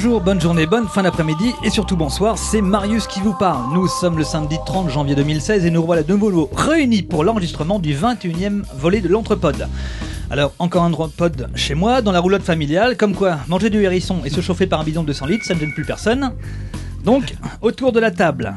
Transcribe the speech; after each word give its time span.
Bonjour, 0.00 0.20
bonne 0.20 0.40
journée, 0.40 0.64
bonne 0.64 0.86
fin 0.86 1.02
d'après-midi 1.02 1.54
et 1.64 1.70
surtout 1.70 1.96
bonsoir, 1.96 2.38
c'est 2.38 2.60
Marius 2.60 3.08
qui 3.08 3.18
vous 3.18 3.34
parle. 3.34 3.74
Nous 3.74 3.88
sommes 3.88 4.16
le 4.16 4.22
samedi 4.22 4.54
30 4.64 4.90
janvier 4.90 5.16
2016 5.16 5.66
et 5.66 5.72
nous 5.72 5.84
voilà 5.84 6.04
de 6.04 6.12
nouveau 6.12 6.48
réunis 6.54 7.02
pour 7.02 7.24
l'enregistrement 7.24 7.80
du 7.80 7.96
21e 7.96 8.62
volet 8.76 9.00
de 9.00 9.08
l'Entrepode. 9.08 9.66
Alors, 10.30 10.52
encore 10.60 10.84
un 10.84 10.92
Entrepode 10.92 11.50
chez 11.56 11.74
moi, 11.74 12.00
dans 12.00 12.12
la 12.12 12.20
roulotte 12.20 12.44
familiale, 12.44 12.96
comme 12.96 13.12
quoi 13.12 13.38
manger 13.48 13.70
du 13.70 13.82
hérisson 13.82 14.20
et 14.24 14.30
se 14.30 14.40
chauffer 14.40 14.68
par 14.68 14.78
un 14.78 14.84
bidon 14.84 15.02
de 15.02 15.08
200 15.08 15.26
litres, 15.26 15.44
ça 15.44 15.54
ne 15.54 15.58
gêne 15.58 15.72
plus 15.72 15.84
personne. 15.84 16.30
Donc, 17.04 17.34
autour 17.60 17.90
de 17.90 17.98
la 17.98 18.12
table. 18.12 18.56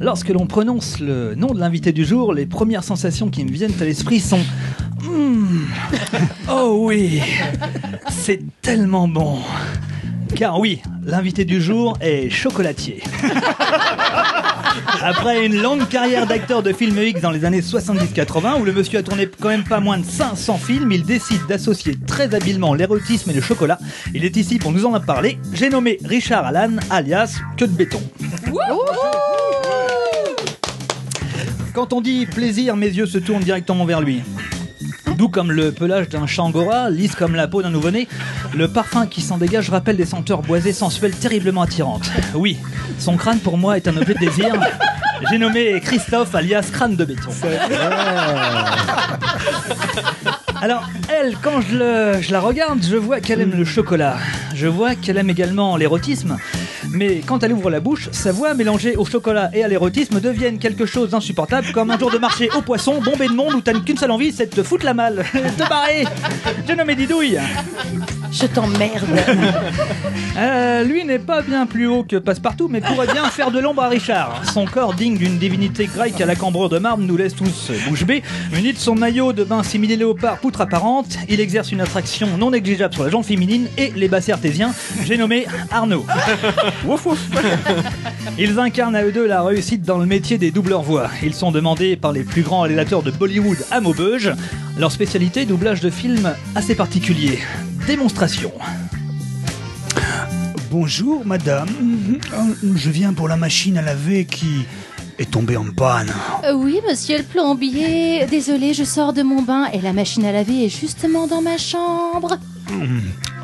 Lorsque 0.00 0.28
l'on 0.28 0.46
prononce 0.46 1.00
le 1.00 1.34
nom 1.34 1.48
de 1.48 1.58
l'invité 1.58 1.90
du 1.90 2.04
jour, 2.04 2.32
les 2.32 2.46
premières 2.46 2.84
sensations 2.84 3.28
qui 3.28 3.44
me 3.44 3.50
viennent 3.50 3.74
à 3.80 3.84
l'esprit 3.84 4.20
sont 4.20 4.38
Hmm. 5.04 5.66
Oh 6.50 6.78
oui, 6.86 7.20
c'est 8.08 8.40
tellement 8.62 9.06
bon. 9.06 9.38
Car 10.34 10.58
oui, 10.58 10.80
l'invité 11.04 11.44
du 11.44 11.60
jour 11.60 11.96
est 12.00 12.30
chocolatier. 12.30 13.02
Après 15.02 15.44
une 15.44 15.60
longue 15.60 15.86
carrière 15.88 16.26
d'acteur 16.26 16.62
de 16.62 16.72
film 16.72 16.98
X 16.98 17.20
dans 17.20 17.30
les 17.30 17.44
années 17.44 17.60
70-80, 17.60 18.60
où 18.60 18.64
le 18.64 18.72
monsieur 18.72 18.98
a 18.98 19.02
tourné 19.02 19.28
quand 19.40 19.48
même 19.48 19.64
pas 19.64 19.80
moins 19.80 19.98
de 19.98 20.04
500 20.04 20.58
films, 20.58 20.90
il 20.92 21.04
décide 21.04 21.46
d'associer 21.46 21.96
très 22.06 22.34
habilement 22.34 22.74
l'érotisme 22.74 23.30
et 23.30 23.34
le 23.34 23.40
chocolat. 23.40 23.78
Il 24.14 24.24
est 24.24 24.36
ici 24.36 24.58
pour 24.58 24.72
nous 24.72 24.86
en 24.86 24.98
parler. 25.00 25.38
J'ai 25.52 25.68
nommé 25.68 25.98
Richard 26.04 26.46
Allan, 26.46 26.76
alias 26.90 27.38
Queue 27.56 27.68
de 27.68 27.72
béton. 27.72 28.00
Quand 31.74 31.92
on 31.92 32.00
dit 32.00 32.26
plaisir, 32.26 32.76
mes 32.76 32.88
yeux 32.88 33.06
se 33.06 33.18
tournent 33.18 33.42
directement 33.42 33.84
vers 33.84 34.00
lui. 34.00 34.22
Doux 35.16 35.28
comme 35.28 35.52
le 35.52 35.72
pelage 35.72 36.08
d'un 36.08 36.26
changora, 36.26 36.90
lisse 36.90 37.14
comme 37.14 37.34
la 37.34 37.48
peau 37.48 37.62
d'un 37.62 37.70
nouveau-né, 37.70 38.08
le 38.54 38.68
parfum 38.68 39.06
qui 39.06 39.20
s'en 39.20 39.38
dégage 39.38 39.70
rappelle 39.70 39.96
des 39.96 40.06
senteurs 40.06 40.42
boisées 40.42 40.72
sensuelles 40.72 41.14
terriblement 41.14 41.62
attirantes. 41.62 42.10
Oui, 42.34 42.58
son 42.98 43.16
crâne 43.16 43.38
pour 43.38 43.58
moi 43.58 43.76
est 43.76 43.88
un 43.88 43.96
objet 43.96 44.14
de 44.14 44.18
désir. 44.18 44.54
J'ai 45.30 45.38
nommé 45.38 45.80
Christophe 45.80 46.34
alias 46.34 46.68
crâne 46.72 46.96
de 46.96 47.04
béton. 47.04 47.30
Alors, 50.60 50.88
elle, 51.08 51.36
quand 51.42 51.60
je, 51.60 51.76
le- 51.76 52.22
je 52.22 52.32
la 52.32 52.40
regarde, 52.40 52.80
je 52.82 52.96
vois 52.96 53.20
qu'elle 53.20 53.40
aime 53.40 53.54
le 53.54 53.64
chocolat. 53.64 54.16
Je 54.54 54.66
vois 54.66 54.94
qu'elle 54.94 55.18
aime 55.18 55.30
également 55.30 55.76
l'érotisme. 55.76 56.38
Mais 56.90 57.20
quand 57.26 57.42
elle 57.42 57.52
ouvre 57.52 57.70
la 57.70 57.80
bouche, 57.80 58.08
sa 58.12 58.32
voix 58.32 58.54
mélangée 58.54 58.96
au 58.96 59.04
chocolat 59.04 59.50
et 59.52 59.64
à 59.64 59.68
l'érotisme 59.68 60.20
deviennent 60.20 60.58
quelque 60.58 60.86
chose 60.86 61.10
d'insupportable, 61.10 61.72
comme 61.72 61.90
un 61.90 61.98
jour 61.98 62.10
de 62.10 62.18
marché 62.18 62.48
au 62.56 62.62
poisson, 62.62 63.00
bombé 63.00 63.28
de 63.28 63.34
monde 63.34 63.54
où 63.54 63.60
t'as 63.60 63.72
qu'une 63.74 63.96
seule 63.96 64.10
envie, 64.10 64.32
c'est 64.32 64.46
de 64.46 64.54
te 64.54 64.62
foutre 64.62 64.84
la 64.84 64.94
malle, 64.94 65.24
te 65.32 65.68
barrer. 65.68 66.04
J'ai 66.66 66.76
nommé 66.76 66.94
Didouille. 66.94 67.38
Je 68.34 68.46
t'emmerde. 68.46 69.04
Euh, 70.36 70.82
lui 70.82 71.04
n'est 71.04 71.20
pas 71.20 71.42
bien 71.42 71.64
plus 71.64 71.86
haut 71.86 72.02
que 72.02 72.16
Passepartout, 72.16 72.66
mais 72.66 72.80
pourrait 72.80 73.06
bien 73.06 73.24
faire 73.26 73.52
de 73.52 73.60
l'ombre 73.60 73.84
à 73.84 73.88
Richard. 73.88 74.42
Son 74.52 74.64
corps 74.64 74.92
digne 74.92 75.16
d'une 75.16 75.38
divinité 75.38 75.86
grecque 75.86 76.20
à 76.20 76.26
la 76.26 76.34
cambrure 76.34 76.68
de 76.68 76.78
marbre 76.78 77.04
nous 77.04 77.16
laisse 77.16 77.36
tous 77.36 77.70
bouche 77.88 78.04
bée. 78.04 78.24
Muni 78.52 78.72
de 78.72 78.78
son 78.78 78.96
maillot 78.96 79.32
de 79.32 79.44
bain 79.44 79.62
similé 79.62 79.94
léopard 79.94 80.38
poutre 80.38 80.60
apparente, 80.60 81.18
il 81.28 81.38
exerce 81.38 81.70
une 81.70 81.80
attraction 81.80 82.36
non 82.36 82.50
négligeable 82.50 82.92
sur 82.94 83.04
la 83.04 83.10
jambe 83.10 83.22
féminine 83.22 83.68
et 83.78 83.92
les 83.94 84.08
bassins 84.08 84.32
artésiens. 84.32 84.74
J'ai 85.04 85.16
nommé 85.16 85.46
Arnaud. 85.70 86.04
Wouf, 86.84 87.06
wouf. 87.06 87.20
Ils 88.38 88.58
incarnent 88.58 88.96
à 88.96 89.04
eux 89.04 89.12
deux 89.12 89.28
la 89.28 89.40
réussite 89.44 89.82
dans 89.82 89.98
le 89.98 90.06
métier 90.06 90.36
des 90.36 90.50
doubleurs 90.50 90.82
voix. 90.82 91.10
Ils 91.22 91.34
sont 91.34 91.52
demandés 91.52 91.94
par 91.94 92.10
les 92.10 92.24
plus 92.24 92.42
grands 92.42 92.62
réalisateurs 92.62 93.04
de 93.04 93.12
Bollywood 93.12 93.58
à 93.70 93.80
Maubeuge. 93.80 94.32
Leur 94.76 94.90
spécialité, 94.90 95.44
doublage 95.44 95.80
de 95.80 95.90
films 95.90 96.34
assez 96.56 96.74
particulier. 96.74 97.38
Démonstration. 97.86 98.50
Bonjour 100.70 101.24
madame, 101.26 101.68
je 102.74 102.90
viens 102.90 103.12
pour 103.12 103.28
la 103.28 103.36
machine 103.36 103.76
à 103.76 103.82
laver 103.82 104.24
qui 104.24 104.64
est 105.18 105.30
tombée 105.30 105.56
en 105.56 105.70
panne. 105.70 106.10
Euh, 106.44 106.54
oui, 106.54 106.80
monsieur 106.88 107.18
le 107.18 107.24
plombier. 107.24 108.24
Désolé, 108.26 108.72
je 108.72 108.84
sors 108.84 109.12
de 109.12 109.22
mon 109.22 109.42
bain 109.42 109.66
et 109.72 109.80
la 109.80 109.92
machine 109.92 110.24
à 110.24 110.32
laver 110.32 110.64
est 110.64 110.68
justement 110.68 111.26
dans 111.26 111.42
ma 111.42 111.58
chambre. 111.58 112.38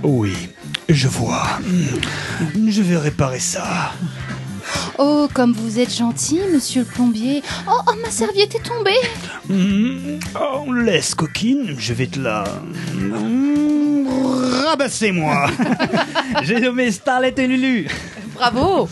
Oui, 0.02 0.32
je 0.88 1.06
vois. 1.06 1.46
Je 2.66 2.82
vais 2.82 2.96
réparer 2.96 3.40
ça. 3.40 3.92
Oh, 4.98 5.28
comme 5.32 5.52
vous 5.52 5.78
êtes 5.78 5.94
gentil, 5.94 6.40
monsieur 6.52 6.82
le 6.82 6.86
plombier. 6.86 7.42
Oh, 7.68 7.80
oh, 7.88 7.92
ma 8.02 8.10
serviette 8.10 8.54
est 8.54 8.62
tombée. 8.62 8.98
Hmm, 9.48 10.18
oh, 10.38 10.72
laisse 10.72 11.14
coquine, 11.14 11.74
je 11.78 11.92
vais 11.92 12.06
te 12.06 12.18
la... 12.20 12.44
Hmm, 12.94 14.06
Rabassez-moi 14.66 15.46
J'ai 16.42 16.60
nommé 16.60 16.90
Starlet 16.90 17.34
et 17.36 17.46
Lulu. 17.46 17.88
Bravo. 18.34 18.88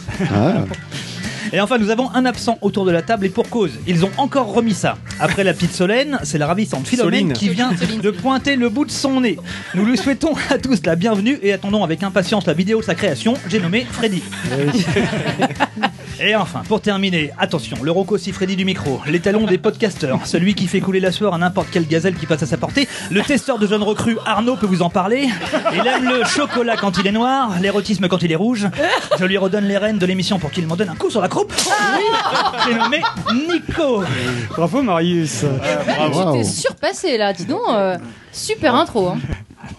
Et 1.53 1.61
enfin, 1.61 1.79
nous 1.79 1.91
avons 1.91 2.11
un 2.15 2.25
absent 2.27 2.59
autour 2.61 2.85
de 2.85 2.91
la 2.91 3.03
table 3.03 3.27
et 3.27 3.29
pour 3.29 3.49
cause. 3.49 3.73
Ils 3.87 4.05
ont 4.05 4.11
encore 4.17 4.53
remis 4.53 4.75
ça. 4.75 4.99
Après 5.21 5.45
la 5.45 5.55
petite 5.55 5.73
Solène, 5.73 6.19
c'est 6.23 6.39
la 6.39 6.47
ravissante 6.47 6.87
Philomène 6.87 7.21
Soline. 7.21 7.33
qui 7.33 7.49
vient 7.49 7.75
Soline. 7.77 8.01
de 8.01 8.11
pointer 8.11 8.57
le 8.57 8.69
bout 8.69 8.85
de 8.85 8.91
son 8.91 9.21
nez. 9.21 9.39
Nous 9.75 9.85
lui 9.85 9.97
souhaitons 9.97 10.35
à 10.51 10.59
tous 10.59 10.81
la 10.85 10.97
bienvenue 10.97 11.39
et 11.43 11.53
attendons 11.53 11.85
avec 11.85 12.03
impatience 12.03 12.47
la 12.47 12.53
vidéo 12.53 12.81
de 12.81 12.85
sa 12.85 12.95
création. 12.95 13.35
J'ai 13.49 13.61
nommé 13.61 13.87
Freddy. 13.91 14.23
Et 16.21 16.35
enfin, 16.35 16.63
pour 16.67 16.81
terminer, 16.81 17.31
attention, 17.39 17.77
le 17.83 17.91
Rocco 17.93 18.19
Freddy 18.19 18.57
du 18.57 18.65
micro, 18.65 19.01
l'étalon 19.07 19.45
des 19.47 19.57
podcasteurs, 19.59 20.19
celui 20.27 20.55
qui 20.55 20.67
fait 20.67 20.81
couler 20.81 20.99
la 20.99 21.13
sueur 21.13 21.33
à 21.35 21.39
n'importe 21.39 21.69
quelle 21.71 21.87
gazelle 21.87 22.15
qui 22.17 22.27
passe 22.27 22.43
à 22.43 22.47
sa 22.47 22.57
portée, 22.57 22.89
le 23.11 23.23
testeur 23.23 23.59
de 23.59 23.67
jeunes 23.69 23.83
recrues 23.85 24.19
Arnaud 24.27 24.57
peut 24.57 24.67
vous 24.67 24.83
en 24.83 24.91
parler. 24.91 25.29
Il 25.73 25.87
aime 25.87 26.09
le 26.09 26.25
chocolat 26.25 26.77
quand 26.77 26.99
il 26.99 27.07
est 27.07 27.13
noir, 27.13 27.53
l'érotisme 27.61 28.09
quand 28.09 28.21
il 28.23 28.33
est 28.33 28.37
rouge. 28.37 28.67
Je 29.19 29.25
lui 29.25 29.39
redonne 29.39 29.65
les 29.69 29.79
rênes 29.79 29.99
de 29.99 30.07
l'émission 30.07 30.39
pour 30.41 30.51
qu'il 30.51 30.67
m'en 30.67 30.75
donne 30.77 30.89
un 30.89 30.97
coup 30.97 31.11
sur 31.11 31.21
la 31.21 31.29
croupe. 31.29 31.53
J'ai 32.67 32.75
nommé 32.75 33.01
Nico. 33.49 34.03
Bravo 34.57 34.83
Marius. 34.83 35.45
J'étais 36.35 36.45
surpassé 36.45 37.17
là, 37.17 37.33
dis 37.33 37.45
donc. 37.45 37.61
euh, 37.71 37.97
super 38.33 38.75
intro. 38.75 39.09
hein. 39.09 39.19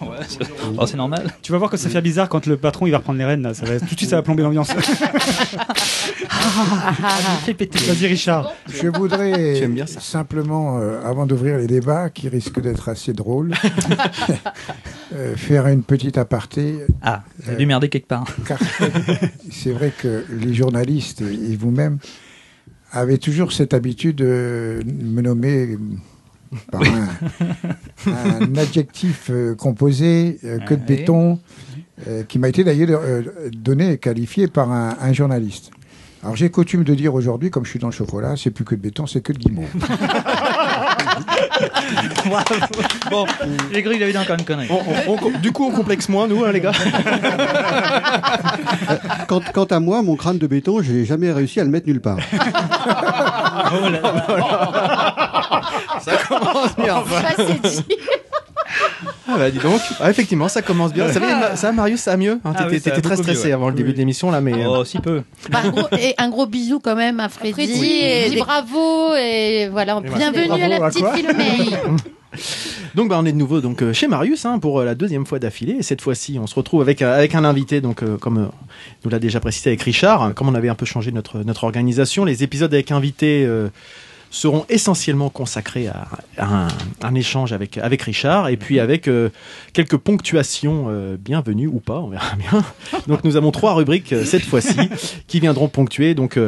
Oh, 0.78 0.86
c'est 0.86 0.96
normal. 0.96 1.32
Tu 1.42 1.52
vas 1.52 1.58
voir 1.58 1.70
que 1.70 1.76
ça 1.76 1.88
fait 1.88 2.00
bizarre 2.00 2.28
quand 2.28 2.46
le 2.46 2.56
patron 2.56 2.86
il 2.86 2.90
va 2.90 2.98
reprendre 2.98 3.18
les 3.18 3.24
rênes 3.24 3.42
là. 3.42 3.54
Ça 3.54 3.66
va, 3.66 3.78
tout 3.78 3.84
de 3.84 3.88
suite 3.98 4.08
ça 4.08 4.16
va 4.16 4.22
plomber 4.22 4.42
l'ambiance. 4.42 4.70
Fais 7.44 7.54
péter. 7.58 7.78
Vas-y 7.78 8.06
Richard. 8.06 8.52
Je 8.68 8.88
voudrais 8.88 9.66
bien 9.68 9.86
ça 9.86 10.00
simplement, 10.00 10.78
euh, 10.78 11.02
avant 11.04 11.26
d'ouvrir 11.26 11.58
les 11.58 11.66
débats, 11.66 12.10
qui 12.10 12.28
risquent 12.28 12.60
d'être 12.60 12.88
assez 12.88 13.12
drôles, 13.12 13.52
euh, 15.14 15.36
faire 15.36 15.66
une 15.66 15.82
petite 15.82 16.18
aparté, 16.18 16.78
Ah, 17.02 17.22
j'ai 17.46 17.56
dû 17.56 17.66
merder 17.66 17.88
quelque 17.88 18.08
part. 18.08 18.26
car 18.46 18.58
c'est 19.50 19.72
vrai 19.72 19.92
que 19.96 20.24
les 20.30 20.54
journalistes 20.54 21.22
et 21.22 21.50
et 21.52 21.56
vous-même 21.56 21.98
avez 22.92 23.18
toujours 23.18 23.52
cette 23.52 23.72
habitude 23.74 24.16
de 24.16 24.80
me 24.86 25.20
nommer 25.22 25.76
par 26.70 26.82
un, 26.82 27.08
un 28.06 28.56
adjectif 28.56 29.28
euh, 29.30 29.54
composé, 29.54 30.38
euh, 30.44 30.58
que 30.58 30.74
de 30.74 30.84
béton, 30.84 31.38
euh, 32.08 32.22
qui 32.24 32.38
m'a 32.38 32.48
été 32.48 32.64
d'ailleurs 32.64 33.00
euh, 33.04 33.22
donné 33.52 33.92
et 33.92 33.98
qualifié 33.98 34.48
par 34.48 34.70
un, 34.72 34.96
un 35.00 35.12
journaliste. 35.12 35.70
Alors 36.22 36.36
j'ai 36.36 36.50
coutume 36.50 36.84
de 36.84 36.94
dire 36.94 37.14
aujourd'hui, 37.14 37.50
comme 37.50 37.64
je 37.64 37.70
suis 37.70 37.78
dans 37.78 37.86
le 37.86 37.92
chocolat, 37.94 38.34
c'est 38.36 38.50
plus 38.50 38.64
que 38.64 38.74
de 38.74 38.80
béton, 38.80 39.06
c'est 39.06 39.20
que 39.22 39.32
de 39.32 39.38
guimauve. 39.38 39.68
Bon, 43.10 43.26
j'ai 43.72 43.82
cru 43.82 43.94
qu'il 43.94 44.02
avait 44.02 44.12
dit 44.12 44.18
encore 44.18 44.36
une 44.38 44.44
connerie. 44.44 44.68
On- 44.70 45.12
on- 45.12 45.16
on- 45.26 45.38
du 45.38 45.52
coup, 45.52 45.64
on 45.64 45.70
complexe 45.70 46.08
moins, 46.08 46.26
nous, 46.28 46.44
hein, 46.44 46.52
les 46.52 46.60
gars. 46.60 46.72
Quant, 49.28 49.40
quant 49.52 49.64
à 49.64 49.80
moi, 49.80 50.02
mon 50.02 50.16
crâne 50.16 50.38
de 50.38 50.46
béton, 50.46 50.82
j'ai 50.82 51.04
jamais 51.04 51.30
réussi 51.32 51.60
à 51.60 51.64
le 51.64 51.70
mettre 51.70 51.86
nulle 51.86 52.00
part. 52.00 52.18
Ça 56.00 56.16
commence 56.28 56.76
bien. 56.76 57.02
Ça, 57.04 57.32
c'est 57.36 57.62
dit. 57.68 57.84
Ah 59.26 59.36
bah 59.36 59.50
dis 59.50 59.58
donc. 59.58 59.80
Ah, 60.00 60.10
effectivement, 60.10 60.46
ça 60.48 60.62
commence 60.62 60.92
bien. 60.92 61.12
Ça, 61.12 61.18
va, 61.18 61.56
ça 61.56 61.72
Marius, 61.72 62.00
ça 62.00 62.12
va 62.12 62.16
mieux 62.18 62.40
hein, 62.44 62.52
Ah 62.54 62.64
T'étais 62.64 62.70
oui, 62.74 62.80
ça 62.80 63.00
très 63.00 63.16
mieux, 63.16 63.22
stressé 63.22 63.46
ouais. 63.48 63.52
avant 63.52 63.68
le 63.68 63.74
début 63.74 63.92
de 63.92 63.98
l'émission, 63.98 64.30
là, 64.30 64.40
mais... 64.40 64.52
euh, 64.52 64.68
Oh, 64.68 64.84
si 64.84 64.98
peu. 65.00 65.22
Bah, 65.50 65.60
un 65.64 65.70
gros- 65.70 65.88
et 65.98 66.14
un 66.18 66.28
gros 66.28 66.46
bisou 66.46 66.78
quand 66.78 66.94
même 66.94 67.18
à 67.18 67.28
Freddy. 67.28 67.52
Freddy, 67.52 67.84
et 68.02 68.24
dis 68.28 68.34
des- 68.36 68.40
bravo 68.40 69.14
et 69.16 69.68
voilà. 69.72 70.00
Bienvenue 70.00 70.46
Bravo 70.46 70.62
à 70.62 70.68
la 70.68 70.76
à 70.86 70.88
petite 70.88 71.02
quoi 71.02 71.14
Philomène. 71.14 71.96
Donc 72.94 73.08
bah, 73.08 73.16
on 73.20 73.26
est 73.26 73.32
de 73.32 73.36
nouveau 73.36 73.60
donc 73.60 73.82
euh, 73.82 73.92
chez 73.92 74.06
Marius 74.06 74.44
hein, 74.44 74.60
pour 74.60 74.78
euh, 74.80 74.84
la 74.84 74.94
deuxième 74.94 75.26
fois 75.26 75.40
d'affilée 75.40 75.76
et 75.80 75.82
cette 75.82 76.00
fois-ci 76.00 76.38
on 76.40 76.46
se 76.46 76.54
retrouve 76.54 76.80
avec 76.80 77.02
euh, 77.02 77.16
avec 77.16 77.34
un 77.34 77.44
invité 77.44 77.80
donc 77.80 78.04
euh, 78.04 78.16
comme 78.18 78.38
euh, 78.38 78.46
nous 79.04 79.10
l'a 79.10 79.18
déjà 79.18 79.40
précisé 79.40 79.70
avec 79.70 79.82
Richard 79.82 80.32
comme 80.34 80.48
on 80.48 80.54
avait 80.54 80.68
un 80.68 80.76
peu 80.76 80.86
changé 80.86 81.10
notre 81.10 81.38
notre 81.38 81.64
organisation 81.64 82.24
les 82.24 82.44
épisodes 82.44 82.72
avec 82.72 82.92
invités 82.92 83.44
euh, 83.44 83.68
seront 84.30 84.64
essentiellement 84.68 85.28
consacrés 85.28 85.88
à, 85.88 86.06
un, 87.02 87.14
échange 87.14 87.52
avec 87.52 87.76
avec 87.78 88.02
Richard 88.02 88.48
et 88.48 88.56
puis 88.56 88.78
avec 88.78 89.08
euh, 89.08 89.30
quelques 89.72 89.96
ponctuations 89.96 90.86
euh, 90.88 91.16
bienvenues 91.18 91.66
ou 91.66 91.80
pas 91.80 91.98
on 91.98 92.08
verra 92.08 92.36
bien. 92.50 92.64
Donc 93.08 93.24
nous 93.24 93.36
avons 93.36 93.50
trois 93.50 93.74
rubriques 93.74 94.12
euh, 94.12 94.24
cette 94.24 94.44
fois-ci 94.44 94.78
qui 95.26 95.40
viendront 95.40 95.68
ponctuer. 95.68 96.14
Donc 96.14 96.38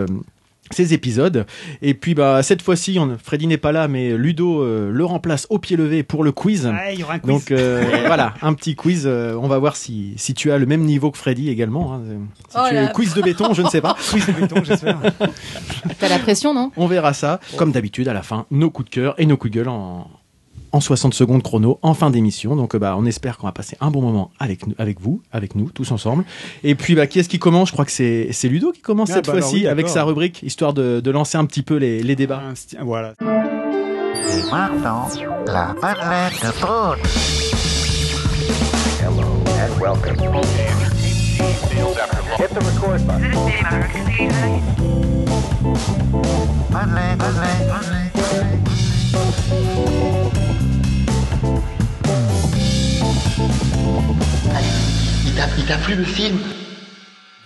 ces 0.72 0.94
épisodes. 0.94 1.46
Et 1.82 1.94
puis 1.94 2.14
bah 2.14 2.42
cette 2.42 2.62
fois-ci, 2.62 2.98
on- 2.98 3.16
Freddy 3.22 3.46
n'est 3.46 3.56
pas 3.58 3.72
là, 3.72 3.88
mais 3.88 4.16
Ludo 4.16 4.62
euh, 4.62 4.90
le 4.92 5.04
remplace 5.04 5.46
au 5.50 5.58
pied 5.58 5.76
levé 5.76 6.02
pour 6.02 6.24
le 6.24 6.32
quiz. 6.32 6.70
Il 6.92 7.00
y 7.00 7.02
aura 7.04 7.14
un 7.14 7.18
quiz. 7.18 7.28
Donc 7.32 7.50
euh, 7.50 7.82
voilà, 8.06 8.34
un 8.42 8.54
petit 8.54 8.74
quiz. 8.74 9.02
euh, 9.06 9.34
on 9.40 9.48
va 9.48 9.58
voir 9.58 9.76
si, 9.76 10.14
si 10.16 10.34
tu 10.34 10.50
as 10.52 10.58
le 10.58 10.66
même 10.66 10.82
niveau 10.82 11.10
que 11.10 11.18
Freddy 11.18 11.48
également. 11.50 11.94
hein. 11.94 12.00
Si 12.48 12.56
Oh 12.58 12.64
tu 12.68 12.74
là. 12.74 12.84
es 12.84 12.92
quiz 12.92 13.14
de 13.14 13.22
béton, 13.22 13.54
je 13.54 13.62
ne 13.62 13.68
sais 13.68 13.80
pas. 13.80 13.96
quiz 14.10 14.26
de 14.26 14.32
béton, 14.32 14.62
j'espère. 14.64 14.98
T'as 15.98 16.08
la 16.08 16.18
pression, 16.18 16.54
non? 16.54 16.70
On 16.76 16.86
verra 16.86 17.12
ça. 17.12 17.40
Comme 17.56 17.72
d'habitude, 17.72 18.08
à 18.08 18.12
la 18.14 18.22
fin, 18.22 18.46
nos 18.50 18.70
coups 18.70 18.88
de 18.90 18.94
cœur 18.94 19.14
et 19.18 19.26
nos 19.26 19.36
coups 19.36 19.52
de 19.52 19.58
gueule 19.58 19.68
en, 19.68 20.08
en 20.72 20.80
60 20.80 21.14
secondes 21.14 21.42
chrono, 21.42 21.78
en 21.82 21.94
fin 21.94 22.10
d'émission. 22.10 22.56
Donc, 22.56 22.74
euh, 22.74 22.78
bah, 22.78 22.96
on 22.98 23.04
espère 23.06 23.38
qu'on 23.38 23.46
va 23.46 23.52
passer 23.52 23.76
un 23.80 23.90
bon 23.90 24.00
moment 24.02 24.30
avec, 24.40 24.66
nous- 24.66 24.74
avec 24.78 25.00
vous, 25.00 25.20
avec 25.32 25.54
nous, 25.54 25.70
tous 25.70 25.90
ensemble. 25.92 26.24
Et 26.64 26.74
puis, 26.74 26.94
bah, 26.94 27.06
qui 27.06 27.18
est-ce 27.18 27.28
qui 27.28 27.38
commence? 27.38 27.68
Je 27.68 27.72
crois 27.72 27.84
que 27.84 27.90
c'est 27.92 28.28
c'est 28.32 28.48
Ludo 28.48 28.72
qui 28.72 28.80
commence 28.80 29.10
Ah, 29.10 29.14
cette 29.16 29.26
bah 29.26 29.32
fois-ci 29.32 29.54
oui, 29.56 29.66
avec 29.66 29.88
sa 29.88 30.02
rubrique, 30.04 30.42
histoire 30.42 30.72
de, 30.72 31.00
de 31.00 31.10
lancer 31.10 31.36
un 31.38 31.44
petit 31.44 31.62
peu 31.62 31.76
les, 31.76 32.02
les 32.02 32.16
débats. 32.16 32.42
Voilà. 32.80 33.14
Et 33.20 34.50
maintenant, 34.50 35.08
la 35.46 35.74
parlette 35.80 36.40
de 36.42 36.52
il 55.58 55.64
t'a 55.66 55.76
plu 55.78 55.94
le 55.94 56.04
film 56.04 56.38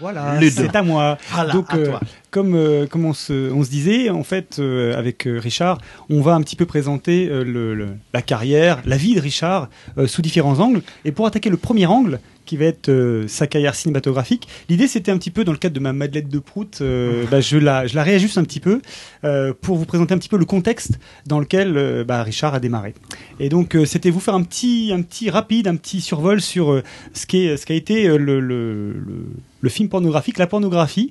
Voilà, 0.00 0.38
c'est 0.50 0.74
à 0.74 0.82
moi. 0.82 1.16
Voilà, 1.30 1.52
Donc, 1.52 1.66
à 1.70 1.76
euh, 1.76 1.92
comme, 2.30 2.54
euh, 2.54 2.86
comme 2.86 3.04
on, 3.04 3.12
se, 3.14 3.50
on 3.52 3.62
se 3.64 3.70
disait, 3.70 4.10
en 4.10 4.22
fait, 4.24 4.56
euh, 4.58 4.96
avec 4.98 5.26
euh, 5.26 5.38
Richard, 5.38 5.78
on 6.10 6.20
va 6.20 6.34
un 6.34 6.42
petit 6.42 6.56
peu 6.56 6.66
présenter 6.66 7.28
euh, 7.28 7.44
le, 7.44 7.74
le- 7.74 7.96
la 8.12 8.22
carrière, 8.22 8.80
la 8.84 8.96
vie 8.96 9.14
de 9.14 9.20
Richard 9.20 9.68
euh, 9.98 10.06
sous 10.06 10.22
différents 10.22 10.58
angles. 10.60 10.82
Et 11.04 11.12
pour 11.12 11.26
attaquer 11.26 11.50
le 11.50 11.56
premier 11.56 11.86
angle, 11.86 12.20
qui 12.46 12.56
va 12.56 12.64
être 12.64 12.88
euh, 12.88 13.28
sa 13.28 13.46
carrière 13.46 13.74
cinématographique, 13.74 14.48
l'idée 14.70 14.86
c'était 14.88 15.10
un 15.12 15.18
petit 15.18 15.30
peu, 15.30 15.44
dans 15.44 15.52
le 15.52 15.58
cadre 15.58 15.74
de 15.74 15.80
ma 15.80 15.92
Madeleine 15.92 16.28
de 16.28 16.38
Prout, 16.38 16.78
euh, 16.80 17.24
bah, 17.30 17.40
je, 17.42 17.58
la, 17.58 17.86
je 17.86 17.94
la 17.94 18.02
réajuste 18.02 18.38
un 18.38 18.44
petit 18.44 18.60
peu 18.60 18.80
euh, 19.24 19.52
pour 19.60 19.76
vous 19.76 19.84
présenter 19.84 20.14
un 20.14 20.18
petit 20.18 20.30
peu 20.30 20.38
le 20.38 20.46
contexte 20.46 20.98
dans 21.26 21.40
lequel 21.40 21.76
euh, 21.76 22.04
bah, 22.04 22.22
Richard 22.22 22.54
a 22.54 22.60
démarré. 22.60 22.94
Et 23.40 23.48
donc, 23.50 23.76
c'était 23.84 24.08
vous 24.10 24.20
faire 24.20 24.34
un 24.34 24.42
petit, 24.42 24.92
un 24.94 25.02
petit 25.02 25.28
rapide, 25.28 25.68
un 25.68 25.76
petit 25.76 26.00
survol 26.00 26.40
sur 26.40 26.80
ce 27.12 27.26
qui 27.26 27.48
ce 27.58 27.66
qu'a 27.66 27.74
été 27.74 28.06
le, 28.06 28.40
le, 28.40 28.92
le, 28.92 29.26
le 29.60 29.68
film 29.68 29.88
pornographique, 29.88 30.38
la 30.38 30.46
pornographie 30.46 31.10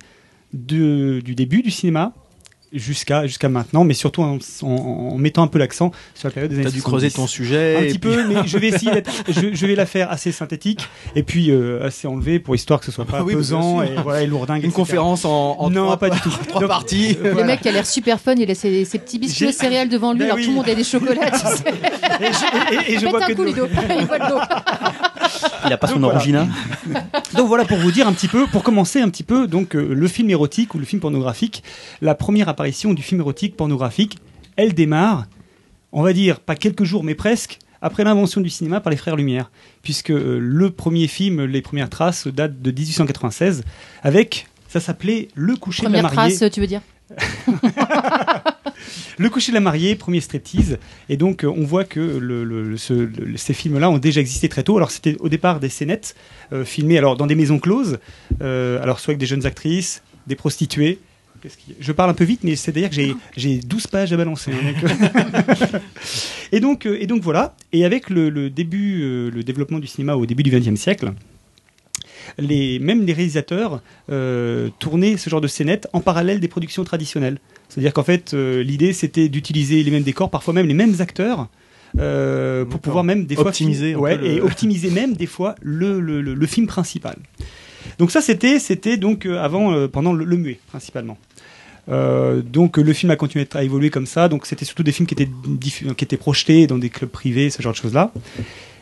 de- 0.53 1.19
du 1.19 1.35
début 1.35 1.61
du 1.61 1.69
cinéma 1.71 2.13
jusqu'à 2.75 3.25
jusqu'à 3.27 3.49
maintenant, 3.49 3.83
mais 3.83 3.93
surtout 3.93 4.21
en, 4.21 4.37
en- 4.61 4.67
en 4.67 5.17
mettant 5.17 5.43
un 5.43 5.47
peu 5.47 5.57
l'accent 5.59 5.91
sur 6.13 6.27
la 6.27 6.33
période 6.33 6.51
des 6.51 6.57
années 6.57 6.65
T'as 6.65 6.71
dû 6.71 6.81
creuser 6.81 7.09
70. 7.09 7.13
ton 7.15 7.27
sujet. 7.27 7.75
Un 7.77 7.81
et 7.81 7.87
petit 7.87 7.99
puis- 7.99 8.11
peu, 8.11 8.23
mais 8.27 8.35
je 8.45 8.57
vais 8.57 8.67
essayer 8.67 8.91
d'être, 8.91 9.11
je, 9.29 9.53
je 9.53 9.65
vais 9.67 9.75
la 9.75 9.85
faire 9.85 10.11
assez 10.11 10.31
synthétique 10.31 10.87
et 11.15 11.23
puis 11.23 11.51
euh, 11.51 11.85
assez 11.85 12.07
enlevée 12.07 12.39
pour 12.39 12.55
histoire 12.55 12.79
que 12.79 12.85
ce 12.85 12.91
soit 12.91 13.05
pas 13.05 13.17
Ah 13.19 13.23
oui, 13.23 13.33
pesant 13.35 13.81
et 13.81 13.95
voilà 14.03 14.21
et 14.23 14.27
lourdingue. 14.27 14.57
Une 14.63 14.65
etc. 14.69 14.75
conférence 14.75 15.25
en, 15.25 15.55
en 15.59 15.69
non, 15.69 15.85
trois, 15.85 15.97
pas 15.97 16.09
du 16.09 16.19
tout. 16.19 16.29
trois 16.47 16.61
Donc, 16.61 16.69
parties. 16.69 17.17
euh, 17.19 17.23
Le 17.25 17.31
voilà. 17.31 17.47
mec 17.47 17.61
qui 17.61 17.69
a 17.69 17.71
l'air 17.71 17.85
super 17.85 18.19
fun, 18.19 18.35
il 18.37 18.49
a 18.51 18.55
ses, 18.55 18.85
ses 18.85 18.99
petits 18.99 19.19
biscuits 19.19 19.47
aux 19.47 19.51
céréales 19.51 19.89
devant 19.89 20.11
lui, 20.13 20.19
Ben 20.19 20.25
alors 20.25 20.37
oui. 20.37 20.43
tout 20.43 20.49
le 20.51 20.55
monde 20.57 20.69
a 20.69 20.75
des 20.75 20.83
chocolats, 20.83 21.31
tu 21.31 21.39
sais. 21.39 21.63
Et 22.21 22.27
je, 22.31 22.73
et- 22.73 22.93
et 22.93 22.95
je 22.95 23.01
Pète 23.01 23.09
vois 23.09 23.23
un 23.23 23.27
que 23.27 23.33
coup, 23.33 23.41
de- 23.43 23.47
Ludo. 23.49 23.67
Il 23.99 24.05
voit 24.05 24.19
de. 24.19 24.25
Il 25.65 25.73
a 25.73 25.77
pas 25.77 25.87
son 25.87 25.93
voilà. 25.99 26.15
orangina. 26.15 26.47
Donc 27.33 27.47
voilà 27.47 27.65
pour 27.65 27.77
vous 27.77 27.91
dire 27.91 28.07
un 28.07 28.13
petit 28.13 28.27
peu, 28.27 28.45
pour 28.47 28.63
commencer 28.63 29.01
un 29.01 29.09
petit 29.09 29.23
peu, 29.23 29.47
donc 29.47 29.75
euh, 29.75 29.93
le 29.93 30.07
film 30.07 30.29
érotique 30.29 30.75
ou 30.75 30.79
le 30.79 30.85
film 30.85 31.01
pornographique, 31.01 31.63
la 32.01 32.15
première 32.15 32.47
apparition 32.47 32.64
du 32.93 33.03
film 33.03 33.21
érotique 33.21 33.55
pornographique, 33.55 34.17
elle 34.55 34.73
démarre, 34.73 35.25
on 35.91 36.01
va 36.01 36.13
dire 36.13 36.39
pas 36.39 36.55
quelques 36.55 36.83
jours 36.83 37.03
mais 37.03 37.15
presque, 37.15 37.59
après 37.81 38.03
l'invention 38.03 38.41
du 38.41 38.49
cinéma 38.49 38.79
par 38.81 38.89
les 38.91 38.97
frères 38.97 39.15
Lumière, 39.15 39.51
puisque 39.83 40.09
euh, 40.11 40.39
le 40.41 40.71
premier 40.71 41.07
film, 41.07 41.43
les 41.43 41.61
premières 41.61 41.89
traces 41.89 42.27
datent 42.27 42.61
de 42.61 42.71
1896, 42.71 43.63
avec, 44.01 44.47
ça 44.67 44.79
s'appelait 44.79 45.27
Le 45.35 45.55
coucher 45.55 45.81
de 45.83 45.87
Première 45.87 46.03
la 46.03 46.09
mariée. 46.13 46.35
trace, 46.37 46.51
tu 46.51 46.59
veux 46.61 46.67
dire 46.67 46.81
Le 49.17 49.29
coucher 49.29 49.51
de 49.51 49.55
la 49.55 49.61
mariée, 49.61 49.95
premier 49.95 50.19
striptease. 50.21 50.77
Et 51.07 51.15
donc, 51.17 51.43
euh, 51.45 51.47
on 51.55 51.63
voit 51.63 51.83
que 51.85 51.99
le- 51.99 52.43
le- 52.43 52.75
ce- 52.77 52.93
le- 52.93 53.37
ces 53.37 53.53
films-là 53.53 53.89
ont 53.89 53.97
déjà 53.97 54.19
existé 54.21 54.49
très 54.49 54.63
tôt. 54.63 54.75
Alors, 54.77 54.91
c'était 54.91 55.15
au 55.19 55.29
départ 55.29 55.59
des 55.59 55.69
scénettes 55.69 56.15
euh, 56.51 56.65
filmées 56.65 56.97
alors, 56.97 57.15
dans 57.15 57.27
des 57.27 57.35
maisons 57.35 57.59
closes, 57.59 57.99
euh, 58.41 58.81
alors 58.81 58.99
soit 58.99 59.11
avec 59.11 59.19
des 59.19 59.25
jeunes 59.25 59.45
actrices, 59.45 60.01
des 60.27 60.35
prostituées. 60.35 60.99
Qu'est-ce 61.45 61.57
qu'il 61.57 61.73
y 61.73 61.75
a? 61.75 61.77
Je 61.79 61.91
parle 61.91 62.09
un 62.09 62.13
peu 62.15 62.23
vite, 62.23 62.39
mais 62.43 62.55
c'est-à-dire 62.55 62.89
que 62.89 62.95
j'ai- 62.95 63.15
j'ai 63.37 63.57
12 63.59 63.85
pages 63.85 64.11
à 64.11 64.17
balancer. 64.17 64.51
hein, 64.51 64.73
donc, 64.81 64.91
euh. 64.91 65.79
et, 66.51 66.59
donc, 66.59 66.87
euh, 66.87 66.97
et 66.99 67.05
donc, 67.05 67.21
voilà. 67.21 67.55
Et 67.71 67.85
avec 67.85 68.09
le, 68.09 68.29
le 68.31 68.49
début, 68.49 69.01
euh, 69.03 69.29
le 69.29 69.43
développement 69.43 69.77
du 69.77 69.85
cinéma 69.85 70.15
au 70.15 70.25
début 70.25 70.41
du 70.41 70.49
XXe 70.49 70.73
siècle, 70.79 71.13
les, 72.39 72.79
même 72.79 73.05
les 73.05 73.13
réalisateurs 73.13 73.81
euh, 74.09 74.69
tournaient 74.79 75.17
ce 75.17 75.29
genre 75.29 75.41
de 75.41 75.47
scénettes 75.47 75.87
en 75.93 76.01
parallèle 76.01 76.39
des 76.39 76.47
productions 76.47 76.83
traditionnelles. 76.83 77.37
C'est-à-dire 77.69 77.93
qu'en 77.93 78.03
fait, 78.03 78.33
euh, 78.33 78.63
l'idée 78.63 78.93
c'était 78.93 79.29
d'utiliser 79.29 79.83
les 79.83 79.91
mêmes 79.91 80.03
décors, 80.03 80.31
parfois 80.31 80.53
même 80.53 80.65
les 80.67 80.73
mêmes 80.73 80.95
acteurs. 80.99 81.47
euh, 81.99 82.63
pour 82.63 82.71
D'accord. 82.71 82.81
pouvoir 82.81 83.03
même 83.05 83.25
des 83.27 83.35
fois 83.35 83.47
Optimiser 83.47 83.95
ouais, 83.95 84.17
le- 84.17 84.25
et 84.25 84.41
optimiser 84.41 84.89
même 84.89 85.13
des 85.13 85.27
fois 85.27 85.55
le, 85.61 86.01
le, 86.01 86.21
le- 86.21 86.33
le 86.33 86.47
film 86.47 86.67
principal. 86.67 87.15
Donc 87.99 88.11
ça 88.11 88.19
c'était 88.19 88.59
c'était 88.59 88.97
donc 88.97 89.25
avant 89.25 89.71
euh, 89.73 89.87
pendant 89.87 90.11
le, 90.11 90.25
le 90.25 90.35
muet 90.35 90.59
principalement. 90.67 91.17
Euh, 91.89 92.41
donc 92.41 92.77
le 92.77 92.93
film 92.93 93.11
a 93.11 93.15
continué 93.15 93.47
à 93.53 93.63
évoluer 93.63 93.89
comme 93.89 94.05
ça. 94.05 94.27
Donc 94.27 94.45
c'était 94.45 94.65
surtout 94.65 94.83
des 94.83 94.91
films 94.91 95.07
qui 95.07 95.13
étaient 95.13 95.29
qui 95.95 96.03
étaient 96.03 96.17
projetés 96.17 96.67
dans 96.67 96.77
des 96.77 96.89
clubs 96.89 97.09
privés, 97.09 97.49
ce 97.49 97.61
genre 97.61 97.73
de 97.73 97.77
choses 97.77 97.93
là. 97.93 98.11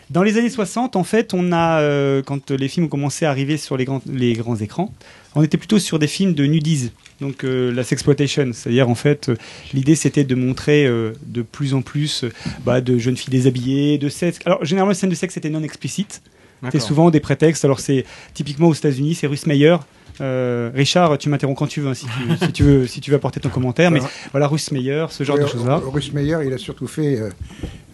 Dans 0.09 0.21
les 0.21 0.37
années 0.37 0.49
60, 0.49 0.95
en 0.95 1.03
fait, 1.03 1.33
on 1.33 1.51
a 1.51 1.79
euh, 1.79 2.21
quand 2.21 2.51
les 2.51 2.67
films 2.67 2.85
ont 2.85 2.89
commencé 2.89 3.25
à 3.25 3.29
arriver 3.29 3.57
sur 3.57 3.77
les 3.77 3.85
grands, 3.85 4.01
les 4.05 4.33
grands 4.33 4.57
écrans, 4.57 4.93
on 5.33 5.41
était 5.41 5.57
plutôt 5.57 5.79
sur 5.79 5.97
des 5.97 6.07
films 6.07 6.33
de 6.33 6.45
nudise, 6.45 6.91
donc 7.21 7.43
euh, 7.43 7.71
la 7.73 7.83
sexploitation, 7.83 8.51
c'est-à-dire 8.53 8.89
en 8.89 8.95
fait 8.95 9.29
euh, 9.29 9.35
l'idée 9.73 9.95
c'était 9.95 10.23
de 10.23 10.35
montrer 10.35 10.87
de 11.25 11.41
plus 11.41 11.73
en 11.73 11.81
plus 11.81 12.25
bah, 12.65 12.81
de 12.81 12.97
jeunes 12.97 13.17
filles 13.17 13.31
déshabillées, 13.31 13.97
de 13.97 14.09
sexe. 14.09 14.39
Alors 14.45 14.63
généralement 14.63 14.91
les 14.91 14.95
scènes 14.95 15.09
de 15.09 15.15
sexe 15.15 15.37
étaient 15.37 15.49
non 15.49 15.63
explicites, 15.63 16.21
c'était 16.63 16.79
souvent 16.79 17.09
des 17.09 17.19
prétextes. 17.19 17.65
Alors 17.65 17.79
c'est 17.79 18.05
typiquement 18.33 18.67
aux 18.67 18.73
États-Unis, 18.73 19.15
c'est 19.15 19.27
Russ 19.27 19.47
Meyer. 19.47 19.77
Euh, 20.21 20.69
Richard, 20.73 21.17
tu 21.17 21.29
m'interromps 21.29 21.57
quand 21.57 21.67
tu 21.67 21.81
veux, 21.81 21.89
hein, 21.89 21.93
si, 21.93 22.05
tu, 22.05 22.45
si 22.45 22.51
tu 22.51 22.63
veux, 22.63 22.87
si 22.87 23.01
tu 23.01 23.09
veux 23.11 23.15
apporter 23.17 23.39
ton 23.39 23.49
commentaire. 23.49 23.91
Mais 23.91 24.01
voilà, 24.31 24.47
Russ 24.47 24.71
Meyer, 24.71 25.05
ce 25.09 25.23
genre 25.23 25.37
Oui, 25.37 25.43
de 25.43 25.47
choses-là. 25.47 25.81
Russ 25.85 26.13
Meyer, 26.13 26.37
il 26.45 26.53
a 26.53 26.57
surtout 26.57 26.87
fait 26.87 27.19
euh, 27.19 27.29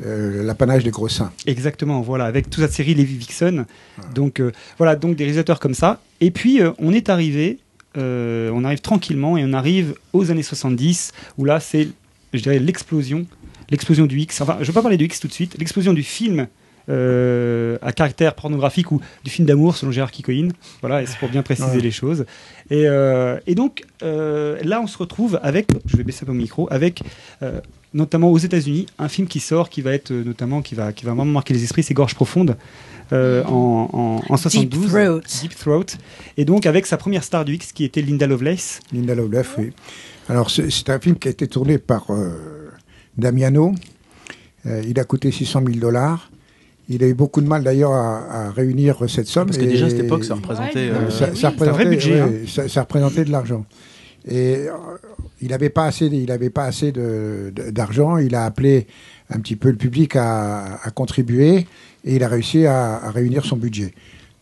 euh, 0.05 0.43
l'apanage 0.43 0.83
des 0.83 0.91
gros 0.91 1.07
seins. 1.07 1.31
Exactement, 1.45 2.01
voilà, 2.01 2.25
avec 2.25 2.49
toute 2.49 2.63
cette 2.63 2.73
série 2.73 2.93
Levi 2.93 3.15
Vixen. 3.17 3.65
Donc 4.13 4.39
euh, 4.39 4.51
voilà, 4.77 4.95
donc 4.95 5.15
des 5.15 5.23
réalisateurs 5.23 5.59
comme 5.59 5.73
ça. 5.73 6.01
Et 6.21 6.31
puis 6.31 6.61
euh, 6.61 6.71
on 6.79 6.93
est 6.93 7.09
arrivé, 7.09 7.59
euh, 7.97 8.51
on 8.53 8.63
arrive 8.63 8.81
tranquillement 8.81 9.37
et 9.37 9.43
on 9.45 9.53
arrive 9.53 9.95
aux 10.13 10.31
années 10.31 10.43
70 10.43 11.11
où 11.37 11.45
là 11.45 11.59
c'est, 11.59 11.87
je 12.33 12.41
dirais, 12.41 12.59
l'explosion, 12.59 13.25
l'explosion 13.69 14.05
du 14.05 14.19
X. 14.19 14.41
Enfin, 14.41 14.57
je 14.61 14.67
vais 14.67 14.73
pas 14.73 14.81
parler 14.81 14.97
du 14.97 15.05
X 15.05 15.19
tout 15.19 15.27
de 15.27 15.33
suite, 15.33 15.55
l'explosion 15.57 15.93
du 15.93 16.03
film. 16.03 16.47
Euh, 16.89 17.77
à 17.81 17.91
caractère 17.91 18.33
pornographique 18.35 18.91
ou 18.91 18.99
du 19.23 19.29
film 19.29 19.47
d'amour 19.47 19.75
selon 19.75 19.91
Gérard 19.91 20.11
Kikoïn. 20.11 20.49
Voilà, 20.81 21.01
et 21.01 21.05
c'est 21.05 21.17
pour 21.17 21.29
bien 21.29 21.43
préciser 21.43 21.77
Ouais. 21.77 21.81
les 21.81 21.91
choses. 21.91 22.25
Et, 22.69 22.87
euh, 22.87 23.39
et 23.47 23.55
donc 23.55 23.83
euh, 24.03 24.57
là, 24.63 24.81
on 24.81 24.87
se 24.87 24.97
retrouve 24.97 25.39
avec, 25.43 25.67
je 25.85 25.97
vais 25.97 26.03
baisser 26.03 26.23
un 26.23 26.27
peu 26.27 26.31
mon 26.33 26.39
micro, 26.41 26.67
avec 26.71 27.01
euh, 27.43 27.59
notamment 27.93 28.29
aux 28.31 28.37
États-Unis, 28.37 28.85
un 28.99 29.07
film 29.09 29.27
qui 29.27 29.39
sort, 29.39 29.69
qui 29.69 29.81
va 29.81 29.93
être 29.93 30.11
euh, 30.11 30.23
notamment, 30.23 30.61
qui 30.61 30.75
va, 30.75 30.93
qui 30.93 31.05
va 31.05 31.11
vraiment 31.13 31.25
marquer 31.31 31.53
les 31.53 31.63
esprits, 31.63 31.83
c'est 31.83 31.93
Gorge 31.93 32.15
profonde. 32.15 32.55
euh, 33.11 33.43
en, 33.45 33.89
en, 34.27 34.33
en 34.33 34.37
72, 34.37 34.87
Throat. 34.91 35.21
Deep 35.41 35.55
Throat, 35.55 35.85
et 36.37 36.45
donc 36.45 36.65
avec 36.67 36.85
sa 36.85 36.97
première 36.97 37.23
star 37.23 37.43
du 37.45 37.55
X 37.55 37.71
qui 37.71 37.83
était 37.83 38.01
Linda 38.03 38.27
Lovelace. 38.27 38.81
Linda 38.93 39.15
Lovelace, 39.15 39.47
oui. 39.57 39.71
Alors, 40.27 40.51
c'est 40.51 40.69
c'est 40.69 40.89
un 40.91 40.99
film 40.99 41.15
qui 41.17 41.27
a 41.27 41.31
été 41.31 41.47
tourné 41.47 41.79
par 41.79 42.05
euh, 42.11 42.69
Damiano. 43.17 43.73
Euh, 44.67 44.83
il 44.87 44.99
a 44.99 45.03
coûté 45.05 45.31
600 45.31 45.63
000 45.65 45.79
dollars. 45.79 46.29
Il 46.89 47.03
a 47.03 47.07
eu 47.07 47.13
beaucoup 47.13 47.41
de 47.41 47.47
mal 47.47 47.63
d'ailleurs 47.63 47.91
à, 47.91 48.47
à 48.47 48.51
réunir 48.51 49.03
cette 49.07 49.27
somme. 49.27 49.45
Parce 49.47 49.57
que 49.59 49.65
déjà 49.65 49.85
à 49.85 49.89
cette 49.89 49.99
époque, 49.99 50.25
ça 50.25 50.33
représentait. 50.35 50.89
Euh, 50.89 51.09
ça, 51.11 51.29
oui, 51.31 51.37
ça 51.37 51.51
c'est 51.57 51.63
un 51.67 51.71
vrai 51.71 51.83
représentait, 51.85 51.89
budget, 51.89 52.21
ouais, 52.23 52.43
ça, 52.47 52.67
ça 52.67 52.81
représentait 52.81 53.25
de 53.25 53.31
l'argent. 53.31 53.65
Et 54.27 54.55
euh, 54.67 54.71
il 55.41 55.49
n'avait 55.49 55.69
pas 55.69 55.85
assez, 55.85 56.07
il 56.07 56.31
avait 56.31 56.49
pas 56.49 56.65
assez 56.65 56.91
de- 56.91 57.51
de- 57.55 57.69
d'argent. 57.69 58.17
Il 58.17 58.33
a 58.35 58.43
appelé 58.45 58.87
un 59.29 59.39
petit 59.39 59.55
peu 59.55 59.69
le 59.69 59.77
public 59.77 60.15
à, 60.15 60.79
à 60.83 60.89
contribuer 60.89 61.67
et 62.05 62.15
il 62.15 62.23
a 62.23 62.27
réussi 62.27 62.65
à, 62.65 62.95
à 62.97 63.11
réunir 63.11 63.45
son 63.45 63.55
budget. 63.55 63.93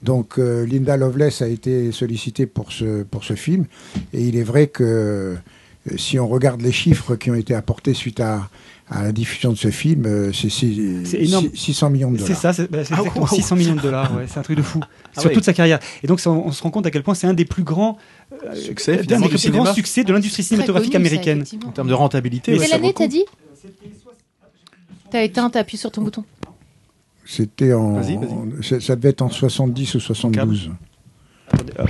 Donc 0.01 0.37
euh, 0.39 0.65
Linda 0.65 0.95
Lovelace 0.95 1.41
a 1.41 1.47
été 1.47 1.91
sollicitée 1.91 2.45
pour 2.45 2.71
ce, 2.71 3.03
pour 3.03 3.23
ce 3.23 3.33
film 3.33 3.65
et 4.13 4.21
il 4.23 4.37
est 4.37 4.43
vrai 4.43 4.67
que 4.67 4.83
euh, 4.83 5.35
si 5.97 6.19
on 6.19 6.27
regarde 6.27 6.61
les 6.61 6.71
chiffres 6.71 7.15
qui 7.15 7.29
ont 7.31 7.35
été 7.35 7.53
apportés 7.55 7.93
suite 7.93 8.19
à, 8.19 8.49
à 8.89 9.03
la 9.03 9.11
diffusion 9.11 9.51
de 9.51 9.57
ce 9.57 9.69
film, 9.69 10.05
euh, 10.05 10.31
c'est 10.31 10.49
c'est- 10.49 11.03
C'est 11.05 11.17
énorme. 11.21 11.49
six- 11.53 11.73
600 11.73 11.89
millions 11.89 12.09
de 12.11 12.17
C'est 12.17 12.23
dollars. 12.27 12.39
ça, 12.41 12.53
c'est 12.53 12.71
bah, 12.71 12.85
c'est 12.85 12.93
Ah, 12.93 12.99
exactement 12.99 13.25
wow. 13.25 13.35
600 13.35 13.55
millions 13.57 13.75
de 13.75 13.81
dollars. 13.81 14.15
ouais, 14.15 14.25
c'est 14.27 14.39
un 14.39 14.43
truc 14.43 14.55
de 14.57 14.61
fou 14.61 14.79
Ah 14.83 15.19
sur 15.19 15.29
ouais. 15.29 15.33
toute 15.35 15.43
sa 15.43 15.53
carrière. 15.53 15.79
Et 16.03 16.07
donc 16.07 16.19
ça, 16.21 16.31
on, 16.31 16.45
on 16.47 16.51
se 16.53 16.63
rend 16.63 16.69
compte 16.69 16.85
à 16.85 16.91
quel 16.91 17.03
point 17.03 17.13
c'est 17.13 17.27
un 17.27 17.33
des 17.33 17.43
plus 17.45 17.63
grands 17.63 17.97
euh, 18.31 18.55
Succès, 18.55 18.97
des 18.97 19.15
plus 19.17 19.37
cinéma. 19.37 19.63
grands 19.65 19.73
succès 19.73 20.03
de 20.05 20.13
l'industrie 20.13 20.43
cinématographique 20.43 20.93
connu, 20.93 21.03
ça, 21.05 21.09
américaine. 21.11 21.43
En 21.65 21.71
termes 21.71 21.89
de 21.89 21.93
rentabilité. 21.93 22.53
Mais 22.53 22.59
Quelle 22.59 22.67
ça 22.69 22.75
année 22.77 22.93
t'as 22.95 23.07
dit 23.07 23.25
T'as 25.11 25.23
éteint, 25.23 25.49
t'as 25.49 25.59
appuyé 25.61 25.79
sur 25.79 25.91
ton 25.91 26.01
bouton. 26.01 26.23
C'était 27.25 27.73
en. 27.73 27.93
Vas-y, 27.93 28.15
vas-y. 28.17 28.63
ça- 28.63 28.79
Ça 28.79 28.95
devait 28.95 29.09
être 29.09 29.21
en 29.21 29.29
70 29.29 29.95
ou 29.95 29.99
72. 29.99 30.71
Attendez, 31.53 31.73
hop. 31.79 31.89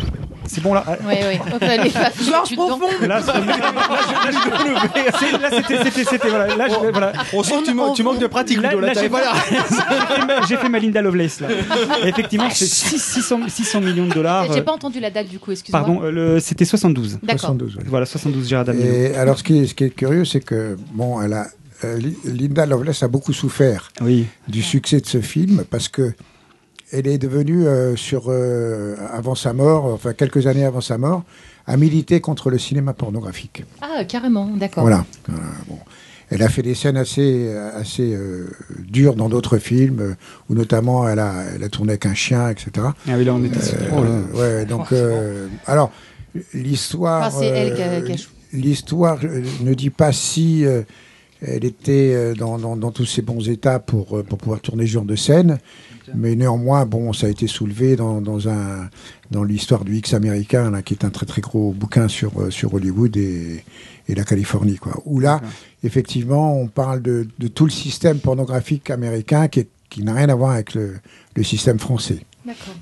C'est 0.50 0.62
bon 0.64 0.74
là. 0.74 0.84
ah. 0.88 0.96
Oh, 1.02 1.60
pas 1.60 1.68
faire 1.68 2.12
Georges 2.24 2.50
du 2.50 2.56
temps. 2.56 2.68
Profond 2.78 3.06
Là, 3.06 3.22
c'est- 3.22 3.32
c'est- 5.20 5.38
là, 5.38 5.50
c'était, 5.52 5.84
c'était, 5.84 6.04
c'était, 6.06 6.30
voilà. 6.30 6.56
Là, 6.56 6.68
je- 6.70 6.90
voilà. 6.92 7.12
On 7.34 7.44
sent 7.44 7.56
que 7.62 7.66
tu, 7.66 7.74
man- 7.74 7.94
tu 7.94 8.04
manques 8.04 8.20
de 8.20 8.28
pratique, 8.28 8.58
Ludo, 8.62 8.80
là, 8.80 8.94
j'ai, 8.94 9.02
fait 9.02 9.10
ma- 9.10 10.46
j'ai 10.48 10.58
fait 10.58 10.70
ma 10.70 10.80
Linda 10.80 11.02
Lovelace 11.02 11.42
là. 11.42 11.48
Effectivement, 12.06 12.50
c'est 12.52 12.66
6- 12.66 12.98
600, 13.00 13.40
600 13.50 13.82
millions 13.82 14.08
de 14.08 14.14
dollars. 14.14 14.52
J'ai 14.54 14.60
euh, 14.60 14.64
pas 14.64 14.72
entendu 14.74 15.00
la 15.00 15.10
date 15.12 15.28
du 15.28 15.40
coup, 15.40 15.52
excuse-moi. 15.52 15.80
Pardon, 15.82 16.02
euh, 16.04 16.12
le- 16.12 16.40
c'était 16.40 16.66
72. 16.66 17.20
D'accord. 17.24 17.40
72, 17.42 17.76
ouais. 17.78 17.84
Voilà, 17.88 18.06
72 18.06 18.48
Gérard 18.48 18.66
Damien. 18.66 18.80
Et 18.86 19.16
alors, 19.16 19.38
ce 19.38 19.44
qui 19.44 19.60
est, 19.60 19.66
ce 19.68 19.74
qui 19.76 19.84
est 19.86 19.90
curieux, 19.90 20.26
c'est 20.26 20.40
que, 20.42 20.78
bon, 20.94 21.22
elle 21.22 21.34
a, 21.34 21.48
euh, 21.84 21.98
Li- 21.98 22.18
Linda 22.26 22.66
Lovelace 22.66 23.04
a 23.04 23.08
beaucoup 23.08 23.34
souffert 23.34 23.90
Oui. 24.02 24.26
du 24.48 24.62
succès 24.64 25.00
de 25.02 25.06
ce 25.06 25.20
film 25.22 25.64
parce 25.70 25.88
que 25.90 26.14
elle 26.92 27.08
est 27.08 27.18
devenue, 27.18 27.66
euh, 27.68 27.96
sur, 27.96 28.26
euh, 28.28 28.96
avant 29.12 29.36
sa 29.36 29.54
mort, 29.54 29.86
enfin 29.86 30.14
quelques 30.14 30.48
années 30.48 30.66
avant 30.66 30.82
sa 30.82 30.98
mort, 30.98 31.24
à 31.66 31.76
militer 31.78 32.22
contre 32.22 32.50
le 32.50 32.58
cinéma 32.58 32.94
pornographique. 32.94 33.64
Ah, 33.82 34.04
carrément, 34.06 34.48
d'accord. 34.56 34.84
Voilà. 34.84 35.06
Euh, 35.30 35.34
bon. 35.68 35.78
Elle 36.30 36.44
a 36.44 36.50
fait 36.50 36.62
des 36.62 36.76
scènes 36.76 36.98
assez, 36.98 37.54
assez 37.74 38.14
euh, 38.14 38.48
dures 38.80 39.16
dans 39.16 39.30
d'autres 39.30 39.58
films, 39.60 40.00
euh, 40.02 40.14
où 40.50 40.56
notamment 40.56 41.08
elle 41.08 41.20
a, 41.20 41.44
elle 41.56 41.64
a 41.64 41.70
tourné 41.70 41.92
avec 41.94 42.06
un 42.06 42.14
chien, 42.14 42.50
etc. 42.50 42.70
Ah 43.08 43.12
oui, 43.18 43.24
là, 43.24 43.34
on 43.34 43.44
était. 43.46 43.58
Euh, 43.94 44.24
ouais, 44.34 44.66
donc, 44.66 44.92
euh, 44.92 45.48
alors, 45.68 45.90
l'histoire. 46.54 47.28
Enfin, 47.28 47.38
c'est 47.40 47.46
elle 47.48 47.76
qui 47.76 47.82
a- 47.82 47.88
euh, 47.88 48.02
qui 48.02 48.12
a 48.14 48.16
L'histoire 48.54 49.20
euh, 49.26 49.42
ne 49.62 49.74
dit 49.74 49.90
pas 49.90 50.12
si 50.14 50.66
euh, 50.66 50.82
elle 51.42 51.66
était 51.66 52.14
euh, 52.16 52.34
dans, 52.34 52.58
dans- 52.58 52.76
dans 52.78 52.92
tous 52.92 53.06
ses 53.06 53.22
bons 53.22 53.48
états 53.50 53.80
pour, 53.80 54.18
euh, 54.18 54.24
pour 54.24 54.38
pouvoir 54.38 54.60
tourner 54.62 54.86
ce 54.88 54.92
genre 54.92 55.06
de 55.06 55.16
scène. 55.16 55.58
Mais 56.16 56.36
néanmoins, 56.36 56.86
bon, 56.86 57.12
ça 57.12 57.28
a 57.28 57.30
été 57.30 57.48
soulevé 57.48 57.98
dans, 57.98 58.22
dans, 58.22 58.48
un, 58.48 58.90
dans 59.30 59.44
l'histoire 59.44 59.84
du 59.84 59.98
X 59.98 60.14
américain, 60.14 60.72
là, 60.72 60.82
qui 60.82 60.94
est 60.94 61.04
un 61.04 61.10
très 61.10 61.26
très 61.26 61.42
gros 61.42 61.74
bouquin 61.74 62.08
sur, 62.08 62.32
euh, 62.42 62.50
sur 62.50 62.74
Hollywood 62.74 63.18
et, 63.18 63.62
et 64.08 64.16
la 64.16 64.24
Californie. 64.24 64.78
Quoi. 64.78 64.94
Où 65.06 65.20
là, 65.20 65.42
effectivement, 65.84 66.58
on 66.60 66.68
parle 66.68 67.02
de, 67.02 67.28
de 67.40 67.48
tout 67.50 67.66
le 67.66 67.72
système 67.72 68.20
pornographique 68.20 68.90
américain 68.90 69.48
qui, 69.50 69.60
est- 69.62 69.70
qui 69.90 70.02
n'a 70.04 70.14
rien 70.14 70.30
à 70.30 70.36
voir 70.36 70.52
avec 70.52 70.74
le, 70.76 70.96
le 71.36 71.44
système 71.44 71.78
français. 71.80 72.20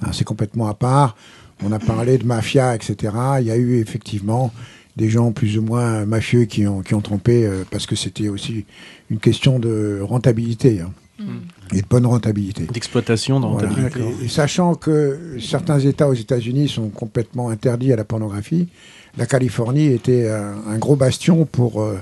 Hein, 0.04 0.10
c'est 0.14 0.24
complètement 0.24 0.68
à 0.68 0.76
part. 0.76 1.16
On 1.64 1.72
a 1.72 1.80
parlé 1.80 2.18
de 2.20 2.26
mafia, 2.26 2.76
etc. 2.76 3.14
Il 3.40 3.48
y 3.48 3.52
a 3.52 3.56
eu 3.56 3.80
effectivement 3.80 4.52
des 4.96 5.10
gens 5.10 5.32
plus 5.32 5.58
ou 5.58 5.62
moins 5.62 6.06
mafieux 6.06 6.46
qui 6.46 6.66
ont, 6.68 6.82
qui 6.82 6.94
ont 6.94 7.02
trompé 7.02 7.46
euh, 7.46 7.64
parce 7.70 7.86
que 7.86 7.96
c'était 7.96 8.30
aussi 8.30 8.66
une 9.10 9.20
question 9.20 9.60
de 9.60 10.00
rentabilité 10.02 10.82
hein, 10.82 10.92
et 11.74 11.82
de 11.82 11.88
bonne 11.88 12.06
rentabilité. 12.06 12.64
D'exploitation, 12.66 13.40
de 13.40 13.46
Voilà. 13.48 13.68
rentabilité. 13.70 14.00
Et, 14.22 14.26
et 14.26 14.28
sachant 14.30 14.76
que 14.76 15.38
certains 15.40 15.80
États 15.80 16.08
aux 16.08 16.14
États-Unis 16.14 16.70
sont 16.70 16.90
complètement 16.90 17.50
interdits 17.50 17.92
à 17.94 17.96
la 17.96 18.04
pornographie, 18.04 18.68
la 19.18 19.26
Californie 19.26 19.88
était 19.88 20.30
un, 20.30 20.56
un 20.74 20.78
gros 20.78 20.96
bastion 20.96 21.46
pour, 21.46 21.82
euh, 21.82 21.98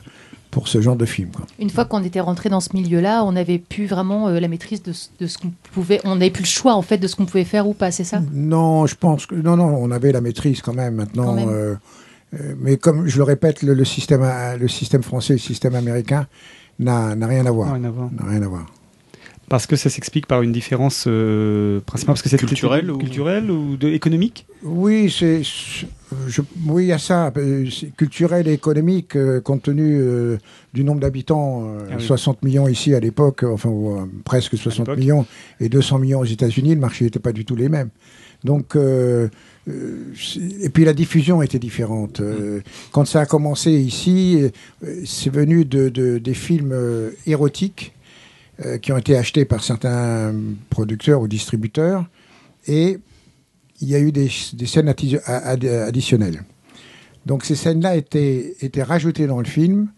pour 0.52 0.68
ce 0.68 0.82
genre 0.82 0.96
de 0.96 1.06
film. 1.06 1.30
quoi. 1.30 1.46
Une 1.60 1.70
fois 1.70 1.86
qu'on 1.86 2.04
était 2.04 2.20
rentré 2.20 2.50
dans 2.50 2.60
ce 2.60 2.70
milieu-là, 2.76 3.24
on 3.24 3.32
n'avait 3.34 3.60
plus 3.60 3.86
vraiment 3.88 4.28
euh, 4.30 4.40
la 4.40 4.48
maîtrise 4.48 4.82
de, 4.84 4.94
ce- 4.94 5.10
de 5.20 5.26
ce 5.28 5.38
qu'on 5.40 5.52
pouvait. 5.74 6.00
On 6.06 6.16
n'avait 6.16 6.32
plus 6.32 6.44
le 6.44 6.48
choix 6.48 6.74
en 6.76 6.82
fait 6.84 6.98
de 6.98 7.08
ce 7.08 7.16
qu'on 7.16 7.26
pouvait 7.26 7.44
faire 7.44 7.68
ou 7.68 7.74
pas, 7.74 7.92
c'est 7.92 8.04
ça? 8.04 8.22
Non, 8.34 8.86
je 8.88 8.96
pense 8.96 9.26
que 9.26 9.36
non, 9.36 9.56
non, 9.58 9.66
on 9.80 9.90
avait 9.92 10.12
la 10.12 10.22
maîtrise 10.22 10.62
quand 10.62 10.74
même. 10.74 10.96
Maintenant, 10.96 11.26
Quand 11.26 11.34
même. 11.36 11.50
euh, 11.50 11.76
mais 12.60 12.78
comme 12.78 13.08
je 13.08 13.18
le 13.18 13.24
répète, 13.24 13.62
le, 13.62 13.74
le 13.74 13.86
système, 13.86 14.22
euh, 14.24 14.58
le 14.58 14.68
système 14.68 15.04
français 15.04 15.34
et 15.34 15.38
le 15.38 15.42
système 15.42 15.76
américain. 15.76 16.28
Rien 17.28 17.46
à 17.46 17.92
voir. 17.92 18.12
N'a 18.12 18.26
rien 18.26 18.42
à 18.42 18.48
voir. 18.48 18.66
Parce 19.54 19.68
que 19.68 19.76
ça 19.76 19.92
s'explique 19.92 20.26
par 20.26 20.42
une 20.42 20.52
différence 20.52 21.06
euh, 21.06 21.80
principalement 21.86 22.14
parce 22.16 22.24
que 22.24 22.30
c'est 22.30 22.40
Culturelle 22.40 22.90
ou- 22.90 22.98
culturelle 22.98 23.52
ou 23.52 23.78
de, 23.78 23.88
économique? 23.88 24.48
Oui, 24.64 25.14
c'est, 25.16 25.44
je- 25.44 26.42
oui, 26.68 26.86
il 26.86 26.88
y 26.88 26.92
a 26.92 26.98
ça, 26.98 27.32
euh, 27.38 27.70
culturel 27.96 28.48
et 28.48 28.54
économique, 28.54 29.16
euh, 29.16 29.42
compte 29.42 29.62
tenu 29.62 30.00
euh, 30.02 30.38
du 30.74 30.84
nombre 30.84 31.02
d'habitants, 31.02 31.66
euh, 31.68 31.88
Ah 31.92 31.96
oui. 32.00 32.04
60 32.04 32.42
millions 32.42 32.68
ici 32.68 32.96
à 32.96 33.00
l'époque, 33.00 33.44
enfin 33.44 33.70
euh, 33.70 34.06
presque 34.26 34.58
60 34.58 34.88
l'époque. 34.88 34.98
millions, 34.98 35.24
et 35.60 35.70
200 35.70 36.00
millions 36.00 36.22
aux 36.22 36.26
États-Unis, 36.26 36.74
le 36.74 36.82
marché 36.82 37.06
n'était 37.06 37.20
pas 37.20 37.32
du 37.32 37.46
tout 37.46 37.56
les 37.56 37.70
mêmes. 37.70 37.90
Donc, 38.44 38.76
et 38.76 40.70
puis 40.70 40.84
la 40.84 40.94
diffusion 40.94 41.44
était 41.44 41.60
différente. 41.60 42.22
Euh, 42.22 42.62
Quand 42.92 43.06
ça 43.06 43.22
a 43.22 43.26
commencé 43.28 43.70
ici, 43.72 44.40
c'est 45.06 45.30
venu 45.32 45.64
de, 45.64 45.90
de- 45.90 46.18
des 46.18 46.34
films 46.34 46.74
érotiques 47.28 47.94
euh, 48.66 48.78
qui 48.78 48.92
ont 48.92 48.98
été 48.98 49.18
achetés 49.18 49.46
par 49.46 49.64
certains 49.64 50.34
producteurs 50.70 51.22
ou 51.22 51.28
distributeurs, 51.28 52.06
et 52.68 52.98
il 53.82 53.88
y 53.90 53.96
a 53.96 54.00
eu 54.00 54.12
des, 54.12 54.30
des 54.54 54.66
scènes 54.66 54.88
ad- 55.26 55.66
additionnelles. 55.66 56.44
Donc 57.26 57.44
ces 57.46 57.56
scènes-là 57.56 57.96
étaient, 57.96 58.56
étaient 58.62 58.84
rajoutées 58.84 59.28
dans 59.28 59.40
le 59.40 59.46
film 59.46 59.90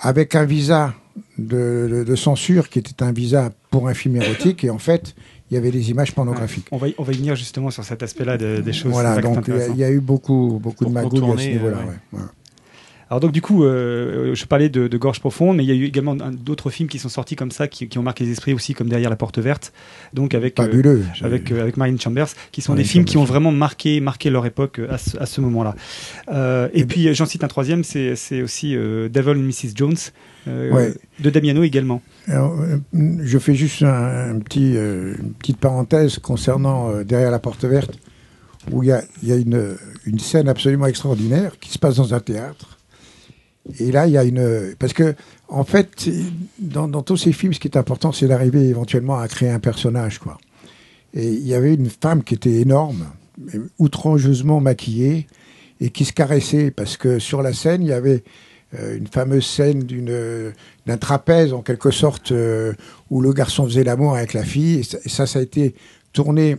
avec 0.00 0.34
un 0.34 0.44
visa 0.44 0.94
de, 1.36 1.88
de- 1.90 2.04
de 2.04 2.16
censure 2.16 2.68
qui 2.68 2.78
était 2.78 3.02
un 3.02 3.12
visa 3.12 3.50
pour 3.70 3.88
un 3.88 3.94
film 3.94 4.16
érotique 4.16 4.64
et 4.64 4.70
en 4.70 4.78
fait 4.78 5.14
il 5.50 5.54
y 5.54 5.56
avait 5.56 5.70
des 5.70 5.90
images 5.90 6.14
pornographiques. 6.14 6.66
On 6.72 6.76
va, 6.76 6.88
y, 6.88 6.94
on 6.98 7.02
va 7.02 7.12
y 7.12 7.16
venir 7.16 7.34
justement 7.34 7.70
sur 7.70 7.82
cet 7.84 8.02
aspect-là 8.02 8.36
de- 8.36 8.60
des 8.60 8.72
choses. 8.72 8.92
Voilà, 8.92 9.14
donc 9.20 9.44
il 9.48 9.78
y 9.78 9.84
a- 9.84 9.88
y, 9.90 9.92
eu 9.94 10.00
beaucoup, 10.00 10.58
beaucoup 10.62 10.84
de 10.84 10.90
magouilles 10.90 11.20
à 11.32 11.38
ce 11.38 11.48
niveau-là. 11.52 11.78
euh, 11.78 11.86
ouais. 11.86 12.20
ouais. 12.20 12.26
Alors 13.10 13.20
donc 13.20 13.32
du 13.32 13.40
coup, 13.40 13.64
euh, 13.64 14.34
je 14.34 14.44
parlais 14.44 14.68
de, 14.68 14.86
de 14.86 14.98
Gorge 14.98 15.18
profonde, 15.20 15.56
mais 15.56 15.64
il 15.64 15.68
y 15.68 15.72
a 15.72 15.74
eu 15.74 15.84
également 15.86 16.14
d'autres 16.14 16.68
films 16.68 16.90
qui 16.90 16.98
sont 16.98 17.08
sortis 17.08 17.36
comme 17.36 17.50
ça, 17.50 17.66
qui, 17.66 17.88
qui 17.88 17.98
ont 17.98 18.02
marqué 18.02 18.24
les 18.24 18.32
esprits 18.32 18.52
aussi, 18.52 18.74
comme 18.74 18.88
Derrière 18.90 19.08
la 19.08 19.16
porte 19.16 19.38
verte, 19.38 19.72
donc 20.12 20.34
avec 20.34 20.60
euh, 20.60 20.64
Fabuleux. 20.64 21.04
avec 21.22 21.50
euh, 21.50 21.62
avec 21.62 21.78
Marine 21.78 21.98
Chambers, 21.98 22.28
qui 22.52 22.60
sont 22.60 22.72
Marine 22.72 22.84
des 22.84 22.88
films 22.88 23.04
qui 23.06 23.16
ont 23.16 23.24
vraiment 23.24 23.50
marqué 23.50 24.00
marqué 24.00 24.28
leur 24.28 24.44
époque 24.44 24.80
à 24.90 24.98
ce, 24.98 25.16
à 25.16 25.24
ce 25.26 25.40
moment-là. 25.40 25.74
Et 26.74 26.80
Et 26.80 26.84
puis 26.84 27.12
j'en 27.14 27.24
cite 27.26 27.44
un 27.44 27.48
troisième, 27.48 27.82
c'est 27.82 28.14
c'est 28.14 28.42
aussi 28.42 28.74
Devil 28.74 29.30
and 29.30 29.34
Mrs 29.36 29.72
Jones 29.74 29.96
Ouais. 30.46 30.94
de 31.20 31.28
Damiano 31.30 31.62
également. 31.62 32.00
Alors, 32.26 32.56
je 32.92 33.38
fais 33.38 33.54
juste 33.54 33.82
un, 33.82 34.30
un 34.34 34.38
petit, 34.38 34.72
une 34.72 35.34
petite 35.38 35.58
parenthèse 35.58 36.18
concernant 36.18 37.02
Derrière 37.02 37.30
la 37.30 37.38
porte 37.38 37.64
verte, 37.64 37.98
où 38.70 38.82
il 38.82 38.88
y 38.88 38.92
a, 38.92 39.02
il 39.22 39.28
y 39.28 39.32
a 39.32 39.36
une, 39.36 39.76
une 40.06 40.18
scène 40.18 40.48
absolument 40.48 40.86
extraordinaire 40.86 41.58
qui 41.60 41.70
se 41.70 41.78
passe 41.78 41.96
dans 41.96 42.14
un 42.14 42.20
théâtre. 42.20 42.77
Et 43.78 43.92
là, 43.92 44.06
il 44.06 44.12
y 44.12 44.18
a 44.18 44.24
une... 44.24 44.74
Parce 44.78 44.92
que, 44.92 45.14
en 45.48 45.64
fait, 45.64 46.08
dans, 46.58 47.02
tous 47.02 47.16
ces 47.16 47.32
films, 47.32 47.52
ce 47.52 47.60
qui 47.60 47.68
est 47.68 47.76
important, 47.76 48.12
c'est 48.12 48.26
d'arriver 48.26 48.68
éventuellement 48.68 49.18
à 49.18 49.28
créer 49.28 49.50
un 49.50 49.60
personnage, 49.60 50.18
quoi. 50.18 50.38
Et 51.14 51.28
il 51.28 51.46
y 51.46 51.54
avait 51.54 51.74
une 51.74 51.88
femme 51.88 52.22
qui 52.22 52.34
était 52.34 52.60
énorme, 52.60 53.06
outrageusement 53.78 54.60
maquillée, 54.60 55.26
et 55.80 55.90
qui 55.90 56.04
se 56.04 56.12
caressait, 56.12 56.70
parce 56.70 56.96
que 56.96 57.18
sur 57.18 57.42
la 57.42 57.52
scène, 57.52 57.82
il 57.82 57.88
y 57.88 57.92
avait 57.92 58.24
euh, 58.78 58.98
une 58.98 59.06
fameuse 59.06 59.46
scène 59.46 59.86
d'un 60.86 60.96
trapèze 60.98 61.54
en 61.54 61.62
quelque 61.62 61.90
sorte 61.90 62.32
euh, 62.32 62.74
où 63.08 63.22
le 63.22 63.32
garçon 63.32 63.64
faisait 63.64 63.84
l'amour 63.84 64.14
avec 64.14 64.34
la 64.34 64.44
fille 64.44 64.80
et 64.80 64.82
ça, 64.82 64.98
et 65.02 65.08
ça 65.08 65.26
ça 65.26 65.38
a 65.38 65.42
été 65.42 65.74
tourné 66.12 66.58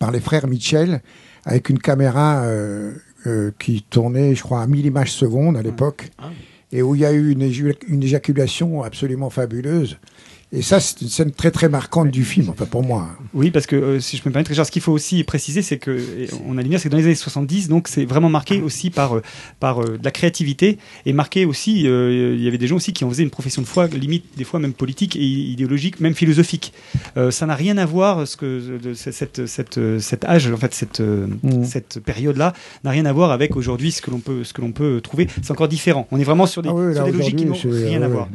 par 0.00 0.10
les 0.10 0.18
frères 0.18 0.48
Mitchell 0.48 1.00
avec 1.44 1.68
une 1.68 1.78
caméra 1.78 2.42
euh, 2.42 2.92
euh, 3.26 3.50
qui 3.58 3.82
tournait 3.82 4.34
je 4.34 4.42
crois 4.42 4.62
à 4.62 4.66
1000 4.66 4.86
images 4.86 5.12
secondes 5.12 5.56
à 5.56 5.62
l'époque 5.62 6.10
et 6.72 6.82
où 6.82 6.94
il 6.94 7.02
y 7.02 7.04
a 7.04 7.12
eu 7.12 7.32
une 7.32 8.02
éjaculation 8.02 8.82
absolument 8.82 9.30
fabuleuse 9.30 9.98
et 10.52 10.62
ça 10.62 10.80
c'est 10.80 11.00
une 11.00 11.08
scène 11.08 11.30
très 11.32 11.50
très 11.50 11.68
marquante 11.68 12.10
du 12.10 12.24
film 12.24 12.50
enfin 12.50 12.66
pour 12.66 12.82
moi 12.82 13.08
Oui, 13.32 13.50
parce 13.50 13.66
que 13.66 13.76
euh, 13.76 14.00
si 14.00 14.16
je 14.16 14.22
peux 14.22 14.28
me 14.28 14.32
permettre, 14.34 14.50
Richard, 14.50 14.66
ce 14.66 14.70
qu'il 14.70 14.82
faut 14.82 14.92
aussi 14.92 15.24
préciser, 15.24 15.62
c'est 15.62 15.78
que 15.78 15.98
on 16.46 16.58
a 16.58 16.62
lumière, 16.62 16.78
c'est 16.80 16.88
que 16.88 16.92
dans 16.92 16.98
les 16.98 17.04
années 17.06 17.14
70, 17.14 17.68
donc 17.68 17.88
c'est 17.88 18.04
vraiment 18.04 18.28
marqué 18.28 18.60
aussi 18.60 18.90
par 18.90 19.16
euh, 19.16 19.22
par 19.60 19.80
euh, 19.82 19.96
de 19.98 20.04
la 20.04 20.10
créativité 20.10 20.78
et 21.06 21.12
marqué 21.12 21.44
aussi. 21.44 21.86
euh, 21.86 22.34
Il 22.36 22.42
y 22.42 22.48
avait 22.48 22.58
des 22.58 22.66
gens 22.66 22.76
aussi 22.76 22.92
qui 22.92 23.04
en 23.04 23.10
faisaient 23.10 23.22
une 23.22 23.30
profession 23.30 23.62
de 23.62 23.66
foi, 23.66 23.86
limite 23.88 24.24
des 24.36 24.44
fois 24.44 24.60
même 24.60 24.72
politique 24.74 25.16
et 25.16 25.20
idéologique, 25.24 26.00
même 26.00 26.14
philosophique. 26.14 26.72
Euh, 27.16 27.30
ça 27.30 27.46
n'a 27.46 27.54
rien 27.54 27.78
à 27.78 27.86
voir 27.86 28.26
ce 28.28 28.36
que 28.36 28.78
de, 28.78 28.94
cette 28.94 29.46
cette 29.46 29.80
cet 30.00 30.24
âge, 30.24 30.50
en 30.50 30.56
fait, 30.56 30.74
cette 30.74 31.00
euh, 31.00 31.26
Mm. 31.42 31.64
cette 31.64 32.00
période-là 32.00 32.52
n'a 32.84 32.90
rien 32.90 33.06
à 33.06 33.12
voir 33.12 33.30
avec 33.30 33.56
aujourd'hui 33.56 33.90
ce 33.92 34.02
que 34.02 34.10
l'on 34.10 34.18
peut 34.20 34.44
ce 34.44 34.52
que 34.52 34.60
l'on 34.60 34.72
peut 34.72 35.00
trouver. 35.00 35.28
C'est 35.42 35.50
encore 35.50 35.68
différent. 35.68 36.06
On 36.10 36.18
est 36.20 36.24
vraiment 36.24 36.46
sur 36.46 36.62
des, 36.62 36.68
Ah 36.68 36.74
oui, 36.74 36.94
sur 36.94 37.04
là, 37.04 37.10
des 37.10 37.16
logiques 37.16 37.36
qui 37.36 37.46
n'ont 37.46 37.54
rien 37.54 38.02
à 38.02 38.06
ouais, 38.06 38.12
voir. 38.12 38.28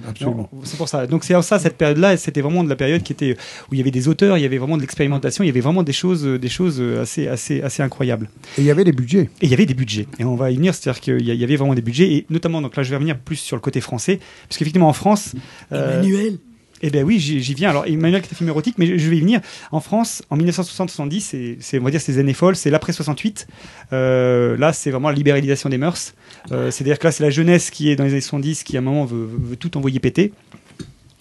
C'est 0.64 0.78
pour 0.78 0.90
ça. 0.90 1.06
Donc 1.08 1.24
c'est 1.24 1.36
en 1.36 1.42
ça 1.42 1.60
cette 1.60 1.78
période-là 1.78 2.07
là, 2.07 2.07
c'était 2.16 2.42
vraiment 2.42 2.64
de 2.64 2.70
la 2.70 2.76
période 2.78 3.04
qui 3.04 3.12
était 3.12 3.36
où 3.70 3.74
il 3.74 3.78
y 3.80 3.82
avait 3.82 3.92
des 3.92 4.08
auteurs, 4.08 4.38
il 4.38 4.42
y 4.42 4.46
avait 4.46 4.58
vraiment 4.60 4.78
de 4.78 4.82
l'expérimentation, 4.82 5.44
il 5.44 5.48
y 5.48 5.50
avait 5.50 5.60
vraiment 5.60 5.84
des 5.84 5.92
choses, 5.94 6.26
euh, 6.26 6.40
des 6.40 6.48
choses 6.48 6.78
euh, 6.80 7.02
assez, 7.02 7.28
assez, 7.28 7.62
assez 7.62 7.84
incroyables. 7.84 8.30
Et 8.58 8.62
il 8.62 8.66
y 8.66 8.72
avait 8.72 8.84
des 8.86 8.92
budgets. 8.94 9.30
Et 9.42 9.48
il 9.48 9.50
y 9.50 9.54
avait 9.54 9.66
des 9.66 9.74
budgets. 9.74 10.08
Et 10.20 10.24
on 10.24 10.36
va 10.36 10.52
y 10.52 10.56
venir, 10.56 10.74
c'est-à-dire 10.76 11.02
qu'il 11.02 11.26
y 11.26 11.32
a- 11.32 11.34
il 11.34 11.40
y 11.42 11.44
avait 11.44 11.56
vraiment 11.58 11.76
des 11.76 11.82
budgets, 11.82 12.14
et 12.14 12.26
notamment, 12.30 12.62
donc 12.62 12.76
là, 12.78 12.84
je 12.84 12.90
vais 12.92 12.96
revenir 12.96 13.18
plus 13.18 13.36
sur 13.38 13.56
le 13.58 13.62
côté 13.62 13.82
français, 13.82 14.20
parce 14.48 14.58
qu'effectivement, 14.58 14.88
en 14.88 14.94
France. 14.94 15.34
euh, 15.74 16.00
Emmanuel 16.02 16.38
eh 16.84 16.92
bien 16.92 17.02
oui, 17.02 17.18
j'y 17.20 17.40
viens. 17.56 17.72
Alors 17.72 17.88
Emmanuel 17.88 18.22
qui 18.22 18.28
est 18.30 18.34
un 18.34 18.38
film 18.38 18.50
érotique, 18.50 18.76
mais 18.78 19.00
je, 19.00 19.10
vais 19.10 19.18
y 19.18 19.22
venir. 19.22 19.42
En 19.72 19.80
France, 19.80 20.22
en 20.30 20.38
1960-70, 20.38 21.22
c'est- 21.22 21.58
c'est 21.60 21.80
on 21.80 21.84
va 21.84 21.90
dire 21.90 22.00
ces 22.00 22.20
années 22.20 22.36
folles, 22.36 22.56
c'est 22.56 22.70
l'après 22.70 22.94
68. 22.94 23.48
Euh, 23.94 24.56
là, 24.58 24.74
c'est 24.74 24.92
vraiment 24.92 25.10
la 25.10 25.16
libéralisation 25.16 25.70
des 25.70 25.80
mœurs. 25.80 26.14
Euh, 26.52 26.70
C'est-à-dire 26.70 27.00
que 27.00 27.08
là, 27.08 27.12
c'est 27.12 27.24
la 27.24 27.32
jeunesse 27.32 27.72
qui 27.72 27.90
est 27.90 27.96
dans 27.96 28.04
les 28.04 28.12
années 28.12 28.22
70, 28.22 28.64
qui 28.64 28.76
à 28.78 28.80
un 28.80 28.84
moment 28.84 29.06
veut 29.06 29.56
tout 29.56 29.76
envoyer 29.76 30.00
péter. 30.00 30.34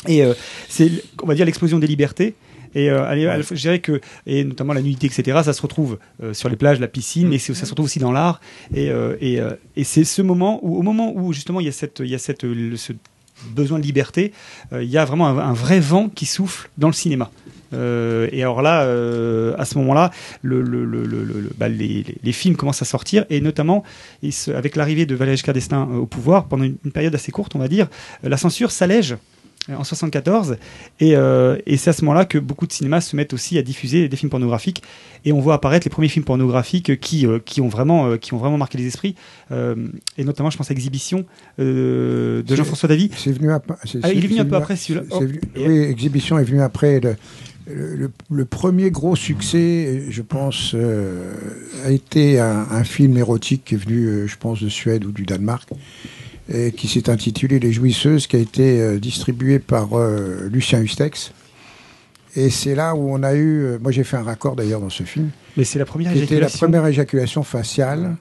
Et 0.08 0.22
euh, 0.22 0.34
c'est, 0.68 0.90
on 1.22 1.26
va 1.26 1.34
dire, 1.34 1.46
l'explosion 1.46 1.78
des 1.78 1.86
libertés. 1.86 2.34
Et 2.74 2.90
euh, 2.90 3.42
je 3.42 3.54
dirais 3.54 3.78
que, 3.78 4.00
et 4.26 4.44
notamment 4.44 4.74
la 4.74 4.82
nudité, 4.82 5.06
etc., 5.06 5.40
ça 5.42 5.54
se 5.54 5.62
retrouve 5.62 5.98
euh, 6.22 6.34
sur 6.34 6.50
les 6.50 6.56
plages, 6.56 6.78
la 6.78 6.88
piscine, 6.88 7.28
mais 7.28 7.38
ça 7.38 7.54
se 7.54 7.70
retrouve 7.70 7.86
aussi 7.86 7.98
dans 7.98 8.12
l'art. 8.12 8.40
Et, 8.74 8.90
c'est 9.82 10.04
ce 10.04 10.22
moment 10.22 10.60
où, 10.62 10.76
au 10.76 10.82
moment 10.82 11.12
où 11.14 11.32
justement 11.32 11.60
il 11.60 11.66
y 11.66 11.68
a 11.68 11.72
cette, 11.72 12.02
ce 12.42 12.92
besoin 13.50 13.78
de 13.78 13.84
liberté, 13.84 14.32
il 14.72 14.88
y 14.88 14.98
a 14.98 15.04
vraiment 15.06 15.28
un, 15.28 15.54
vrai 15.54 15.80
vent 15.80 16.08
qui 16.08 16.26
souffle 16.26 16.68
dans 16.76 16.88
le 16.88 16.92
cinéma. 16.92 17.30
Et 17.72 18.42
alors 18.42 18.60
là, 18.60 18.80
à 19.58 19.64
ce 19.64 19.78
moment-là, 19.78 20.10
bah, 20.44 21.68
les, 21.68 22.32
films 22.32 22.56
commencent 22.56 22.82
à 22.82 22.86
sortir, 22.86 23.24
et 23.30 23.40
notamment 23.40 23.84
avec 24.54 24.76
l'arrivée 24.76 25.06
de 25.06 25.14
Valéry 25.14 25.38
Giscard 25.38 25.88
au 25.90 26.06
pouvoir, 26.06 26.44
pendant 26.44 26.64
une, 26.64 26.76
période 26.92 27.14
assez 27.14 27.32
courte, 27.32 27.54
on 27.54 27.58
va 27.58 27.68
dire, 27.68 27.88
la 28.22 28.36
censure 28.36 28.70
s'allège 28.70 29.16
en 29.74 29.82
74 29.84 30.56
et, 31.00 31.16
euh, 31.16 31.56
et 31.66 31.76
c'est 31.76 31.90
à 31.90 31.92
ce 31.92 32.04
moment-là 32.04 32.24
que 32.24 32.38
beaucoup 32.38 32.66
de 32.66 32.72
cinémas 32.72 33.00
se 33.00 33.16
mettent 33.16 33.32
aussi 33.32 33.58
à 33.58 33.62
diffuser 33.62 34.08
des 34.08 34.16
films 34.16 34.30
pornographiques 34.30 34.82
et 35.24 35.32
on 35.32 35.40
voit 35.40 35.54
apparaître 35.54 35.84
les 35.86 35.90
premiers 35.90 36.08
films 36.08 36.24
pornographiques 36.24 37.00
qui, 37.00 37.26
euh, 37.26 37.38
qui, 37.44 37.60
ont, 37.60 37.68
vraiment, 37.68 38.06
euh, 38.06 38.16
qui 38.16 38.32
ont 38.34 38.38
vraiment 38.38 38.58
marqué 38.58 38.78
les 38.78 38.86
esprits 38.86 39.16
et 39.50 40.24
notamment 40.24 40.50
je 40.50 40.56
pense 40.56 40.70
à 40.70 40.74
Exhibition 40.74 41.24
de 41.58 42.44
Jean-François 42.48 42.88
Davy 42.88 43.10
C'est 43.16 43.32
venu 43.32 43.50
après. 43.52 43.74
c'est- 43.84 43.98
Ah, 44.02 44.12
il 44.12 44.24
est 44.24 44.28
venu 44.28 44.40
un 44.40 44.44
peu 44.44 44.56
après, 44.56 44.76
celui-là. 44.76 45.04
Oh. 45.10 45.22
Oui, 45.56 45.78
Exhibition 45.78 46.38
est 46.38 46.44
venu 46.44 46.60
après. 46.60 47.00
Le, 47.00 47.16
le- 47.96 48.10
le 48.30 48.44
premier 48.44 48.92
gros 48.92 49.16
succès, 49.16 50.04
je 50.08 50.22
pense, 50.22 50.76
a 51.84 51.90
été 51.90 52.38
un, 52.38 52.66
un 52.70 52.84
film 52.84 53.16
érotique 53.18 53.62
qui 53.64 53.74
est 53.74 53.78
venu, 53.78 54.28
je 54.28 54.36
pense, 54.36 54.62
de 54.62 54.68
Suède 54.68 55.04
ou 55.04 55.10
du 55.10 55.24
Danemark, 55.24 55.68
et 56.52 56.72
qui 56.72 56.88
s'est 56.88 57.10
intitulé 57.10 57.58
Les 57.58 57.72
Jouisseuses, 57.72 58.26
qui 58.26 58.36
a 58.36 58.38
été 58.38 58.80
euh, 58.80 58.98
distribué 58.98 59.58
par 59.58 59.98
euh, 59.98 60.48
Lucien 60.50 60.80
Hustex. 60.80 61.32
Et 62.36 62.50
c'est 62.50 62.74
là 62.74 62.94
où 62.94 63.10
on 63.12 63.22
a 63.22 63.34
eu. 63.34 63.62
euh, 63.64 63.78
moi, 63.80 63.90
j'ai 63.90 64.04
fait 64.04 64.16
un 64.16 64.22
raccord 64.22 64.56
d'ailleurs 64.56 64.80
dans 64.80 64.90
ce 64.90 65.02
film. 65.02 65.30
mais 65.56 65.64
c'est 65.64 65.78
la 65.78 65.86
première 65.86 66.12
qui 66.12 66.18
était 66.18 66.34
la 66.34 66.40
éjaculation. 66.40 66.58
première 66.66 66.86
éjaculation 66.86 67.42
faciale. 67.42 68.16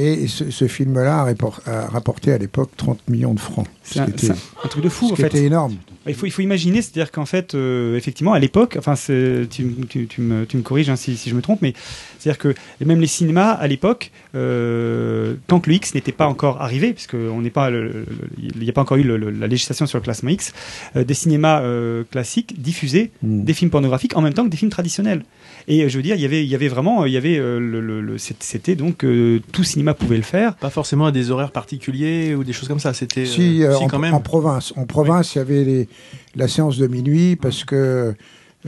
Et 0.00 0.28
ce, 0.28 0.50
ce 0.50 0.68
film-là 0.68 1.20
a, 1.22 1.24
rappor- 1.24 1.60
a 1.66 1.86
rapporté 1.88 2.32
à 2.32 2.38
l'époque 2.38 2.70
30 2.76 3.08
millions 3.08 3.34
de 3.34 3.40
francs. 3.40 3.66
C'est 3.82 3.94
Ce 3.94 4.00
un, 4.32 4.34
un- 4.64 4.68
truc 4.68 4.84
de 4.84 4.88
fou 4.88 5.08
ce 5.08 5.12
en 5.14 5.16
fait. 5.16 5.26
était 5.26 5.44
énorme. 5.44 5.76
Il 6.06 6.14
faut, 6.14 6.24
il 6.26 6.30
faut 6.30 6.40
imaginer, 6.42 6.80
c'est-à-dire 6.82 7.10
qu'en 7.10 7.26
fait, 7.26 7.54
euh, 7.54 7.96
effectivement, 7.96 8.32
à 8.32 8.38
l'époque, 8.38 8.76
enfin, 8.78 8.94
tu, 8.94 9.48
tu- 9.88 10.06
tu 10.06 10.20
me, 10.20 10.46
tu 10.46 10.56
me 10.56 10.62
corriges 10.62 10.88
hein, 10.88 10.96
si, 10.96 11.16
si 11.16 11.28
je 11.30 11.34
me 11.34 11.42
trompe, 11.42 11.60
mais 11.62 11.74
c'est-à-dire 12.18 12.38
que 12.38 12.54
même 12.84 13.00
les 13.00 13.06
cinémas 13.08 13.50
à 13.50 13.66
l'époque, 13.66 14.10
euh, 14.34 15.34
tant 15.48 15.60
que 15.60 15.68
le 15.68 15.76
X 15.76 15.94
n'était 15.94 16.12
pas 16.12 16.26
encore 16.26 16.62
arrivé, 16.62 16.92
puisque 16.92 17.14
on 17.14 17.40
n'est 17.42 17.50
pas, 17.50 17.70
il 17.70 18.52
n'y 18.60 18.70
a 18.70 18.72
pas 18.72 18.82
encore 18.82 18.96
eu 18.98 19.02
le- 19.02 19.16
le- 19.16 19.30
la 19.30 19.46
législation 19.48 19.86
sur 19.86 19.98
le 19.98 20.02
classement 20.04 20.30
X, 20.30 20.52
euh, 20.96 21.04
des 21.04 21.14
cinémas 21.14 21.60
euh, 21.62 22.04
classiques 22.10 22.60
diffusaient 22.60 23.10
Mm. 23.22 23.44
des 23.44 23.52
films 23.54 23.70
pornographiques 23.70 24.16
en 24.16 24.22
même 24.22 24.32
temps 24.34 24.44
que 24.44 24.50
des 24.50 24.56
films 24.56 24.70
traditionnels. 24.70 25.24
Et 25.70 25.84
euh, 25.84 25.88
je 25.88 25.96
veux 25.96 26.02
dire, 26.02 26.16
il 26.16 26.22
y 26.22 26.24
avait, 26.24 26.42
il 26.44 26.48
y 26.50 26.54
avait 26.54 26.66
vraiment, 26.68 27.04
il 27.04 27.12
y 27.12 27.16
avait, 27.16 27.38
euh, 27.38 27.60
le, 27.60 27.80
le- 27.80 28.00
le- 28.00 28.16
c'était- 28.18 28.74
donc 28.74 29.04
euh, 29.04 29.40
tout 29.52 29.62
cinéma 29.64 29.94
pouvait 29.94 30.16
le 30.16 30.22
faire. 30.22 30.56
Pas 30.56 30.70
forcément 30.70 31.06
à 31.06 31.12
des 31.12 31.30
horaires 31.30 31.52
particuliers 31.52 32.34
ou 32.34 32.42
des 32.42 32.52
choses 32.54 32.68
comme 32.68 32.80
ça. 32.80 32.92
C'était 32.94 33.26
Si, 33.26 33.62
euh, 33.62 33.76
si, 33.76 33.84
en, 33.84 33.86
quand 33.88 33.98
même. 33.98 34.14
en 34.14 34.20
province. 34.20 34.72
En 34.76 34.86
province, 34.86 35.34
il 35.34 35.38
y 35.38 35.40
avait 35.42 35.64
les- 35.64 35.88
la 36.34 36.48
séance 36.48 36.78
de 36.78 36.86
minuit 36.86 37.36
parce 37.36 37.64
que. 37.64 38.14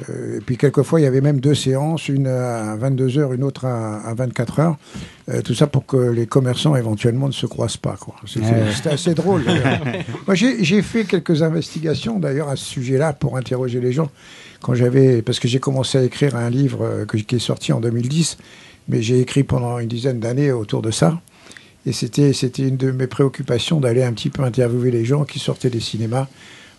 euh, 0.08 0.36
et 0.36 0.40
puis 0.40 0.56
quelquefois, 0.56 1.00
il 1.00 1.02
y 1.02 1.06
avait 1.06 1.20
même 1.20 1.40
deux 1.40 1.54
séances, 1.54 2.08
une 2.08 2.28
à 2.28 2.76
22h, 2.76 3.32
une 3.34 3.42
autre 3.42 3.64
à, 3.64 3.96
à 4.06 4.14
24h. 4.14 4.76
Euh, 5.30 5.42
tout 5.42 5.52
ça 5.54 5.66
pour 5.66 5.84
que 5.84 5.96
les 5.96 6.26
commerçants 6.26 6.76
éventuellement 6.76 7.26
ne 7.26 7.32
se 7.32 7.46
croisent 7.46 7.76
pas. 7.76 7.96
C'était 8.26 8.46
Ouais. 8.46 8.92
assez 8.92 9.14
drôle. 9.14 9.42
Moi, 10.26 10.34
j'ai 10.36 10.62
j'ai 10.62 10.82
fait 10.82 11.04
quelques 11.04 11.42
investigations 11.42 12.18
d'ailleurs 12.20 12.48
à 12.48 12.56
ce 12.56 12.64
sujet-là 12.66 13.12
pour 13.14 13.36
interroger 13.36 13.80
les 13.80 13.92
gens. 13.92 14.10
Quand 14.62 14.74
j'avais, 14.74 15.22
parce 15.22 15.40
que 15.40 15.48
j'ai 15.48 15.58
commencé 15.58 15.98
à 15.98 16.02
écrire 16.02 16.36
un 16.36 16.50
livre 16.50 16.82
euh, 16.82 17.04
qui 17.06 17.36
est 17.36 17.38
sorti 17.38 17.72
en 17.72 17.80
2010, 17.80 18.36
mais 18.88 19.02
j'ai 19.02 19.20
écrit 19.20 19.44
pendant 19.44 19.78
une 19.78 19.88
dizaine 19.88 20.20
d'années 20.20 20.52
autour 20.52 20.82
de 20.82 20.90
ça. 20.90 21.20
Et 21.86 21.92
c'était, 21.92 22.32
une 22.58 22.76
de 22.76 22.90
mes 22.90 23.06
préoccupations 23.06 23.80
d'aller 23.80 24.02
un 24.02 24.12
petit 24.12 24.28
peu 24.28 24.42
interviewer 24.42 24.90
les 24.90 25.04
gens 25.04 25.24
qui 25.24 25.38
sortaient 25.38 25.70
des 25.70 25.80
cinémas 25.80 26.26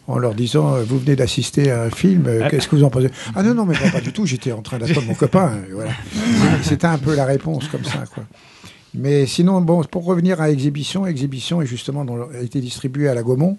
en 0.08 0.20
leur 0.20 0.36
disant 0.36 0.76
euh, 0.76 0.84
Vous 0.84 1.00
venez 1.00 1.15
d'assister 1.15 1.72
à 1.72 1.84
un 1.84 1.89
film, 1.89 2.26
euh, 2.28 2.48
qu'est-ce 2.50 2.67
que 2.67 2.76
vous 2.76 2.84
en 2.84 2.91
pensez? 2.91 3.10
Ah 3.36 3.41
non, 3.41 3.56
non, 3.56 3.65
mais 3.65 3.76
pas, 3.91 4.02
du 4.02 4.13
tout, 4.13 4.28
j'étais 4.28 4.52
en 4.52 4.62
train 4.62 4.78
d'attendre 4.78 5.08
mon 5.08 5.15
copain. 5.15 5.54
Voilà. 5.74 5.91
C'était 6.62 6.88
un 6.88 7.00
peu 7.00 7.15
la 7.15 7.26
réponse 7.26 7.67
comme 7.67 7.84
ça. 7.84 8.04
Quoi. 8.13 8.26
Mais 8.94 9.26
sinon, 9.26 9.62
bon, 9.62 9.84
pour 9.84 10.06
revenir 10.06 10.41
à 10.41 10.52
Exhibition, 10.52 11.08
Exhibition 11.08 11.62
est 11.62 11.65
justement 11.65 12.06
a 12.34 12.41
été 12.41 12.60
distribué 12.60 13.08
à 13.08 13.13
la 13.13 13.24
Gaumont, 13.24 13.58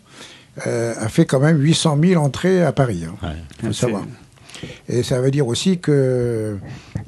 euh, 0.67 0.95
a 0.99 1.09
fait 1.09 1.25
quand 1.27 1.41
même 1.41 1.59
800 1.61 1.99
000 2.03 2.23
entrées 2.25 2.63
à 2.63 2.73
Paris. 2.73 3.05
Il 3.63 3.67
faut 3.69 3.73
savoir. 3.73 4.07
Et 4.89 5.03
ça 5.03 5.21
veut 5.21 5.31
dire 5.33 5.47
aussi 5.49 5.79
que 5.79 6.57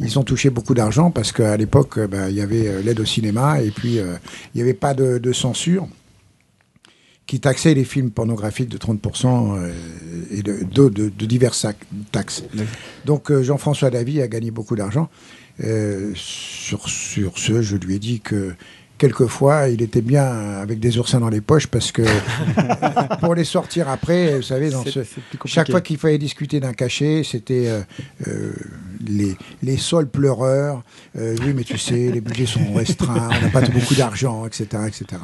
ils 0.00 0.18
ont 0.18 0.24
touché 0.24 0.50
beaucoup 0.50 0.74
d'argent 0.74 1.10
parce 1.12 1.30
qu'à 1.30 1.56
l'époque, 1.56 1.98
euh, 1.98 2.06
ben, 2.08 2.28
il 2.28 2.34
y 2.34 2.40
avait 2.40 2.66
euh, 2.66 2.82
l'aide 2.82 2.98
au 3.00 3.04
cinéma 3.04 3.60
et 3.60 3.70
puis 3.70 3.98
euh, 4.00 4.16
il 4.54 4.58
n'y 4.58 4.62
avait 4.62 4.74
pas 4.74 4.92
de, 4.94 5.18
de 5.18 5.32
censure 5.32 5.86
qui 7.26 7.40
taxait 7.40 7.72
les 7.74 7.84
films 7.84 8.10
pornographiques 8.10 8.68
de 8.68 8.76
30% 8.76 9.56
euh, 9.56 9.72
et 10.30 10.42
de, 10.42 10.64
de, 10.64 10.88
de- 10.88 11.08
de 11.08 11.26
diverses 11.26 11.66
taxes. 12.12 12.42
Donc 13.04 13.30
euh, 13.30 13.42
Jean-François 13.42 13.90
Davy 13.90 14.20
a 14.20 14.28
gagné 14.28 14.50
beaucoup 14.50 14.76
d'argent. 14.76 15.08
Euh, 15.62 16.10
sur, 16.16 16.88
sur 16.88 17.38
ce, 17.38 17.62
je 17.62 17.76
lui 17.76 17.94
ai 17.94 17.98
dit 18.00 18.20
que 18.20 18.54
quelquefois, 18.98 19.68
il 19.68 19.82
était 19.82 20.00
bien 20.00 20.24
avec 20.24 20.78
des 20.80 20.98
oursins 20.98 21.20
dans 21.20 21.28
les 21.28 21.40
poches 21.40 21.66
parce 21.66 21.92
que 21.92 22.02
pour 23.20 23.34
les 23.34 23.44
sortir 23.44 23.88
après, 23.88 24.36
vous 24.36 24.42
savez, 24.42 24.70
dans 24.70 24.84
ce, 24.84 25.00
chaque 25.46 25.70
fois 25.70 25.80
qu'il 25.80 25.98
fallait 25.98 26.18
discuter 26.18 26.60
d'un 26.60 26.72
cachet, 26.72 27.22
c'était 27.24 27.68
euh, 27.68 27.80
euh, 28.28 28.52
les, 29.06 29.36
les 29.62 29.76
sols 29.76 30.08
pleureurs. 30.08 30.82
Euh, 31.18 31.36
oui, 31.42 31.52
mais 31.54 31.64
tu 31.64 31.78
sais, 31.78 32.10
les 32.12 32.20
budgets 32.20 32.46
sont 32.46 32.72
restreints, 32.72 33.28
on 33.36 33.40
n'a 33.44 33.50
pas 33.50 33.62
beaucoup 33.62 33.94
d'argent, 33.94 34.46
etc., 34.46 34.66
etc. 34.86 35.20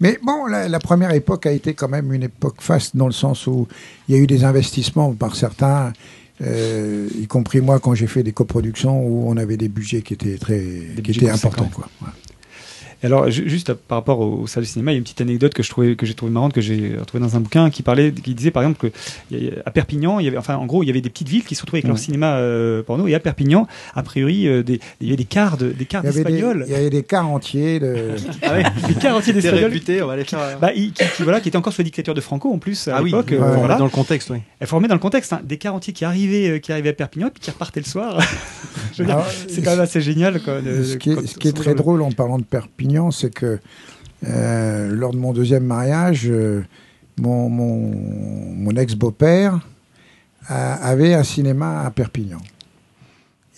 Mais 0.00 0.18
bon, 0.22 0.46
la, 0.46 0.68
la 0.68 0.78
première 0.78 1.12
époque 1.12 1.46
a 1.46 1.52
été 1.52 1.74
quand 1.74 1.88
même 1.88 2.12
une 2.12 2.24
époque 2.24 2.56
faste 2.60 2.96
dans 2.96 3.06
le 3.06 3.12
sens 3.12 3.46
où 3.46 3.68
il 4.08 4.14
y 4.14 4.18
a 4.18 4.20
eu 4.20 4.26
des 4.26 4.44
investissements 4.44 5.12
par 5.14 5.36
certains. 5.36 5.92
euh, 6.42 7.08
y 7.18 7.26
compris 7.26 7.60
moi 7.60 7.78
quand 7.80 7.94
j'ai 7.94 8.06
fait 8.06 8.22
des 8.22 8.32
coproductions 8.32 9.02
où 9.06 9.28
on 9.28 9.36
avait 9.36 9.56
des 9.56 9.68
budgets 9.68 10.02
qui 10.02 10.14
étaient 10.14 10.38
très 10.38 10.62
qui 11.02 11.10
étaient 11.10 11.28
importants 11.28 11.68
quoi. 11.72 11.86
Et 13.02 13.06
Alors, 13.06 13.30
ju- 13.30 13.48
juste 13.48 13.72
par 13.72 13.98
rapport 13.98 14.20
aux, 14.20 14.40
aux 14.42 14.46
salles 14.46 14.64
de 14.64 14.68
cinéma, 14.68 14.92
il 14.92 14.94
y 14.94 14.96
a 14.96 14.98
une 14.98 15.04
petite 15.04 15.20
anecdote 15.20 15.54
que 15.54 15.62
je 15.62 15.70
trouvais 15.70 15.96
que 15.96 16.04
j'ai 16.06 16.14
trouvé 16.14 16.30
marrante 16.32 16.52
que 16.52 16.60
j'ai 16.60 16.96
retrouvée 16.98 17.22
dans 17.24 17.36
un 17.36 17.40
bouquin 17.40 17.70
qui 17.70 17.82
parlait, 17.82 18.12
qui 18.12 18.34
disait 18.34 18.50
par 18.50 18.62
exemple 18.62 18.78
que 18.88 18.92
il 19.30 19.62
à 19.64 19.70
Perpignan, 19.70 20.18
il 20.20 20.24
y 20.24 20.28
avait, 20.28 20.36
enfin, 20.36 20.56
en 20.56 20.66
gros, 20.66 20.82
il 20.82 20.86
y 20.86 20.90
avait 20.90 21.00
des 21.00 21.08
petites 21.10 21.28
villes 21.28 21.44
qui 21.44 21.54
se 21.54 21.62
retrouvaient 21.62 21.78
avec 21.78 21.86
leur 21.88 21.96
Ouais. 21.96 22.02
cinéma 22.02 22.36
euh, 22.36 22.82
porno, 22.82 23.06
et 23.08 23.14
à 23.14 23.20
Perpignan, 23.20 23.66
a 23.94 24.02
priori, 24.02 24.46
euh, 24.46 24.62
des, 24.62 24.80
il 25.00 25.06
y 25.06 25.10
avait 25.10 25.16
des 25.16 25.24
quarts, 25.24 25.56
de- 25.56 25.70
des 25.70 25.86
quarts 25.86 26.02
Il 26.04 26.12
d'espagnols. 26.12 26.64
il 26.68 26.72
y 26.72 26.76
avait 26.76 26.90
des 26.90 27.02
quarts 27.02 27.28
entiers 27.28 27.80
de. 27.80 27.96
Ah 28.42 28.52
ouais, 28.52 28.64
des 28.88 28.94
quarts 28.94 29.16
entiers 29.16 29.32
d'espagnols. 29.32 29.64
réputé, 29.64 30.02
on 30.02 30.06
va 30.06 30.12
aller 30.14 30.24
faire. 30.24 30.58
Bah, 30.60 30.70
il- 30.74 30.92
qui, 30.92 31.04
qui, 31.16 31.22
voilà, 31.22 31.40
qui 31.40 31.48
était 31.48 31.56
encore 31.58 31.72
sous 31.72 31.80
la 31.82 31.84
dictature 31.84 32.14
de 32.14 32.20
Franco 32.20 32.52
en 32.52 32.58
plus 32.58 32.88
à 32.88 32.96
ah 32.96 33.02
oui, 33.02 33.10
l'époque. 33.10 33.32
euh, 33.32 33.40
euh, 33.42 33.56
voilà. 33.56 33.76
dans 33.76 33.84
le 33.84 33.90
contexte, 33.90 34.30
oui. 34.30 34.38
Elle 34.60 34.66
formait 34.66 34.88
dans 34.88 34.94
le 34.94 35.00
contexte 35.00 35.32
hein, 35.32 35.40
des 35.42 35.56
quarts 35.56 35.74
entiers 35.74 35.92
qui 35.94 36.04
arrivaient, 36.04 36.48
euh, 36.50 36.58
qui 36.58 36.70
arrivaient 36.72 36.90
à 36.90 36.94
Perpignan 36.94 37.28
et 37.28 37.30
puis 37.30 37.40
qui 37.40 37.50
repartaient 37.50 37.80
le 37.80 37.86
soir. 37.86 38.18
C'est 39.48 39.62
quand 39.62 39.70
même 39.70 39.80
assez 39.80 40.00
génial. 40.00 40.40
Quoi, 40.42 40.60
de- 40.60 40.82
ce 40.84 40.96
qui 40.96 41.10
est, 41.12 41.14
quand- 41.14 41.26
ce 41.26 41.36
qui 41.38 41.48
est 41.48 41.52
très 41.52 41.74
drôle 41.74 42.02
en 42.02 42.10
parlant 42.12 42.38
de 42.38 42.44
Perpignan, 42.44 42.89
c'est 43.10 43.32
que 43.34 43.58
euh, 44.28 44.88
lors 44.94 45.12
de 45.12 45.18
mon 45.18 45.32
deuxième 45.32 45.64
mariage, 45.64 46.24
euh, 46.28 46.62
mon, 47.20 47.48
mon, 47.48 47.92
mon 48.56 48.70
ex-beau-père 48.76 49.60
a- 50.48 50.74
avait 50.74 51.14
un 51.14 51.22
cinéma 51.24 51.82
à 51.84 51.90
Perpignan. 51.90 52.38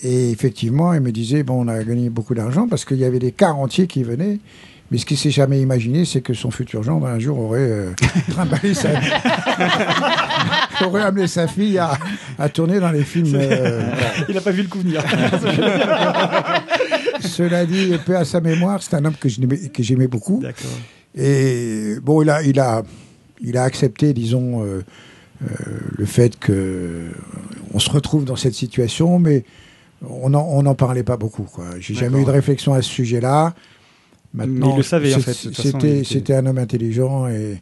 Et 0.05 0.31
effectivement, 0.31 0.92
il 0.95 1.01
me 1.01 1.12
disait, 1.12 1.42
bon, 1.45 1.64
on 1.64 1.68
a 1.68 1.83
gagné 1.83 2.11
beaucoup 2.11 2.35
d'argent 2.35 2.66
parce 2.68 2.85
qu'il 2.85 2.99
y 2.99 3.05
avait 3.05 3.18
des 3.21 3.33
quarts 3.33 3.59
entiers 3.59 3.87
qui 3.87 4.03
venaient. 4.03 4.38
Mais 4.90 4.99
ce 4.99 5.07
qu'il 5.07 5.16
s'est 5.16 5.31
jamais 5.31 5.61
imaginé, 5.61 6.05
c'est 6.05 6.21
que 6.21 6.35
son 6.35 6.51
futur 6.51 6.83
gendre, 6.83 7.07
un 7.07 7.18
jour, 7.18 7.38
aurait 7.38 7.61
euh, 7.61 7.92
trimballé 8.31 8.75
sa... 8.75 8.90
aurait 10.85 11.03
amené 11.03 11.27
sa 11.29 11.47
fille 11.47 11.79
à, 11.79 11.92
à 12.38 12.49
tourner 12.51 12.79
dans 12.81 12.90
les 12.90 13.03
films. 13.05 13.33
euh, 13.35 13.83
Il 14.29 14.35
n'a 14.35 14.40
pas 14.42 14.51
vu 14.51 14.62
le 14.62 14.68
coup 14.68 14.81
venir. 14.81 15.03
Cela 17.22 17.64
dit, 17.66 17.92
paix 18.06 18.14
à 18.16 18.24
sa 18.24 18.40
mémoire, 18.40 18.82
c'est 18.82 18.94
un 18.94 19.04
homme 19.04 19.14
que 19.16 19.28
j'aimais 19.82 20.06
beaucoup. 20.08 20.40
Et 21.14 21.96
bon, 22.02 22.22
il 22.22 22.30
a, 22.30 22.42
il 22.42 22.58
a, 22.61 22.82
il 23.42 23.56
a 23.56 23.64
accepté, 23.64 24.12
disons, 24.14 24.64
euh, 24.64 24.80
le 25.98 26.04
fait 26.04 26.38
que 26.38 27.08
on 27.74 27.78
se 27.78 27.90
retrouve 27.90 28.24
dans 28.24 28.37
cette 28.37 28.54
situation, 28.54 29.18
mais 29.18 29.44
on 30.08 30.30
n'en 30.30 30.74
parlait 30.74 31.02
pas 31.02 31.16
beaucoup. 31.16 31.46
J'ai 31.80 31.94
jamais 31.94 32.20
eu 32.20 32.24
de 32.24 32.30
réflexion 32.30 32.74
à 32.74 32.82
ce 32.82 32.88
sujet-là. 32.90 33.54
Maintenant, 34.35 34.68
Mais 34.68 34.72
il 34.74 34.76
le 34.78 34.82
savait, 34.82 35.14
en 35.14 35.18
fait, 35.20 35.32
C'était 35.32 35.68
était- 35.88 36.04
c'était 36.04 36.35
un 36.35 36.46
homme 36.46 36.58
intelligent 36.58 37.28
et, 37.28 37.61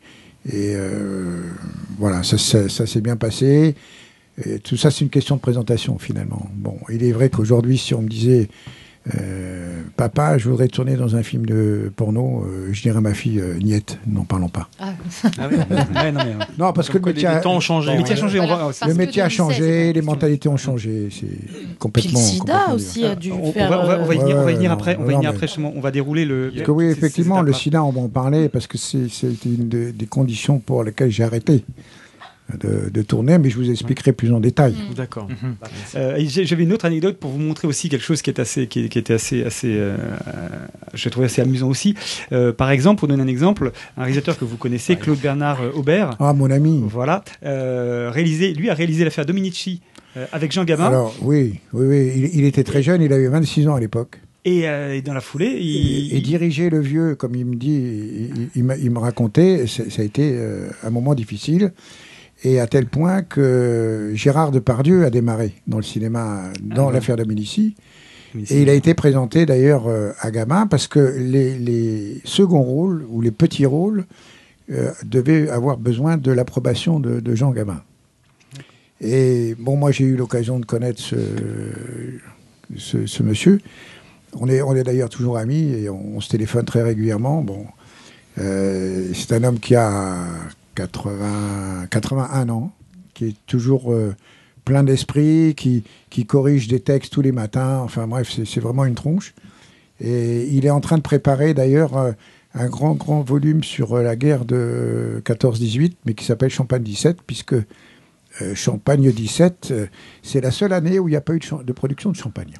et 0.49 0.73
euh, 0.77 1.43
voilà, 1.99 2.23
ça, 2.23 2.39
ça- 2.39 2.69
ça 2.69 2.87
s'est 2.87 3.01
bien 3.01 3.17
passé. 3.17 3.75
Et 4.47 4.59
tout 4.61 4.77
ça, 4.77 4.91
c'est 4.91 5.01
une 5.01 5.11
question 5.11 5.35
de 5.37 5.41
présentation 5.41 5.99
finalement. 5.99 6.49
Bon, 6.55 6.77
il 6.91 7.03
est 7.03 7.13
vrai 7.13 7.29
qu'aujourd'hui, 7.29 7.77
si 7.77 7.93
on 7.95 8.03
me 8.03 8.09
disait 8.09 8.49
euh, 9.19 9.81
Papa, 9.97 10.37
je 10.39 10.49
voudrais 10.49 10.69
tourner 10.69 10.95
dans 10.95 11.17
un 11.17 11.23
film 11.23 11.47
de 11.47 11.91
porno, 11.97 12.45
euh, 12.47 12.69
je 12.71 12.83
dirais 12.83 12.99
à 12.99 13.01
ma 13.01 13.15
fille 13.15 13.41
euh, 13.41 13.55
Niette, 13.59 13.99
n'en 14.07 14.25
parlons 14.25 14.49
pas. 14.49 14.69
Ah. 14.79 14.93
Ouais, 15.39 16.13
non, 16.13 16.21
mais, 16.25 16.33
euh, 16.33 16.45
Non, 16.59 16.73
parce 16.73 16.89
que 16.91 16.99
le 16.99 17.05
métier, 17.07 17.29
les 17.29 17.35
a- 17.35 17.49
ont 17.49 17.61
changé. 17.61 17.93
le 17.93 17.99
métier 17.99 18.15
a 18.15 18.19
changé. 18.19 18.39
on 18.41 18.47
Voilà, 18.47 18.59
va- 18.59 18.65
parce 18.67 18.87
le 18.87 18.95
métier 18.95 19.23
a 19.23 19.27
2016, 19.29 19.37
changé, 19.37 19.93
les 19.95 20.03
mentalités 20.03 20.49
ont 20.51 20.57
changé. 20.59 21.09
C'est 21.11 21.27
Puis 21.27 21.39
le 21.71 21.75
complètement. 21.79 22.21
sida 22.21 22.41
complètement 22.45 22.75
aussi 22.75 23.05
a 23.07 23.15
dû 23.15 23.33
on, 23.33 23.53
faire. 23.53 23.71
va, 23.71 23.83
on 23.83 23.87
va- 23.87 24.01
on 24.01 24.05
va 24.05 24.15
y 24.15 24.19
venir, 24.19 24.37
on 24.37 24.43
va 24.43 24.43
y 24.43 24.45
Ouais, 24.45 24.55
venir 24.57 24.71
ouais, 24.71 24.75
après. 24.75 24.97
On 24.97 25.05
va 25.05 25.05
y 25.05 25.15
non, 25.15 25.19
venir 25.19 25.31
mais- 25.31 25.37
après. 25.37 25.47
justement, 25.47 25.73
On 25.75 25.81
va 25.81 25.91
dérouler 25.91 26.25
le. 26.27 26.51
Parce 26.55 26.67
que 26.67 26.71
oui, 26.71 26.85
effectivement, 26.87 27.41
le 27.43 27.53
sida, 27.55 27.83
on 27.83 27.91
va 27.91 28.01
en 28.03 28.09
parler 28.09 28.49
parce 28.51 28.67
que 28.67 28.77
c'est- 28.77 29.09
c'était 29.11 29.49
une 29.49 29.69
de- 29.69 29.91
des 29.93 30.07
conditions 30.07 30.59
pour 30.59 30.85
lesquelles 30.85 31.11
j'ai 31.11 31.25
arrêté 31.25 31.65
de, 32.59 32.91
de 32.91 33.03
tourner, 33.03 33.39
mais 33.39 33.51
je 33.51 33.57
vous 33.57 33.71
expliquerai 33.71 34.13
plus 34.13 34.33
en 34.33 34.41
détail. 34.41 34.75
D'accord. 34.97 35.29
Euh, 35.97 36.17
et 36.17 36.27
j'ai- 36.27 36.45
J'avais 36.47 36.63
une 36.65 36.73
autre 36.73 36.85
anecdote 36.87 37.19
pour 37.19 37.31
vous 37.31 37.39
montrer 37.39 37.69
aussi 37.69 37.89
quelque 37.89 38.05
chose 38.05 38.23
qui 38.23 38.31
est 38.31 38.41
assez, 38.41 38.67
qui, 38.67 38.89
qui 38.89 38.99
était 38.99 39.15
assez, 39.15 39.45
assez, 39.45 39.69
euh, 39.73 39.97
je 40.95 41.09
trouvais 41.09 41.27
assez 41.27 41.43
amusant 41.43 41.69
aussi. 41.69 41.95
Euh, 42.33 42.53
par 42.53 42.71
exemple, 42.71 42.99
pour 43.01 43.09
donner 43.09 43.23
un 43.23 43.27
exemple, 43.29 43.73
un 43.97 44.01
réalisateur 44.03 44.39
que 44.39 44.45
vous 44.45 44.57
connaissez, 44.57 44.97
Claude 44.97 45.19
Bernard 45.21 45.61
euh, 45.63 45.71
Aubert, 45.75 46.17
Ah, 46.19 46.33
mon 46.33 46.51
ami. 46.51 46.83
voilà, 46.89 47.23
euh, 47.45 48.11
réalisé, 48.13 48.53
lui 48.55 48.71
a 48.71 48.75
réalisé 48.75 49.05
l'affaire 49.05 49.27
Dominici 49.27 49.81
euh, 50.17 50.27
avec 50.33 50.53
Jean 50.53 50.65
Gabin. 50.65 50.87
Alors, 50.87 51.15
oui, 51.23 51.61
oui, 51.73 51.87
oui, 51.87 52.13
il, 52.17 52.41
il 52.41 52.45
était 52.45 52.65
très 52.65 52.83
jeune, 52.83 53.03
il 53.03 53.13
avait 53.13 53.29
26 53.29 53.69
ans 53.69 53.75
à 53.77 53.81
l'époque. 53.81 54.19
et, 54.45 54.69
euh, 54.69 54.95
et 54.97 55.03
dans 55.03 55.15
la 55.15 55.21
foulée, 55.21 55.57
il, 55.61 56.13
Et, 56.15 56.17
et 56.17 56.21
diriger 56.21 56.71
le 56.71 56.81
vieux, 56.81 57.15
comme 57.15 57.35
il 57.35 57.45
me 57.47 57.55
dit, 57.57 57.71
il, 58.35 58.49
il 58.57 58.65
m'a- 58.65 58.77
il 58.77 58.91
me 58.91 58.99
racontait, 58.99 59.67
ça 59.67 59.83
a 59.99 60.03
été 60.05 60.33
euh, 60.35 60.69
un 60.83 60.91
moment 60.91 61.15
difficile. 61.15 61.73
Et 62.43 62.59
à 62.59 62.67
tel 62.67 62.87
point 62.87 63.23
que 63.23 64.13
Gérard 64.15 64.51
Depardieu 64.51 65.05
a 65.05 65.11
démarré 65.11 65.53
dans 65.67 65.77
le 65.77 65.83
cinéma, 65.83 66.45
dans 66.63 66.87
ouais. 66.87 66.95
l'affaire 66.95 67.17
Dominici. 67.17 67.75
Et 68.49 68.63
il 68.63 68.71
a 68.71 68.75
été 68.75 68.95
présenté 68.95 69.45
d'ailleurs 69.45 69.89
euh, 69.89 70.13
à 70.21 70.31
Gamin 70.31 70.67
parce 70.67 70.87
que 70.87 71.17
les, 71.19 71.59
les 71.59 72.21
seconds 72.25 72.63
rôles 72.63 73.05
ou 73.11 73.21
les 73.21 73.33
petits 73.33 73.67
rôles 73.67 74.05
euh, 74.71 74.93
devaient 75.05 75.51
avoir 75.51 75.77
besoin 75.77 76.17
de 76.17 76.31
l'approbation 76.31 77.01
de, 77.01 77.19
de 77.19 77.35
Jean 77.35 77.51
Gabin. 77.51 77.83
Et 79.01 79.57
bon, 79.59 79.77
moi 79.77 79.91
j'ai 79.91 80.05
eu 80.05 80.17
l'occasion 80.17 80.61
de 80.61 80.65
connaître 80.65 81.01
ce, 81.01 81.17
ce, 82.77 83.05
ce 83.05 83.23
monsieur. 83.23 83.61
On 84.39 84.49
est, 84.49 84.63
on 84.63 84.77
est 84.77 84.85
d'ailleurs 84.85 85.09
toujours 85.09 85.37
amis 85.37 85.73
et 85.73 85.91
on, 85.91 86.17
on 86.17 86.21
se 86.21 86.29
téléphone 86.29 86.65
très 86.65 86.83
régulièrement. 86.83 87.43
Bon, 87.43 87.67
euh, 88.39 89.09
c'est 89.13 89.33
un 89.33 89.43
homme 89.43 89.59
qui 89.59 89.75
a 89.75 90.27
80, 90.87 91.87
81 91.91 92.49
ans, 92.49 92.73
qui 93.15 93.27
est 93.27 93.37
toujours 93.47 93.93
euh, 93.93 94.15
plein 94.65 94.83
d'esprit, 94.83 95.55
qui, 95.57 95.85
qui 96.11 96.27
corrige 96.27 96.69
des 96.69 96.81
textes 96.81 97.13
tous 97.13 97.23
les 97.23 97.33
matins. 97.33 97.81
Enfin 97.85 98.07
bref, 98.07 98.31
c'est 98.31 98.61
vraiment 98.61 98.85
une 98.85 98.95
tronche. 98.95 99.35
Et 100.01 100.49
il 100.51 100.65
est 100.65 100.71
en 100.71 100.81
train 100.81 100.97
de 100.97 101.03
préparer 101.03 101.53
d'ailleurs 101.53 101.97
euh, 101.97 102.13
un 102.55 102.69
grand, 102.69 102.95
grand 102.95 103.21
volume 103.21 103.63
sur 103.63 103.95
euh, 103.95 104.03
la 104.03 104.17
guerre 104.17 104.45
de 104.45 105.23
14-18, 105.25 105.93
mais 106.07 106.15
qui 106.15 106.25
s'appelle 106.25 106.51
Champagne 106.51 106.83
17, 106.83 107.19
puisque 107.27 107.57
Champagne 108.55 109.11
17, 109.11 109.69
euh, 109.71 109.87
c'est 110.23 110.41
la 110.41 110.51
seule 110.51 110.73
année 110.73 110.99
où 110.99 111.09
il 111.09 111.13
n'y 111.13 111.17
a 111.17 111.21
pas 111.21 111.35
eu 111.35 111.41
de, 111.41 111.73
production 111.73 112.11
de 112.11 112.17
champagne. 112.17 112.53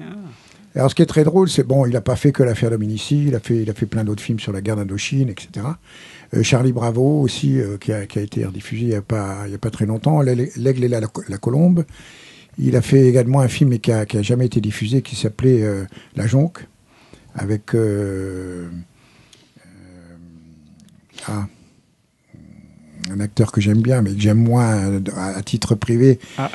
Alors, 0.75 0.91
ce 0.91 0.95
qui 0.95 1.03
est 1.03 1.07
très 1.07 1.25
drôle, 1.25 1.49
c'est 1.49 1.63
bon, 1.63 1.87
il 1.87 1.93
n'a 1.93 2.01
pas 2.01 2.17
fait 2.17 2.33
que 2.33 2.43
l'affaire 2.43 2.71
Dominici, 2.71 3.27
il 3.29 3.35
a 3.35 3.41
fait, 3.41 3.63
il 3.63 3.71
a 3.71 3.75
fait 3.75 3.87
plein 3.87 4.05
d'autres 4.05 4.23
films 4.23 4.39
sur 4.39 4.53
la 4.53 4.61
guerre 4.61 4.77
d'Indochine, 4.77 5.29
etc. 5.29 5.67
Euh, 6.35 6.43
Charlie 6.43 6.73
Bravo 6.73 7.21
aussi, 7.23 7.59
euh, 7.61 7.77
qui, 7.77 7.93
a, 7.93 8.07
qui 8.07 8.19
a 8.19 8.23
été 8.23 8.45
rediffusé 8.45 8.83
il 8.83 8.89
n'y 8.89 8.95
a, 8.95 9.03
pas- 9.03 9.43
il 9.47 9.53
y 9.53 9.55
a 9.55 9.59
pas 9.59 9.71
très 9.71 9.87
longtemps, 9.87 10.21
L'aigle 10.23 10.85
et 10.85 10.89
la, 10.89 11.01
la 11.01 11.39
colombe. 11.39 11.85
Il 12.59 12.77
a 12.77 12.83
fait 12.83 13.07
également 13.07 13.41
un 13.41 13.49
film 13.49 13.71
mais 13.71 13.79
qui 13.79 13.91
n'a 13.91 14.07
qui 14.07 14.17
a 14.19 14.23
jamais 14.23 14.47
été 14.47 14.61
diffusé, 14.61 15.03
qui 15.03 15.17
s'appelait 15.17 15.63
euh, 15.63 15.85
La 16.15 16.27
Jonque, 16.27 16.67
avec 17.35 17.75
euh, 17.75 18.69
euh, 19.67 20.17
ah, 21.29 21.47
un 23.11 23.21
acteur 23.21 23.51
que 23.51 23.61
j'aime 23.61 23.81
bien, 23.83 24.03
mais 24.03 24.13
que 24.15 24.21
j'aime 24.21 24.39
moins 24.43 25.01
à, 25.17 25.43
titre 25.43 25.75
privé. 25.75 26.19
Ah. 26.39 26.51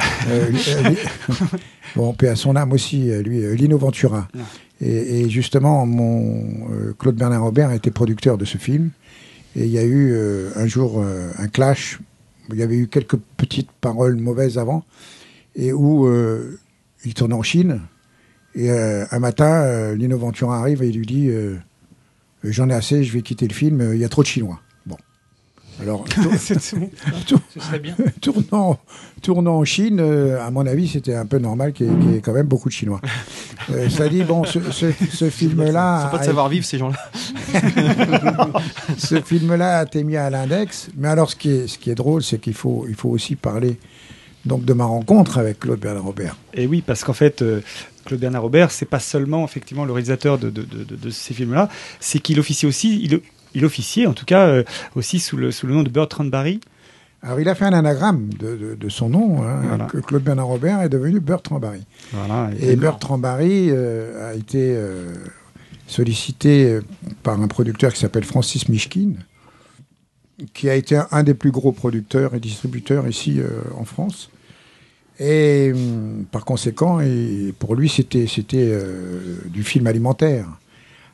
Lui- 0.52 0.98
bon, 1.96 2.14
paix 2.14 2.30
à 2.30 2.36
son 2.36 2.56
âme 2.56 2.72
aussi, 2.72 3.10
lui, 3.24 3.56
Lino 3.56 3.78
Ventura. 3.78 4.28
Ah. 4.34 4.42
Et, 4.82 5.22
et 5.22 5.30
justement, 5.30 5.86
mon 5.86 6.94
Claude 7.00 7.16
Bernard 7.16 7.44
Robert 7.44 7.70
a 7.70 7.76
été 7.76 7.92
producteur 7.92 8.38
de 8.38 8.46
ce 8.46 8.58
film. 8.58 8.92
Et 9.56 9.66
il 9.66 9.72
y 9.72 9.78
a 9.78 9.84
eu 9.84 10.12
euh, 10.12 10.52
un 10.56 10.68
jour 10.68 11.02
euh, 11.02 11.32
un 11.38 11.48
clash. 11.48 12.00
Il 12.50 12.58
y 12.58 12.64
avait 12.64 12.78
eu 12.78 12.88
quelques 12.88 13.18
petites 13.38 13.72
paroles 13.72 14.18
mauvaises 14.18 14.58
avant, 14.58 14.86
et 15.56 15.74
où 15.74 16.06
euh, 16.06 16.60
il 17.04 17.14
tournait 17.14 17.36
en 17.36 17.42
Chine. 17.42 17.82
Et 18.54 18.70
un 18.70 19.20
matin, 19.20 19.94
Lino 19.96 20.18
arrive 20.50 20.82
et 20.82 20.88
il 20.88 20.98
lui 20.98 21.06
dit 21.06 21.30
J'en 22.42 22.70
ai 22.70 22.74
assez, 22.74 23.04
je 23.04 23.12
vais 23.12 23.22
quitter 23.22 23.50
le 23.50 23.54
film, 23.54 23.92
il 23.94 24.00
y 24.00 24.06
a 24.06 24.08
trop 24.08 24.22
de 24.22 24.28
Chinois. 24.28 24.62
Alors, 25.82 26.04
tour- 26.10 26.32
C'est 26.40 26.78
bon. 26.80 26.90
tour- 27.28 27.40
Ce 27.54 27.60
serait 27.60 27.80
bien. 27.80 27.96
tournant, 28.22 28.78
tournant 29.22 29.58
en 29.58 29.66
Chine, 29.66 30.00
euh, 30.00 30.42
à 30.46 30.50
mon 30.52 30.66
avis, 30.66 30.88
c'était 30.88 31.16
un 31.16 31.26
peu 31.26 31.38
normal 31.38 31.74
qu'il 31.74 31.88
y, 31.88 31.90
ait- 31.90 32.00
qu'il 32.00 32.12
y 32.12 32.16
ait 32.16 32.22
quand 32.22 32.34
même 32.34 32.48
beaucoup 32.48 32.70
de 32.70 32.74
Chinois. 32.74 33.02
Euh, 33.72 33.90
ça 33.90 34.08
dit, 34.08 34.24
bon, 34.24 34.44
ce, 34.46 34.60
ce- 34.72 34.92
ce 35.12 35.30
film-là. 35.30 36.00
Ils 36.00 36.04
sont 36.06 36.12
pas 36.12 36.18
de 36.18 36.22
a- 36.24 36.26
savoir-vivre, 36.26 36.66
ces 36.66 36.78
gens-là. 36.78 36.98
ce 38.98 39.22
film-là 39.22 39.80
a 39.80 39.84
été 39.84 40.04
mis 40.04 40.16
à 40.18 40.30
l'index. 40.30 40.88
Mais 40.98 41.08
alors, 41.08 41.30
ce 41.30 41.36
qui 41.36 41.50
est, 41.50 41.68
ce 41.68 41.78
qui 41.78 41.90
est 41.90 41.96
drôle, 41.96 42.24
c'est 42.24 42.40
qu'il 42.40 42.54
faut, 42.54 42.86
il 42.88 42.96
faut 42.96 43.10
aussi 43.10 43.36
parler 43.36 43.78
donc 44.46 44.64
de 44.64 44.74
ma 44.74 44.86
rencontre 44.86 45.40
avec 45.40 45.60
Claude 45.60 45.80
Bernard 45.80 46.04
Robert. 46.04 46.38
Et 46.54 46.68
oui, 46.68 46.84
parce 46.86 47.04
qu'en 47.04 47.14
fait, 47.14 47.42
euh, 47.42 47.62
Claude 48.06 48.20
Bernard 48.20 48.44
Robert, 48.44 48.70
c'est 48.72 48.86
pas 48.86 49.00
seulement 49.00 49.44
effectivement 49.44 49.86
le 49.86 49.92
réalisateur 49.92 50.38
de, 50.38 50.52
de, 50.52 50.62
de, 50.62 50.84
de- 50.84 50.96
de 50.96 51.10
ces 51.10 51.34
films-là, 51.34 51.68
c'est 52.00 52.20
qu'il 52.20 52.40
officie 52.40 52.68
aussi, 52.68 53.02
il, 53.04 53.22
il 53.56 53.66
officiait 53.66 54.06
en 54.06 54.14
tout 54.14 54.26
cas 54.26 54.46
euh, 54.48 54.64
aussi 54.96 55.20
sous 55.20 55.38
le, 55.38 55.52
sous 55.52 55.66
le 55.68 55.74
nom 55.74 55.84
de 55.84 55.90
Bertrand 55.90 56.26
Barry. 56.26 56.60
Alors, 57.24 57.40
il 57.40 57.50
a 57.50 57.56
fait 57.56 57.66
un 57.66 57.74
anagramme 57.74 58.30
de, 58.38 58.56
de- 58.56 58.76
de 58.76 58.90
son 58.90 59.10
nom. 59.10 59.42
hein, 59.44 59.62
Voilà. 59.68 59.86
que 59.86 59.98
Claude 59.98 60.22
Bernard 60.22 60.46
Robert 60.46 60.82
est 60.82 60.90
devenu 60.90 61.20
Bertrand 61.20 61.60
Barry. 61.60 61.84
Voilà. 62.14 62.52
Et 62.60 62.76
Bertrand 62.76 63.18
Barry 63.18 63.70
euh, 63.72 64.30
a 64.32 64.36
été 64.36 64.76
euh, 64.76 65.12
sollicité 65.88 66.80
par 67.24 67.42
un 67.42 67.48
producteur 67.48 67.92
qui 67.94 68.00
s'appelle 68.00 68.26
Francis 68.26 68.70
Mishkin, 68.70 69.14
qui 70.54 70.70
a 70.70 70.76
été 70.76 70.98
un, 70.98 71.08
un 71.12 71.24
des 71.24 71.34
plus 71.34 71.52
gros 71.52 71.72
producteurs 71.72 72.36
et 72.36 72.40
distributeurs 72.40 73.08
ici 73.08 73.40
euh, 73.40 73.48
en 73.76 73.86
France. 73.86 74.30
Et 75.20 75.72
hum, 75.74 76.26
par 76.32 76.44
conséquent, 76.46 77.00
et 77.00 77.54
pour 77.58 77.76
lui, 77.76 77.88
c'était 77.90 78.28
c'était 78.28 78.78
du 79.46 79.64
film 79.64 79.88
alimentaire. 79.88 80.46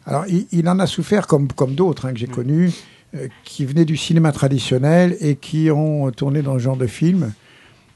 Alors, 0.06 0.26
il, 0.28 0.48
il 0.52 0.68
en 0.68 0.80
a 0.80 0.88
souffert 0.88 1.28
comme, 1.28 1.48
comme 1.48 1.76
d'autres 1.76 2.06
hein, 2.06 2.14
que 2.14 2.20
j'ai 2.20 2.28
connus, 2.28 2.72
euh, 3.16 3.28
qui 3.44 3.66
venaient 3.66 3.86
du 3.86 3.98
cinéma 3.98 4.32
traditionnel 4.32 5.18
et 5.20 5.36
qui 5.36 5.70
ont 5.70 6.10
tourné 6.12 6.42
dans 6.42 6.54
ce 6.54 6.60
genre 6.60 6.78
de 6.78 6.88
film. 6.88 7.34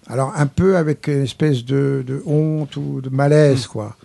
Alors, 0.08 0.34
un 0.36 0.46
peu 0.46 0.76
avec 0.76 1.08
une 1.08 1.24
espèce 1.24 1.64
de, 1.64 2.04
de 2.06 2.22
honte 2.26 2.76
ou 2.76 3.02
de 3.02 3.10
malaise, 3.10 3.66
quoi. 3.66 3.96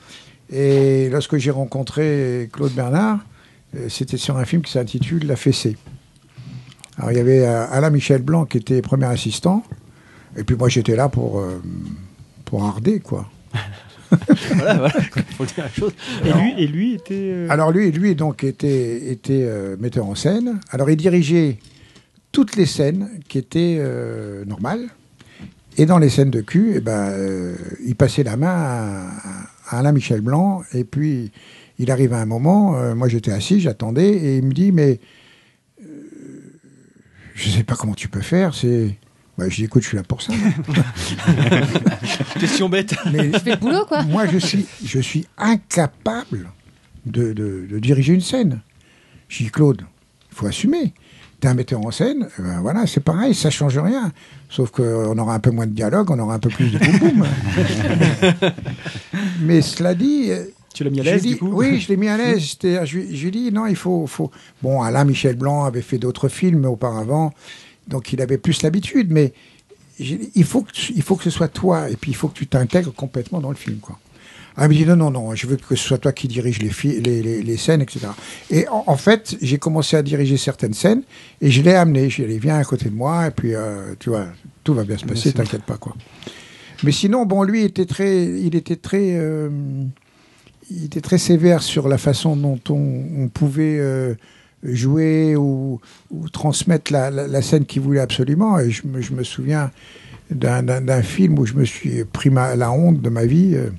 Et 0.51 1.11
lorsque 1.11 1.37
j'ai 1.37 1.51
rencontré 1.51 2.49
Claude 2.53 2.73
Bernard, 2.73 3.19
euh, 3.77 3.89
c'était 3.89 4.17
sur 4.17 4.37
un 4.37 4.45
film 4.45 4.63
qui 4.63 4.73
s'intitule 4.73 5.27
La 5.27 5.37
Fessée. 5.37 5.77
Alors, 6.97 7.11
il 7.11 7.19
y 7.19 7.21
avait 7.21 7.45
euh, 7.45 7.67
Alain 7.71 7.91
Michel 7.91 8.23
Blanc 8.23 8.45
qui 8.45 8.59
était 8.59 8.81
premier 8.81 9.07
assistant, 9.07 9.65
et 10.37 10.45
puis 10.45 10.57
moi, 10.57 10.69
j'étais 10.69 10.95
là 10.95 11.09
pour, 11.09 11.45
pour 12.45 12.65
harder, 12.65 13.01
quoi. 13.01 13.29
voilà, 14.55 14.75
voilà. 14.75 14.91
Faut 15.37 15.45
dire 15.45 15.55
la 15.65 15.69
chose. 15.71 15.93
Et 16.25 16.33
lui, 16.33 16.55
et 16.59 16.67
lui 16.67 16.95
était. 16.95 17.15
euh, 17.15 17.47
Alors 17.51 17.71
lui, 17.73 17.91
lui 17.93 18.15
donc 18.15 18.45
était, 18.45 19.11
était 19.11 19.45
euh, 19.45 19.77
metteur 19.79 20.07
en 20.07 20.15
scène. 20.15 20.61
Alors 20.71 20.91
il 20.91 20.97
dirigeait 20.97 21.59
toutes 22.33 22.57
les 22.57 22.67
scènes 22.67 23.09
qui 23.29 23.39
étaient 23.39 23.77
euh, 23.79 24.45
normales. 24.45 24.89
Et 25.77 25.87
dans 25.87 25.99
les 25.99 26.09
scènes 26.09 26.31
de 26.31 26.41
cul, 26.41 26.73
eh 26.77 26.81
ben, 26.81 27.13
il 27.85 27.95
passait 27.97 28.25
la 28.25 28.37
main 28.37 28.49
à, 28.49 29.09
à 29.69 29.79
Alain 29.79 29.93
Michel 29.93 30.21
Blanc. 30.21 30.63
Et 30.75 30.85
puis 30.85 31.31
il 31.79 31.91
arrive 31.91 32.13
à 32.13 32.19
un 32.19 32.27
moment, 32.27 32.95
moi 32.95 33.09
j'étais 33.09 33.31
assis, 33.33 33.61
j'attendais, 33.61 34.09
et 34.11 34.37
il 34.39 34.45
me 34.45 34.53
dit 34.53 34.73
mais 34.73 34.99
je 37.35 37.49
sais 37.49 37.63
pas 37.63 37.75
comment 37.77 37.95
tu 37.95 38.09
peux 38.09 38.21
faire. 38.21 38.55
C'est 38.55 38.97
bah, 39.41 39.49
je 39.49 39.57
dis 39.57 39.65
écoute, 39.65 39.83
je 39.83 39.89
suis 39.89 39.97
là 39.97 40.03
pour 40.03 40.23
ça. 40.23 40.33
Question 42.39 42.69
bête. 42.69 42.95
Mais 43.13 43.31
Je 43.33 43.39
fais 43.39 43.51
le 43.53 43.57
boulot, 43.57 43.85
quoi. 43.87 44.03
moi, 44.03 44.27
je 44.27 44.39
suis, 44.39 44.67
je 44.85 45.01
suis 45.01 45.27
incapable 45.39 46.51
de, 47.07 47.33
de- 47.33 47.67
de 47.71 47.79
diriger 47.79 48.15
une 48.15 48.21
scène. 48.21 48.61
Je 49.29 49.45
dis, 49.45 49.51
Claude, 49.51 49.83
il 50.31 50.37
faut 50.37 50.47
assumer. 50.47 50.93
T'es 51.41 51.49
un 51.49 51.55
metteur 51.55 51.81
en 51.81 51.91
scène, 51.91 52.29
eh 52.39 52.43
ben 52.43 52.61
voilà, 52.61 52.87
c'est 52.87 53.01
pareil, 53.01 53.35
ça 53.35 53.49
change 53.49 53.79
rien. 53.79 54.13
Sauf 54.51 54.71
qu'on 54.71 55.17
aura 55.17 55.35
un 55.35 55.39
peu 55.39 55.51
moins 55.51 55.67
de 55.67 55.73
dialogue, 55.73 56.11
on 56.11 56.19
aura 56.19 56.35
un 56.35 56.39
peu 56.39 56.51
plus 56.51 56.71
de 56.71 56.79
boum 56.79 56.99
boum. 56.99 57.27
Mais 59.41 59.63
cela 59.63 59.95
dit. 59.95 60.27
euh, 60.31 60.45
Tu 60.75 60.85
l'as 60.85 60.91
mis 60.91 61.01
à 61.01 61.03
j'ai 61.03 61.11
l'aise, 61.13 61.23
du 61.23 61.39
coup? 61.39 61.49
Oui, 61.51 61.81
je 61.81 61.89
l'ai 61.89 61.97
mis 61.97 62.09
à 62.09 62.19
l'aise. 62.19 62.45
C'était- 62.45 62.85
Je 62.85 62.99
lui 62.99 63.17
je 63.17 63.23
lui 63.23 63.29
ai 63.29 63.31
dit, 63.31 63.53
non, 63.53 63.65
il 63.67 63.77
faut, 63.77 64.07
faut. 64.07 64.31
Bon, 64.63 64.83
Alain 64.83 65.05
Michel 65.05 65.37
Blanc 65.37 65.65
avait 65.65 65.81
fait 65.81 65.97
d'autres 65.97 66.29
films 66.29 66.67
auparavant, 66.67 67.33
donc 67.91 68.13
il 68.13 68.23
avait 68.23 68.39
plus 68.39 68.63
l'habitude, 68.63 69.11
mais 69.11 69.33
il 69.99 70.45
faut, 70.45 70.63
que, 70.63 70.73
tu- 70.73 70.93
il 70.97 71.03
faut 71.03 71.17
que 71.17 71.25
ce 71.25 71.31
soit 71.31 71.49
toi, 71.49 71.91
et 71.91 71.97
puis 71.97 72.11
il 72.11 72.15
faut 72.15 72.29
que 72.29 72.39
tu 72.39 72.47
t'intègres 72.47 72.95
complètement 72.95 73.41
dans 73.41 73.51
le 73.51 73.57
film, 73.57 73.79
quoi. 73.79 73.99
Ah, 74.57 74.67
il 74.67 74.71
me 74.71 74.75
dit 74.75 74.85
non, 74.87 74.97
non, 74.97 75.11
non, 75.11 75.35
je 75.35 75.47
veux 75.47 75.57
que 75.57 75.77
ce 75.77 75.87
soit 75.89 75.99
toi 75.99 76.13
qui 76.13 76.27
dirige 76.27 76.59
les, 76.61 76.71
les, 77.01 77.23
les, 77.23 77.43
les 77.43 77.57
scènes, 77.57 77.83
etc. 77.83 78.09
Et 78.51 78.67
en, 78.69 78.83
en 78.87 78.97
fait, 78.97 79.37
j'ai 79.41 79.59
commencé 79.59 79.97
à 79.97 80.03
diriger 80.03 80.37
certaines 80.37 80.75
scènes 80.75 81.03
et 81.41 81.51
je 81.51 81.63
l'ai 81.63 81.75
amené. 81.75 82.11
J'ai 82.11 82.27
dit, 82.27 82.39
viens 82.39 82.57
à 82.59 82.65
côté 82.65 82.91
de 82.91 82.95
moi, 82.95 83.29
et 83.29 83.31
puis, 83.31 83.55
euh, 83.55 83.95
tu 84.01 84.11
vois, 84.11 84.27
tout 84.65 84.75
va 84.75 84.85
bien 84.85 84.99
se 84.99 85.05
passer, 85.05 85.33
t'inquiète 85.33 85.63
pas, 85.63 85.77
quoi. 85.77 85.95
Mais 86.83 86.93
sinon, 86.93 87.27
bon, 87.27 87.43
lui 87.43 87.63
était 87.63 87.87
très, 87.87 88.25
il 88.25 88.57
était 88.57 88.77
très, 88.77 89.15
euh, 89.15 89.49
il 90.71 90.85
était 90.85 91.01
très 91.01 91.19
sévère 91.19 91.63
sur 91.63 91.89
la 91.89 91.99
façon 91.99 92.37
dont 92.37 92.59
on, 92.71 93.05
on 93.19 93.29
pouvait 93.29 93.79
euh, 93.79 94.15
jouer 94.63 95.37
ou, 95.37 95.81
ou 96.11 96.29
transmettre 96.29 96.93
la, 96.93 97.11
la- 97.11 97.27
la 97.27 97.43
scène 97.43 97.65
qu'il 97.65 97.83
voulait 97.83 98.01
absolument. 98.01 98.59
Et 98.59 98.71
je 98.71 98.87
me, 98.87 99.01
je 99.01 99.13
me 99.13 99.23
souviens 99.23 99.71
d'un- 100.31 100.63
film 101.03 101.39
où 101.39 101.47
je 101.47 101.55
me 101.55 101.65
suis 101.65 102.05
pris 102.05 102.31
ma- 102.31 102.55
la 102.57 102.71
honte 102.71 103.01
de 103.01 103.09
ma 103.09 103.25
vie. 103.25 103.55
euh, 103.57 103.71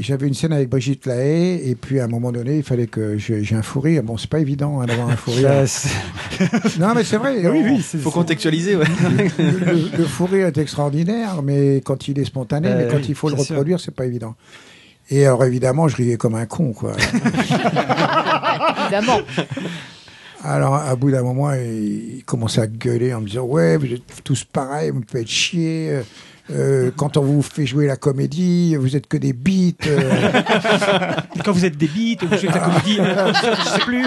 J'avais 0.00 0.26
une 0.26 0.34
scène 0.34 0.52
avec 0.52 0.68
Brigitte 0.68 1.06
Lahaye, 1.06 1.70
et 1.70 1.76
puis 1.76 2.00
à 2.00 2.04
un 2.04 2.08
moment 2.08 2.32
donné, 2.32 2.56
il 2.58 2.62
fallait 2.64 2.88
que 2.88 3.16
j'ai 3.16 3.54
un 3.54 3.62
fou 3.62 3.80
rire. 3.80 4.02
Bon, 4.02 4.16
c'est 4.16 4.28
pas 4.28 4.40
évident 4.40 4.80
hein, 4.80 4.86
d'avoir 4.86 5.08
un 5.08 5.16
fou 5.16 5.30
rire. 5.30 5.50
Non, 6.80 6.92
mais 6.96 7.04
c'est 7.04 7.18
vrai. 7.18 7.36
Oui, 7.48 7.62
on- 7.64 7.74
oui, 7.76 7.82
c'est- 7.82 7.98
Faut 7.98 8.10
contextualiser, 8.10 8.74
ouais. 8.74 8.84
le, 9.38 9.42
le- 9.64 9.96
le 9.98 10.04
fou 10.04 10.26
rire 10.26 10.48
est 10.48 10.58
extraordinaire, 10.58 11.40
mais 11.42 11.80
quand 11.84 12.08
il 12.08 12.18
est 12.18 12.24
spontané, 12.24 12.68
Euh, 12.68 12.78
mais 12.78 12.88
quand 12.90 12.96
oui, 12.96 13.06
il 13.10 13.14
faut 13.14 13.28
le 13.28 13.36
reproduire, 13.36 13.78
c'est 13.78 13.94
pas 13.94 14.06
évident. 14.06 14.34
Et 15.14 15.26
alors 15.26 15.44
évidemment, 15.44 15.88
je 15.88 15.96
riais 15.96 16.16
comme 16.16 16.34
un 16.34 16.46
con, 16.46 16.72
quoi. 16.72 16.92
Évidemment. 18.82 19.18
Alors, 20.44 20.74
à 20.74 20.96
bout 20.96 21.10
d'un 21.10 21.22
moment, 21.22 21.52
il 21.52 22.16
il 22.16 22.24
commençait 22.24 22.62
à 22.62 22.66
gueuler 22.66 23.12
en 23.14 23.20
me 23.20 23.26
disant 23.26 23.42
Ouais, 23.44 23.76
vous 23.76 23.86
êtes 23.92 24.22
tous 24.24 24.44
pareils, 24.44 24.90
vous 24.90 25.00
me 25.00 25.04
faites 25.06 25.28
chier. 25.28 25.90
euh, 25.90 26.02
euh, 26.50 26.90
quand 26.96 27.16
on 27.16 27.22
vous 27.22 27.42
fait 27.42 27.66
jouer 27.66 27.86
la 27.86 27.96
comédie, 27.96 28.74
vous 28.76 28.96
êtes 28.96 29.06
que 29.06 29.16
des 29.18 29.32
bites. 29.32 29.86
euh. 29.86 30.32
Quand 31.44 31.52
vous 31.52 31.64
êtes 31.64 31.76
des 31.76 31.86
bites, 31.86 32.24
vous 32.24 32.36
jouez 32.36 32.48
de 32.48 32.54
la 32.54 32.60
comédie, 32.60 32.96
euh, 33.00 33.32
je 33.32 33.68
sais 33.68 33.80
plus. 33.80 34.06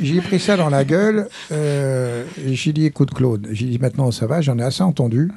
J'ai 0.00 0.20
pris 0.20 0.38
ça 0.38 0.56
dans 0.56 0.68
la 0.70 0.84
gueule. 0.84 1.28
euh, 1.52 2.24
j'ai 2.46 2.72
dit 2.72 2.84
Écoute, 2.86 3.12
Claude, 3.14 3.48
j'ai 3.50 3.66
dit 3.66 3.78
Maintenant, 3.78 4.10
ça 4.12 4.26
va, 4.26 4.40
j'en 4.40 4.58
ai 4.58 4.62
assez 4.62 4.82
entendu. 4.82 5.30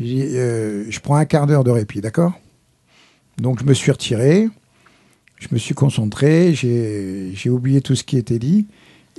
Dit, 0.00 0.22
euh, 0.34 0.84
Je 0.88 1.00
prends 1.00 1.16
un 1.16 1.24
quart 1.26 1.46
d'heure 1.46 1.64
de 1.64 1.70
répit, 1.70 2.00
d'accord? 2.00 2.32
Donc, 3.38 3.60
je 3.60 3.64
me 3.64 3.74
suis 3.74 3.92
retiré. 3.92 4.48
Je 5.38 5.48
me 5.52 5.58
suis 5.58 5.74
concentré. 5.74 6.54
J'ai 6.54 7.50
oublié 7.50 7.80
tout 7.80 7.94
ce 7.94 8.04
qui 8.04 8.16
était 8.16 8.38
dit. 8.38 8.66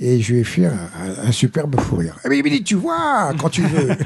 Et 0.00 0.20
je 0.20 0.32
lui 0.32 0.40
ai 0.40 0.44
fait 0.44 0.66
un, 0.66 0.72
un- 0.72 1.28
un 1.28 1.32
superbe 1.32 1.78
fou 1.80 1.96
rire. 1.96 2.18
Eh 2.24 2.28
bien, 2.28 2.38
il 2.38 2.44
m'a 2.44 2.50
dit, 2.50 2.62
tu 2.62 2.76
vois, 2.76 3.32
quand 3.40 3.48
tu 3.48 3.62
veux. 3.62 3.88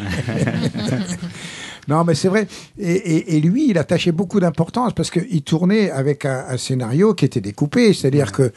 non, 1.88 2.05
mais 2.05 2.14
c'est 2.14 2.29
vrai. 2.29 2.46
Et, 2.79 2.92
et- 2.92 3.37
et 3.37 3.40
lui, 3.40 3.68
il 3.70 3.79
attachait 3.79 4.12
beaucoup 4.12 4.40
d'importance 4.40 4.92
parce 4.94 5.11
qu'il 5.11 5.42
tournait 5.42 5.90
avec 5.90 6.25
un, 6.25 6.44
un 6.48 6.57
scénario 6.57 7.14
qui 7.14 7.25
était 7.27 7.40
découpé. 7.40 7.92
C'est-à-dire 7.92 8.33
que 8.33 8.53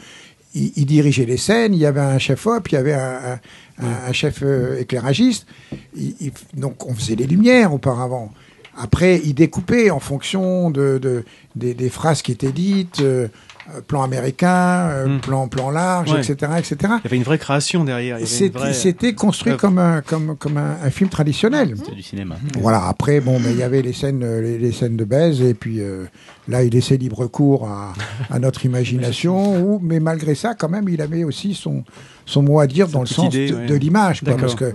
il, 0.54 0.72
il 0.76 0.86
dirigeait 0.86 1.26
les 1.26 1.36
scènes, 1.36 1.74
il 1.74 1.80
y 1.80 1.86
avait 1.86 2.00
un 2.00 2.18
chef-op, 2.18 2.68
il 2.70 2.74
y 2.74 2.78
avait 2.78 2.94
un, 2.94 3.38
un- 3.80 3.86
un- 3.86 4.08
un 4.08 4.12
chef 4.12 4.38
euh, 4.42 4.80
éclairagiste. 4.80 5.46
Il- 5.94 6.14
il- 6.20 6.32
donc, 6.58 6.86
on 6.86 6.94
faisait 6.94 7.16
les 7.16 7.26
lumières 7.26 7.74
auparavant. 7.74 8.32
Après, 8.78 9.20
il 9.24 9.34
découpait 9.34 9.90
en 9.90 10.00
fonction 10.00 10.70
de, 10.70 10.98
de- 10.98 11.24
des, 11.54 11.74
des 11.74 11.88
phrases 11.88 12.22
qui 12.22 12.32
étaient 12.32 12.52
dites, 12.52 13.00
euh, 13.00 13.28
euh, 13.74 13.80
plan 13.80 14.02
américain, 14.02 14.88
euh, 14.90 15.06
Mm. 15.16 15.20
plan, 15.20 15.48
plan 15.48 15.70
large, 15.70 16.12
Ouais. 16.12 16.18
etc., 16.20 16.52
etc. 16.58 16.76
Il 16.82 16.88
y 17.04 17.06
avait 17.06 17.16
une 17.16 17.22
vraie 17.22 17.38
création 17.38 17.82
derrière. 17.84 18.18
C'était 18.24 18.58
vraie- 18.58 18.72
c'était 18.74 19.14
construit 19.14 19.56
comme 19.56 19.78
un, 19.78 20.02
comme, 20.02 20.36
comme 20.36 20.56
un, 20.58 20.76
un 20.84 20.90
film 20.90 21.08
traditionnel. 21.10 21.74
C'était 21.76 21.94
du 21.96 22.02
cinéma. 22.02 22.36
Voilà, 22.60 22.86
après, 22.86 23.20
bon, 23.20 23.40
mais 23.40 23.50
il 23.52 23.56
y 23.58 23.62
avait 23.62 23.82
les 23.82 23.92
scènes, 23.94 24.22
euh, 24.22 24.40
les, 24.42 24.58
les 24.58 24.72
scènes 24.72 24.96
de 24.96 25.04
baise, 25.04 25.40
et 25.40 25.54
puis 25.54 25.80
euh, 25.80 26.04
là, 26.46 26.62
il 26.62 26.72
laissait 26.74 26.96
libre 26.98 27.26
cours 27.26 27.66
à, 27.68 27.94
à 28.30 28.38
notre 28.38 28.66
imagination, 28.66 29.58
ou, 29.60 29.80
mais 29.82 29.98
malgré 30.00 30.34
ça, 30.34 30.54
quand 30.54 30.68
même, 30.68 30.88
il 30.88 31.00
avait 31.00 31.24
aussi 31.24 31.54
son, 31.54 31.82
son 32.26 32.42
mot 32.42 32.60
à 32.60 32.66
dire 32.66 32.88
dans 32.88 33.00
le 33.00 33.06
sens 33.06 33.34
idée, 33.34 33.50
de, 33.50 33.56
ouais. 33.56 33.66
de 33.66 33.74
l'image, 33.74 34.22
quoi, 34.22 34.36
parce 34.36 34.54
que 34.54 34.72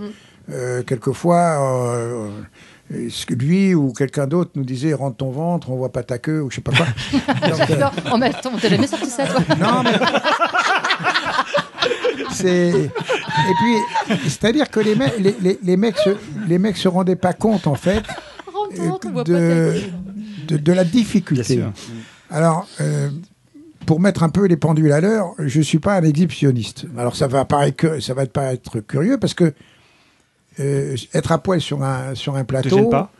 euh, 0.50 0.82
quelquefois, 0.82 1.58
euh, 2.92 2.96
euh, 2.96 3.08
ce 3.10 3.26
que 3.26 3.34
lui 3.34 3.74
ou 3.74 3.92
quelqu'un 3.92 4.26
d'autre 4.26 4.52
nous 4.54 4.64
disait 4.64 4.92
rentre 4.94 5.16
ton 5.18 5.30
ventre, 5.30 5.70
on 5.70 5.76
voit 5.76 5.92
pas 5.92 6.02
ta 6.02 6.18
queue, 6.18 6.42
ou 6.42 6.50
je 6.50 6.56
sais 6.56 6.60
pas 6.60 6.72
quoi. 6.72 6.86
Donc, 7.48 7.70
euh, 7.70 7.76
Non, 7.76 7.90
oh, 8.12 8.16
mais 8.18 8.26
attends, 8.26 8.52
t'as 8.60 8.68
jamais 8.68 8.86
sorti 8.86 9.06
ça, 9.10 9.26
toi 9.26 9.40
non, 9.60 9.82
mais. 9.82 9.92
C'est. 12.32 12.70
Et 12.70 12.90
puis, 13.60 14.16
c'est-à-dire 14.24 14.70
que 14.70 14.80
les, 14.80 14.94
mecs- 14.94 15.18
les, 15.18 15.36
les, 15.40 15.58
les 15.62 15.76
mecs 15.76 15.98
se, 15.98 16.10
les 16.48 16.58
mecs 16.58 16.76
se 16.76 16.88
rendaient 16.88 17.16
pas 17.16 17.32
compte, 17.32 17.66
en 17.66 17.74
fait, 17.74 18.02
on 18.78 18.98
pas 18.98 19.24
de, 19.24 19.74
ta 20.46 20.54
de, 20.54 20.56
de 20.58 20.72
la 20.72 20.84
difficulté. 20.84 21.62
Alors, 22.30 22.66
euh, 22.80 23.10
pour 23.86 24.00
mettre 24.00 24.22
un 24.22 24.28
peu 24.28 24.46
les 24.46 24.56
pendules 24.56 24.92
à 24.92 25.00
l'heure, 25.00 25.32
je 25.38 25.60
suis 25.60 25.78
pas 25.78 25.96
un 25.96 26.02
exhibitionniste. 26.02 26.86
Alors, 26.96 27.16
ça 27.16 27.26
va 27.26 27.44
paraître, 27.44 27.76
que, 27.76 28.00
ça 28.00 28.14
va 28.14 28.26
te 28.26 28.32
paraître 28.32 28.80
curieux 28.80 29.18
parce 29.18 29.34
que 29.34 29.52
euh, 30.60 30.96
être 31.14 31.32
à 31.32 31.38
poil 31.38 31.60
sur 31.60 31.82
un, 31.82 32.14
sur 32.14 32.36
un 32.36 32.42
Te 32.42 32.48
plateau, 32.48 32.76
gêne 32.76 32.90
pas 32.90 33.10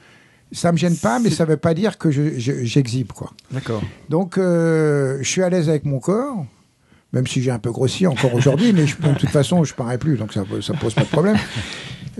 ça 0.54 0.70
me 0.70 0.76
gêne 0.76 0.96
pas, 0.96 1.18
mais 1.18 1.30
ça 1.30 1.46
veut 1.46 1.56
pas 1.56 1.72
dire 1.72 1.96
que 1.96 2.10
je- 2.10 2.38
je- 2.38 2.62
j'exhibe, 2.64 3.12
quoi. 3.12 3.30
D'accord. 3.50 3.82
Donc, 4.10 4.36
euh, 4.36 5.16
je 5.22 5.26
suis 5.26 5.42
à 5.42 5.48
l'aise 5.48 5.70
avec 5.70 5.86
mon 5.86 5.98
corps, 5.98 6.44
même 7.14 7.26
si 7.26 7.40
j'ai 7.40 7.50
un 7.50 7.58
peu 7.58 7.70
grossi 7.72 8.06
encore 8.06 8.34
aujourd'hui, 8.34 8.74
mais 8.74 8.86
je, 8.86 8.96
de 8.98 9.14
toute 9.18 9.30
façon, 9.30 9.64
je 9.64 9.72
parais 9.72 9.96
plus, 9.96 10.18
donc 10.18 10.34
ça, 10.34 10.44
ça 10.60 10.74
pose 10.74 10.92
pas 10.92 11.04
de 11.04 11.08
problème. 11.08 11.38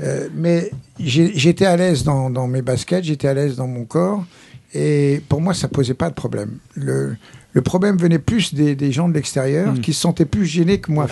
Euh, 0.02 0.28
mais 0.34 0.70
j'étais 0.98 1.66
à 1.66 1.76
l'aise 1.76 2.04
dans, 2.04 2.30
dans 2.30 2.46
mes 2.46 2.62
baskets, 2.62 3.04
j'étais 3.04 3.28
à 3.28 3.34
l'aise 3.34 3.56
dans 3.56 3.66
mon 3.68 3.84
corps, 3.84 4.24
et 4.72 5.20
pour 5.28 5.42
moi, 5.42 5.52
ça 5.52 5.68
posait 5.68 5.92
pas 5.92 6.08
de 6.08 6.14
problème. 6.14 6.56
Le, 6.74 7.14
le 7.52 7.60
problème 7.60 7.98
venait 7.98 8.18
plus 8.18 8.54
des, 8.54 8.74
des 8.74 8.92
gens 8.92 9.10
de 9.10 9.14
l'extérieur 9.14 9.74
qui 9.82 9.92
se 9.92 10.00
sentaient 10.00 10.24
plus 10.24 10.46
gênés 10.46 10.80
que 10.80 10.90
moi. 10.90 11.06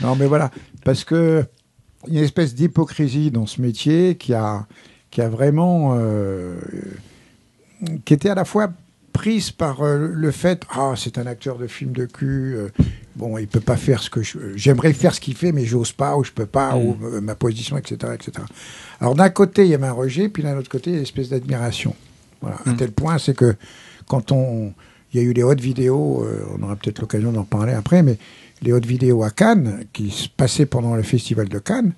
non, 0.00 0.16
mais 0.16 0.26
voilà, 0.26 0.50
parce 0.82 1.04
que 1.04 1.44
une 2.08 2.16
espèce 2.16 2.54
d'hypocrisie 2.54 3.30
dans 3.30 3.46
ce 3.46 3.60
métier 3.60 4.16
qui 4.16 4.34
a, 4.34 4.66
qui 5.10 5.20
a 5.20 5.28
vraiment, 5.28 5.94
euh, 5.96 6.56
qui 8.04 8.14
était 8.14 8.30
à 8.30 8.34
la 8.34 8.44
fois 8.44 8.72
prise 9.12 9.50
par 9.52 9.82
euh, 9.82 10.08
le 10.12 10.30
fait 10.32 10.62
ah 10.70 10.94
c'est 10.96 11.18
un 11.18 11.26
acteur 11.26 11.56
de 11.56 11.68
film 11.68 11.92
de 11.92 12.04
cul 12.04 12.54
euh, 12.56 12.68
bon 13.14 13.38
il 13.38 13.46
peut 13.46 13.60
pas 13.60 13.76
faire 13.76 14.02
ce 14.02 14.10
que 14.10 14.22
je- 14.22 14.38
j'aimerais 14.56 14.92
faire 14.92 15.14
ce 15.14 15.20
qu'il 15.20 15.36
fait 15.36 15.52
mais 15.52 15.64
j'ose 15.64 15.92
pas 15.92 16.16
ou 16.16 16.24
je 16.24 16.32
peux 16.32 16.46
pas 16.46 16.76
ou 16.76 16.96
euh, 17.04 17.20
ma 17.20 17.36
position 17.36 17.78
etc 17.78 18.12
etc 18.14 18.44
alors 19.00 19.14
d'un 19.14 19.28
côté 19.30 19.62
il 19.64 19.68
y 19.70 19.74
avait 19.74 19.86
un 19.86 19.92
rejet 19.92 20.28
puis 20.28 20.42
d'un 20.42 20.56
autre 20.58 20.68
côté 20.68 20.90
il 20.90 20.92
y 20.94 20.96
a 20.96 20.98
une 20.98 21.04
espèce 21.04 21.28
d'admiration. 21.28 21.94
Voilà. 22.40 22.56
À 22.66 22.72
tel 22.72 22.90
point 22.90 23.18
c'est 23.18 23.34
que 23.36 23.54
quand 24.08 24.32
on 24.32 24.72
il 25.12 25.20
y 25.20 25.24
a 25.24 25.26
eu 25.28 25.32
les 25.32 25.44
hautes 25.44 25.60
vidéos 25.60 26.26
on 26.58 26.62
aura 26.64 26.74
peut-être 26.74 26.98
l'occasion 27.00 27.30
d'en 27.30 27.44
parler 27.44 27.72
après 27.72 28.02
mais 28.02 28.18
les 28.64 28.72
hautes 28.72 28.86
vidéos 28.86 29.22
à 29.22 29.30
Cannes 29.30 29.84
qui 29.92 30.10
se 30.10 30.28
passaient 30.28 30.66
pendant 30.66 30.94
le 30.96 31.02
festival 31.02 31.48
de 31.48 31.58
Cannes 31.58 31.92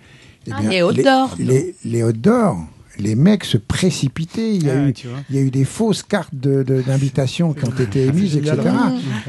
eh 0.47 0.51
Ah, 0.55 0.61
les 0.63 0.83
hautes 0.83 1.03
d'or. 1.03 1.35
les, 1.39 1.75
les 1.85 2.03
hautes 2.03 2.21
d'or 2.21 2.59
les 2.99 3.15
mecs 3.15 3.45
se 3.45 3.59
précipitaient 3.59 4.55
il 4.55 4.65
y 4.67 4.71
a 4.71 4.75
Ah, 4.75 4.89
eu 4.89 4.95
il 5.31 5.37
y 5.37 5.39
a 5.39 5.43
eu 5.43 5.51
des 5.51 5.65
fausses 5.65 6.03
cartes 6.03 6.35
de- 6.35 6.63
de- 6.63 6.81
d'invitation 6.83 7.53
qui 7.53 7.65
ont 7.67 7.75
été 7.79 8.07
émises, 8.07 8.37
etc. 8.37 8.57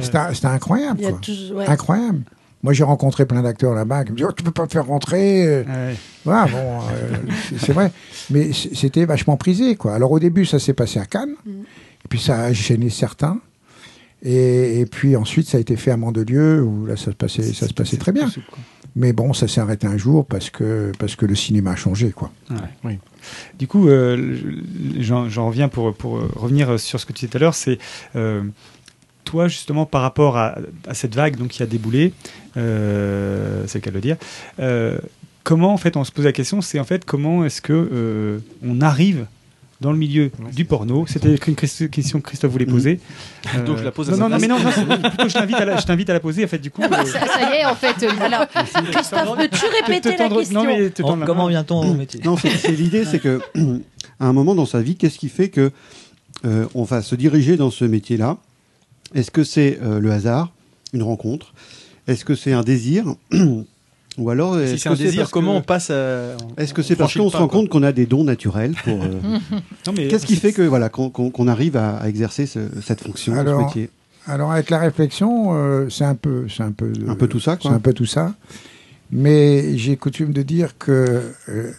C'était 0.02 0.19
c'était 0.34 0.47
incroyable. 0.47 1.02
Quoi. 1.02 1.19
ouais. 1.58 1.67
Incroyable. 1.67 2.21
Moi, 2.63 2.73
j'ai 2.73 2.84
rencontré 2.86 3.26
plein 3.26 3.43
d'acteurs 3.43 3.73
là-bas 3.76 4.04
qui 4.06 4.12
me 4.12 4.17
disaient 4.17 4.30
oh, 4.30 4.34
Tu 4.36 4.43
peux 4.43 4.52
pas 4.52 4.63
me 4.63 4.69
faire 4.69 4.86
rentrer. 4.88 5.45
euh. 5.45 5.63
Ouais. 5.63 5.95
Voilà, 6.26 6.45
bon, 6.47 6.58
euh, 6.58 7.15
c'est- 7.60 7.71
vrai. 7.73 7.91
Mais 8.30 8.52
c'était 8.54 9.04
vachement 9.06 9.36
prisé. 9.38 9.76
Quoi. 9.76 9.93
Alors, 9.95 10.12
au 10.13 10.19
début, 10.19 10.45
ça 10.45 10.60
s'est 10.60 10.73
passé 10.73 11.00
à 11.00 11.06
Cannes. 11.06 11.36
Et 11.45 12.08
puis, 12.10 12.19
ça 12.19 12.39
a 12.45 12.54
gêné 12.54 12.89
certains. 12.89 13.39
Et, 14.23 14.80
et 14.80 14.86
puis 14.86 15.15
ensuite, 15.15 15.47
ça 15.47 15.58
a 15.58 15.62
été 15.62 15.75
fait 15.75 15.91
à 15.91 15.97
Mandelieu, 15.97 16.63
où 16.63 16.86
là, 16.86 16.95
ça 16.97 17.06
se 17.06 17.12
passait, 17.12 17.53
ça 17.53 17.67
se 17.67 17.73
passait 17.73 17.97
très 17.97 18.12
bien. 18.12 18.27
Mais 18.95 19.13
bon, 19.13 19.32
ça 19.34 19.47
s'est 19.47 19.62
arrêté 19.62 19.86
un 19.86 19.97
jour 19.97 20.25
parce 20.25 20.49
que, 20.49 20.91
parce 20.97 21.15
que 21.15 21.27
le 21.27 21.36
cinéma 21.36 21.71
a 21.71 21.75
changé. 21.75 22.10
Quoi. 22.12 22.32
Ouais. 22.84 22.99
Du 23.60 23.67
coup, 23.67 23.89
euh, 23.89 24.36
je- 24.99 25.30
j'en 25.30 25.47
reviens 25.47 25.67
pour, 25.69 25.93
pour 25.93 26.17
euh, 26.17 26.32
revenir 26.36 26.80
sur 26.80 26.99
ce 26.99 27.06
que 27.06 27.13
tu 27.13 27.19
disais 27.25 27.27
tout 27.30 27.38
à 27.38 27.41
l'heure. 27.41 27.53
C'est 27.53 27.77
euh, 28.15 28.41
toi, 29.23 29.47
justement, 29.47 29.86
par 29.86 30.01
rapport 30.01 30.36
à, 30.38 30.58
à 30.88 30.95
cette 30.95 31.13
vague 31.13 31.36
donc, 31.38 31.49
qui 31.49 31.62
a 31.62 31.67
déboulé, 31.67 32.12
euh, 32.58 33.63
c'est 33.67 33.77
le 33.80 33.82
cas 33.84 33.91
de 33.91 33.95
le 33.95 34.01
dire, 34.01 34.17
comment, 35.43 35.73
en 35.73 35.77
fait, 35.77 35.95
on 35.95 36.03
se 36.03 36.12
pose 36.12 36.25
la 36.25 36.32
question, 36.34 36.62
c'est 36.62 36.80
en 36.80 36.84
fait 36.84 37.06
comment 37.06 37.45
est-ce 37.45 37.62
que 37.62 38.39
on 38.65 38.82
arrive 38.82 39.27
dans 39.80 39.92
le 39.92 39.98
milieu 39.98 40.32
du 40.56 40.66
porno. 40.66 41.06
C'était 41.08 41.36
une 41.36 41.56
question 41.56 42.20
que 42.20 42.26
Christophe 42.28 42.52
voulait 42.52 42.66
poser. 42.66 43.00
Euh, 43.56 43.63
Donc, 43.66 43.78
je 43.78 43.84
la 43.84 43.92
pose 43.92 44.10
à 44.10 44.13
non, 44.13 44.18
sa 44.18 44.24
non, 44.24 44.30
non, 44.30 44.38
place. 44.62 44.78
mais 44.78 44.84
non, 44.96 45.02
non, 45.02 45.10
plutôt 45.10 45.30
je 45.30 45.34
t'invite 45.34 45.56
à, 45.56 45.66
la- 45.66 45.78
je 45.78 45.86
t'invite 45.86 46.10
à 46.10 46.13
la 46.13 46.20
poser. 46.20 46.46
En 46.46 46.48
fait, 46.48 46.58
du 46.58 46.72
coup, 46.72 46.82
euh, 46.82 46.88
Ça, 47.06 47.26
ça 47.28 47.54
y 47.56 47.60
est, 47.60 47.66
en 47.66 47.76
fait. 47.76 48.04
euh, 48.04 48.10
Alors, 48.20 48.48
Christophe, 48.92 49.38
peux-tu 49.38 49.66
répéter 49.84 50.02
te 50.02 50.10
la 50.10 50.28
tendre- 50.30 50.40
question 50.40 50.63
non, 50.63 50.68
mais 50.68 50.90
te 50.90 51.02
Oh, 51.06 51.16
comment 51.26 51.48
vient-on 51.48 51.92
au 51.92 51.94
métier? 51.94 52.20
Non, 52.24 52.38
c'est 52.38 52.72
l'idée, 52.72 53.06
c'est 53.06 53.20
que 53.20 53.40
à 54.20 54.26
un 54.26 54.34
moment 54.34 54.56
dans 54.56 54.66
sa 54.66 54.82
vie, 54.82 54.96
qu'est-ce 54.96 55.20
qui 55.20 55.30
fait 55.30 55.50
que 55.50 55.72
euh, 56.46 56.66
on 56.76 56.84
va 56.84 57.02
se 57.02 57.16
diriger 57.16 57.56
dans 57.58 57.72
ce 57.72 57.86
métier-là? 57.86 58.38
Est-ce 59.16 59.32
que 59.32 59.44
c'est 59.44 59.80
euh, 59.82 60.00
le 60.00 60.12
hasard, 60.12 60.52
une 60.94 61.04
rencontre? 61.04 61.54
Est-ce 62.08 62.26
que 62.26 62.36
c'est 62.36 62.54
un 62.54 62.63
désir? 62.63 63.06
Ou 64.17 64.30
alors 64.32 64.56
Si 64.60 64.80
c'est 64.80 64.89
que 64.89 64.93
un 64.95 64.97
désir, 64.97 65.21
parce 65.21 65.32
comment 65.32 65.53
que- 65.53 65.58
on 65.60 65.62
passe 65.62 65.89
à. 65.91 66.36
Est-ce 66.58 66.73
que 66.73 66.82
c'est 66.82 66.95
parce 66.95 67.13
qu'on 67.15 67.30
se 67.30 67.38
rend 67.38 67.47
compte 67.47 67.69
qu'on 67.69 67.84
a 67.84 67.91
des 67.91 68.06
dons 68.08 68.23
naturels 68.23 68.73
pour 68.84 68.99
euh, 69.03 69.38
Qu'est-ce 70.10 70.25
qui 70.25 70.36
fait 70.38 70.53
que 70.53 70.63
voilà 70.63 70.89
qu'on 70.89 71.47
arrive 71.47 71.77
à, 71.77 71.97
à 71.97 72.08
exercer 72.10 72.45
ce- 72.47 72.82
cette 72.82 73.01
fonction, 73.03 73.34
ce 73.34 73.39
Alors, 73.39 73.65
métier? 73.67 73.89
Alors 74.25 74.51
avec 74.51 74.69
la 74.71 74.80
réflexion, 74.80 75.56
euh, 75.56 75.88
c'est 75.89 76.03
un 76.03 76.15
peu, 76.15 76.47
c'est 76.49 76.63
un 76.63 76.71
peu, 76.71 76.91
Un 77.08 77.15
peu 77.15 77.27
tout 77.27 77.39
ça, 77.39 77.53
c'est 77.62 77.67
quoi. 77.67 77.77
un 77.77 77.80
peu 77.80 77.93
tout 77.93 78.06
ça. 78.08 78.34
Mais 79.12 79.77
j'ai 79.77 79.95
coutume 79.95 80.34
de 80.34 80.41
dire 80.41 80.77
que 80.77 81.21
euh, 81.47 81.71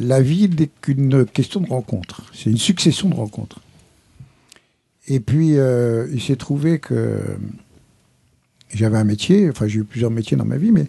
la 0.00 0.22
vie 0.22 0.48
n'est 0.48 0.70
qu'une 0.80 1.26
question 1.26 1.60
de 1.60 1.68
rencontres. 1.68 2.22
C'est 2.32 2.48
une 2.50 2.56
succession 2.58 3.08
de 3.10 3.14
rencontres. 3.14 3.60
Et 5.08 5.18
puis 5.20 5.58
euh, 5.58 6.06
il 6.12 6.22
s'est 6.22 6.36
trouvé 6.36 6.78
que 6.78 7.18
j'avais 8.72 8.96
un 8.98 9.04
métier. 9.04 9.50
Enfin, 9.50 9.66
j'ai 9.66 9.80
eu 9.80 9.84
plusieurs 9.84 10.10
métiers 10.10 10.36
dans 10.36 10.44
ma 10.46 10.56
vie, 10.56 10.70
mais 10.70 10.86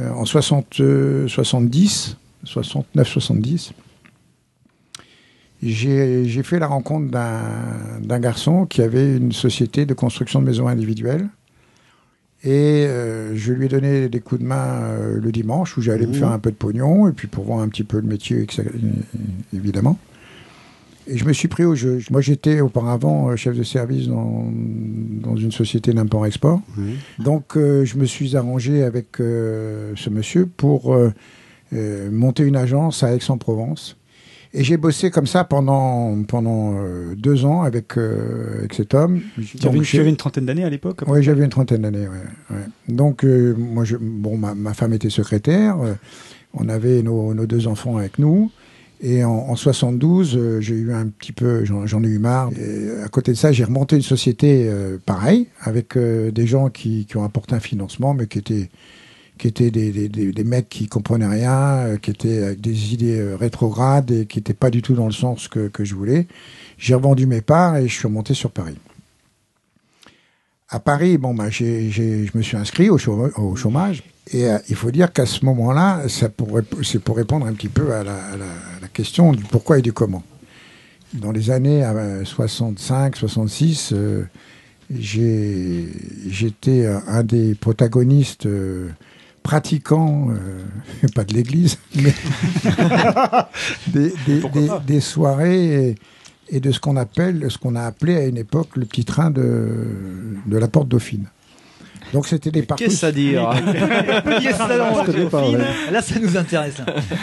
en 0.00 0.24
60, 0.24 0.80
euh, 0.80 1.28
70, 1.28 2.16
69, 2.44 3.08
70. 3.08 3.72
J'ai 5.62 6.42
fait 6.42 6.58
la 6.58 6.66
rencontre 6.66 7.10
d'un 7.10 8.18
garçon 8.18 8.66
qui 8.66 8.82
avait 8.82 9.16
une 9.16 9.32
société 9.32 9.86
de 9.86 9.94
construction 9.94 10.40
de 10.40 10.46
maisons 10.46 10.66
individuelles. 10.66 11.28
Et 12.44 12.86
euh, 12.88 13.36
je 13.36 13.52
lui 13.52 13.66
ai 13.66 13.68
donné 13.68 14.08
des 14.08 14.18
coups 14.18 14.40
de 14.40 14.46
main 14.46 14.82
euh, 14.82 15.20
le 15.20 15.30
dimanche 15.30 15.76
où 15.76 15.80
j'allais 15.80 16.06
me 16.06 16.12
Mmh. 16.12 16.14
faire 16.14 16.32
un 16.32 16.40
peu 16.40 16.50
de 16.50 16.56
pognon 16.56 17.06
et 17.06 17.12
puis 17.12 17.28
pour 17.28 17.44
voir 17.44 17.60
un 17.60 17.68
petit 17.68 17.84
peu 17.84 17.98
le 17.98 18.08
métier, 18.08 18.44
évidemment. 19.54 19.96
Et 21.08 21.18
je 21.18 21.24
me 21.24 21.32
suis 21.32 21.48
pris 21.48 21.64
au 21.64 21.74
jeu. 21.74 21.98
Moi, 22.10 22.20
j'étais 22.20 22.60
auparavant 22.60 23.30
euh, 23.30 23.36
chef 23.36 23.56
de 23.56 23.62
service 23.62 24.06
dans, 24.06 24.44
dans 25.22 25.36
une 25.36 25.52
société 25.52 25.92
d'import-export. 25.92 26.60
Donc, 27.18 27.56
euh, 27.56 27.84
je 27.84 27.96
me 27.96 28.04
suis 28.04 28.36
arrangé 28.36 28.82
avec 28.82 29.20
euh, 29.20 29.92
ce 29.96 30.10
monsieur 30.10 30.46
pour 30.46 30.94
euh, 30.94 31.10
monter 32.10 32.44
une 32.44 32.56
agence 32.56 33.02
à 33.02 33.14
Aix-en-Provence. 33.14 33.96
Et 34.54 34.64
j'ai 34.64 34.76
bossé 34.76 35.10
comme 35.10 35.26
ça 35.26 35.44
pendant, 35.44 36.22
pendant 36.24 36.76
deux 37.16 37.46
ans 37.46 37.62
avec, 37.62 37.96
avec 37.96 38.74
cet 38.74 38.92
homme. 38.92 39.22
Tu 39.58 39.66
avais, 39.66 40.10
une 40.10 40.16
trentaine 40.16 40.44
d'années 40.44 40.64
à 40.64 40.68
l'époque 40.68 41.00
oui, 41.06 41.22
j'avais 41.22 41.42
une 41.42 41.48
trentaine 41.48 41.80
d'années. 41.80 42.06
Ouais, 42.06 42.56
ouais. 42.56 42.94
Donc, 42.94 43.24
moi, 43.24 43.84
je, 43.84 43.96
bon, 43.96 44.36
ma, 44.36 44.54
ma 44.54 44.74
femme 44.74 44.92
était 44.92 45.08
secrétaire. 45.08 45.78
on 46.52 46.68
avait 46.68 47.02
nos, 47.02 47.32
nos 47.32 47.46
deux 47.46 47.66
enfants 47.66 47.96
avec 47.96 48.18
nous. 48.18 48.50
Et 49.04 49.24
en, 49.24 49.32
en 49.32 49.56
72, 49.56 50.36
euh, 50.36 50.60
j'ai 50.60 50.74
eu 50.74 50.92
un 50.92 51.08
petit 51.08 51.32
peu, 51.32 51.64
j'en 51.64 52.04
ai 52.04 52.06
eu 52.06 52.20
marre. 52.20 52.50
Et 52.52 53.02
à 53.02 53.08
côté 53.08 53.32
de 53.32 53.36
ça, 53.36 53.50
j'ai 53.50 53.64
remonté 53.64 53.96
une 53.96 54.02
société 54.02 54.68
euh, 54.68 54.96
pareille, 55.04 55.48
avec 55.60 55.96
euh, 55.96 56.30
des 56.30 56.46
gens 56.46 56.70
qui, 56.70 57.04
qui 57.06 57.16
ont 57.16 57.24
apporté 57.24 57.54
un 57.56 57.60
financement, 57.60 58.14
mais 58.14 58.28
qui 58.28 58.38
étaient, 58.38 58.70
qui 59.38 59.48
étaient 59.48 59.72
des, 59.72 59.90
des, 59.90 60.08
des, 60.08 60.30
des 60.30 60.44
mecs 60.44 60.68
qui 60.68 60.86
comprenaient 60.86 61.26
rien, 61.26 61.52
euh, 61.52 61.96
qui 61.96 62.10
étaient 62.10 62.44
avec 62.44 62.60
des 62.60 62.94
idées 62.94 63.18
euh, 63.18 63.34
rétrogrades 63.34 64.12
et 64.12 64.26
qui 64.26 64.38
n'étaient 64.38 64.54
pas 64.54 64.70
du 64.70 64.82
tout 64.82 64.94
dans 64.94 65.06
le 65.06 65.12
sens 65.12 65.48
que, 65.48 65.66
que 65.66 65.84
je 65.84 65.96
voulais. 65.96 66.28
J'ai 66.78 66.94
revendu 66.94 67.26
mes 67.26 67.40
parts 67.40 67.76
et 67.76 67.88
je 67.88 67.92
suis 67.92 68.06
remonté 68.06 68.34
sur 68.34 68.52
Paris. 68.52 68.76
À 70.74 70.80
Paris, 70.80 71.18
bon, 71.18 71.34
bah, 71.34 71.50
j'ai, 71.50 71.90
j'ai- 71.90 72.24
je 72.26 72.30
me 72.36 72.42
suis 72.42 72.56
inscrit 72.56 72.88
au 72.88 72.96
chômage. 72.96 73.32
Au 73.36 73.54
chômage 73.56 74.02
et 74.32 74.46
euh, 74.48 74.56
il 74.70 74.74
faut 74.76 74.90
dire 74.90 75.12
qu'à 75.12 75.26
ce 75.26 75.44
moment-là, 75.44 76.02
ça 76.08 76.30
pourrait- 76.30 76.62
c'est 76.82 76.98
pour 76.98 77.16
répondre 77.16 77.44
un 77.46 77.52
petit 77.52 77.68
peu 77.68 77.92
à 77.92 78.02
la, 78.02 78.14
à 78.14 78.36
la- 78.38 78.44
à 78.46 78.80
la 78.80 78.88
question 78.88 79.32
du 79.32 79.44
pourquoi 79.44 79.78
et 79.78 79.82
du 79.82 79.92
comment. 79.92 80.22
Dans 81.12 81.30
les 81.30 81.50
années 81.50 81.84
euh, 81.84 82.24
65, 82.24 83.16
66, 83.16 83.92
euh, 83.92 84.24
j'ai, 84.90 85.88
j'étais 86.30 86.86
un- 86.86 87.02
un 87.06 87.22
des 87.22 87.54
protagonistes 87.54 88.46
euh, 88.46 88.88
pratiquants, 89.42 90.30
euh, 90.30 91.06
pas 91.14 91.24
de 91.24 91.34
l'église, 91.34 91.76
mais 91.96 92.14
des, 93.88 94.14
des- 94.26 94.40
des- 94.40 94.70
des 94.86 95.00
soirées 95.00 95.88
et, 95.90 95.94
et 96.52 96.60
de 96.60 96.70
ce 96.70 96.78
qu'on 96.78 96.96
appelle, 96.96 97.46
ce 97.48 97.58
qu'on 97.58 97.74
a 97.74 97.82
appelé 97.82 98.14
à 98.16 98.26
une 98.26 98.36
époque 98.36 98.76
le 98.76 98.84
petit 98.84 99.04
train 99.04 99.30
de, 99.30 99.68
de 100.46 100.56
la 100.56 100.68
porte 100.68 100.86
Dauphine. 100.88 101.24
Donc 102.12 102.26
c'était 102.26 102.50
des 102.50 102.62
parcours. 102.62 102.86
Qu'est-ce 102.86 103.06
à 103.06 103.10
dire 103.12 103.48
connais 105.06 105.26
pas, 105.26 105.48
ouais. 105.48 105.58
Là, 105.90 106.02
ça 106.02 106.18
nous 106.20 106.36
intéresse. 106.36 106.74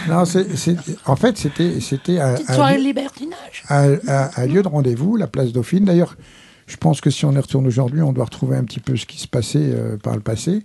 Non, 0.10 0.26
c'est- 0.26 0.56
c'est- 0.56 0.78
en 1.06 1.15
fait, 1.15 1.38
c'était 1.38 1.80
c'était 1.80 2.20
un, 2.20 2.34
Petite 2.34 2.50
un 2.50 2.76
de 2.76 2.82
libertinage. 2.84 3.63
un- 3.70 3.94
un- 4.08 4.30
un 4.36 4.46
lieu 4.48 4.62
de 4.63 4.68
rendez-vous, 4.68 5.15
la 5.15 5.28
place 5.28 5.52
Dauphine. 5.52 5.86
D'ailleurs, 5.86 6.15
je 6.68 6.78
pense 6.78 7.02
que 7.02 7.10
si 7.10 7.26
on 7.26 7.32
y 7.34 7.38
retourne 7.38 7.68
aujourd'hui, 7.68 8.02
on 8.02 8.13
doit 8.13 8.26
retrouver 8.26 8.56
un 8.58 8.63
petit 8.63 8.80
peu 8.80 8.96
ce 8.96 9.06
qui 9.06 9.20
se 9.20 9.28
passait 9.28 9.60
euh, 9.62 9.98
par 9.98 10.15
le 10.15 10.22
passé. 10.22 10.63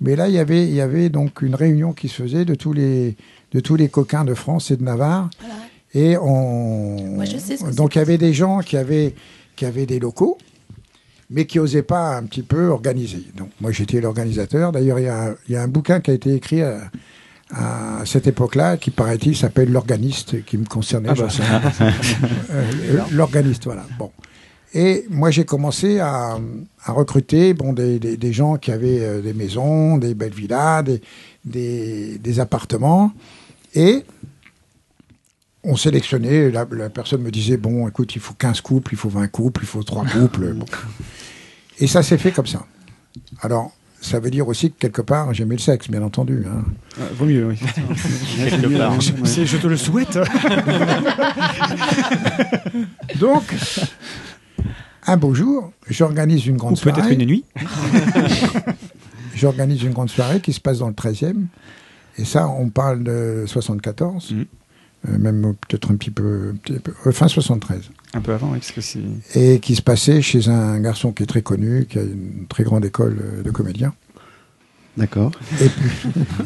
Mais 0.00 0.14
là, 0.16 0.28
il 0.28 0.34
y 0.34 0.38
avait, 0.38 0.64
il 0.64 0.74
y 0.74 0.80
avait 0.80 1.08
donc 1.08 1.42
une 1.42 1.54
réunion 1.54 1.92
qui 1.92 2.08
se 2.08 2.22
faisait 2.22 2.44
de 2.44 2.54
tous 2.54 2.72
les, 2.72 3.16
de 3.52 3.60
tous 3.60 3.76
les 3.76 3.88
coquins 3.88 4.24
de 4.24 4.34
France 4.34 4.70
et 4.70 4.76
de 4.76 4.82
Navarre. 4.84 5.28
Voilà. 5.40 5.54
Et 5.94 6.16
on, 6.18 6.96
Moi, 7.14 7.24
je 7.24 7.38
sais 7.38 7.56
ce 7.56 7.64
que 7.64 7.74
donc 7.74 7.94
il 7.94 7.98
y 7.98 8.00
avait 8.02 8.18
des 8.18 8.32
gens 8.34 8.60
qui 8.60 8.76
avaient, 8.76 9.14
qui 9.56 9.64
avaient 9.64 9.86
des 9.86 9.98
locaux, 9.98 10.36
mais 11.30 11.46
qui 11.46 11.58
n'osaient 11.58 11.82
pas 11.82 12.16
un 12.16 12.24
petit 12.24 12.42
peu 12.42 12.68
organiser. 12.68 13.24
Donc 13.36 13.48
moi, 13.60 13.70
j'étais 13.72 14.00
l'organisateur. 14.00 14.72
D'ailleurs, 14.72 14.98
il 14.98 15.04
y, 15.04 15.08
a 15.08 15.34
y 15.48 15.56
a 15.56 15.62
un 15.62 15.68
bouquin 15.68 16.00
qui 16.00 16.10
a 16.10 16.14
été 16.14 16.34
écrit 16.34 16.62
à, 16.62 16.90
à 17.54 18.02
cette 18.04 18.26
époque-là, 18.26 18.76
qui 18.76 18.90
paraît-il 18.90 19.36
s'appelle 19.36 19.70
L'organiste, 19.72 20.44
qui 20.44 20.58
me 20.58 20.66
concernait. 20.66 21.08
Ah 21.10 21.14
bah. 21.14 21.28
rien. 21.28 21.90
Euh, 22.50 22.98
L'organiste, 23.12 23.64
voilà. 23.64 23.84
Bon. 23.98 24.10
Et 24.74 25.06
moi, 25.08 25.30
j'ai 25.30 25.44
commencé 25.44 26.00
à, 26.00 26.38
à 26.84 26.92
recruter 26.92 27.54
bon, 27.54 27.72
des, 27.72 27.98
des- 27.98 28.16
des 28.16 28.32
gens 28.32 28.56
qui 28.56 28.70
avaient 28.72 29.00
euh, 29.00 29.22
des 29.22 29.32
maisons, 29.32 29.96
des 29.96 30.14
belles 30.14 30.34
villas, 30.34 30.82
des, 30.82 31.00
des, 31.44 32.18
des 32.18 32.40
appartements. 32.40 33.12
Et 33.74 34.04
on 35.66 35.76
sélectionnait, 35.76 36.50
la, 36.50 36.66
la 36.70 36.90
personne 36.90 37.22
me 37.22 37.30
disait, 37.30 37.56
bon, 37.56 37.88
écoute, 37.88 38.14
il 38.14 38.20
faut 38.20 38.34
15 38.34 38.60
couples, 38.60 38.92
il 38.94 38.96
faut 38.96 39.08
20 39.08 39.28
couples, 39.28 39.62
il 39.62 39.66
faut 39.66 39.82
3 39.82 40.04
couples. 40.12 40.52
Bon. 40.54 40.66
Et 41.78 41.86
ça 41.86 42.02
s'est 42.02 42.18
fait 42.18 42.32
comme 42.32 42.46
ça. 42.46 42.64
Alors, 43.42 43.72
ça 44.00 44.20
veut 44.20 44.30
dire 44.30 44.46
aussi 44.46 44.70
que 44.70 44.76
quelque 44.78 45.02
part, 45.02 45.34
j'aimais 45.34 45.56
le 45.56 45.60
sexe, 45.60 45.90
bien 45.90 46.02
entendu. 46.02 46.44
hein. 46.46 46.64
Ah, 47.00 47.04
vaut 47.14 47.24
mieux, 47.26 47.46
oui. 47.48 47.56
Je, 48.38 49.56
te 49.56 49.66
le 49.66 49.76
souhaite. 49.76 50.18
Donc, 53.20 53.42
un 55.06 55.16
beau 55.16 55.34
jour, 55.34 55.72
j'organise 55.88 56.46
une 56.46 56.56
grande 56.56 56.78
Ou 56.78 56.80
peut-être 56.80 56.96
soirée. 56.98 57.14
une 57.14 57.24
nuit. 57.26 57.44
J'organise 59.34 59.82
une 59.82 59.92
grande 59.92 60.10
soirée 60.10 60.40
qui 60.40 60.52
se 60.52 60.60
passe 60.60 60.78
dans 60.78 60.88
le 60.88 60.94
13e. 60.94 61.46
Et 62.18 62.24
ça, 62.24 62.48
on 62.48 62.70
parle 62.70 63.02
de 63.04 63.44
74. 63.46 64.30
Mhm. 64.32 64.40
euh, 64.40 64.44
même 65.18 65.54
peut-être 65.68 65.90
un 65.92 65.96
petit 65.96 66.10
peu, 66.10 66.52
un 66.52 66.56
petit 66.56 66.78
peu- 66.78 66.92
euh, 67.06 67.12
fin 67.12 67.28
73. 67.28 67.90
Un 68.14 68.20
peu 68.20 68.32
avant, 68.32 68.54
que 68.72 68.80
c'est. 68.80 69.00
Et 69.34 69.60
qui 69.60 69.74
se 69.76 69.82
passait 69.82 70.22
chez 70.22 70.48
un 70.48 70.80
garçon 70.80 71.12
qui 71.12 71.22
est 71.22 71.26
très 71.26 71.42
connu, 71.42 71.86
qui 71.88 71.98
a 71.98 72.02
une 72.02 72.46
très 72.48 72.64
grande 72.64 72.84
école 72.84 73.18
euh, 73.22 73.42
de 73.42 73.50
comédiens. 73.50 73.94
D'accord. 74.96 75.30
Et 75.60 75.68
puis, 75.68 75.90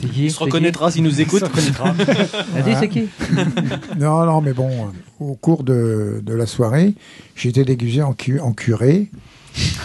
C'est 0.00 0.08
qui 0.12 0.24
Il 0.26 0.30
se 0.32 0.40
reconnaîtra 0.40 0.90
s'il 0.90 1.04
nous 1.04 1.20
écoute. 1.20 1.42
Vas-y, 1.44 2.76
c'est 2.80 2.88
qui? 2.88 3.08
Non, 3.98 4.26
non, 4.26 4.40
mais 4.40 4.52
bon, 4.52 4.68
euh, 4.70 5.24
au 5.24 5.34
cours 5.34 5.62
de, 5.62 6.20
de 6.24 6.34
la 6.34 6.46
soirée, 6.46 6.94
j'ai 7.36 7.50
été 7.50 7.64
déguisé 7.64 8.02
en, 8.02 8.12
cu- 8.12 8.40
en 8.40 8.52
curé. 8.52 9.08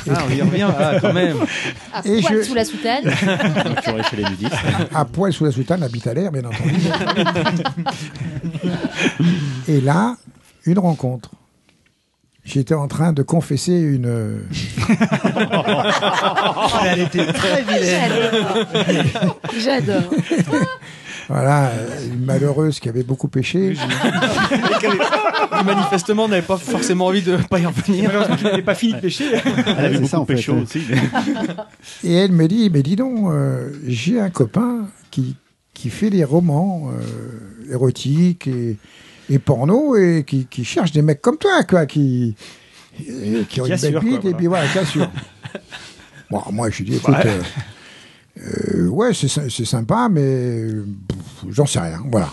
Ah, 0.10 0.24
on 0.28 0.32
y 0.36 0.42
revient, 0.42 0.68
ah, 0.78 0.94
quand 1.02 1.14
même. 1.14 1.38
À 1.94 2.02
Et 2.06 2.22
poil 2.22 2.38
je- 2.38 2.42
sous 2.44 2.54
la 2.54 2.66
soutane. 2.66 3.04
chez 4.10 4.16
les 4.18 4.24
nudistes. 4.24 4.54
à 4.94 5.06
poil 5.06 5.34
sous 5.34 5.46
la 5.46 5.52
soutane, 5.52 5.82
habite 5.84 6.06
à 6.08 6.14
l'air, 6.14 6.32
bien 6.32 6.44
entendu. 6.46 6.76
Et 9.68 9.82
là, 9.82 10.16
une 10.66 10.80
rencontre. 10.80 11.32
J'étais 12.44 12.76
en 12.76 12.88
train 12.88 13.12
de 13.12 13.24
confesser 13.24 13.74
une. 13.74 14.06
euh, 14.06 14.38
Elle 16.86 17.02
était 17.02 17.34
très 17.34 17.64
vilaine. 17.64 18.12
J'adore. 19.60 20.12
Voilà, 21.28 21.70
euh, 21.70 22.08
une 22.14 22.24
malheureuse 22.26 22.80
qui 22.80 22.88
avait 22.90 23.04
beaucoup 23.04 23.28
péché. 23.28 23.76
Qui, 24.80 24.88
manifestement 25.66 26.28
n'avait 26.28 26.42
pas 26.42 26.58
forcément 26.58 27.08
envie 27.08 27.22
de 27.22 27.38
pas 27.50 27.60
y 27.60 27.66
revenir. 27.66 28.10
Malheureusement 28.10 28.36
n'avait 28.50 28.62
pas 28.62 28.76
fini 28.76 28.94
de 28.94 29.00
pêcher. 29.00 29.26
Elle 29.66 29.86
avait 29.86 29.98
c'est 29.98 30.06
ça, 30.06 30.18
beaucoup 30.20 30.34
en 30.34 30.36
fait, 30.38 30.50
aussi. 30.52 30.82
Et 32.04 32.14
elle 32.14 32.32
me 32.32 32.48
dit, 32.48 32.70
mais 32.72 32.84
dis 32.84 32.96
donc, 32.96 33.32
euh, 33.32 33.72
j'ai 33.88 34.20
un 34.20 34.30
copain 34.30 34.88
qui, 35.12 35.36
qui 35.74 35.90
fait 35.90 36.10
des 36.10 36.24
romans 36.24 36.90
euh, 36.92 37.72
érotiques 37.74 38.48
et, 38.48 38.78
et 39.30 39.40
porno 39.40 39.96
et 39.96 40.24
qui, 40.28 40.46
qui 40.46 40.64
cherchent 40.66 40.92
des 40.92 41.02
mecs 41.02 41.22
comme 41.22 41.38
toi, 41.38 41.64
quoi, 41.64 41.86
qui, 41.86 42.36
et 43.00 43.46
qui 43.50 43.62
ont 43.62 43.64
Qui 43.64 43.70
une 43.70 43.74
assurent, 43.74 44.02
belle 44.02 44.12
bite, 44.12 44.22
quoi, 44.22 44.30
et 44.30 44.34
puis 44.36 44.48
voilà, 44.48 44.68
qui 44.68 44.78
assurent. 44.80 45.12
bon, 46.30 46.42
moi, 46.52 46.70
je 46.70 46.84
dis, 46.84 46.96
écoute, 46.98 47.16
Ouais. 47.16 47.26
euh, 47.28 47.42
euh, 48.38 48.88
ouais, 48.88 49.14
c'est 49.14 49.28
sy- 49.28 49.50
c'est 49.50 49.66
sympa, 49.66 50.08
mais 50.12 50.66
j'en 51.50 51.66
sais 51.66 51.80
rien, 51.80 52.02
voilà. 52.12 52.32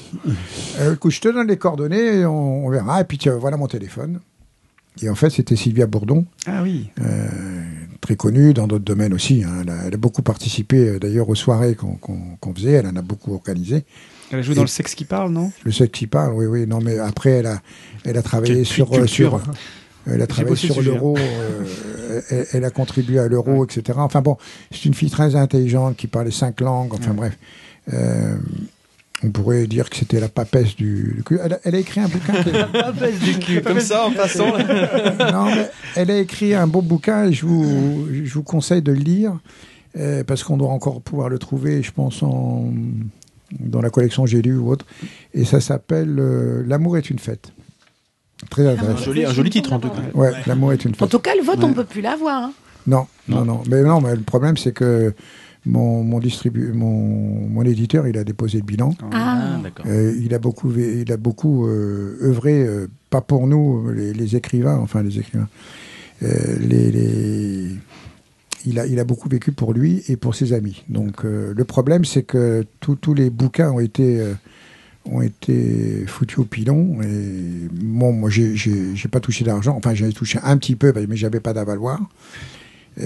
Euh, 0.80 0.94
écoute, 0.94 1.12
je 1.12 1.20
te 1.20 1.28
donne 1.28 1.48
les 1.48 1.56
coordonnées, 1.58 2.24
on, 2.26 2.66
on 2.66 2.70
verra, 2.70 3.00
et 3.00 3.04
puis 3.04 3.18
tiens, 3.18 3.36
voilà 3.36 3.56
mon 3.56 3.66
téléphone. 3.68 4.20
Et 5.00 5.08
en 5.08 5.14
fait, 5.14 5.30
c'était 5.30 5.56
Sylvia 5.56 5.86
Bourdon, 5.86 6.26
Ah 6.46 6.62
oui. 6.62 6.90
euh, 7.00 7.28
très 8.02 8.14
connue 8.16 8.52
dans 8.52 8.66
d'autres 8.66 8.84
domaines 8.84 9.14
aussi. 9.14 9.42
hein. 9.42 9.60
Elle, 9.62 9.70
a, 9.70 9.76
elle 9.86 9.94
a 9.94 9.96
beaucoup 9.96 10.20
participé 10.22 10.98
d'ailleurs 10.98 11.28
aux 11.30 11.34
soirées 11.34 11.74
qu'on 11.76 11.94
qu'on 11.96 12.54
faisait, 12.54 12.72
elle 12.72 12.86
en 12.86 12.96
a 12.96 13.02
beaucoup 13.02 13.32
organisé. 13.32 13.84
Elle 14.30 14.40
a 14.40 14.42
joué 14.42 14.52
Et- 14.52 14.56
dans 14.56 14.62
le 14.62 14.68
sexe 14.68 14.94
qui 14.94 15.04
parle, 15.06 15.32
non? 15.32 15.50
Le 15.64 15.72
sexe 15.72 15.98
qui 15.98 16.06
parle, 16.06 16.34
oui, 16.34 16.44
oui. 16.46 16.66
Non, 16.66 16.80
mais 16.82 16.98
après, 16.98 17.30
elle 17.30 17.46
a, 17.46 17.62
elle 18.04 18.18
a 18.18 18.22
travaillé 18.22 18.54
Quelle 18.56 18.66
sur, 18.66 18.90
culture. 18.90 19.40
sur, 19.40 19.40
elle 20.10 20.22
a 20.22 20.26
travaillé 20.26 20.56
sur 20.56 20.78
hein. 20.78 20.82
l'euro. 20.84 21.16
euh, 21.18 22.20
elle, 22.30 22.46
elle 22.52 22.64
a 22.64 22.70
contribué 22.70 23.18
à 23.18 23.28
l'euro, 23.28 23.64
etc. 23.64 23.98
Enfin 23.98 24.20
bon, 24.22 24.36
c'est 24.70 24.84
une 24.86 24.94
fille 24.94 25.10
très 25.10 25.34
intelligente 25.36 25.96
qui 25.96 26.06
parlait 26.06 26.30
cinq 26.30 26.60
langues. 26.60 26.92
Enfin 26.94 27.14
bref, 27.14 27.36
Euh, 27.92 28.36
on 29.24 29.30
pourrait 29.30 29.66
dire 29.68 29.88
que 29.88 29.96
c'était 29.96 30.18
la 30.20 30.28
papesse 30.28 30.74
du. 30.76 31.14
du 31.16 31.22
cul. 31.24 31.38
Elle, 31.44 31.52
a, 31.54 31.58
elle 31.64 31.74
a 31.76 31.78
écrit 31.78 32.00
un 32.00 32.08
bouquin. 32.08 32.42
qui 32.42 32.48
est- 32.48 32.72
Papesse 32.72 33.18
du 33.20 33.38
cul, 33.38 33.60
comme 33.62 33.80
ça, 33.80 34.06
en 34.06 34.10
passant. 34.12 34.48
non, 35.32 35.46
mais 35.46 35.70
elle 35.96 36.10
a 36.10 36.18
écrit 36.18 36.54
un 36.54 36.66
beau 36.66 36.82
bouquin 36.82 37.26
et 37.28 37.32
je 37.32 37.46
vous, 37.46 38.08
je 38.10 38.32
vous 38.34 38.42
conseille 38.42 38.82
de 38.82 38.92
le 38.92 38.98
lire 38.98 39.38
euh, 39.96 40.24
parce 40.24 40.42
qu'on 40.42 40.56
doit 40.56 40.70
encore 40.70 41.00
pouvoir 41.02 41.28
le 41.28 41.38
trouver, 41.38 41.82
je 41.82 41.92
pense, 41.92 42.22
en, 42.22 42.72
dans 43.60 43.80
la 43.80 43.90
collection 43.90 44.26
J'ai 44.26 44.42
lu 44.42 44.56
ou 44.56 44.70
autre. 44.70 44.86
Et 45.34 45.44
ça 45.44 45.60
s'appelle 45.60 46.16
euh, 46.18 46.64
L'amour 46.66 46.96
est 46.98 47.08
une 47.10 47.18
fête. 47.20 47.52
Très 48.50 48.66
Un 48.66 48.72
intéressant. 48.74 49.04
joli, 49.04 49.24
un 49.24 49.32
joli 49.32 49.50
titre 49.50 49.72
en 49.72 49.78
tout 49.78 49.88
cas. 49.88 50.02
Ouais, 50.14 50.32
L'amour 50.46 50.72
est 50.72 50.84
une 50.84 50.92
En 51.00 51.06
tout 51.06 51.18
cas, 51.18 51.34
le 51.34 51.42
vote, 51.42 51.58
on 51.62 51.68
Ouais. 51.68 51.74
peut 51.74 51.84
plus 51.84 52.00
l'avoir. 52.02 52.42
Hein. 52.44 52.52
Non, 52.86 53.06
non, 53.28 53.44
non. 53.44 53.62
Mais 53.70 53.82
non, 53.82 54.00
mais 54.00 54.14
le 54.14 54.22
problème, 54.22 54.56
c'est 54.56 54.72
que 54.72 55.14
mon, 55.64 56.02
mon, 56.02 56.18
distribu 56.18 56.72
mon, 56.72 57.48
mon 57.48 57.62
éditeur, 57.62 58.06
il 58.08 58.18
a 58.18 58.24
déposé 58.24 58.58
le 58.58 58.64
bilan. 58.64 58.94
Ah. 59.12 59.58
d'accord. 59.62 59.86
Euh, 59.88 60.12
il 60.20 60.34
a 60.34 60.38
beaucoup, 60.38 60.72
il 60.76 61.10
a 61.12 61.16
beaucoup 61.16 61.66
euh, 61.68 62.18
œuvré, 62.22 62.62
euh, 62.66 62.88
pas 63.10 63.20
pour 63.20 63.46
nous, 63.46 63.88
les, 63.90 64.12
les 64.12 64.36
écrivains, 64.36 64.78
enfin 64.78 65.02
les 65.02 65.18
écrivains. 65.18 65.48
Euh, 66.22 66.56
les, 66.60 66.90
les- 66.90 67.68
Il, 68.64 68.78
a, 68.78 68.86
il 68.86 69.00
a 69.00 69.04
beaucoup 69.04 69.28
vécu 69.28 69.50
pour 69.50 69.72
lui 69.72 70.02
et 70.08 70.16
pour 70.16 70.34
ses 70.36 70.52
amis. 70.52 70.84
Donc 70.88 71.24
euh, 71.24 71.52
le 71.56 71.64
problème, 71.64 72.04
c'est 72.04 72.22
que 72.22 72.64
tous 72.80 72.94
tous 72.96 73.12
les 73.14 73.28
bouquins 73.30 73.70
ont 73.72 73.80
été, 73.80 74.20
euh, 74.20 74.34
ont 75.04 75.20
été 75.22 76.04
foutus 76.06 76.38
au 76.38 76.44
pilon. 76.44 77.00
Et 77.02 77.68
bon, 77.72 78.12
moi, 78.12 78.30
j'ai- 78.30 78.54
j'ai 78.56 78.94
j'ai 78.94 79.08
pas 79.08 79.20
touché 79.20 79.44
d'argent. 79.44 79.74
Enfin, 79.76 79.94
j'ai 79.94 80.12
touché 80.12 80.38
un 80.42 80.56
petit 80.56 80.76
peu, 80.76 80.92
mais 81.08 81.16
j'avais 81.16 81.40
pas 81.40 81.52
d'avaloir. 81.52 82.00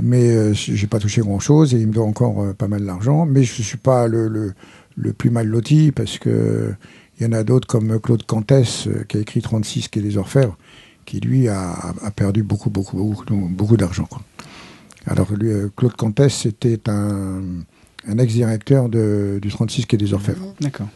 Mais 0.02 0.30
euh, 0.36 0.52
j'ai 0.52 0.86
pas 0.88 0.98
touché 0.98 1.20
grand 1.20 1.38
chose 1.38 1.72
et 1.74 1.78
il 1.78 1.86
me 1.86 1.92
doit 1.92 2.04
encore 2.06 2.42
euh, 2.42 2.52
pas 2.52 2.66
mal 2.68 2.84
d'argent. 2.84 3.24
Mais 3.24 3.44
je 3.44 3.62
suis 3.62 3.78
pas 3.78 4.08
le, 4.08 4.26
le, 4.28 4.52
le 4.96 5.12
plus 5.12 5.30
mal 5.30 5.46
loti 5.46 5.92
parce 5.92 6.18
que 6.18 6.74
il 7.18 7.24
y 7.24 7.26
en 7.28 7.32
a 7.32 7.44
d'autres 7.44 7.68
comme 7.68 7.98
Claude 8.00 8.26
Cantès 8.26 8.88
euh, 8.88 9.04
qui 9.08 9.16
a 9.16 9.20
écrit 9.20 9.40
36 9.42 9.88
qui 9.88 10.00
est 10.00 10.02
des 10.02 10.16
Orfèvres, 10.18 10.58
qui 11.06 11.20
lui 11.20 11.46
a, 11.48 11.70
a 12.02 12.10
perdu 12.10 12.42
beaucoup, 12.42 12.68
beaucoup, 12.68 12.96
beaucoup, 12.96 13.34
beaucoup 13.48 13.76
d'argent. 13.76 14.04
quoi. 14.06 14.22
Alors 15.06 15.32
lui, 15.32 15.50
euh, 15.50 15.68
Claude 15.76 15.94
Cantès, 15.94 16.34
c'était 16.34 16.80
un, 16.90 17.40
un 18.08 18.18
ex-directeur 18.18 18.88
de- 18.88 19.38
du 19.40 19.48
36 19.50 19.86
qui 19.86 19.94
est 19.94 19.98
des 19.98 20.12
Orfèvres. 20.14 20.52
D'accord. 20.60 20.88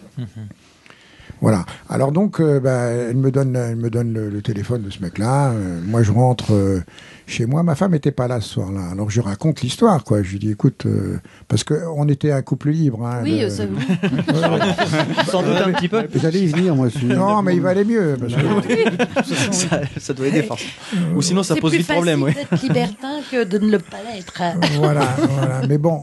Voilà. 1.41 1.65
Alors 1.89 2.13
donc, 2.13 2.41
euh, 2.41 2.61
bah, 2.61 2.89
elle 2.91 3.17
me 3.17 3.31
donne, 3.31 3.57
elle 3.57 3.77
me 3.77 3.89
donne 3.91 4.13
le, 4.13 4.29
le 4.29 4.43
téléphone 4.43 4.83
de 4.83 4.91
ce 4.91 5.01
mec-là. 5.01 5.51
Euh, 5.53 5.81
moi, 5.87 6.03
je 6.03 6.13
rentre 6.13 6.53
euh, 6.53 6.81
chez 7.27 7.47
moi. 7.47 7.63
Ma 7.63 7.75
femme 7.75 7.93
n'était 7.93 8.11
pas 8.11 8.29
là 8.29 8.41
ce 8.41 8.49
soir-là. 8.51 8.89
Alors 8.93 9.09
je 9.11 9.21
raconte 9.21 9.63
l'histoire, 9.63 10.05
quoi. 10.05 10.23
Je 10.23 10.33
lui 10.33 10.39
dis, 10.39 10.51
écoute, 10.51 10.85
euh, 10.87 11.19
parce 11.49 11.65
que 11.65 11.75
on 11.97 12.09
était 12.09 12.31
un 12.33 12.43
couple 12.43 12.71
libre. 12.71 13.07
hein, 13.07 13.21
Oui, 13.23 13.41
le- 13.41 13.49
ça 13.51 13.65
oui. 13.65 13.79
Sans 15.31 15.43
doute 15.43 15.57
un 15.65 15.73
petit 15.73 15.89
peu. 15.89 16.07
J'allais 16.15 16.41
y 16.41 16.47
venir, 16.47 16.75
moi 16.77 16.87
aussi. 16.87 17.05
Non, 17.07 17.43
mais 17.43 17.55
il 17.57 17.63
va 17.63 17.71
aller 17.71 17.85
mieux. 17.85 18.17
parce 18.21 19.29
que- 19.29 19.55
ça, 19.55 19.81
ça 19.99 20.13
doit 20.13 20.27
aider 20.29 20.43
forcément. 20.43 20.71
Ou 21.17 21.23
sinon, 21.23 21.43
ça 21.43 21.55
C'est 21.55 21.61
pose 21.61 21.71
plus 21.73 21.79
vite 21.79 21.89
problème, 21.91 22.23
oui. 22.23 22.33
facile 22.33 22.69
d'être 22.73 22.89
libertin 22.91 23.21
que 23.31 23.45
de 23.45 23.59
ne 23.59 23.71
le 23.73 23.79
pas 23.79 23.99
l'être. 24.13 24.43
voilà, 24.77 25.07
voilà. 25.17 25.63
Mais 25.69 25.79
bon, 25.79 26.03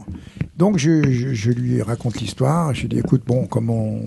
donc 0.56 0.78
je, 0.78 1.10
je- 1.12 1.32
je 1.34 1.50
lui 1.50 1.82
raconte 1.82 2.20
l'histoire. 2.20 2.74
Je 2.74 2.82
lui 2.82 2.88
dis, 2.88 2.98
écoute, 2.98 3.22
bon, 3.26 3.46
comme 3.46 3.70
on 3.70 4.00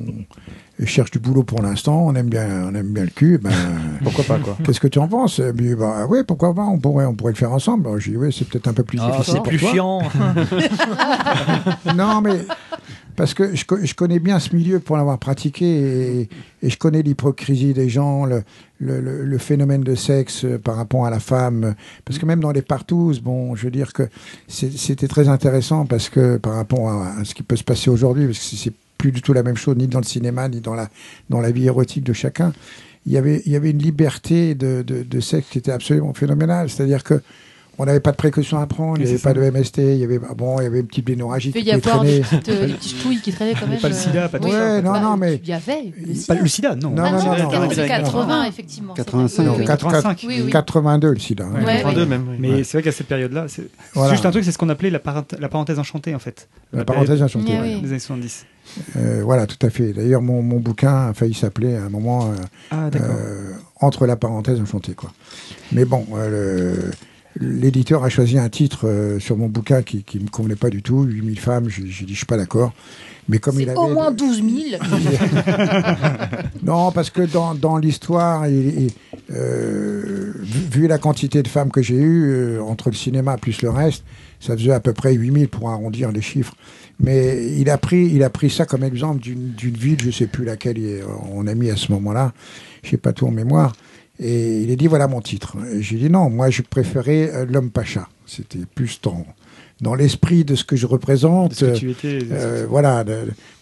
cherche 0.86 1.12
du 1.12 1.20
boulot 1.20 1.44
pour 1.44 1.62
l'instant, 1.62 2.06
on 2.08 2.16
aime 2.16 2.30
bien, 2.30 2.66
on 2.70 2.76
aime 2.76 2.88
bien 2.94 3.04
le 3.04 3.10
cul, 3.10 3.38
ben, 3.38 3.52
Pourquoi 4.04 4.24
pas, 4.24 4.38
quoi. 4.40 4.58
qu'est-ce 4.66 4.80
que 4.80 4.88
tu 4.88 5.00
en 5.00 5.08
penses? 5.08 5.40
Me 5.40 5.52
dit, 5.54 5.76
bah 5.76 6.06
ouais, 6.08 6.24
pourquoi 6.24 6.54
pas, 6.54 6.64
on 6.64 6.80
pourrait, 6.80 7.06
on 7.06 7.14
pourrait 7.14 7.34
le 7.34 7.38
faire 7.38 7.52
ensemble. 7.52 7.88
Je 8.00 8.12
dis, 8.12 8.18
oui, 8.18 8.34
c'est 8.38 8.48
peut-être 8.48 8.68
un 8.68 8.74
peu 8.74 8.84
plus 8.84 9.00
Ah, 9.02 9.12
difficile 9.12 9.40
c'est 9.44 9.50
plus 9.50 9.58
chiant. 9.60 10.02
Non, 11.96 12.22
mais 12.22 12.46
parce 13.16 13.34
que 13.34 13.56
je, 13.56 13.64
je 13.84 13.94
connais 13.94 14.20
bien 14.20 14.40
ce 14.40 14.56
milieu 14.56 14.80
pour 14.80 14.98
l'avoir 14.98 15.18
pratiqué 15.20 15.66
et, 16.22 16.30
et 16.64 16.70
je 16.70 16.78
connais 16.78 17.02
l'hypocrisie 17.02 17.74
des 17.74 17.90
gens, 17.90 18.26
le, 18.26 18.44
le- 18.80 19.38
phénomène 19.38 19.82
de 19.84 19.96
sexe 19.96 20.46
euh, 20.46 20.58
par 20.58 20.76
rapport 20.76 21.06
à 21.06 21.10
la 21.10 21.20
femme. 21.20 21.76
Parce 22.06 22.18
que 22.20 22.26
même 22.26 22.40
dans 22.40 22.52
les 22.52 22.62
partouzes, 22.62 23.20
bon, 23.22 23.56
je 23.56 23.66
veux 23.66 23.72
dire 23.72 23.94
que 23.94 24.04
c'était 24.48 25.08
très 25.08 25.28
intéressant 25.30 25.86
parce 25.86 26.10
que 26.10 26.38
par 26.38 26.56
rapport 26.56 26.90
à, 26.90 27.20
à 27.20 27.24
ce 27.26 27.36
qui 27.36 27.44
peut 27.44 27.56
se 27.56 27.64
passer 27.64 27.90
aujourd'hui, 27.90 28.26
parce 28.26 28.40
que 28.40 28.44
c'est- 28.46 28.56
c'est 28.56 28.74
plus 29.02 29.12
du 29.12 29.22
tout 29.24 29.34
la 29.34 29.41
même 29.41 29.58
chose, 29.58 29.76
ni 29.78 29.88
dans 29.88 29.99
le 29.99 30.06
cinéma, 30.06 30.47
ni 30.47 30.62
dans 30.62 30.76
la, 30.76 30.88
dans 31.32 31.41
la 31.41 31.49
vie 31.52 31.66
érotique 31.66 32.04
de 32.04 32.14
chacun. 32.14 32.54
Il 33.08 33.12
y 33.12 33.18
avait, 33.18 33.41
il 33.47 33.52
y 33.52 33.56
avait 33.56 33.72
une 33.72 33.80
liberté 33.82 34.54
de, 34.54 34.84
de, 34.86 35.02
de 35.02 35.20
sexe 35.20 35.47
qui 35.49 35.58
était 35.58 35.72
absolument 35.72 36.14
phénoménale. 36.14 36.70
C'est-à-dire 36.70 37.04
que 37.04 37.20
on 37.80 37.86
n'avait 37.86 38.02
pas 38.02 38.12
de 38.12 38.18
précautions 38.18 38.60
à 38.60 38.68
prendre, 38.68 38.97
il 38.99 39.06
n'y 39.06 39.10
avait 39.10 39.18
c'est 39.18 39.24
pas 39.24 39.34
ça. 39.34 39.49
de 39.49 39.58
MST, 39.58 39.78
il 39.80 39.97
y 39.97 40.04
avait, 40.04 40.20
ah 40.30 40.36
bon, 40.36 40.60
il 40.60 40.66
y 40.66 40.68
avait 40.68 40.82
une 40.82 40.86
petite 40.86 41.06
bénorragie 41.06 41.52
Il 41.56 41.64
qui 41.64 41.70
y 41.70 41.74
pouvait 41.74 41.88
avoir 41.89 42.04
des 42.04 42.20
traîner. 42.22 42.41
petites, 42.41 42.49
euh, 42.49 42.68
des 42.68 42.74
petites 42.74 43.02
touilles 43.02 43.22
qui 43.22 43.32
traînaient 43.32 43.56
quand 43.60 43.66
même. 43.66 43.80
pas 43.80 43.89
le 43.89 43.95
euh, 43.95 43.97
sida, 43.97 44.30
pas 44.30 44.38
tout 44.38 44.45
oui. 44.45 44.52
ça. 44.52 44.58
Ouais, 44.76 44.82
non, 44.84 44.91
Bah, 44.91 44.99
non, 44.99 45.18
mais 45.18 45.39
Il 45.41 45.49
y 45.49 45.54
avait 45.54 45.91
le 45.97 46.28
Pas 46.28 46.36
le 46.36 46.47
sida, 46.47 46.76
non. 46.76 46.91
Non, 46.91 47.02
Ah 47.04 47.12
non, 47.12 47.18
non, 47.18 47.26
non, 47.26 47.34
c'est 47.38 47.41
non, 47.43 47.49
80, 47.49 47.66
non, 47.66 47.72
c'est 47.74 47.82
non, 47.82 47.88
80, 47.88 48.28
non. 48.28 48.43
effectivement. 48.49 48.93
85, 48.93 49.41
Oui, 49.41 49.47
Non, 49.47 49.56
oui. 49.58 49.66
85. 49.66 50.26
Oui, 50.28 50.41
oui. 50.45 50.52
82 50.52 51.10
le 51.12 51.20
sida. 51.20 51.45
hein. 51.45 51.54
Ouais, 51.66 51.78
82 51.78 52.02
ouais. 52.02 52.06
même. 52.08 52.26
oui. 52.30 52.36
Mais 52.39 52.49
Ouais. 52.52 52.64
c'est 52.66 52.78
vrai 52.78 52.84
qu'à 52.84 52.91
cette 52.91 53.08
période-là, 53.08 53.45
c'est 53.47 53.68
Voilà. 53.95 54.12
juste 54.14 54.26
un 54.28 54.32
truc, 54.32 54.43
c'est 54.43 54.52
ce 54.52 54.60
qu'on 54.60 54.70
appelait 54.70 54.91
la, 54.91 54.99
parent- 54.99 55.26
la 55.39 55.49
parenthèse 55.49 55.80
enchantée, 55.80 56.14
en 56.14 56.20
fait. 56.20 56.49
La 56.74 56.86
parenthèse 56.86 57.24
enchantée. 57.24 57.54
Ouais. 57.54 57.76
oui. 57.78 57.82
Des 57.82 57.89
années 57.89 57.99
70. 57.99 58.45
Euh, 58.95 59.22
voilà, 59.24 59.47
tout 59.47 59.66
à 59.66 59.70
fait. 59.70 59.93
D'ailleurs, 59.93 60.22
mon, 60.22 60.41
mon 60.41 60.59
bouquin 60.59 61.09
a 61.09 61.14
failli 61.14 61.34
s'appeler 61.34 61.76
à 61.76 61.86
un 61.86 61.89
moment 61.89 62.32
euh, 62.32 62.36
Ah, 62.72 62.89
euh, 62.95 63.51
entre 63.80 64.05
la 64.05 64.16
parenthèse 64.16 64.59
enchantée, 64.62 64.93
quoi. 64.93 65.12
Mais 65.72 65.86
bon, 65.86 66.05
l'éditeur 67.39 68.03
a 68.03 68.09
choisi 68.09 68.38
un 68.38 68.49
titre 68.49 69.18
sur 69.20 69.38
mon 69.38 69.47
bouquin 69.47 69.82
qui, 69.84 70.03
qui 70.03 70.20
me 70.20 70.28
convenait 70.30 70.55
pas 70.55 70.70
du 70.70 70.82
tout. 70.82 71.03
8000 71.03 71.39
femmes. 71.39 71.70
J'ai 71.70 71.84
dit, 72.05 72.14
je 72.14 72.18
suis 72.18 72.26
pas 72.26 72.38
d'accord. 72.38 72.74
Mais 73.30 73.38
comme 73.39 73.59
il 73.59 73.70
avait 73.70 73.78
au 73.78 73.88
moins 73.89 74.12
12 74.12 74.43
000. 74.72 74.82
Non, 76.64 76.91
parce 76.91 77.09
que 77.09 77.22
dans, 77.22 77.55
dans 77.55 77.78
l'histoire, 77.78 78.45
vu, 79.30 80.88
la 80.88 80.97
quantité 80.97 81.41
de 81.41 81.47
femmes 81.47 81.72
que 81.72 81.82
j'ai 81.82 81.95
eues, 81.95 82.59
entre 82.59 82.89
le 82.89 82.95
cinéma 82.95 83.38
plus 83.38 83.62
le 83.62 83.70
reste, 83.70 84.03
ça 84.39 84.57
faisait 84.57 84.72
à 84.74 84.80
peu 84.80 84.91
près 84.93 85.14
8000 85.14 85.47
pour 85.47 85.70
arrondir 85.70 86.12
les 86.12 86.22
chiffres. 86.22 86.55
Mais 87.04 87.47
il 87.58 87.70
a 87.70 87.78
pris, 87.78 88.06
il 88.14 88.24
a 88.24 88.30
pris 88.30 88.49
ça 88.49 88.66
comme 88.66 88.84
exemple 88.84 89.20
d'une 89.22 89.52
d'une 89.54 89.76
ville, 89.76 89.99
je 90.02 90.12
sais 90.12 90.28
plus 90.28 90.45
laquelle 90.45 90.78
il- 90.78 91.02
on 91.34 91.47
a 91.47 91.56
mis 91.56 91.70
à 91.70 91.76
ce 91.76 91.91
moment-là, 91.93 92.32
je 92.84 92.91
sais 92.91 92.97
pas 92.97 93.12
tout 93.14 93.26
en 93.28 93.32
mémoire. 93.32 93.74
Et 94.20 94.62
il 94.62 94.72
a 94.72 94.76
dit 94.76 94.86
voilà 94.88 95.08
mon 95.08 95.20
titre. 95.22 95.58
Et 95.74 95.82
j'ai 95.82 95.97
dit 95.97 96.10
non, 96.10 96.30
moi 96.30 96.49
je 96.52 96.62
préférais 96.62 97.32
euh, 97.34 97.45
l'homme 97.49 97.72
pacha. 97.72 98.08
C'était 98.28 98.60
plus 98.76 98.99
dans, 99.02 99.26
dans 99.82 99.95
l'esprit 99.95 100.43
de 100.45 100.54
ce 100.56 100.64
que 100.64 100.76
je 100.76 100.86
représente. 100.86 101.52
De 101.52 101.56
ce 101.56 101.66
que 101.66 101.78
tu 101.78 101.89
étais. 101.91 102.20
Euh, 102.32 102.66
voilà, 102.70 103.04
de, 103.04 103.16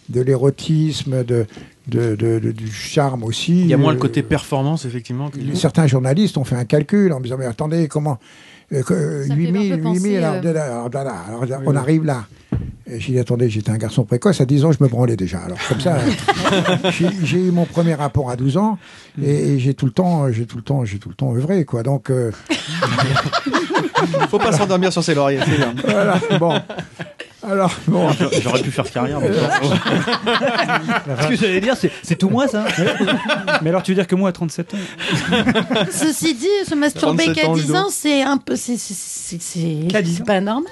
de 0.10 0.22
l'érotisme, 0.22 1.24
de, 1.24 1.46
de, 1.88 2.16
de- 2.16 2.40
de- 2.40 2.52
du 2.52 2.70
charme 2.72 3.24
aussi. 3.24 3.62
Il 3.62 3.68
y 3.68 3.74
a 3.74 3.78
moins 3.78 3.94
le 3.94 3.98
Euh, 3.98 4.02
côté 4.02 4.22
performance, 4.22 4.84
effectivement. 4.86 5.30
que- 5.30 5.40
Certains 5.56 5.88
journalistes 5.88 6.38
ont 6.38 6.44
fait 6.44 6.56
un 6.58 6.66
calcul 6.66 7.14
en 7.14 7.20
me 7.20 7.24
disant 7.24 7.38
Mais 7.38 7.46
attendez, 7.46 7.88
comment 7.88 8.20
euh, 8.74 8.84
que, 8.84 9.24
Ça 9.24 9.34
fait 9.34 9.40
8000, 9.40 9.72
un 9.74 9.76
peu 9.78 9.82
penser, 9.84 10.00
8000, 10.02 10.18
alors, 10.18 10.34
euh, 10.36 10.42
de 10.42 10.50
là, 10.50 10.64
alors, 10.66 10.90
de 10.90 10.96
là, 10.96 11.16
alors, 11.28 11.62
on 11.66 11.76
arrive 11.76 12.04
là. 12.04 12.28
Et 12.92 13.00
J'ai 13.00 13.14
dit 13.14 13.20
Attendez, 13.20 13.50
j'étais 13.50 13.70
un 13.72 13.78
garçon 13.78 14.04
précoce, 14.04 14.42
à 14.42 14.46
10 14.46 14.66
ans, 14.66 14.72
je 14.72 14.84
me 14.84 14.88
branlais 14.90 15.16
déjà. 15.16 15.40
Alors, 15.40 15.58
comme 15.68 15.80
ça, 15.80 15.98
j'ai 16.92 17.08
j'ai 17.24 17.38
eu 17.38 17.52
mon 17.52 17.66
premier 17.66 17.94
rapport 17.94 18.30
à 18.30 18.36
12 18.36 18.58
ans 18.58 18.78
et, 19.22 19.30
et 19.54 19.60
j'ai 19.60 19.74
tout 19.74 19.86
le 19.86 19.92
temps, 19.92 20.32
j'ai 20.32 20.46
tout 20.46 20.58
le 20.58 20.64
temps, 20.64 20.86
j'ai 20.86 20.98
tout 21.00 21.10
le 21.10 21.16
temps 21.16 21.36
œuvré, 21.36 21.66
quoi. 21.66 21.84
Donc, 21.84 22.10
euh, 22.10 22.32
Faut 24.30 24.40
pas 24.40 24.52
s'endormir 24.52 24.92
sur 24.94 25.04
ses 25.04 25.14
lauriers, 25.14 25.40
c'est 25.46 25.58
bien. 25.58 25.74
voilà, 25.86 26.20
bon. 26.40 26.54
Alors, 27.42 27.72
bon. 27.88 28.10
J'aurais 28.42 28.62
pu 28.62 28.72
faire 28.72 28.90
carrière. 28.92 29.20
mais- 29.22 29.30
Ce 31.24 31.28
que 31.30 31.36
j'allais 31.36 31.62
dire, 31.62 31.76
c'est 32.04 32.16
tout 32.18 32.30
moi 32.30 32.48
ça. 32.48 32.66
Mais 33.62 33.70
alors 33.70 33.84
tu 33.84 33.92
veux 33.92 33.96
dire 33.96 34.08
que 34.08 34.16
moi 34.16 34.30
à 34.30 34.32
37 34.32 34.74
ans 34.74 34.78
Ceci 35.92 36.34
dit, 36.36 36.46
se 36.68 36.76
masturber 36.76 37.26
37 37.26 37.36
qu'à 37.44 37.50
ans, 37.50 37.54
10 37.56 37.62
Ludo. 37.68 37.76
ans, 37.76 37.88
c'est 37.90 38.22
un 38.24 38.38
peu. 38.38 38.56
C'est 38.56 38.78
c'est- 38.78 39.40
c'est- 39.40 39.88
Qu'à 39.88 40.02
10 40.02 40.16
c'est 40.16 40.22
ans 40.22 40.26
pas 40.26 40.42
normal. 40.42 40.66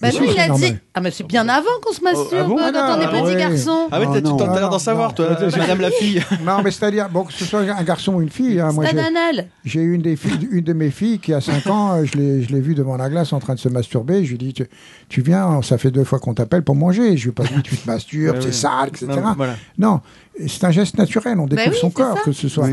Bah 0.00 0.08
non, 0.12 0.20
il 0.22 0.40
a 0.40 0.48
dit. 0.50 0.74
Ah, 0.94 1.00
mais 1.00 1.10
c'est 1.10 1.24
bien 1.24 1.48
avant 1.48 1.66
qu'on 1.82 1.92
se 1.92 2.00
masturbe 2.02 2.32
ah 2.32 2.44
bon 2.44 2.58
euh, 2.58 2.72
quand 2.72 2.96
on 2.96 3.00
est 3.00 3.04
Ah, 3.04 3.08
petit 3.08 3.22
ouais. 3.22 3.36
garçon. 3.36 3.88
Ah 3.90 4.00
ouais, 4.00 4.06
Oh, 4.08 4.36
t'as 4.38 4.54
l'air 4.58 4.70
d'en 4.70 4.78
savoir, 4.78 5.08
non. 5.10 5.14
toi, 5.14 5.36
madame 5.58 5.80
la 5.80 5.90
fille. 5.90 6.22
Non, 6.44 6.62
mais 6.62 6.70
c'est-à-dire, 6.70 7.08
bon, 7.10 7.24
que 7.24 7.32
ce 7.32 7.44
soit 7.44 7.60
un 7.60 7.82
garçon 7.82 8.14
ou 8.14 8.22
une 8.22 8.30
fille, 8.30 8.60
hein, 8.60 8.72
moi 8.72 8.84
C'est 8.86 8.92
j'ai- 8.92 9.00
un 9.00 9.06
anal. 9.06 9.46
j'ai 9.64 9.80
une, 9.80 10.00
des 10.02 10.16
filles, 10.16 10.48
une 10.50 10.64
de 10.64 10.72
mes 10.72 10.90
filles 10.90 11.18
qui 11.18 11.32
a 11.34 11.40
5 11.40 11.66
ans, 11.66 11.92
euh, 11.94 12.04
je 12.04 12.16
l'ai 12.16 12.42
je 12.42 12.50
l'ai 12.50 12.60
vue 12.60 12.74
devant 12.74 12.96
la 12.96 13.08
glace 13.10 13.32
en 13.32 13.40
train 13.40 13.54
de 13.54 13.58
se 13.58 13.68
masturber. 13.68 14.24
Je 14.24 14.28
lui 14.30 14.34
ai 14.36 14.38
dit, 14.38 14.52
tu, 14.54 14.66
tu 15.08 15.20
viens, 15.22 15.60
ça 15.62 15.76
fait 15.78 15.90
deux 15.90 16.04
fois 16.06 16.18
qu'on 16.18 16.34
t'appelle 16.34 16.62
pour 16.62 16.74
manger. 16.74 17.16
Je 17.16 17.24
lui 17.24 17.30
ai 17.30 17.32
pas 17.32 17.44
dit, 17.44 17.62
tu 17.62 17.76
te 17.76 17.86
masturbes, 17.86 18.38
c'est 18.40 18.52
sale, 18.52 18.88
etc. 18.88 19.06
Non, 19.08 19.34
voilà. 19.36 19.54
Non, 19.78 20.00
c'est 20.46 20.64
un 20.64 20.70
geste 20.70 20.98
naturel, 20.98 21.38
on 21.38 21.46
découvre 21.46 21.70
oui, 21.72 21.78
son 21.78 21.90
corps, 21.90 22.16
ça. 22.18 22.24
que 22.24 22.32
ce 22.32 22.48
soit. 22.48 22.68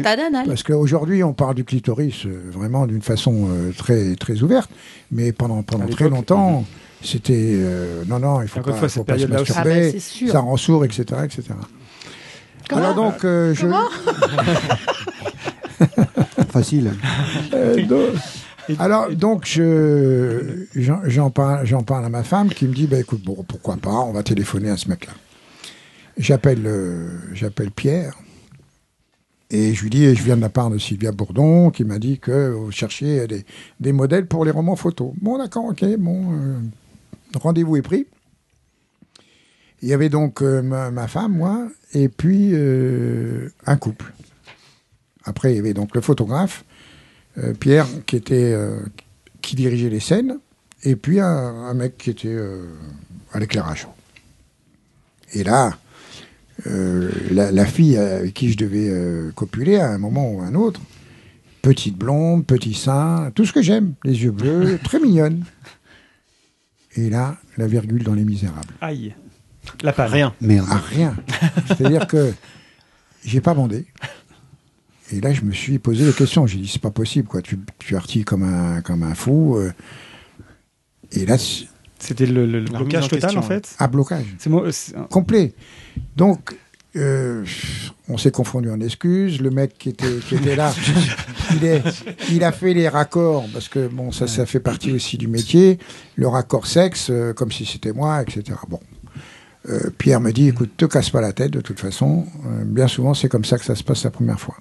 Parce 0.46 0.64
qu'aujourd'hui, 0.64 1.24
on 1.24 1.34
parle 1.34 1.56
du 1.56 1.64
clitoris 1.64 2.26
euh, 2.26 2.42
vraiment 2.52 2.88
d'une 2.88 3.02
façon 3.02 3.48
euh, 3.50 3.72
très, 3.78 4.16
très 4.16 4.42
ouverte, 4.42 4.70
mais 5.12 5.32
pendant, 5.32 5.62
pendant 5.64 5.88
très 5.88 6.10
longtemps, 6.10 6.66
c'était 7.02 7.54
euh, 7.56 8.04
non, 8.08 8.20
non, 8.20 8.42
il 8.42 8.48
faut 8.48 8.60
Encore 8.60 8.76
une 8.76 8.82
pas, 8.82 8.88
fois, 8.88 8.90
faut 8.90 9.00
cette 9.00 9.08
pas 9.08 9.18
se. 9.18 9.26
Ah 9.26 9.28
bah, 9.28 9.38
masturber, 9.40 9.92
c'est 9.92 10.00
sûr. 10.00 10.32
ça 10.32 10.40
rend 10.40 10.58
sourd, 10.58 10.86
etc. 10.86 11.04
etc. 11.26 11.44
Alors 12.70 12.96
donc, 12.96 13.24
euh, 13.26 13.54
je, 13.54 13.68
Facile. 16.50 16.92
Euh, 17.54 17.86
donc- 17.86 18.10
alors, 18.80 19.10
donc, 19.12 19.46
je, 19.46 20.66
j'en, 20.76 21.30
parle, 21.30 21.66
j'en 21.66 21.84
parle 21.84 22.06
à 22.06 22.10
ma 22.10 22.24
femme 22.24 22.50
qui 22.50 22.68
me 22.68 22.74
dit, 22.74 22.88
bah, 22.88 23.00
écoute, 23.00 23.24
bon, 23.24 23.44
pourquoi 23.48 23.78
pas, 23.78 23.92
on 23.92 24.14
va 24.14 24.24
téléphoner 24.24 24.70
à 24.70 24.78
ce 24.78 24.90
mec-là. 24.90 25.14
J'appelle, 26.18 26.66
euh, 26.66 27.10
j'appelle 27.34 27.72
Pierre. 27.72 28.16
Et 29.50 29.74
je 29.74 29.84
lui 29.84 29.90
dis, 29.90 30.16
je 30.16 30.24
viens 30.24 30.36
de 30.36 30.42
la 30.42 30.50
part 30.50 30.70
de 30.70 30.78
Sylvia 30.78 31.12
Bourdon, 31.12 31.70
qui 31.70 31.84
m'a 31.84 32.00
dit 32.00 32.20
que 32.20 32.52
vous 32.52 32.72
cherchiez 32.72 33.28
des, 33.28 33.46
des 33.80 33.92
modèles 33.92 34.28
pour 34.28 34.46
les 34.46 34.52
romans 34.52 34.76
photos. 34.76 35.12
Bon, 35.22 35.38
d'accord, 35.38 35.66
ok, 35.66 35.86
bon, 35.98 36.34
euh, 36.34 36.60
rendez-vous 37.36 37.78
est 37.78 37.82
pris. 37.82 38.08
Il 39.82 39.90
y 39.90 39.94
avait 39.94 40.10
donc 40.10 40.42
euh, 40.42 40.62
ma, 40.62 40.92
ma 40.92 41.08
femme, 41.08 41.34
moi, 41.34 41.68
et 41.94 42.10
puis 42.10 42.56
un 43.66 43.78
couple. 43.78 44.14
Après, 45.26 45.54
il 45.54 45.56
y 45.58 45.60
avait 45.60 45.74
donc 45.74 45.96
le 45.96 46.02
photographe, 46.02 46.66
Pierre, 47.60 47.88
qui 48.06 48.16
était 48.16 48.54
euh, 48.54 48.80
qui 49.42 49.56
dirigeait 49.56 49.90
les 49.90 50.00
scènes, 50.00 50.40
et 50.84 50.96
puis 50.96 51.20
un, 51.20 51.28
un 51.28 51.74
mec 51.74 51.98
qui 51.98 52.10
était 52.10 52.28
euh, 52.28 52.66
à 53.32 53.40
l'éclairage. 53.40 53.88
Et 55.34 55.44
là, 55.44 55.78
euh, 56.68 57.12
la, 57.32 57.52
la 57.52 57.66
fille 57.66 57.98
avec 57.98 58.34
qui 58.34 58.52
je 58.52 58.58
devais 58.58 58.88
euh, 58.90 59.32
copuler 59.36 59.78
à 59.78 59.90
un 59.90 59.98
moment 59.98 60.32
ou 60.32 60.42
à 60.42 60.46
un 60.46 60.56
autre, 60.56 60.82
petite 61.62 61.98
blonde, 61.98 62.46
petit 62.46 62.74
sein, 62.74 63.32
tout 63.34 63.46
ce 63.46 63.54
que 63.54 63.62
j'aime, 63.62 63.94
les 64.04 64.24
yeux 64.24 64.32
bleus, 64.32 64.80
très 64.84 65.00
mignonne. 65.00 65.44
Et 66.96 67.10
là, 67.10 67.38
la 67.58 67.66
virgule 67.68 68.04
dans 68.04 68.14
Les 68.14 68.24
Misérables. 68.24 68.74
Aïe. 68.82 69.16
La 69.82 69.94
panne. 69.94 70.12
Rien. 70.12 70.36
Merde. 70.42 70.68
Ah, 70.70 70.82
rien. 70.90 71.16
C'est-à-dire 71.68 72.06
que 72.06 72.32
j'ai 73.26 73.42
pas 73.42 73.54
bandé. 73.54 73.86
Et 75.12 75.20
là, 75.22 75.34
je 75.34 75.42
me 75.42 75.52
suis 75.52 75.80
posé 75.80 76.06
des 76.06 76.14
questions. 76.14 76.48
J'ai 76.48 76.60
dit, 76.60 76.68
c'est 76.68 76.82
pas 76.82 76.92
possible, 76.92 77.28
quoi. 77.28 77.42
Tu, 77.42 77.60
tu 77.80 77.96
artilles 77.96 78.24
comme 78.24 78.44
un, 78.44 78.82
comme 78.82 79.04
un 79.04 79.14
fou. 79.16 79.58
euh. 79.58 79.72
Et 81.12 81.26
là, 81.26 81.38
C'était 82.00 82.26
le, 82.26 82.46
le- 82.46 82.60
le 82.62 82.66
La 82.66 82.80
blocage 82.80 83.04
en 83.06 83.08
total 83.08 83.22
question, 83.22 83.40
en 83.40 83.44
fait. 83.44 83.76
un 83.80 83.88
blocage 83.88 84.26
moi. 84.48 84.68
un- 84.96 85.04
complet. 85.04 85.54
Donc, 86.16 86.56
euh, 86.96 87.44
on 88.08 88.18
s'est 88.18 88.32
confondu 88.32 88.70
en 88.72 88.80
excuses. 88.80 89.40
Le 89.42 89.50
mec 89.52 89.78
qui 89.78 89.90
était, 89.90 90.18
qui 90.28 90.36
était 90.36 90.56
là, 90.56 90.74
il, 91.52 91.64
est, 91.66 91.84
il 92.32 92.44
a 92.44 92.52
fait 92.52 92.74
les 92.74 92.88
raccords, 92.90 93.46
parce 93.54 93.68
que 93.68 93.88
bon, 93.88 94.12
ça, 94.12 94.26
ça 94.28 94.46
fait 94.46 94.60
partie 94.60 94.92
aussi 94.92 95.18
du 95.18 95.28
métier. 95.28 95.78
Le 96.16 96.28
raccord 96.28 96.66
sexe, 96.66 97.08
euh, 97.10 97.34
comme 97.34 97.52
si 97.52 97.66
c'était 97.66 97.94
moi, 97.94 98.22
etc. 98.22 98.58
Bon. 98.70 98.80
Euh, 99.70 99.90
Pierre 99.98 100.20
me 100.20 100.32
dit, 100.32 100.48
écoute, 100.50 100.72
te 100.76 100.86
casse 100.86 101.10
pas 101.10 101.22
la 101.22 101.32
tête, 101.34 101.52
de 101.52 101.62
toute 101.62 101.80
façon. 101.80 102.26
Euh, 102.48 102.64
bien 102.66 102.88
souvent, 102.88 103.14
c'est 103.14 103.30
comme 103.30 103.46
ça 103.46 103.58
que 103.58 103.66
ça 103.66 103.76
se 103.76 103.84
passe 103.84 104.04
la 104.04 104.12
première 104.12 104.40
fois. 104.40 104.56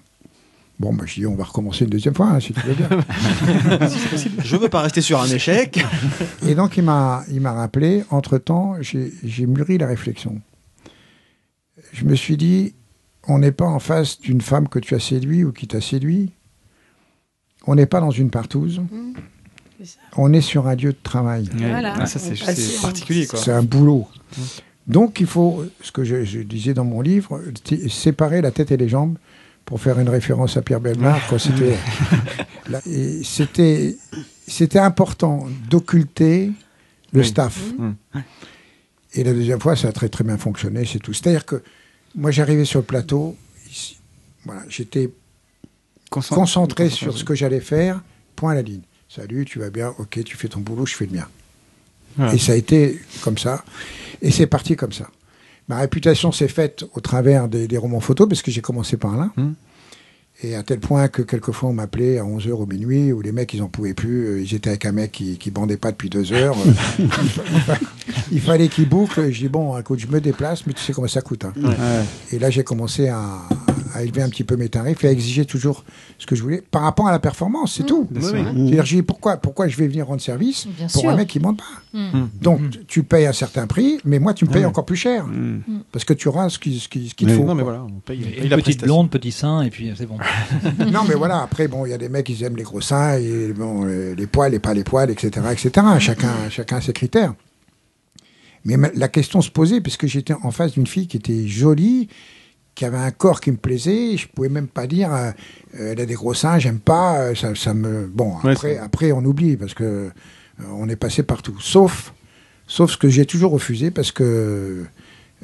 Bon, 0.82 0.92
bah, 0.92 1.04
je 1.06 1.14
dis, 1.14 1.26
on 1.26 1.36
va 1.36 1.44
recommencer 1.44 1.84
une 1.84 1.90
deuxième 1.90 2.12
fois, 2.14 2.26
hein, 2.30 2.40
si 2.40 2.52
tu 2.52 2.60
veux 2.66 2.74
bien. 2.74 2.88
Je 4.44 4.56
veux 4.56 4.68
pas 4.68 4.80
rester 4.82 5.00
sur 5.00 5.20
un 5.20 5.28
échec. 5.28 5.84
Et 6.48 6.56
donc, 6.56 6.76
il 6.76 6.82
m'a, 6.82 7.22
il 7.30 7.40
m'a 7.40 7.52
rappelé, 7.52 8.02
entre-temps, 8.10 8.74
j'ai, 8.80 9.12
j'ai 9.22 9.46
mûri 9.46 9.78
la 9.78 9.86
réflexion. 9.86 10.40
Je 11.92 12.04
me 12.04 12.16
suis 12.16 12.36
dit, 12.36 12.74
on 13.28 13.38
n'est 13.38 13.52
pas 13.52 13.66
en 13.66 13.78
face 13.78 14.20
d'une 14.20 14.40
femme 14.40 14.66
que 14.66 14.80
tu 14.80 14.96
as 14.96 14.98
séduit 14.98 15.44
ou 15.44 15.52
qui 15.52 15.68
t'a 15.68 15.80
séduit. 15.80 16.32
On 17.68 17.76
n'est 17.76 17.86
pas 17.86 18.00
dans 18.00 18.10
une 18.10 18.30
partouze. 18.30 18.80
ça. 19.84 19.98
On 20.16 20.32
est 20.32 20.40
sur 20.40 20.66
un 20.66 20.74
lieu 20.74 20.90
de 20.92 20.98
travail. 21.00 21.48
Voilà. 21.54 21.94
Ah, 21.96 22.06
ça 22.06 22.18
c'est 22.18 22.34
particulier 22.82 23.28
quoi. 23.28 23.38
C'est 23.38 23.52
un 23.52 23.62
boulot. 23.62 24.08
Donc, 24.88 25.20
il 25.20 25.26
faut, 25.28 25.64
ce 25.80 25.92
que 25.92 26.02
je, 26.02 26.24
je 26.24 26.40
disais 26.40 26.74
dans 26.74 26.84
mon 26.84 27.02
livre, 27.02 27.40
t- 27.62 27.88
séparer 27.88 28.42
la 28.42 28.50
tête 28.50 28.72
et 28.72 28.76
les 28.76 28.88
jambes 28.88 29.16
pour 29.64 29.80
faire 29.80 29.98
une 29.98 30.08
référence 30.08 30.56
à 30.56 30.62
Pierre 30.62 30.80
Belmar. 30.80 31.20
quand 31.28 31.38
c'était, 31.38 31.76
c'était, 33.24 33.96
c'était 34.46 34.78
important 34.78 35.46
d'occulter 35.68 36.52
le 37.12 37.20
Oui. 37.20 37.26
staff. 37.26 37.58
Mm. 37.78 37.92
Et 39.14 39.24
la 39.24 39.32
deuxième 39.32 39.60
fois, 39.60 39.76
ça 39.76 39.88
a 39.88 39.92
très 39.92 40.08
très 40.08 40.24
bien 40.24 40.38
fonctionné, 40.38 40.84
c'est 40.86 40.98
tout. 40.98 41.12
C'est-à-dire 41.12 41.44
que 41.44 41.62
moi, 42.14 42.30
j'arrivais 42.30 42.64
sur 42.64 42.80
le 42.80 42.84
plateau, 42.86 43.36
ici, 43.70 43.98
voilà, 44.44 44.62
j'étais 44.68 45.10
Concent- 46.10 46.34
concentré 46.34 46.84
concentré, 46.84 46.88
sur 46.90 47.16
ce 47.16 47.24
que 47.24 47.34
j'allais 47.34 47.60
faire, 47.60 48.02
point 48.36 48.52
à 48.52 48.54
la 48.54 48.62
ligne. 48.62 48.82
Salut, 49.08 49.44
tu 49.44 49.58
vas 49.58 49.70
bien, 49.70 49.94
ok, 49.98 50.24
tu 50.24 50.36
fais 50.36 50.48
ton 50.48 50.60
boulot, 50.60 50.86
je 50.86 50.94
fais 50.94 51.06
le 51.06 51.12
mien. 51.12 51.28
Voilà. 52.16 52.34
Et 52.34 52.38
ça 52.38 52.52
a 52.52 52.54
été 52.56 52.98
comme 53.22 53.36
ça. 53.38 53.64
Et 54.22 54.30
c'est 54.30 54.46
parti 54.46 54.76
comme 54.76 54.92
ça. 54.92 55.08
Ma 55.68 55.78
réputation 55.78 56.32
s'est 56.32 56.48
faite 56.48 56.84
au 56.94 57.00
travers 57.00 57.48
des, 57.48 57.68
des 57.68 57.78
romans 57.78 58.00
photos, 58.00 58.28
parce 58.28 58.42
que 58.42 58.50
j'ai 58.50 58.60
commencé 58.60 58.96
par 58.96 59.16
là. 59.16 59.30
Hmm. 59.36 59.52
Et 60.42 60.56
à 60.56 60.62
tel 60.64 60.80
point 60.80 61.06
que 61.08 61.22
quelquefois 61.22 61.68
on 61.68 61.72
m'appelait 61.72 62.18
à 62.18 62.24
11h 62.24 62.50
au 62.50 62.66
minuit, 62.66 63.12
où 63.12 63.20
les 63.20 63.30
mecs 63.30 63.54
ils 63.54 63.62
en 63.62 63.68
pouvaient 63.68 63.94
plus, 63.94 64.26
euh, 64.26 64.40
ils 64.42 64.54
étaient 64.54 64.70
avec 64.70 64.86
un 64.86 64.92
mec 64.92 65.12
qui, 65.12 65.36
qui 65.38 65.50
bandait 65.52 65.76
pas 65.76 65.92
depuis 65.92 66.10
deux 66.10 66.32
heures. 66.32 66.56
il, 66.98 67.08
fa- 67.08 67.42
il 67.52 67.60
fa- 67.60 67.78
il 68.32 68.40
fallait 68.40 68.68
qu'il 68.68 68.88
boucle. 68.88 69.30
Je 69.30 69.38
dis 69.38 69.48
bon, 69.48 69.78
écoute, 69.78 70.00
je 70.00 70.08
me 70.08 70.20
déplace, 70.20 70.66
mais 70.66 70.72
tu 70.72 70.82
sais 70.82 70.92
comment 70.92 71.06
ça 71.06 71.20
coûte. 71.20 71.44
hein. 71.44 71.52
Ouais. 71.62 71.76
Et 72.32 72.38
là 72.40 72.50
j'ai 72.50 72.64
commencé 72.64 73.06
à, 73.08 73.20
à 73.94 74.02
élever 74.02 74.22
un 74.22 74.28
petit 74.28 74.44
peu 74.44 74.56
mes 74.56 74.68
tarifs 74.68 75.02
et 75.04 75.08
à 75.08 75.12
exiger 75.12 75.44
toujours 75.44 75.84
ce 76.18 76.26
que 76.26 76.34
je 76.36 76.42
voulais 76.42 76.62
par 76.70 76.82
rapport 76.82 77.08
à 77.08 77.12
la 77.12 77.18
performance, 77.18 77.74
c'est 77.76 77.84
tout. 77.86 78.06
Bien 78.10 78.20
sûr. 78.20 78.30
C'est-à-dire, 78.30 78.84
j'ai 78.84 78.96
dit 78.96 79.02
pourquoi, 79.02 79.36
pourquoi 79.36 79.68
je 79.68 79.76
vais 79.76 79.86
venir 79.88 80.06
rendre 80.06 80.20
service 80.20 80.66
Bien 80.66 80.86
pour 80.86 81.00
sûr. 81.02 81.10
un 81.10 81.16
mec 81.16 81.28
qui 81.28 81.38
ne 81.38 81.44
monte 81.44 81.58
pas 81.58 81.64
Mm. 81.94 82.28
Donc, 82.40 82.86
tu 82.86 83.02
payes 83.02 83.26
un 83.26 83.34
certain 83.34 83.66
prix, 83.66 83.98
mais 84.06 84.18
moi, 84.18 84.32
tu 84.32 84.46
me 84.46 84.50
payes 84.50 84.64
encore 84.64 84.86
plus 84.86 84.96
cher. 84.96 85.26
Mm. 85.26 85.60
Parce 85.92 86.06
que 86.06 86.14
tu 86.14 86.26
auras 86.28 86.48
ce 86.48 86.58
qu'il 86.58 86.80
ce 86.80 86.88
qui, 86.88 87.10
ce 87.10 87.14
qu'il 87.14 87.26
te 87.26 87.32
Oui. 87.32 87.38
faut. 87.38 87.44
Non, 87.44 87.54
mais 87.54 87.62
voilà, 87.62 87.82
on 87.84 88.00
paye, 88.00 88.22
on 88.26 88.30
paye 88.30 88.44
Une 88.44 88.48
la 88.48 88.56
petite 88.56 88.80
blonde, 88.82 89.10
petit 89.10 89.30
sein, 89.30 89.60
et 89.60 89.68
puis 89.68 89.92
c'est 89.94 90.06
bon. 90.06 90.16
non, 90.90 91.00
mais 91.06 91.14
voilà, 91.14 91.42
après, 91.42 91.68
bon, 91.68 91.84
il 91.84 91.90
y 91.90 91.92
a 91.92 91.98
des 91.98 92.08
mecs 92.08 92.24
qui 92.24 92.42
aiment 92.44 92.56
les 92.56 92.62
gros 92.62 92.80
seins, 92.80 93.18
et 93.18 93.52
bon, 93.52 93.84
euh, 93.84 94.14
les 94.14 94.26
poils 94.26 94.54
et 94.54 94.58
pas 94.58 94.72
les 94.72 94.84
poils, 94.84 95.10
etc. 95.10 95.46
etc. 95.52 95.70
Chacun, 95.98 96.30
chacun 96.48 96.76
a 96.76 96.80
ses 96.80 96.94
critères. 96.94 97.34
Mais 98.64 98.76
ma- 98.78 98.90
la 98.94 99.08
question 99.08 99.42
se 99.42 99.50
posait, 99.50 99.80
puisque 99.82 100.06
j'étais 100.06 100.34
en 100.42 100.50
face 100.50 100.72
d'une 100.72 100.86
fille 100.86 101.08
qui 101.08 101.16
était 101.18 101.46
jolie, 101.46 102.08
qui 102.74 102.84
avait 102.84 102.96
un 102.98 103.10
corps 103.10 103.40
qui 103.40 103.50
me 103.50 103.56
plaisait, 103.58 104.16
je 104.16 104.26
pouvais 104.28 104.48
même 104.48 104.68
pas 104.68 104.86
dire, 104.86 105.12
euh, 105.12 105.30
euh, 105.78 105.92
elle 105.92 106.00
a 106.00 106.06
des 106.06 106.14
gros 106.14 106.34
seins, 106.34 106.58
j'aime 106.58 106.80
pas, 106.80 107.18
euh, 107.18 107.34
ça, 107.34 107.54
ça 107.54 107.74
me... 107.74 108.06
Bon, 108.06 108.38
après, 108.38 108.78
après, 108.78 109.12
on 109.12 109.24
oublie, 109.24 109.56
parce 109.56 109.74
que 109.74 109.84
euh, 109.84 110.10
on 110.72 110.88
est 110.88 110.96
passé 110.96 111.22
partout. 111.22 111.56
Sauf, 111.60 112.14
sauf 112.66 112.92
ce 112.92 112.96
que 112.96 113.08
j'ai 113.08 113.26
toujours 113.26 113.52
refusé, 113.52 113.90
parce 113.90 114.10
que 114.10 114.86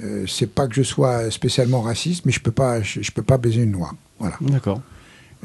euh, 0.03 0.25
c'est 0.27 0.47
pas 0.51 0.67
que 0.69 0.75
je 0.75 0.83
sois 0.83 1.31
spécialement 1.31 1.83
raciste, 1.83 2.25
mais 2.25 2.33
je 2.33 2.41
peux 2.41 2.53
pas, 2.53 2.81
je, 2.81 3.03
je 3.03 3.13
peux 3.13 3.23
pas 3.23 3.37
baiser 3.37 3.63
une 3.63 3.73
noire. 3.73 3.95
Voilà. 4.19 4.37
D'accord. 4.41 4.81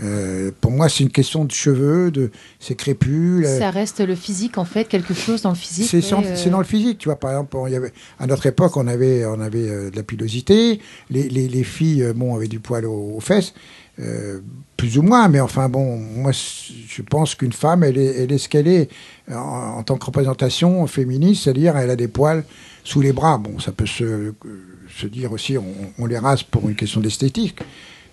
Euh, 0.02 0.50
pour 0.60 0.72
moi, 0.72 0.90
c'est 0.90 1.04
une 1.04 1.12
question 1.12 1.46
de 1.46 1.52
cheveux, 1.52 2.10
de 2.10 2.32
c'est 2.60 2.74
crépus. 2.74 3.46
Ça 3.60 3.70
reste 3.70 4.00
le 4.00 4.16
physique 4.16 4.58
en 4.58 4.66
fait, 4.66 4.86
quelque 4.88 5.14
chose 5.14 5.44
dans 5.44 5.50
le 5.52 5.56
physique. 5.56 5.88
c'est 6.36 6.48
euh, 6.48 6.52
dans 6.52 6.58
le 6.60 6.64
physique, 6.66 6.98
tu 6.98 7.10
vois. 7.10 7.20
Par 7.20 7.30
exemple, 7.32 7.56
on- 7.58 7.68
il 7.68 7.74
y 7.74 7.76
avait, 7.76 7.94
à 8.20 8.26
notre 8.26 8.46
époque, 8.48 8.76
on 8.76 8.88
avait, 8.88 9.24
on 9.26 9.40
avait 9.40 9.70
euh, 9.70 9.92
de 9.92 9.96
la 9.96 10.02
pilosité. 10.04 10.80
Les, 11.12 11.30
les, 11.30 11.48
les 11.48 11.64
filles, 11.64 12.02
euh, 12.04 12.14
bon, 12.14 12.36
avaient 12.36 12.48
du 12.48 12.60
poil 12.60 12.86
aux, 12.88 13.14
aux 13.18 13.20
fesses, 13.20 13.54
euh, 14.00 14.40
plus 14.78 14.98
ou 14.98 15.04
moins. 15.04 15.28
Mais 15.28 15.40
enfin, 15.40 15.70
bon, 15.70 15.96
moi, 15.98 16.32
je 16.32 17.02
pense 17.04 17.36
qu'une 17.36 17.54
femme, 17.54 17.84
elle 17.84 18.00
est, 18.00 18.24
elle 18.24 18.32
est 18.32 18.40
ce 18.40 18.50
qu'elle 18.50 18.68
est 18.68 18.90
en, 19.32 19.36
en 19.78 19.84
tant 19.84 19.98
que 19.98 20.06
représentation 20.06 20.88
féministe, 20.88 21.44
c'est-à-dire 21.44 21.78
elle 21.78 21.92
a 21.92 21.96
des 21.96 22.08
poils 22.08 22.44
sous 22.84 23.02
les 23.02 23.14
bras. 23.14 23.38
Bon, 23.38 23.60
ça 23.60 23.72
peut 23.72 23.86
se, 23.86 24.04
euh, 24.04 24.34
se 24.98 25.06
dire 25.06 25.32
aussi, 25.34 25.56
on, 25.56 25.66
on 26.00 26.08
les 26.08 26.18
rase 26.18 26.42
pour 26.42 26.68
une 26.68 26.76
question 26.76 27.00
d'esthétique, 27.00 27.60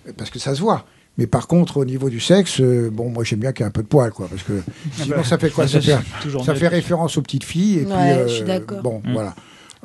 euh, 0.07 0.11
parce 0.15 0.29
que 0.29 0.37
ça 0.37 0.53
se 0.53 0.61
voit. 0.61 0.85
Mais 1.21 1.27
par 1.27 1.45
contre, 1.45 1.77
au 1.77 1.85
niveau 1.85 2.09
du 2.09 2.19
sexe, 2.19 2.59
euh, 2.61 2.89
bon, 2.91 3.11
moi 3.11 3.23
j'aime 3.23 3.37
bien 3.41 3.51
qu'il 3.51 3.61
y 3.63 3.65
ait 3.65 3.67
un 3.67 3.71
peu 3.71 3.83
de 3.83 3.87
poil, 3.87 4.09
quoi, 4.11 4.27
parce 4.27 4.41
que 4.41 4.53
sinon 4.99 5.17
bah, 5.17 5.23
ça 5.23 5.37
fait 5.37 5.51
quoi 5.51 5.67
ça 5.67 5.79
ça, 5.79 5.99
fait, 5.99 6.43
ça 6.43 6.55
fait 6.55 6.67
référence 6.67 7.15
aux 7.17 7.21
petites 7.21 7.43
filles 7.43 7.77
et 7.77 7.83
puis 7.85 7.93
euh, 7.93 8.27
je 8.27 8.33
suis 8.33 8.43
d'accord. 8.43 8.81
bon, 8.81 9.01
Mm. 9.05 9.13
voilà. 9.13 9.35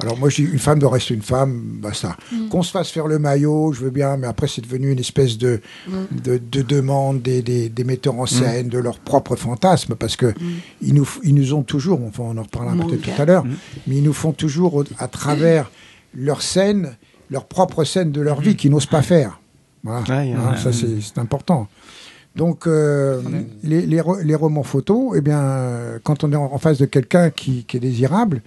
Alors 0.00 0.16
moi, 0.18 0.28
j'ai 0.30 0.44
une 0.44 0.58
femme 0.58 0.78
doit 0.78 0.90
rester 0.92 1.12
une 1.14 1.20
femme, 1.22 1.60
basta. 1.82 2.16
Mm. 2.32 2.48
Qu'on 2.48 2.62
se 2.62 2.70
fasse 2.70 2.88
faire 2.90 3.06
le 3.06 3.18
maillot, 3.18 3.74
je 3.74 3.80
veux 3.80 3.90
bien, 3.90 4.16
mais 4.16 4.26
après 4.26 4.46
c'est 4.48 4.62
devenu 4.62 4.90
une 4.92 4.98
espèce 4.98 5.36
de, 5.36 5.60
Mm. 5.86 5.92
de, 6.24 6.38
de 6.38 6.62
demande 6.62 7.20
des, 7.20 7.42
des, 7.42 7.68
des 7.68 7.84
metteurs 7.84 8.18
en 8.18 8.24
scène, 8.26 8.68
de 8.70 8.78
leur 8.78 8.98
propre 8.98 9.36
fantasme, 9.36 9.94
parce 9.94 10.16
que 10.16 10.32
ils, 10.80 10.94
nous, 10.94 11.06
ils 11.22 11.34
nous 11.34 11.52
ont 11.52 11.62
toujours, 11.62 12.00
enfin 12.08 12.22
on 12.26 12.38
en 12.38 12.42
reparlera 12.44 12.74
Mon 12.76 12.86
peut-être 12.86 13.04
gars. 13.06 13.12
tout 13.14 13.22
à 13.22 13.24
l'heure, 13.26 13.44
mais 13.86 13.96
ils 13.96 14.02
nous 14.02 14.14
font 14.14 14.32
toujours 14.32 14.74
au- 14.76 14.84
à 14.98 15.08
travers 15.08 15.70
leur 16.14 16.40
scène, 16.40 16.96
leur 17.30 17.44
propre 17.44 17.84
scène 17.84 18.10
de 18.10 18.22
leur 18.22 18.40
vie 18.40 18.56
qu'ils 18.56 18.70
n'osent 18.70 18.86
pas 18.86 19.02
faire. 19.02 19.38
Voilà, 19.86 20.00
Ouais, 20.24 20.32
Hein, 20.32 20.52
ouais, 20.52 20.58
ça 20.58 20.70
ouais. 20.70 20.98
c'est 21.00 21.18
important. 21.18 21.68
Donc, 22.34 22.66
euh, 22.66 23.22
les, 23.62 23.86
les, 23.86 24.00
ro- 24.00 24.18
les 24.20 24.34
romans 24.34 24.62
photos, 24.62 25.14
eh 25.16 25.20
bien, 25.22 25.40
euh, 25.40 25.98
quand 26.02 26.22
on 26.24 26.32
est 26.32 26.36
en, 26.36 26.58
face 26.58 26.76
de 26.78 26.84
quelqu'un 26.84 27.30
qui, 27.30 27.64
qui 27.64 27.78
est 27.78 27.80
désirable, 27.80 28.42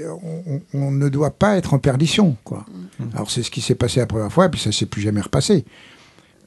euh, 0.00 0.12
on, 0.74 0.90
ne 0.90 1.08
doit 1.08 1.30
pas 1.30 1.56
être 1.56 1.74
en 1.74 1.78
perdition. 1.78 2.36
Quoi. 2.42 2.64
Alors, 3.14 3.30
c'est 3.30 3.42
ce 3.44 3.50
qui 3.52 3.60
s'est 3.60 3.76
passé 3.76 4.00
la 4.00 4.06
première 4.06 4.32
fois, 4.32 4.46
et 4.46 4.48
puis 4.48 4.60
ça 4.60 4.72
s'est 4.72 4.86
plus 4.86 5.02
jamais 5.02 5.20
repassé. 5.20 5.64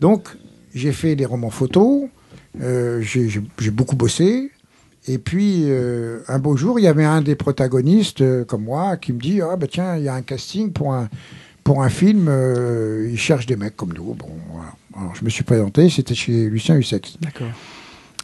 Donc, 0.01 0.27
j'ai 0.75 0.91
fait 0.91 1.15
des 1.15 1.25
romans 1.25 1.49
photos, 1.49 2.09
euh, 2.61 2.99
j'ai 3.01 3.71
beaucoup 3.71 3.95
bossé, 3.95 4.51
et 5.07 5.17
puis, 5.17 5.63
euh, 5.67 6.19
un 6.27 6.39
beau 6.39 6.55
jour, 6.57 6.77
il 6.79 6.83
y 6.83 6.87
avait 6.87 7.05
un 7.05 7.21
des 7.21 7.35
protagonistes, 7.35 8.21
euh, 8.21 8.43
comme 8.45 8.63
moi, 8.65 8.97
qui 8.97 9.13
me 9.13 9.19
dit 9.19 9.41
Ah, 9.41 9.55
bah 9.55 9.67
tiens, 9.69 9.95
il 9.97 10.03
y 10.03 10.07
a 10.09 10.13
un 10.13 10.21
casting 10.21 10.71
pour 10.71 10.93
un, 10.93 11.09
pour 11.63 11.83
un 11.83 11.89
film, 11.89 12.27
euh, 12.29 13.07
ils 13.11 13.19
cherchent 13.19 13.45
des 13.45 13.55
mecs 13.55 13.75
comme 13.75 13.93
nous. 13.93 14.13
Bon, 14.13 14.29
je 15.13 15.23
me 15.23 15.29
suis 15.29 15.43
présenté, 15.43 15.89
c'était 15.89 16.15
chez 16.15 16.49
Lucien 16.49 16.75
Hussex. 16.75 17.17
D'accord. 17.21 17.47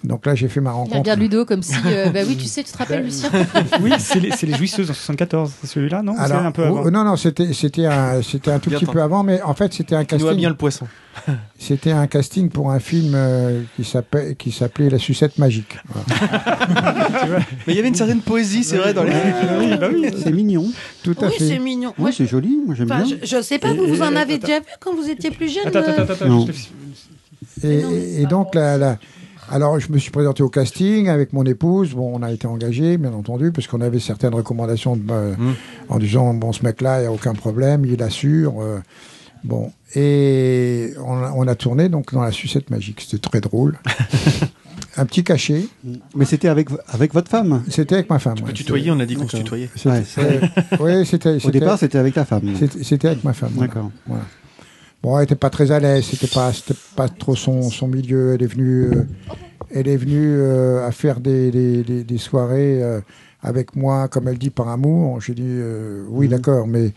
Donc 0.04 0.26
là, 0.28 0.36
j'ai 0.36 0.48
fait 0.48 0.62
ma 0.62 0.70
Il 0.70 0.74
rencontre. 0.74 0.98
regarde 0.98 1.20
Ludo 1.20 1.44
comme 1.46 1.64
si. 1.64 1.74
euh, 1.88 2.10
bah 2.10 2.20
oui, 2.28 2.38
tu 2.38 2.46
sais, 2.48 2.64
tu 2.64 2.72
te 2.72 2.78
rappelles, 2.78 3.04
Lucien 3.04 3.30
Oui, 3.82 3.92
c'est 3.98 4.20
les, 4.20 4.54
jouisseuses 4.56 4.90
en 4.92 4.94
74, 4.94 5.52
c'est 5.62 5.68
celui-là, 5.68 6.04
non? 6.04 6.16
Alors, 6.18 6.44
un 6.46 6.52
peu 6.52 6.64
oh, 6.64 6.78
avant 6.80 6.92
non, 6.92 7.04
non, 7.04 7.16
c'était 7.16 7.52
c'était 7.54 7.86
un, 7.88 8.22
c'était 8.22 8.52
un 8.52 8.60
tout 8.60 8.70
Bien 8.70 8.78
petit 8.80 8.86
temps. 8.86 8.92
peu 8.94 9.02
avant, 9.02 9.24
mais 9.24 9.42
en 9.42 9.54
fait, 9.56 9.74
c'était 9.74 9.96
un 9.96 10.02
Il 10.04 10.08
nous 10.12 10.16
a 10.16 10.20
casting. 10.20 10.38
bien 10.38 10.50
le 10.50 10.56
poisson. 10.56 10.88
C'était 11.58 11.92
un 11.92 12.06
casting 12.06 12.50
pour 12.50 12.70
un 12.72 12.80
film 12.80 13.14
euh, 13.16 13.64
qui 13.76 13.84
s'appelait 13.84 14.90
La 14.92 15.00
sucette 15.00 15.40
magique. 15.40 15.76
Voilà. 15.88 17.40
Mais 17.66 17.74
il 17.74 17.76
y 17.76 17.80
avait 17.80 17.88
une 17.88 17.96
certaine 17.96 18.22
poésie, 18.22 18.64
c'est 18.64 18.78
vrai, 18.78 18.94
dans 18.94 19.04
les. 19.04 19.12
Oui, 19.60 19.76
bah 19.80 19.88
oui. 19.92 20.10
C'est 20.24 20.32
mignon. 20.32 20.66
Tout 21.04 21.16
à 21.22 21.26
Oui, 21.26 21.34
c'est 21.40 21.54
fait. 21.54 21.60
mignon. 21.60 21.90
Oui, 21.98 22.02
Moi, 22.04 22.12
c'est 22.12 22.28
joli. 22.28 22.56
Moi, 22.64 22.76
j'aime 22.76 22.86
bien. 22.88 23.04
je, 23.04 23.26
je 23.26 23.42
sais 23.42 23.58
pas, 23.58 23.74
vous, 23.74 23.88
vous 23.88 24.02
en 24.04 24.16
avez 24.16 24.36
attends. 24.36 24.46
déjà 24.48 24.60
vu 24.60 24.66
quand 24.80 24.94
vous 24.96 25.10
étiez 25.10 25.32
plus 25.32 25.50
jeune 25.52 25.66
Attends, 25.68 25.80
euh, 25.80 26.04
attends, 26.04 26.14
attends, 26.14 26.46
Et, 27.64 28.22
et 28.22 28.26
donc 28.28 28.54
la, 28.54 28.78
la- 28.78 28.98
alors 29.52 29.80
je 29.80 29.92
me 29.92 29.98
suis 29.98 30.12
présenté 30.12 30.44
au 30.44 30.50
casting 30.50 31.08
avec 31.10 31.34
mon 31.34 31.44
épouse. 31.46 31.94
Bon, 31.94 32.12
on 32.14 32.22
a 32.24 32.32
été 32.32 32.48
engagés, 32.48 32.98
bien 32.98 33.14
entendu, 33.14 33.52
parce 33.52 33.68
qu'on 33.68 33.82
avait 33.82 34.00
certaines 34.00 34.34
recommandations 34.34 34.96
de, 34.96 35.04
euh, 35.12 35.36
Mm. 35.38 35.54
en 35.90 36.00
disant 36.00 36.34
bon, 36.34 36.52
ce 36.54 36.64
mec-là, 36.64 37.00
il 37.00 37.02
n'y 37.02 37.08
a 37.08 37.12
aucun 37.12 37.34
problème, 37.34 37.86
il 37.86 38.02
assure. 38.04 38.62
euh, 38.62 38.80
bon, 39.44 39.72
et 39.96 40.94
on 41.06 41.18
a, 41.24 41.32
on 41.36 41.48
a 41.48 41.56
tourné 41.56 41.90
donc 41.90 42.14
dans 42.14 42.22
la 42.22 42.32
sucette 42.32 42.70
magique. 42.70 43.02
C'était 43.02 43.20
très 43.30 43.42
drôle. 43.42 43.78
Un 45.00 45.06
petit 45.06 45.24
cachet. 45.24 45.68
Mais 46.16 46.26
c'était 46.26 46.48
avec, 46.48 46.70
avec 46.88 47.14
votre 47.14 47.30
femme. 47.30 47.64
C'était 47.70 47.94
avec 47.96 48.10
ma 48.10 48.18
femme. 48.18 48.34
Tu 48.34 48.42
peux 48.42 48.48
ouais. 48.50 48.54
tutoyer, 48.54 48.90
on 48.90 49.00
a 49.00 49.06
dit 49.06 49.16
qu'on 49.16 49.28
se 49.28 49.38
tutoyait. 49.38 49.70
Ouais. 49.86 50.04
C'est- 50.06 50.42
Oui, 50.80 51.06
c'était. 51.06 51.38
Au 51.46 51.52
départ, 51.52 51.78
c'était 51.78 52.00
avec 52.00 52.16
ta 52.16 52.26
femme. 52.26 52.42
c'était- 52.58 52.84
C'était 52.84 53.08
avec 53.10 53.24
ma 53.24 53.34
femme. 53.34 53.52
voilà. 53.54 53.68
D'accord. 53.68 53.92
Voilà. 54.08 54.24
Bon, 55.04 55.18
elle 55.18 55.24
était 55.26 55.36
pas 55.36 55.50
très 55.50 55.72
à 55.72 55.80
l'aise, 55.80 56.06
c'était 56.06 56.28
pas, 56.28 56.52
pas 56.96 57.08
trop 57.08 57.36
son, 57.36 57.70
son 57.70 57.88
milieu. 57.88 58.34
Elle 58.34 58.44
est 58.44 58.48
venue, 58.48 58.84
euh, 58.86 59.04
elle 59.72 59.88
est 59.88 59.98
venue 59.98 60.36
euh, 60.38 60.86
à 60.86 60.92
faire 60.92 61.20
des, 61.20 61.52
des, 61.52 61.84
des- 61.84 62.04
des 62.04 62.18
soirées 62.18 62.82
euh, 62.84 63.00
avec 63.42 63.76
moi, 63.76 64.08
comme 64.08 64.28
elle 64.28 64.38
dit, 64.38 64.50
par 64.50 64.68
amour. 64.70 65.22
J'ai 65.22 65.34
dit 65.36 65.60
oui, 66.10 66.28
d'accord, 66.28 66.68
mais 66.68 66.92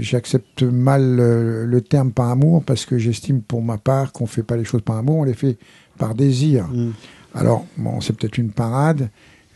j'accepte 0.00 0.62
mal 0.62 1.16
le 1.16 1.80
terme 1.80 2.10
par 2.12 2.28
amour 2.30 2.62
parce 2.64 2.84
que 2.84 2.98
j'estime 2.98 3.40
pour 3.40 3.62
ma 3.62 3.78
part 3.78 4.12
qu'on 4.12 4.26
fait 4.26 4.42
pas 4.42 4.56
les 4.56 4.64
choses 4.64 4.82
par 4.82 4.96
amour, 4.96 5.18
on 5.18 5.24
les 5.24 5.34
fait 5.34 5.56
par 5.96 6.14
désir. 6.14 6.66
Mm. 6.68 6.90
Alors, 7.34 7.64
bon, 7.78 8.00
c'est 8.00 8.14
peut-être 8.14 8.38
une 8.38 8.50
parade. 8.50 9.08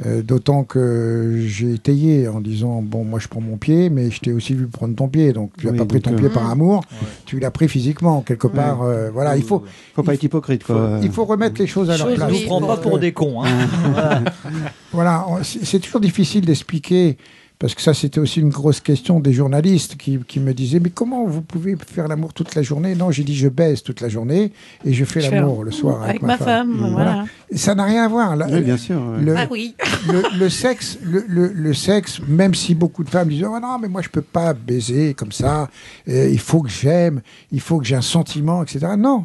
Euh, 0.07 0.22
D'autant 0.22 0.62
que 0.64 1.42
j'ai 1.46 1.72
étayé 1.74 2.28
en 2.28 2.40
disant 2.40 2.82
bon 2.82 3.03
moi 3.05 3.18
je 3.18 3.26
prends 3.28 3.40
mon 3.40 3.57
pied 3.57 3.90
mais 3.90 4.11
je 4.11 4.20
t'ai 4.20 4.32
aussi 4.32 4.55
vu 4.55 4.66
prendre 4.66 4.94
ton 4.94 5.09
pied 5.09 5.32
donc 5.32 5.51
tu 5.59 5.66
n'as 5.66 5.72
Oui, 5.72 5.78
pas 5.78 5.84
pris 5.86 6.01
ton 6.01 6.12
euh, 6.12 6.16
pied 6.16 6.28
par 6.28 6.49
amour 6.51 6.82
tu 7.24 7.40
l'as 7.40 7.51
pris 7.51 7.68
physiquement 7.68 8.20
quelque 8.22 8.46
part 8.46 8.82
euh, 8.82 9.11
voilà 9.12 9.36
il 9.36 9.42
faut 9.42 9.64
Faut 9.94 10.03
pas 10.05 10.14
être 10.14 10.22
hypocrite, 10.22 10.62
quoi. 10.64 11.01
il 11.03 11.11
faut 11.11 11.24
remettre 11.24 11.61
les 11.61 11.66
choses 11.66 11.90
à 11.90 11.96
leur 11.96 12.14
place 12.14 12.30
On 12.32 12.40
nous 12.40 12.46
prend 12.46 12.61
pas 12.66 12.76
pour 12.76 12.99
des 12.99 13.12
cons. 13.12 13.42
Hein. 13.42 13.49
Voilà. 13.92 14.20
voilà 14.92 15.24
on- 15.28 15.42
c'est 15.42 15.64
c'est 15.64 15.78
toujours 15.80 16.01
difficile 16.01 16.44
d'expliquer 16.46 17.16
parce 17.59 17.75
que 17.75 17.83
ça 17.83 17.93
c'était 17.95 18.21
aussi 18.21 18.41
une 18.41 18.51
grosse 18.51 18.81
question 18.81 19.19
des 19.21 19.33
journalistes 19.33 19.97
qui, 19.97 20.19
qui 20.29 20.39
me 20.41 20.55
disaient 20.55 20.81
mais 20.81 20.91
comment 20.91 21.25
vous 21.27 21.43
pouvez 21.43 21.77
faire 21.77 22.07
l'amour 22.09 22.33
toute 22.33 22.55
la 22.55 22.63
journée? 22.63 22.95
Non 22.95 23.11
j'ai 23.11 23.25
dit 23.25 23.35
je 23.35 23.49
baise 23.49 23.83
toute 23.83 24.01
la 24.01 24.09
journée 24.09 24.53
et 24.85 24.93
je 24.93 25.05
fais 25.05 25.21
l'amour 25.21 25.65
le 25.65 25.71
soir 25.71 25.97
avec, 26.03 26.09
avec 26.11 26.23
ma 26.23 26.37
femme, 26.39 26.91
voilà. 26.93 27.25
Ça 27.55 27.75
n'a 27.75 27.85
rien 27.85 28.05
à 28.05 28.09
voir 28.09 28.37
Oui, 28.51 28.61
bien 28.61 28.77
sûr. 28.77 28.97
ouais. 29.01 29.23
le, 29.25 29.37
Ah 29.37 29.47
oui. 29.51 29.75
le, 30.07 30.23
le 30.39 30.49
sexe, 30.49 30.99
le, 31.03 31.25
le- 31.29 31.53
le 31.53 31.75
sexe, 31.75 32.21
même 32.29 32.55
si 32.55 32.75
beaucoup 32.75 33.03
de 33.05 33.09
femmes 33.11 33.29
disent 33.29 33.45
oh 33.49 33.59
non 33.61 33.79
mais 33.81 33.89
moi 33.89 34.03
je 34.03 34.09
peux 34.09 34.23
pas 34.23 34.53
baiser 34.55 35.15
comme 35.15 35.33
ça, 35.33 35.69
euh, 36.09 36.29
il 36.31 36.39
faut 36.41 36.63
que 36.63 36.71
j'aime, 36.71 37.23
il 37.51 37.61
faut 37.61 37.79
que 37.79 37.87
j'ai 37.87 37.97
un 37.97 38.03
sentiment, 38.03 38.63
etc. 38.63 38.87
Non. 38.97 39.25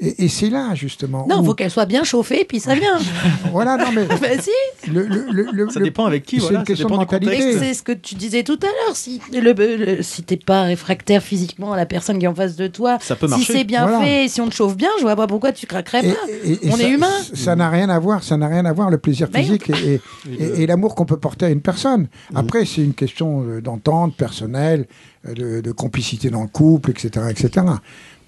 Et, 0.00 0.24
et 0.26 0.28
c'est 0.28 0.48
là 0.50 0.74
justement. 0.74 1.26
Non, 1.28 1.38
où- 1.38 1.42
il 1.42 1.46
faut 1.46 1.54
qu'elle 1.54 1.70
soit 1.70 1.86
bien 1.86 2.04
chauffée, 2.04 2.44
puis 2.44 2.60
ça 2.60 2.74
vient. 2.74 2.98
Voilà, 3.52 3.76
non 3.76 3.90
mais 3.92 4.04
Vas-y. 4.06 4.90
le, 4.92 5.02
le, 5.06 5.26
le, 5.32 5.46
le- 5.52 5.70
Ça 5.70 5.80
le- 5.80 5.86
dépend 5.86 6.04
avec 6.06 6.24
qui, 6.24 6.36
c'est 6.36 6.42
voilà. 6.42 6.60
une 6.60 6.64
ça 6.66 6.72
question 6.72 6.88
de 6.88 6.94
mentalité. 6.94 7.58
C'est 7.58 7.74
ce 7.74 7.82
que 7.82 7.92
tu 7.92 8.14
disais 8.14 8.42
tout 8.44 8.58
à 8.62 8.66
l'heure. 8.66 8.94
Si 8.94 9.20
le, 9.32 9.52
le- 9.52 10.02
si 10.02 10.22
t'es 10.22 10.36
pas 10.36 10.62
réfractaire 10.62 11.22
physiquement 11.22 11.72
à 11.72 11.76
la 11.76 11.86
personne 11.86 12.18
qui 12.18 12.26
est 12.26 12.28
en 12.28 12.34
face 12.34 12.54
de 12.56 12.68
toi, 12.68 12.98
Ça 13.00 13.16
peut 13.16 13.26
si 13.26 13.30
marcher. 13.30 13.52
c'est 13.52 13.64
bien 13.64 13.86
Voilà. 13.88 14.04
fait, 14.04 14.28
si 14.28 14.40
on 14.40 14.48
te 14.48 14.54
chauffe 14.54 14.76
bien, 14.76 14.90
je 14.98 15.02
vois 15.02 15.16
pas 15.16 15.26
pourquoi 15.26 15.50
tu 15.52 15.66
craquerais 15.66 16.02
pas. 16.02 16.16
et- 16.44 16.52
et 16.66 16.70
On 16.70 16.76
ça- 16.76 16.82
est 16.84 16.90
humain. 16.90 17.10
Ça 17.34 17.56
n'a 17.56 17.68
rien 17.68 17.88
à 17.88 17.98
voir, 17.98 18.22
ça 18.22 18.36
n'a 18.36 18.46
rien 18.48 18.64
à 18.66 18.72
voir 18.72 18.90
le 18.90 18.98
plaisir 18.98 19.28
Ben, 19.32 19.42
physique 19.42 19.70
et, 19.70 19.94
et- 19.94 20.00
et- 20.42 20.62
et 20.62 20.66
l'amour 20.66 20.94
qu'on 20.94 21.06
peut 21.06 21.16
porter 21.18 21.46
à 21.46 21.50
une 21.50 21.60
personne. 21.60 22.06
Après, 22.34 22.64
c'est 22.66 22.82
une 22.84 22.94
question 22.94 23.42
euh, 23.48 23.60
d'entente 23.60 24.14
personnelle, 24.14 24.86
euh, 25.26 25.34
de, 25.34 25.60
de 25.60 25.72
complicité 25.72 26.30
dans 26.30 26.42
le 26.42 26.48
couple, 26.48 26.90
etc., 26.90 27.26
etc. 27.30 27.66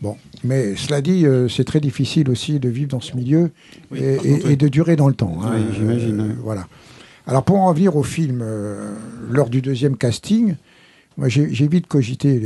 Bon, 0.03 0.17
mais 0.45 0.77
cela 0.77 1.03
dit, 1.03 1.27
euh, 1.27 1.49
c'est 1.49 1.65
très 1.65 1.81
difficile 1.81 2.31
aussi 2.31 2.59
de 2.59 2.69
vivre 2.71 2.89
dans 2.89 3.01
ce 3.01 3.15
milieu 3.17 3.51
Oui, 3.91 3.99
et, 3.99 4.15
par 4.17 4.25
contre, 4.25 4.27
et- 4.29 4.47
oui. 4.47 4.53
et 4.53 4.57
de 4.57 4.69
durer 4.69 4.97
dans 4.97 5.09
le 5.09 5.15
temps. 5.15 5.39
hein. 5.43 5.53
Oui, 5.55 5.75
j'imagine, 5.75 6.21
Euh, 6.21 6.25
oui. 6.29 6.35
voilà. 6.43 6.67
Alors 7.27 7.45
pour 7.45 7.57
en 7.59 7.67
revenir 7.69 7.95
au 7.97 8.03
film, 8.03 8.41
euh, 8.43 8.95
lors 9.31 9.51
du 9.51 9.61
deuxième 9.61 9.97
casting, 9.97 10.55
moi 11.19 11.29
j'ai 11.29 11.47
vite 11.69 11.87
cogité 11.87 12.41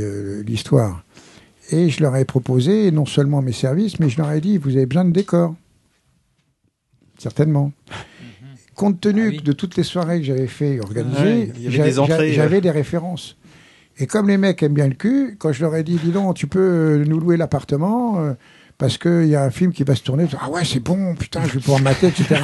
l'histoire. 0.45 1.03
Et 1.71 1.89
je 1.89 2.01
leur 2.01 2.15
ai 2.17 2.25
proposé 2.25 2.91
non 2.91 3.05
seulement 3.05 3.41
mes 3.41 3.53
services, 3.53 3.99
mais 3.99 4.09
je 4.09 4.17
leur 4.17 4.31
ai 4.31 4.41
dit, 4.41 4.57
vous 4.57 4.75
avez 4.75 4.85
besoin 4.85 5.05
de 5.05 5.11
décors. 5.11 5.55
Certainement. 7.17 7.71
Compte 8.75 8.99
tenu 8.99 9.33
Ah 9.39 9.41
de 9.41 9.51
toutes 9.53 9.77
les 9.77 9.83
soirées 9.83 10.19
que 10.19 10.25
j'avais 10.25 10.47
fait 10.47 10.79
organiser, 10.81 11.45
des 11.55 11.99
entrées, 11.99 12.29
j'a- 12.33 12.41
j'avais 12.43 12.59
des 12.59 12.71
références. 12.71 13.37
Et 13.97 14.07
comme 14.07 14.27
les 14.27 14.37
mecs 14.37 14.61
aiment 14.61 14.73
bien 14.73 14.87
le 14.87 14.93
cul, 14.95 15.37
quand 15.39 15.51
je 15.53 15.61
leur 15.61 15.75
ai 15.75 15.83
dit, 15.83 15.95
dis 16.03 16.11
donc, 16.11 16.35
tu 16.35 16.47
peux 16.47 16.59
euh, 16.59 17.05
nous 17.05 17.19
louer 17.19 17.37
l'appartement 17.37 18.19
euh, 18.19 18.33
parce 18.77 18.97
qu'il 18.97 19.27
y 19.27 19.35
a 19.35 19.43
un 19.43 19.51
film 19.51 19.71
qui 19.71 19.83
va 19.83 19.95
se 19.95 20.03
tourner. 20.03 20.25
Ah 20.41 20.49
ouais, 20.49 20.65
c'est 20.65 20.81
bon, 20.81 21.15
putain, 21.15 21.41
je 21.45 21.53
vais 21.53 21.59
pouvoir 21.61 21.81
mater, 21.81 22.07
etc. 22.07 22.35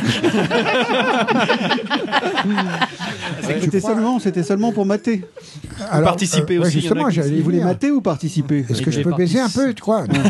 C'était 3.62 3.82
seulement, 3.82 4.20
c'était 4.20 4.44
seulement 4.44 4.72
pour 4.72 4.86
mater. 4.86 5.24
Alors, 5.90 6.10
participer 6.10 6.58
ouais, 6.58 6.68
aussi, 6.68 6.78
a 6.78 6.82
Justement, 6.82 7.10
j'allais 7.10 7.42
voulaient 7.42 7.58
venir. 7.58 7.66
mater 7.68 7.92
ou 7.92 8.02
participer 8.02 8.66
Est-ce 8.70 8.82
que 8.82 8.92
je 8.92 9.02
peux 9.02 9.14
baiser 9.14 9.40
un 9.40 9.50
peu, 9.50 9.74
tu 9.74 9.82
crois 9.82 10.06
Non. 10.08 10.22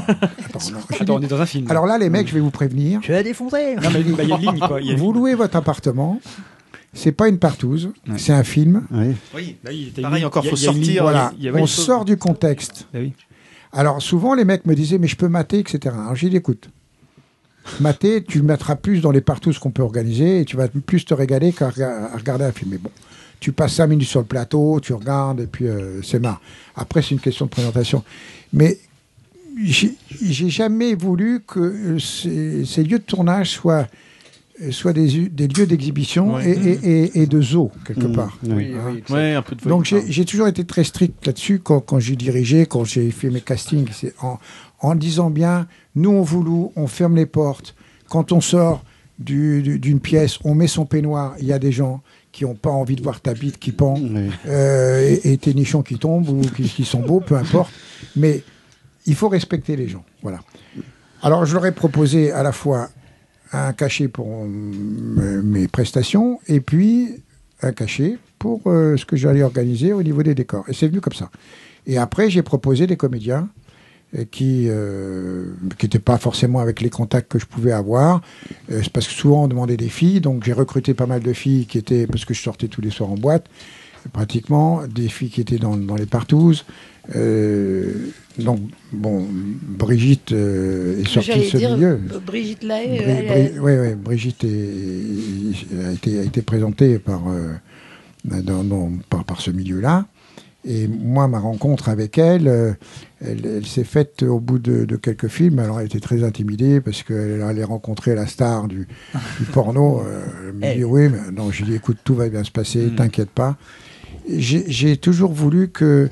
Attends, 1.00 1.16
on 1.16 1.22
est 1.22 1.28
dans 1.28 1.42
un 1.42 1.46
film. 1.46 1.70
Alors 1.70 1.86
là, 1.86 1.98
les 1.98 2.10
mecs, 2.10 2.28
je 2.28 2.34
vais 2.34 2.40
vous 2.40 2.52
prévenir. 2.52 3.00
Tu 3.02 3.14
as 3.14 3.24
défoncé. 3.24 3.76
Non, 3.76 3.90
mais 3.94 4.02
bah, 4.04 4.24
il 4.24 4.30
y 4.30 4.34
a 4.34 4.36
une 4.36 4.42
ligne, 4.42 4.60
quoi. 4.60 4.82
y 4.82 4.92
a 4.92 4.96
Vous 4.96 5.14
louez 5.14 5.36
votre 5.36 5.56
appartement. 5.56 6.20
C'est 6.94 7.14
pas 7.14 7.30
une 7.30 7.40
partouze, 7.40 7.92
Ouais. 8.08 8.18
c'est 8.18 8.34
un 8.34 8.44
film. 8.44 8.86
Oui. 8.92 9.16
Oui. 9.34 9.56
Là, 9.64 9.72
il 9.72 9.88
était 9.90 10.02
Pareil, 10.02 10.22
une- 10.22 10.28
encore, 10.28 10.44
il 10.46 10.50
faut 10.50 10.56
il 10.58 10.64
y 10.64 10.68
a 10.68 10.72
une 10.72 10.78
ligne, 10.82 10.98
sortir, 10.98 11.32
il 11.40 11.46
y 11.46 11.50
on 11.52 11.58
chose- 11.66 11.86
sort 11.86 12.06
du 12.06 12.18
contexte. 12.18 12.88
Ah 12.94 12.98
oui. 13.00 13.14
Alors 13.72 14.02
souvent, 14.02 14.34
les 14.36 14.44
mecs 14.44 14.66
me 14.66 14.76
disaient, 14.76 14.98
mais 14.98 15.08
je 15.08 15.16
peux 15.16 15.30
mater, 15.30 15.60
etc. 15.60 15.96
Alors 15.98 16.16
j'ai 16.16 16.30
dit, 16.30 16.36
écoute, 16.36 16.70
mater, 17.80 18.24
tu 18.24 18.40
le 18.40 18.44
mettras 18.44 18.76
plus 18.76 19.00
dans 19.02 19.12
les 19.12 19.22
partous 19.22 19.54
qu'on 19.60 19.72
peut 19.72 19.84
organiser 19.84 20.42
et 20.42 20.46
tu 20.46 20.58
vas 20.58 20.68
plus 20.68 21.06
te 21.06 21.14
régaler 21.14 21.54
qu'à 21.54 21.70
rega- 21.70 22.10
regarder 22.18 22.44
un 22.44 22.52
film. 22.52 22.72
Mais 22.72 22.78
bon, 22.78 22.90
tu 23.40 23.54
passes 23.54 23.76
cinq 23.76 23.88
minutes 23.88 24.08
sur 24.10 24.20
le 24.20 24.26
plateau, 24.26 24.80
tu 24.82 24.92
regardes 24.94 25.40
et 25.40 25.48
puis 25.48 25.68
euh, 25.68 26.02
c'est 26.02 26.20
marre. 26.20 26.42
Après, 26.76 27.02
c'est 27.02 27.12
une 27.12 27.22
question 27.22 27.46
de 27.46 27.52
présentation. 27.52 28.04
Mais 28.52 28.78
j'ai 29.64 29.96
jamais 30.50 30.96
voulu 30.96 31.40
que 31.46 31.98
ces, 32.00 32.66
ces 32.66 32.84
lieux 32.84 33.00
de 33.00 33.04
tournage 33.04 33.52
soient, 33.52 33.88
euh, 34.62 34.72
soient 34.72 34.94
des, 34.94 35.08
lieux 35.08 35.66
d'exhibition 35.66 36.36
Ouais. 36.36 36.50
et, 36.50 36.70
et- 36.70 37.04
et- 37.04 37.22
et 37.22 37.26
de 37.28 37.42
zoo, 37.42 37.72
quelque 37.86 38.08
Mmh, 38.08 38.14
part. 38.16 38.38
oui. 38.48 38.74
Hein. 38.74 39.14
Ouais, 39.14 39.34
un 39.34 39.42
peu 39.42 39.56
de 39.56 39.68
Donc 39.68 39.86
j'ai 40.08 40.26
toujours 40.26 40.48
été 40.48 40.64
très 40.66 40.84
strict 40.84 41.26
là-dessus 41.26 41.60
quand, 41.60 41.80
quand 41.82 42.00
j'ai 42.00 42.16
dirigé, 42.16 42.66
quand 42.66 42.84
j'ai 42.84 43.12
fait 43.12 43.30
mes 43.30 43.42
castings, 43.42 43.88
en, 44.22 44.38
en 44.80 44.96
disant 44.96 45.30
bien, 45.30 45.68
nous 45.96 46.12
on 46.12 46.22
vous 46.22 46.44
loue, 46.44 46.72
on 46.76 46.88
ferme 46.88 47.16
les 47.16 47.26
portes. 47.26 47.76
Quand 48.10 48.32
on 48.32 48.42
sort 48.42 48.84
du- 49.20 49.62
du- 49.62 49.80
d'une 49.80 50.00
pièce, 50.00 50.38
on 50.44 50.56
met 50.56 50.68
son 50.68 50.86
peignoir, 50.86 51.36
il 51.40 51.46
y 51.46 51.54
a 51.54 51.60
des 51.60 51.72
gens 51.72 52.02
qui 52.32 52.44
n'ont 52.46 52.56
pas 52.56 52.70
envie 52.70 52.96
de 52.96 53.04
voir 53.04 53.20
ta 53.22 53.34
bite 53.34 53.58
qui 53.60 53.72
pend 53.72 53.96
euh, 54.48 55.18
et, 55.24 55.34
et 55.34 55.38
tes 55.38 55.54
nichons 55.54 55.82
qui 55.82 55.98
tombent 55.98 56.30
ou 56.30 56.42
qui, 56.42 56.64
qui 56.64 56.86
sont 56.86 57.02
beaux, 57.02 57.20
peu 57.20 57.36
importe. 57.36 57.72
Mais 58.16 58.42
il 59.06 59.16
faut 59.16 59.28
respecter 59.30 59.76
les 59.76 59.88
gens. 59.90 60.04
Voilà. 60.22 60.40
Alors, 61.22 61.46
je 61.46 61.54
leur 61.54 61.66
ai 61.66 61.72
proposé 61.74 62.32
à 62.32 62.42
la 62.42 62.52
fois 62.52 62.90
un 63.52 63.74
cachet 63.74 64.08
pour 64.08 64.28
euh, 64.28 65.42
mes 65.44 65.68
prestations 65.68 66.40
et 66.48 66.62
puis 66.62 67.10
un 67.62 67.72
cachet 67.72 68.18
pour 68.40 68.62
euh, 68.66 68.98
ce 68.98 69.06
que 69.06 69.16
j'allais 69.16 69.44
organiser 69.44 69.94
au 69.94 70.04
niveau 70.04 70.24
des 70.24 70.36
décors. 70.36 70.66
Et 70.68 70.74
c'est 70.74 70.88
venu 70.88 71.02
comme 71.02 71.14
ça. 71.14 71.30
Et 71.86 71.98
après, 71.98 72.30
j'ai 72.30 72.42
proposé 72.42 72.88
des 72.88 72.98
comédiens 72.98 73.50
euh, 74.18 74.26
qui 74.26 74.70
n'étaient 75.84 76.00
pas 76.00 76.18
forcément 76.18 76.60
avec 76.60 76.82
les 76.82 76.90
contacts 76.90 77.32
que 77.32 77.40
je 77.40 77.46
pouvais 77.46 77.72
avoir. 77.72 78.22
Parce 78.94 79.08
que 79.08 79.14
souvent 79.14 79.44
on 79.44 79.48
demandait 79.48 79.78
des 79.78 79.90
filles, 79.90 80.22
donc 80.22 80.44
j'ai 80.44 80.54
recruté 80.54 80.94
pas 80.94 81.06
mal 81.06 81.22
de 81.22 81.34
filles 81.34 81.66
qui 81.66 81.78
étaient, 81.78 82.08
parce 82.08 82.26
que 82.26 82.34
je 82.34 82.42
sortais 82.42 82.68
tous 82.68 82.82
les 82.82 82.90
soirs 82.90 83.12
en 83.12 83.16
boîte, 83.16 83.46
pratiquement, 84.14 84.84
des 84.88 85.10
filles 85.10 85.30
qui 85.30 85.42
étaient 85.42 85.58
dans, 85.58 85.78
dans 85.78 85.96
les 85.96 86.06
partouzes. 86.06 86.66
Euh, 87.16 87.92
donc, 88.40 88.60
bon, 88.94 89.26
Brigitte 89.62 90.32
euh, 90.32 91.02
est 91.02 91.08
sortie 91.08 91.40
de 91.40 91.44
ce 91.44 91.58
dire, 91.58 91.76
milieu. 91.76 92.00
Brigitte 92.26 92.64
Lahaye, 92.64 93.00
Bri- 93.28 93.60
oui, 93.60 93.72
oui, 93.80 93.96
Brigitte 93.96 94.44
est- 94.44 95.86
a, 95.86 95.92
été, 95.92 96.20
a 96.20 96.24
été 96.24 96.42
présentée 96.42 96.98
par, 97.00 97.24
euh, 97.30 97.54
dans- 98.24 98.64
dans- 98.64 98.92
par, 99.10 99.26
par 99.26 99.42
ce 99.42 99.52
milieu-là. 99.52 100.06
Et 100.64 100.88
moi, 100.88 101.28
ma 101.28 101.40
rencontre 101.40 101.90
avec 101.90 102.20
elle, 102.20 102.48
euh, 102.48 102.74
elle, 103.20 103.46
elle 103.46 103.66
s'est 103.66 103.84
faite 103.84 104.22
au 104.22 104.40
bout 104.40 104.60
de, 104.60 104.86
de 104.86 104.96
quelques 104.96 105.28
films. 105.28 105.58
Alors, 105.58 105.80
elle 105.80 105.88
était 105.88 106.00
très 106.00 106.24
intimidée 106.24 106.82
parce 106.82 107.02
qu'elle 107.02 107.42
allait 107.42 107.64
rencontrer 107.64 108.14
la 108.14 108.28
star 108.28 108.68
du, 108.68 108.88
du 109.40 109.46
porno. 109.52 110.02
Euh, 110.06 110.22
elle 110.50 110.54
me 110.54 110.76
dit 110.76 110.84
oui, 110.84 111.10
mais 111.10 111.32
non, 111.36 111.50
j'ai 111.52 111.66
dit 111.66 111.74
écoute, 111.74 111.98
tout 112.04 112.14
va 112.14 112.30
bien 112.30 112.44
se 112.44 112.52
passer, 112.52 112.92
t'inquiète 112.96 113.32
pas. 113.32 113.58
J'ai 114.30 114.64
j'ai 114.68 114.98
toujours 114.98 115.32
voulu 115.34 115.70
que 115.70 116.10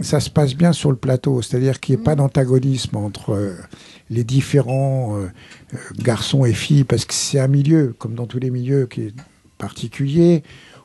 ça 0.00 0.20
se 0.20 0.30
passe 0.30 0.54
bien 0.54 0.72
sur 0.72 0.90
le 0.90 0.96
plateau, 0.96 1.42
c'est-à-dire 1.42 1.80
qu'il 1.80 1.94
n'y 1.96 2.00
ait 2.00 2.04
pas 2.04 2.14
d'antagonisme 2.14 2.96
entre 2.96 3.30
euh, 3.34 3.54
les 4.10 4.24
différents 4.24 5.16
euh, 5.16 5.26
euh, 5.74 5.78
garçons 6.02 6.44
et 6.44 6.52
filles, 6.52 6.84
parce 6.84 7.04
que 7.04 7.14
c'est 7.14 7.38
un 7.40 7.48
milieu, 7.48 7.94
comme 7.98 8.14
dans 8.14 8.26
tous 8.26 8.38
les 8.38 8.50
milieux, 8.50 8.86
qui 8.86 9.02
est 9.02 9.14
particulier, 9.58 10.42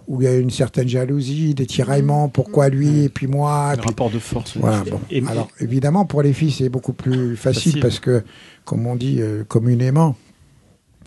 où 0.07 0.21
il 0.21 0.25
y 0.25 0.27
a 0.27 0.35
une 0.35 0.49
certaine 0.49 0.87
jalousie, 0.87 1.53
des 1.53 1.65
tiraillements, 1.65 2.27
pourquoi 2.29 2.69
lui 2.69 3.03
et 3.03 3.09
puis 3.09 3.27
moi. 3.27 3.71
Le 3.73 3.77
puis- 3.81 3.89
rapport 3.89 4.09
de 4.09 4.19
force. 4.19 4.57
Voilà, 4.57 4.83
bon. 4.89 4.99
Alors 5.27 5.49
évidemment, 5.59 6.05
pour 6.05 6.21
les 6.21 6.33
filles, 6.33 6.51
c'est 6.51 6.69
beaucoup 6.69 6.93
plus 6.93 7.35
facile, 7.37 7.73
Facile. 7.73 7.81
parce 7.81 7.99
que, 7.99 8.23
comme 8.65 8.87
on 8.87 8.95
dit 8.95 9.17
euh, 9.21 9.43
communément, 9.47 10.15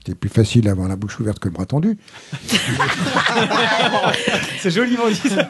c'est 0.07 0.15
plus 0.15 0.29
facile 0.29 0.63
d'avoir 0.63 0.89
la 0.89 0.97
bouche 0.97 1.19
ouverte 1.21 1.39
que 1.39 1.49
le 1.49 1.55
bras 1.55 1.65
tendu. 1.67 1.97
C'est 4.61 4.71
joliment 4.71 5.09
dit 5.09 5.15
ça. 5.15 5.49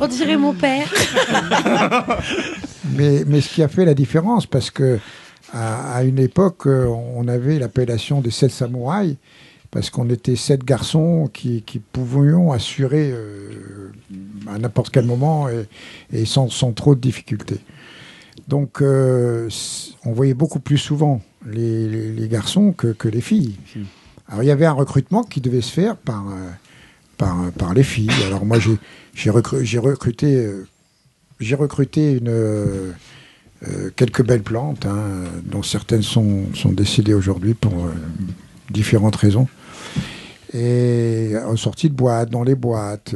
On 0.00 0.08
dirait 0.08 0.36
mon 0.36 0.54
père. 0.54 0.92
mais, 2.96 3.22
mais 3.26 3.40
ce 3.40 3.48
qui 3.48 3.62
a 3.62 3.68
fait 3.68 3.84
la 3.84 3.94
différence, 3.94 4.46
parce 4.46 4.70
que 4.70 4.98
à, 5.52 5.96
à 5.96 6.02
une 6.02 6.18
époque, 6.18 6.66
euh, 6.66 6.86
on 6.86 7.28
avait 7.28 7.58
l'appellation 7.60 8.20
des 8.20 8.32
sept 8.32 8.50
samouraïs, 8.50 9.16
parce 9.70 9.90
qu'on 9.90 10.10
était 10.10 10.36
sept 10.36 10.64
garçons 10.64 11.30
qui, 11.32 11.62
qui 11.62 11.78
pouvions 11.78 12.52
assurer 12.52 13.10
euh, 13.12 13.92
à 14.48 14.58
n'importe 14.58 14.90
quel 14.92 15.04
moment 15.04 15.48
et, 15.48 15.66
et 16.12 16.24
sans, 16.24 16.48
sans 16.48 16.72
trop 16.72 16.94
de 16.94 17.00
difficultés. 17.00 17.60
Donc, 18.48 18.82
euh, 18.82 19.48
on 20.04 20.12
voyait 20.12 20.34
beaucoup 20.34 20.60
plus 20.60 20.78
souvent 20.78 21.20
les, 21.46 21.88
les- 21.88 22.12
les 22.12 22.28
garçons 22.28 22.72
que, 22.72 22.88
que 22.88 23.08
les 23.08 23.20
filles. 23.20 23.56
Alors, 24.28 24.42
il 24.42 24.46
y 24.46 24.50
avait 24.50 24.66
un 24.66 24.72
recrutement 24.72 25.22
qui 25.22 25.40
devait 25.40 25.60
se 25.60 25.72
faire 25.72 25.96
par, 25.96 26.26
euh, 26.28 26.50
par, 27.16 27.50
par 27.52 27.74
les 27.74 27.82
filles. 27.84 28.10
Alors, 28.26 28.44
moi, 28.44 28.58
j'ai 28.58 28.76
j'ai 29.14 29.30
recru- 29.30 29.62
j'ai 29.62 29.78
recruté, 29.78 30.36
euh, 30.36 30.66
j'ai 31.40 31.54
recruté 31.54 32.12
une, 32.18 32.94
quelques 33.96 34.24
belles 34.24 34.42
plantes, 34.42 34.84
hein, 34.86 35.22
dont 35.44 35.62
certaines 35.62 36.02
sont, 36.02 36.46
sont 36.54 36.72
décédées 36.72 37.14
aujourd'hui 37.14 37.54
pour 37.54 37.72
différentes 38.70 39.16
raisons. 39.16 39.48
Et 40.52 41.32
en 41.46 41.56
sortie 41.56 41.88
de 41.88 41.94
boîte, 41.94 42.30
dans 42.30 42.42
les 42.44 42.54
boîtes, 42.54 43.14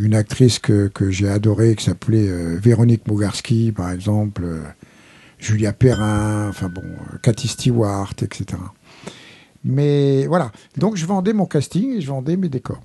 une 0.00 0.14
actrice 0.14 0.58
que, 0.58 0.88
que 0.88 1.10
j'ai 1.10 1.28
adorée 1.28 1.74
qui 1.76 1.84
s'appelait 1.84 2.28
euh, 2.28 2.56
Véronique 2.60 3.06
Mogarski, 3.06 3.72
par 3.72 3.90
exemple, 3.90 4.42
euh, 4.44 4.62
Julia 5.38 5.72
Perrin, 5.72 6.48
enfin 6.48 6.68
bon, 6.68 6.82
euh, 6.82 7.16
Cathy 7.22 7.48
Stewart, 7.48 8.12
etc. 8.22 8.60
Mais 9.64 10.26
voilà, 10.26 10.52
donc 10.78 10.96
je 10.96 11.04
vendais 11.06 11.32
mon 11.32 11.46
casting 11.46 11.96
et 11.96 12.00
je 12.00 12.08
vendais 12.08 12.36
mes 12.36 12.48
décors. 12.48 12.80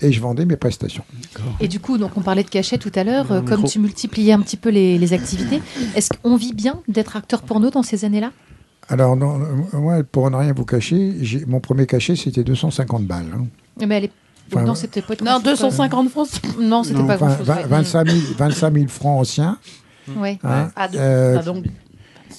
Et 0.00 0.10
je 0.10 0.20
vendais 0.20 0.44
mes 0.44 0.56
prestations. 0.56 1.04
Et 1.60 1.68
du 1.68 1.78
coup, 1.78 1.98
donc 1.98 2.16
on 2.16 2.20
parlait 2.20 2.42
de 2.42 2.48
cachet 2.48 2.78
tout 2.78 2.90
à 2.96 3.04
l'heure, 3.04 3.30
euh, 3.30 3.40
comme 3.40 3.58
micro. 3.60 3.68
tu 3.68 3.78
multipliais 3.78 4.32
un 4.32 4.40
petit 4.40 4.56
peu 4.56 4.70
les, 4.70 4.98
les 4.98 5.12
activités. 5.12 5.60
Est-ce 5.94 6.08
qu'on 6.20 6.36
vit 6.36 6.52
bien 6.52 6.80
d'être 6.88 7.16
acteur 7.16 7.42
porno 7.42 7.70
dans 7.70 7.84
ces 7.84 8.04
années-là? 8.04 8.32
Alors, 8.88 9.16
non, 9.16 9.38
moi, 9.74 10.02
pour 10.02 10.28
ne 10.30 10.36
rien 10.36 10.52
vous 10.52 10.64
cacher, 10.64 11.14
j'ai- 11.20 11.44
mon 11.46 11.60
premier 11.60 11.86
cachet, 11.86 12.16
c'était 12.16 12.42
250 12.42 13.06
balles. 13.06 13.26
hein. 13.36 13.46
Mais 13.86 13.96
elle 13.98 14.04
est... 14.04 14.10
Enfin, 14.52 14.64
non, 14.64 14.74
c'était 14.74 15.02
pas 15.02 15.14
Non, 15.24 15.40
250 15.40 16.08
francs. 16.10 16.28
Non, 16.60 16.82
c'était 16.82 17.02
pas 17.04 17.16
grand-chose. 17.16 17.46
vingt- 17.46 17.56
ouais. 17.56 17.64
25 17.68 18.08
000, 18.10 18.18
25 18.38 18.74
000 18.74 18.86
francs 18.88 19.20
anciens. 19.20 19.58
Ouais. 20.16 20.38
Hein, 20.42 20.70
Ah, 20.74 20.88
de- 20.88 20.96
euh, 20.98 21.36
ah, 21.38 21.42
donc- 21.42 21.64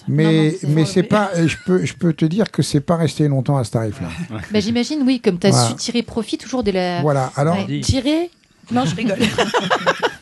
mais 0.07 0.23
Non, 0.23 0.31
non, 0.31 0.51
c'est 0.59 0.67
mais 0.69 0.85
c'est 0.85 1.03
pas, 1.03 1.29
et 1.35 1.47
je 1.47 1.57
peux, 1.65 1.85
je 1.85 1.93
peux 1.93 2.13
te 2.13 2.25
dire 2.25 2.49
que 2.51 2.63
c'est 2.63 2.79
pas 2.79 2.95
resté 2.95 3.27
longtemps 3.27 3.57
à 3.57 3.63
ce 3.63 3.71
tarif-là. 3.71 4.07
Bah, 4.51 4.59
J'imagine, 4.59 5.03
oui, 5.05 5.19
comme 5.19 5.37
tu 5.37 5.47
as 5.47 5.51
Voilà. 5.51 5.67
su 5.67 5.75
tirer 5.75 6.01
profit 6.01 6.37
toujours 6.39 6.63
de 6.63 6.71
la. 6.71 7.01
Voilà, 7.01 7.31
alors- 7.35 7.57
Ouais. 7.67 7.79
Tirer 7.81 8.31
Non, 8.71 8.85
je 8.85 8.95
rigole. 8.95 9.17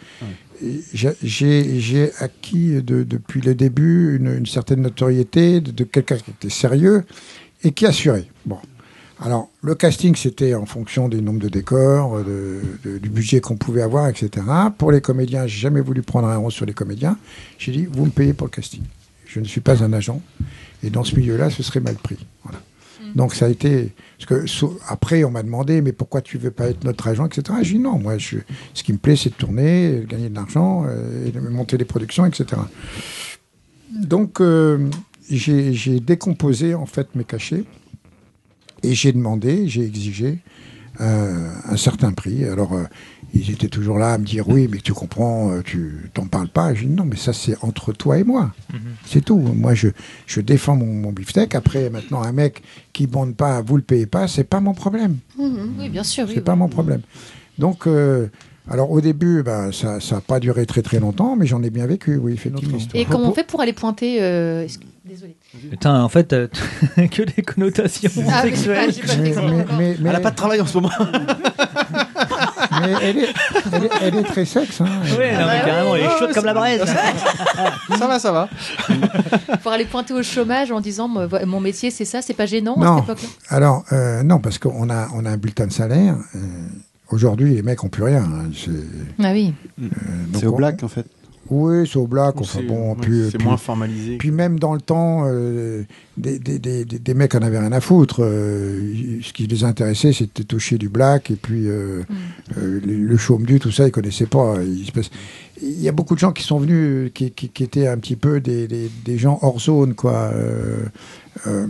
j'ai- 0.93 2.11
acquis 2.19 2.81
de- 2.81 3.03
depuis 3.03 3.41
le 3.41 3.55
début 3.55 4.15
une, 4.17 4.27
une 4.37 4.45
certaine 4.45 4.81
notoriété 4.81 5.61
de, 5.61 5.71
de 5.71 5.83
quelqu'un 5.83 6.17
qui 6.17 6.31
était 6.31 6.49
sérieux 6.49 7.03
et 7.63 7.71
qui 7.71 7.85
assurait. 7.85 8.25
Bon. 8.45 8.57
Alors, 9.19 9.49
le 9.63 9.73
casting, 9.73 10.15
c'était 10.15 10.53
en 10.53 10.67
fonction 10.67 11.09
des 11.09 11.21
nombres 11.21 11.39
de 11.39 11.49
décors, 11.49 12.23
de- 12.23 12.59
de- 12.85 12.97
du 12.99 13.09
budget 13.09 13.41
qu'on 13.41 13.55
pouvait 13.57 13.81
avoir, 13.81 14.07
etc. 14.09 14.45
Pour 14.77 14.91
les 14.91 15.01
comédiens, 15.01 15.47
j'ai 15.47 15.59
jamais 15.59 15.81
voulu 15.81 16.03
prendre 16.03 16.27
un 16.27 16.37
rond 16.37 16.51
sur 16.51 16.65
les 16.67 16.73
comédiens. 16.73 17.17
J'ai 17.57 17.71
dit, 17.71 17.87
vous 17.91 18.05
me 18.05 18.11
payez 18.11 18.33
pour 18.33 18.45
le 18.47 18.51
casting. 18.51 18.83
Je 19.25 19.39
ne 19.39 19.45
suis 19.45 19.61
pas 19.61 19.83
un 19.83 19.91
agent. 19.93 20.21
Et 20.83 20.91
dans 20.91 21.03
ce 21.03 21.15
milieu-là, 21.15 21.49
ce 21.49 21.63
serait 21.63 21.79
mal 21.79 21.95
pris. 21.95 22.17
Voilà. 22.43 22.59
Donc 23.15 23.33
ça 23.33 23.45
a 23.47 23.49
été 23.49 23.91
parce 24.17 24.25
que 24.25 24.45
après 24.87 25.23
on 25.23 25.31
m'a 25.31 25.43
demandé 25.43 25.81
mais 25.81 25.91
pourquoi 25.91 26.21
tu 26.21 26.37
veux 26.37 26.51
pas 26.51 26.69
être 26.69 26.83
notre 26.83 27.07
agent 27.07 27.25
etc. 27.25 27.59
J'ai 27.61 27.73
dit 27.73 27.79
non 27.79 27.99
moi 27.99 28.17
je, 28.17 28.37
ce 28.73 28.83
qui 28.83 28.93
me 28.93 28.97
plaît 28.97 29.15
c'est 29.15 29.29
de 29.29 29.35
tourner, 29.35 29.99
de 29.99 30.05
gagner 30.05 30.29
de 30.29 30.35
l'argent, 30.35 30.85
euh, 30.87 31.29
de 31.29 31.39
monter 31.39 31.77
des 31.77 31.85
productions 31.85 32.25
etc. 32.25 32.61
Donc 33.91 34.41
euh, 34.41 34.89
j'ai 35.29 35.99
décomposé 35.99 36.73
en 36.73 36.85
fait 36.85 37.13
mes 37.15 37.23
cachets 37.23 37.63
et 38.83 38.93
j'ai 38.93 39.11
demandé, 39.11 39.67
j'ai 39.67 39.83
exigé 39.83 40.39
euh, 40.99 41.49
un 41.65 41.77
certain 41.77 42.11
prix. 42.11 42.45
Alors 42.45 42.75
ils 43.33 43.51
étaient 43.51 43.67
toujours 43.67 43.97
là 43.99 44.13
à 44.13 44.17
me 44.17 44.25
dire 44.25 44.47
oui 44.49 44.67
mais 44.71 44.79
tu 44.79 44.93
comprends, 44.93 45.51
euh, 45.51 45.61
tu 45.63 46.09
t'en 46.13 46.25
parles 46.27 46.47
pas. 46.49 46.73
J'ai 46.73 46.85
dit 46.85 46.93
non 46.93 47.05
mais 47.05 47.15
ça 47.17 47.33
c'est 47.33 47.55
entre 47.61 47.93
toi 47.93 48.17
et 48.17 48.23
moi. 48.23 48.51
C'est 49.05 49.23
tout. 49.23 49.37
Moi, 49.37 49.73
je, 49.73 49.89
je 50.25 50.41
défends 50.41 50.75
mon, 50.75 50.85
mon 50.85 51.11
beefsteak. 51.11 51.55
Après, 51.55 51.89
maintenant, 51.89 52.21
un 52.23 52.31
mec 52.31 52.61
qui 52.93 53.07
bande 53.07 53.35
pas, 53.35 53.61
vous 53.61 53.77
le 53.77 53.83
payez 53.83 54.05
pas, 54.05 54.27
c'est 54.27 54.43
pas 54.43 54.59
mon 54.59 54.73
problème. 54.73 55.17
Mhm. 55.39 55.75
Oui, 55.79 55.89
bien 55.89 56.03
sûr. 56.03 56.27
C'est 56.27 56.35
oui. 56.35 56.41
pas 56.41 56.55
mon 56.55 56.67
problème. 56.67 57.01
Donc, 57.57 57.87
euh, 57.87 58.27
alors 58.69 58.91
au 58.91 58.99
début, 58.99 59.43
ben, 59.43 59.71
ça 59.71 59.97
n'a 60.11 60.21
pas 60.21 60.39
duré 60.41 60.65
très 60.65 60.81
très 60.81 60.99
longtemps, 60.99 61.35
mais 61.37 61.45
j'en 61.47 61.63
ai 61.63 61.69
bien 61.69 61.85
vécu, 61.87 62.17
oui, 62.17 62.33
effectivement. 62.33 62.77
Et 62.93 63.05
comment 63.05 63.29
on 63.29 63.33
fait 63.33 63.45
pour 63.47 63.61
aller 63.61 63.73
pointer 63.73 64.17
euh, 64.21 64.67
Désolée. 65.05 65.37
Putain, 65.71 66.03
en 66.03 66.09
fait, 66.09 66.33
euh, 66.33 66.47
que 66.97 67.21
des 67.23 67.41
connotations 67.41 68.11
Ah, 68.29 68.41
sexuelles. 68.41 68.91
mais- 69.79 69.95
mais- 70.01 70.09
Elle 70.09 70.15
a 70.15 70.19
pas 70.19 70.31
de 70.31 70.35
travail 70.35 70.59
en 70.59 70.65
ce 70.65 70.73
moment. 70.75 70.91
Mais 72.81 72.93
elle 73.01 73.17
est, 73.19 73.33
elle 73.73 73.83
est, 73.85 73.89
elle 74.01 74.15
est 74.17 74.23
très 74.23 74.45
sexe. 74.45 74.81
Hein. 74.81 74.85
Ouais, 75.17 75.33
non, 75.33 75.45
mais 75.47 75.61
carrément, 75.65 75.95
elle 75.95 76.03
est 76.03 76.19
chaude 76.19 76.33
comme 76.33 76.45
la 76.45 76.53
braise. 76.53 76.83
ça 77.97 78.07
va, 78.07 78.19
ça 78.19 78.31
va. 78.31 78.49
Pour 79.63 79.71
aller 79.71 79.85
pointer 79.85 80.13
au 80.13 80.23
chômage 80.23 80.71
en 80.71 80.79
disant 80.81 81.07
mon 81.07 81.59
métier 81.59 81.91
c'est 81.91 82.05
ça, 82.05 82.21
c'est 82.21 82.33
pas 82.33 82.45
gênant 82.45 82.75
à 82.75 82.85
Non. 82.85 82.95
cette 82.97 83.03
époque-là 83.05 83.27
Alors, 83.55 83.83
euh, 83.91 84.23
non, 84.23 84.39
parce 84.39 84.57
qu'on 84.59 84.89
a, 84.89 85.07
on 85.13 85.25
a 85.25 85.29
un 85.31 85.37
bulletin 85.37 85.67
de 85.67 85.73
salaire. 85.73 86.15
euh, 86.35 86.39
Aujourd'hui, 87.09 87.55
les 87.55 87.61
mecs 87.61 87.81
n'ont 87.83 87.89
plus 87.89 88.03
rien. 88.03 88.21
hein. 88.23 88.49
C'est 88.53 88.71
Ah 89.23 89.31
oui. 89.31 89.53
C'est 90.37 90.45
au 90.45 90.53
on- 90.53 90.57
black 90.57 90.83
en 90.83 90.89
fait. 90.89 91.05
Oui, 91.49 91.87
c'est 91.87 91.97
au 91.97 92.07
black. 92.07 92.35
Enfin, 92.39 92.59
C'est- 92.59 92.65
bon, 92.65 92.91
ouais, 92.91 92.97
puis, 93.01 93.29
c'est 93.31 93.37
puis- 93.37 93.47
moins 93.47 93.57
formalisé. 93.57 94.17
Puis 94.17 94.31
même 94.31 94.59
dans 94.59 94.73
le 94.73 94.81
temps, 94.81 95.23
euh, 95.27 95.83
des, 96.17 96.39
des, 96.39 96.59
des, 96.59 96.85
des- 96.85 96.99
des 96.99 97.13
mecs 97.13 97.33
en 97.35 97.39
avaient 97.39 97.59
rien 97.59 97.71
à 97.71 97.79
foutre. 97.81 98.23
euh, 98.23 99.19
ce 99.21 99.31
qui 99.33 99.47
les 99.47 99.63
intéressait, 99.63 100.13
c'était 100.13 100.43
de 100.43 100.47
toucher 100.47 100.77
du 100.77 100.89
black. 100.89 101.31
Et 101.31 101.35
puis 101.35 101.67
euh, 101.67 102.03
euh, 102.57 102.79
le, 102.85 103.17
chaume 103.17 103.45
du, 103.45 103.59
tout 103.59 103.71
ça, 103.71 103.85
ils 103.87 103.91
connaissaient 103.91 104.25
pas. 104.25 104.55
Il, 104.63 104.85
se 104.85 104.91
passe- 104.91 105.11
il 105.61 105.81
y 105.81 105.87
a 105.87 105.91
beaucoup 105.91 106.13
de 106.15 106.19
gens 106.19 106.31
qui 106.33 106.43
sont 106.43 106.59
venus, 106.59 107.11
qui, 107.13 107.31
qui, 107.31 107.49
qui 107.49 107.63
étaient 107.63 107.87
un 107.87 107.97
petit 107.97 108.15
peu 108.15 108.39
des, 108.39 108.67
des, 108.67 108.89
des 109.05 109.17
gens 109.17 109.39
hors 109.41 109.59
zone, 109.59 109.95
quoi. 109.95 110.31
euh, 110.33 110.83
euh, 111.47 111.67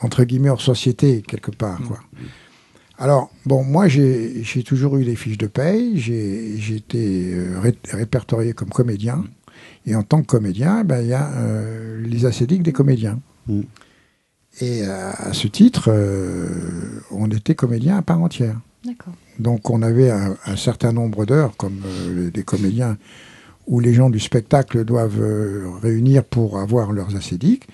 entre 0.00 0.24
guillemets, 0.24 0.50
hors 0.50 0.60
société, 0.60 1.22
quelque 1.26 1.50
part, 1.50 1.80
quoi. 1.86 1.98
Alors, 2.98 3.30
bon, 3.44 3.64
moi, 3.64 3.88
j'ai 3.88 4.44
toujours 4.64 4.96
eu 4.96 5.04
des 5.04 5.16
fiches 5.16 5.38
de 5.38 5.46
paye. 5.46 5.98
J'ai 5.98 6.76
été 6.76 7.32
euh, 7.34 7.58
ré- 7.60 7.78
répertorié 7.90 8.52
comme 8.52 8.68
comédien. 8.70 9.24
Et 9.86 9.94
en 9.94 10.02
tant 10.02 10.22
que 10.22 10.26
comédien, 10.26 10.84
ben, 10.84 11.00
il 11.02 11.08
y 11.08 11.12
a 11.12 11.30
euh, 11.34 12.00
les 12.06 12.24
acédiques 12.24 12.62
des 12.62 12.72
comédiens. 12.72 13.18
Mm. 13.46 13.60
Et 14.60 14.82
euh, 14.84 15.10
à 15.12 15.32
ce 15.32 15.48
titre, 15.48 15.86
euh, 15.88 16.48
on 17.10 17.28
était 17.30 17.54
comédien 17.54 17.96
à 17.98 18.02
part 18.02 18.20
entière. 18.20 18.60
D'accord. 18.84 19.14
Donc 19.38 19.70
on 19.70 19.82
avait 19.82 20.10
un, 20.10 20.36
un 20.46 20.56
certain 20.56 20.92
nombre 20.92 21.26
d'heures, 21.26 21.56
comme 21.56 21.80
euh, 21.84 22.30
des 22.30 22.44
comédiens, 22.44 22.96
où 23.66 23.80
les 23.80 23.92
gens 23.94 24.10
du 24.10 24.20
spectacle 24.20 24.84
doivent 24.84 25.20
euh, 25.20 25.68
réunir 25.82 26.22
pour 26.22 26.58
avoir 26.60 26.92
leurs 26.92 27.16
acédiques. 27.16 27.66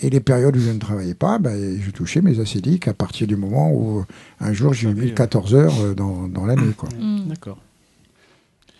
Et 0.00 0.10
les 0.10 0.20
périodes 0.20 0.56
où 0.56 0.60
je 0.60 0.70
ne 0.70 0.78
travaillais 0.78 1.14
pas, 1.14 1.38
ben, 1.38 1.80
je 1.80 1.90
touchais 1.90 2.20
mes 2.20 2.38
acédiques 2.40 2.86
à 2.86 2.92
partir 2.94 3.26
du 3.26 3.36
moment 3.36 3.70
où 3.72 4.04
un 4.40 4.52
jour 4.52 4.74
j'ai 4.74 4.88
eu 4.90 4.94
1014 4.94 5.54
heures 5.54 5.80
euh, 5.80 5.94
dans, 5.94 6.28
dans 6.28 6.44
l'année. 6.44 6.72
quoi. 6.76 6.88
Mm. 7.00 7.28
D'accord. 7.28 7.58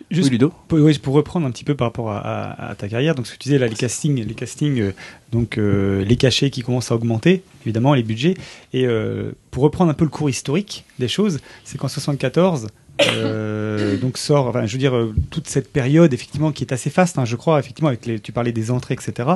Juste 0.09 0.25
Oui, 0.27 0.31
Ludo. 0.33 0.53
pour, 0.69 0.79
oui, 0.79 0.97
pour 0.99 1.13
reprendre 1.15 1.45
un 1.47 1.51
petit 1.51 1.65
peu 1.65 1.75
par 1.75 1.87
rapport 1.87 2.11
à, 2.11 2.19
à- 2.19 2.69
à 2.69 2.75
ta 2.75 2.87
carrière, 2.87 3.13
donc 3.13 3.27
ce 3.27 3.33
que 3.33 3.37
tu 3.37 3.49
disais 3.49 3.57
là, 3.57 3.67
les 3.67 3.75
castings, 3.75 4.23
les 4.23 4.33
castings, 4.35 4.79
euh, 4.79 4.91
donc 5.33 5.57
euh, 5.57 6.05
les 6.05 6.15
cachets 6.15 6.49
qui 6.49 6.61
commencent 6.61 6.91
à 6.91 6.95
augmenter, 6.95 7.43
évidemment 7.65 7.93
les 7.93 8.03
budgets. 8.03 8.35
Et 8.71 8.85
euh, 8.85 9.31
pour 9.51 9.63
reprendre 9.63 9.91
un 9.91 9.93
peu 9.93 10.05
le 10.05 10.09
cours 10.11 10.29
historique 10.29 10.85
des 10.99 11.09
choses, 11.09 11.39
c'est 11.65 11.77
qu'en 11.77 11.89
74. 11.89 12.67
Euh, 13.01 13.97
donc 13.97 14.17
sort, 14.17 14.47
enfin, 14.47 14.65
je 14.65 14.71
veux 14.73 14.77
dire, 14.79 14.95
euh, 14.95 15.13
toute 15.29 15.47
cette 15.47 15.71
période 15.71 16.13
effectivement 16.13 16.51
qui 16.51 16.63
est 16.63 16.73
assez 16.73 16.89
faste, 16.89 17.17
hein, 17.17 17.25
je 17.25 17.35
crois, 17.35 17.59
effectivement, 17.59 17.89
avec 17.89 18.05
les, 18.05 18.19
tu 18.19 18.31
parlais 18.31 18.51
des 18.51 18.71
entrées, 18.71 18.93
etc. 18.95 19.29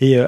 Et 0.00 0.18
euh, 0.18 0.26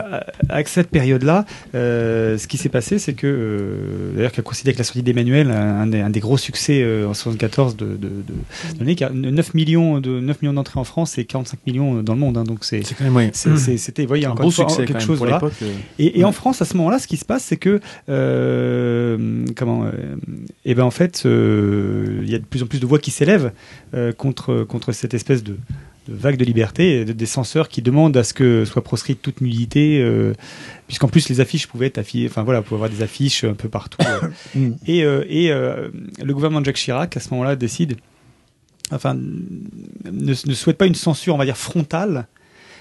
avec 0.49 0.69
cette 0.69 0.89
période-là, 0.89 1.45
euh, 1.75 2.39
ce 2.39 2.47
qui 2.47 2.57
s'est 2.59 2.69
passé, 2.69 2.99
c'est 2.99 3.13
que, 3.15 3.79
d'ailleurs, 4.17 4.33
qu'a 4.33 4.43
coïncidé 4.43 4.71
avec 4.71 4.79
la 4.79 4.85
sortie 4.85 5.03
d'Emmanuel, 5.03 5.51
un, 5.51 5.87
des- 5.87 6.01
un 6.01 6.11
des 6.11 6.21
gros 6.21 6.37
succès 6.39 6.85
en 7.05 7.15
74 7.15 7.77
de, 7.77 7.87
de, 7.97 7.97
de, 7.97 8.91
y 9.01 9.05
a 9.05 9.11
9 9.11 9.55
millions 9.55 10.01
de 10.01 10.21
9 10.21 10.43
millions 10.43 10.53
d'entrées 10.55 10.81
en 10.81 10.85
France 10.85 11.19
et 11.19 11.25
45 11.25 11.61
millions 11.67 12.03
dans 12.03 12.15
le 12.15 12.21
monde, 12.21 12.37
hein, 12.37 12.45
donc 12.45 12.65
c'est 12.65 12.83
c'est- 13.59 13.77
c'était, 13.79 14.03
vous 14.03 14.09
voyez, 14.09 14.27
Un 14.27 14.35
fois, 14.51 14.69
succès 14.69 14.85
quelque 14.87 15.01
chose. 15.07 15.19
voilà. 15.19 15.39
Et, 15.99 16.21
et 16.21 16.25
en. 16.25 16.33
France, 16.33 16.63
à 16.63 16.65
ce 16.65 16.77
moment-là, 16.79 16.99
ce 16.99 17.07
qui 17.07 17.17
se 17.19 17.25
passe, 17.25 17.45
c'est 17.45 17.57
que, 17.59 17.79
comment, 19.55 19.85
euh, 19.85 20.17
eh 20.65 20.75
ben 20.75 20.83
en 20.85 20.91
fait, 20.91 21.23
il 21.25 22.29
y 22.31 22.35
a 22.35 22.39
de 22.39 22.45
plus 22.45 22.63
en 22.63 22.67
plus 22.67 22.72
de 22.81 22.87
voix 22.87 22.99
qui 22.99 23.11
s'élèvent 23.11 23.53
euh, 23.95 24.13
contre 24.13 24.65
contre 24.65 24.93
cette 24.93 25.15
espèce 25.15 25.43
de, 25.43 25.53
de 26.09 26.15
vague 26.15 26.37
de 26.37 26.45
liberté, 26.45 27.05
des 27.05 27.27
censeurs 27.27 27.69
qui 27.69 27.81
demandent 27.83 28.17
à 28.17 28.25
ce 28.25 28.35
que 28.35 28.65
soit 28.65 28.83
proscrite 28.83 29.23
toute 29.23 29.41
nudité, 29.41 30.01
euh, 30.03 30.33
puisqu'en 30.87 31.09
plus 31.09 31.29
les 31.29 31.41
affiches 31.41 31.67
pouvaient 31.69 31.87
être 31.87 31.99
affichées, 31.99 32.27
enfin 32.29 32.43
voilà, 32.43 32.61
pouvoir 32.63 32.85
avoir 32.85 32.91
des 32.99 33.03
affiches 33.05 33.45
un 33.45 33.55
peu 33.55 33.69
partout. 33.69 33.99
euh. 34.07 34.29
Mm. 34.55 34.73
et 34.87 35.05
euh, 35.05 35.25
et 35.29 35.51
euh, 35.53 35.89
le 36.23 36.35
gouvernement 36.35 36.61
de 36.61 36.67
Jacques 36.67 36.77
Chirac, 36.77 37.17
à 37.17 37.21
ce 37.21 37.31
moment-là, 37.31 37.57
décide, 37.57 37.97
enfin, 38.91 39.15
ne, 39.15 40.35
ne 40.47 40.55
souhaite 40.55 40.77
pas 40.79 40.87
une 40.87 40.95
censure, 40.95 41.35
on 41.35 41.39
va 41.39 41.45
dire 41.45 41.57
frontale. 41.57 42.27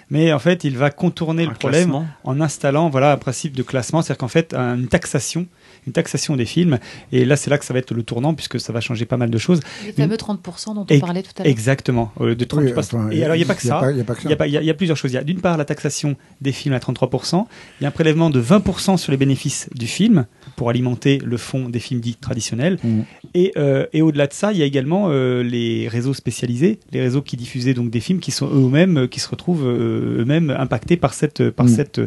Mais 0.09 0.33
en 0.33 0.39
fait, 0.39 0.65
il 0.65 0.77
va 0.77 0.89
contourner 0.89 1.45
le 1.45 1.53
problème 1.53 1.83
classement. 1.91 2.05
en 2.25 2.41
installant 2.41 2.89
voilà 2.89 3.13
un 3.13 3.17
principe 3.17 3.53
de 3.55 3.63
classement, 3.63 4.01
c'est-à-dire 4.01 4.17
qu'en 4.17 4.27
fait 4.27 4.53
un- 4.53 4.75
une 4.77 4.89
taxation, 4.89 5.47
une 5.87 5.93
taxation 5.93 6.35
des 6.35 6.45
films. 6.45 6.79
Et 7.11 7.25
là, 7.25 7.35
c'est 7.35 7.49
là 7.49 7.57
que 7.57 7.65
ça 7.65 7.73
va 7.73 7.79
être 7.79 7.93
le 7.93 8.03
tournant 8.03 8.33
puisque 8.33 8.59
ça 8.59 8.71
va 8.73 8.81
changer 8.81 9.05
pas 9.05 9.17
mal 9.17 9.29
de 9.29 9.37
choses. 9.37 9.59
Les 9.85 9.91
fameux 9.93 10.15
30% 10.15 10.75
dont 10.75 10.85
on 10.89 10.99
parlait 10.99 11.23
tout 11.23 11.31
à 11.37 11.43
l'heure. 11.43 11.51
Exactement, 11.51 12.11
euh, 12.21 12.35
de 12.35 12.45
30%. 12.45 12.59
Oui, 12.61 12.73
enfin, 12.77 13.09
et 13.09 13.23
alors, 13.23 13.35
il 13.35 13.39
n'y 13.39 13.45
a 13.45 13.47
pas 13.47 13.55
que 13.55 13.61
ça. 13.61 13.81
Il 13.89 13.95
n'y 13.95 14.01
a 14.01 14.03
pas 14.03 14.15
que 14.15 14.21
ça. 14.21 14.29
Il 14.29 14.51
y 14.51 14.57
a, 14.57 14.61
y 14.61 14.67
y 14.67 14.73
plusieurs 14.73 14.97
choses. 14.97 15.11
Il 15.11 15.15
y 15.15 15.17
a 15.17 15.23
d'une 15.23 15.41
part 15.41 15.57
la 15.57 15.65
taxation 15.65 16.15
des 16.41 16.51
films 16.51 16.75
à 16.75 16.79
33%. 16.79 17.45
Il 17.79 17.83
y 17.83 17.85
a 17.85 17.89
un 17.89 17.91
prélèvement 17.91 18.29
de 18.29 18.41
20% 18.41 18.97
sur 18.97 19.11
les 19.11 19.17
bénéfices 19.17 19.69
du 19.73 19.87
film 19.87 20.25
pour 20.55 20.69
alimenter 20.69 21.19
le 21.23 21.37
fonds 21.37 21.69
des 21.69 21.79
films 21.79 22.01
dits 22.01 22.15
traditionnels. 22.15 22.77
Mm. 22.83 23.01
Et, 23.33 23.51
euh, 23.57 23.85
et 23.93 24.01
au-delà 24.01 24.27
de 24.27 24.33
ça, 24.33 24.51
il 24.51 24.59
y 24.59 24.61
a 24.61 24.65
également 24.65 25.07
euh, 25.09 25.41
les 25.41 25.87
réseaux 25.87 26.13
spécialisés, 26.13 26.79
les 26.91 27.01
réseaux 27.01 27.21
qui 27.21 27.37
diffusaient 27.37 27.73
donc 27.73 27.89
des 27.89 27.99
films 27.99 28.19
qui 28.19 28.31
sont 28.31 28.47
eux-mêmes, 28.47 28.97
euh, 28.97 29.07
qui 29.07 29.19
se 29.19 29.29
retrouvent 29.29 29.65
euh, 29.65 30.21
eux-mêmes 30.21 30.51
impactés 30.51 30.97
par 30.97 31.13
cette, 31.13 31.49
par 31.49 31.65
Mm. 31.65 31.75
cette, 31.75 32.01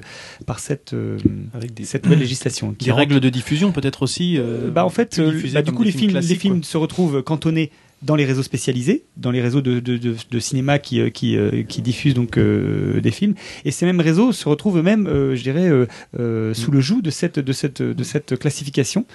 par 0.47 0.59
cette, 0.59 0.93
euh, 0.95 1.19
Avec 1.55 1.75
des, 1.75 1.85
cette 1.85 2.05
nouvelle 2.05 2.19
législation. 2.27 2.73
qui 2.73 2.87
des 2.87 2.93
règles 2.93 3.21
de 3.21 3.29
diffusion 3.29 3.64
peut-être 3.73 4.03
aussi. 4.03 4.37
euh, 4.39 4.71
bah 4.71 4.85
en 4.85 4.91
fait, 4.91 5.19
euh, 5.19 5.41
bah, 5.53 5.63
du 5.63 5.73
coup, 5.73 5.83
les 5.83 5.93
films, 5.93 6.19
les 6.19 6.35
films 6.35 6.61
quoi. 6.61 6.69
se 6.69 6.77
retrouvent 6.77 7.23
cantonnés 7.23 7.71
dans 8.03 8.17
les 8.17 8.27
réseaux 8.27 8.43
spécialisés, 8.43 9.05
dans 9.17 9.31
les 9.31 9.41
réseaux 9.41 9.63
de, 9.63 9.81
de, 9.81 9.97
de, 9.97 10.15
de 10.31 10.39
cinéma 10.39 10.79
qui, 10.79 11.01
euh, 11.01 11.09
qui, 11.09 11.37
euh, 11.39 11.63
qui 11.63 11.81
diffusent 11.81 12.13
donc 12.13 12.37
euh, 12.37 13.01
des 13.01 13.11
films. 13.11 13.35
Et 13.65 13.71
ces 13.71 13.87
mêmes 13.87 14.01
réseaux 14.01 14.33
se 14.33 14.47
retrouvent 14.47 14.77
eux-mêmes, 14.79 15.07
euh, 15.07 15.35
je 15.35 15.43
dirais, 15.43 15.71
euh, 16.19 16.53
sous 16.53 16.71
le 16.71 16.81
joug 16.81 17.01
de 17.01 17.09
cette, 17.11 17.39
de, 17.39 17.53
cette, 17.53 17.81
de 17.81 18.05
cette 18.05 18.39
classification. 18.39 19.07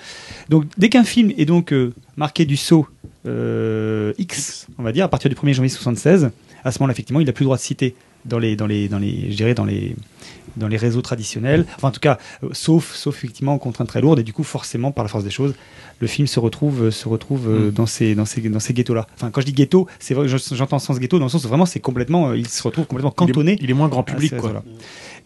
Donc, 0.50 0.66
dès 0.80 0.90
qu'un 0.90 1.04
film 1.04 1.32
est 1.38 1.46
donc 1.46 1.72
marqué 2.18 2.46
du 2.46 2.58
sceau 2.58 2.88
X, 4.18 4.68
on 4.80 4.84
va 4.84 4.92
dire, 4.92 5.06
à 5.06 5.08
partir 5.08 5.30
du 5.30 5.36
1er 5.36 5.54
janvier 5.54 5.70
76, 5.70 6.32
à 6.64 6.72
ce 6.72 6.80
moment-là, 6.80 6.94
effectivement, 6.94 7.20
il 7.20 7.26
n'a 7.28 7.32
plus 7.34 7.44
le 7.44 7.48
droit 7.48 7.58
de 7.58 7.62
citer 7.62 7.94
dans 8.26 8.40
les, 8.40 8.56
dans 8.56 8.68
les, 8.68 8.90
dans 8.90 9.00
les, 9.00 9.32
je 9.32 9.36
dirais, 9.38 9.54
dans 9.54 9.66
les, 9.66 9.96
dans 10.58 10.68
les 10.68 10.78
réseaux 10.78 11.02
traditionnels. 11.02 11.66
Enfin, 11.76 11.90
en 11.90 11.92
tout 11.92 12.00
cas, 12.00 12.18
euh, 12.44 12.50
sauf, 12.54 12.96
sauf 12.96 13.16
effectivement 13.16 13.54
en 13.54 13.58
contraintes 13.58 13.88
très 13.88 14.02
lourdes. 14.02 14.20
Et 14.20 14.24
du 14.24 14.34
coup, 14.34 14.44
forcément, 14.44 14.92
par 14.92 15.04
la 15.04 15.10
force 15.10 15.24
des 15.24 15.30
choses, 15.30 15.54
le 16.00 16.08
film 16.08 16.28
se 16.28 16.40
retrouve, 16.40 16.90
se 16.92 17.08
retrouve 17.08 17.48
euh, 17.50 17.68
Mm. 17.70 17.72
dans 17.72 17.86
ces, 17.86 18.16
dans 18.16 18.26
ces, 18.26 18.42
dans 18.42 18.60
ces 18.60 18.74
ghettos-là. 18.74 19.08
Enfin, 19.16 19.30
quand 19.32 19.42
je 19.42 19.46
dis 19.46 19.54
ghetto, 19.54 19.88
c'est 20.00 20.16
j'entends 20.28 20.80
sens 20.80 21.00
ghetto 21.00 21.20
dans 21.20 21.26
le 21.26 21.30
sens 21.30 21.44
où 21.46 21.48
vraiment, 21.48 21.66
c'est 21.66 21.80
complètement, 21.80 22.30
euh, 22.30 22.38
il 22.38 22.48
se 22.48 22.62
retrouve 22.64 22.86
complètement 22.86 23.14
Il 23.18 23.24
est- 23.24 23.28
cantonné. 23.28 23.58
Il 23.62 23.70
est 23.70 23.74
moins 23.74 23.88
grand 23.90 24.04
public 24.04 24.30
ces 24.32 24.38
quoi. 24.38 24.64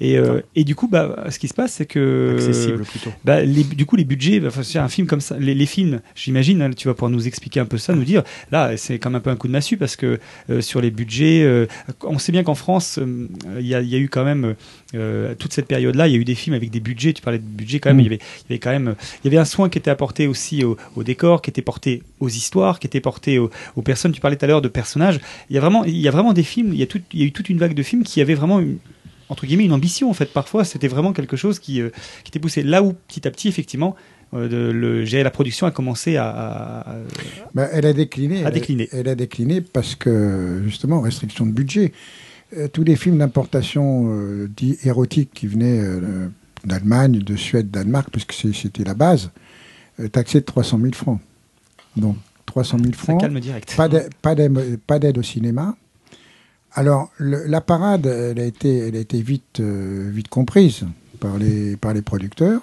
Et, 0.01 0.17
euh, 0.17 0.41
et 0.55 0.63
du 0.63 0.73
coup, 0.75 0.87
bah, 0.87 1.25
ce 1.29 1.37
qui 1.37 1.47
se 1.47 1.53
passe, 1.53 1.73
c'est 1.73 1.85
que 1.85 2.33
Accessible 2.35 2.83
plutôt. 2.83 3.11
bah, 3.23 3.41
les- 3.43 3.63
du 3.63 3.85
coup, 3.85 3.95
les 3.95 4.03
budgets, 4.03 4.39
bah, 4.39 4.49
un 4.75 4.87
film 4.89 5.05
comme 5.07 5.21
ça. 5.21 5.37
Les, 5.39 5.53
les 5.53 5.65
films, 5.67 6.01
j'imagine, 6.15 6.61
hein, 6.63 6.71
tu 6.75 6.87
vas 6.87 6.93
pouvoir 6.95 7.11
nous 7.11 7.27
expliquer 7.27 7.59
un 7.59 7.65
peu 7.65 7.77
ça, 7.77 7.93
nous 7.93 8.03
dire. 8.03 8.23
Là, 8.51 8.75
c'est 8.75 8.97
quand 8.97 9.11
même 9.11 9.17
un 9.17 9.21
peu 9.21 9.29
un 9.29 9.35
coup 9.35 9.47
de 9.47 9.51
massue 9.53 9.77
parce 9.77 9.95
que 9.95 10.19
euh, 10.49 10.61
sur 10.61 10.81
les 10.81 10.89
budgets, 10.89 11.43
euh, 11.43 11.67
on 12.01 12.17
sait 12.17 12.31
bien 12.31 12.43
qu'en 12.43 12.55
France, 12.55 12.99
il 13.59 13.67
y, 13.67 13.75
a, 13.75 13.81
il 13.81 13.87
y 13.87 13.95
a 13.95 13.99
eu 13.99 14.09
quand 14.09 14.23
même 14.25 14.55
toute 15.39 15.53
cette 15.53 15.67
période-là, 15.67 16.07
il 16.07 16.11
y 16.13 16.15
a 16.15 16.19
eu 16.19 16.25
des 16.25 16.35
films 16.35 16.55
avec 16.55 16.69
des 16.71 16.79
budgets. 16.79 17.13
Tu 17.13 17.21
parlais 17.21 17.39
de 17.39 17.43
budget 17.43 17.79
quand 17.79 17.89
même. 17.89 17.97
Mm. 17.97 17.99
Il 18.01 18.03
y 18.03 18.07
avait, 18.07 18.15
il 18.17 18.43
y 18.49 18.53
avait 18.53 18.59
quand 18.59 18.71
même, 18.71 18.95
il 19.23 19.27
y 19.27 19.33
avait 19.33 19.41
un 19.41 19.45
soin 19.45 19.69
qui 19.69 19.77
était 19.77 19.91
apporté 19.91 20.27
aussi 20.27 20.62
au, 20.63 20.77
au 20.95 21.03
décor, 21.03 21.41
qui 21.41 21.49
était 21.49 21.61
porté 21.61 22.03
aux 22.19 22.29
histoires, 22.29 22.79
qui 22.79 22.87
était 22.87 23.01
porté 23.01 23.39
aux, 23.39 23.49
aux 23.75 23.81
personnes. 23.81 24.11
Tu 24.11 24.21
parlais 24.21 24.37
tout 24.37 24.45
à 24.45 24.47
l'heure 24.47 24.61
de 24.61 24.67
personnages. 24.69 25.19
Il 25.49 25.55
y 25.55 25.57
a 25.57 25.61
vraiment, 25.61 25.83
il 25.85 25.97
y 25.97 26.07
a 26.07 26.11
vraiment 26.11 26.33
des 26.33 26.43
films. 26.43 26.73
Il 26.73 26.79
y 26.79 26.83
a 26.83 26.87
tout, 26.87 27.01
il 27.13 27.19
y 27.19 27.23
a 27.23 27.25
eu 27.25 27.31
toute 27.31 27.49
une 27.49 27.57
vague 27.57 27.73
de 27.73 27.83
films 27.83 28.03
qui 28.03 28.21
avaient 28.21 28.33
vraiment 28.35 28.59
une, 28.59 28.77
entre 29.29 29.45
guillemets 29.45 29.65
une 29.65 29.73
ambition 29.73 30.09
en 30.09 30.13
fait 30.13 30.31
parfois 30.31 30.63
c'était 30.65 30.89
vraiment 30.89 31.13
quelque 31.13 31.37
chose 31.37 31.57
qui, 31.57 31.81
euh, 31.81 31.89
qui 32.23 32.29
était 32.29 32.39
poussé 32.39 32.61
là 32.61 32.83
où 32.83 32.93
petit 33.07 33.25
à 33.27 33.31
petit 33.31 33.47
effectivement 33.47 33.95
euh, 34.33 34.47
de, 34.49 34.71
le, 34.71 35.03
la 35.05 35.29
production 35.31 35.65
a 35.65 35.71
commencé 35.71 36.17
à, 36.17 36.27
à- 36.29 36.79
à- 36.91 36.95
Ben, 37.55 37.69
elle 37.71 37.85
a 37.85 37.93
décliné. 37.93 38.43
A 38.43 38.47
elle 38.49 38.53
décliné. 38.53 38.89
Elle, 38.91 39.07
a 39.07 39.15
décliné 39.15 39.61
parce 39.61 39.95
que, 39.95 40.61
justement, 40.65 41.01
restriction 41.01 41.45
de 41.45 41.51
budget. 41.51 41.93
Euh, 42.57 42.67
tous 42.67 42.83
les 42.83 42.95
films 42.95 43.17
d'importation 43.19 44.07
euh, 44.09 44.47
dits 44.55 44.77
érotiques 44.83 45.31
qui 45.33 45.47
venaient 45.47 45.79
euh, 45.79 46.27
d'Allemagne, 46.65 47.19
de 47.19 47.35
Suède, 47.35 47.71
Danemark, 47.71 48.09
parce 48.11 48.25
que 48.25 48.33
c'est- 48.33 48.53
c'était 48.53 48.83
la 48.83 48.93
base, 48.93 49.31
euh, 49.99 50.07
taxés 50.07 50.39
de 50.41 50.45
300 50.45 50.79
000 50.81 50.93
francs. 50.93 51.19
Donc, 51.95 52.15
300 52.45 52.77
000 52.79 52.91
ça 52.93 52.97
francs. 52.97 53.21
calme 53.21 53.39
direct 53.39 53.75
Pas 53.75 53.87
d'aide- 53.87 54.09
pas 54.21 54.35
au 55.17 55.23
cinéma. 55.23 55.75
Alors, 56.73 57.11
le- 57.17 57.45
la 57.45 57.61
parade, 57.61 58.05
elle 58.07 58.39
a 58.39 58.45
été, 58.45 58.77
elle 58.87 58.95
a 58.95 58.99
été 58.99 59.21
vite, 59.21 59.59
euh, 59.59 60.09
vite 60.11 60.27
comprise 60.27 60.85
par 61.19 61.37
les, 61.37 61.77
par 61.77 61.93
les 61.93 62.01
producteurs. 62.01 62.61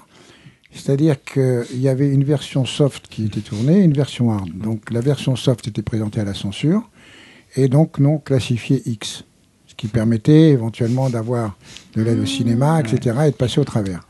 C'est-à-dire 0.73 1.17
qu'il 1.25 1.81
y 1.81 1.89
avait 1.89 2.09
une 2.11 2.23
version 2.25 2.65
soft 2.65 3.07
qui 3.09 3.25
était 3.25 3.41
tournée, 3.41 3.81
une 3.81 3.93
version 3.93 4.31
hard. 4.33 4.51
Donc, 4.59 4.91
la 4.91 5.01
version 5.01 5.35
soft 5.37 5.67
était 5.69 5.83
présentée 5.83 6.21
à 6.21 6.25
la 6.25 6.35
censure 6.35 6.89
et 7.57 7.69
donc 7.69 7.99
non 7.99 8.19
classifiée 8.19 8.83
X. 8.87 9.25
Ce 9.67 9.75
qui 9.75 9.89
permettait 9.89 10.51
éventuellement 10.51 11.11
d'avoir 11.11 11.57
de 11.95 12.03
l'aide 12.03 12.19
au 12.21 12.27
cinéma, 12.27 12.81
etc. 12.81 13.17
et 13.27 13.31
de 13.31 13.37
passer 13.37 13.61
au 13.61 13.65
travers. 13.65 14.01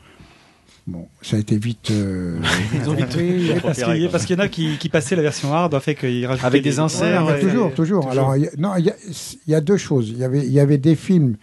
Bon, 0.90 1.06
ça 1.22 1.36
a 1.36 1.38
été 1.38 1.56
vite. 1.56 1.92
euh, 1.92 2.38
Ils 2.74 2.90
ont 2.90 2.94
vite 2.94 3.06
parce 3.62 4.24
qu'il 4.26 4.36
y, 4.36 4.40
en 4.40 4.42
a 4.42 4.48
qui, 4.48 4.76
qui 4.76 4.88
passaient 4.88 5.14
la 5.14 5.22
version 5.22 5.52
hard, 5.54 5.72
a 5.72 5.78
fait 5.78 5.94
qu'ils 5.94 6.26
rajoutaient 6.26 6.46
Avec 6.46 6.62
des 6.64 6.80
inserts, 6.80 7.26
Ouais, 7.26 7.34
ouais. 7.34 7.40
toujours, 7.40 7.72
toujours. 7.74 8.10
Alors, 8.10 8.36
il 8.36 8.42
y 8.42 8.46
a- 8.48 8.50
non, 8.58 8.70
il 8.76 8.86
y, 8.86 8.90
a- 8.90 8.96
il 9.46 9.50
y 9.52 9.54
a 9.54 9.60
deux 9.60 9.76
choses. 9.76 10.08
Il 10.08 10.18
y 10.18 10.24
avait, 10.24 10.40
il 10.44 10.52
y 10.52 10.58
avait 10.58 10.78
des 10.78 10.96
films 10.96 11.36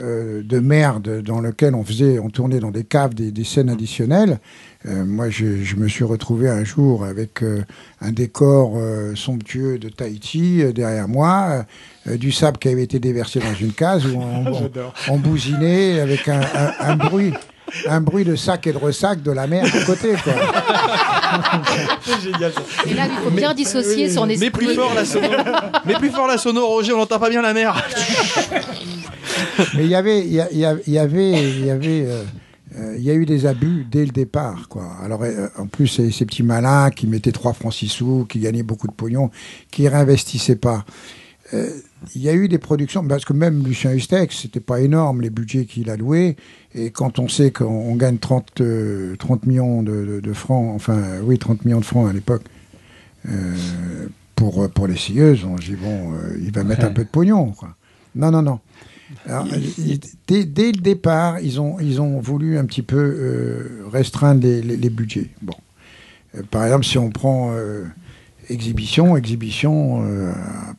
euh, 0.00 0.42
de 0.42 0.58
merde 0.58 1.20
dans 1.22 1.40
lesquels 1.40 1.74
on 1.76 1.84
faisait, 1.84 2.18
on 2.18 2.30
tournait 2.30 2.58
dans 2.58 2.70
des 2.72 2.84
caves 2.84 3.14
des, 3.14 3.30
des 3.30 3.44
scènes 3.44 3.68
additionnelles. 3.68 4.38
Euh, 4.86 5.04
moi, 5.04 5.28
je, 5.30 5.62
je 5.62 5.76
me 5.76 5.86
suis 5.88 6.04
retrouvé 6.04 6.48
un 6.48 6.64
jour 6.64 7.04
avec 7.04 7.42
euh, 7.42 7.62
un 8.00 8.10
décor 8.10 8.74
euh, 8.76 9.14
somptueux 9.14 9.78
de 9.78 9.88
Tahiti 9.88 10.62
euh, 10.62 10.72
derrière 10.72 11.06
moi, 11.06 11.64
euh, 12.08 12.16
du 12.16 12.32
sable 12.32 12.58
qui 12.58 12.68
avait 12.68 12.82
été 12.84 12.98
déversé 12.98 13.40
dans 13.40 13.54
une 13.60 13.72
case 13.72 14.06
où 14.06 14.16
on, 14.18 14.46
on, 14.46 14.54
J'adore. 14.54 14.94
on 15.08 15.18
bousinait 15.18 16.00
avec 16.00 16.26
un, 16.28 16.40
un- 16.40 16.72
un 16.80 16.96
bruit. 16.96 17.32
Un 17.88 18.00
bruit 18.00 18.24
de 18.24 18.36
sac 18.36 18.66
et 18.66 18.72
de 18.72 18.78
ressac 18.78 19.22
de 19.22 19.30
la 19.30 19.46
mer 19.46 19.64
à 19.64 19.84
côté, 19.84 20.14
quoi. 20.22 20.32
C'est 22.02 22.20
génial. 22.20 22.52
ça. 22.52 22.62
Et 22.86 22.94
là, 22.94 23.04
il 23.06 23.24
faut 23.24 23.30
bien 23.30 23.54
dissocier 23.54 24.10
son 24.10 24.28
esprit. 24.28 24.46
Mais 24.46 24.50
plus 24.50 24.74
fort 24.74 24.94
la 24.94 25.04
sono. 25.04 25.28
Mais 25.86 25.94
plus 25.94 26.10
fort 26.10 26.26
la 26.26 26.38
sono, 26.38 26.66
Roger, 26.66 26.92
on 26.92 26.98
n'entend 26.98 27.18
pas 27.18 27.30
bien 27.30 27.42
la 27.42 27.52
mer. 27.52 27.74
Mais 29.74 29.84
il 29.84 29.88
y 29.90 29.94
avait, 29.94 30.20
il 30.20 30.32
y, 30.32 30.40
avait, 30.42 30.82
il 30.86 30.94
y 31.64 31.70
avait, 31.70 32.04
euh, 32.06 32.22
euh, 32.78 32.94
il 32.96 33.02
y 33.04 33.10
a 33.10 33.14
eu 33.14 33.26
des 33.26 33.46
abus 33.46 33.86
dès 33.90 34.04
le 34.04 34.12
départ, 34.12 34.68
quoi. 34.68 34.96
Alors, 35.02 35.22
euh, 35.22 35.48
en 35.58 35.66
plus, 35.66 35.88
ces, 35.88 36.10
ces 36.10 36.24
petits 36.24 36.42
malins 36.42 36.90
qui 36.90 37.06
mettaient 37.06 37.32
3 37.32 37.52
francs 37.52 37.72
6 37.72 37.88
sous, 37.88 38.26
qui 38.28 38.38
gagnaient 38.38 38.62
beaucoup 38.62 38.86
de 38.86 38.92
pognon, 38.92 39.30
qui 39.70 39.88
réinvestissaient 39.88 40.56
pas. 40.56 40.84
Euh, 41.54 41.68
Il 42.14 42.22
y 42.22 42.28
a 42.28 42.34
eu 42.34 42.48
des 42.48 42.58
productions, 42.58 43.04
parce 43.06 43.24
que 43.24 43.32
même 43.34 43.62
Lucien 43.64 43.92
Hustex, 43.92 44.34
c'était 44.38 44.60
pas 44.60 44.80
énorme 44.80 45.20
les 45.20 45.30
budgets 45.30 45.66
qu'il 45.66 45.90
a 45.90 45.96
loués. 45.96 46.36
Et 46.74 46.90
quand 46.90 47.18
on 47.18 47.28
sait 47.28 47.50
qu'on 47.50 47.66
on 47.66 47.94
gagne 47.96 48.18
30, 48.18 48.60
euh, 48.62 49.16
30 49.16 49.44
millions 49.46 49.82
de, 49.82 50.04
de- 50.06 50.20
de 50.20 50.32
francs, 50.32 50.72
enfin, 50.74 50.96
euh, 50.96 51.20
oui, 51.22 51.38
30 51.38 51.64
millions 51.64 51.80
de 51.80 51.84
francs 51.84 52.08
à 52.08 52.12
l'époque, 52.12 52.42
euh, 53.28 53.54
pour, 54.34 54.68
pour 54.70 54.86
les 54.86 54.96
scieuses, 54.96 55.44
on 55.44 55.56
dit, 55.56 55.76
bon, 55.76 56.14
euh, 56.14 56.38
il 56.40 56.50
va 56.52 56.64
mettre 56.64 56.82
Ouais. 56.84 56.88
un 56.88 56.92
peu 56.92 57.04
de 57.04 57.08
pognon, 57.10 57.50
quoi. 57.52 57.76
Non, 58.14 58.30
non, 58.30 58.42
non. 58.42 58.60
Alors, 59.26 59.46
dès, 60.26 60.44
dès 60.44 60.72
le 60.72 60.80
départ, 60.80 61.40
ils 61.40 61.60
ont, 61.60 61.78
ils 61.80 62.00
ont 62.00 62.20
voulu 62.20 62.56
un 62.58 62.64
petit 62.64 62.82
peu 62.82 62.96
euh, 62.96 63.84
restreindre 63.92 64.40
les, 64.42 64.62
les- 64.62 64.76
les 64.76 64.90
budgets. 64.90 65.30
Bon. 65.42 65.54
Euh, 66.36 66.42
par 66.50 66.64
exemple, 66.64 66.84
si 66.86 66.96
on 66.96 67.10
prend 67.10 67.50
euh, 67.52 67.84
Exhibition, 68.50 69.16
Exhibition 69.16 70.04
euh, 70.04 70.32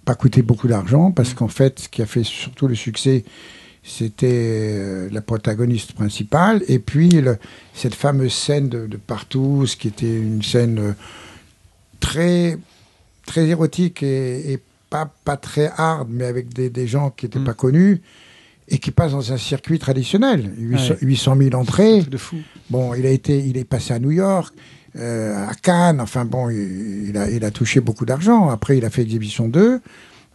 pas 0.06 0.16
coûté 0.16 0.42
beaucoup 0.42 0.68
d'argent 0.68 1.12
parce 1.12 1.34
qu'en 1.34 1.48
fait, 1.48 1.80
ce 1.80 1.90
qui 1.90 2.02
a 2.02 2.06
fait 2.06 2.24
surtout 2.24 2.68
le 2.68 2.76
succès, 2.76 3.24
c'était 3.84 4.28
euh, 4.32 5.10
la 5.12 5.22
protagoniste 5.22 5.94
principale 5.94 6.62
et 6.68 6.78
puis 6.80 7.10
le- 7.10 7.38
cette 7.74 7.96
fameuse 7.96 8.34
scène 8.34 8.70
de, 8.70 8.86
de 8.86 8.98
partout, 8.98 9.66
ce 9.66 9.76
qui 9.76 9.88
était 9.88 10.16
une 10.18 10.44
scène 10.44 10.78
euh, 10.80 10.92
très 12.00 12.58
très 13.26 13.48
érotique 13.48 14.04
et, 14.04 14.52
et 14.54 14.60
pas, 14.90 15.12
pas 15.24 15.38
très 15.38 15.72
hard, 15.78 16.10
mais 16.12 16.26
avec 16.26 16.54
des, 16.54 16.70
des 16.70 16.86
gens 16.88 17.12
qui 17.12 17.26
n'étaient 17.26 17.40
pas 17.40 17.54
connus 17.54 18.02
et 18.68 18.78
qui 18.78 18.92
passent 18.92 19.14
dans 19.14 19.32
un 19.34 19.38
circuit 19.38 19.80
traditionnel. 19.80 20.52
800, 20.58 20.90
Ouais. 20.94 20.98
800 21.02 21.36
000 21.38 21.56
entrées. 21.56 22.02
de 22.04 22.18
fou. 22.18 22.38
Bon, 22.70 22.94
il 22.94 23.06
a 23.06 23.10
été, 23.10 23.40
il 23.40 23.58
est 23.58 23.64
passé 23.64 23.94
à 23.94 24.00
New 24.00 24.12
York, 24.12 24.54
euh, 24.98 25.48
à 25.48 25.54
Cannes. 25.56 26.00
Enfin 26.02 26.26
bon, 26.26 26.50
il, 26.50 27.10
il 27.10 27.18
a, 27.18 27.30
il 27.30 27.44
a 27.46 27.52
touché 27.52 27.80
beaucoup 27.80 28.06
d'argent. 28.06 28.50
Après, 28.50 28.78
il 28.78 28.86
a 28.86 28.90
fait 28.90 29.02
Exhibition 29.04 29.48
2. 29.48 29.80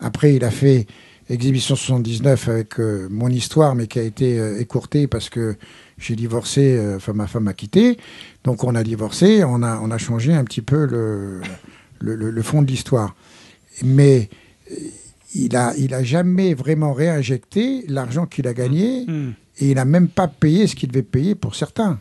Après, 0.00 0.34
il 0.34 0.44
a 0.44 0.50
fait 0.50 0.86
Exhibition 1.28 1.74
79 1.76 2.48
avec 2.48 2.78
euh, 2.80 3.08
mon 3.10 3.28
histoire, 3.28 3.74
mais 3.74 3.86
qui 3.86 3.98
a 3.98 4.02
été 4.02 4.38
euh, 4.38 4.60
écourtée 4.60 5.06
parce 5.06 5.28
que 5.28 5.56
j'ai 5.98 6.14
divorcé. 6.16 6.78
Enfin, 6.96 7.12
ma 7.14 7.26
femme 7.26 7.44
m'a 7.44 7.54
quitté. 7.54 7.98
Donc, 8.44 8.64
on 8.64 8.74
a 8.74 8.82
divorcé. 8.84 9.42
On 9.44 9.62
a, 9.62 9.78
on 9.82 9.90
a 9.90 9.98
changé 9.98 10.32
un 10.34 10.44
petit 10.44 10.62
peu 10.62 10.86
le, 10.86 11.40
le, 12.00 12.14
le- 12.14 12.30
le 12.30 12.42
fond 12.42 12.62
de 12.62 12.66
l'histoire. 12.68 13.14
Mais 13.84 14.28
il 15.34 15.56
a, 15.56 15.74
il 15.76 15.92
a 15.94 16.02
jamais 16.02 16.54
vraiment 16.54 16.92
réinjecté 16.92 17.84
l'argent 17.88 18.26
qu'il 18.26 18.46
a 18.48 18.54
gagné 18.54 19.04
Hmm. 19.06 19.30
et 19.58 19.70
il 19.70 19.74
n'a 19.74 19.84
même 19.84 20.08
pas 20.08 20.28
payé 20.28 20.66
ce 20.66 20.74
qu'il 20.74 20.88
devait 20.90 21.02
payer 21.02 21.34
pour 21.34 21.54
certains. 21.54 21.98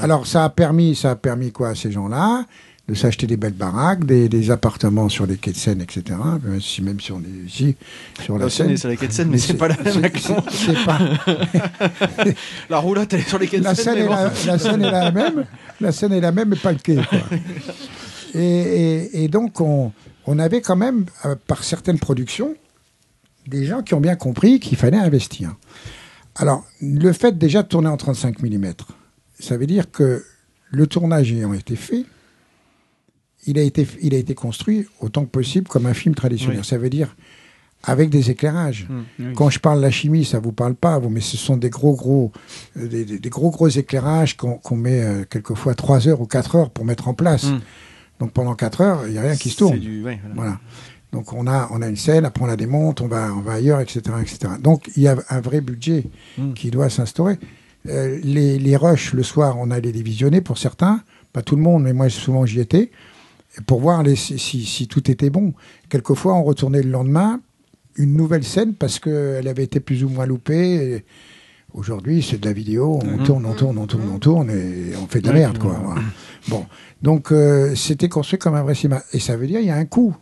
Alors 0.00 0.26
ça 0.26 0.44
a 0.44 0.48
permis, 0.50 0.94
ça 0.94 1.10
a 1.12 1.16
permis 1.16 1.52
quoi 1.52 1.70
à 1.70 1.74
ces 1.74 1.90
gens-là 1.92 2.44
de 2.88 2.94
s'acheter 2.94 3.26
des 3.26 3.36
belles 3.36 3.52
baraques, 3.52 4.04
des, 4.06 4.28
des 4.28 4.50
appartements 4.52 5.08
sur 5.08 5.26
les 5.26 5.36
quais 5.38 5.50
de 5.50 5.56
Seine, 5.56 5.80
etc. 5.80 6.16
Même 6.44 6.60
si, 6.60 6.82
même 6.82 7.00
si 7.00 7.10
on 7.10 7.18
est 7.18 7.46
ici 7.46 7.74
sur 8.22 8.38
la 8.38 8.48
Seine. 8.48 8.70
est 8.70 8.76
sur 8.76 8.88
les 8.88 8.96
quais 8.96 9.08
de 9.08 9.12
Seine, 9.12 9.28
mais 9.28 9.38
c'est 9.38 9.54
pas 9.54 9.66
la 9.66 9.76
même 9.82 10.04
action. 10.04 10.36
pas. 10.84 10.98
La 12.70 12.78
roulotte, 12.78 13.12
elle 13.12 13.20
est 13.20 13.28
sur 13.28 13.38
les 13.40 13.48
quais 13.48 13.58
de 13.58 13.64
la 13.64 13.74
Seine. 13.74 14.06
bon. 14.06 14.12
la, 14.12 14.30
la 14.46 14.58
scène 14.58 14.82
est 14.84 14.90
la 14.90 15.10
même, 15.10 15.44
la 15.80 15.90
scène 15.92 16.12
est 16.12 16.20
la 16.20 16.30
même, 16.32 16.50
mais 16.50 16.56
pas 16.56 16.72
le 16.72 16.78
quai. 16.78 16.96
quoi. 16.96 17.18
Et, 18.34 18.38
et- 18.40 19.24
et 19.24 19.28
donc, 19.28 19.60
on, 19.62 19.92
on 20.26 20.38
avait 20.38 20.60
quand 20.60 20.76
même, 20.76 21.06
euh, 21.24 21.36
par 21.46 21.64
certaines 21.64 21.98
productions, 21.98 22.54
des 23.46 23.64
gens 23.64 23.82
qui 23.82 23.94
ont 23.94 24.00
bien 24.00 24.16
compris 24.16 24.60
qu'il 24.60 24.76
fallait 24.76 24.98
investir. 24.98 25.54
Alors, 26.34 26.64
le 26.82 27.12
fait 27.12 27.38
déjà 27.38 27.62
de 27.62 27.68
tourner 27.68 27.88
en 27.88 27.96
35 27.96 28.42
mm, 28.42 28.72
ça 29.38 29.56
veut 29.56 29.66
dire 29.66 29.90
que 29.90 30.24
le 30.70 30.86
tournage 30.86 31.32
ayant 31.32 31.52
été 31.52 31.76
fait, 31.76 32.04
il 33.46 33.58
a 33.58 33.62
été, 33.62 33.86
il 34.02 34.14
a 34.14 34.18
été 34.18 34.34
construit 34.34 34.86
autant 35.00 35.24
que 35.24 35.30
possible 35.30 35.68
comme 35.68 35.86
un 35.86 35.94
film 35.94 36.14
traditionnel. 36.14 36.58
Oui. 36.60 36.64
Ça 36.64 36.78
veut 36.78 36.90
dire 36.90 37.14
avec 37.84 38.10
des 38.10 38.30
éclairages. 38.30 38.88
Oui. 39.20 39.26
Quand 39.36 39.48
je 39.50 39.60
parle 39.60 39.78
de 39.78 39.82
la 39.82 39.90
chimie, 39.92 40.24
ça 40.24 40.40
vous 40.40 40.50
parle 40.50 40.74
pas, 40.74 40.98
vous, 40.98 41.08
mais 41.10 41.20
ce 41.20 41.36
sont 41.36 41.56
des 41.56 41.70
gros 41.70 41.94
gros, 41.94 42.32
euh, 42.76 42.88
des, 42.88 43.30
gros 43.30 43.50
gros 43.50 43.68
éclairages 43.68 44.36
qu'on 44.36 44.76
met 44.76 45.02
euh, 45.02 45.24
quelquefois 45.24 45.74
3 45.74 46.08
heures 46.08 46.20
ou 46.20 46.26
4 46.26 46.56
heures 46.56 46.70
pour 46.70 46.84
mettre 46.84 47.06
en 47.06 47.14
place. 47.14 47.44
Mm. 47.44 47.60
Donc 48.18 48.32
pendant 48.32 48.54
4 48.56 48.80
heures, 48.80 49.06
il 49.06 49.12
n'y 49.12 49.18
a 49.18 49.22
rien 49.22 49.36
qui 49.36 49.50
se 49.50 49.58
tourne. 49.58 49.74
C'est 49.74 49.78
du- 49.80 50.02
ouais, 50.02 50.18
voilà. 50.22 50.34
Voilà. 50.34 50.60
Donc 51.12 51.32
on 51.32 51.46
a, 51.46 51.68
on 51.70 51.80
a 51.82 51.86
une 51.88 51.96
scène, 51.96 52.24
après 52.24 52.42
on 52.42 52.46
la 52.46 52.56
démonte, 52.56 53.00
on 53.02 53.06
va, 53.06 53.32
on 53.32 53.40
va 53.42 53.52
ailleurs, 53.52 53.80
etc., 53.80 54.00
etc. 54.20 54.54
Donc 54.60 54.90
il 54.96 55.02
y 55.04 55.08
a 55.08 55.14
un 55.30 55.40
vrai 55.40 55.60
budget 55.60 56.04
Mm. 56.38 56.54
qui 56.54 56.70
doit 56.72 56.90
s'instaurer. 56.90 57.38
Euh, 57.88 58.18
les, 58.22 58.58
les 58.58 58.76
rushs, 58.76 59.12
le 59.12 59.22
soir, 59.22 59.56
on 59.58 59.70
allait 59.70 59.92
les 59.92 60.02
visionner 60.02 60.40
pour 60.40 60.58
certains, 60.58 61.02
pas 61.32 61.42
tout 61.42 61.56
le 61.56 61.62
monde, 61.62 61.82
mais 61.84 61.92
moi 61.92 62.08
souvent 62.08 62.44
j'y 62.46 62.60
étais, 62.60 62.90
pour 63.66 63.80
voir 63.80 64.02
les, 64.02 64.16
si, 64.16 64.38
si- 64.38 64.64
si 64.64 64.88
tout 64.88 65.10
était 65.10 65.30
bon. 65.30 65.54
Quelquefois 65.88 66.34
on 66.34 66.42
retournait 66.44 66.82
le 66.82 66.90
lendemain, 66.90 67.40
une 67.96 68.14
nouvelle 68.14 68.44
scène 68.44 68.74
parce 68.74 68.98
qu'elle 68.98 69.48
avait 69.48 69.64
été 69.64 69.80
plus 69.80 70.04
ou 70.04 70.08
moins 70.08 70.26
loupée. 70.26 70.74
Et 70.96 71.04
Aujourd'hui, 71.74 72.22
c'est 72.22 72.38
de 72.40 72.46
la 72.46 72.54
vidéo, 72.54 73.00
on 73.04 73.18
tourne, 73.22 73.44
on 73.44 73.52
tourne, 73.52 73.76
on 73.76 73.86
tourne, 73.86 74.08
on 74.08 74.18
tourne, 74.18 74.50
et 74.50 74.96
on 74.96 75.06
fait 75.06 75.20
de 75.20 75.26
la 75.26 75.32
merde, 75.34 75.58
quoi. 75.58 75.78
Voilà. 75.84 76.00
Bon, 76.48 76.64
donc 77.02 77.32
euh, 77.32 77.74
c'était 77.74 78.08
construit 78.08 78.38
comme 78.38 78.54
un 78.54 78.62
vrai 78.62 78.74
cinéma. 78.74 79.02
Et 79.12 79.18
ça 79.20 79.36
veut 79.36 79.46
dire 79.46 79.60
il 79.60 79.66
y 79.66 79.70
a 79.70 79.76
un 79.76 79.84
coût. 79.84 80.16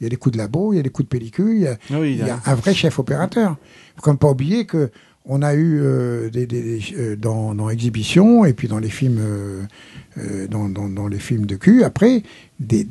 Il 0.00 0.04
y 0.04 0.06
a 0.06 0.08
des 0.08 0.16
coûts 0.16 0.30
de 0.30 0.38
labo, 0.38 0.72
il 0.72 0.76
y 0.76 0.78
a 0.78 0.82
des 0.82 0.88
coûts 0.90 1.02
de 1.02 1.08
pellicule, 1.08 1.56
il 1.56 1.62
y 1.62 1.66
a, 1.66 1.76
oui, 1.90 2.12
il 2.12 2.26
y 2.26 2.30
a 2.30 2.40
un 2.46 2.54
vrai 2.54 2.72
chef 2.72 2.98
opérateur. 2.98 3.56
Il 3.60 3.96
faut 3.96 4.02
quand 4.02 4.12
même 4.12 4.18
pas 4.18 4.30
oublier 4.30 4.64
que 4.64 4.90
on 5.26 5.42
a 5.42 5.54
eu 5.54 5.80
euh, 5.80 6.28
des, 6.30 6.46
des- 6.46 6.62
des- 6.62 6.94
euh, 6.98 7.16
dans, 7.16 7.54
dans 7.54 7.70
Exhibition 7.70 8.44
et 8.44 8.52
puis 8.52 8.68
dans 8.68 8.78
les 8.78 8.90
films 8.90 9.18
euh, 9.20 10.46
dans, 10.48 10.68
dans, 10.68 10.88
dans 10.88 11.08
les 11.08 11.18
films 11.18 11.46
de 11.46 11.56
cul 11.56 11.82
après 11.82 12.22
des, 12.60 12.86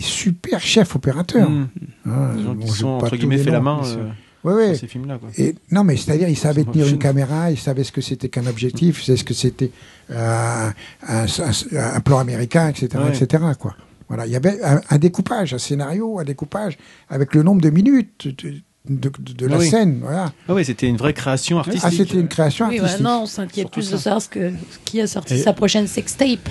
super 0.00 0.60
chefs 0.60 0.96
opérateurs. 0.96 1.50
Mm. 1.50 1.68
Hein, 2.06 2.34
Des 2.36 2.42
gens 2.42 2.54
bon, 2.54 2.64
qui 2.66 2.72
sont, 2.72 2.86
entre 2.88 3.16
guillemets, 3.16 3.38
fait 3.38 3.50
la 3.50 3.60
main 3.60 3.80
Ouais, 4.44 4.76
ces 4.76 4.86
films-là. 4.86 5.18
quoi. 5.18 5.28
Et, 5.38 5.56
non, 5.72 5.82
mais 5.82 5.96
c'est-à-dire, 5.96 6.28
ils 6.28 6.36
savaient 6.36 6.62
tenir 6.62 6.86
une 6.86 6.98
caméra, 6.98 7.50
ils 7.50 7.58
savaient 7.58 7.82
ce 7.82 7.90
que 7.90 8.00
c'était 8.00 8.28
qu'un 8.28 8.46
objectif, 8.46 9.02
savaient 9.02 9.18
ce 9.18 9.24
que 9.24 9.34
c'était 9.34 9.72
euh, 10.12 10.70
un, 11.08 11.24
un- 11.24 11.94
un 11.96 12.00
plan 12.00 12.18
américain, 12.20 12.68
etc., 12.68 12.88
Ouais. 12.96 13.16
etc. 13.16 13.42
Quoi. 13.58 13.74
Voilà, 14.08 14.24
il 14.24 14.30
y 14.32 14.36
avait 14.36 14.62
un, 14.62 14.80
un 14.88 14.98
découpage, 14.98 15.52
un 15.52 15.58
scénario, 15.58 16.20
un 16.20 16.24
découpage 16.24 16.78
avec 17.08 17.34
le 17.34 17.42
nombre 17.42 17.60
de 17.60 17.70
minutes 17.70 18.28
de- 18.88 19.10
de- 19.18 19.32
de 19.32 19.46
la 19.46 19.58
Oui. 19.58 19.68
scène. 19.68 20.00
Voilà. 20.02 20.32
Ah 20.48 20.54
oui, 20.54 20.64
c'était 20.64 20.86
une 20.88 20.96
vraie 20.96 21.12
création 21.14 21.58
artistique. 21.58 21.82
Ah, 21.84 21.90
c'était 21.90 22.18
une 22.20 22.28
création 22.28 22.66
Oui, 22.68 22.78
artistique. 22.78 23.02
maintenant, 23.04 23.22
on 23.22 23.26
s'inquiète 23.26 23.70
plus 23.70 23.90
de 23.90 23.96
savoir 23.96 24.22
ce 24.22 24.28
que, 24.28 24.52
qui 24.84 25.00
a 25.00 25.06
sorti 25.06 25.34
Et- 25.34 25.38
sa 25.38 25.52
prochaine 25.52 25.86
sextape. 25.86 26.48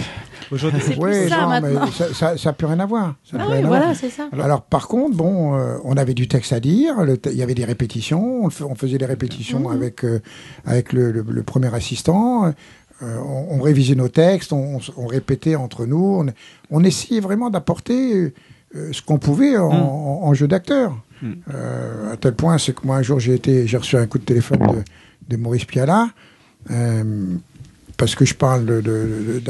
Aujourd'hui, 0.52 0.80
C'est 0.86 0.96
Ouais, 0.98 1.28
ça 1.28 1.42
non, 1.42 1.48
maintenant. 1.50 1.88
ça- 2.14 2.36
n'a 2.44 2.54
plus 2.54 2.68
rien 2.68 2.80
à 2.80 2.86
voir. 2.86 3.16
Ça 3.24 3.38
Ah 3.40 3.46
oui, 3.50 3.64
voilà, 3.64 3.96
c'est 3.96 4.12
ça. 4.12 4.30
Alors, 4.32 4.62
par 4.62 4.88
contre, 4.88 5.18
bon, 5.18 5.56
euh, 5.56 5.78
on 5.84 5.98
avait 5.98 6.14
du 6.14 6.28
texte 6.28 6.54
à 6.54 6.60
dire, 6.60 6.94
il 7.26 7.36
y 7.36 7.42
avait 7.42 7.56
des 7.56 7.66
répétitions, 7.66 8.44
on, 8.46 8.76
faisait 8.76 9.00
des 9.00 9.06
répétitions 9.08 9.62
Mhm. 9.62 9.72
avec, 9.76 10.06
euh, 10.06 10.20
avec 10.66 10.94
le, 10.94 11.12
le- 11.12 11.26
le 11.28 11.44
premier 11.44 11.74
assistant, 11.74 12.46
euh, 12.46 12.52
on, 13.02 13.58
on 13.58 13.62
révisait 13.62 13.96
nos 13.96 14.08
textes, 14.08 14.54
on, 14.54 14.80
répétait 15.08 15.56
entre 15.56 15.88
nous, 15.88 16.24
on, 16.24 16.32
on 16.70 16.84
essayait 16.84 17.22
vraiment 17.22 17.50
d'apporter 17.50 18.34
euh, 18.76 18.90
ce 18.92 19.02
qu'on 19.02 19.18
pouvait 19.18 19.58
en, 19.58 19.72
en- 19.72 20.20
en 20.28 20.34
jeu 20.36 20.48
d'acteur. 20.48 20.96
Mhm. 21.26 21.36
Euh, 21.54 22.14
à 22.14 22.18
tel 22.18 22.34
point, 22.36 22.58
c'est 22.58 22.74
que 22.76 22.86
moi, 22.86 22.98
un 22.98 23.02
jour, 23.02 23.20
j'ai 23.20 23.34
été, 23.34 23.66
j'ai 23.68 23.78
reçu 23.78 23.98
un 23.98 24.06
coup 24.08 24.20
de 24.20 24.26
téléphone 24.26 24.60
de, 24.60 25.36
de 25.36 25.42
Maurice 25.42 25.66
Piala, 25.66 26.10
euh, 26.72 27.04
parce 27.98 28.16
que 28.16 28.26
je 28.26 28.34
parle 28.36 28.66
de-. 28.66 29.42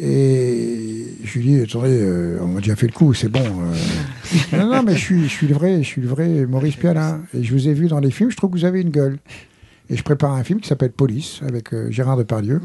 Et 0.00 1.06
je 1.22 1.38
lui 1.38 1.44
dis, 1.46 1.60
attendez, 1.60 1.90
euh, 2.00 2.38
on 2.40 2.46
m'a 2.48 2.60
déjà 2.60 2.74
fait 2.76 2.86
le 2.86 2.92
coup, 2.92 3.12
c'est 3.14 3.28
bon. 3.28 3.44
non, 4.52 4.66
non, 4.66 4.82
mais 4.82 4.94
je 4.94 4.98
suis, 5.00 5.22
je 5.24 5.28
suis 5.28 5.46
le 5.46 5.54
vrai, 5.54 5.82
je 5.82 5.86
suis 5.86 6.00
le 6.00 6.08
vrai 6.08 6.46
Maurice 6.46 6.76
Piala. 6.76 7.20
Et 7.34 7.42
je 7.42 7.52
vous 7.52 7.68
ai 7.68 7.74
vu 7.74 7.88
dans 7.88 8.00
les 8.00 8.10
films, 8.10 8.30
je 8.30 8.36
trouve 8.36 8.50
que 8.50 8.56
vous 8.58 8.64
avez 8.64 8.80
une 8.80 8.90
gueule. 8.90 9.18
et 9.90 9.96
je 9.96 10.02
prépare 10.02 10.32
un 10.32 10.42
film 10.44 10.60
qui 10.60 10.68
s'appelle 10.68 10.92
Police 10.92 11.40
avec 11.46 11.74
euh, 11.74 11.90
Gérard 11.90 12.16
Depardieu. 12.16 12.60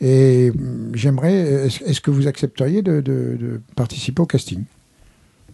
Et 0.00 0.50
hum, 0.50 0.90
j'aimerais, 0.94 1.66
est-ce 1.86 2.00
que 2.00 2.10
vous 2.10 2.26
accepteriez 2.26 2.82
de, 2.82 3.00
de- 3.00 3.36
de 3.40 3.60
participer 3.76 4.20
au 4.22 4.26
casting? 4.26 4.64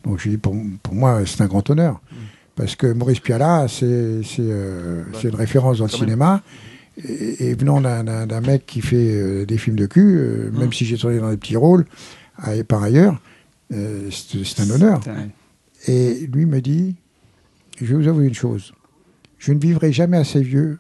Donc 0.04 0.18
j'ai 0.20 0.30
dit, 0.30 0.36
pour, 0.36 0.54
pour 0.82 0.94
moi, 0.94 1.20
c'est 1.26 1.40
un 1.40 1.46
grand 1.46 1.68
honneur. 1.70 2.00
Parce 2.56 2.76
que 2.76 2.86
Maurice 2.92 3.20
Pialat, 3.20 3.66
c'est 3.68 4.22
c'est, 4.22 4.36
euh, 4.40 5.02
c'est 5.20 5.28
une 5.28 5.34
référence 5.34 5.78
dans 5.78 5.84
le 5.86 5.90
cinéma. 5.90 6.42
Et, 7.02 7.48
et 7.48 7.54
venant 7.54 7.80
d'un- 7.80 8.40
mec 8.40 8.66
qui 8.66 8.80
fait 8.80 8.96
euh, 9.10 9.44
des 9.44 9.58
films 9.58 9.74
de 9.76 9.86
cul, 9.86 10.16
euh, 10.16 10.50
même 10.52 10.72
si 10.72 10.84
j'ai 10.84 10.96
tourné 10.96 11.18
dans 11.18 11.30
des 11.30 11.36
petits 11.36 11.56
rôles, 11.56 11.84
et 12.54 12.62
par 12.62 12.82
ailleurs, 12.84 13.20
euh, 13.72 14.08
c'est 14.12 14.44
c'est 14.44 14.60
un 14.62 14.70
honneur. 14.70 15.00
Et 15.88 16.28
lui 16.32 16.46
me 16.46 16.60
dit, 16.60 16.94
je 17.80 17.86
vais 17.86 17.94
vous 17.94 18.06
avouer 18.08 18.26
une 18.26 18.34
chose, 18.34 18.72
je 19.38 19.52
ne 19.52 19.58
vivrai 19.58 19.90
jamais 19.92 20.16
assez 20.18 20.40
vieux 20.40 20.78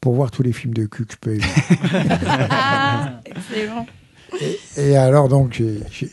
pour 0.00 0.14
voir 0.14 0.30
tous 0.30 0.42
les 0.44 0.52
films 0.52 0.74
de 0.74 0.86
cul 0.86 1.04
que 1.06 1.14
je 1.14 1.18
peux 1.18 1.34
aimer. 1.34 1.44
Ah, 2.50 3.20
excellent. 3.24 3.86
Et 4.76 4.96
alors 4.96 5.28
donc 5.28 5.60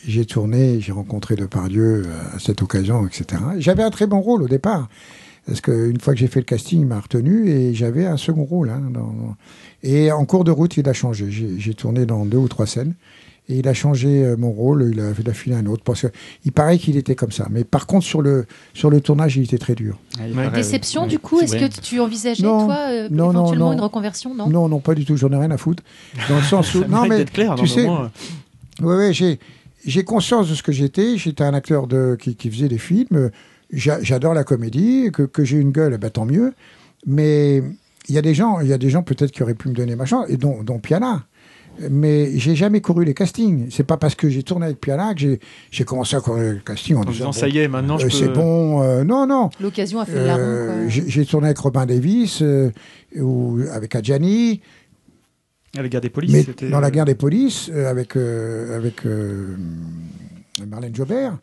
j'ai- 0.05 0.25
tourné, 0.25 0.79
j'ai 0.81 0.91
rencontré 0.91 1.35
Depardieu 1.35 2.03
euh, 2.05 2.35
à 2.35 2.39
cette 2.39 2.61
occasion, 2.61 3.07
etc. 3.07 3.41
J'avais 3.57 3.83
un 3.83 3.89
très 3.89 4.07
bon 4.07 4.19
rôle 4.19 4.43
au 4.43 4.47
départ, 4.47 4.89
parce 5.47 5.61
qu'une 5.61 5.99
fois 5.99 6.13
que 6.13 6.19
j'ai 6.19 6.27
fait 6.27 6.39
le 6.41 6.45
casting, 6.45 6.81
il 6.81 6.85
m'a 6.85 6.99
retenu 6.99 7.49
et 7.49 7.73
j'avais 7.73 8.05
un 8.05 8.17
second 8.17 8.43
rôle. 8.43 8.69
hein, 8.69 8.81
Et 9.83 10.11
en 10.11 10.25
cours 10.25 10.43
de 10.43 10.51
route, 10.51 10.77
il 10.77 10.87
a 10.87 10.93
changé. 10.93 11.27
J'ai 11.29 11.73
tourné 11.73 12.05
dans 12.05 12.25
deux 12.25 12.37
ou 12.37 12.47
trois 12.47 12.67
scènes 12.67 12.93
et 13.49 13.59
il 13.59 13.67
a 13.67 13.73
changé 13.73 14.23
euh, 14.23 14.37
mon 14.37 14.51
rôle, 14.51 14.89
il 14.93 14.99
a, 15.01 15.11
il 15.19 15.29
a 15.29 15.33
filé 15.33 15.55
un 15.55 15.65
autre, 15.65 15.83
parce 15.83 16.03
que 16.03 16.07
il 16.45 16.51
paraît 16.51 16.77
qu'il 16.77 16.95
était 16.95 17.15
comme 17.15 17.31
ça. 17.31 17.47
Mais 17.49 17.63
par 17.65 17.87
contre 17.87 18.05
sur 18.05 18.21
le 18.21 18.45
sur 18.73 18.89
le 18.89 19.01
tournage, 19.01 19.35
il 19.37 19.43
était 19.43 19.57
très 19.57 19.75
dur. 19.75 19.97
Déception, 20.53 21.07
du 21.07 21.19
coup, 21.19 21.39
est-ce 21.41 21.55
que 21.55 21.81
tu 21.81 21.99
envisageais, 21.99 22.43
Non, 22.43 22.65
toi, 22.67 22.77
euh, 22.89 23.07
non, 23.11 23.31
éventuellement 23.31 23.67
non. 23.67 23.73
une 23.73 23.81
reconversion 23.81 24.33
Non? 24.35 24.47
Non, 24.47 24.69
non, 24.69 24.79
pas 24.79 24.93
du 24.95 25.03
tout. 25.05 25.17
J'en 25.17 25.31
ai 25.31 25.37
rien 25.37 25.51
à 25.51 25.57
foutre. 25.57 25.83
Dans 26.29 26.37
le 26.37 26.43
sens 26.53 26.73
où. 26.75 26.83
Non, 26.85 27.05
mais 27.07 27.25
clair, 27.25 27.55
tu 27.55 27.67
sais. 27.67 27.85
moins, 27.85 28.11
Ouais, 28.81 28.95
ouais, 28.95 29.13
j'ai 29.13 29.39
j'ai 29.85 30.03
conscience 30.03 30.49
de 30.49 30.55
ce 30.55 30.61
que 30.63 30.71
j'étais. 30.71 31.17
J'étais 31.17 31.43
un 31.43 31.53
acteur 31.53 31.87
de 31.87 32.15
qui, 32.19 32.35
qui 32.35 32.49
faisait 32.51 32.67
des 32.69 32.77
films. 32.77 33.31
J'a- 33.71 34.01
J'adore 34.01 34.33
la 34.33 34.43
comédie. 34.43 35.09
Que, 35.11 35.23
que 35.23 35.43
j'ai 35.43 35.57
une 35.57 35.71
gueule, 35.71 35.97
ben, 35.97 36.09
tant 36.09 36.25
mieux. 36.25 36.53
Mais 37.05 37.63
il 38.09 38.15
y 38.15 38.17
a 38.17 38.21
des 38.21 38.33
gens, 38.33 38.59
il 38.59 38.67
y 38.67 38.73
a 38.73 38.77
des 38.77 38.89
gens 38.89 39.03
peut-être 39.03 39.31
qui 39.31 39.41
auraient 39.43 39.53
pu 39.53 39.69
me 39.69 39.73
donner 39.73 39.95
ma 39.95 40.05
chance, 40.05 40.25
et 40.29 40.37
dont, 40.37 40.63
dont 40.63 40.79
Piana. 40.79 41.23
Mais 41.89 42.37
j'ai 42.37 42.55
jamais 42.55 42.81
couru 42.81 43.05
les 43.05 43.13
castings. 43.13 43.67
C'est 43.71 43.83
pas 43.85 43.97
parce 43.97 44.15
que 44.15 44.29
j'ai 44.29 44.43
tourné 44.43 44.65
avec 44.65 44.81
Piana 44.81 45.13
que 45.13 45.19
j'ai 45.21 45.39
j'ai 45.71 45.83
commencé 45.85 46.15
à 46.15 46.21
courir 46.21 46.53
les 46.53 46.59
castings 46.59 46.97
en, 46.97 47.01
En 47.01 47.05
disant, 47.05 47.31
ça 47.31 47.47
y 47.47 47.57
est, 47.59 47.67
maintenant, 47.67 47.97
je 47.97 48.05
euh, 48.07 48.09
peux- 48.09 48.15
C'est 48.15 48.27
bon. 48.33 48.81
euh, 48.83 49.03
non, 49.03 49.25
non. 49.27 49.49
L'occasion 49.61 49.99
a 49.99 50.05
fait 50.05 50.11
Euh, 50.17 50.89
j'ai 50.89 51.03
j'ai 51.07 51.25
tourné 51.25 51.47
avec 51.47 51.59
Robin 51.59 51.85
Davis, 51.85 52.41
euh, 52.41 52.71
ou 53.15 53.59
avec 53.71 53.95
Adjani. 53.95 54.61
À 55.77 55.81
la 55.83 55.87
guerre 55.87 56.01
des 56.01 56.09
polices, 56.09 56.47
Mais 56.61 56.69
dans 56.69 56.79
la 56.79 56.89
guerre 56.91 57.05
des 57.05 57.15
polices, 57.15 57.69
euh, 57.71 57.89
avec, 57.89 58.17
euh, 58.17 58.75
avec 58.75 59.05
euh, 59.05 59.55
Marlène 60.67 60.95
Jobert, 60.95 61.37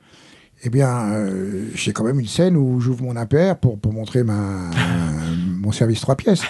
eh 0.65 0.69
bien, 0.71 1.13
euh, 1.13 1.67
j'ai 1.75 1.93
quand 1.93 2.03
même 2.05 2.19
une 2.19 2.27
scène 2.27 2.57
où 2.57 2.81
j'ouvre 2.81 3.05
mon 3.05 3.15
impair 3.17 3.57
pour, 3.57 3.79
pour 3.79 3.93
montrer 3.93 4.25
ma, 4.25 4.71
mon 5.63 5.71
service 5.71 6.01
trois 6.01 6.17
pièces. 6.17 6.43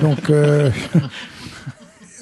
Donc, 0.00 0.30
euh, 0.30 0.70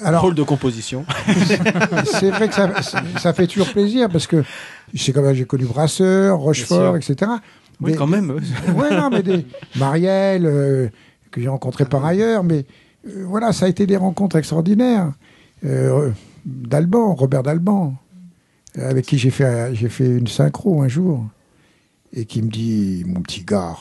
alors, 0.03 0.23
Rôle 0.23 0.35
de 0.35 0.43
composition. 0.43 1.05
c'est 2.05 2.29
vrai 2.29 2.47
que 2.47 2.53
ça, 2.53 2.71
ça 3.19 3.33
fait 3.33 3.47
toujours 3.47 3.71
plaisir 3.71 4.09
parce 4.09 4.27
que 4.27 4.43
j'ai 4.93 5.13
connu 5.45 5.65
Brasseur, 5.65 6.39
Rochefort, 6.39 6.97
etc. 6.97 7.31
Oui, 7.81 7.95
quand 7.95 8.07
même. 8.07 8.31
ouais, 8.75 8.91
non, 8.91 9.09
mais 9.09 9.23
des 9.23 9.45
Marielle 9.75 10.45
euh, 10.45 10.89
que 11.31 11.41
j'ai 11.41 11.47
rencontré 11.47 11.85
par 11.85 12.05
ailleurs, 12.05 12.43
mais 12.43 12.65
euh, 13.07 13.25
voilà, 13.25 13.53
ça 13.53 13.65
a 13.65 13.69
été 13.69 13.87
des 13.87 13.97
rencontres 13.97 14.35
extraordinaires. 14.37 15.11
Euh, 15.65 16.11
D'Alban, 16.45 17.13
Robert 17.13 17.43
Dalban, 17.43 17.95
avec 18.75 19.05
qui 19.05 19.19
j'ai 19.19 19.29
fait 19.29 19.75
j'ai 19.75 19.89
fait 19.89 20.07
une 20.07 20.27
synchro 20.27 20.81
un 20.81 20.87
jour, 20.87 21.23
et 22.13 22.25
qui 22.25 22.41
me 22.41 22.49
dit 22.49 23.03
mon 23.05 23.21
petit 23.21 23.43
gars, 23.43 23.77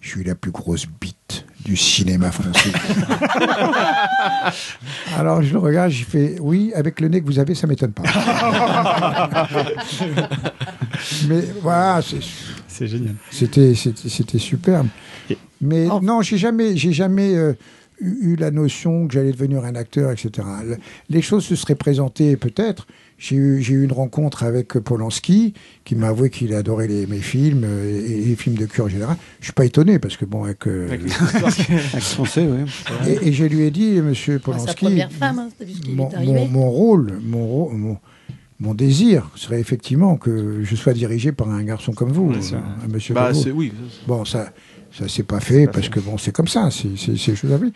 je 0.00 0.08
suis 0.08 0.24
la 0.24 0.34
plus 0.34 0.50
grosse 0.50 0.86
bite 0.86 1.46
du 1.68 1.76
cinéma 1.76 2.30
français. 2.30 2.70
Alors 5.18 5.42
je 5.42 5.52
le 5.52 5.58
regarde, 5.58 5.90
j'ai 5.90 6.04
fait 6.04 6.36
oui, 6.40 6.72
avec 6.74 6.98
le 6.98 7.08
nez 7.08 7.20
que 7.20 7.26
vous 7.26 7.38
avez, 7.38 7.54
ça 7.54 7.66
m'étonne 7.66 7.92
pas. 7.92 8.04
Mais 11.28 11.42
voilà, 11.62 12.00
c'est 12.68 12.86
génial. 12.86 13.14
c'était 13.30 13.74
c'était 13.74 14.08
c'était 14.08 14.38
superbe. 14.38 14.86
Mais 15.60 15.86
non, 16.02 16.22
j'ai 16.22 16.38
jamais 16.38 16.74
j'ai 16.76 16.92
jamais 16.94 17.34
euh, 17.34 17.52
eu, 18.00 18.34
la 18.36 18.50
notion 18.50 19.06
que 19.06 19.12
j'allais 19.14 19.32
devenir 19.32 19.62
un 19.64 19.74
acteur, 19.74 20.10
etc. 20.10 20.30
Le- 20.64 20.78
Les 21.10 21.20
choses 21.20 21.44
se 21.44 21.54
seraient 21.54 21.74
présentées 21.74 22.36
peut-être. 22.36 22.86
J'ai 23.20 23.34
eu, 23.34 23.60
j'ai 23.62 23.74
eu 23.74 23.82
une 23.84 23.90
rencontre 23.92 24.44
avec 24.44 24.76
euh, 24.76 24.80
Polanski 24.80 25.52
qui 25.84 25.96
m'a 25.96 26.08
avoué 26.08 26.30
qu'il 26.30 26.54
adorait 26.54 26.86
les, 26.86 27.06
mes 27.08 27.18
films 27.18 27.64
euh, 27.64 28.00
et, 28.06 28.12
et 28.12 28.24
les 28.26 28.36
films 28.36 28.54
de 28.56 28.64
cul 28.66 28.80
en 28.82 28.88
général. 28.88 29.16
Je 29.40 29.46
suis 29.46 29.52
pas 29.52 29.64
étonné 29.64 29.98
parce 29.98 30.16
que 30.16 30.24
bon 30.24 30.44
avec, 30.44 30.68
euh, 30.68 30.86
Avec 30.88 31.08
français, 32.00 32.46
oui. 32.48 32.70
et, 33.08 33.28
et 33.28 33.32
je 33.32 33.44
lui 33.44 33.62
ai 33.62 33.70
dit, 33.72 34.00
Monsieur 34.02 34.34
Bah, 34.38 34.40
sa 34.44 34.52
Polanski, 34.52 34.84
première 34.84 35.10
femme, 35.12 35.38
hein, 35.40 35.48
t'as 35.58 35.64
vu 35.64 35.72
ce 35.72 35.80
qui 35.80 35.88
lui 35.88 35.96
mon, 35.96 36.10
est 36.10 36.14
arrivé 36.14 36.32
mon- 36.32 36.46
mon 36.48 36.70
rôle, 36.70 37.18
mon, 37.24 37.70
mon, 37.72 37.96
mon 38.60 38.74
désir 38.74 39.30
serait 39.34 39.60
effectivement 39.60 40.16
que 40.16 40.60
je 40.62 40.76
sois 40.76 40.92
dirigé 40.92 41.32
par 41.32 41.50
un 41.50 41.64
garçon 41.64 41.92
comme 41.92 42.12
vous, 42.12 42.30
un 42.32 42.88
Monsieur. 42.88 43.14
Bah, 43.14 43.30
oui. 43.52 43.72
Bon, 44.06 44.24
ça, 44.24 44.52
ça 44.92 45.08
s'est 45.08 45.22
pas 45.24 45.40
fait 45.40 45.66
parce 45.66 45.88
que 45.88 45.98
bon, 46.00 46.18
c'est 46.18 46.32
comme 46.32 46.48
ça, 46.48 46.70
c'est 46.70 46.96
c'est 46.96 47.16
c'est 47.16 47.34
chose 47.34 47.52
à 47.52 47.56
vie. 47.58 47.72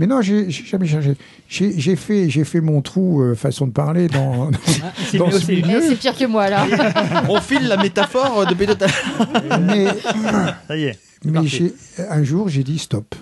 Mais 0.00 0.06
non, 0.06 0.22
j'ai 0.22 0.48
jamais 0.50 0.86
cherché. 0.86 1.14
J'ai 1.46 1.94
fait, 1.94 2.30
j'ai 2.30 2.44
fait 2.44 2.62
mon 2.62 2.80
trou 2.80 3.20
euh, 3.20 3.34
façon 3.34 3.66
de 3.66 3.72
parler 3.72 4.08
dans, 4.08 4.46
dans, 4.50 4.58
c'est 5.10 5.18
dans 5.18 5.30
ce. 5.30 5.52
Eh, 5.52 5.62
c'est 5.88 5.96
pire 5.98 6.16
que 6.16 6.24
moi, 6.24 6.48
là. 6.48 6.64
On 7.28 7.38
file 7.38 7.68
la 7.68 7.76
métaphore 7.76 8.46
de 8.46 8.54
Pédotal. 8.54 8.88
Mais, 9.60 9.88
Ça 10.66 10.74
y 10.78 10.84
est. 10.84 10.98
mais 11.26 11.46
j'ai- 11.46 11.74
un 12.08 12.22
jour, 12.24 12.48
j'ai 12.48 12.64
dit 12.64 12.78
stop. 12.78 13.14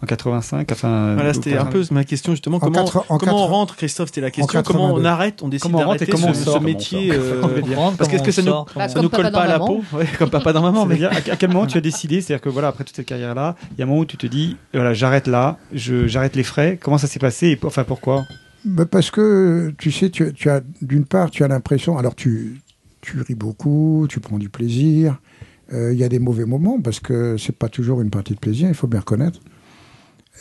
En 0.00 0.06
85, 0.06 0.70
enfin. 0.70 1.14
Voilà, 1.14 1.34
c'était 1.34 1.56
un 1.56 1.64
peu 1.66 1.82
ma 1.90 2.04
question 2.04 2.30
justement. 2.32 2.58
En 2.58 2.60
Comment, 2.60 2.84
quatre- 2.84 3.04
on 3.10 3.46
rentre, 3.48 3.74
Christophe 3.74 4.10
C'était 4.10 4.20
la 4.20 4.30
question. 4.30 4.60
en 4.60 4.62
Comment 4.62 4.84
on 4.84 4.88
82. 5.02 5.06
arrête, 5.08 5.42
on 5.42 5.48
décide 5.48 5.62
Comment 5.64 5.78
on 5.78 5.86
rentre 5.86 6.02
et 6.02 6.06
d'arrêter 6.06 6.12
comment 6.12 6.28
on 6.28 6.34
ce, 6.34 6.44
sort, 6.44 6.54
ce 6.54 6.58
comment 6.58 6.68
on 6.70 6.72
métier 6.72 7.08
sort. 7.12 7.50
euh, 7.50 7.60
dire. 7.62 7.78
Parce 7.98 8.08
qu'est-ce 8.08 8.22
que 8.22 8.30
ça 8.30 8.42
nous, 8.42 8.52
Bah, 8.76 8.86
ça 8.88 8.94
comme 8.94 9.02
nous 9.02 9.08
colle 9.08 9.32
pas 9.32 9.40
à 9.42 9.46
la 9.48 9.58
peau 9.58 9.82
Ouais, 9.92 10.06
Comme 10.18 10.30
papa 10.30 10.52
dans 10.52 10.62
maman. 10.62 10.86
Mais 10.86 11.02
à 11.04 11.10
à 11.10 11.20
quel 11.36 11.50
moment 11.50 11.66
tu 11.66 11.76
as 11.76 11.80
décidé 11.80 12.20
C'est-à-dire 12.20 12.40
que 12.42 12.48
voilà, 12.48 12.68
après 12.68 12.84
toute 12.84 12.94
cette 12.94 13.06
carrière-là, 13.06 13.56
il 13.72 13.78
y 13.78 13.82
a 13.82 13.86
un 13.86 13.88
moment 13.88 14.00
où 14.02 14.04
tu 14.06 14.16
te 14.16 14.26
dis, 14.28 14.56
voilà, 14.72 14.94
j'arrête 14.94 15.26
là, 15.26 15.58
je, 15.72 16.06
j'arrête 16.06 16.36
les 16.36 16.44
frais. 16.44 16.78
Comment 16.80 16.98
ça 16.98 17.08
s'est 17.08 17.18
passé 17.18 17.48
et 17.48 17.58
enfin 17.64 17.82
pourquoi? 17.82 18.22
Bah, 18.64 18.86
parce 18.86 19.10
que, 19.10 19.74
tu 19.78 19.90
sais, 19.90 20.10
tu, 20.10 20.32
tu 20.32 20.48
as, 20.48 20.60
d'une 20.80 21.06
part, 21.06 21.30
tu 21.32 21.42
as 21.42 21.48
l'impression, 21.48 21.98
alors 21.98 22.14
tu, 22.14 22.60
tu 23.00 23.20
ris 23.20 23.34
beaucoup, 23.34 24.06
tu 24.08 24.20
prends 24.20 24.38
du 24.38 24.48
plaisir. 24.48 25.18
Euh, 25.72 25.92
Il 25.92 25.98
y 25.98 26.04
a 26.04 26.08
des 26.08 26.18
mauvais 26.18 26.44
moments 26.44 26.80
parce 26.80 27.00
que 27.00 27.36
c'est 27.36 27.54
pas 27.56 27.68
toujours 27.68 28.00
une 28.00 28.10
partie 28.10 28.34
de 28.34 28.38
plaisir, 28.38 28.68
il 28.68 28.74
faut 28.74 28.86
bien 28.86 29.00
reconnaître. 29.00 29.40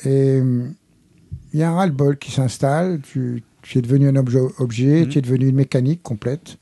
Et 0.06 0.39
hum, 0.41 0.74
il 1.54 1.60
y 1.60 1.64
a 1.64 1.72
un 1.72 1.76
ras-le-bol 1.76 2.18
qui 2.18 2.32
s'installe, 2.32 3.00
tu, 3.02 3.43
tu 3.62 3.78
es 3.78 3.82
devenu 3.82 4.08
un 4.08 4.16
objet, 4.16 4.39
objet 4.60 5.02
Mhm. 5.02 5.08
tu 5.10 5.18
es 5.18 5.22
devenu 5.22 5.48
une 5.48 5.56
mécanique 5.56 6.04
complète. 6.04 6.58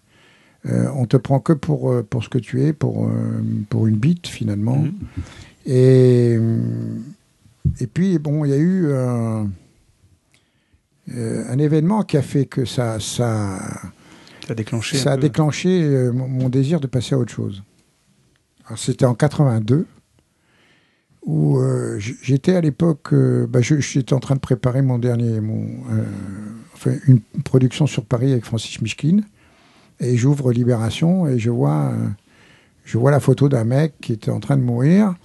Euh, 0.68 0.88
on 0.96 1.06
te 1.06 1.18
prend 1.18 1.40
que 1.40 1.54
pour, 1.54 1.92
euh, 1.92 2.02
pour 2.04 2.24
ce 2.24 2.30
que 2.30 2.38
tu 2.40 2.64
es, 2.64 2.74
pour, 2.74 3.08
euh, 3.08 3.12
pour 3.70 3.88
une 3.88 3.98
bite 3.98 4.28
finalement. 4.28 4.78
Mhm. 4.78 4.94
Et, 5.68 6.38
et 7.80 7.88
puis, 7.88 8.18
bon, 8.20 8.46
il 8.46 8.50
y 8.52 8.54
a 8.54 8.58
eu 8.58 8.92
un, 8.94 9.50
euh, 11.16 11.44
un 11.50 11.58
événement 11.60 12.04
qui 12.04 12.18
a 12.18 12.22
fait 12.22 12.46
que 12.46 12.66
ça, 12.66 13.00
ça, 13.00 13.60
Ça 14.48 14.54
a 14.54 14.56
déclenché. 14.56 14.98
ça 14.98 15.12
a 15.14 15.18
déclenché 15.18 15.84
euh, 15.84 16.12
mon 16.12 16.28
mon 16.28 16.50
désir 16.50 16.80
de 16.80 16.88
passer 16.88 17.16
à 17.16 17.18
autre 17.20 17.34
chose. 17.34 17.64
C'était 18.78 19.06
en 19.06 19.14
82, 19.14 19.86
où 21.26 21.58
euh, 21.58 21.98
j'étais 22.00 22.56
à 22.56 22.62
l'époque, 22.62 23.12
euh, 23.12 23.48
bah, 23.48 23.60
j'étais 23.62 24.14
en 24.14 24.20
train 24.20 24.36
de 24.36 24.40
préparer 24.40 24.82
mon 24.82 25.00
dernier, 25.00 25.42
mon, 25.42 25.66
euh, 25.92 26.04
enfin, 26.74 26.92
une 27.08 27.20
production 27.44 27.88
sur 27.88 28.06
Paris 28.06 28.32
avec 28.32 28.46
Francis 28.46 28.80
Mishkin, 28.82 29.22
et 30.00 30.18
j'ouvre 30.18 30.52
Libération 30.52 31.28
et 31.28 31.40
je 31.40 31.50
vois, 31.50 31.94
je 32.84 32.98
vois 32.98 33.12
la 33.12 33.20
photo 33.20 33.50
d'un 33.50 33.64
mec 33.64 33.94
qui 34.02 34.14
était 34.14 34.30
en 34.30 34.40
train 34.40 34.56
de 34.56 34.62
mourir, 34.62 35.16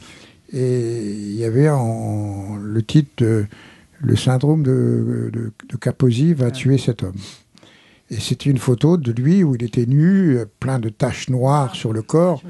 et 0.52 1.12
il 1.12 1.34
y 1.34 1.44
avait 1.44 1.68
en, 1.68 2.56
le 2.56 2.82
titre 2.82 3.10
de 3.18 3.46
Le 3.98 4.16
syndrome 4.16 4.62
de, 4.62 5.30
de, 5.32 5.52
de 5.68 5.76
Kaposi 5.76 6.32
va 6.32 6.50
tuer 6.50 6.78
cet 6.78 7.02
homme. 7.02 7.16
Et 8.10 8.18
c'était 8.18 8.50
une 8.50 8.58
photo 8.58 8.96
de 8.96 9.12
lui 9.12 9.44
où 9.44 9.54
il 9.54 9.62
était 9.62 9.86
nu, 9.86 10.38
plein 10.58 10.80
de 10.80 10.88
taches 10.88 11.28
noires 11.30 11.74
sur 11.76 11.92
le 11.92 12.02
corps, 12.02 12.42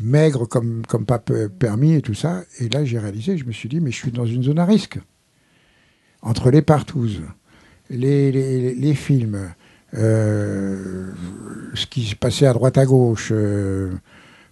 maigre 0.00 0.46
comme, 0.46 0.82
comme 0.86 1.06
pas 1.06 1.18
pe- 1.18 1.48
permis 1.48 1.94
et 1.94 2.02
tout 2.02 2.12
ça. 2.14 2.42
Et 2.60 2.68
là, 2.68 2.84
j'ai 2.84 2.98
réalisé, 2.98 3.38
je 3.38 3.46
me 3.46 3.52
suis 3.52 3.68
dit, 3.68 3.80
mais 3.80 3.90
je 3.90 3.96
suis 3.96 4.12
dans 4.12 4.26
une 4.26 4.42
zone 4.42 4.58
à 4.58 4.66
risque. 4.66 4.98
Entre 6.20 6.50
les 6.50 6.60
partouzes, 6.60 7.22
les, 7.88 8.30
les, 8.30 8.74
les 8.74 8.94
films, 8.94 9.52
euh, 9.94 11.10
ce 11.74 11.86
qui 11.86 12.04
se 12.04 12.14
passait 12.14 12.46
à 12.46 12.52
droite 12.52 12.76
à 12.76 12.84
gauche, 12.84 13.30
euh, 13.32 13.92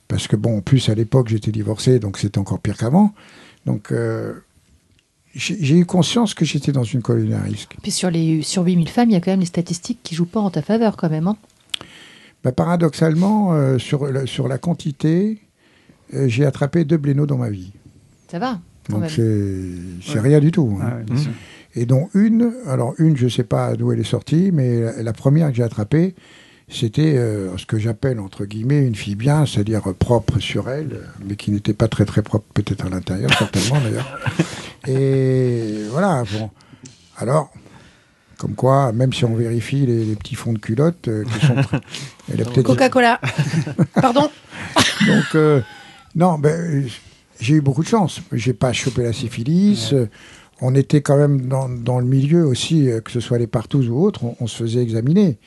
parce 0.09 0.28
que 0.28 0.36
bon, 0.36 0.59
en 0.59 0.61
plus 0.62 0.89
à 0.89 0.95
l'époque 0.95 1.28
j'étais 1.28 1.51
divorcé, 1.53 1.99
donc 1.99 2.16
c'était 2.19 2.39
encore 2.39 2.61
pire 2.61 2.77
qu'avant. 2.77 3.12
Donc 3.66 3.93
euh, 3.93 4.35
j'ai 5.35 5.77
eu 5.78 5.85
conscience 5.85 6.32
que 6.35 6.44
j'étais 6.44 6.70
dans 6.73 6.85
une 6.85 7.02
colonie 7.02 7.35
à 7.35 7.40
risque. 7.40 7.77
Puis 7.82 7.90
sur, 7.90 8.11
les, 8.11 8.43
sur 8.43 8.62
8000 8.65 8.89
femmes, 8.89 9.11
il 9.11 9.15
y 9.15 9.16
a 9.16 9.20
quand 9.20 9.31
même 9.32 9.40
les 9.40 9.47
statistiques 9.47 9.98
qui 10.02 10.15
jouent 10.15 10.24
pas 10.27 10.40
en 10.40 10.51
ta 10.51 10.62
faveur 10.62 10.97
quand 10.97 11.11
même. 11.11 11.27
hein. 11.27 11.36
Bah, 12.44 12.52
paradoxalement, 12.52 13.52
euh, 13.55 13.78
sur, 13.78 14.06
la- 14.06 14.27
sur 14.27 14.48
la 14.48 14.59
quantité, 14.59 15.39
euh, 16.15 16.28
j'ai 16.28 16.44
attrapé 16.44 16.85
deux 16.85 16.98
blénos 16.98 17.27
dans 17.27 17.39
ma 17.39 17.51
vie. 17.51 17.73
Ça 18.31 18.39
va 18.39 18.61
quand 18.90 18.98
Donc 19.01 19.11
c'est 19.11 19.61
c'est 20.02 20.15
Ouais. 20.16 20.20
rien 20.20 20.40
du 20.40 20.51
tout. 20.52 20.78
hein. 20.81 20.85
Ah 21.09 21.12
ouais. 21.12 21.20
Et 21.74 21.86
dont 21.86 22.09
une, 22.15 22.52
alors 22.69 22.94
une, 22.98 23.16
je 23.16 23.24
ne 23.24 23.31
sais 23.31 23.43
pas 23.44 23.74
d'où 23.77 23.90
elle 23.93 24.01
est 24.01 24.05
sortie, 24.05 24.51
mais 24.52 24.81
la, 24.81 25.02
la 25.02 25.12
première 25.12 25.48
que 25.51 25.56
j'ai 25.56 25.62
attrapée, 25.62 26.15
c'était 26.69 27.16
euh, 27.16 27.57
ce 27.59 27.66
que 27.66 27.78
j'appelle 27.78 28.19
entre 28.20 28.45
guillemets 28.47 28.85
une 28.86 28.95
fille 28.95 29.15
bien, 29.16 29.45
c'est-à-dire 29.47 29.89
euh, 29.89 29.93
propre 29.93 30.39
sur 30.41 30.69
elle, 30.70 31.01
mais 31.27 31.36
qui 31.36 31.51
n'était 31.51 31.74
pas 31.74 31.89
très 31.89 32.05
très 32.05 32.23
propre 32.23 32.47
peut-être 32.55 32.86
à 32.86 32.89
l'intérieur, 32.89 33.31
certainement 33.39 33.81
d'ailleurs. 33.81 34.19
Et 34.86 35.85
voilà, 35.91 36.24
bon. 36.32 36.51
Alors, 37.16 37.51
comme 38.39 38.55
quoi, 38.55 38.93
même 38.93 39.12
si 39.12 39.24
on 39.24 39.35
vérifie 39.35 39.86
les, 39.86 40.05
les 40.05 40.16
petits 40.16 40.35
fonds 40.35 40.53
de 40.53 40.59
culotte, 40.59 41.09
euh, 41.09 41.24
qui 41.24 41.47
sont 41.47 41.55
très- 41.55 41.81
elle 42.32 42.41
a 42.43 42.45
peut-être 42.45 42.62
Coca-Cola. 42.66 43.20
Pardon. 43.95 44.31
donc, 45.07 45.24
euh, 45.35 45.61
non, 46.16 46.39
ben, 46.39 46.51
euh, 46.61 46.89
j'ai 47.41 47.55
eu 47.55 47.61
beaucoup 47.61 47.82
de 47.82 47.89
chance. 47.89 48.20
J'ai 48.32 48.53
pas 48.55 48.73
chopé 48.73 49.03
la 49.03 49.12
syphilis. 49.12 49.95
On 50.61 50.74
était 50.74 51.03
quand 51.03 51.16
même 51.16 51.43
dans, 51.43 51.69
dans 51.69 51.99
le 51.99 52.07
milieu 52.07 52.47
aussi, 52.47 52.89
euh, 52.91 53.01
que 53.01 53.11
ce 53.11 53.20
soit 53.20 53.39
les 53.39 53.47
partous 53.47 53.89
ou 53.89 54.03
autres, 54.05 54.24
on, 54.24 54.36
on 54.41 54.47
se 54.47 54.62
faisait 54.62 54.81
examiner. 54.82 55.39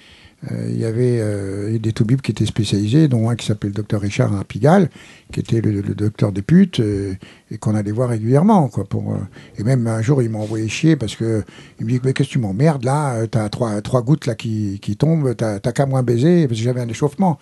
Euh, 0.51 0.67
Il 0.69 0.79
y 0.79 0.85
avait 0.85 1.17
euh, 1.19 1.77
des 1.79 1.91
toubibs 1.93 2.21
qui 2.21 2.31
étaient 2.31 2.45
spécialisés, 2.45 3.07
dont 3.07 3.29
un 3.29 3.35
qui 3.35 3.45
s'appelait 3.45 3.69
le 3.69 3.75
docteur 3.75 4.01
Richard 4.01 4.35
à 4.37 4.43
Pigalle, 4.43 4.89
qui 5.33 5.39
était 5.41 5.59
le, 5.61 5.71
le 5.81 5.93
docteur 5.95 6.31
des 6.31 6.41
putes, 6.41 6.79
euh, 6.79 7.13
et 7.51 7.57
qu'on 7.57 7.75
allait 7.75 7.91
voir 7.91 8.09
régulièrement. 8.09 8.67
Quoi, 8.69 8.83
pour, 8.85 9.17
et 9.57 9.63
même 9.63 9.87
un 9.87 10.01
jour, 10.01 10.21
il 10.21 10.29
m'a 10.29 10.39
envoyé 10.39 10.67
chier 10.69 10.95
parce 10.95 11.15
que 11.15 11.43
il 11.79 11.85
me 11.85 11.91
dit 11.91 11.99
Mais 12.03 12.13
qu'est-ce 12.13 12.29
que 12.29 12.33
tu 12.33 12.39
m'emmerdes 12.39 12.83
là 12.83 13.25
T'as 13.27 13.49
trois, 13.49 13.81
trois 13.81 14.01
gouttes 14.01 14.25
là 14.25 14.35
qui, 14.35 14.79
qui 14.81 14.95
tombent, 14.95 15.35
t'as 15.35 15.59
t'as 15.59 15.71
qu'à 15.71 15.85
moins 15.85 16.03
baiser, 16.03 16.47
parce 16.47 16.59
que 16.59 16.63
j'avais 16.65 16.81
un 16.81 16.87
échauffement. 16.89 17.39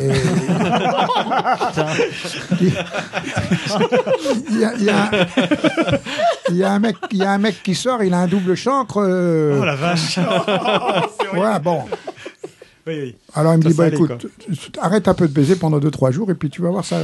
Et- 0.00 0.10
il 4.50 4.58
y 4.60 4.64
a, 4.64 4.72
il 4.76 4.84
y 4.84 4.90
a- 4.90 5.10
il 6.50 6.56
y 6.56 6.64
a 6.64 6.72
un 6.72 6.78
mec, 6.78 6.96
il 7.12 7.18
y 7.18 7.24
a 7.24 7.30
un 7.32 7.38
mec 7.38 7.62
qui 7.62 7.74
sort, 7.74 8.02
il 8.02 8.12
a 8.14 8.18
un 8.20 8.26
double 8.26 8.54
chancre. 8.54 9.00
euh, 9.02 9.58
Oh 9.60 9.64
la 9.64 9.74
vache 9.76 10.18
ouais, 11.34 11.58
bon. 11.62 11.84
Oui, 12.86 12.98
oui. 13.02 13.14
Alors 13.34 13.54
il 13.54 13.58
me 13.58 13.62
dit 13.62 13.74
bah 13.74 13.88
écoute, 13.88 14.26
arrête 14.80 15.06
un 15.06 15.14
peu 15.14 15.28
de 15.28 15.32
baiser 15.32 15.54
pendant 15.56 15.78
2-3 15.78 16.12
jours 16.12 16.30
et 16.30 16.34
puis 16.34 16.48
tu 16.48 16.62
vas 16.62 16.70
voir 16.70 16.84
ça. 16.84 16.98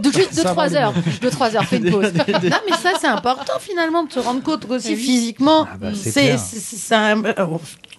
De, 0.00 0.12
juste 0.12 0.32
Ça 0.32 0.52
va 0.54 0.66
2-3 0.66 0.66
aller 0.66 0.76
heures. 0.76 0.94
2-3 1.22 1.56
heures, 1.56 1.64
fais 1.64 1.76
une 1.78 1.90
pause. 1.90 2.12
non, 2.14 2.24
mais 2.70 2.76
ça, 2.76 2.92
c'est 3.00 3.08
important 3.08 3.58
finalement 3.58 4.04
de 4.04 4.12
se 4.12 4.20
rendre 4.20 4.42
compte 4.42 4.66
qu'aussi 4.66 4.94
physiquement, 4.96 5.66
bah, 5.80 5.88
c'est 5.94 6.10
c'est 6.10 6.22
clair. 6.22 6.38
c'est- 6.38 6.60
c'est 6.76 6.94
un- 6.94 7.24
euh, 7.24 7.46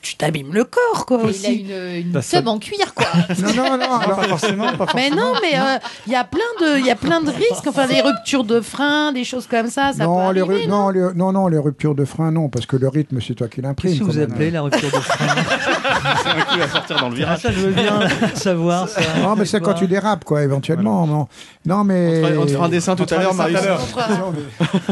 tu 0.02 0.16
t'abîmes 0.16 0.54
le 0.54 0.64
corps, 0.64 1.06
quoi. 1.06 1.20
Il 1.24 1.26
a 1.26 1.30
Aussi. 1.30 1.54
une, 1.62 1.96
une 2.06 2.12
Bah, 2.12 2.22
ça- 2.22 2.42
en 2.46 2.58
cuir, 2.60 2.94
quoi. 2.96 3.06
Non, 3.40 3.54
non, 3.54 3.78
non. 3.78 3.96
alors- 3.98 4.16
Pas 4.20 4.28
forcément, 4.28 4.72
pas 4.74 4.86
Mais 4.96 5.10
non, 5.10 5.34
mais 5.42 5.58
euh, 5.60 5.78
il 6.08 6.14
y 6.14 6.16
a 6.16 6.24
plein 6.24 6.40
de, 6.62 6.80
il 6.80 6.86
y 6.86 6.92
a 6.92 6.96
plein 6.96 7.22
de 7.22 7.30
risques. 7.30 7.68
Enfin, 7.68 7.86
des 7.88 8.02
ruptures 8.02 8.44
de 8.44 8.62
frein, 8.62 9.12
des 9.12 9.24
choses 9.24 9.46
comme 9.48 9.68
ça, 9.68 9.92
ça 9.94 10.06
non, 10.06 10.28
peut 10.30 10.34
les 10.36 10.42
arriver. 10.42 10.68
non, 10.68 10.90
les- 10.90 11.14
non, 11.16 11.32
non, 11.32 11.48
les 11.48 11.58
ruptures 11.58 11.96
de 11.96 12.06
frein, 12.06 12.32
non, 12.32 12.50
parce 12.50 12.66
que 12.66 12.76
le 12.78 12.88
rythme, 12.88 13.20
c'est 13.22 13.34
toi 13.36 13.48
qui 13.48 13.62
l'imprime. 13.62 13.92
Qu'est-ce 13.92 14.00
que 14.02 14.06
quand 14.06 14.12
vous 14.14 14.20
même. 14.20 14.32
appelez 14.32 14.52
la 14.52 14.62
rupture 14.62 14.90
de 14.90 14.96
frein 15.04 15.26
C'est 16.24 16.30
un 16.30 16.42
coup 16.42 16.62
à 16.64 16.68
sortir 16.70 17.00
dans 17.00 17.10
le 17.10 17.16
Ah, 17.16 17.18
virage. 17.18 17.40
Ça, 17.42 17.52
je 17.52 17.60
veux 17.60 17.72
bien 17.72 18.00
savoir. 18.36 18.88
Ça. 18.90 19.02
Non, 19.22 19.36
mais 19.36 19.46
c'est 19.46 19.60
quand 19.60 19.74
tu 19.74 19.88
dérapes, 19.88 20.24
quoi, 20.24 20.44
éventuellement. 20.44 21.06
Non, 21.08 21.28
non 21.66 21.84
mais. 21.84 22.22
On 22.38 22.46
te 22.46 22.52
fera- 22.52 22.66
un 22.66 22.70
dessin 22.70 22.96
tout 22.96 23.06
à 23.14 23.18
l'heure, 23.18 23.34
Marius. 23.34 23.60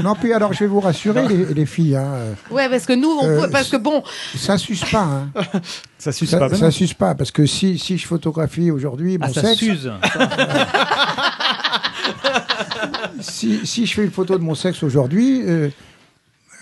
Non, 0.04 0.16
puis 0.16 0.34
alors, 0.34 0.54
je 0.54 0.60
vais 0.60 0.68
vous 0.68 0.80
rassurer, 0.80 1.28
les, 1.28 1.54
les 1.54 1.66
filles. 1.66 1.96
Hein, 1.96 2.08
Ouais, 2.52 2.70
parce 2.70 2.86
que 2.86 2.94
nous, 2.94 3.10
on 3.22 3.26
Euh, 3.26 3.42
peut- 3.42 3.50
parce 3.50 3.70
que 3.70 3.78
bon, 3.78 4.04
ça 4.36 4.58
suce 4.58 4.84
pas. 5.00 5.04
Hein. 5.04 5.30
Ça 5.98 6.12
suce 6.12 6.30
Ça, 6.30 6.40
pas. 6.40 6.56
ça 6.56 6.72
suce 6.72 6.94
pas, 6.94 7.16
parce 7.16 7.32
que 7.32 7.46
si, 7.46 7.78
si 7.80 7.98
je 7.98 8.06
photographie 8.08 8.72
aujourd'hui 8.72 9.18
mon 9.18 9.26
Ah, 9.26 9.34
ça 9.34 9.42
sexe, 9.42 9.60
s'use. 9.60 9.92
si, 13.20 13.66
si 13.66 13.86
je 13.86 13.94
fais 13.94 14.04
une 14.06 14.12
photo 14.12 14.38
de 14.38 14.44
mon 14.44 14.56
sexe 14.56 14.84
aujourd'hui, 14.84 15.42
euh, 15.46 15.70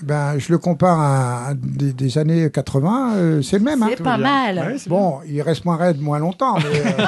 ben, 0.05 0.37
je 0.37 0.51
le 0.51 0.57
compare 0.57 0.99
à 0.99 1.53
des, 1.55 1.91
des 1.93 2.17
années 2.17 2.49
80, 2.51 3.13
euh, 3.15 3.41
c'est 3.41 3.57
le 3.57 3.63
même. 3.63 3.81
hein. 3.83 3.87
c'est 3.97 4.03
pas 4.03 4.17
mal. 4.17 4.57
Ouais, 4.57 4.75
c'est 4.77 4.89
Bon, 4.89 5.19
il 5.27 5.41
reste 5.41 5.65
moins 5.65 5.77
raide 5.77 5.99
moins 5.99 6.19
longtemps, 6.19 6.57
mais 6.57 6.79
euh, 6.79 7.05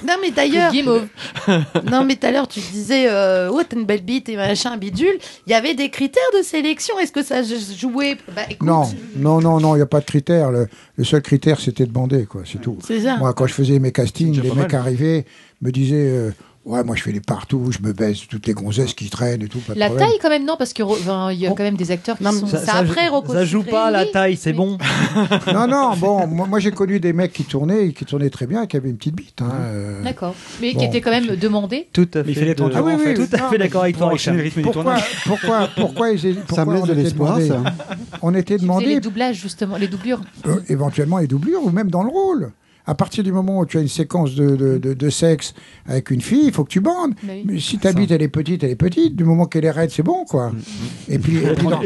Non, 0.06 0.14
mais 0.20 0.30
d'ailleurs, 0.30 0.72
Guimauve. 0.72 1.06
non, 1.90 2.04
mais 2.04 2.16
tout 2.16 2.26
à 2.26 2.30
l'heure, 2.30 2.48
tu 2.48 2.60
disais, 2.60 3.06
euh, 3.08 3.50
ouais, 3.50 3.64
t'as 3.68 3.76
une 3.76 3.84
belle 3.84 4.02
bite 4.02 4.28
et 4.28 4.36
machin, 4.36 4.76
bidule. 4.76 5.18
Il 5.46 5.50
y 5.50 5.54
avait 5.54 5.74
des 5.74 5.90
critères 5.90 6.22
de 6.38 6.42
sélection. 6.42 6.98
Est-ce 6.98 7.12
que 7.12 7.22
ça 7.22 7.42
jouait? 7.42 8.16
Bah, 8.34 8.42
écoute, 8.48 8.66
non, 8.66 8.84
non, 9.16 9.40
non, 9.40 9.60
non, 9.60 9.74
il 9.74 9.78
n'y 9.78 9.82
a 9.82 9.86
pas 9.86 10.00
de 10.00 10.06
critère. 10.06 10.50
Le, 10.50 10.68
le 10.96 11.04
seul 11.04 11.22
critère, 11.22 11.60
c'était 11.60 11.86
de 11.86 11.92
bander, 11.92 12.24
quoi, 12.26 12.42
c'est 12.44 12.60
tout. 12.60 12.78
C'est 12.86 13.00
ça. 13.02 13.16
Moi, 13.16 13.32
quand 13.34 13.46
je 13.46 13.54
faisais 13.54 13.78
mes 13.78 13.92
castings, 13.92 14.40
les 14.40 14.50
mecs 14.52 14.72
mal. 14.72 14.80
arrivaient, 14.80 15.24
me 15.60 15.70
disaient, 15.70 16.08
euh, 16.08 16.30
ouais, 16.64 16.82
moi 16.84 16.96
je 16.96 17.02
fais 17.02 17.12
les 17.12 17.20
partout, 17.20 17.70
je 17.70 17.86
me 17.86 17.92
baisse 17.92 18.26
toutes 18.28 18.46
les 18.46 18.52
gonzesses 18.54 18.94
qui 18.94 19.08
traînent 19.10 19.42
et 19.42 19.48
tout. 19.48 19.58
Pas 19.60 19.74
de 19.74 19.78
La 19.78 19.86
problème. 19.86 20.08
taille, 20.08 20.18
quand 20.20 20.28
même, 20.28 20.44
non, 20.44 20.56
parce 20.58 20.72
qu'il 20.72 20.84
y 20.84 21.46
a 21.46 21.50
quand 21.50 21.62
même 21.62 21.76
des 21.76 21.90
acteurs 21.90 22.16
qui 22.18 22.24
Non, 22.24 22.32
sont. 22.32 22.46
ça- 22.46 22.58
Ça, 22.58 22.74
après, 22.76 23.08
Rocco 23.08 23.32
ça 23.32 23.44
joue 23.44 23.62
pas 23.62 23.90
la 23.90 24.06
taille, 24.06 24.36
c'est 24.36 24.50
Oui. 24.50 24.56
bon. 24.56 24.78
Non, 25.52 25.66
non, 25.66 25.96
bon, 25.96 26.26
moi, 26.28 26.46
moi, 26.46 26.58
j'ai 26.60 26.70
connu 26.70 27.00
des 27.00 27.12
mecs 27.12 27.32
qui 27.32 27.44
tournaient, 27.44 27.86
et 27.88 27.92
qui 27.92 28.04
tournaient 28.04 28.30
très 28.30 28.46
bien, 28.46 28.66
qui 28.66 28.76
avaient 28.76 28.90
une 28.90 28.96
petite 28.96 29.14
bite. 29.14 29.40
Hein, 29.42 29.50
euh. 29.62 30.02
D'accord. 30.02 30.34
Mais 30.60 30.72
Bon. 30.72 30.78
qui 30.80 30.84
était 30.86 31.00
quand 31.00 31.10
même 31.10 31.36
demandé. 31.36 31.88
Tout 31.92 32.08
à 32.14 32.18
Mais 32.22 32.24
il 32.28 32.34
fait. 32.34 32.40
fait 32.54 32.54
les 32.54 32.62
Ah 32.74 32.82
oui, 32.82 32.92
en 32.92 32.96
oui, 32.96 33.02
fait. 33.04 33.14
Tout 33.14 33.28
à 33.32 33.48
fait 33.50 33.58
d'accord 33.58 33.82
avec 33.82 33.96
toi, 33.98 34.08
Richard. 34.08 34.34
Pourquoi, 34.62 34.96
pourquoi, 35.26 35.68
pourquoi, 35.76 36.10
ils, 36.12 36.34
pourquoi 36.36 36.56
Ça 36.56 36.64
me 36.64 36.72
laisse 36.74 36.82
on 36.82 36.86
de 36.86 36.92
était 36.92 37.02
l'espoir, 37.02 37.38
demandé- 37.38 37.48
ça. 37.48 37.62
On 38.22 38.34
était 38.34 38.44
faisait 38.44 38.56
les 38.56 38.62
demandé 38.62 39.00
doublages, 39.00 39.36
justement, 39.36 39.76
les 39.76 39.88
doublures. 39.88 40.20
euh, 40.46 40.56
éventuellement 40.68 41.18
les 41.18 41.26
doublures 41.26 41.64
ou 41.64 41.70
même 41.70 41.90
dans 41.90 42.02
le 42.02 42.08
rôle. 42.10 42.50
À 42.86 42.94
partir 42.94 43.24
du 43.24 43.32
moment 43.32 43.60
où 43.60 43.66
tu 43.66 43.78
as 43.78 43.80
une 43.80 43.88
séquence 43.88 44.34
de, 44.34 44.56
de, 44.56 44.76
de- 44.76 44.92
de 44.92 45.10
sexe 45.10 45.54
avec 45.86 46.10
une 46.10 46.20
fille, 46.20 46.48
il 46.48 46.52
faut 46.52 46.64
que 46.64 46.68
tu 46.70 46.80
bandes. 46.80 47.14
Oui. 47.26 47.42
Mais 47.46 47.58
si 47.58 47.78
ta 47.78 47.92
bite 47.94 48.10
elle 48.10 48.20
est 48.20 48.28
petite, 48.28 48.62
elle 48.62 48.72
est 48.72 48.76
petite. 48.76 49.16
Du 49.16 49.24
moment 49.24 49.46
qu'elle 49.46 49.64
est 49.64 49.70
raide, 49.70 49.90
c'est 49.90 50.02
bon, 50.02 50.24
quoi. 50.26 50.52
Et 51.08 51.18
puis, 51.18 51.38
et, 51.38 51.54
puis 51.54 51.66
dans, 51.66 51.80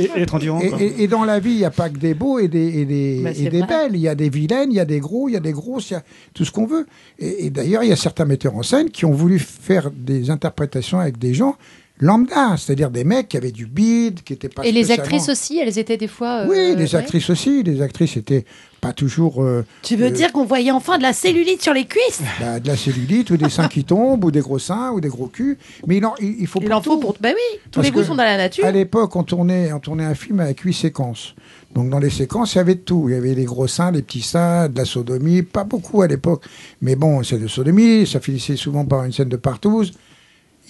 et- 0.81 1.07
dans 1.07 1.25
la 1.25 1.39
vie, 1.39 1.53
il 1.53 1.57
n'y 1.59 1.65
a 1.65 1.71
pas 1.71 1.89
que 1.89 1.99
des 1.99 2.15
beaux 2.15 2.41
et 2.41 2.49
des, 2.49 2.81
et 2.81 2.85
des, 2.85 3.21
Bah, 3.23 3.33
des 3.33 3.63
belles. 3.63 3.93
Il 3.95 4.01
y 4.01 4.09
a 4.09 4.17
des 4.17 4.29
vilaines, 4.29 4.73
il 4.73 4.77
y 4.77 4.81
a 4.81 4.85
des 4.85 4.99
gros, 4.99 5.29
il 5.29 5.33
y 5.35 5.37
a 5.37 5.41
des 5.41 5.53
grosses, 5.53 5.91
il 5.91 5.95
y 5.95 5.97
a 5.97 6.03
tout 6.35 6.45
ce 6.45 6.51
qu'on 6.51 6.67
veut. 6.67 6.87
Et, 7.21 7.47
et 7.47 7.51
d'ailleurs, 7.51 7.85
il 7.85 7.91
y 7.91 7.93
a 7.93 7.97
certains 7.97 8.25
metteurs 8.25 8.57
en 8.57 8.65
scène 8.65 8.91
qui 8.91 9.05
ont 9.05 9.13
voulu 9.13 9.39
faire 9.39 9.93
des 9.93 10.31
interprétations 10.31 10.99
avec 10.99 11.17
des 11.19 11.33
gens 11.33 11.57
lambda, 12.01 12.57
c'est-à-dire 12.57 12.91
des 12.91 13.03
mecs 13.05 13.29
qui 13.29 13.37
avaient 13.37 13.51
du 13.51 13.67
bide, 13.67 14.23
qui 14.23 14.33
étaient 14.33 14.49
pas 14.49 14.65
Et 14.65 14.71
les 14.73 14.91
actrices 14.93 15.29
aussi, 15.29 15.59
elles 15.59 15.79
étaient 15.79 15.97
des 15.97 16.07
fois. 16.07 16.43
euh, 16.45 16.47
Oui, 16.49 16.77
les 16.77 16.95
ouais. 16.95 16.95
actrices 16.95 17.29
aussi. 17.29 17.63
Les 17.65 17.83
actrices 17.83 18.17
étaient 18.17 18.45
pas 18.81 18.93
toujours 18.93 19.43
euh, 19.43 19.65
Tu 19.83 19.97
veux 19.97 20.07
Euh, 20.07 20.11
dire 20.11 20.33
qu'on 20.33 20.45
voyait 20.45 20.71
enfin 20.71 20.99
de 20.99 21.03
la 21.03 21.13
cellulite 21.13 21.63
sur 21.63 21.73
les 21.75 21.85
cuisses? 21.87 22.21
Bah, 22.41 22.61
de 22.61 22.67
la 22.69 22.77
cellulite 22.77 23.31
ou 23.31 23.37
des 23.37 23.49
seins 23.51 23.69
qui 23.69 23.85
tombent 23.85 24.25
ou 24.25 24.31
des 24.31 24.41
gros 24.41 24.59
seins 24.59 24.91
ou 24.93 25.01
des 25.01 25.09
gros 25.09 25.27
culs. 25.27 25.59
Mais 25.87 25.97
il 25.97 26.07
en, 26.07 26.15
il, 26.21 26.37
il 26.41 26.47
faut 26.47 26.61
Il 26.63 26.69
pour 26.69 26.77
en 26.77 26.83
faut 26.83 26.97
pour. 26.99 27.15
Bah 27.21 27.31
oui, 27.31 27.59
tous 27.71 27.81
Parce 27.81 27.87
les 27.87 27.91
goûts 27.93 28.05
sont 28.05 28.15
dans 28.15 28.25
la 28.25 28.37
nature. 28.37 28.65
À 28.65 28.71
l'époque, 28.71 29.15
on 29.17 29.25
tournait, 29.25 29.73
on 29.73 29.81
tournait 29.81 30.05
un 30.05 30.15
film 30.15 30.41
avec 30.41 30.61
huit 30.61 30.75
séquences. 30.75 31.35
Donc 31.75 31.91
dans 31.91 31.99
les 31.99 32.11
séquences, 32.11 32.55
il 32.55 32.59
y 32.59 32.61
avait 32.61 32.75
de 32.77 32.81
tout. 32.81 33.07
Il 33.09 33.13
y 33.15 33.17
avait 33.17 33.35
les 33.35 33.45
gros 33.45 33.67
seins, 33.67 33.91
les 33.91 34.03
petits 34.03 34.23
seins, 34.23 34.69
de 34.69 34.79
la 34.79 34.85
sodomie, 34.85 35.43
pas 35.43 35.65
beaucoup 35.65 36.03
à 36.03 36.07
l'époque. 36.07 36.45
Mais 36.81 36.95
bon, 36.97 37.23
c'est 37.23 37.39
de 37.39 37.47
sodomie, 37.49 38.07
ça 38.07 38.21
finissait 38.21 38.57
souvent 38.57 38.85
par 38.85 39.05
une 39.05 39.13
scène 39.13 39.29
de 39.29 39.37
partouze. 39.37 39.93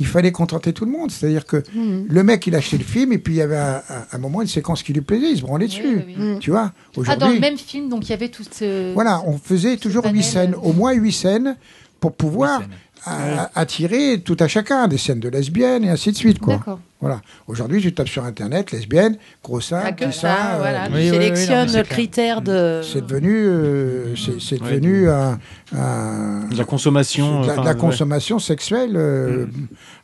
Il 0.01 0.07
fallait 0.07 0.31
contenter 0.33 0.73
tout 0.73 0.85
le 0.85 0.91
monde. 0.93 1.11
C'est-à-dire 1.11 1.45
que 1.45 1.63
Mhm. 1.75 2.07
le 2.09 2.23
mec, 2.23 2.47
il 2.47 2.55
achetait 2.55 2.79
le 2.79 2.85
film 2.85 3.13
et 3.13 3.19
puis 3.19 3.35
il 3.35 3.37
y 3.39 3.43
avait 3.43 3.57
un, 3.57 3.77
un- 3.89 4.07
un 4.13 4.19
moment, 4.19 4.43
une 4.43 4.49
séquence 4.49 4.83
qui 4.83 4.93
lui 4.93 5.01
plaisait, 5.01 5.31
il 5.33 5.37
se 5.37 5.43
branlait 5.43 5.67
dessus. 5.67 6.03
oui, 6.07 6.15
oui. 6.19 6.39
Tu 6.41 6.51
vois 6.51 6.73
Ah, 7.07 7.17
dans 7.17 7.29
le 7.29 7.41
même 7.41 7.57
film, 7.59 7.89
donc 7.89 8.07
il 8.07 8.11
y 8.11 8.15
avait 8.15 8.29
tout 8.29 8.45
ce. 8.51 8.93
voilà, 8.95 9.23
on 9.27 9.39
faisait 9.39 9.77
toujours 9.77 10.05
huit 10.07 10.23
scènes, 10.23 10.55
euh, 10.55 10.59
au 10.69 10.73
moins 10.73 10.93
huit 10.93 11.13
scènes, 11.13 11.57
pour 12.01 12.13
pouvoir 12.13 12.61
Huit 12.61 12.67
scènes. 12.67 12.75
A- 13.07 13.51
attirer 13.55 14.21
tout 14.25 14.37
à 14.41 14.49
chacun, 14.49 14.89
des 14.89 14.99
scènes 14.99 15.21
de 15.21 15.29
lesbiennes 15.29 15.85
et 15.85 15.91
ainsi 15.91 16.13
de 16.13 16.17
suite. 16.17 16.39
Quoi. 16.39 16.55
D'accord. 16.57 16.81
Voilà. 17.01 17.21
Aujourd'hui, 17.47 17.81
tu 17.81 17.95
tapes 17.95 18.09
sur 18.09 18.25
Internet, 18.25 18.73
lesbienne, 18.73 19.19
gros 19.45 19.61
sein, 19.61 19.93
petit 19.93 20.07
ça, 20.13 20.13
sein, 20.13 20.29
euh, 20.55 20.59
voilà. 20.59 20.83
oui, 20.87 20.89
tu 20.91 20.95
oui, 20.97 21.01
oui, 21.01 21.07
non, 21.07 21.13
sélectionnes 21.23 21.73
le 21.77 21.83
critère 21.85 22.43
de. 22.43 22.81
c'est 22.83 23.07
devenu, 23.07 23.33
euh, 23.37 24.17
c'est, 24.17 24.41
c'est 24.41 24.61
Ouais, 24.61 24.69
devenu 24.81 25.09
un, 25.09 25.39
un- 25.77 26.49
De 26.49 26.59
la 26.59 26.65
consommation. 26.65 27.43
de 27.43 27.47
la, 27.47 27.55
de 27.55 27.59
enfin, 27.61 27.69
la 27.69 27.75
ouais. 27.75 27.81
consommation 27.81 28.41
sexuelle. 28.41 28.97
euh, 28.97 29.47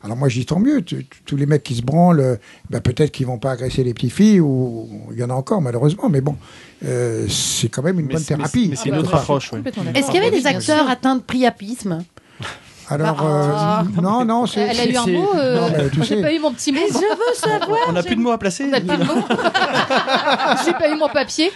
Alors 0.03 0.15
moi, 0.15 0.29
je 0.29 0.39
dis 0.39 0.45
tant 0.45 0.59
mieux. 0.59 0.83
Tu- 0.83 1.05
tu- 1.05 1.21
Tous 1.25 1.35
les 1.35 1.45
mecs 1.45 1.63
qui 1.63 1.75
se 1.75 1.81
branlent, 1.81 2.21
euh, 2.21 2.35
ben, 2.69 2.79
peut-être 2.79 3.11
qu'ils 3.11 3.25
vont 3.27 3.39
pas 3.39 3.51
agresser 3.51 3.83
les 3.83 3.93
petites 3.93 4.13
filles, 4.13 4.39
ou 4.39 4.87
il 5.11 5.19
y 5.19 5.23
en 5.23 5.29
a 5.29 5.33
encore 5.33 5.61
malheureusement, 5.61 6.07
mais 6.09 6.21
bon, 6.21 6.37
euh, 6.85 7.25
c'est 7.27 7.67
quand 7.67 7.83
même 7.83 7.99
une 7.99 8.05
Mais 8.05 8.13
bonne 8.13 8.23
c'est- 8.23 8.35
mais 8.37 8.43
thérapie. 8.43 8.63
c'est- 8.63 8.69
mais 8.69 8.75
c'est 8.77 8.81
Ah 8.85 8.87
une 8.87 8.93
bah, 8.93 8.99
autre 9.01 9.13
ouais. 9.15 9.19
approche. 9.19 9.51
ouais. 9.51 9.61
Est-ce 9.95 10.05
qu'il 10.11 10.15
y 10.23 10.25
avait 10.25 10.31
des 10.31 10.47
acteurs 10.47 10.89
atteints 10.89 11.17
de 11.17 11.21
priapisme? 11.23 12.03
Alors, 12.89 13.17
Ah. 13.19 13.83
euh, 13.97 14.01
non, 14.01 14.25
non, 14.25 14.45
c'est. 14.45 14.61
Elle 14.61 14.79
a 14.79 14.85
eu 14.85 14.95
un 14.95 15.03
c'est- 15.05 15.11
mot. 15.11 15.29
euh, 15.35 15.59
Non, 15.59 15.67
mais 15.77 15.89
tu 15.89 16.03
J'ai 16.03 16.21
pas 16.21 16.33
eu 16.33 16.39
mon 16.39 16.51
petit 16.51 16.71
mot. 16.71 16.79
Mais 16.81 16.87
je 16.87 16.97
veux 16.99 17.33
savoir. 17.35 17.79
On 17.87 17.91
n'a 17.93 18.03
plus 18.03 18.15
de 18.15 18.21
mots 18.21 18.31
à 18.31 18.37
placer. 18.37 18.65
On 18.69 18.73
a 18.73 18.79
plus 18.79 18.97
de 18.97 19.03
mots. 19.03 19.23
J'ai 20.65 20.73
pas 20.73 20.89
eu 20.89 20.95
mon 20.97 21.09
papier. 21.09 21.51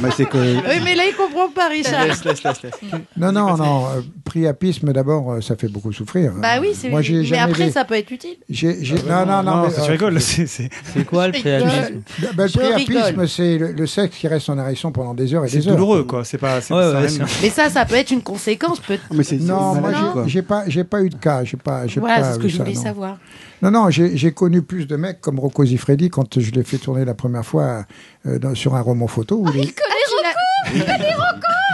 Bah, 0.00 0.08
c'est 0.16 0.24
que 0.28 0.36
Oui, 0.38 0.80
mais 0.84 0.94
là, 0.94 1.04
il 1.08 1.14
comprend 1.14 1.48
pas, 1.48 1.68
Richard. 1.68 2.06
Laisse, 2.06 2.24
laisse, 2.24 2.42
laisse, 2.42 2.62
laisse. 2.62 2.74
non, 3.16 3.32
non, 3.32 3.56
non. 3.56 3.84
euh, 3.86 4.00
priapisme, 4.24 4.92
d'abord, 4.92 5.42
ça 5.42 5.56
fait 5.56 5.68
beaucoup 5.68 5.92
souffrir. 5.92 6.32
Bah 6.36 6.58
oui, 6.60 6.70
c'est. 6.74 6.88
Moi, 6.88 7.02
j'ai 7.02 7.18
Mais 7.18 7.24
jamais 7.24 7.42
après, 7.42 7.66
vu- 7.66 7.72
ça 7.72 7.84
peut 7.84 7.94
être 7.94 8.10
utile. 8.10 8.36
J'ai- 8.48 8.74
non, 9.08 9.26
non, 9.26 9.42
non. 9.42 9.62
mais, 9.68 9.74
tu 9.74 9.90
rigoles. 9.90 10.20
c'est- 10.20 10.46
c'est- 10.46 10.70
C'est 10.94 11.04
quoi 11.04 11.28
le 11.28 11.34
Je 11.34 11.40
préalpisme 11.40 12.02
bah, 12.34 12.44
le 12.46 12.50
priapisme, 12.50 13.26
c'est 13.26 13.58
le, 13.58 13.72
le 13.72 13.86
sexe 13.86 14.16
qui 14.16 14.28
reste 14.28 14.48
en 14.48 14.58
érection 14.58 14.92
pendant 14.92 15.14
des 15.14 15.34
heures 15.34 15.44
et 15.44 15.48
C'est 15.48 15.58
des 15.58 15.68
heures. 15.68 15.74
douloureux, 15.74 16.04
quoi. 16.04 16.24
C'est 16.24 16.38
pas. 16.38 16.60
c'est- 16.60 16.74
c'est- 17.08 17.20
Mais 17.42 17.50
ça, 17.50 17.68
ça 17.70 17.84
peut 17.84 17.94
être 17.96 18.10
une 18.10 18.22
conséquence. 18.22 18.80
Peut... 18.80 18.98
mais 19.12 19.22
c'est 19.22 19.38
c'est 19.38 19.44
Non, 19.44 19.74
moi, 19.90 20.24
j'ai- 20.26 20.42
pas, 20.42 20.64
j'ai 20.68 20.84
pas 20.84 21.02
eu 21.02 21.08
de 21.10 21.16
cas. 21.16 21.44
J'ai 21.44 21.56
pas, 21.56 21.86
j'ai 21.86 22.00
Voilà, 22.00 22.20
pas 22.20 22.24
c'est 22.28 22.32
ce 22.34 22.38
que 22.38 22.48
je 22.48 22.58
voulais 22.58 22.74
non. 22.74 22.82
savoir. 22.82 23.18
Non, 23.60 23.70
non, 23.70 23.90
j'ai 23.90 24.16
j'ai 24.16 24.32
connu 24.32 24.62
plus 24.62 24.86
de 24.86 24.96
mecs 24.96 25.20
comme 25.20 25.38
Rocco 25.38 25.64
Siffredi 25.64 26.08
quand 26.10 26.40
je 26.40 26.50
l'ai 26.52 26.62
fait 26.64 26.78
tourner 26.78 27.04
la 27.04 27.14
première 27.14 27.44
fois 27.44 27.84
euh, 28.26 28.38
dans- 28.38 28.54
sur 28.54 28.74
un 28.74 28.80
roman 28.80 29.06
photo. 29.06 29.36
où 29.36 29.48
il 29.54 29.60
est- 29.64 29.74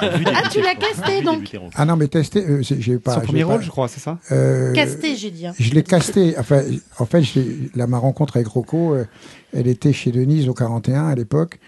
Ah, 0.00 0.48
tu 0.50 0.60
l'as 0.60 0.74
casté 0.76 1.22
donc. 1.22 1.56
Ah 1.74 1.84
non, 1.84 1.96
mais 1.96 2.06
testé, 2.08 2.44
euh, 2.46 2.62
c'est- 2.62 2.80
j'ai 2.80 2.98
pas. 2.98 3.14
Son 3.14 3.20
j'ai 3.20 3.26
premier 3.26 3.42
pas- 3.44 3.52
rôle, 3.52 3.62
je 3.62 3.70
crois, 3.70 3.88
c'est 3.88 4.00
ça 4.00 4.18
euh, 4.30 4.72
Casté, 4.72 5.16
j'ai 5.16 5.30
dit. 5.30 5.46
hein. 5.46 5.54
Je 5.58 5.72
l'ai 5.74 5.82
casté. 5.82 6.34
Enfin, 6.38 6.62
en 6.98 7.06
fait, 7.06 7.22
j'ai- 7.22 7.70
là, 7.74 7.86
ma 7.86 7.98
rencontre 7.98 8.36
avec 8.36 8.46
Rocco, 8.48 8.94
euh, 8.94 9.04
elle 9.52 9.66
était 9.66 9.92
chez 9.92 10.12
Denise 10.12 10.48
au 10.48 10.54
41 10.54 11.08
à 11.08 11.14
l'époque. 11.14 11.58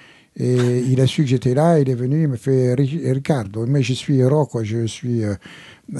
Et 0.43 0.85
il 0.89 1.01
a 1.01 1.07
su 1.07 1.23
que 1.23 1.29
j'étais 1.29 1.53
là, 1.55 1.79
il 1.79 1.91
est 1.91 1.95
venu, 1.95 2.23
il 2.23 2.29
me 2.29 2.37
fait 2.37 2.75
Ri- 2.75 3.03
Ricardo, 3.13 3.67
mais 3.67 3.83
je 3.83 3.93
suis 3.93 4.25
Rocco, 4.25 4.65
je 4.65 4.87
suis. 4.87 5.23
euh, 5.25 5.35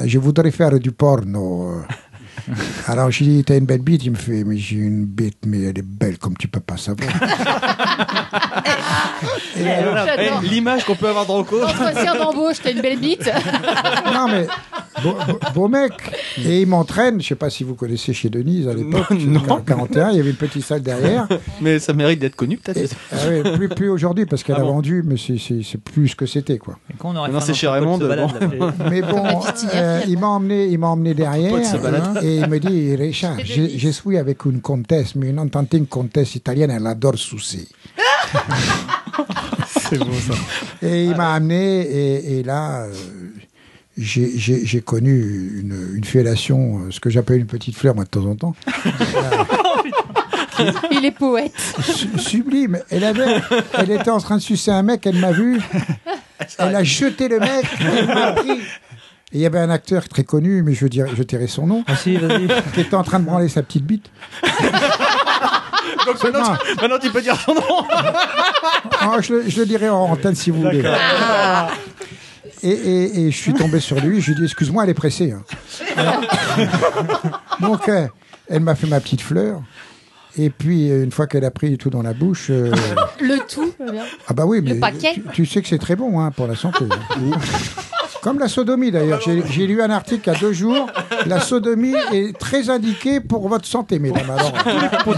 je 0.07 0.19
voudrais 0.19 0.51
faire 0.51 0.79
du 0.81 0.93
porno. 0.93 1.73
Alors 2.87 3.11
j'ai 3.11 3.25
dit, 3.27 3.45
t'as 3.45 3.59
une 3.59 3.67
belle 3.67 3.83
bite 3.83 4.05
Il 4.07 4.13
me 4.13 4.17
fait, 4.17 4.45
mais 4.45 4.57
j'ai 4.57 4.77
une 4.77 5.05
bite, 5.05 5.39
mais 5.47 5.61
elle 5.65 5.79
est 5.79 5.85
belle 5.87 6.17
comme 6.17 6.37
tu 6.39 6.49
peux 6.49 6.61
pas 6.61 6.79
savoir. 6.79 7.11
Et 9.57 9.69
alors- 9.69 10.07
J'adore. 10.07 10.41
L'image 10.43 10.85
qu'on 10.85 10.95
peut 10.97 11.09
avoir 11.09 11.27
de 11.27 11.33
Rocco. 11.33 11.63
Entretien 11.63 12.15
d'embauche, 12.15 12.57
t'as 12.63 12.71
une 12.73 12.81
belle 12.81 12.99
bite. 12.99 13.31
non 14.15 14.27
mais 14.29 14.47
beau, 15.55 15.69
mec 15.69 15.93
et 16.45 16.61
il 16.63 16.67
m'entraîne 16.67 17.21
je 17.21 17.29
sais 17.29 17.35
pas 17.35 17.51
si 17.51 17.65
vous 17.65 17.75
connaissez 17.75 18.13
chez 18.13 18.29
Denise 18.31 18.69
à 18.69 18.75
l'époque 18.75 19.11
Non. 19.27 19.41
en 19.49 19.61
41 19.61 20.11
il 20.11 20.17
y 20.17 20.21
avait 20.21 20.31
une 20.31 20.37
petite 20.37 20.65
salle 20.65 20.83
derrière 20.83 21.27
Mais 21.61 21.79
ça 21.79 21.93
mérite 21.93 22.19
d'être 22.21 22.37
connu, 22.37 22.57
peut-être. 22.57 22.95
Ah 23.13 23.17
oui, 23.29 23.43
plus, 23.57 23.69
plus 23.69 23.89
aujourd'hui 23.91 24.27
parce 24.27 24.43
qu'elle 24.43 24.57
Ah 24.59 24.63
a 24.63 24.65
bon. 24.65 24.75
vendu 24.75 25.03
mais 25.07 25.17
c'est- 25.17 25.39
c'est 25.39 25.61
c'est 25.63 25.81
plus 25.81 26.09
ce 26.09 26.17
que 26.17 26.27
c'était 26.27 26.59
quoi 26.59 26.79
Et 26.91 26.95
quand 26.99 27.11
on 27.13 27.17
aurait 27.17 27.31
Non, 27.31 27.41
c'est 27.41 27.55
chez 27.55 27.67
de 27.67 27.73
Raymond, 27.73 27.99
se 27.99 28.05
balade, 28.05 28.31
bon. 28.59 28.73
mais 28.91 29.03
bon 29.03 29.25
euh, 29.75 30.01
il 30.09 30.19
m'a 30.19 30.29
emmené 30.29 30.67
il 30.67 30.79
m'a 30.79 30.89
emmené 30.89 31.15
derrière 31.15 31.55
hein, 31.55 32.15
et 32.23 32.37
il 32.39 32.47
me 32.49 32.59
dit 32.59 32.95
Richard 32.97 33.37
je, 33.45 33.63
je 33.77 33.89
suis 33.89 34.17
avec 34.19 34.45
une 34.45 34.61
comtesse 34.61 35.15
mais 35.15 35.31
une 35.31 35.39
entendue 35.39 35.85
comtesse 35.85 36.35
italienne 36.35 36.71
elle 36.71 36.87
adore 36.87 37.15
C'est 39.67 39.99
beau, 39.99 40.07
ça. 40.13 40.35
Et 40.87 41.05
il 41.07 41.17
m'a 41.17 41.35
amené, 41.35 41.81
et, 41.81 42.39
et 42.39 42.43
là, 42.43 42.83
euh, 42.85 42.93
j'ai- 44.01 44.33
j'ai 44.37 44.65
j'ai 44.67 44.81
connu 44.81 45.61
une, 45.61 45.95
une 45.97 46.05
fellation, 46.05 46.81
euh, 46.81 46.91
ce 46.91 46.99
que 47.01 47.11
j'appelle 47.11 47.39
une 47.41 47.47
petite 47.47 47.77
fleur, 47.77 47.95
moi, 47.95 48.05
de 48.05 48.09
temps 48.11 48.25
en 48.27 48.35
temps. 48.35 48.55
Il 50.91 51.05
est 51.05 51.11
poète. 51.13 51.53
Su- 51.83 52.19
sublime. 52.19 52.81
Elle, 52.91 53.05
avait, 53.05 53.41
elle 53.75 53.91
était 53.93 54.11
en 54.11 54.19
train 54.19 54.37
de 54.37 54.43
sucer 54.43 54.71
un 54.71 54.83
mec, 54.83 55.07
elle 55.07 55.17
m'a 55.19 55.33
vu. 55.33 55.61
Elle 56.59 56.77
a 56.77 56.85
jeté 56.85 57.29
le 57.29 57.39
mec, 57.41 57.65
elle 57.81 58.07
m'a 58.07 58.33
pris. 58.33 58.51
Et 59.33 59.37
il 59.37 59.41
y 59.41 59.47
avait 59.47 59.61
un 59.61 59.71
acteur 59.71 60.09
très 60.09 60.25
connu, 60.25 60.63
mais 60.63 60.75
je, 60.75 60.87
dirais, 60.87 61.11
je 61.17 61.23
tairai 61.23 61.47
son 61.47 61.67
nom, 61.67 61.85
Ah 61.87 61.97
si, 61.97 62.17
vas-y. 62.17 62.49
qui 62.75 62.81
était 62.81 62.97
en 62.97 63.05
train 63.05 63.21
de 63.21 63.25
branler 63.27 63.49
sa 63.49 63.63
petite 63.63 63.85
bite. 63.85 64.11
Donc 66.07 66.23
maintenant, 66.25 66.57
tu, 66.57 66.75
maintenant, 66.81 66.99
tu 67.01 67.11
peux 67.11 67.23
dire 67.23 67.37
son 67.41 67.55
nom. 67.55 67.63
Ah, 69.01 69.17
je, 69.21 69.35
le- 69.35 69.45
je 69.49 69.61
le 69.61 69.67
dirai 69.67 69.89
en 69.89 70.01
antenne 70.11 70.35
si 70.35 70.51
vous 70.51 70.63
voulez. 70.63 70.83
Et, 72.63 72.69
et- 72.71 73.21
et 73.27 73.31
je 73.31 73.37
suis 73.37 73.55
tombé 73.55 73.81
sur 73.81 74.01
lui, 74.01 74.21
je 74.21 74.27
lui 74.29 74.33
ai 74.33 74.37
dit 74.41 74.45
excuse-moi, 74.45 74.85
elle 74.85 74.91
est 74.91 74.95
pressée. 74.95 75.33
hein. 75.33 75.43
Donc 77.61 77.89
euh, 77.89 78.07
elle 78.49 78.61
m'a 78.61 78.75
fait 78.75 78.87
ma 78.87 79.01
petite 79.01 79.21
fleur. 79.23 79.63
Et 80.39 80.49
puis 80.51 80.91
euh, 80.91 81.03
une 81.05 81.11
fois 81.11 81.27
qu'elle 81.27 81.45
a 81.45 81.51
pris 81.51 81.77
tout 81.77 81.91
dans 81.91 82.03
la 82.03 82.13
bouche, 82.13 82.49
euh, 82.51 82.71
Le 83.21 83.39
tout. 83.49 83.73
bien. 83.93 84.05
ah 84.29 84.33
bah 84.35 84.45
oui, 84.47 84.61
mais 84.63 84.75
paquet. 84.77 85.13
tu, 85.15 85.23
tu 85.33 85.47
sais 85.47 85.61
que 85.63 85.69
c'est 85.69 85.79
très 85.79 85.97
bon 85.97 86.21
hein, 86.21 86.31
pour 86.31 86.47
la 86.47 86.55
santé. 86.55 86.85
Comme 88.23 88.39
la 88.39 88.49
sodomie 88.49 88.91
d'ailleurs. 88.91 89.21
J'ai 89.21 89.67
lu 89.67 89.81
un 89.83 89.91
article 89.91 90.29
il 90.29 90.33
y 90.33 90.37
a 90.37 90.39
deux 90.39 90.53
jours. 90.53 90.87
La 91.27 91.41
sodomie 91.41 91.95
est 92.13 92.37
très 92.39 92.69
indiquée 92.69 93.21
pour 93.21 93.49
votre 93.49 93.65
santé, 93.67 93.99
mesdames. 93.99 94.29
Alors, 94.31 94.53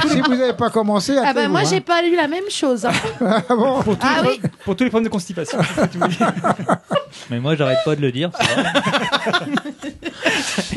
si 0.08 0.20
vous 0.20 0.34
n'avez 0.36 0.52
pas 0.52 0.70
commencé, 0.70 1.16
Ah 1.22 1.32
bah 1.34 1.48
moi, 1.48 1.60
hein. 1.60 1.64
j'ai 1.68 1.80
pas 1.80 2.00
lu 2.02 2.14
la 2.16 2.28
même 2.28 2.48
chose. 2.48 2.84
hein. 2.86 2.92
Ah 3.20 3.42
bon 3.54 3.80
Ah 4.00 4.22
oui. 4.24 4.40
Pour 4.64 4.76
tous 4.76 4.84
les 4.84 4.90
problèmes 4.90 5.08
de 5.08 5.12
constipation. 5.12 5.58
Mais 7.30 7.40
moi, 7.40 7.56
j'arrête 7.56 7.78
pas 7.84 7.94
de 7.96 8.00
le 8.00 8.12
dire. 8.12 8.30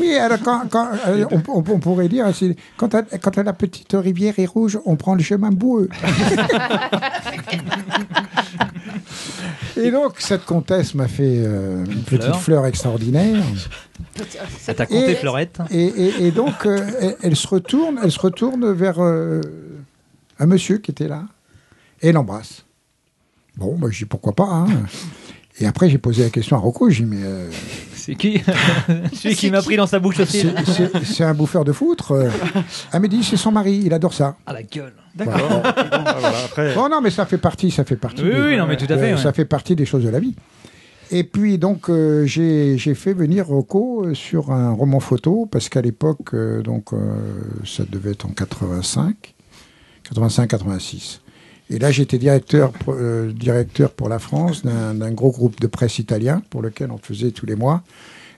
Oui, 0.00 0.16
alors 0.16 0.38
quand, 0.44 0.62
quand, 0.70 0.88
euh, 1.08 1.24
on, 1.30 1.42
on- 1.48 1.64
on 1.68 1.78
pourrait 1.78 2.08
dire, 2.08 2.26
quand 2.76 3.36
la 3.36 3.52
petite 3.52 3.92
rivière 3.94 4.34
est 4.38 4.46
rouge, 4.46 4.78
on 4.84 4.96
prend 4.96 5.14
le 5.14 5.22
chemin 5.22 5.50
boueux. 5.50 5.88
Et 9.76 9.90
donc, 9.90 10.14
cette 10.18 10.44
comtesse 10.44 10.94
m'a 10.94 11.08
fait 11.08 11.38
euh, 11.44 11.84
une 11.84 12.02
petite 12.02 12.22
fleur. 12.22 12.40
fleur 12.40 12.66
extraordinaire. 12.66 13.42
Ça 14.58 14.74
t'a 14.74 14.86
compté, 14.86 15.12
Et- 15.12 15.14
Fleurette 15.16 15.58
Et, 15.70 15.84
et- 15.84 16.26
et 16.26 16.30
donc, 16.30 16.66
euh, 16.66 16.78
elle, 17.00 17.16
elle 17.22 17.36
se 17.36 17.46
retourne, 17.46 17.98
elle 18.02 18.10
se 18.12 18.18
retourne 18.20 18.72
vers 18.72 18.96
euh, 19.02 19.40
un 20.38 20.46
monsieur 20.46 20.78
qui 20.78 20.90
était 20.90 21.08
là 21.08 21.24
et 22.02 22.12
l'embrasse. 22.12 22.64
Bon, 23.56 23.76
bah, 23.76 23.88
je 23.90 23.98
dis 23.98 24.04
pourquoi 24.04 24.34
pas. 24.34 24.44
hein. 24.48 24.66
Et 25.58 25.66
après, 25.66 25.88
j'ai 25.88 25.98
posé 25.98 26.22
la 26.24 26.30
question 26.30 26.56
à 26.56 26.58
Rocco. 26.60 26.90
J'ai 26.90 27.04
dit, 27.04 27.10
mais 27.10 27.22
C'est 28.06 28.14
qui 28.14 28.40
Celui 29.14 29.34
qui 29.34 29.50
m'a 29.50 29.60
pris 29.62 29.76
dans 29.76 29.86
sa 29.88 29.98
bouche 29.98 30.20
aussi. 30.20 30.46
c'est- 31.04 31.24
un 31.24 31.34
bouffeur 31.34 31.64
de 31.64 31.72
foutre. 31.72 32.12
euh. 32.12 32.30
Dit, 33.08 33.22
c'est 33.24 33.36
son 33.36 33.50
mari, 33.52 33.82
il 33.84 33.92
adore 33.92 34.14
ça. 34.14 34.36
Ah 34.46 34.52
la 34.52 34.62
gueule. 34.62 34.92
Voilà. 35.16 36.72
Bon, 36.74 36.88
non, 36.88 37.00
mais 37.00 37.10
ça 37.10 37.26
fait 37.26 37.38
partie, 37.38 37.70
ça 37.70 37.84
fait 37.84 37.96
partie. 37.96 38.22
Oui, 38.22 38.30
des- 38.30 38.40
oui, 38.40 38.56
non, 38.56 38.66
mais 38.66 38.76
tout 38.76 38.84
à 38.84 38.96
fait, 38.96 39.12
euh, 39.12 39.16
ouais. 39.16 39.22
Ça 39.22 39.32
fait 39.32 39.44
partie 39.44 39.74
des 39.74 39.84
choses 39.86 40.04
de 40.04 40.08
la 40.08 40.20
vie. 40.20 40.34
Et 41.10 41.24
puis, 41.24 41.56
donc, 41.58 41.88
euh, 41.88 42.26
j'ai 42.26 42.76
fait 42.94 43.12
venir 43.12 43.46
Rocco 43.46 44.12
sur 44.14 44.50
un 44.52 44.70
roman 44.72 45.00
photo, 45.00 45.46
parce 45.50 45.68
qu'à 45.68 45.80
l'époque, 45.80 46.34
euh, 46.34 46.62
donc, 46.62 46.92
euh, 46.92 46.98
ça 47.64 47.84
devait 47.88 48.10
être 48.12 48.26
en 48.26 48.30
85, 48.30 49.34
85-86. 50.12 51.20
Et 51.70 51.78
là, 51.78 51.90
j'étais 51.90 52.18
directeur, 52.18 52.70
pour- 52.72 52.94
euh, 52.96 53.32
directeur 53.32 53.90
pour 53.92 54.08
la 54.08 54.18
France 54.18 54.62
d'un 54.64 55.10
gros 55.12 55.30
groupe 55.32 55.58
de 55.60 55.66
presse 55.66 55.98
italien, 55.98 56.42
pour 56.50 56.62
lequel 56.62 56.90
on 56.92 56.98
faisait 56.98 57.32
tous 57.32 57.46
les 57.46 57.56
mois 57.56 57.82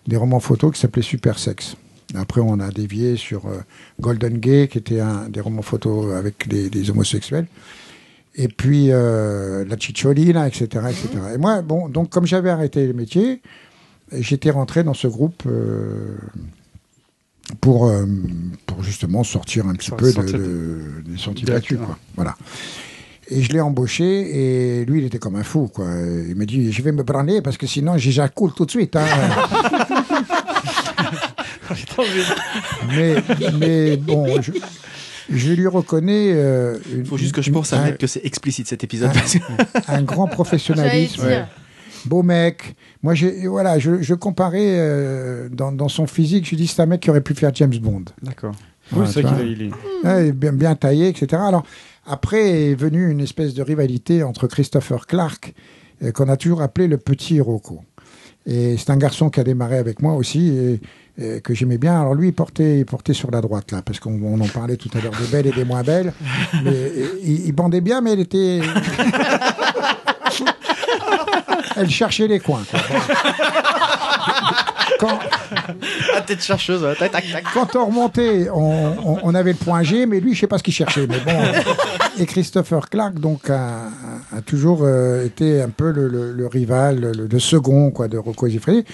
des 0.06 0.16
romans 0.16 0.40
photos 0.40 0.72
qui 0.72 0.80
s'appelaient 0.80 1.02
Super 1.02 1.38
Sex. 1.38 1.76
Après, 2.14 2.40
on 2.40 2.58
a 2.58 2.70
dévié 2.70 3.16
sur 3.16 3.46
euh, 3.46 3.58
Golden 4.00 4.38
Gay, 4.38 4.68
qui 4.68 4.78
était 4.78 5.00
un 5.00 5.28
des 5.28 5.40
romans 5.40 5.60
photos 5.60 6.14
avec 6.14 6.46
les, 6.46 6.70
les 6.70 6.88
homosexuels. 6.90 7.46
Et 8.34 8.48
puis 8.48 8.86
euh, 8.92 9.64
La 9.66 9.76
Cicciolina, 9.78 10.48
etc., 10.48 10.64
etc. 10.88 11.08
Et 11.34 11.38
moi, 11.38 11.60
bon, 11.60 11.88
donc 11.90 12.08
comme 12.08 12.24
j'avais 12.24 12.48
arrêté 12.50 12.86
le 12.86 12.94
métier, 12.94 13.42
j'étais 14.12 14.50
rentré 14.50 14.84
dans 14.84 14.94
ce 14.94 15.06
groupe 15.08 15.42
pour, 17.60 17.92
pour 18.66 18.82
justement 18.82 19.24
sortir 19.24 19.66
un 19.66 19.74
petit 19.74 19.90
peu 19.90 20.06
de, 20.06 20.10
sortir 20.12 20.38
de- 20.38 21.02
des 21.06 21.18
sentiers 21.18 21.46
battus, 21.46 21.78
quoi. 21.86 21.98
Voilà. 22.16 22.36
Et 23.30 23.42
je 23.42 23.52
l'ai 23.52 23.60
embauché 23.60 24.04
et 24.80 24.84
lui, 24.86 25.00
il 25.00 25.04
était 25.06 25.18
comme 25.18 25.36
un 25.36 25.42
fou, 25.42 25.68
quoi. 25.72 25.84
Il 26.28 26.34
m'a 26.34 26.46
dit, 26.46 26.72
je 26.72 26.80
vais 26.82 26.92
me 26.92 27.02
branler 27.02 27.42
parce 27.42 27.58
que 27.58 27.66
sinon 27.66 27.98
j'éjacule 27.98 28.52
tout 28.56 28.64
de 28.64 28.70
suite. 28.70 28.96
hein. 28.96 29.04
mais, 32.88 33.16
mais 33.58 33.96
bon, 33.96 34.40
je, 34.40 34.52
je 35.30 35.52
lui 35.52 35.66
reconnais. 35.66 36.30
euh, 36.32 36.78
une- 36.92 37.00
Il 37.00 37.06
faut 37.06 37.16
juste 37.18 37.34
que 37.34 37.42
je 37.42 37.50
pense 37.50 37.72
à 37.72 37.80
un- 37.80 37.84
mettre 37.84 37.98
que 37.98 38.06
c'est 38.06 38.24
explicite 38.24 38.68
cet 38.68 38.84
épisode. 38.84 39.10
un, 39.88 39.94
un 39.96 40.02
grand 40.02 40.26
professionnalisme. 40.26 41.22
Beau 42.04 42.22
mec. 42.22 42.74
Moi, 43.02 43.14
j'ai, 43.14 43.46
voilà, 43.48 43.78
je, 43.78 44.02
je 44.02 44.14
comparais 44.14 44.76
euh, 44.78 45.48
dans, 45.50 45.72
dans 45.72 45.88
son 45.88 46.06
physique. 46.06 46.48
Je 46.48 46.54
dis, 46.56 46.66
c'est 46.66 46.80
un 46.80 46.86
mec 46.86 47.00
qui 47.00 47.10
aurait 47.10 47.20
pu 47.20 47.34
faire 47.34 47.50
James 47.54 47.74
Bond. 47.80 48.04
D'accord. 48.22 48.52
Ouais, 48.92 49.00
Oui, 49.02 49.06
c'est 49.12 49.20
tu 49.20 49.26
vrai 49.26 49.44
qu'il 49.44 49.48
a- 49.48 49.52
il 49.52 49.62
est. 49.62 50.06
Ouais, 50.06 50.32
bien, 50.32 50.52
bien 50.52 50.74
taillé, 50.74 51.08
etc. 51.08 51.42
Alors, 51.46 51.64
après 52.08 52.70
est 52.70 52.74
venue 52.74 53.10
une 53.10 53.20
espèce 53.20 53.54
de 53.54 53.62
rivalité 53.62 54.22
entre 54.22 54.46
Christopher 54.46 55.06
Clark, 55.06 55.54
euh, 56.02 56.12
qu'on 56.12 56.28
a 56.28 56.36
toujours 56.36 56.62
appelé 56.62 56.88
le 56.88 56.98
petit 56.98 57.40
Rocco. 57.40 57.82
Et 58.46 58.76
c'est 58.78 58.90
un 58.90 58.96
garçon 58.96 59.28
qui 59.30 59.40
a 59.40 59.44
démarré 59.44 59.76
avec 59.78 60.00
moi 60.00 60.14
aussi, 60.14 60.48
et, 60.48 60.80
et 61.18 61.40
que 61.40 61.52
j'aimais 61.54 61.76
bien. 61.78 62.00
Alors 62.00 62.14
lui, 62.14 62.28
il 62.28 62.32
portait, 62.32 62.78
il 62.78 62.86
portait 62.86 63.12
sur 63.12 63.30
la 63.30 63.40
droite, 63.40 63.72
là, 63.72 63.82
parce 63.82 64.00
qu'on 64.00 64.20
on 64.22 64.40
en 64.40 64.48
parlait 64.48 64.76
tout 64.76 64.88
à 64.94 65.00
l'heure 65.00 65.12
des 65.20 65.26
belles 65.26 65.46
et 65.46 65.52
des 65.52 65.64
moins 65.64 65.82
belles. 65.82 66.12
Mais, 66.64 66.70
euh, 66.72 67.20
il, 67.22 67.46
il 67.46 67.52
bandait 67.52 67.82
bien, 67.82 68.00
mais 68.00 68.12
elle 68.12 68.20
était... 68.20 68.60
elle 71.76 71.90
cherchait 71.90 72.26
les 72.26 72.40
coins. 72.40 72.64
quoi. 72.70 72.80
Quand, 74.98 75.18
La 76.14 76.20
tête 76.26 76.42
chercheuse, 76.42 76.82
ouais. 76.82 76.94
tac, 76.96 77.12
tac, 77.12 77.24
tac. 77.30 77.44
quand 77.54 77.76
on 77.76 77.86
remontait, 77.86 78.48
on, 78.50 78.94
on- 79.04 79.18
on 79.22 79.34
avait 79.34 79.52
le 79.52 79.58
point 79.58 79.82
G, 79.82 80.06
mais 80.06 80.20
lui, 80.20 80.34
je 80.34 80.40
sais 80.40 80.46
pas 80.46 80.58
ce 80.58 80.62
qu'il 80.62 80.74
cherchait. 80.74 81.06
Mais 81.06 81.20
bon, 81.20 81.32
et 82.18 82.26
Christopher 82.26 82.88
Clark 82.90 83.14
donc 83.20 83.48
a, 83.50 83.84
a 84.36 84.40
toujours 84.44 84.80
euh, 84.82 85.24
été 85.24 85.60
un 85.62 85.68
peu 85.70 85.90
le, 85.92 86.08
le- 86.08 86.32
le 86.32 86.46
rival, 86.46 87.00
le, 87.00 87.26
le 87.30 87.38
second 87.38 87.90
quoi 87.90 88.08
de 88.08 88.18
Rocco 88.18 88.48
Siffredi. 88.48 88.84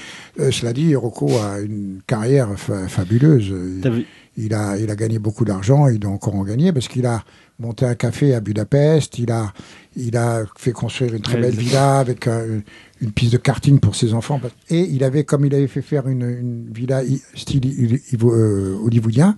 Euh, 0.40 0.50
cela 0.50 0.72
dit, 0.72 0.94
Rocco 0.94 1.30
a 1.38 1.60
une 1.60 2.00
carrière 2.06 2.48
fa- 2.56 2.86
fabuleuse. 2.88 3.50
Vu 3.52 4.06
Il 4.36 4.52
a, 4.54 4.76
il 4.78 4.90
a 4.90 4.96
gagné 4.96 5.18
beaucoup 5.18 5.44
d'argent, 5.44 5.88
il 5.88 5.98
doit 6.00 6.10
encore 6.10 6.34
en 6.34 6.42
gagner 6.44 6.72
parce 6.72 6.88
qu'il 6.88 7.06
a 7.06 7.22
monté 7.60 7.86
un 7.86 7.94
café 7.94 8.34
à 8.34 8.40
Budapest, 8.40 9.18
il 9.20 9.30
a, 9.30 9.52
il 9.96 10.16
a 10.16 10.42
fait 10.56 10.72
construire 10.72 11.14
une 11.14 11.22
très 11.22 11.38
belle 11.38 11.54
villa 11.54 12.00
avec 12.00 12.26
euh, 12.26 12.58
une 13.04 13.12
piste 13.12 13.32
de 13.32 13.38
karting 13.38 13.78
pour 13.78 13.94
ses 13.94 14.14
enfants. 14.14 14.40
Et 14.70 14.80
il 14.80 15.04
avait, 15.04 15.24
comme 15.24 15.44
il 15.44 15.54
avait 15.54 15.68
fait 15.68 15.82
faire 15.82 16.08
une, 16.08 16.22
une 16.22 16.66
villa 16.72 17.02
style 17.34 18.00
euh, 18.24 18.76
hollywoodien, 18.82 19.36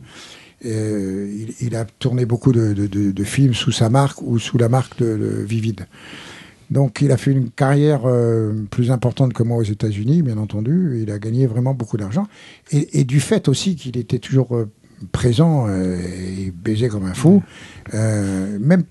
euh, 0.64 1.30
il, 1.60 1.66
il 1.66 1.76
a 1.76 1.84
tourné 1.84 2.24
beaucoup 2.24 2.52
de, 2.52 2.72
de- 2.72 2.86
de- 2.86 3.10
de 3.10 3.24
films 3.24 3.54
sous 3.54 3.72
sa 3.72 3.90
marque 3.90 4.22
ou 4.22 4.38
sous 4.38 4.56
la 4.56 4.68
marque 4.68 4.98
de, 4.98 5.44
Vivid. 5.46 5.86
Donc 6.70 7.00
il 7.00 7.12
a 7.12 7.16
fait 7.16 7.30
une 7.30 7.50
carrière 7.50 8.02
euh, 8.06 8.52
plus 8.70 8.90
importante 8.90 9.32
que 9.32 9.42
moi 9.42 9.58
aux 9.58 9.62
États-Unis, 9.62 10.22
bien 10.22 10.38
entendu. 10.38 11.00
Il 11.02 11.10
a 11.10 11.18
gagné 11.18 11.46
vraiment 11.46 11.74
beaucoup 11.74 11.96
d'argent. 11.96 12.26
Et, 12.72 13.00
et 13.00 13.04
du 13.04 13.20
fait 13.20 13.48
aussi 13.48 13.76
qu'il 13.76 13.96
était 13.98 14.18
toujours 14.18 14.56
euh, 14.56 14.68
présent 15.12 15.68
et 15.68 16.50
baisait 16.52 16.88
comme 16.88 17.04
un 17.04 17.12
fou, 17.12 17.42
même 17.92 18.84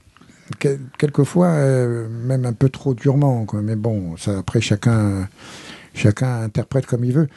quel- 0.59 0.79
quelquefois 0.97 1.47
euh, 1.47 2.07
même 2.09 2.45
un 2.45 2.53
peu 2.53 2.69
trop 2.69 2.93
durement. 2.93 3.45
Quoi. 3.45 3.61
Mais 3.61 3.75
bon, 3.75 4.15
ça 4.17 4.39
après 4.39 4.61
chacun, 4.61 5.27
chacun 5.93 6.43
interprète 6.43 6.85
comme 6.85 7.03
il 7.03 7.13
veut. 7.13 7.27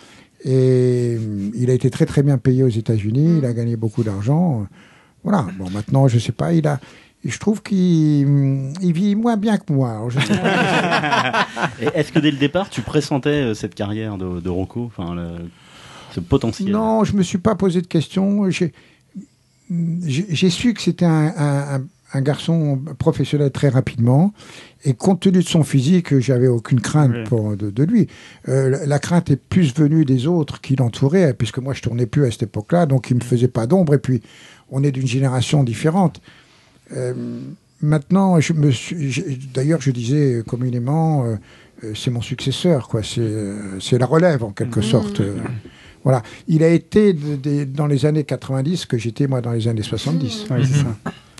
Et 0.44 1.16
euh, 1.18 1.50
il 1.54 1.70
a 1.70 1.72
été 1.72 1.90
très 1.90 2.06
très 2.06 2.22
bien 2.22 2.38
payé 2.38 2.62
aux 2.62 2.68
États-Unis. 2.68 3.38
Il 3.38 3.44
a 3.44 3.52
gagné 3.52 3.76
beaucoup 3.76 4.04
d'argent. 4.04 4.66
Voilà. 5.24 5.46
Bon, 5.58 5.68
maintenant 5.70 6.06
je 6.08 6.18
sais 6.18 6.32
pas. 6.32 6.52
Il 6.52 6.66
a 6.66 6.78
je 7.24 7.36
trouve 7.38 7.62
qu'il 7.64 8.24
hum, 8.26 8.72
il 8.80 8.92
vit 8.92 9.16
moins 9.16 9.36
bien 9.36 9.58
que 9.58 9.72
moi. 9.72 10.06
Est-ce 11.94 12.12
que 12.12 12.20
dès 12.20 12.30
le 12.30 12.36
départ, 12.36 12.70
tu 12.70 12.80
pressentais 12.82 13.30
euh, 13.50 13.54
cette 13.54 13.74
carrière 13.74 14.18
de, 14.18 14.38
de 14.40 14.48
Rocco, 14.48 14.84
enfin, 14.86 15.14
le- 15.16 15.48
ce 16.14 16.20
potentiel? 16.20 16.70
Non, 16.70 17.02
je 17.04 17.14
me 17.16 17.22
suis 17.24 17.38
pas 17.38 17.56
posé 17.56 17.82
de 17.82 17.86
questions. 17.88 18.48
J'ai 18.50 18.72
su 20.50 20.74
que 20.74 20.80
c'était 20.80 21.04
un, 21.04 21.32
un- 21.36 21.82
un- 22.12 22.20
garçon 22.22 22.80
professionnel 22.98 23.50
très 23.50 23.68
rapidement. 23.68 24.32
Et 24.84 24.94
compte 24.94 25.20
tenu 25.20 25.38
de 25.38 25.48
son 25.48 25.62
physique, 25.64 26.18
j'avais 26.20 26.46
aucune 26.48 26.80
crainte 26.80 27.12
Oui. 27.14 27.24
pour, 27.24 27.56
de, 27.56 27.70
de 27.70 27.82
lui. 27.84 28.06
Euh, 28.48 28.70
la, 28.70 28.86
la 28.86 28.98
crainte 28.98 29.30
est 29.30 29.36
plus 29.36 29.74
venue 29.74 30.04
des 30.04 30.26
autres 30.26 30.60
qui 30.60 30.76
l'entouraient, 30.76 31.34
puisque 31.34 31.58
moi 31.58 31.74
je 31.74 31.82
tournais 31.82 32.06
plus 32.06 32.24
à 32.26 32.30
cette 32.30 32.44
époque-là, 32.44 32.86
donc 32.86 33.10
il 33.10 33.16
me 33.16 33.20
faisait 33.22 33.48
pas 33.48 33.66
d'ombre. 33.66 33.94
Et 33.94 33.98
puis, 33.98 34.22
on 34.70 34.82
est 34.84 34.92
d'une 34.92 35.06
génération 35.06 35.64
différente. 35.64 36.20
Euh, 36.96 37.12
maintenant, 37.82 38.38
je 38.40 38.52
me 38.52 38.70
d'ailleurs, 39.52 39.80
je 39.80 39.90
disais 39.90 40.42
communément, 40.46 41.24
euh, 41.24 41.36
c'est 41.94 42.10
mon 42.10 42.20
successeur, 42.22 42.88
quoi. 42.88 43.02
C'est, 43.02 43.98
la 43.98 44.06
relève 44.06 44.44
en 44.44 44.50
quelque 44.52 44.80
sorte. 44.80 45.20
euh, 45.20 45.36
voilà. 46.04 46.22
Il 46.46 46.62
a 46.62 46.68
été 46.68 47.12
de- 47.12 47.36
de- 47.36 47.64
dans 47.64 47.86
les 47.86 48.06
années 48.06 48.24
90 48.24 48.86
que 48.86 48.96
j'étais 48.96 49.26
moi 49.26 49.40
dans 49.40 49.52
les 49.52 49.68
années 49.68 49.82
70. 49.82 50.46
Oui, 50.50 50.56
c'est 50.66 50.78
ça. 50.78 50.96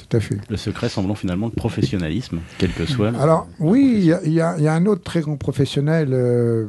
Tout 0.09 0.17
à 0.17 0.21
fait. 0.21 0.39
Le 0.49 0.57
secret 0.57 0.89
semblant 0.89 1.15
finalement 1.15 1.49
de 1.49 1.55
professionnalisme, 1.55 2.41
quel 2.59 2.73
que 2.73 2.87
soit. 2.87 3.11
le- 3.11 3.19
Alors 3.19 3.47
oui, 3.61 3.93
il 3.99 4.05
y 4.05 4.13
a- 4.41 4.59
y, 4.59 4.63
y 4.63 4.69
un 4.69 4.87
autre 4.87 5.03
très 5.03 5.21
grand 5.21 5.37
professionnel 5.37 6.09
euh, 6.13 6.67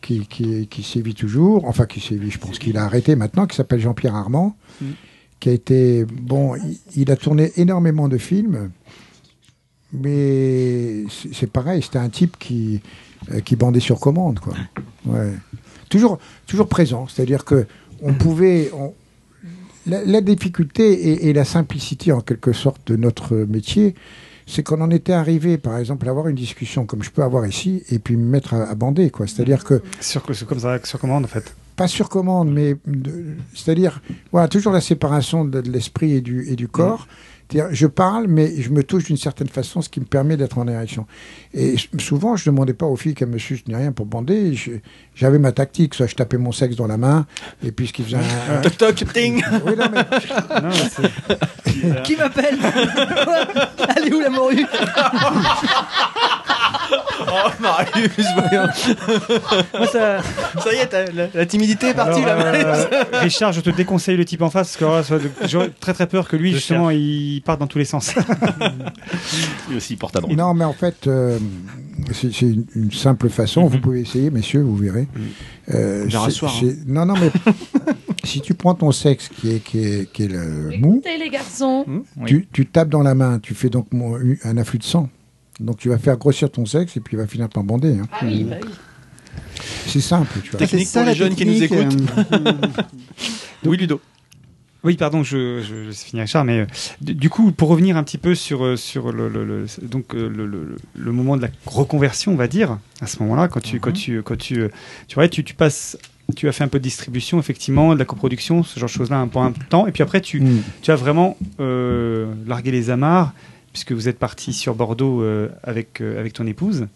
qui, 0.00 0.26
qui, 0.26 0.66
qui 0.68 0.82
sévit 0.82 1.14
toujours, 1.14 1.66
enfin 1.66 1.84
qui 1.86 2.00
sévit, 2.00 2.30
je 2.30 2.38
pense 2.38 2.58
qu'il 2.58 2.76
a 2.78 2.84
arrêté 2.84 3.16
maintenant, 3.16 3.46
qui 3.46 3.56
s'appelle 3.56 3.80
Jean-Pierre 3.80 4.14
Armand, 4.14 4.56
Mm. 4.80 4.86
qui 5.40 5.48
a 5.50 5.52
été, 5.52 6.04
bon, 6.04 6.54
il, 6.56 6.78
il 6.96 7.10
a 7.10 7.16
tourné 7.16 7.52
énormément 7.56 8.08
de 8.08 8.16
films, 8.18 8.70
mais 9.92 11.04
c'est 11.10 11.32
c'est 11.34 11.50
pareil, 11.50 11.82
c'était 11.82 11.98
un 11.98 12.08
type 12.08 12.36
qui, 12.38 12.80
euh, 13.32 13.40
qui 13.40 13.56
bandait 13.56 13.80
sur 13.80 14.00
commande, 14.00 14.40
quoi. 14.40 14.54
Ouais. 15.06 15.32
Toujours, 15.88 16.18
toujours 16.46 16.68
présent, 16.68 17.06
c'est-à-dire 17.08 17.44
que 17.44 17.66
on 18.02 18.14
pouvait... 18.14 18.70
on- 18.72 18.94
la, 19.86 20.04
la 20.04 20.20
difficulté 20.20 20.92
et, 20.92 21.28
et 21.28 21.32
la 21.32 21.44
simplicité 21.44 22.12
en 22.12 22.20
quelque 22.20 22.52
sorte 22.52 22.86
de 22.86 22.96
notre 22.96 23.34
métier, 23.36 23.94
c'est 24.46 24.62
qu'on 24.62 24.80
en 24.82 24.90
était 24.90 25.12
arrivé, 25.12 25.56
par 25.56 25.78
exemple, 25.78 26.06
à 26.06 26.10
avoir 26.10 26.28
une 26.28 26.36
discussion 26.36 26.84
comme 26.86 27.02
je 27.02 27.10
peux 27.10 27.22
avoir 27.22 27.46
ici, 27.46 27.82
et 27.90 27.98
puis 27.98 28.16
me 28.16 28.26
mettre 28.26 28.54
à, 28.54 28.64
à 28.64 28.74
bander, 28.74 29.10
quoi. 29.10 29.26
C'est-à-dire 29.26 29.64
que 29.64 29.82
Sur, 30.00 30.22
c'est 30.32 30.46
comme 30.46 30.60
ça, 30.60 30.78
sur 30.84 30.98
commande 31.00 31.24
en 31.24 31.28
fait. 31.28 31.54
pas 31.76 31.88
sur 31.88 32.08
commande, 32.08 32.52
mais 32.52 32.76
c'est-à-dire, 33.54 34.02
voilà, 34.32 34.48
toujours 34.48 34.72
la 34.72 34.80
séparation 34.82 35.44
de, 35.44 35.60
de 35.60 35.70
l'esprit 35.70 36.12
et 36.12 36.20
du, 36.20 36.46
et 36.50 36.56
du 36.56 36.68
corps. 36.68 37.06
Je 37.70 37.86
parle, 37.86 38.26
mais 38.28 38.60
je 38.60 38.70
me 38.70 38.82
touche 38.82 39.04
d'une 39.04 39.16
certaine 39.16 39.48
façon, 39.48 39.80
ce 39.82 39.88
qui 39.88 40.00
me 40.00 40.04
permet 40.04 40.36
d'être 40.36 40.58
en 40.58 40.66
érection. 40.68 41.06
Et 41.52 41.76
souvent, 41.98 42.36
je 42.36 42.48
ne 42.50 42.54
demandais 42.54 42.74
pas 42.74 42.86
aux 42.86 42.96
filles 42.96 43.14
qu'elles 43.14 43.28
me 43.28 43.38
sucent 43.38 43.66
ni 43.68 43.74
rien 43.74 43.92
pour 43.92 44.06
bander. 44.06 44.54
Je- 44.54 44.72
J'avais 45.14 45.38
ma 45.38 45.52
tactique, 45.52 45.94
soit 45.94 46.06
je 46.08 46.14
tapais 46.16 46.38
mon 46.38 46.50
sexe 46.52 46.74
dans 46.76 46.88
la 46.88 46.96
main, 46.96 47.26
et 47.64 47.70
puis 47.70 47.86
ce 47.86 47.92
qui 47.92 48.02
faisait 48.02 48.16
un... 48.16 48.60
Toc 48.62 48.76
toc, 48.76 49.04
ting 49.12 49.42
Oui, 49.64 49.72
non, 49.78 49.84
mais 49.92 50.02
Non, 50.62 50.68
mais 50.68 50.72
c'est- 50.90 52.02
Qui 52.02 52.16
m'appelle? 52.16 52.58
Est 54.04 54.12
où 54.12 54.20
la 54.20 54.30
morue? 54.30 54.64
Oh, 57.36 57.50
Marius, 57.60 58.10
voyons. 58.36 58.68
Moi, 59.78 59.86
ça... 59.88 60.18
Ça 60.62 60.72
y 60.72 60.76
est, 60.76 60.86
t'as- 60.86 61.10
la, 61.12 61.26
la 61.34 61.46
timidité 61.46 61.88
est 61.88 61.94
partie 61.94 62.22
Alors, 62.22 62.38
là. 62.38 62.54
Euh, 62.54 63.04
Richard, 63.14 63.52
je 63.52 63.60
te 63.60 63.70
déconseille 63.70 64.16
le 64.16 64.24
type 64.24 64.42
en 64.42 64.50
face 64.50 64.76
parce 64.76 65.02
que 65.04 65.08
ça- 65.18 65.46
j'aurais 65.48 65.70
très 65.80 65.92
très 65.94 66.06
peur 66.06 66.28
que 66.28 66.36
lui 66.36 66.52
justement 66.52 66.90
il 66.90 67.42
parte 67.44 67.60
dans 67.60 67.66
tous 67.66 67.78
les 67.78 67.84
sens. 67.84 68.14
Lui 69.68 69.76
aussi, 69.76 69.94
il 69.94 69.96
porte 69.96 70.16
à 70.16 70.20
droite. 70.20 70.36
Non, 70.36 70.54
mais 70.54 70.64
en 70.64 70.72
fait, 70.72 71.06
euh, 71.06 71.38
c'est 72.12 72.32
c'est 72.32 72.46
une, 72.46 72.66
une 72.74 72.92
simple 72.92 73.28
façon. 73.28 73.66
Vous 73.66 73.78
pouvez 73.78 74.00
essayer, 74.00 74.30
messieurs, 74.30 74.62
vous 74.62 74.76
verrez. 74.76 75.08
Euh, 75.72 76.06
c'est- 76.10 76.24
ce 76.26 76.30
soir, 76.30 76.54
c'est- 76.58 76.86
Non, 76.86 77.06
non, 77.06 77.14
mais 77.20 77.30
si 78.24 78.40
tu 78.40 78.54
prends 78.54 78.74
ton 78.74 78.92
sexe 78.92 79.28
qui 79.28 79.52
est, 79.56 79.60
qui 79.60 79.78
est, 79.78 80.12
qui 80.12 80.24
est 80.24 80.28
le 80.28 80.72
mou, 80.78 80.94
Écoutez 81.04 81.18
les 81.18 81.30
garçons. 81.30 81.84
Oui. 81.88 82.02
tu, 82.26 82.48
tu 82.52 82.66
tapes 82.66 82.88
dans 82.90 83.02
la 83.02 83.14
main, 83.14 83.38
tu 83.38 83.54
fais 83.54 83.70
donc 83.70 83.92
mo- 83.92 84.18
un 84.44 84.56
afflux 84.58 84.78
de 84.78 84.84
sang. 84.84 85.08
Donc 85.60 85.78
tu 85.78 85.88
vas 85.88 85.98
faire 85.98 86.16
grossir 86.16 86.50
ton 86.50 86.66
sexe 86.66 86.96
et 86.96 87.00
puis 87.00 87.16
il 87.16 87.20
va 87.20 87.26
finir 87.26 87.48
par 87.48 87.62
bander. 87.64 87.98
hein. 87.98 88.08
Ah 88.12 88.24
oui, 88.24 88.44
bah 88.44 88.56
oui. 88.62 88.68
C'est 89.86 90.00
simple, 90.00 90.40
tu 90.42 90.50
vois. 90.50 90.58
Technique 90.58 90.86
C'est 90.86 90.92
ça, 90.94 91.00
pour 91.00 91.06
les 91.06 91.12
la 91.12 91.16
jeunes 91.18 91.34
qui 91.34 91.46
nous 91.46 91.58
technique, 91.58 91.72
écoutent. 91.72 92.32
euh, 92.32 92.52
Oui, 93.64 93.76
Ludo. 93.76 94.00
Oui, 94.82 94.96
pardon, 94.96 95.22
je, 95.22 95.62
je, 95.62 95.86
je 95.90 95.92
finir 95.92 96.24
Richard, 96.24 96.44
mais 96.44 96.60
euh, 96.60 96.66
du 97.00 97.30
coup, 97.30 97.50
pour 97.52 97.68
revenir 97.70 97.96
un 97.96 98.02
petit 98.02 98.18
peu 98.18 98.34
sur, 98.34 98.62
euh, 98.64 98.76
sur 98.76 99.12
le, 99.12 99.30
le- 99.30 99.44
le- 99.46 99.66
donc, 99.88 100.12
le, 100.12 100.28
le- 100.28 100.76
le 100.94 101.12
moment 101.12 101.38
de 101.38 101.42
la 101.42 101.48
reconversion, 101.64 102.32
on 102.32 102.36
va 102.36 102.48
dire, 102.48 102.78
à 103.00 103.06
ce 103.06 103.22
moment-là, 103.22 103.48
quand 103.48 103.60
tu, 103.60 103.80
quand 103.80 103.92
tu, 103.92 104.22
quand 104.22 104.36
tu, 104.36 104.68
tu, 105.08 105.14
vois, 105.14 105.26
tu, 105.28 105.42
tu 105.42 105.54
passes, 105.54 105.96
tu 106.36 106.48
as 106.48 106.52
fait 106.52 106.64
un 106.64 106.68
peu 106.68 106.78
de 106.78 106.82
distribution, 106.84 107.38
effectivement, 107.38 107.94
de 107.94 107.98
la 107.98 108.04
coproduction, 108.04 108.62
ce 108.62 108.78
genre 108.78 108.88
de 108.90 108.92
choses-là, 108.92 109.20
un, 109.20 109.26
pendant 109.28 109.46
un 109.48 109.52
temps, 109.52 109.86
et 109.86 109.92
puis 109.92 110.02
après, 110.02 110.20
tu, 110.20 110.40
Mm. 110.40 110.62
tu 110.82 110.90
as 110.90 110.96
vraiment 110.96 111.38
euh, 111.60 112.30
largué 112.46 112.70
les 112.70 112.90
amarres, 112.90 113.32
puisque 113.74 113.92
vous 113.92 114.08
êtes 114.08 114.18
parti 114.18 114.52
sur 114.52 114.76
Bordeaux 114.76 115.20
euh, 115.20 115.50
avec, 115.64 116.00
euh, 116.00 116.18
avec 116.18 116.32
ton 116.32 116.46
épouse. 116.46 116.86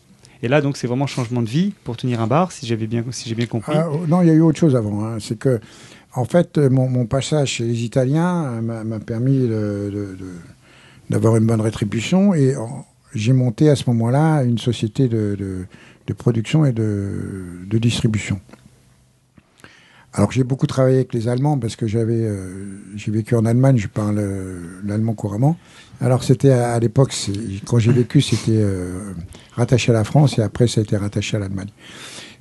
Et 0.44 0.48
là, 0.48 0.60
donc, 0.60 0.76
c'est 0.76 0.86
vraiment 0.86 1.08
changement 1.08 1.42
de 1.42 1.48
vie 1.48 1.72
pour 1.82 1.96
tenir 1.96 2.20
un 2.20 2.28
bar, 2.28 2.52
si 2.52 2.66
j'avais 2.66 2.86
bien, 2.86 3.04
si 3.10 3.28
j'ai 3.28 3.34
bien 3.34 3.46
compris. 3.46 3.76
Ah, 3.76 3.88
oh, 3.92 4.06
non, 4.06 4.22
il 4.22 4.28
y 4.28 4.30
a 4.30 4.34
eu 4.34 4.40
autre 4.40 4.58
chose 4.58 4.76
avant. 4.76 5.04
hein. 5.04 5.18
C'est 5.20 5.36
que, 5.36 5.60
en 6.14 6.24
fait, 6.24 6.56
euh, 6.56 6.70
mon, 6.70 7.04
passage 7.06 7.48
chez 7.48 7.64
les 7.64 7.82
Italiens 7.82 8.62
m'a 8.62 9.00
permis 9.00 9.48
d'avoir 11.10 11.36
une 11.36 11.46
bonne 11.46 11.60
rétribution 11.60 12.32
et 12.32 12.54
j'ai 13.12 13.32
monté 13.32 13.68
à 13.68 13.74
ce 13.76 13.84
moment-là 13.88 14.44
une 14.44 14.58
société 14.58 15.08
de, 15.08 15.66
production 16.16 16.64
et 16.64 16.72
de 16.72 17.78
distribution. 17.78 18.40
Alors 20.14 20.32
j'ai 20.32 20.42
beaucoup 20.42 20.66
travaillé 20.66 20.96
avec 20.96 21.12
les 21.12 21.28
Allemands 21.28 21.58
parce 21.58 21.76
que 21.76 21.86
j'avais 21.86 22.22
euh, 22.22 22.80
j'ai 22.96 23.10
vécu 23.10 23.34
en 23.34 23.44
Allemagne, 23.44 23.76
je 23.76 23.88
parle 23.88 24.18
euh, 24.18 24.80
l'allemand 24.84 25.14
couramment. 25.14 25.56
Alors 26.00 26.24
c'était 26.24 26.50
à, 26.50 26.78
l'époque, 26.78 27.14
quand 27.66 27.78
j'ai 27.78 27.92
vécu, 27.92 28.20
c'était 28.20 28.52
euh, 28.52 29.12
rattaché 29.52 29.90
à 29.90 29.94
la 29.94 30.04
France 30.04 30.38
et 30.38 30.42
après 30.42 30.66
ça 30.66 30.80
a 30.80 30.84
été 30.84 30.96
rattaché 30.96 31.36
à 31.36 31.40
l'Allemagne. 31.40 31.68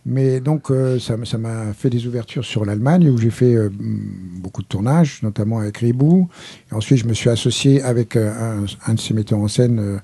Mais 0.05 0.39
donc 0.39 0.71
ça 1.01 1.37
m'a 1.37 1.73
fait 1.73 1.89
des 1.89 2.07
ouvertures 2.07 2.45
sur 2.45 2.63
l'Allemagne 2.63 3.09
où 3.09 3.17
j'ai 3.17 3.29
fait 3.29 3.57
beaucoup 3.69 4.61
de 4.61 4.67
tournages, 4.67 5.21
notamment 5.21 5.59
avec 5.59 5.79
Ribou. 5.79 6.29
Ensuite 6.71 6.99
je 6.99 7.05
me 7.07 7.13
suis 7.13 7.29
associé 7.29 7.81
avec 7.81 8.15
un, 8.15 8.93
de 8.93 8.99
ces 8.99 9.13
metteurs 9.13 9.39
en 9.39 9.49
scène 9.49 9.99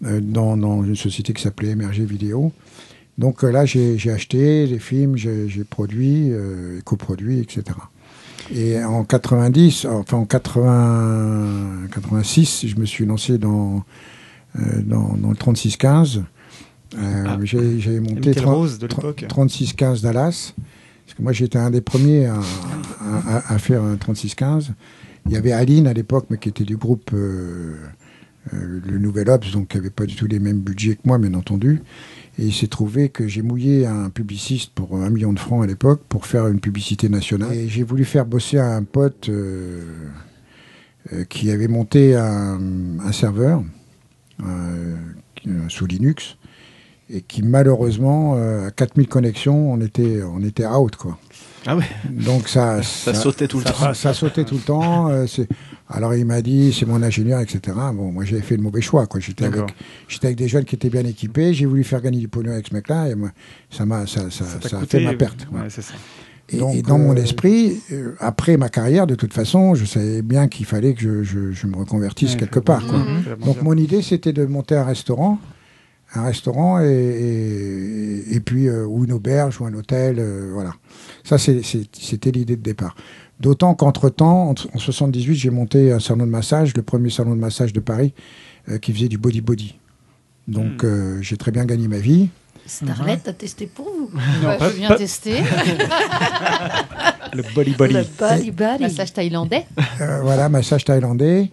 dans, 0.00 0.56
dans 0.56 0.84
une 0.84 0.94
société 0.94 1.32
qui 1.32 1.42
s'appelait 1.42 1.70
Émerger 1.70 2.04
Vidéo. 2.04 2.52
Donc 3.22 3.44
euh, 3.44 3.52
là, 3.52 3.64
j'ai 3.64 3.96
acheté 4.10 4.66
les 4.66 4.80
films, 4.80 5.16
j'ai 5.16 5.62
produit, 5.64 6.30
euh, 6.32 6.80
coproduit, 6.84 7.38
etc. 7.38 7.62
Et 8.52 8.82
en 8.82 9.04
90, 9.04 9.86
enfin 9.86 10.16
en 10.16 10.24
80, 10.24 11.86
86, 11.94 12.66
je 12.66 12.76
me 12.76 12.84
suis 12.84 13.06
lancé 13.06 13.38
dans, 13.38 13.84
euh, 14.58 14.82
dans, 14.84 15.14
dans 15.16 15.30
le 15.30 15.36
3615. 15.36 16.24
Euh, 16.98 17.24
Ah. 17.26 17.38
j'ai 17.44 18.00
monté 18.00 18.14
Michael 18.16 18.34
30 18.34 18.54
Rose 18.56 18.78
de 18.80 18.88
l'époque. 18.88 19.24
3615 19.28 20.02
Dallas. 20.02 20.52
Parce 21.06 21.16
que 21.16 21.22
moi, 21.22 21.32
j'étais 21.32 21.58
un 21.58 21.70
des 21.70 21.80
premiers 21.80 22.26
à, 22.26 22.34
à- 23.00 23.36
à- 23.36 23.54
à 23.54 23.58
faire 23.58 23.82
un 23.84 23.96
3615. 23.96 24.72
Il 25.26 25.32
y 25.32 25.36
avait 25.36 25.52
Aline 25.52 25.86
à 25.86 25.92
l'époque, 25.92 26.26
mais 26.28 26.38
qui 26.38 26.48
était 26.48 26.64
du 26.64 26.76
groupe 26.76 27.10
euh, 27.14 27.76
euh, 28.52 28.80
Le 28.84 28.98
Nouvel 28.98 29.30
Obs, 29.30 29.52
donc 29.52 29.68
qui 29.68 29.76
n'avait 29.76 29.90
pas 29.90 30.06
du 30.06 30.16
tout 30.16 30.26
les 30.26 30.40
mêmes 30.40 30.58
budgets 30.60 30.96
que 30.96 31.02
moi, 31.04 31.18
bien 31.18 31.34
entendu. 31.34 31.80
Et 32.38 32.44
il 32.46 32.52
s'est 32.54 32.66
trouvé 32.66 33.10
que 33.10 33.28
j'ai 33.28 33.42
mouillé 33.42 33.86
un 33.86 34.08
publiciste 34.08 34.72
pour 34.74 34.96
un 34.96 35.10
million 35.10 35.32
de 35.34 35.38
francs 35.38 35.62
à 35.62 35.66
l'époque 35.66 36.00
pour 36.08 36.26
faire 36.26 36.48
une 36.48 36.60
publicité 36.60 37.08
nationale. 37.10 37.52
Et 37.54 37.68
j'ai 37.68 37.82
voulu 37.82 38.04
faire 38.06 38.24
bosser 38.24 38.58
un 38.58 38.82
pote 38.84 39.28
euh, 39.28 39.82
euh, 41.12 41.24
qui 41.24 41.50
avait 41.50 41.68
monté 41.68 42.16
un, 42.16 42.58
un 43.04 43.12
serveur 43.12 43.62
euh, 44.44 44.96
sous 45.68 45.86
Linux 45.86 46.36
et 47.10 47.20
qui 47.20 47.42
malheureusement 47.42 48.36
à 48.36 48.70
4000 48.70 49.08
connexions 49.08 49.70
on 49.72 49.80
était 49.82 50.22
on 50.22 50.42
était 50.42 50.64
out 50.66 50.96
quoi. 50.96 51.18
Ah 51.66 51.76
ouais. 51.76 51.84
Donc 52.10 52.48
ça 52.48 52.82
Ça 52.82 53.12
sautait 53.12 53.46
tout 53.48 53.58
le 53.58 53.64
ça- 53.64 53.72
temps. 53.72 53.94
Ça 53.94 54.14
sautait 54.14 54.44
tout 54.44 54.54
le 54.54 54.60
temps. 54.62 55.10
euh, 55.10 55.26
alors 55.92 56.14
il 56.14 56.24
m'a 56.26 56.42
dit 56.42 56.72
c'est 56.78 56.86
mon 56.86 57.02
ingénieur 57.02 57.40
etc. 57.40 57.60
Bon 57.94 58.10
moi 58.12 58.24
j'avais 58.24 58.42
fait 58.42 58.56
le 58.56 58.62
mauvais 58.62 58.80
choix 58.80 59.06
quoi. 59.06 59.20
J'étais 59.20 59.44
avec 59.44 59.62
j'étais 60.08 60.26
avec 60.28 60.38
des 60.38 60.48
jeunes 60.48 60.64
qui 60.64 60.74
étaient 60.74 60.90
bien 60.90 61.04
équipés. 61.04 61.54
J'ai 61.54 61.66
voulu 61.66 61.84
faire 61.84 62.00
gagner 62.02 62.18
du 62.18 62.28
pognon 62.28 62.52
avec 62.52 62.66
ce 62.68 62.74
mec-là 62.74 63.08
et 63.10 63.14
moi 63.14 63.30
ça 63.70 63.84
m'a 63.86 64.06
ça 64.06 64.30
ça, 64.30 64.44
ça 64.60 64.78
a 64.80 64.86
fait 64.86 65.04
ma 65.04 65.14
perte. 65.14 65.46
ouais, 65.52 65.60
ouais. 65.60 65.66
c'est 65.70 65.82
ça. 65.82 65.94
Et, 66.48 66.58
Donc, 66.58 66.74
et 66.74 66.82
dans 66.82 66.98
mon 66.98 67.12
euh, 67.16 67.22
esprit, 67.22 67.80
euh, 67.92 68.14
après 68.18 68.56
ma 68.56 68.68
carrière, 68.68 69.06
de 69.06 69.14
toute 69.14 69.32
façon, 69.32 69.74
je 69.74 69.84
savais 69.86 70.20
bien 70.22 70.48
qu'il 70.48 70.66
fallait 70.66 70.92
que 70.92 71.00
je, 71.00 71.22
je- 71.22 71.52
je 71.52 71.66
me 71.66 71.76
reconvertisse 71.76 72.32
Ouais, 72.32 72.40
quelque 72.40 72.58
part. 72.58 72.84
quoi. 72.86 72.98
Mhm. 72.98 73.22
Donc 73.46 73.62
mon 73.62 73.74
idée, 73.74 74.02
c'était 74.02 74.32
de 74.34 74.44
monter 74.44 74.74
un 74.76 74.84
restaurant, 74.84 75.38
un 76.14 76.24
restaurant 76.24 76.80
et, 76.80 76.84
et, 76.86 78.34
et 78.36 78.40
puis 78.40 78.68
euh, 78.68 78.84
ou 78.84 79.04
une 79.04 79.12
auberge 79.12 79.60
ou 79.60 79.64
un 79.66 79.72
hôtel, 79.74 80.16
euh, 80.18 80.50
voilà. 80.52 80.72
Ça, 81.24 81.38
c'est- 81.38 81.62
c'est- 81.62 81.88
c'était 81.98 82.32
l'idée 82.32 82.56
de 82.56 82.62
départ. 82.62 82.96
D'autant 83.42 83.74
qu'entre-temps, 83.74 84.50
en, 84.50 84.54
en 84.74 84.78
78, 84.78 85.34
j'ai 85.34 85.50
monté 85.50 85.90
un 85.90 85.98
salon 85.98 86.24
de 86.26 86.30
massage, 86.30 86.74
le 86.76 86.82
premier 86.82 87.10
salon 87.10 87.34
de 87.34 87.40
massage 87.40 87.72
de 87.72 87.80
Paris, 87.80 88.14
euh, 88.68 88.78
qui 88.78 88.92
faisait 88.92 89.08
du 89.08 89.18
body-body. 89.18 89.74
Donc 90.46 90.84
euh, 90.84 91.18
j'ai 91.22 91.36
très 91.36 91.50
bien 91.50 91.64
gagné 91.64 91.88
ma 91.88 91.98
vie. 91.98 92.28
Starlet, 92.66 93.18
t'as 93.22 93.32
testé 93.32 93.66
pour 93.66 93.86
vous 93.86 94.10
Ouais, 94.46 94.56
pas- 94.58 94.70
je 94.70 94.76
viens 94.76 94.88
pas- 94.90 94.96
tester. 94.96 95.42
Le 97.34 97.42
body 97.54 97.72
body. 97.72 97.94
Le 97.94 98.04
body 98.18 98.50
body. 98.52 98.82
Massage 98.82 99.12
thaïlandais. 99.12 99.66
Euh, 100.00 100.20
voilà, 100.22 100.48
massage 100.48 100.84
thaïlandais. 100.84 101.50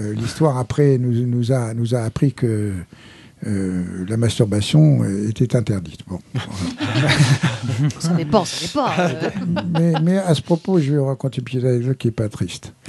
Euh, 0.00 0.12
L'histoire 0.14 0.58
après 0.58 0.98
nous, 0.98 1.12
nous, 1.26 1.52
a, 1.52 1.72
nous 1.74 1.94
a 1.94 2.00
appris 2.00 2.32
que 2.32 2.72
euh, 3.46 4.04
la 4.08 4.16
masturbation 4.16 5.04
était 5.04 5.54
interdite. 5.56 6.00
Bon, 6.08 6.18
Ça 7.98 8.08
dépend, 8.14 8.44
ça 8.44 8.66
dépend. 8.66 8.88
euh. 8.98 9.30
mais, 9.78 9.92
mais 10.02 10.18
à 10.18 10.34
ce 10.34 10.42
propos, 10.42 10.78
je 10.80 10.92
vais 10.92 10.98
vous 10.98 11.06
raconter 11.06 11.38
une 11.38 11.44
petite 11.44 11.64
anecdote 11.64 11.96
qui 11.98 12.08
n'est 12.08 12.12
pas 12.12 12.28
triste. 12.28 12.72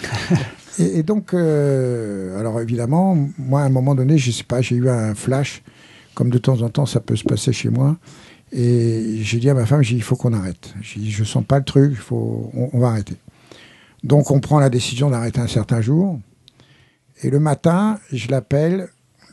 Et, 0.79 0.99
et 0.99 1.03
donc, 1.03 1.33
euh, 1.33 2.39
alors 2.39 2.61
évidemment, 2.61 3.17
moi, 3.39 3.61
à 3.61 3.65
un 3.65 3.69
moment 3.69 3.95
donné, 3.95 4.19
je 4.19 4.29
sais 4.29 4.43
pas, 4.43 4.61
j'ai 4.61 4.75
eu 4.75 4.87
un 4.89 5.15
flash, 5.15 5.63
comme 6.13 6.29
de 6.29 6.37
temps 6.37 6.61
en 6.61 6.69
temps, 6.69 6.85
ça 6.85 6.99
peut 6.99 7.15
se 7.15 7.23
passer 7.23 7.51
chez 7.51 7.69
moi. 7.69 7.97
Et 8.51 9.17
j'ai 9.23 9.39
dit 9.39 9.49
à 9.49 9.55
ma 9.55 9.65
femme, 9.65 9.81
j'ai 9.81 9.95
il 9.95 10.03
faut 10.03 10.15
qu'on 10.15 10.33
arrête. 10.33 10.75
J'ai 10.83 10.99
dit, 10.99 11.09
je 11.09 11.23
sens 11.23 11.43
pas 11.43 11.57
le 11.57 11.65
truc, 11.65 11.95
faut, 11.95 12.51
on, 12.53 12.69
on 12.73 12.79
va 12.79 12.89
arrêter. 12.89 13.15
Donc, 14.03 14.29
on 14.29 14.39
prend 14.39 14.59
la 14.59 14.69
décision 14.69 15.09
d'arrêter 15.09 15.39
un 15.39 15.47
certain 15.47 15.81
jour. 15.81 16.19
Et 17.23 17.31
le 17.31 17.39
matin, 17.39 17.97
je 18.13 18.27
l'appelle, 18.29 18.87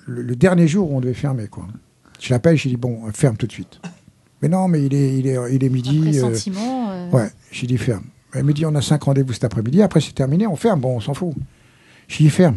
le, 0.06 0.22
le 0.22 0.36
dernier 0.36 0.66
jour 0.68 0.90
où 0.90 0.96
on 0.96 1.00
devait 1.00 1.14
fermer, 1.14 1.46
quoi. 1.48 1.66
Je 2.20 2.32
l'appelle, 2.32 2.56
j'ai 2.56 2.70
dit, 2.70 2.76
bon, 2.76 3.00
ferme 3.12 3.36
tout 3.36 3.46
de 3.46 3.52
suite. 3.52 3.80
Mais 4.42 4.48
non, 4.48 4.68
mais 4.68 4.82
il 4.84 4.94
est, 4.94 5.18
il 5.18 5.26
est, 5.26 5.36
il 5.52 5.64
est 5.64 5.68
midi. 5.68 6.00
euh, 6.18 6.20
Pressentiment. 6.28 6.90
euh, 6.90 7.10
Ouais, 7.10 7.28
j'ai 7.50 7.66
dit 7.66 7.78
ferme. 7.78 8.04
Elle 8.32 8.44
me 8.44 8.52
dit 8.52 8.66
on 8.66 8.74
a 8.74 8.82
cinq 8.82 9.04
rendez-vous 9.04 9.32
cet 9.32 9.44
après-midi, 9.44 9.80
après 9.82 10.00
c'est 10.00 10.12
terminé, 10.12 10.46
on 10.46 10.56
ferme, 10.56 10.80
bon, 10.80 10.96
on 10.96 11.00
s'en 11.00 11.14
fout. 11.14 11.34
J'ai 12.08 12.24
dit 12.24 12.30
ferme. 12.30 12.56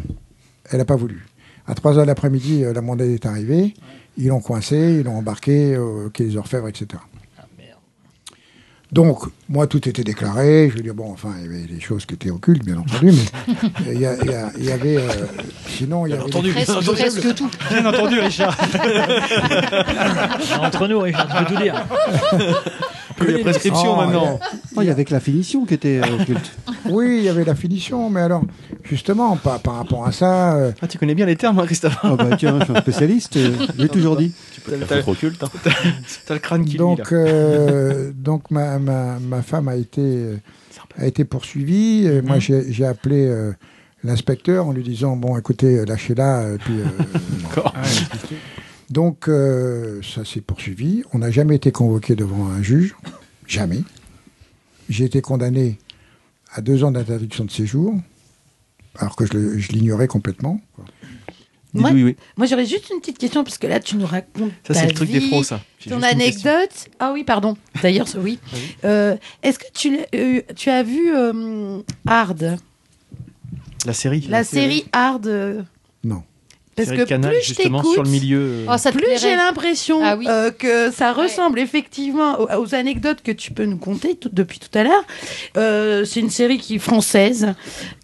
Elle 0.70 0.78
n'a 0.78 0.84
pas 0.84 0.96
voulu. 0.96 1.24
À 1.66 1.74
3 1.74 1.92
heures 1.98 2.02
de 2.02 2.06
l'après-midi, 2.08 2.64
euh, 2.64 2.72
la 2.72 2.80
mondaie 2.80 3.14
est 3.14 3.26
arrivée, 3.26 3.74
ils 4.16 4.28
l'ont 4.28 4.40
coincé, 4.40 4.96
ils 5.00 5.04
l'ont 5.04 5.16
embarqué 5.16 5.76
au 5.78 6.10
quai 6.10 6.24
des 6.24 6.36
Orfèvres, 6.36 6.68
etc. 6.68 7.00
Donc, 8.90 9.18
moi, 9.50 9.66
tout 9.66 9.86
était 9.86 10.02
déclaré. 10.02 10.70
Je 10.70 10.76
veux 10.76 10.82
dire, 10.82 10.94
bon, 10.94 11.12
enfin, 11.12 11.28
il 11.38 11.44
y 11.44 11.48
avait 11.48 11.66
des 11.66 11.78
choses 11.80 12.06
qui 12.06 12.14
étaient 12.14 12.30
occultes, 12.30 12.64
bien 12.64 12.78
entendu, 12.78 13.12
mais 13.12 13.54
il 13.92 14.00
y, 14.00 14.06
a- 14.06 14.14
il 14.22 14.30
y 14.30 14.34
a- 14.34 14.50
il 14.56 14.64
y 14.64 14.72
avait. 14.72 14.96
euh, 14.96 15.08
sinon, 15.68 16.06
il 16.06 16.10
y 16.10 16.12
avait. 16.14 16.22
entendu, 16.22 16.52
Presque, 16.52 16.68
bien 16.70 16.76
entendu. 16.78 16.96
presque 16.98 17.34
tout. 17.34 17.50
Bien 17.70 17.84
entendu, 17.86 18.18
Richard. 18.20 18.56
Entre 20.62 20.88
nous, 20.88 21.00
Richard, 21.00 21.28
tu 21.28 21.44
peux 21.44 21.54
tout 21.54 21.62
dire. 21.62 21.74
Il 23.26 23.30
y 23.30 23.34
a 23.34 23.38
prescription 23.40 23.94
Oh, 23.94 23.96
maintenant. 23.96 24.40
Oh, 24.76 24.82
il 24.82 24.86
y 24.86 24.90
avait 24.90 25.04
que 25.04 25.12
la 25.12 25.20
finition 25.20 25.64
qui 25.66 25.74
était 25.74 26.00
euh, 26.02 26.20
occulte. 26.20 26.52
Oui, 26.90 27.16
il 27.18 27.24
y 27.24 27.28
avait 27.28 27.44
la 27.44 27.54
finition, 27.54 28.08
mais 28.08 28.20
alors, 28.20 28.42
justement, 28.84 29.36
par, 29.36 29.60
par 29.60 29.74
rapport 29.76 30.06
à 30.06 30.12
ça. 30.12 30.54
euh, 30.56 30.72
Ah, 30.80 30.86
tu 30.86 30.96
connais 30.96 31.14
bien 31.14 31.26
les 31.26 31.36
termes, 31.36 31.58
hein, 31.58 31.66
Christophe 31.66 31.98
Ah 32.02 32.14
bah 32.16 32.36
tiens, 32.38 32.58
je 32.60 32.64
suis 32.64 32.76
un 32.76 32.80
spécialiste, 32.80 33.36
euh, 33.36 33.50
j'ai 33.78 33.88
toujours 33.88 34.16
dit. 34.16 34.32
La 34.70 34.86
foutre 34.86 35.08
occulte. 35.08 35.42
Hein. 35.42 35.48
T'as 36.26 36.34
le 36.34 36.40
crâne 36.40 36.64
qui 36.64 36.76
donc, 36.76 36.98
là. 36.98 37.06
euh, 37.18 38.12
donc 38.14 38.50
ma, 38.50 38.78
ma, 38.78 39.18
ma 39.18 39.42
femme 39.42 39.68
a 39.68 39.74
été, 39.76 40.00
euh, 40.00 40.36
a 40.98 41.06
été 41.06 41.24
poursuivie. 41.24 42.06
Et 42.06 42.22
Moi, 42.22 42.38
j'ai 42.38 42.72
j'ai 42.72 42.86
appelé 42.86 43.26
euh, 43.26 43.52
l'inspecteur 44.04 44.66
en 44.68 44.72
lui 44.72 44.82
disant 44.84 45.16
Bon, 45.16 45.36
écoutez, 45.36 45.78
euh, 45.80 45.84
lâchez-la. 45.84 46.38
euh, 46.40 46.58
puis, 46.64 46.74
euh, 46.78 47.60
donc, 48.90 49.28
euh, 49.28 50.00
ça 50.02 50.24
s'est 50.24 50.40
poursuivi. 50.40 51.02
On 51.12 51.18
n'a 51.18 51.30
jamais 51.30 51.56
été 51.56 51.72
convoqué 51.72 52.14
devant 52.14 52.46
un 52.46 52.62
juge. 52.62 52.94
Jamais. 53.46 53.82
J'ai 54.88 55.04
été 55.04 55.20
condamné 55.20 55.78
à 56.52 56.60
deux 56.60 56.84
ans 56.84 56.90
d'interdiction 56.90 57.44
de 57.44 57.50
séjour, 57.50 57.94
alors 58.96 59.16
que 59.16 59.26
je 59.26 59.68
l'ignorais 59.72 60.08
complètement. 60.08 60.60
Moi, 61.74 61.90
oui, 61.92 62.02
oui. 62.02 62.16
moi, 62.36 62.46
j'aurais 62.46 62.64
juste 62.64 62.88
une 62.90 63.00
petite 63.00 63.18
question, 63.18 63.44
parce 63.44 63.58
que 63.58 63.66
là, 63.66 63.78
tu 63.78 63.96
nous 63.96 64.06
racontes. 64.06 64.52
Ça, 64.66 64.72
ta 64.72 64.80
c'est 64.80 64.86
le 64.86 64.94
truc 64.94 65.10
des 65.10 65.18
vie, 65.18 65.28
pros, 65.28 65.42
ça. 65.42 65.60
Ton 65.86 66.02
anecdote. 66.02 66.88
Ah 66.98 67.12
oui, 67.12 67.24
pardon. 67.24 67.56
D'ailleurs, 67.82 68.08
oui. 68.16 68.38
Euh, 68.84 69.16
Est-ce 69.42 69.58
que 69.58 69.66
tu, 69.74 69.98
euh, 70.14 70.40
tu 70.56 70.70
as 70.70 70.82
vu 70.82 71.14
euh, 71.14 71.80
Hard? 72.06 72.56
La 73.84 73.92
série. 73.92 74.26
La 74.28 74.44
série 74.44 74.86
Hard 74.92 75.26
euh. 75.26 75.62
Parce 76.84 76.96
que 76.96 77.04
Canal, 77.04 77.32
plus 77.32 77.40
je 77.42 77.46
justement, 77.48 77.82
sur 77.82 78.02
le 78.02 78.10
milieu. 78.10 78.38
euh, 78.40 78.66
Oh, 78.72 78.76
ça 78.78 78.92
plus 78.92 79.04
j'ai 79.20 79.34
l'impression 79.36 80.00
Ah 80.02 80.16
oui. 80.16 80.26
euh, 80.28 80.50
que 80.50 80.90
ça 80.90 81.12
ressemble 81.12 81.58
effectivement 81.58 82.38
aux, 82.40 82.62
aux 82.62 82.74
anecdotes 82.74 83.22
que 83.22 83.32
tu 83.32 83.52
peux 83.52 83.64
nous 83.64 83.76
conter 83.78 84.14
tout- 84.16 84.30
depuis 84.32 84.58
tout 84.58 84.76
à 84.78 84.84
l'heure. 84.84 85.04
Euh, 85.56 86.04
c'est 86.04 86.20
une 86.20 86.30
série 86.30 86.58
qui 86.58 86.76
est 86.76 86.78
française 86.78 87.54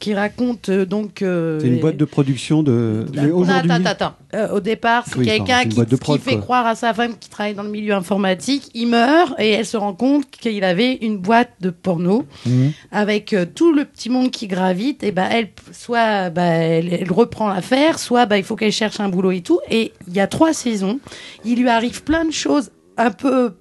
qui 0.00 0.14
raconte 0.14 0.68
euh, 0.68 0.84
donc. 0.84 1.22
euh, 1.22 1.58
C'est 1.60 1.68
une 1.68 1.80
boîte 1.80 1.96
de 1.96 2.04
production 2.04 2.62
de. 2.62 3.06
Aujourd'hui. 3.32 3.70
attends, 3.72 3.84
attends, 3.86 3.90
attends. 4.06 4.14
Euh, 4.34 4.48
au 4.56 4.60
départ, 4.60 5.04
c'est 5.06 5.16
Oui, 5.18 5.26
quelqu'un 5.26 5.64
qui, 5.64 5.80
prod, 5.96 6.20
fait 6.20 6.32
quoi. 6.32 6.40
croire 6.42 6.66
à 6.66 6.74
sa 6.74 6.92
femme 6.92 7.14
qui 7.18 7.28
travaille 7.28 7.54
dans 7.54 7.62
le 7.62 7.70
milieu 7.70 7.94
informatique. 7.94 8.68
Il 8.74 8.88
meurt 8.88 9.34
et 9.38 9.50
elle 9.50 9.64
se 9.66 9.76
rend 9.76 9.94
compte 9.94 10.28
qu'il 10.30 10.64
avait 10.64 10.94
une 11.02 11.18
boîte 11.18 11.52
de 11.60 11.70
porno 11.70 12.24
Mhm. 12.46 12.72
avec 12.90 13.32
euh, 13.32 13.46
tout 13.46 13.72
le 13.72 13.84
petit 13.84 14.10
monde 14.10 14.30
qui 14.30 14.46
gravite. 14.46 15.02
Et 15.04 15.12
ben 15.12 15.28
elle, 15.30 15.48
soit 15.72 16.30
bah, 16.30 16.42
elle, 16.42 16.92
elle 16.92 17.12
reprend 17.12 17.48
l'affaire, 17.48 17.98
soit 17.98 18.26
bah, 18.26 18.36
il 18.38 18.44
faut 18.44 18.56
qu'elle 18.56 18.72
cherche 18.72 18.98
un 19.00 19.08
boulot 19.08 19.30
et 19.30 19.40
tout. 19.40 19.60
Et 19.70 19.92
il 20.08 20.14
y 20.14 20.20
a 20.20 20.26
trois 20.26 20.52
saisons. 20.52 20.98
Il 21.44 21.60
lui 21.60 21.68
arrive 21.68 22.02
plein 22.02 22.24
de 22.24 22.32
choses 22.32 22.70
un 22.96 23.10
peu 23.10 23.54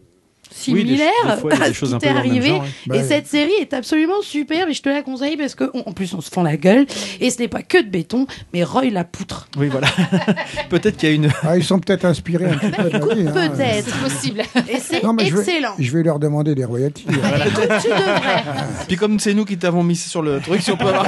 Oui, 0.68 0.84
des- 0.84 0.90
similaires 0.90 1.08
des 1.36 1.42
fois, 1.42 1.52
il 1.54 1.60
y 1.60 1.62
a 1.62 1.66
à 1.66 1.74
ce 1.74 1.86
qui 1.86 1.94
un 1.94 1.98
t'est 1.98 2.08
arrivé. 2.10 2.48
genre, 2.50 2.62
ouais. 2.62 2.68
Bah, 2.88 2.96
et 2.98 3.04
cette 3.04 3.28
série 3.28 3.54
est 3.60 3.74
absolument 3.74 4.22
superbe 4.22 4.70
et 4.70 4.74
je 4.74 4.82
te 4.82 4.90
la 4.90 5.02
conseille 5.02 5.36
parce 5.38 5.56
que 5.56 5.70
on- 5.74 5.84
en 5.88 5.92
plus 5.94 6.14
on 6.14 6.22
se 6.22 6.30
fend 6.30 6.44
la 6.44 6.58
gueule 6.58 6.86
et 7.20 7.30
ce 7.30 7.40
n'est 7.40 7.48
pas 7.48 7.62
que 7.64 7.78
de 7.82 7.88
béton, 7.90 8.28
mais 8.54 8.64
Roy 8.64 8.90
la 8.92 9.04
poutre. 9.04 9.48
Oui, 9.58 9.68
voilà. 9.68 9.88
Peut-être 10.70 10.98
qu'il 10.98 11.10
y 11.10 11.12
a 11.12 11.16
une. 11.16 11.32
Ah, 11.44 11.58
ils 11.58 11.64
sont 11.64 11.80
peut-être 11.80 12.06
inspirés 12.06 12.46
un 12.46 12.58
petit 12.58 12.70
peu 12.72 12.82
hein. 12.96 13.32
Peut-être. 13.34 13.88
C'est 13.90 14.00
possible. 14.04 14.42
Et 14.70 14.80
c'est 14.80 15.04
Non, 15.04 15.14
mais 15.14 15.26
je 15.26 15.36
vais- 15.36 15.42
excellent. 15.42 15.74
Je 15.80 15.92
vais 15.98 16.04
leur 16.04 16.20
demander 16.20 16.56
des 16.56 16.66
royalties. 16.66 17.06
hein. 17.10 17.14
Écoute, 17.46 17.70
tu 17.82 17.88
devrais. 17.90 18.44
Puis 18.88 18.96
comme 18.98 19.20
c'est 19.20 19.34
nous 19.34 19.46
qui 19.46 19.58
t'avons 19.58 19.84
mis 19.84 19.96
sur 19.96 20.22
le 20.22 20.40
truc, 20.40 20.62
si 20.62 20.72
on 20.72 20.78
peut 20.78 20.86
avoir. 20.88 21.06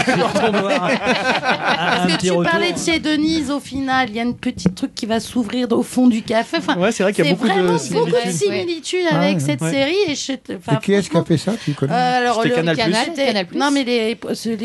Parce 1.05 2.13
que 2.13 2.17
tu 2.19 2.43
parlais 2.43 2.71
de 2.73 2.77
chez 2.77 2.99
Denise, 2.99 3.51
au 3.51 3.59
final, 3.59 4.09
il 4.09 4.15
y 4.15 4.19
a 4.19 4.23
une 4.23 4.35
petite 4.35 4.75
truc 4.75 4.93
qui 4.95 5.05
va 5.05 5.19
s'ouvrir 5.19 5.67
au 5.71 5.83
fond 5.83 6.07
du 6.07 6.21
café. 6.21 6.57
Enfin, 6.57 6.77
Ouais, 6.77 6.91
c'est 6.91 7.03
vrai 7.03 7.13
qu'il 7.13 7.25
y 7.25 7.27
a 7.27 7.31
beaucoup 7.31 7.47
de 7.47 7.77
similitudes. 7.77 8.13
de 8.25 8.31
similitudes 8.31 8.99
Ouais. 9.11 9.34
Avec 9.35 9.43
Ah, 9.43 9.51
cette 9.51 9.61
ouais. 9.61 9.71
série. 9.71 9.95
Et 10.07 10.15
je, 10.15 10.31
Et 10.33 10.79
qui 10.81 10.93
est-ce 10.93 11.09
qui 11.09 11.17
a 11.17 11.23
fait 11.23 11.37
ça 11.37 11.53
Tu 11.63 11.73
connais 11.73 11.93
Euh, 11.93 12.17
alors, 12.19 12.43
le- 12.43 12.49
Canal+. 12.49 12.75
Canal+. 12.75 13.47
Non, 13.55 13.71
mais 13.71 13.83
les, 13.83 14.09
les, 14.15 14.17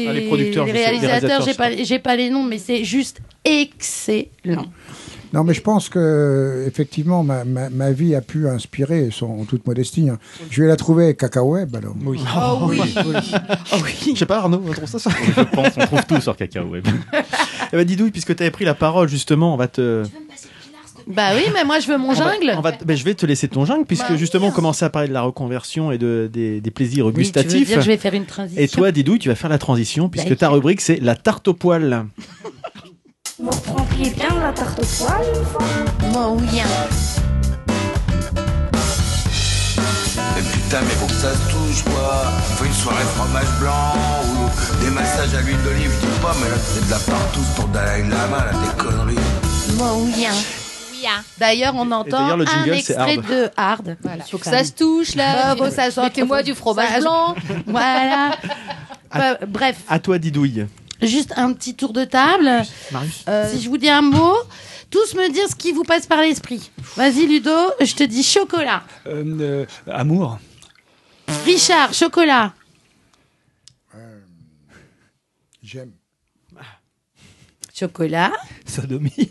Ah, 0.08 0.12
les 0.12 0.26
producteurs, 0.26 0.66
les 0.66 0.72
réalisateurs, 0.72 1.42
j'ai 1.42 1.52
je 1.52 1.56
pas, 1.56 1.70
j'ai 1.84 1.98
pas 1.98 2.16
les 2.16 2.30
noms, 2.30 2.44
mais 2.44 2.58
c'est 2.58 2.84
juste 2.84 3.20
excellent. 3.44 4.66
Non, 5.32 5.44
mais 5.44 5.54
je 5.54 5.60
pense 5.60 5.88
que 5.88 6.64
effectivement, 6.66 7.22
ma, 7.22 7.44
ma, 7.44 7.70
ma 7.70 7.92
vie 7.92 8.16
a 8.16 8.20
pu 8.20 8.48
inspirer, 8.48 9.10
sans 9.12 9.28
en 9.28 9.44
toute 9.44 9.64
modestie. 9.64 10.08
hein. 10.10 10.18
Je 10.50 10.62
vais 10.62 10.66
la 10.68 10.74
trouver 10.74 11.04
avec 11.04 11.18
Cacao 11.18 11.52
Web, 11.52 11.76
alors. 11.76 11.94
Oui. 12.04 12.18
Oh 12.36 12.58
oui. 12.68 12.80
Oh 12.96 13.76
oui. 13.84 14.12
Je 14.12 14.18
sais 14.18 14.26
pas, 14.26 14.38
Arnaud, 14.38 14.60
on 14.66 14.72
trouve 14.72 14.88
ça, 14.88 14.98
ça? 14.98 15.10
Je 15.36 15.42
pense, 15.42 15.68
on 15.76 15.86
trouve 15.86 16.04
tout 16.04 16.20
sur 16.20 16.36
Cacao 16.36 16.64
Web. 16.64 16.86
Eh 17.72 17.76
ben, 17.76 17.84
Didouille, 17.84 18.10
puisque 18.10 18.34
tu 18.34 18.42
avais 18.42 18.50
pris 18.50 18.64
la 18.64 18.74
parole, 18.74 19.08
justement, 19.08 19.54
on 19.54 19.56
va 19.56 19.68
te. 19.68 20.02
Bah 21.10 21.30
oui, 21.34 21.42
mais 21.52 21.64
moi 21.64 21.78
je 21.80 21.86
veux 21.88 21.98
mon 21.98 22.10
On 22.10 22.12
va- 22.14 22.32
jungle. 22.34 22.54
on 22.56 22.60
va 22.60 22.72
ben, 22.84 22.96
je 22.96 23.04
vais 23.04 23.14
te 23.14 23.26
laisser 23.26 23.48
ton 23.48 23.64
jungle 23.64 23.84
puisque 23.84 24.08
Bah, 24.08 24.16
justement 24.16 24.46
on 24.48 24.50
commençait 24.52 24.84
à 24.84 24.90
parler 24.90 25.08
de 25.08 25.12
la 25.12 25.22
reconversion 25.22 25.90
et 25.92 25.98
de, 25.98 26.30
des, 26.32 26.60
des 26.60 26.70
plaisirs 26.70 27.06
Oui, 27.06 27.12
tu 27.12 27.16
veux 27.18 27.22
gustatifs. 27.24 27.66
dire 27.66 27.76
que 27.76 27.82
je 27.82 27.86
vais 27.88 27.96
faire 27.96 28.14
une 28.14 28.26
transition. 28.26 28.62
Et 28.62 28.68
toi, 28.68 28.92
Didouille, 28.92 29.18
tu 29.18 29.28
vas 29.28 29.34
faire 29.34 29.50
la 29.50 29.58
transition 29.58 30.08
puisque 30.08 30.36
ta 30.36 30.48
rubrique 30.48 30.80
c'est 30.80 30.96
la 31.00 31.16
tarte 31.16 31.48
au 31.48 31.54
poil. 31.54 32.06
Vous 33.38 33.48
prendriez 33.50 34.10
bien 34.10 34.28
la 34.40 34.52
tarte 34.52 34.78
au 34.78 35.04
poil 35.04 35.20
une 35.34 35.44
fois 35.44 35.64
Moi, 36.12 36.36
oui. 36.38 36.60
Mais 40.34 40.42
putain, 40.52 40.78
mais 40.82 40.94
faut 40.94 41.06
que 41.06 41.12
ça 41.12 41.32
se 41.32 41.50
touche, 41.50 41.82
quoi. 41.84 42.24
Faut 42.56 42.64
une 42.64 42.72
soirée 42.72 43.04
fromage 43.16 43.48
blanc 43.60 43.94
ou 44.24 44.84
des 44.84 44.90
massages 44.90 45.34
à 45.34 45.40
l'huile 45.40 45.56
d'olive, 45.64 45.90
je 46.00 46.06
dis 46.06 46.20
pas, 46.22 46.34
mais 46.42 46.48
là, 46.50 46.56
c'est 46.62 46.84
de 46.86 46.90
la 46.90 46.98
partout 46.98 47.40
pour 47.56 47.68
Dalai 47.68 48.02
Lama, 48.08 48.46
là, 48.46 48.52
des 48.52 48.82
conneries. 48.82 49.16
Moi, 49.76 49.92
oui. 49.96 50.26
D'ailleurs, 51.38 51.74
on 51.76 51.90
entend 51.90 52.36
le 52.36 52.44
un 52.48 52.64
extrait 52.64 52.94
hard. 53.16 53.26
de 53.26 53.50
Hard. 53.56 53.96
Voilà. 54.02 54.24
Faut 54.24 54.38
que 54.38 54.44
ça 54.46 54.64
se 54.64 54.72
touche 54.72 55.14
là. 55.14 55.50
Ah, 55.50 55.56
faut 55.56 55.64
que 55.64 55.70
ça. 55.70 55.88
Mettez-moi 56.02 56.42
du 56.42 56.54
fromage 56.54 57.00
blanc. 57.00 57.34
Voilà. 57.66 58.36
Bah, 59.12 59.38
bref, 59.46 59.76
À 59.88 59.98
toi, 59.98 60.18
Didouille. 60.18 60.66
juste 61.02 61.32
un 61.36 61.52
petit 61.52 61.74
tour 61.74 61.92
de 61.92 62.04
table. 62.04 62.50
Marius. 62.92 63.24
Euh, 63.28 63.50
si 63.50 63.60
je 63.60 63.68
vous 63.68 63.76
dis 63.78 63.88
un 63.88 64.02
mot, 64.02 64.36
tous 64.90 65.14
me 65.14 65.32
dire 65.32 65.48
ce 65.48 65.56
qui 65.56 65.72
vous 65.72 65.82
passe 65.84 66.06
par 66.06 66.20
l'esprit. 66.20 66.70
Vas-y, 66.96 67.26
Ludo, 67.26 67.50
je 67.80 67.94
te 67.94 68.04
dis 68.04 68.22
chocolat. 68.22 68.82
Euh, 69.06 69.24
euh, 69.40 69.66
amour. 69.92 70.38
Richard, 71.44 71.92
chocolat. 71.94 72.52
J'aime. 75.62 75.92
Chocolat. 77.80 78.32
Sodomie. 78.66 79.10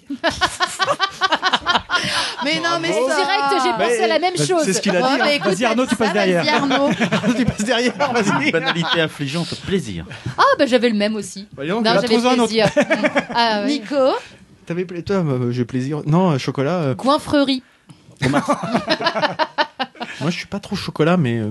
Mais 2.46 2.56
non, 2.62 2.80
mais 2.82 2.88
Direct, 2.88 3.64
j'ai 3.64 3.72
pensé 3.84 4.04
à 4.04 4.08
la 4.08 4.20
même 4.20 4.38
chose. 4.38 4.64
c'est 4.64 4.72
ce 4.74 4.80
qu'il 4.82 4.96
a 4.96 5.02
dit. 5.02 5.22
hein. 5.22 5.26
écoute, 5.34 5.52
Vas-y, 5.52 5.66
Arnaud, 5.66 5.86
tu 5.86 5.96
passes 5.98 6.14
derrière. 6.14 6.46
Vas-y, 6.46 6.54
Arnaud. 6.56 6.90
tu 7.38 7.44
passes 7.46 7.66
derrière, 7.66 7.94
vas-y. 8.14 8.52
Banalité 8.52 9.02
affligeante, 9.02 9.54
plaisir. 9.66 10.06
Ah 10.38 10.44
bah 10.58 10.66
j'avais 10.66 10.90
le 10.90 10.96
même 10.96 11.16
aussi. 11.18 11.48
Voyons, 11.54 11.82
vas 11.82 11.96
j'avais 11.96 12.08
trouver 12.08 12.30
un 12.30 12.40
autre. 12.40 12.46
plaisir. 12.48 12.70
Mm. 12.78 13.36
ah, 13.36 13.62
oui. 13.66 13.80
Nico. 13.82 13.96
T'avais 14.66 14.86
pla- 14.86 15.02
toi, 15.02 15.18
euh, 15.18 15.52
j'ai 15.52 15.66
plaisir. 15.66 16.02
Non, 16.06 16.32
euh, 16.32 16.38
chocolat. 16.38 16.76
euh, 16.78 16.96
Coinfrerie. 16.96 17.62
moi, 18.30 18.42
je 20.28 20.38
suis 20.38 20.48
pas 20.48 20.60
trop 20.60 20.76
chocolat, 20.78 21.18
mais. 21.18 21.40
euh, 21.40 21.50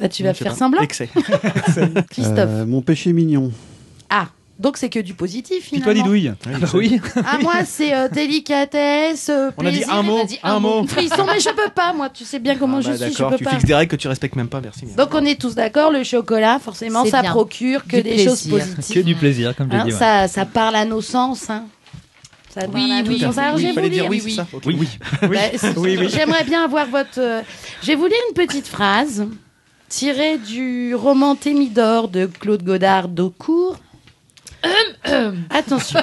Bah, 0.00 0.08
tu 0.08 0.22
vas 0.22 0.32
je 0.32 0.38
sais 0.38 0.44
faire 0.44 0.52
pas. 0.54 0.58
semblant. 0.58 0.80
Excès. 0.80 1.10
Christophe. 2.10 2.38
Euh, 2.38 2.64
mon 2.66 2.80
péché 2.80 3.12
mignon. 3.12 3.52
Ah, 4.08 4.28
donc 4.60 4.76
c'est 4.76 4.88
que 4.90 5.00
du 5.00 5.14
positif 5.14 5.70
Puis 5.72 5.80
toi, 5.80 5.92
finalement. 5.92 6.12
Didouille. 6.12 6.32
oui. 6.74 7.00
Ah, 7.26 7.38
moi, 7.40 7.64
c'est 7.64 7.94
euh, 7.94 8.08
délicatesse, 8.08 9.28
euh, 9.30 9.50
On 9.56 9.64
a 9.66 9.70
dit 9.70 9.78
plaisir. 9.78 9.94
un 9.94 10.02
mot, 10.02 10.18
a 10.20 10.24
dit 10.24 10.38
un 10.42 10.54
un 10.54 10.60
mot. 10.60 10.86
Frisson, 10.86 11.24
mais 11.26 11.40
je 11.40 11.48
peux 11.48 11.70
pas, 11.74 11.92
moi. 11.92 12.08
Tu 12.10 12.24
sais 12.24 12.38
bien 12.38 12.56
comment 12.56 12.76
Ah, 12.78 12.82
je 12.82 12.88
bah, 12.90 12.96
suis, 12.96 13.06
je 13.06 13.10
D'accord, 13.12 13.30
peux 13.30 13.38
tu 13.38 13.44
pas. 13.44 13.50
fixes 13.50 13.64
des 13.64 13.74
règles 13.74 13.90
que 13.90 13.96
tu 13.96 14.06
respectes 14.08 14.36
même 14.36 14.48
pas, 14.48 14.60
merci. 14.60 14.84
Donc 14.96 15.08
on 15.14 15.24
est 15.24 15.40
tous 15.40 15.54
d'accord, 15.54 15.90
le 15.90 16.04
chocolat, 16.04 16.58
forcément, 16.58 17.04
ça 17.06 17.22
bien. 17.22 17.30
procure 17.30 17.84
que 17.86 17.96
Du 17.96 18.02
des 18.02 18.24
choses 18.24 18.42
plaisir. 18.46 18.66
Que 18.70 18.76
positives. 18.76 19.04
du 19.04 19.14
plaisir, 19.14 19.56
comme 19.56 19.70
je 19.72 19.76
Hein, 19.76 19.84
dis. 19.86 19.92
ouais. 19.92 19.98
ça, 19.98 20.28
ça 20.28 20.44
parle 20.44 20.76
à 20.76 20.84
nos 20.84 21.00
sens. 21.00 21.48
Hein. 21.50 21.64
Ça 22.52 22.62
parle 22.62 22.74
Oui, 22.74 22.82
à 22.82 22.86
nos 22.86 22.92
oui, 22.92 23.00
Oui, 23.00 23.02
vous 23.14 23.88
dire 23.88 24.06
oui, 24.10 24.30
ça. 24.32 24.46
Oui, 24.66 24.76
oui. 24.78 24.88
Bah, 25.22 25.28
c'est- 25.56 25.76
Oui, 25.78 25.96
oui. 25.98 26.08
J'aimerais 26.10 26.44
bien 26.44 26.64
avoir 26.64 26.86
votre. 26.86 27.18
euh, 27.18 27.42
Je 27.82 27.86
vais 27.88 27.94
vous 27.94 28.06
lire 28.06 28.16
une 28.28 28.34
petite 28.34 28.66
phrase 28.66 29.26
tirée 29.88 30.38
du 30.38 30.94
roman 30.94 31.34
Thémidor 31.34 32.08
de 32.08 32.26
Claude 32.26 32.62
Godard 32.62 33.08
d'Aucourt. 33.08 33.76
Attention. 35.50 36.00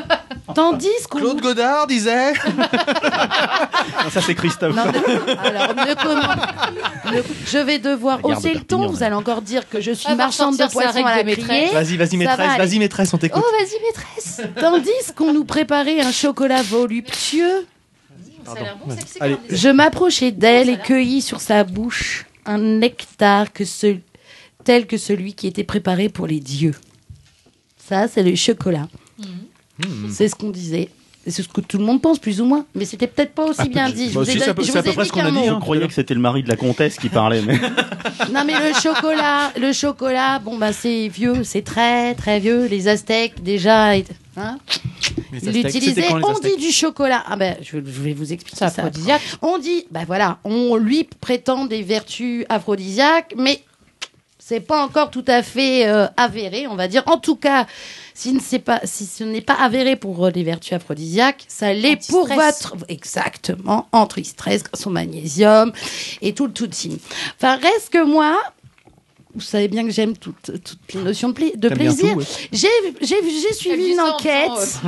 Tandis 0.55 0.87
qu'on. 1.09 1.19
Claude 1.19 1.41
Godard 1.41 1.87
disait. 1.87 2.33
Ça, 4.11 4.21
c'est 4.21 4.35
Christophe. 4.35 4.75
Non, 4.75 4.85
ne- 4.85 5.37
alors, 5.39 5.75
ne 5.75 5.93
comm- 5.93 7.13
ne- 7.13 7.21
je 7.45 7.57
vais 7.57 7.79
devoir 7.79 8.17
La 8.17 8.29
gare 8.29 8.37
hausser 8.37 8.53
le 8.53 8.61
ton. 8.61 8.87
Vous 8.87 9.03
allez 9.03 9.15
encore 9.15 9.41
dire 9.41 9.67
que 9.69 9.81
je 9.81 9.91
suis 9.91 10.09
va 10.09 10.15
marchande 10.15 10.57
de 10.57 10.63
poissons 10.71 11.03
à 11.05 11.17
la 11.17 11.23
de 11.23 11.35
criée. 11.35 11.69
Vas-y, 11.73 11.97
vas-y, 11.97 12.17
maîtresse, 12.17 12.57
vas-y, 12.57 12.79
maîtresse, 12.79 13.13
on 13.13 13.17
Oh 13.17 13.19
t'écoute. 13.19 13.43
vas-y 13.59 13.81
maîtresse. 13.85 14.41
Tandis 14.59 15.13
qu'on 15.15 15.33
nous 15.33 15.45
préparait 15.45 15.99
un 16.01 16.11
chocolat 16.11 16.61
voluptueux, 16.63 17.65
Ça 18.45 18.51
a 18.53 18.55
l'air 18.55 18.77
bon, 18.83 18.95
Allez. 19.19 19.37
je 19.49 19.69
m'approchais 19.69 20.31
d'elle 20.31 20.69
et 20.69 20.77
cueillis 20.77 21.21
sur 21.21 21.41
sa 21.41 21.63
bouche 21.63 22.25
un 22.45 22.57
nectar 22.59 23.51
que 23.51 23.65
ce- 23.65 23.97
tel 24.63 24.87
que 24.87 24.97
celui 24.97 25.33
qui 25.33 25.47
était 25.47 25.63
préparé 25.65 26.07
pour 26.09 26.27
les 26.27 26.39
dieux. 26.39 26.73
Ça, 27.87 28.07
c'est 28.07 28.23
le 28.23 28.35
chocolat. 28.35 28.87
Hmm. 29.19 30.09
C'est 30.09 30.27
ce 30.27 30.35
qu'on 30.35 30.49
disait. 30.49 30.89
C'est 31.29 31.43
ce 31.43 31.49
que 31.49 31.59
tout 31.59 31.77
le 31.77 31.83
monde 31.83 32.01
pense, 32.01 32.19
plus 32.19 32.39
ou 32.39 32.45
moins. 32.45 32.65
Mais 32.73 32.85
c'était 32.85 33.07
peut-être 33.07 33.33
pas 33.33 33.43
aussi 33.45 33.59
Ah, 33.61 33.67
bien 33.67 33.89
dit. 33.89 34.09
Je 34.09 34.15
bah, 34.17 34.23
c'est 34.25 34.47
à 34.47 34.53
peu- 34.53 34.63
je 34.63 34.71
à 34.77 34.81
peu 34.81 34.93
près 34.93 35.05
ce 35.05 35.11
qu'on 35.11 35.25
a 35.25 35.31
dit. 35.31 35.45
Je 35.45 35.53
croyais 35.59 35.85
que 35.87 35.93
c'était 35.93 36.13
le 36.13 36.21
mari 36.21 36.41
de 36.41 36.47
la 36.47 36.55
comtesse 36.55 36.95
qui 36.97 37.09
parlait, 37.09 37.41
mais 37.41 37.59
Non 38.33 38.43
mais 38.45 38.53
le 38.53 38.73
chocolat, 38.73 39.51
le 39.59 39.73
chocolat, 39.73 40.39
bon 40.39 40.57
bah 40.57 40.71
c'est 40.71 41.09
vieux, 41.09 41.43
c'est 41.43 41.63
très 41.63 42.15
très 42.15 42.39
vieux. 42.39 42.67
Les 42.67 42.87
Aztèques 42.87 43.43
déjà, 43.43 43.91
hein, 44.37 44.57
les 45.33 45.39
On 46.23 46.39
dit 46.39 46.55
du 46.57 46.71
chocolat. 46.71 47.23
Ah 47.27 47.35
ben 47.35 47.57
je, 47.61 47.71
je 47.77 47.79
vais 48.01 48.13
vous 48.13 48.31
expliquer 48.31 48.57
C'est 48.59 48.69
ça. 48.69 48.81
aphrodisiaque. 48.83 49.21
On 49.41 49.57
dit, 49.57 49.85
bah 49.91 50.01
voilà, 50.07 50.39
on 50.45 50.75
lui 50.77 51.03
prétend 51.19 51.65
des 51.65 51.83
vertus 51.83 52.45
aphrodisiaques, 52.49 53.33
mais 53.37 53.61
c'est 54.47 54.61
pas 54.61 54.81
encore 54.81 55.11
tout 55.11 55.25
à 55.27 55.43
fait 55.43 55.89
euh, 55.89 56.07
avéré, 56.15 56.67
on 56.67 56.75
va 56.75 56.87
dire. 56.87 57.03
En 57.07 57.17
tout 57.17 57.35
cas, 57.35 57.67
si, 58.13 58.31
ne 58.31 58.39
c'est 58.39 58.59
pas, 58.59 58.79
si 58.85 59.05
ce 59.05 59.25
n'est 59.25 59.41
pas 59.41 59.55
avéré 59.55 59.97
pour 59.97 60.25
euh, 60.25 60.29
les 60.29 60.43
vertus 60.43 60.71
aphrodisiaques, 60.71 61.43
ça 61.49 61.73
l'est 61.73 62.07
pour 62.09 62.25
votre... 62.27 62.77
Exactement, 62.87 63.89
anti-stress, 63.91 64.63
grâce 64.63 64.87
au 64.87 64.89
magnésium 64.89 65.73
et 66.21 66.33
tout 66.33 66.45
le 66.45 66.53
tout. 66.53 66.65
Enfin, 67.35 67.57
reste 67.57 67.89
que 67.91 68.05
moi... 68.05 68.39
Vous 69.35 69.41
savez 69.41 69.67
bien 69.67 69.83
que 69.83 69.91
j'aime 69.91 70.17
toute, 70.17 70.35
toute 70.43 70.93
les 70.95 71.01
notions 71.01 71.29
de, 71.29 71.33
pla- 71.33 71.69
plaisir. 71.75 72.17
ouais. 72.17 72.23
J'ai 72.51 72.67
j'ai- 73.01 73.15
j'ai 73.21 73.53
suivi 73.53 73.91
une 73.91 73.99
enquête. 73.99 74.79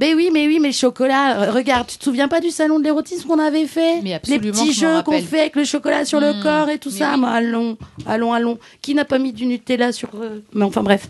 mais 0.00 0.14
oui, 0.14 0.30
mais 0.32 0.46
oui, 0.46 0.58
mais 0.60 0.68
le 0.68 0.74
chocolat. 0.74 1.40
euh, 1.42 1.50
regarde, 1.50 1.86
tu 1.88 1.98
te 1.98 2.04
souviens 2.04 2.28
pas 2.28 2.40
du 2.40 2.50
salon 2.50 2.78
de 2.78 2.84
l'érotisme 2.84 3.28
qu'on 3.28 3.38
avait 3.38 3.66
fait? 3.66 4.00
Mais 4.02 4.18
Les 4.28 4.38
petits 4.38 4.72
jeux 4.72 5.02
qu'on 5.02 5.20
fait 5.20 5.40
avec 5.40 5.56
le 5.56 5.64
chocolat 5.64 6.04
sur 6.04 6.20
le 6.20 6.32
Mmh, 6.34 6.42
corps 6.42 6.68
et 6.70 6.78
tout 6.78 6.90
ça. 6.90 7.14
oui. 7.18 7.24
Allons, 7.26 7.76
allons, 8.06 8.32
allons. 8.32 8.58
Qui 8.80 8.94
n'a 8.94 9.04
pas 9.04 9.18
mis 9.18 9.32
du 9.32 9.44
Nutella 9.46 9.92
sur. 9.92 10.08
euh, 10.14 10.40
Mais 10.54 10.64
enfin, 10.64 10.82
bref. 10.82 11.06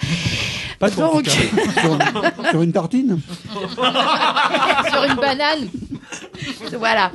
Pas 0.81 0.89
Donc, 0.91 1.29
sur, 1.29 2.51
sur 2.51 2.63
une 2.63 2.73
tartine? 2.73 3.21
Sur 4.91 5.05
une 5.05 5.15
banane. 5.17 5.69
voilà. 6.79 7.13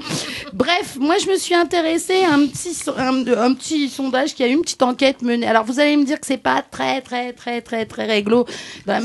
Bref, 0.54 0.98
moi, 1.00 1.16
je 1.24 1.30
me 1.30 1.38
suis 1.38 1.54
intéressée 1.56 2.24
à 2.24 2.34
un 2.34 2.46
petit, 2.48 2.74
so- 2.74 2.94
un, 2.98 3.26
un 3.28 3.54
petit 3.54 3.90
sondage 3.90 4.34
qui 4.36 4.44
a 4.44 4.48
eu 4.48 4.52
une 4.54 4.62
petite 4.62 4.84
enquête 4.84 5.22
menée. 5.22 5.48
Alors, 5.48 5.64
vous 5.66 5.80
allez 5.80 5.98
me 5.98 6.06
dire 6.06 6.20
que 6.20 6.26
c'est 6.28 6.38
pas 6.38 6.62
très, 6.70 7.02
très, 7.02 7.34
très, 7.34 7.62
très, 7.62 7.86
très 7.86 8.06
réglo. 8.06 8.46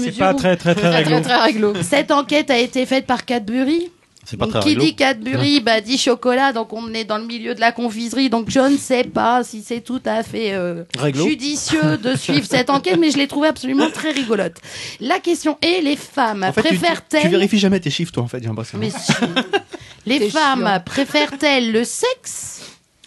C'est 0.04 0.12
pas 0.18 0.34
très, 0.34 0.56
très, 0.56 0.74
très 0.74 0.90
Très 0.90 1.02
très 1.22 1.22
très 1.22 1.40
réglo. 1.44 1.72
Cette 1.82 2.10
enquête 2.10 2.50
a 2.50 2.58
été 2.58 2.86
faite 2.86 3.06
par 3.06 3.24
Cadbury. 3.24 3.90
C'est 4.30 4.36
pas 4.36 4.46
Donc, 4.46 4.60
très 4.60 4.70
qui 4.70 4.76
dit 4.76 4.94
Cadbury, 4.94 5.60
bah, 5.60 5.80
dit 5.80 5.98
chocolat, 5.98 6.52
donc 6.52 6.72
on 6.72 6.92
est 6.94 7.04
dans 7.04 7.18
le 7.18 7.24
milieu 7.26 7.54
de 7.54 7.60
la 7.60 7.72
confiserie, 7.72 8.30
donc 8.30 8.48
je 8.48 8.60
ne 8.60 8.76
sais 8.76 9.04
pas 9.04 9.42
si 9.42 9.62
c'est 9.62 9.80
tout 9.80 10.00
à 10.04 10.22
fait 10.22 10.52
euh, 10.52 10.84
judicieux 11.14 11.98
de 11.98 12.14
suivre 12.14 12.46
cette 12.48 12.70
enquête, 12.70 12.96
mais 12.98 13.10
je 13.10 13.18
l'ai 13.18 13.26
trouvée 13.26 13.48
absolument 13.48 13.90
très 13.90 14.12
rigolote. 14.12 14.54
La 15.00 15.18
question 15.18 15.58
est, 15.62 15.82
les 15.82 15.96
femmes 15.96 16.44
En 16.44 16.52
fait, 16.52 16.62
tu- 16.62 16.68
tu, 16.68 16.74
tu 16.74 16.80
préfèrent-elles... 16.80 17.30
vérifies 17.30 17.58
jamais 17.58 17.80
tes 17.80 17.90
chiffres, 17.90 18.12
toi, 18.12 18.22
en 18.22 18.28
fait, 18.28 18.40
j'ai 18.40 18.48
l'impression. 18.48 18.78
Mais 18.78 18.90
si. 18.90 19.12
Les 20.06 20.30
femmes 20.30 20.80
préfèrent-elles 20.86 21.72
le 21.72 21.84
sexe 21.84 22.60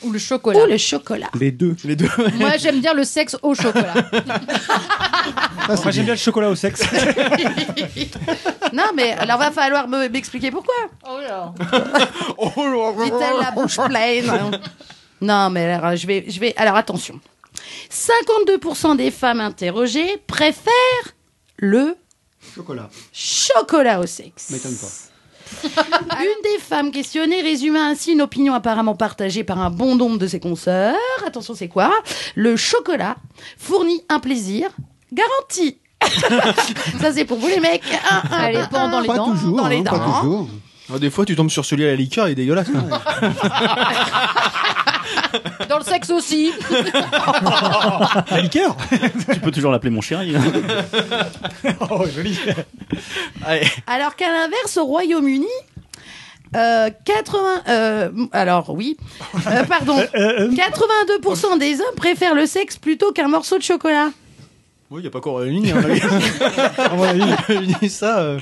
Ou 0.03 0.11
le 0.11 0.19
chocolat. 0.19 0.63
ou 0.63 0.65
le 0.67 0.77
chocolat 0.77 1.29
Les 1.39 1.51
deux. 1.51 1.75
Les 1.83 1.95
deux. 1.95 2.09
Moi 2.39 2.57
j'aime 2.57 2.79
bien 2.81 2.93
le 2.93 3.03
sexe 3.03 3.37
au 3.41 3.55
chocolat. 3.55 3.93
Moi, 5.67 5.91
j'aime 5.91 6.05
bien 6.05 6.13
le 6.13 6.19
chocolat 6.19 6.49
au 6.49 6.55
sexe. 6.55 6.81
Non, 8.73 8.85
mais 8.95 9.11
alors 9.13 9.37
va 9.37 9.51
falloir 9.51 9.87
me- 9.87 10.09
m'expliquer 10.09 10.49
pourquoi. 10.51 10.73
Oh 11.07 11.19
là. 11.21 11.53
Dit-elle 13.05 13.39
la 13.39 13.51
bouche 13.51 13.77
pleine. 13.77 14.31
Non, 15.21 15.49
mais 15.51 15.65
alors, 15.71 15.95
je 15.95 16.07
vais, 16.07 16.25
je 16.27 16.39
vais. 16.39 16.53
Alors, 16.57 16.75
attention. 16.75 17.19
52% 17.91 18.97
des 18.97 19.11
femmes 19.11 19.39
interrogées 19.41 20.17
préfèrent 20.27 21.13
le 21.57 21.95
Chocolat. 22.55 22.89
chocolat 23.13 23.99
au 23.99 24.05
sexe. 24.07 24.49
M'étonne 24.49 24.75
pas. 24.75 24.87
Une 26.19 26.41
des 26.43 26.59
femmes 26.59 26.91
questionnées 26.91 27.41
résuma 27.41 27.85
ainsi 27.87 28.11
une 28.13 28.21
opinion 28.21 28.53
apparemment 28.53 28.95
partagée 28.95 29.43
par 29.43 29.59
un 29.59 29.69
bon 29.69 29.95
nombre 29.95 30.17
de 30.17 30.27
ses 30.27 30.39
consoeurs. 30.39 30.95
Attention, 31.25 31.53
c'est 31.55 31.67
quoi? 31.67 31.91
Le 32.35 32.55
chocolat 32.55 33.15
fournit 33.57 34.03
un 34.09 34.19
plaisir 34.19 34.69
garanti. 35.11 35.77
Ça, 36.99 37.13
c'est 37.13 37.25
pour 37.25 37.37
vous, 37.37 37.47
les 37.47 37.59
mecs. 37.59 37.83
Un, 38.09 38.51
dans 38.89 38.99
les 38.99 39.07
Pas 39.07 39.15
dents. 39.17 39.31
toujours. 39.31 39.57
dans 39.57 39.67
les 39.67 39.77
hein, 39.77 39.81
dents. 39.83 39.91
Pas 39.91 39.99
toujours. 40.21 40.47
Ah, 40.93 40.99
des 40.99 41.09
fois, 41.09 41.25
tu 41.25 41.35
tombes 41.35 41.49
sur 41.49 41.63
celui 41.65 41.85
à 41.85 41.87
la 41.87 41.95
liqueur, 41.95 42.27
il 42.27 42.31
est 42.31 42.35
dégueulasse. 42.35 42.67
hein. 42.75 43.31
Dans 45.69 45.77
le 45.77 45.83
sexe 45.83 46.09
aussi. 46.09 46.51
La 48.31 48.39
liqueur 48.41 48.75
Tu 49.33 49.39
peux 49.39 49.51
toujours 49.51 49.71
l'appeler 49.71 49.91
mon 49.91 50.01
chéri. 50.01 50.35
Oh, 51.89 52.03
joli. 52.13 52.37
Allez. 53.45 53.67
Alors 53.87 54.15
qu'à 54.15 54.27
l'inverse, 54.31 54.77
au 54.77 54.85
Royaume-Uni, 54.85 55.47
Euh, 56.55 56.89
80. 57.05 57.39
euh, 57.67 58.09
alors 58.31 58.69
oui. 58.69 58.95
Euh, 59.47 59.63
pardon. 59.63 59.97
82% 59.99 61.57
des 61.57 61.79
hommes 61.81 61.95
préfèrent 61.95 62.35
le 62.35 62.45
sexe 62.45 62.77
plutôt 62.77 63.11
qu'un 63.11 63.27
morceau 63.27 63.57
de 63.57 63.63
chocolat. 63.63 64.09
Oui, 64.91 64.99
il 64.99 65.01
n'y 65.01 65.07
a 65.07 65.09
pas 65.11 65.17
encore 65.17 65.39
la 65.39 65.47
ligne. 65.47 65.73
À 66.77 66.89
mon 66.95 67.03
avis, 67.03 67.89
ça. 67.89 68.37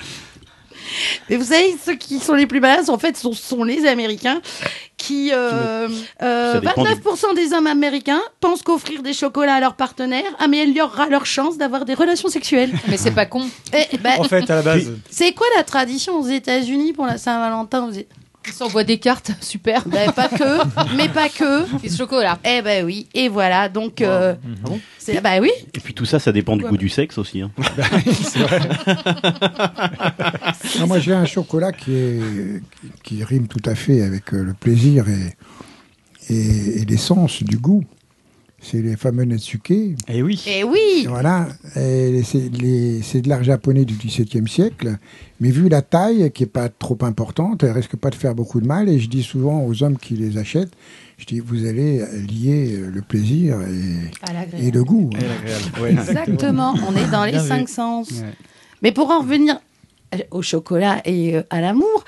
Mais 1.29 1.37
vous 1.37 1.45
savez, 1.45 1.75
ceux 1.85 1.95
qui 1.95 2.19
sont 2.19 2.33
les 2.33 2.47
plus 2.47 2.59
malins, 2.59 2.87
en 2.89 2.97
fait, 2.97 3.17
sont, 3.17 3.33
sont 3.33 3.63
les 3.63 3.85
Américains 3.85 4.41
qui. 4.97 5.31
euh, 5.33 5.87
euh, 6.21 6.53
Ça 6.53 6.59
dépend 6.59 6.83
29% 6.83 7.35
des 7.35 7.53
hommes 7.53 7.67
américains 7.67 8.21
pensent 8.39 8.61
qu'offrir 8.61 9.01
des 9.01 9.13
chocolats 9.13 9.55
à 9.55 9.59
leur 9.59 9.75
partenaire 9.75 10.23
améliorera 10.39 11.07
leur 11.07 11.25
chance 11.25 11.57
d'avoir 11.57 11.85
des 11.85 11.93
relations 11.93 12.29
sexuelles. 12.29 12.71
Mais 12.87 12.97
c'est 12.97 13.11
pas 13.11 13.25
con. 13.25 13.45
Eh, 13.73 13.97
ben, 13.97 14.13
En 14.19 14.23
fait, 14.23 14.49
à 14.49 14.55
la 14.55 14.61
base. 14.61 14.91
c'est 15.09 15.33
quoi 15.33 15.47
la 15.55 15.63
tradition 15.63 16.19
aux 16.19 16.27
États-Unis 16.27 16.93
pour 16.93 17.05
la 17.05 17.17
Saint-Valentin 17.17 17.89
Ils 18.47 18.53
s'envoient 18.53 18.83
des 18.83 18.97
cartes, 18.97 19.31
super. 19.41 19.87
Ben, 19.87 20.11
pas 20.11 20.27
que, 20.27 20.95
mais 20.97 21.09
pas 21.09 21.29
que. 21.29 21.85
Et 21.85 21.89
ce 21.89 21.97
chocolat. 21.97 22.39
Eh 22.43 22.61
ben 22.61 22.85
oui, 22.85 23.07
et 23.13 23.29
voilà, 23.29 23.69
donc. 23.69 24.01
euh, 24.01 24.33
c'est- 24.97 25.21
bah 25.21 25.39
oui. 25.39 25.51
Et 25.75 25.79
puis 25.79 25.93
tout 25.93 26.05
ça, 26.05 26.19
ça 26.19 26.31
dépend 26.31 26.57
du 26.57 26.63
goût 26.63 26.77
du 26.77 26.89
sexe 26.89 27.17
aussi. 27.17 27.41
hein. 27.41 27.51
Non, 30.79 30.87
moi, 30.87 30.99
j'ai 30.99 31.13
un 31.13 31.25
chocolat 31.25 31.71
qui, 31.71 31.93
est, 31.93 32.61
qui, 33.03 33.15
qui 33.17 33.23
rime 33.23 33.47
tout 33.47 33.61
à 33.65 33.75
fait 33.75 34.01
avec 34.01 34.33
euh, 34.33 34.43
le 34.43 34.53
plaisir 34.53 35.05
et, 35.09 35.35
et, 36.33 36.81
et 36.81 36.85
l'essence 36.85 37.43
du 37.43 37.57
goût. 37.57 37.83
C'est 38.63 38.81
les 38.81 38.95
fameux 38.95 39.23
Netsuke. 39.23 39.71
Eh 40.07 40.21
oui. 40.21 40.41
Et 40.47 40.63
oui. 40.63 41.05
Voilà, 41.07 41.47
et 41.75 42.21
c'est 42.23 42.49
de 42.49 43.29
l'art 43.29 43.43
japonais 43.43 43.85
du 43.85 43.95
XVIIe 43.95 44.47
siècle, 44.47 44.97
mais 45.39 45.49
vu 45.49 45.67
la 45.67 45.81
taille 45.81 46.31
qui 46.31 46.43
est 46.43 46.47
pas 46.47 46.69
trop 46.69 46.97
importante, 47.01 47.63
elle 47.63 47.71
risque 47.71 47.95
pas 47.95 48.11
de 48.11 48.15
faire 48.15 48.35
beaucoup 48.35 48.61
de 48.61 48.67
mal. 48.67 48.87
Et 48.87 48.99
je 48.99 49.09
dis 49.09 49.23
souvent 49.23 49.65
aux 49.65 49.81
hommes 49.81 49.97
qui 49.97 50.13
les 50.13 50.37
achètent, 50.37 50.73
je 51.17 51.25
dis 51.25 51.39
vous 51.39 51.65
allez 51.65 52.03
lier 52.29 52.77
le 52.77 53.01
plaisir 53.01 53.57
et, 53.61 54.71
le 54.71 54.83
goût. 54.83 55.09
Et 55.19 55.25
l'agréable. 55.25 55.81
Ouais. 55.81 55.91
Exactement, 55.93 56.75
on 56.87 56.95
est 56.95 57.09
dans 57.09 57.25
les 57.25 57.39
cinq 57.39 57.67
sens. 57.67 58.11
Ouais. 58.11 58.33
Mais 58.83 58.91
pour 58.91 59.09
en 59.09 59.21
revenir 59.21 59.59
au 60.31 60.41
chocolat 60.41 61.01
et 61.05 61.35
euh, 61.37 61.43
à 61.49 61.61
l'amour, 61.61 62.03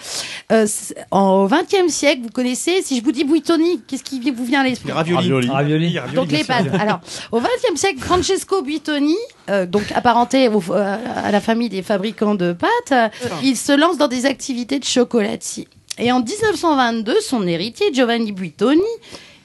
euh, 0.51 0.67
au 1.11 1.47
XXe 1.47 1.91
siècle, 1.93 2.21
vous 2.23 2.29
connaissez, 2.31 2.81
si 2.81 2.99
je 2.99 3.03
vous 3.03 3.11
dis 3.13 3.23
Buitoni, 3.23 3.81
qu'est-ce 3.87 4.03
qui 4.03 4.19
vous 4.31 4.43
vient 4.45 4.61
à 4.61 4.63
l'esprit? 4.65 4.87
Les 4.87 4.93
raviolis. 4.93 5.49
Ravioli. 5.49 5.99
Donc 6.13 6.31
les 6.31 6.43
pâtes. 6.43 6.67
Alors, 6.79 6.99
au 7.31 7.39
XXe 7.39 7.79
siècle, 7.79 7.99
Francesco 7.99 8.61
Buitoni, 8.61 9.15
euh, 9.49 9.65
donc 9.65 9.83
apparenté 9.95 10.49
au- 10.49 10.61
euh, 10.71 10.97
à 11.15 11.31
la 11.31 11.39
famille 11.41 11.69
des 11.69 11.81
fabricants 11.81 12.35
de 12.35 12.53
pâtes, 12.53 12.69
euh, 12.91 13.07
il 13.43 13.55
se 13.55 13.71
lance 13.71 13.97
dans 13.97 14.07
des 14.09 14.25
activités 14.25 14.79
de 14.79 14.85
chocolatier. 14.85 15.67
Et 15.97 16.11
en 16.11 16.19
1922, 16.21 17.21
son 17.21 17.45
héritier 17.47 17.93
Giovanni 17.93 18.31
Buitoni 18.31 18.81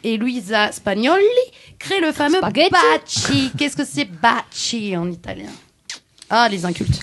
et 0.03 0.17
Luisa 0.17 0.73
Spagnoli 0.73 1.23
créent 1.79 2.01
le 2.01 2.11
fameux 2.13 2.39
Spaghetti. 2.39 2.71
Baci. 2.73 3.51
Qu'est-ce 3.59 3.77
que 3.77 3.85
c'est 3.85 4.07
Baci 4.07 4.97
en 4.97 5.11
italien? 5.11 5.51
Ah, 6.31 6.49
les 6.51 6.65
incultes. 6.65 7.01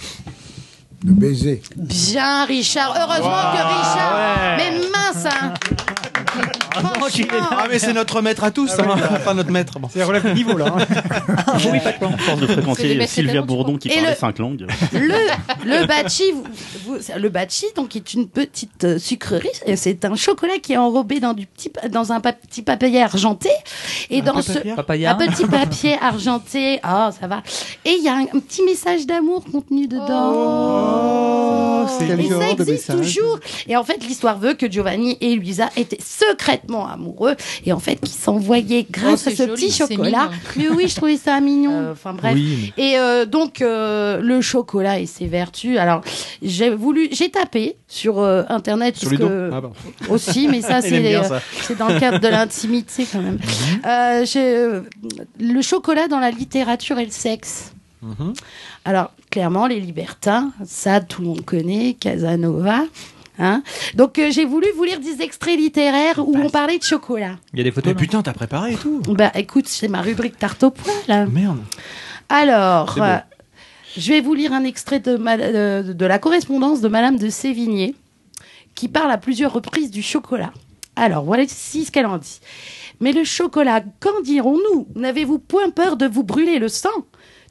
Le 1.06 1.14
baiser. 1.14 1.62
Bien, 1.76 2.46
Richard. 2.46 2.96
Heureusement 3.00 3.52
que 3.54 3.62
Richard. 3.62 4.58
Mais 4.58 4.72
mince, 4.90 5.26
hein. 5.26 5.54
Franchement. 6.96 7.48
Ah, 7.52 7.66
mais 7.70 7.80
c'est 7.80 7.94
notre 7.94 8.22
maître 8.22 8.44
à 8.44 8.52
tous, 8.52 8.70
hein. 8.80 8.86
enfin 9.12 9.34
notre 9.34 9.50
maître. 9.52 9.80
Bon. 9.80 9.88
C'est 9.92 10.04
relève 10.04 10.26
le 10.26 10.34
niveau 10.34 10.58
là. 10.58 10.66
hein. 10.78 10.86
À 11.48 11.58
force 11.58 11.64
de 12.42 12.48
C'est 12.48 12.48
des 12.48 12.54
fréquenter 12.54 12.96
mecs 12.96 13.10
Sylvia 13.10 13.32
tellement, 13.34 13.46
Bourdon 13.46 13.78
qui 13.78 13.88
Et 13.88 13.94
parlait 13.94 14.10
le- 14.10 14.16
cinq 14.16 14.40
langues. 14.40 14.68
Le, 14.92 15.14
le 15.66 15.86
bachi, 15.88 16.24
vous- 16.34 16.44
vous- 16.86 16.98
le 17.18 17.30
bachi, 17.30 17.66
donc, 17.78 17.96
est 17.96 18.14
une 18.14 18.28
petite 18.28 18.84
euh, 18.84 19.00
sucrerie. 19.00 19.48
Et 19.66 19.78
C'est 19.78 20.04
un 20.04 20.16
chocolat 20.16 20.58
qui 20.62 20.74
est 20.74 20.78
enrobé 20.78 21.20
dans, 21.22 21.34
du 21.34 21.46
petit, 21.46 21.70
pa- 21.70 21.88
dans 21.88 22.12
un 22.12 22.20
pa- 22.20 22.34
petit 22.34 22.62
papier 22.62 23.02
argenté. 23.02 23.50
Et 24.10 24.22
dans 24.22 24.42
ce, 24.42 24.60
Papaya. 24.76 25.12
un 25.12 25.16
petit 25.16 25.46
papier 25.46 25.98
argenté. 26.02 26.80
Ah, 26.84 27.12
ça 27.18 27.28
va. 27.28 27.42
Et 27.86 27.92
il 27.98 28.04
y 28.04 28.10
a 28.10 28.16
un, 28.16 28.24
un 28.24 28.40
petit 28.40 28.64
message 28.64 29.06
d'amour 29.06 29.46
contenu 29.50 29.88
dedans. 29.88 30.95
Oh, 30.96 31.86
c'est 32.00 32.06
Et 32.10 32.30
ça 32.30 32.50
existe 32.52 32.92
toujours. 32.98 33.40
Et 33.68 33.76
en 33.76 33.84
fait, 33.84 34.04
l'histoire 34.04 34.38
veut 34.40 34.54
que 34.54 34.70
Giovanni 34.70 35.18
et 35.22 35.36
Luisa 35.36 35.70
étaient 35.78 36.02
secrètement 36.02 36.88
amoureux 36.88 37.36
et 37.66 37.74
en 37.74 37.80
fait, 37.80 37.96
qu'ils 38.00 38.10
s'envoyaient 38.10 38.86
grâce 38.90 39.26
Oh, 39.26 39.30
à 39.30 39.32
c'est 39.32 39.36
ce 39.36 39.48
joli, 39.48 39.54
petit 39.68 39.72
chocolat. 39.72 40.30
Mais 40.56 40.70
oui, 40.70 40.88
je 40.88 40.96
trouvais 40.96 41.18
ça 41.18 41.40
mignon. 41.40 41.92
Enfin 41.92 42.14
bref. 42.14 42.34
Oui, 42.34 42.74
Et 42.78 42.98
euh, 42.98 43.26
donc 43.26 43.62
euh, 43.62 44.20
le 44.20 44.42
chocolat 44.42 45.00
et 45.00 45.06
ses 45.06 45.28
vertus. 45.28 45.78
Alors 45.78 46.02
j'ai 46.42 46.70
voulu, 46.70 47.10
j'ai 47.12 47.30
tapé 47.30 47.76
sur 47.88 48.20
euh, 48.20 48.44
internet 48.50 48.96
Sur 48.98 49.10
parce 49.10 49.20
Ludo 49.22 49.30
que 49.30 49.50
Ah, 49.54 49.62
bon. 49.62 49.72
aussi, 50.10 50.48
mais 50.48 50.62
ça 50.62 50.82
c'est 50.82 51.16
euh, 51.16 51.22
dans 51.78 51.88
le 51.88 52.00
cadre 52.00 52.20
de 52.20 52.28
l'intimité 52.28 53.06
quand 53.12 53.22
même. 53.22 53.40
Euh, 53.86 54.26
euh, 54.36 54.82
le 55.40 55.62
chocolat 55.62 56.08
dans 56.08 56.20
la 56.20 56.32
littérature 56.32 56.98
et 57.00 57.06
le 57.06 57.12
sexe. 57.12 57.74
Mhm. 58.02 58.34
Alors, 58.84 59.12
clairement, 59.36 59.68
les 59.68 59.82
libertins, 59.82 60.54
ça, 60.64 61.02
tout 61.02 61.22
le 61.22 61.28
monde 61.28 61.44
connaît, 61.44 61.98
Casanova. 62.00 62.84
Hein 63.38 63.64
Donc, 63.96 64.18
euh, 64.18 64.32
j'ai 64.32 64.46
voulu 64.46 64.66
vous 64.78 64.86
lire 64.86 65.02
des 65.02 65.22
extraits 65.22 65.58
littéraires 65.60 66.20
où 66.26 66.34
on 66.38 66.50
parlait 66.50 66.78
de 66.78 66.84
chocolat. 66.84 67.36
Il 67.52 67.58
y 67.58 67.62
a 67.62 67.66
des 67.66 67.72
photos. 67.74 67.92
Mais 67.94 68.00
putain, 68.00 68.22
t'as 68.22 68.32
préparé 68.32 68.72
et 68.72 68.76
tout. 68.78 69.02
Bah, 69.10 69.32
écoute, 69.36 69.68
c'est 69.68 69.90
ma 69.90 70.02
rubrique 70.02 70.38
tarte 70.40 70.64
au 70.64 70.72
poil. 70.72 70.96
là. 71.10 71.26
Merde. 71.26 71.58
Alors, 72.30 72.96
euh, 73.02 73.18
je 73.98 74.14
vais 74.14 74.22
vous 74.22 74.34
lire 74.34 74.54
un 74.54 74.64
extrait 74.64 75.02
de, 75.02 75.18
ma- 75.18 75.36
euh, 75.36 75.84
de 75.84 76.06
la 76.06 76.18
correspondance 76.18 76.80
de 76.80 76.88
Madame 76.88 77.18
de 77.18 77.28
Sévigné, 77.30 77.94
qui 78.74 78.88
parle 78.88 79.12
à 79.12 79.18
plusieurs 79.18 79.52
reprises 79.52 79.92
du 79.92 80.02
chocolat. 80.02 80.54
Alors, 80.96 81.26
voilà 81.26 81.44
ici 81.44 81.84
ce 81.84 81.92
qu'elle 81.92 82.06
en 82.06 82.18
dit. 82.20 82.40
Mais 83.02 83.12
le 83.12 83.26
chocolat, 83.26 83.84
qu'en 84.00 84.22
dirons-nous? 84.24 84.88
N'avez-vous 84.96 85.40
point 85.40 85.72
peur 85.72 85.98
de 85.98 86.06
vous 86.08 86.24
brûler 86.24 86.58
le 86.58 86.70
sang? 86.70 86.88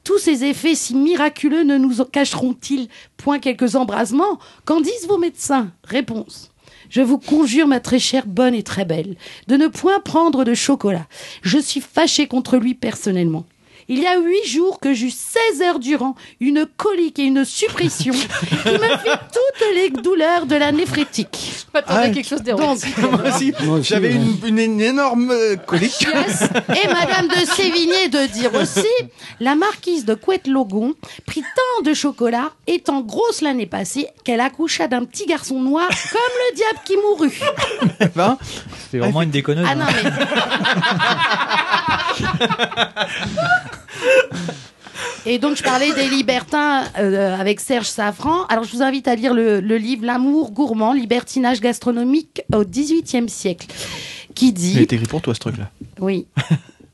Tous 0.04 0.18
ces 0.18 0.44
effets 0.44 0.74
si 0.74 0.94
miraculeux 0.94 1.64
ne 1.64 1.78
nous 1.78 2.04
cacheront-ils 2.04 2.88
point 3.16 3.38
quelques 3.38 3.74
embrasements 3.74 4.38
Qu'en 4.64 4.80
disent 4.80 5.08
vos 5.08 5.18
médecins? 5.18 5.72
Réponse. 5.82 6.50
Je 6.90 7.00
vous 7.00 7.18
conjure, 7.18 7.66
ma 7.66 7.80
très 7.80 7.98
chère 7.98 8.26
bonne 8.26 8.54
et 8.54 8.62
très 8.62 8.84
belle, 8.84 9.16
de 9.48 9.56
ne 9.56 9.66
point 9.66 10.00
prendre 10.00 10.44
de 10.44 10.54
chocolat. 10.54 11.06
Je 11.42 11.58
suis 11.58 11.80
fâchée 11.80 12.26
contre 12.26 12.58
lui 12.58 12.74
personnellement. 12.74 13.46
Il 13.88 13.98
y 14.00 14.06
a 14.06 14.18
huit 14.18 14.46
jours 14.46 14.80
que 14.80 14.94
j'eus 14.94 15.10
16 15.10 15.62
heures 15.62 15.78
durant 15.78 16.14
une 16.40 16.66
colique 16.76 17.18
et 17.18 17.24
une 17.24 17.44
suppression 17.44 18.14
qui 18.14 18.68
me 18.70 18.96
fit 18.98 19.10
toutes 19.32 19.74
les 19.74 19.90
douleurs 19.90 20.46
de 20.46 20.56
la 20.56 20.72
néphrétique. 20.72 21.66
À 21.74 22.08
quelque 22.08 22.26
chose 22.26 22.42
d'érotique. 22.42 22.96
Moi 22.98 23.20
aussi, 23.28 23.52
Moi 23.64 23.78
aussi, 23.78 23.88
j'avais 23.88 24.12
une, 24.12 24.36
une, 24.46 24.58
une 24.58 24.80
énorme 24.80 25.30
euh, 25.30 25.56
colique. 25.56 26.06
Et 26.06 26.88
Madame 26.88 27.28
de 27.28 27.46
Sévigné 27.46 28.08
de 28.08 28.26
dire 28.32 28.54
aussi, 28.54 28.86
la 29.40 29.54
marquise 29.54 30.04
de 30.04 30.14
Couette-Logon 30.14 30.94
prit 31.26 31.42
tant 31.42 31.82
de 31.82 31.92
chocolat, 31.94 32.50
étant 32.66 33.00
grosse 33.00 33.40
l'année 33.40 33.66
passée, 33.66 34.06
qu'elle 34.24 34.40
accoucha 34.40 34.88
d'un 34.88 35.04
petit 35.04 35.26
garçon 35.26 35.60
noir 35.60 35.88
comme 35.88 36.20
le 36.50 36.56
diable 36.56 36.78
qui 36.84 36.96
mourut. 36.96 37.40
Ben, 38.14 38.38
C'est 38.90 38.98
vraiment 38.98 39.22
une 39.22 39.30
déconneuse. 39.30 39.66
Ah 39.68 39.74
non, 39.74 39.84
hein. 39.86 39.92
mais... 40.04 40.10
Et 45.26 45.38
donc, 45.38 45.56
je 45.56 45.62
parlais 45.62 45.92
des 45.94 46.08
libertins 46.08 46.84
euh, 46.98 47.34
avec 47.38 47.58
Serge 47.60 47.86
Safran. 47.86 48.44
Alors, 48.48 48.64
je 48.64 48.72
vous 48.76 48.82
invite 48.82 49.08
à 49.08 49.14
lire 49.14 49.32
le, 49.34 49.60
le 49.60 49.76
livre 49.78 50.04
L'amour 50.04 50.50
gourmand, 50.52 50.92
libertinage 50.92 51.60
gastronomique 51.60 52.42
au 52.54 52.62
XVIIIe 52.64 53.28
siècle, 53.28 53.66
qui 54.34 54.52
dit... 54.52 54.72
il 54.74 54.82
était 54.82 54.96
écrit 54.96 55.08
pour 55.08 55.22
toi 55.22 55.34
ce 55.34 55.40
truc-là. 55.40 55.70
Oui. 56.00 56.26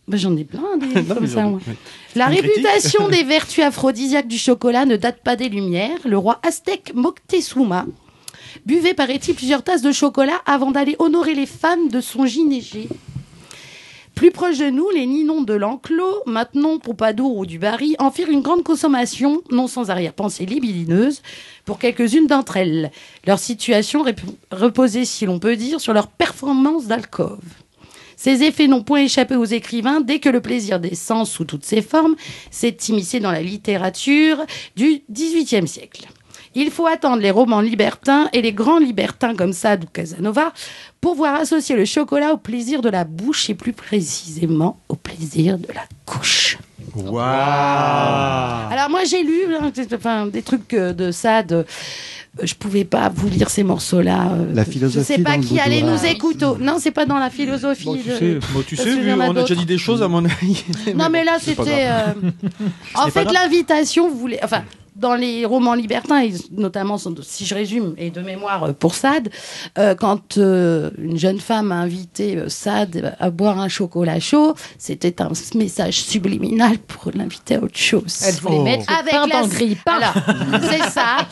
Ben, 0.08 0.16
J'en 0.18 0.36
ai 0.36 0.42
plein 0.42 0.76
des 0.76 0.86
livres 0.86 1.02
Non, 1.02 1.14
comme 1.14 1.22
mais 1.22 1.28
ça. 1.30 1.42
j'en- 1.42 1.50
moi. 1.50 1.60
oui. 1.68 1.74
La 2.16 2.26
réputation 2.26 3.06
des 3.10 3.22
vertus 3.22 3.62
aphrodisiaques 3.62 4.26
du 4.26 4.38
chocolat 4.38 4.84
ne 4.84 4.96
date 4.96 5.22
pas 5.22 5.36
des 5.36 5.48
Lumières. 5.48 5.98
Le 6.04 6.18
roi 6.18 6.40
aztèque 6.44 6.90
Moctezuma 6.96 7.86
buvait, 8.66 8.92
paraît-il, 8.94 9.36
plusieurs 9.36 9.62
tasses 9.62 9.82
de 9.82 9.92
chocolat 9.92 10.40
avant 10.46 10.72
d'aller 10.72 10.96
honorer 10.98 11.34
les 11.36 11.46
femmes 11.46 11.86
de 11.90 12.00
son 12.00 12.26
gynécée. 12.26 12.88
Plus 14.20 14.32
proche 14.32 14.58
de 14.58 14.68
nous, 14.68 14.90
les 14.90 15.06
Ninons 15.06 15.40
de 15.40 15.54
l'Enclos, 15.54 16.24
maintenant 16.26 16.78
Pompadour 16.78 17.38
ou 17.38 17.46
du 17.46 17.58
Barry, 17.58 17.96
en 17.98 18.10
firent 18.10 18.28
une 18.28 18.42
grande 18.42 18.62
consommation, 18.62 19.40
non 19.50 19.66
sans 19.66 19.88
arrière-pensée 19.88 20.44
libidineuse, 20.44 21.22
pour 21.64 21.78
quelques-unes 21.78 22.26
d'entre 22.26 22.58
elles. 22.58 22.90
Leur 23.26 23.38
situation 23.38 24.04
reposait, 24.52 25.06
si 25.06 25.24
l'on 25.24 25.38
peut 25.38 25.56
dire, 25.56 25.80
sur 25.80 25.94
leur 25.94 26.08
performance 26.08 26.84
d'alcôve. 26.84 27.40
Ces 28.14 28.42
effets 28.42 28.66
n'ont 28.66 28.82
point 28.82 29.00
échappé 29.00 29.36
aux 29.36 29.46
écrivains 29.46 30.02
dès 30.02 30.18
que 30.18 30.28
le 30.28 30.42
plaisir 30.42 30.80
des 30.80 30.96
sens 30.96 31.30
sous 31.30 31.46
toutes 31.46 31.64
ses 31.64 31.80
formes 31.80 32.16
s'est 32.50 32.76
immiscé 32.90 33.20
dans 33.20 33.32
la 33.32 33.40
littérature 33.40 34.44
du 34.76 35.02
XVIIIe 35.10 35.66
siècle. 35.66 36.06
Il 36.54 36.70
faut 36.70 36.86
attendre 36.86 37.22
les 37.22 37.30
romans 37.30 37.60
libertins 37.60 38.28
et 38.32 38.42
les 38.42 38.52
grands 38.52 38.80
libertins 38.80 39.36
comme 39.36 39.52
Sade 39.52 39.84
ou 39.84 39.86
Casanova 39.92 40.52
pour 41.00 41.14
voir 41.14 41.36
associer 41.36 41.76
le 41.76 41.84
chocolat 41.84 42.32
au 42.32 42.36
plaisir 42.38 42.82
de 42.82 42.88
la 42.88 43.04
bouche 43.04 43.48
et 43.50 43.54
plus 43.54 43.72
précisément 43.72 44.80
au 44.88 44.96
plaisir 44.96 45.58
de 45.58 45.68
la 45.72 45.82
couche. 46.06 46.58
Waouh 46.94 48.72
Alors 48.72 48.88
moi 48.90 49.04
j'ai 49.04 49.22
lu 49.22 49.42
hein, 49.60 49.70
des- 49.74 49.94
enfin, 49.94 50.26
des 50.26 50.42
trucs 50.42 50.74
euh, 50.74 50.92
de 50.92 51.10
Sade 51.12 51.52
euh, 51.52 51.62
je 52.42 52.54
pouvais 52.54 52.84
pas 52.84 53.08
vous 53.12 53.28
lire 53.28 53.50
ces 53.50 53.64
morceaux-là. 53.64 54.30
euh, 54.32 54.54
La 54.54 54.62
Je 54.64 54.70
philosophie 54.70 55.04
sais 55.04 55.18
pas 55.18 55.36
qui 55.38 55.58
allait 55.58 55.82
nous 55.82 56.04
écouter. 56.06 56.46
Non, 56.60 56.76
c'est 56.78 56.92
pas 56.92 57.04
dans 57.04 57.18
la 57.18 57.28
philosophie. 57.28 57.84
Bon, 57.86 57.96
tu 57.96 58.08
de- 58.08 58.14
sais, 58.16 58.38
bon, 58.54 58.62
tu 58.64 58.76
sais, 58.76 58.84
vu- 58.96 59.12
on 59.12 59.20
a 59.36 59.42
déjà 59.42 59.54
dit 59.56 59.66
des 59.66 59.78
choses 59.78 60.00
à 60.00 60.06
mon 60.08 60.24
avis. 60.24 60.64
Non, 60.94 61.08
mais 61.10 61.24
là, 61.24 61.38
c'était. 61.40 61.86
euh, 61.88 62.12
En 62.94 63.08
fait, 63.08 63.24
l'invitation 63.32 64.08
voulait. 64.14 64.38
Enfin, 64.44 64.62
dans 64.96 65.14
les 65.14 65.44
romans 65.44 65.74
libertins, 65.74 66.22
et 66.22 66.32
notamment, 66.52 66.96
si 67.22 67.46
je 67.46 67.54
résume, 67.54 67.94
et 67.96 68.10
de 68.10 68.20
mémoire 68.20 68.64
euh, 68.64 68.72
pour 68.72 68.94
Sade, 68.94 69.28
euh, 69.78 69.94
quand 69.94 70.38
euh, 70.38 70.90
une 70.98 71.18
jeune 71.18 71.40
femme 71.40 71.72
a 71.72 71.76
invité 71.76 72.36
euh, 72.36 72.48
Sade 72.48 73.14
à 73.18 73.30
boire 73.30 73.58
un 73.58 73.68
chocolat 73.68 74.20
chaud, 74.20 74.54
c'était 74.78 75.22
un 75.22 75.30
message 75.54 76.00
subliminal 76.00 76.78
pour 76.78 77.10
l'inviter 77.14 77.56
à 77.56 77.62
autre 77.62 77.78
chose. 77.78 78.20
Elle 78.26 78.34
voulait 78.36 78.62
mettre 78.62 78.84
le 78.90 78.98
Avec 78.98 79.12
pain 79.12 79.26
la... 79.26 79.34
dans 79.34 79.46
le 79.46 79.48
grille-pain. 79.52 79.98
Voilà, 79.98 80.14
c'est 80.70 80.90
ça. 80.90 81.26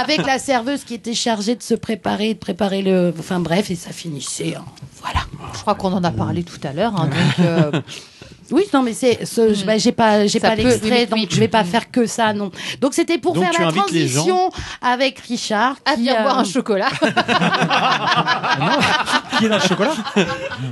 Avec 0.00 0.26
la 0.26 0.38
serveuse 0.38 0.84
qui 0.84 0.94
était 0.94 1.14
chargée 1.14 1.54
de 1.56 1.62
se 1.62 1.74
préparer, 1.74 2.34
de 2.34 2.38
préparer 2.38 2.82
le. 2.82 3.12
Enfin 3.18 3.40
bref, 3.40 3.70
et 3.70 3.74
ça 3.76 3.90
finissait. 3.90 4.54
Voilà. 5.00 5.20
Je 5.54 5.60
crois 5.60 5.74
qu'on 5.74 5.92
en 5.92 6.02
a 6.04 6.10
parlé 6.10 6.42
tout 6.42 6.60
à 6.62 6.72
l'heure. 6.72 6.94
hein, 6.98 7.06
donc, 7.08 7.46
euh, 7.46 7.80
Oui, 8.50 8.64
non, 8.74 8.82
mais 8.82 8.92
c'est, 8.92 9.24
ce, 9.24 9.54
je- 9.54 9.64
bah, 9.64 9.78
j'ai 9.78 9.92
pas, 9.92 10.26
j'ai 10.26 10.38
Ça 10.38 10.50
pas 10.50 10.56
peut- 10.56 10.62
l'extrait, 10.62 10.90
oui, 10.90 11.06
oui, 11.12 11.20
donc 11.22 11.30
je 11.30 11.40
vais 11.40 11.48
pas 11.48 11.64
faire 11.64 11.90
que 11.90 12.04
ça, 12.06 12.32
non. 12.34 12.50
Donc 12.80 12.92
c'était 12.94 13.16
pour 13.18 13.32
Donc, 13.34 13.44
faire 13.44 13.52
tu 13.52 13.62
la 13.62 13.68
invites 13.68 13.90
les 13.90 14.06
transition 14.10 14.50
avec 14.82 15.18
Richard, 15.20 15.76
à 15.86 15.92
qui 15.92 15.98
venir 16.00 16.16
euh, 16.18 16.22
boire 16.22 16.38
un 16.38 16.44
chocolat. 16.44 16.88
Qui 19.38 19.46
est 19.46 19.48
dans 19.48 19.56
le 19.56 19.62
chocolat 19.62 19.92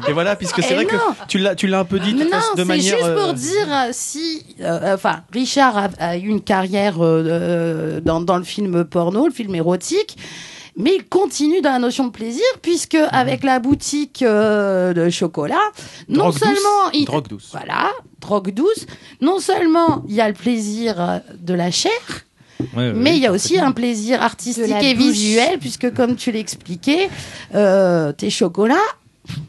Et 0.09 0.13
voilà, 0.13 0.37
puisque 0.37 0.63
c'est 0.63 0.73
Eh 0.73 0.75
vrai 0.75 0.85
que 0.85 0.97
tu 1.29 1.39
l'as, 1.39 1.55
tu 1.55 1.67
l'as 1.67 1.81
un 1.81 1.85
peu 1.85 1.99
dit 1.99 2.13
de, 2.13 2.25
non, 2.25 2.27
de 2.27 2.33
c'est 2.57 2.65
manière. 2.65 2.99
juste 2.99 3.15
pour 3.15 3.29
euh, 3.31 3.33
dire 3.33 3.67
euh, 3.69 3.89
si, 3.93 4.45
euh, 4.61 4.95
enfin, 4.95 5.23
Richard 5.33 5.77
a, 5.77 5.89
a 5.99 6.17
eu 6.17 6.29
une 6.29 6.41
carrière 6.43 7.03
euh, 7.05 7.25
euh, 7.27 8.01
dans, 8.01 8.21
dans 8.21 8.37
le 8.37 8.45
film 8.45 8.85
porno, 8.85 9.27
le 9.27 9.33
film 9.33 9.55
érotique. 9.55 10.17
Mais 10.77 10.95
il 10.97 11.05
continue 11.07 11.61
dans 11.61 11.71
la 11.73 11.79
notion 11.79 12.07
de 12.07 12.11
plaisir, 12.13 12.45
puisque 12.63 12.95
avec 13.11 13.45
la 13.45 13.59
boutique 13.59 14.23
euh, 14.23 14.95
de 14.95 15.11
chocolat, 15.11 15.61
non 16.09 16.25
Drogue 16.31 16.33
douce. 16.33 16.41
seulement 16.43 16.91
il, 16.95 17.05
Drogue 17.05 17.29
douce. 17.29 17.49
voilà, 17.53 17.91
drogue 18.21 18.55
douce, 18.55 18.87
non 19.21 19.39
seulement 19.39 20.03
il 20.09 20.15
y 20.15 20.21
a 20.23 20.29
le 20.29 20.35
plaisir 20.35 20.99
euh, 20.99 21.19
de 21.39 21.53
la 21.53 21.71
chair, 21.71 21.93
mais 22.75 23.17
il 23.17 23.23
y 23.23 23.27
a 23.27 23.33
aussi 23.33 23.59
un 23.59 23.73
plaisir 23.73 24.23
artistique 24.23 24.65
et 24.83 24.95
bouche. 24.95 25.03
visuel, 25.13 25.59
puisque 25.59 25.93
comme 25.93 26.17
tu 26.17 26.33
l'expliquais, 26.33 27.11
euh, 27.55 28.13
tes 28.13 28.31
chocolats 28.31 28.77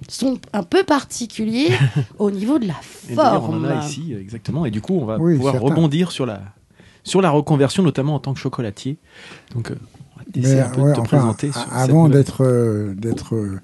sont 0.10 0.40
un 0.52 0.64
peu 0.64 0.84
particuliers 0.84 1.72
au 2.20 2.32
niveau 2.32 2.60
de 2.60 2.68
la 2.68 2.76
Et 3.10 3.14
forme. 3.16 3.64
on 3.64 3.66
en 3.66 3.80
a 3.80 3.86
ici, 3.86 4.14
exactement. 4.20 4.66
Et 4.66 4.72
du 4.72 4.82
coup, 4.82 4.98
on 5.00 5.06
va 5.06 5.18
Oui, 5.18 5.36
pouvoir 5.36 5.54
certain. 5.54 5.68
rebondir 5.70 6.12
sur 6.12 6.26
la, 6.26 6.42
sur 7.04 7.22
la 7.22 7.30
reconversion, 7.32 7.82
notamment 7.82 8.16
en 8.16 8.20
tant 8.20 8.34
que 8.34 8.40
chocolatier. 8.40 8.98
Donc, 9.56 9.72
euh, 9.72 9.76
on 10.36 10.40
va 10.42 10.48
essayer 10.48 10.56
Mais 10.56 10.62
un 10.62 10.70
peu 10.70 10.82
ouais, 10.82 10.90
de 10.92 10.96
te 10.96 11.00
enfin, 11.02 11.18
présenter. 11.18 11.50
a- 11.50 11.54
sur 11.54 11.62
cette 11.64 11.72
avant 11.74 12.10
d'être 12.10 12.44
euh, 12.44 12.94
d'être 12.96 13.36
euh, 13.36 13.60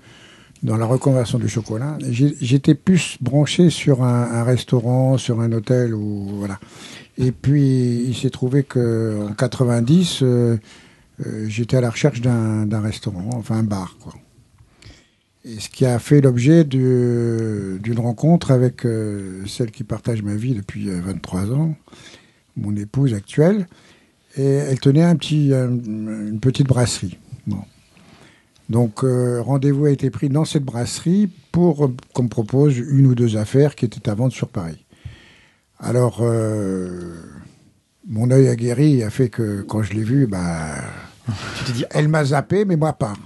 dans 0.64 0.76
la 0.78 0.86
reconversion 0.86 1.40
du 1.40 1.48
chocolat, 1.48 1.98
j'étais 2.10 2.76
plus 2.76 3.18
branché 3.22 3.70
sur 3.70 4.04
un, 4.04 4.24
un 4.32 4.44
restaurant, 4.44 5.18
sur 5.18 5.40
un 5.40 5.52
hôtel 5.54 5.94
ou 5.94 6.28
voilà. 6.38 6.60
Et 7.18 7.32
puis 7.32 8.04
il 8.08 8.16
s'est 8.16 8.30
trouvé 8.30 8.64
que 8.64 9.28
en 9.30 9.34
90, 9.34 10.20
euh, 10.22 10.58
j'étais 11.48 11.78
à 11.78 11.82
la 11.82 11.90
recherche 11.90 12.22
d'un 12.22 12.82
restaurant, 12.82 13.30
enfin 13.34 13.58
un 13.58 13.64
bar 13.64 13.98
quoi. 14.02 14.14
Et 15.46 15.60
ce 15.62 15.70
qui 15.70 15.86
a 15.86 15.98
fait 16.00 16.20
l'objet 16.20 16.66
d'une 16.66 17.80
rencontre 18.00 18.52
avec 18.52 18.86
celle 19.48 19.72
qui 19.72 19.86
partage 19.86 20.22
ma 20.22 20.36
vie 20.36 20.54
depuis 20.54 20.90
euh, 20.90 21.00
23 21.02 21.52
ans, 21.54 21.76
mon 22.58 22.76
épouse 22.76 23.14
actuelle. 23.14 23.66
Et 24.38 24.46
elle 24.46 24.80
tenait 24.80 25.04
un 25.04 25.16
petit, 25.16 25.52
une 25.52 26.40
petite 26.40 26.68
brasserie. 26.68 27.18
Bon. 27.48 27.64
Donc, 28.70 29.04
euh, 29.04 29.42
rendez-vous 29.42 29.86
a 29.86 29.90
été 29.90 30.12
pris 30.12 30.30
dans 30.30 30.46
cette 30.46 30.64
brasserie 30.64 31.30
pour 31.52 31.86
euh, 31.86 31.96
qu'on 32.14 32.24
me 32.24 32.30
propose 32.30 32.78
une 32.78 33.08
ou 33.08 33.16
deux 33.16 33.36
affaires 33.36 33.76
qui 33.76 33.86
étaient 33.86 34.08
à 34.08 34.14
vendre 34.14 34.32
sur 34.32 34.48
Paris. 34.48 34.86
Alors, 35.80 36.20
euh, 36.22 37.16
mon 38.08 38.30
œil 38.30 38.48
aguerri 38.48 39.02
a 39.04 39.10
fait 39.10 39.30
que 39.30 39.62
quand 39.64 39.82
je 39.82 39.94
l'ai 39.94 40.04
vue, 40.04 40.28
bah, 40.28 40.76
elle 41.90 42.10
m'a 42.10 42.26
zappé, 42.26 42.64
mais 42.64 42.76
moi 42.76 42.94
pas. 42.94 43.14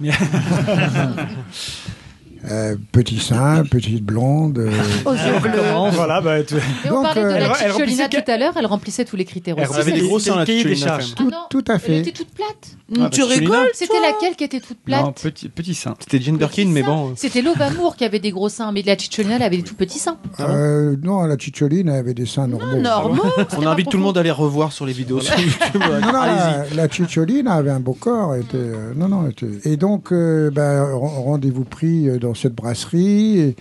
Euh, 2.50 2.76
petit 2.92 3.18
sein, 3.18 3.64
petite 3.70 4.04
blonde. 4.04 4.58
euh, 4.58 4.70
Aux 5.06 5.14
yeux 5.14 5.38
bleus. 5.40 5.52
Voilà, 5.92 6.20
bah, 6.20 6.42
tu- 6.42 6.56
Et 6.56 6.58
on 6.90 6.94
Donc, 6.94 7.02
parlait 7.04 7.22
de 7.22 7.26
euh, 7.26 7.30
la 7.30 7.36
elle- 7.38 7.52
elle 7.64 7.72
remplissait 7.72 8.08
tout 8.08 8.30
à 8.30 8.36
l'heure, 8.36 8.52
elle 8.58 8.66
remplissait 8.66 9.04
tous 9.04 9.16
les 9.16 9.24
critères 9.24 9.54
Elle 9.58 9.68
aussi. 9.68 9.80
avait 9.80 9.92
des 9.92 10.00
gros 10.02 10.18
seins, 10.18 10.36
la 10.36 10.44
même. 10.44 11.00
tout, 11.16 11.30
Ah 11.32 11.46
tout 11.48 11.64
à 11.68 11.74
Elle 11.74 11.80
fait. 11.80 11.98
était 12.00 12.12
toute 12.12 12.30
plate. 12.34 12.48
Ah, 12.96 12.98
bah, 13.04 13.08
tu 13.10 13.22
rigoles 13.22 13.68
C'était 13.72 14.00
laquelle 14.00 14.36
qui 14.36 14.44
était 14.44 14.60
toute 14.60 14.76
Non, 14.86 15.12
plate 15.12 15.22
petit, 15.22 15.48
petit 15.48 15.74
sein. 15.74 15.94
C'était 16.00 16.20
Jane 16.22 16.36
Birkin, 16.36 16.66
mais 16.68 16.82
bon. 16.82 17.12
C'était 17.16 17.40
Lovamour 17.40 17.96
qui 17.96 18.04
avait 18.04 18.18
des 18.18 18.30
gros 18.30 18.48
seins, 18.50 18.72
mais 18.72 18.82
la 18.82 18.98
Cicciolina, 18.98 19.36
elle 19.36 19.42
avait 19.42 19.56
des 19.56 19.62
tout 19.62 19.74
petits 19.74 19.98
seins. 19.98 20.18
Euh, 20.40 20.96
non, 21.02 21.22
la 21.24 21.36
Cicciolina 21.38 21.94
avait 21.94 22.14
des 22.14 22.26
seins 22.26 22.46
normaux. 22.46 22.76
Normaux. 22.76 23.22
On 23.56 23.66
invite 23.66 23.88
tout 23.90 23.96
le 23.96 24.02
monde 24.02 24.18
à 24.18 24.22
les 24.22 24.30
revoir 24.30 24.72
sur 24.72 24.84
les 24.84 24.92
vidéos 24.92 25.20
sur 25.20 25.34
YouTube. 25.38 25.82
Non, 26.02 26.12
la, 26.12 26.64
la 26.74 26.88
Cicciolina 26.88 27.54
avait 27.54 27.70
un 27.70 27.80
beau 27.80 27.94
corps. 27.94 28.34
Était, 28.34 28.58
non, 28.96 29.08
non, 29.08 29.28
était- 29.30 29.46
Et 29.70 29.76
donc, 29.78 30.12
bah, 30.12 30.84
ren- 30.92 31.22
rendez-vous 31.24 31.64
pris 31.64 32.08
euh, 32.08 32.18
cette 32.34 32.54
brasserie. 32.54 33.56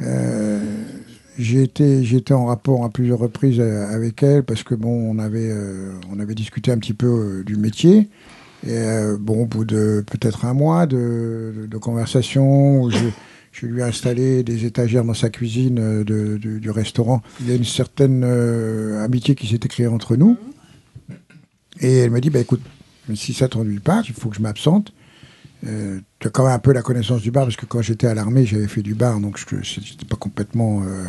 euh, 0.00 0.60
j'étais 1.38 2.34
en 2.34 2.46
rapport 2.46 2.84
à 2.84 2.90
plusieurs 2.90 3.18
reprises 3.18 3.60
euh, 3.60 3.86
avec 3.92 4.22
elle 4.22 4.44
parce 4.44 4.62
que 4.62 4.74
bon, 4.74 5.10
on 5.10 5.18
avait, 5.18 5.50
euh, 5.50 5.92
on 6.10 6.20
avait 6.20 6.34
discuté 6.34 6.70
un 6.70 6.78
petit 6.78 6.94
peu 6.94 7.06
euh, 7.06 7.44
du 7.44 7.56
métier. 7.56 8.08
Et 8.66 8.86
bon, 9.20 9.42
au 9.42 9.44
bout 9.44 9.66
de 9.66 10.02
peut-être 10.10 10.46
un 10.46 10.54
mois 10.54 10.86
de, 10.86 11.68
de, 11.70 11.76
conversation, 11.76 12.88
je, 13.52 13.66
lui 13.66 13.80
ai 13.80 13.82
installé 13.82 14.42
des 14.42 14.64
étagères 14.64 15.04
dans 15.04 15.12
sa 15.12 15.28
cuisine 15.28 16.02
du- 16.02 16.70
restaurant. 16.70 17.20
Il 17.42 17.50
y 17.50 17.52
a 17.52 17.56
une 17.56 17.64
certaine 17.64 18.24
amitié 18.24 19.34
qui 19.34 19.48
s'est 19.48 19.58
créée 19.58 19.86
entre 19.86 20.16
nous. 20.16 20.38
Et 21.80 21.98
elle 21.98 22.10
m'a 22.10 22.20
dit, 22.20 22.30
bah, 22.30 22.40
écoute, 22.40 22.62
si 23.14 23.34
ça 23.34 23.48
t'ennuie 23.48 23.80
pas, 23.80 24.02
il 24.08 24.14
faut 24.14 24.30
que 24.30 24.36
je 24.36 24.40
m'absente. 24.40 24.94
Euh, 25.66 25.98
tu 26.18 26.28
as 26.28 26.30
quand 26.30 26.44
même 26.44 26.52
un 26.52 26.58
peu 26.58 26.72
la 26.72 26.82
connaissance 26.82 27.22
du 27.22 27.30
bar, 27.30 27.44
parce 27.44 27.56
que 27.56 27.64
quand 27.66 27.80
j'étais 27.80 28.06
à 28.06 28.14
l'armée, 28.14 28.44
j'avais 28.44 28.68
fait 28.68 28.82
du 28.82 28.94
bar, 28.94 29.18
donc 29.20 29.38
je 29.38 29.56
n'étais 29.56 30.04
pas 30.08 30.16
complètement 30.16 30.82
euh, 30.82 31.04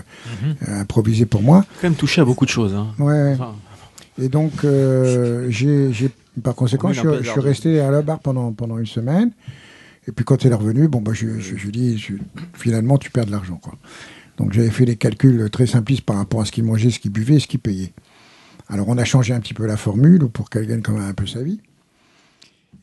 euh, 0.68 0.82
improvisé 0.82 1.26
pour 1.26 1.41
moi. 1.41 1.65
quand 1.82 1.88
même 1.90 1.95
touché 1.95 2.22
à 2.22 2.26
beaucoup 2.26 2.45
de 2.45 2.49
choses. 2.52 2.73
Hein. 2.73 2.88
Ouais. 2.99 3.34
Enfin, 3.34 3.56
Et 4.22 4.30
donc, 4.30 4.64
euh, 4.64 5.48
j'ai, 5.49 5.91
par 6.41 6.56
conséquent, 6.56 6.90
On 6.90 6.94
je, 6.94 6.99
suis- 7.02 7.10
je 7.10 7.15
suis 7.22 7.30
hasardeux. 7.32 7.48
resté 7.48 7.80
à 7.82 7.91
la 7.91 8.02
bar 8.02 8.19
pendant, 8.19 8.53
pendant 8.53 8.77
une 8.77 8.86
semaine. 8.86 9.32
Et 10.07 10.11
puis, 10.11 10.23
quand 10.23 10.45
elle 10.45 10.52
est 10.52 10.56
revenue, 10.56 10.88
bon, 10.88 11.02
bah, 11.02 11.11
je, 11.14 11.26
lui 11.26 11.68
ai 11.68 11.72
dit, 11.72 12.07
finalement, 12.53 12.98
tu 12.98 13.10
perds 13.10 13.26
de 13.26 13.32
l'argent. 13.32 13.57
Quoi. 13.61 13.73
Donc, 14.38 14.53
j'avais 14.53 14.69
fait 14.69 14.86
des 14.86 14.95
calculs 14.98 15.49
très 15.49 15.65
simplistes 15.65 16.03
par 16.03 16.18
rapport 16.18 16.41
à 16.41 16.45
ce 16.45 16.52
qu'il 16.52 16.64
mangeait, 16.64 16.91
ce 16.91 16.99
qu'il 16.99 17.11
buvait 17.11 17.36
et 17.36 17.40
ce 17.40 17.48
qu'il 17.48 17.60
payait. 17.60 17.91
Alors, 18.69 18.88
on 18.88 18.98
a 18.98 19.03
changé 19.06 19.34
un 19.34 19.40
petit 19.40 19.53
peu 19.53 19.65
la 19.65 19.77
formule 19.77 20.27
pour 20.30 20.49
qu'elle 20.49 20.68
gagne 20.68 20.82
quand 20.82 20.94
même 20.94 21.10
un 21.10 21.14
peu 21.14 21.26
sa 21.27 21.41
vie. 21.44 21.60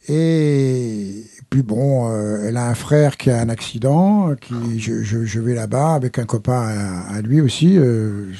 Et 0.09 1.25
puis 1.51 1.63
bon, 1.63 2.11
euh, 2.11 2.49
elle 2.49 2.57
a 2.57 2.69
un 2.69 2.75
frère 2.75 3.17
qui 3.17 3.31
a 3.31 3.41
un 3.41 3.49
accident, 3.49 4.35
qui 4.35 4.81
je, 4.81 5.03
je, 5.03 5.41
vais 5.41 5.55
là-bas 5.55 5.95
avec 5.95 6.19
un 6.19 6.25
copain 6.25 6.61
à, 7.09 7.21
lui 7.21 7.41
aussi. 7.41 7.77
euh, 7.79 8.33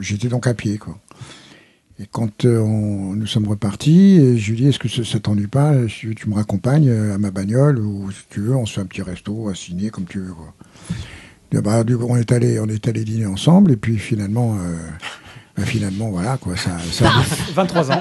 J'étais 0.00 0.28
donc 0.28 0.46
à 0.46 0.54
pied, 0.54 0.78
quoi. 0.78 0.98
Et 2.00 2.06
quand 2.10 2.44
euh, 2.44 2.64
nous 2.64 3.26
sommes 3.26 3.46
repartis, 3.46 4.36
je 4.36 4.50
lui 4.50 4.56
dis, 4.56 4.68
est-ce 4.68 4.78
que 4.78 4.88
ça, 4.88 5.04
ça 5.04 5.20
t'ennuie 5.20 5.46
pas 5.46 5.72
tu 5.86 6.28
me 6.28 6.34
raccompagnes 6.34 6.90
à 6.90 7.18
ma 7.18 7.30
bagnole 7.30 7.78
ou 7.78 8.10
si 8.10 8.22
tu 8.28 8.40
veux, 8.40 8.56
on 8.56 8.66
se 8.66 8.74
fait 8.74 8.80
un 8.80 8.86
petit 8.86 9.02
resto 9.02 9.48
à 9.48 9.54
signer 9.54 9.90
comme 9.90 10.04
tu 10.04 10.18
veux, 10.18 10.32
quoi. 10.32 10.52
Bah, 11.62 11.84
du 11.84 11.96
coup, 11.96 12.06
on 12.08 12.16
est 12.16 12.32
allé, 12.32 12.58
on 12.58 12.66
est 12.66 12.88
allé 12.88 13.04
dîner 13.04 13.26
ensemble, 13.26 13.72
et 13.72 13.76
puis 13.76 13.98
finalement, 13.98 14.58
bah, 15.56 15.64
finalement, 15.64 16.08
voilà, 16.10 16.36
quoi, 16.38 16.56
ça, 16.56 16.70
ça, 16.90 17.10
23 17.54 17.90
ans. 17.92 18.00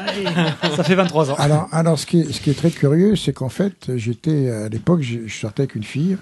Ça 0.75 0.83
fait 0.83 0.95
23 0.95 1.31
ans. 1.31 1.35
alors, 1.37 1.67
alors 1.71 1.99
ce, 1.99 2.05
qui 2.05 2.21
est, 2.21 2.31
ce 2.31 2.39
qui 2.41 2.49
est 2.49 2.53
très 2.57 2.71
curieux, 2.71 3.15
c'est 3.15 3.33
qu'en 3.33 3.49
fait, 3.49 3.91
j'étais 3.97 4.49
à 4.49 4.69
l'époque, 4.69 5.01
je, 5.01 5.19
je 5.27 5.37
sortais 5.39 5.63
avec 5.63 5.75
une 5.75 5.83
fille 5.83 6.17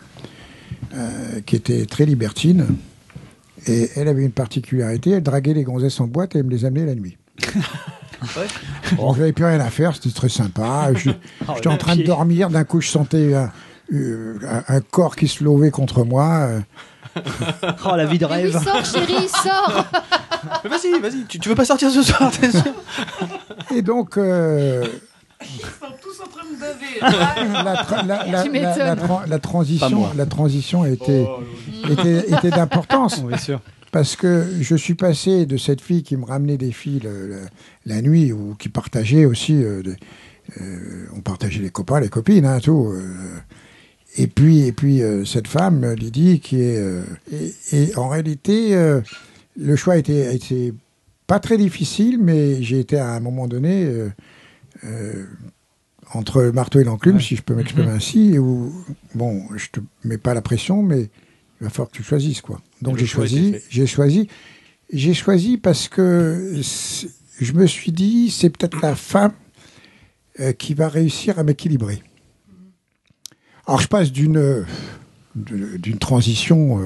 euh, 0.96 1.40
qui 1.46 1.56
était 1.56 1.86
très 1.86 2.06
libertine. 2.06 2.66
Et 3.68 3.90
elle 3.96 4.08
avait 4.08 4.24
une 4.24 4.32
particularité, 4.32 5.12
elle 5.12 5.24
draguait 5.24 5.54
les 5.54 5.64
gonzesses 5.64 6.00
en 6.00 6.08
boîte 6.08 6.34
et 6.36 6.40
elle 6.40 6.46
me 6.46 6.52
les 6.52 6.64
amenait 6.66 6.86
la 6.86 6.96
nuit. 6.96 7.18
Bon, 8.96 9.14
j'avais 9.14 9.32
plus 9.34 9.46
rien 9.46 9.60
à 9.60 9.70
faire, 9.70 9.94
c'était 9.96 10.12
très 10.12 10.30
sympa. 10.30 10.90
Je- 10.96 11.10
J'étais 11.56 11.68
en 11.68 11.78
train 11.78 11.96
de 11.96 12.04
dormir, 12.04 12.50
d'un 12.50 12.64
coup 12.64 12.82
je 12.82 12.90
sentais 12.90 13.34
un, 13.34 13.52
euh, 13.94 14.38
un- 14.68 14.76
un 14.76 14.82
corps 14.82 15.16
qui 15.16 15.28
se 15.28 15.44
levait 15.44 15.72
contre 15.72 16.04
moi. 16.04 16.48
euh. 16.50 16.60
Oh, 17.86 17.96
la 17.96 18.06
vie 18.06 18.18
de 18.18 18.26
Mais 18.28 18.44
oui, 18.46 18.52
rêve. 18.52 18.64
sors, 18.64 18.86
chérie, 18.86 19.28
sors 19.28 19.86
Mais 20.64 20.70
vas-y, 20.70 21.00
vas-y. 21.00 21.26
Tu, 21.28 21.40
tu 21.40 21.50
veux 21.50 21.56
pas 21.56 21.66
sortir 21.66 21.90
ce 21.92 22.02
soir 22.04 22.32
t'es 22.32 22.52
sûr 22.52 22.64
Et 23.76 23.82
donc, 23.82 24.18
euh, 24.18 24.86
la, 27.02 27.84
tra- 27.84 28.06
la- 28.06 28.26
la- 28.26 28.44
Tu 28.44 28.52
la- 28.52 28.76
la 28.76 28.96
m'étonnes. 28.96 29.08
tra- 29.08 29.28
la 29.28 29.28
Pas 29.28 29.40
transition, 29.40 30.08
la 30.16 30.26
transition 30.26 30.84
a 30.84 30.90
été, 30.90 31.26
était, 31.90 32.32
était 32.32 32.50
d'importance. 32.50 33.24
Bien 33.24 33.38
sûr. 33.38 33.62
Parce 33.92 34.16
que 34.16 34.46
je 34.62 34.76
suis 34.76 34.94
passé 34.94 35.46
de 35.48 35.58
cette 35.58 35.82
fille 35.82 36.04
qui 36.04 36.16
me 36.16 36.26
ramenait 36.26 36.58
des 36.58 36.72
filles 36.72 37.00
le- 37.04 37.28
le- 37.28 37.42
la 37.86 38.02
nuit 38.02 38.32
ou 38.32 38.56
qui 38.60 38.70
partageait 38.70 39.26
aussi 39.26 39.64
euh, 39.64 39.82
euh, 40.62 41.06
on 41.16 41.22
partageait 41.22 41.62
les 41.62 41.70
copains, 41.72 42.00
les 42.00 42.10
copines, 42.10 42.46
hein, 42.46 42.60
tout. 42.60 42.92
euh. 42.94 43.02
et 44.18 44.28
puis, 44.28 44.68
et 44.68 44.72
puis 44.74 45.02
euh, 45.02 45.26
cette 45.26 45.48
femme, 45.48 45.94
Lydie, 45.94 46.40
qui 46.40 46.62
est. 46.62 46.78
euh, 46.78 47.04
et, 47.32 47.54
et 47.72 47.96
en 47.98 48.10
réalité, 48.10 48.76
euh, 48.76 49.02
le 49.58 49.76
choix 49.76 49.94
a 49.94 49.98
été, 49.98 50.74
pas 51.28 51.40
très 51.40 51.58
difficile, 51.58 52.18
mais 52.20 52.62
j'ai 52.64 52.80
été 52.80 52.98
à 52.98 53.12
un 53.14 53.20
moment 53.20 53.48
donné 53.48 53.86
euh, 53.86 54.10
euh, 54.84 55.26
entre 56.14 56.42
le 56.42 56.52
marteau 56.52 56.80
et 56.80 56.84
l'enclume, 56.84 57.20
si 57.20 57.36
je 57.36 57.42
peux 57.42 57.54
m'exprimer 57.56 57.88
Mhm. 57.88 57.94
ainsi, 57.96 58.40
où, 58.40 58.74
bon, 59.16 59.44
je 59.56 59.68
te 59.72 59.80
mets 60.04 60.18
pas 60.18 60.34
la 60.34 60.42
pression, 60.42 60.82
mais 60.82 61.02
il 61.02 61.64
va 61.66 61.70
falloir 61.70 61.90
que 61.90 61.96
tu 61.98 62.04
choisisses, 62.04 62.42
quoi. 62.42 62.62
Donc 62.82 62.98
j'ai 62.98 63.06
choisi, 63.06 63.50
était 63.50 63.64
j'ai 63.70 63.86
choisi, 63.86 64.28
j'ai 64.92 65.14
choisi 65.14 65.58
parce 65.58 65.88
que 65.90 66.54
je 67.40 67.54
me 67.54 67.68
suis 67.68 67.92
dit, 67.92 68.32
c'est 68.32 68.50
peut-être 68.50 68.82
la 68.82 68.96
femme 68.96 69.34
euh, 70.40 70.54
qui 70.54 70.74
va 70.74 70.88
réussir 70.88 71.38
à 71.38 71.44
m'équilibrer. 71.44 72.02
Alors 73.68 73.82
je 73.82 73.88
passe 73.88 74.12
d'une 74.12 74.66
d'une 75.36 76.00
transition 76.00 76.80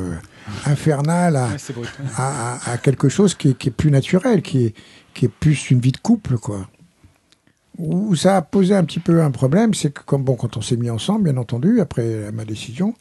infernale 0.66 1.36
à, 1.36 1.48
Ouais, 1.50 1.58
c'est 1.58 1.74
brut. 1.74 1.90
à, 2.18 2.54
à- 2.56 2.72
à 2.74 2.78
quelque 2.78 3.10
chose 3.10 3.36
qui 3.36 3.50
est, 3.50 3.58
qui 3.58 3.70
est 3.70 3.72
plus 3.72 3.92
naturel, 3.92 4.42
qui 4.42 4.66
est, 4.66 4.74
qui 5.14 5.26
est 5.26 5.32
plus 5.40 5.72
une 5.72 5.80
vie 5.80 5.92
de 5.92 5.98
couple, 5.98 6.38
quoi. 6.38 6.68
Où 7.80 8.16
ça 8.16 8.38
a 8.38 8.42
posé 8.44 8.76
un 8.76 8.84
petit 8.84 9.00
peu 9.00 9.24
un 9.24 9.32
problème, 9.32 9.74
c'est 9.74 9.92
que 9.92 10.02
comme 10.04 10.24
bon, 10.24 10.36
quand 10.36 10.58
on 10.58 10.62
s'est 10.62 10.78
mis 10.78 10.92
ensemble, 10.92 11.24
bien 11.32 11.38
entendu, 11.38 11.82
après 11.82 12.32
ma 12.32 12.46
décision, 12.46 12.94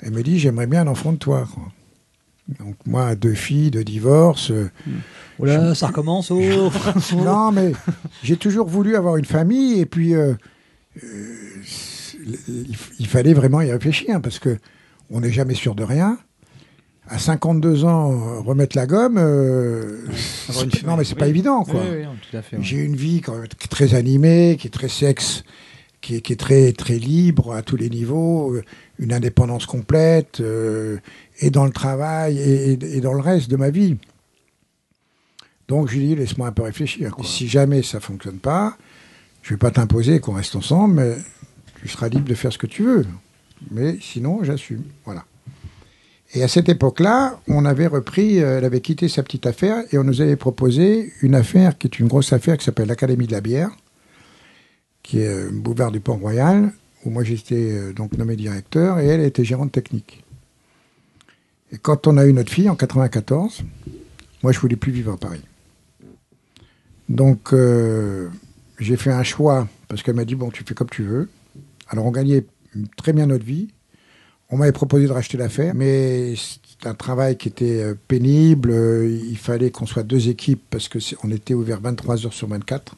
elle 0.00 0.12
me 0.12 0.22
dit 0.22 0.38
j'aimerais 0.38 0.66
bien 0.66 0.82
un 0.82 0.86
enfant 0.86 1.12
de 1.12 1.18
toi. 1.18 1.46
quoi. 1.54 1.64
Donc 2.60 2.76
moi, 2.86 3.14
deux 3.14 3.34
filles, 3.34 3.70
deux 3.70 3.84
divorces. 3.84 4.50
euh, 4.52 4.70
Oula, 5.38 5.74
ça 5.74 5.88
recommence. 5.88 6.30
Oh. 6.30 6.40
non, 7.16 7.52
mais 7.52 7.72
j'ai 8.22 8.36
toujours 8.38 8.68
voulu 8.68 8.96
avoir 8.96 9.18
une 9.18 9.24
famille 9.26 9.80
et 9.80 9.86
puis 9.86 10.14
euh, 10.14 10.32
euh, 11.04 11.62
il, 12.48 12.74
il 12.98 13.06
fallait 13.06 13.34
vraiment 13.34 13.60
y 13.60 13.70
réfléchir 13.70 14.22
parce 14.22 14.38
que 14.38 14.56
on 15.10 15.20
n'est 15.20 15.32
jamais 15.32 15.54
sûr 15.54 15.74
de 15.74 15.82
rien. 15.84 16.18
À 17.08 17.18
52 17.20 17.84
ans, 17.84 18.10
euh, 18.12 18.40
remettre 18.40 18.76
la 18.76 18.86
gomme, 18.86 19.16
euh, 19.18 19.98
non 20.86 20.96
mais 20.96 21.04
c'est 21.04 21.14
pas 21.14 21.28
évident 21.28 21.62
quoi. 21.64 21.80
Oui, 21.80 21.98
oui. 21.98 22.04
J'ai 22.62 22.78
une 22.78 22.96
vie 22.96 23.20
quand 23.20 23.36
même 23.36 23.46
qui 23.48 23.66
est 23.66 23.68
très 23.68 23.94
animée, 23.94 24.56
qui 24.58 24.66
est 24.66 24.70
très 24.70 24.88
sexe, 24.88 25.44
qui 26.00 26.16
est, 26.16 26.20
qui 26.20 26.32
est 26.32 26.36
très 26.36 26.72
très 26.72 26.98
libre 26.98 27.52
à 27.54 27.62
tous 27.62 27.76
les 27.76 27.90
niveaux, 27.90 28.54
euh, 28.54 28.64
une 28.98 29.12
indépendance 29.12 29.66
complète 29.66 30.40
euh, 30.40 30.98
et 31.38 31.50
dans 31.50 31.64
le 31.64 31.70
travail 31.70 32.38
et, 32.38 32.72
et- 32.72 32.96
et 32.96 33.00
dans 33.00 33.12
le 33.12 33.20
reste 33.20 33.48
de 33.50 33.56
ma 33.56 33.70
vie. 33.70 33.96
Donc 35.68 35.88
je 35.88 35.98
lui 35.98 36.06
dis 36.08 36.16
laisse-moi 36.16 36.48
un 36.48 36.52
peu 36.52 36.62
réfléchir. 36.62 37.12
quoi. 37.12 37.24
Si 37.24 37.46
jamais 37.46 37.82
ça 37.82 38.00
fonctionne 38.00 38.38
pas, 38.38 38.76
je 39.42 39.50
vais 39.54 39.58
pas 39.58 39.70
t'imposer 39.70 40.18
qu'on 40.18 40.32
reste 40.34 40.56
ensemble, 40.56 40.94
mais 40.94 41.16
tu 41.80 41.88
seras 41.88 42.08
libre 42.08 42.28
de 42.28 42.34
faire 42.34 42.52
ce 42.52 42.58
que 42.58 42.66
tu 42.66 42.82
veux. 42.82 43.06
Mais 43.70 43.96
sinon, 44.00 44.42
j'assume. 44.42 44.82
Voilà. 45.04 45.24
Et 46.36 46.42
à 46.42 46.48
cette 46.48 46.68
époque-là, 46.68 47.40
on 47.48 47.64
avait 47.64 47.86
repris, 47.86 48.42
euh, 48.42 48.58
elle 48.58 48.66
avait 48.66 48.82
quitté 48.82 49.08
sa 49.08 49.22
petite 49.22 49.46
affaire 49.46 49.82
et 49.90 49.96
on 49.96 50.04
nous 50.04 50.20
avait 50.20 50.36
proposé 50.36 51.10
une 51.22 51.34
affaire 51.34 51.78
qui 51.78 51.86
est 51.86 51.98
une 51.98 52.08
grosse 52.08 52.30
affaire 52.34 52.58
qui 52.58 52.64
s'appelle 52.66 52.88
l'Académie 52.88 53.26
de 53.26 53.32
la 53.32 53.40
bière, 53.40 53.70
qui 55.02 55.20
est 55.20 55.28
euh, 55.28 55.48
boulevard 55.50 55.90
du 55.90 56.00
Port-Royal, 56.00 56.74
où 57.06 57.10
moi 57.10 57.24
j'étais 57.24 57.72
euh, 57.72 57.94
donc 57.94 58.18
nommé 58.18 58.36
directeur 58.36 58.98
et 58.98 59.06
elle 59.06 59.22
était 59.22 59.44
gérante 59.44 59.72
technique. 59.72 60.24
Et 61.72 61.78
quand 61.78 62.06
on 62.06 62.18
a 62.18 62.26
eu 62.26 62.34
notre 62.34 62.52
fille 62.52 62.68
en 62.68 62.76
94, 62.76 63.62
moi 64.42 64.52
je 64.52 64.60
voulais 64.60 64.76
plus 64.76 64.92
vivre 64.92 65.14
à 65.14 65.16
Paris. 65.16 65.42
Donc 67.08 67.54
j'ai 68.78 68.96
fait 68.96 69.12
un 69.12 69.22
choix 69.22 69.68
parce 69.88 70.02
qu'elle 70.02 70.16
m'a 70.16 70.26
dit 70.26 70.34
bon 70.34 70.50
tu 70.50 70.64
fais 70.64 70.74
comme 70.74 70.90
tu 70.90 71.02
veux. 71.02 71.30
Alors 71.88 72.04
on 72.04 72.10
gagnait 72.10 72.44
très 72.96 73.14
bien 73.14 73.26
notre 73.26 73.44
vie. 73.44 73.68
On 74.50 74.56
m'avait 74.56 74.72
proposé 74.72 75.06
de 75.06 75.12
racheter 75.12 75.36
l'affaire, 75.36 75.74
mais 75.74 76.34
c'est 76.36 76.86
un 76.86 76.94
travail 76.94 77.36
qui 77.36 77.48
était 77.48 77.82
euh, 77.82 77.94
pénible. 78.06 78.70
Euh, 78.70 79.08
Il 79.28 79.38
fallait 79.38 79.70
qu'on 79.70 79.86
soit 79.86 80.04
deux 80.04 80.28
équipes 80.28 80.62
parce 80.70 80.88
que 80.88 80.98
on 81.24 81.30
était 81.30 81.54
ouvert 81.54 81.80
23 81.80 82.26
heures 82.26 82.32
sur 82.32 82.48
24. 82.48 82.96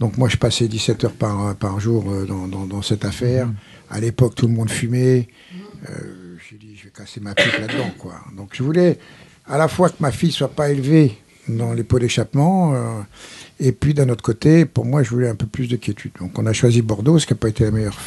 Donc 0.00 0.16
moi 0.16 0.28
je 0.28 0.36
passais 0.36 0.68
17 0.68 1.04
heures 1.04 1.12
par, 1.12 1.54
par 1.56 1.78
jour 1.80 2.04
euh, 2.10 2.26
dans, 2.26 2.82
cette 2.82 3.04
affaire. 3.04 3.48
À 3.90 4.00
l'époque 4.00 4.34
tout 4.34 4.46
le 4.46 4.54
monde 4.54 4.70
fumait. 4.70 5.28
Euh, 5.88 6.36
j'ai 6.48 6.56
dit 6.56 6.76
je 6.76 6.84
vais 6.84 6.90
casser 6.90 7.20
ma 7.20 7.34
pipe 7.34 7.58
là-dedans. 7.58 7.90
Donc 8.36 8.50
je 8.52 8.62
voulais 8.62 8.98
à 9.46 9.58
la 9.58 9.68
fois 9.68 9.90
que 9.90 9.96
ma 10.00 10.10
fille 10.10 10.32
soit 10.32 10.48
pas 10.48 10.70
élevée 10.70 11.16
dans 11.48 11.72
les 11.74 11.84
pots 11.84 11.98
d'échappement. 11.98 12.74
euh, 12.74 13.00
et 13.60 13.72
puis 13.72 13.94
d'un 13.94 14.08
autre 14.08 14.24
côté, 14.24 14.64
pour 14.64 14.84
moi, 14.84 15.02
je 15.04 15.10
voulais 15.10 15.28
un 15.28 15.36
peu 15.36 15.46
plus 15.46 15.68
de 15.68 15.76
quiétude. 15.76 16.12
Donc 16.18 16.36
on 16.38 16.46
a 16.46 16.52
choisi 16.52 16.82
Bordeaux, 16.82 17.18
ce 17.18 17.26
qui 17.26 17.34
n'a 17.34 17.38
pas 17.38 17.48
été 17.48 17.64
la 17.64 17.70
meilleure 17.70 18.00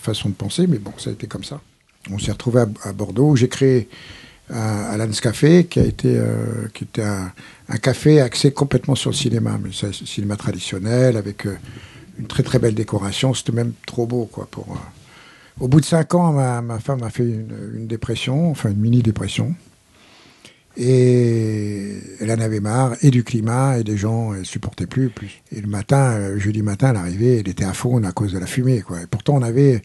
façon 0.00 0.30
de 0.30 0.34
penser, 0.34 0.66
mais 0.66 0.78
bon, 0.78 0.92
ça 0.96 1.10
a 1.10 1.12
été 1.12 1.26
comme 1.26 1.44
ça. 1.44 1.60
On 2.10 2.18
s'est 2.18 2.32
retrouvé 2.32 2.62
à, 2.62 2.88
à 2.88 2.92
Bordeaux, 2.92 3.30
où 3.30 3.36
j'ai 3.36 3.48
créé 3.48 3.88
un 4.50 5.00
Alan's 5.00 5.20
Café, 5.20 5.64
qui 5.64 5.80
a 5.80 5.84
été, 5.84 6.16
euh, 6.16 6.68
qui 6.74 6.84
était 6.84 7.02
un, 7.02 7.32
un 7.68 7.76
café 7.76 8.20
axé 8.20 8.52
complètement 8.52 8.94
sur 8.94 9.10
le 9.10 9.16
cinéma, 9.16 9.58
mais 9.62 9.70
c'est 9.72 9.86
le 9.86 10.06
cinéma 10.06 10.36
traditionnel, 10.36 11.16
avec 11.16 11.46
euh, 11.46 11.56
une 12.18 12.26
très 12.26 12.42
très 12.42 12.58
belle 12.58 12.74
décoration. 12.74 13.32
C'était 13.32 13.52
même 13.52 13.72
trop 13.86 14.06
beau, 14.06 14.28
quoi. 14.30 14.46
Pour, 14.50 14.66
euh. 14.70 15.60
Au 15.60 15.68
bout 15.68 15.80
de 15.80 15.86
cinq 15.86 16.14
ans, 16.14 16.32
ma, 16.32 16.78
femme 16.80 17.02
a 17.04 17.10
fait 17.10 17.22
une, 17.22 17.86
dépression, 17.86 18.50
enfin 18.50 18.70
une 18.70 18.80
mini 18.80 19.02
dépression. 19.02 19.54
Et 20.76 22.00
elle 22.20 22.32
en 22.32 22.40
avait 22.40 22.58
marre, 22.58 22.96
et 23.02 23.10
du 23.10 23.22
climat, 23.22 23.78
et 23.78 23.84
des 23.84 23.96
gens, 23.96 24.34
elle 24.34 24.44
supportait 24.44 24.86
plus, 24.86 25.08
plus. 25.10 25.42
Et 25.52 25.60
le 25.60 25.68
matin, 25.68 26.36
jeudi 26.36 26.62
matin, 26.62 26.90
elle 26.90 26.96
arrivait, 26.96 27.38
elle 27.38 27.48
était 27.48 27.64
à 27.64 27.72
fond 27.72 28.02
à 28.02 28.10
cause 28.10 28.32
de 28.32 28.40
la 28.40 28.46
fumée, 28.46 28.80
quoi. 28.80 29.00
Et 29.00 29.06
pourtant, 29.06 29.36
on 29.36 29.42
avait 29.42 29.82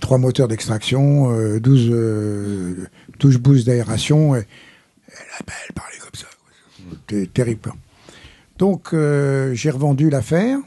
trois 0.00 0.18
moteurs 0.18 0.48
d'extraction, 0.48 1.32
euh, 1.32 1.60
12, 1.60 1.88
euh, 1.90 2.86
12 3.18 3.38
boosts 3.38 3.66
d'aération, 3.66 4.34
elle, 4.34 4.46
elle 5.08 5.74
parlait 5.74 5.98
comme 6.00 6.14
ça. 6.14 6.26
C'était 7.08 7.26
terrible. 7.26 7.72
Donc, 8.58 8.92
euh, 8.92 9.54
j'ai 9.54 9.70
revendu 9.70 10.10
l'affaire, 10.10 10.58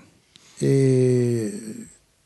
et 0.61 1.51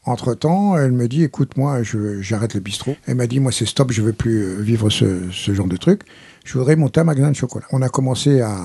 entre-temps, 0.06 0.78
elle 0.78 0.94
me 0.94 1.08
dit, 1.08 1.24
écoute, 1.24 1.58
moi, 1.58 1.82
j'arrête 2.22 2.54
le 2.54 2.62
bistrot. 2.62 2.96
Elle 3.06 3.16
m'a 3.16 3.28
dit, 3.28 3.40
moi, 3.40 3.52
c'est 3.52 3.66
stop, 3.66 3.92
je 3.92 4.02
veux 4.02 4.14
plus 4.14 4.44
euh, 4.44 4.62
vivre 4.62 4.90
ce, 4.90 5.30
genre 5.32 5.68
de 5.68 5.76
truc. 5.76 6.04
Je 6.46 6.58
voudrais 6.58 6.78
monter 6.78 7.02
un 7.02 7.04
magasin 7.04 7.32
de 7.32 7.36
chocolat. 7.36 7.66
On 7.72 7.82
a 7.82 7.90
commencé 7.90 8.40
à, 8.40 8.58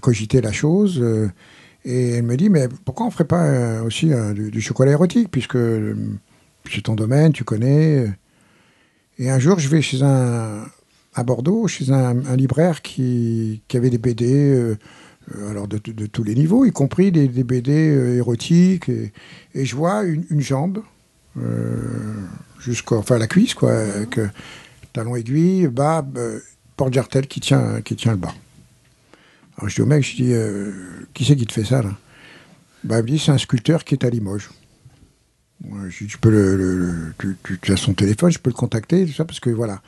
cogiter 0.00 0.40
la 0.40 0.52
chose. 0.52 0.98
euh, 1.00 1.28
et 1.84 2.10
elle 2.16 2.24
me 2.24 2.36
dit, 2.36 2.50
mais 2.50 2.68
pourquoi 2.84 3.06
on 3.06 3.10
ferait 3.10 3.24
pas 3.24 3.44
euh, 3.44 3.82
aussi 3.84 4.12
euh, 4.12 4.32
du, 4.34 4.50
du 4.50 4.60
chocolat 4.60 4.92
érotique, 4.92 5.30
puisque 5.30 5.56
euh, 5.56 5.94
c'est 6.68 6.82
ton 6.82 6.94
domaine, 6.94 7.32
tu 7.32 7.44
connais. 7.44 8.06
Et 9.18 9.30
un 9.30 9.38
jour, 9.38 9.58
je 9.58 9.68
vais 9.68 9.82
chez 9.82 10.02
un, 10.02 10.64
à 11.14 11.24
Bordeaux, 11.24 11.68
chez 11.68 11.90
un, 11.90 12.36
libraire 12.36 12.82
qui, 12.82 13.62
avait 13.74 13.90
des 13.90 13.98
BD, 13.98 14.32
euh, 14.32 14.76
alors 15.48 15.68
de, 15.68 15.78
tous 15.78 16.24
les 16.24 16.34
niveaux, 16.34 16.64
y 16.64 16.72
compris 16.72 17.12
des, 17.12 17.28
des 17.28 17.44
BD 17.44 17.90
euh, 17.90 18.16
érotiques. 18.16 18.88
Et, 18.88 19.64
je 19.64 19.76
vois 19.76 20.04
une, 20.04 20.40
jambe, 20.40 20.82
euh, 21.38 22.24
jusqu'à 22.60 22.96
enfin, 22.96 23.18
la 23.18 23.26
cuisse, 23.26 23.54
quoi, 23.54 23.72
avec 23.72 24.18
talon 24.92 25.16
aiguille, 25.16 25.66
bas, 25.68 26.06
euh, 26.16 26.40
porte-jartel 26.76 27.26
qui 27.26 27.40
tient, 27.40 27.80
qui 27.82 27.96
tient 27.96 28.12
le 28.12 28.18
bas. 28.18 28.34
Alors 29.58 29.68
je 29.68 29.74
dis 29.74 29.82
au 29.82 29.86
mec, 29.86 30.02
je 30.02 30.16
dis, 30.16 31.06
qui 31.12 31.24
c'est 31.24 31.36
qui 31.36 31.46
te 31.46 31.52
fait 31.52 31.64
ça 31.64 31.82
là? 31.82 31.90
Bah, 32.82 33.00
Il 33.00 33.02
me 33.02 33.08
dit, 33.08 33.18
c'est 33.18 33.30
un 33.30 33.36
sculpteur 33.36 33.84
qui 33.84 33.94
est 33.94 34.04
à 34.06 34.08
Limoges. 34.08 34.48
Tu 37.62 37.72
as 37.72 37.76
son 37.76 37.94
téléphone, 37.94 38.30
je 38.30 38.38
peux 38.38 38.50
le 38.50 38.54
contacter, 38.54 39.06
tout 39.06 39.12
ça, 39.12 39.24
parce 39.24 39.40
que 39.40 39.50
voilà, 39.50 39.82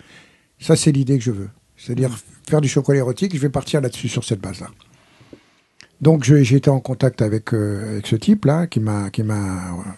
ça 0.60 0.76
c'est 0.76 0.92
l'idée 0.92 1.18
que 1.18 1.24
je 1.24 1.30
veux. 1.30 1.48
C'est-à-dire 1.76 2.10
faire 2.48 2.60
du 2.60 2.68
chocolat 2.68 2.98
érotique, 2.98 3.34
je 3.34 3.40
vais 3.40 3.48
partir 3.48 3.80
là-dessus, 3.80 4.08
sur 4.08 4.24
cette 4.24 4.40
base-là. 4.40 4.68
Donc 6.00 6.24
j'ai 6.24 6.56
été 6.56 6.68
en 6.68 6.80
contact 6.80 7.22
avec, 7.22 7.54
euh, 7.54 7.92
avec 7.92 8.06
ce 8.06 8.16
type-là, 8.16 8.66
qui 8.66 8.80
m'a 8.80 9.10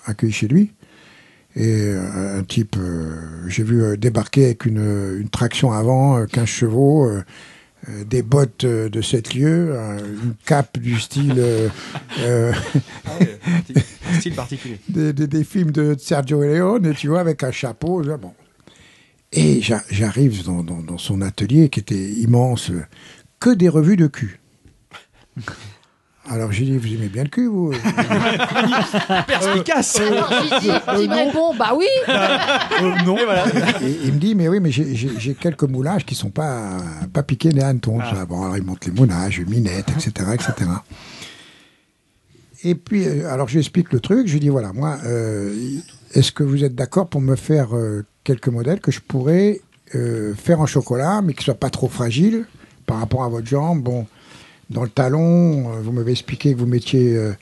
accueilli 0.07 0.33
chez 0.33 0.49
lui. 0.49 0.73
Et 1.57 1.83
euh, 1.87 2.39
un 2.39 2.43
type, 2.43 2.77
euh, 2.79 3.15
j'ai 3.47 3.63
vu 3.63 3.97
débarquer 3.97 4.47
avec 4.47 4.67
une, 4.67 5.29
traction 5.31 5.73
avant, 5.73 6.19
euh, 6.19 6.27
15 6.27 6.47
chevaux, 6.47 7.09
des 8.07 8.23
bottes 8.23 8.65
euh, 8.65 8.89
de 8.89 9.01
7 9.03 9.35
lieues, 9.35 9.73
euh, 9.75 9.99
une 9.99 10.35
cape 10.47 10.79
du 10.79 10.99
style... 10.99 11.35
euh, 11.39 11.69
euh, 12.21 12.53
Style 14.19 14.35
particulier. 14.35 14.79
des, 14.89 15.13
des- 15.13 15.27
des 15.27 15.45
films 15.45 15.71
de 15.71 15.95
Sergio 15.99 16.43
Leone, 16.43 16.95
tu 16.95 17.09
vois, 17.09 17.21
avec 17.21 17.43
un 17.43 17.51
chapeau. 17.53 18.03
Bon. 18.19 18.33
Et 19.33 19.61
j'a- 19.61 19.83
j'arrive 19.91 20.45
dans, 20.45 20.63
dans- 20.63 20.83
dans 20.83 20.99
son 20.99 21.21
atelier 21.21 21.69
qui 21.69 21.81
était 21.81 22.11
immense, 22.13 22.71
euh, 22.71 22.85
que 23.41 23.51
des 23.51 23.69
revues 23.69 23.97
de 23.97 24.07
cul. 24.07 24.41
Alors 26.31 26.51
j'ai 26.53 26.65
dit, 26.65 26.79
vous 26.79 26.87
aimez 26.95 27.09
bien 27.09 27.25
le 27.25 27.29
cul, 27.29 27.47
vous 27.49 27.71
Perspicace 29.27 30.01
Alors, 30.01 30.31
j'ai 30.33 30.59
dit, 30.61 30.75
il 31.03 31.11
me 31.11 31.27
répond, 31.27 31.55
bah 31.55 31.75
oui 31.77 31.87
non, 33.05 33.17
Et 33.83 33.99
il 34.05 34.15
me 34.15 34.19
dit, 34.19 34.35
mais 34.35 34.49
oui, 34.49 34.59
mais 34.61 34.71
j'ai- 34.71 34.95
j'ai 34.95 35.11
j'ai 35.19 35.35
quelques 35.35 35.65
moulages 35.65 36.05
qui 36.07 36.15
sont 36.15 36.31
pas, 36.31 36.79
pas 37.13 37.23
piqués 37.23 37.51
des 37.51 37.61
hannetons. 37.61 38.01
ça. 38.01 38.25
Bon, 38.25 38.43
alors 38.43 38.57
il 38.57 38.63
monte 38.65 38.87
les 38.87 38.93
moulages, 38.93 39.41
minette, 39.41 39.91
etc., 39.91 40.31
etc. 40.33 40.71
Et 42.63 42.75
puis, 42.75 43.07
euh, 43.07 43.31
alors 43.31 43.49
j'explique 43.49 43.93
le 43.93 44.01
truc. 44.01 44.27
Je 44.27 44.33
lui 44.33 44.41
dis 44.41 44.49
voilà, 44.49 44.73
moi, 44.73 44.97
euh, 45.05 45.55
est-ce 46.15 46.33
que 46.33 46.43
vous 46.43 46.65
êtes 46.65 46.75
d'accord 46.75 47.09
pour 47.09 47.21
me 47.21 47.37
faire 47.37 47.77
euh, 47.77 48.05
quelques 48.25 48.49
modèles 48.49 48.81
que 48.81 48.91
je 48.91 49.01
pourrais 49.01 49.61
euh, 49.95 50.33
faire 50.35 50.61
en 50.61 50.67
chocolat, 50.67 51.21
mais 51.23 51.35
qui 51.35 51.41
ne 51.41 51.45
soient 51.45 51.55
pas 51.55 51.69
trop 51.71 51.89
fragiles 51.89 52.47
par 52.87 52.99
rapport 52.99 53.23
à 53.25 53.29
votre 53.29 53.47
jambe? 53.47 53.83
Bon, 53.83 54.07
dans 54.71 54.83
le 54.83 54.89
talon, 54.89 55.73
euh, 55.73 55.81
vous 55.83 55.93
m'avez 55.93 56.13
expliqué 56.13 56.55
que 56.55 56.59
vous 56.59 56.67
mettiez 56.67 57.17
euh, 57.17 57.33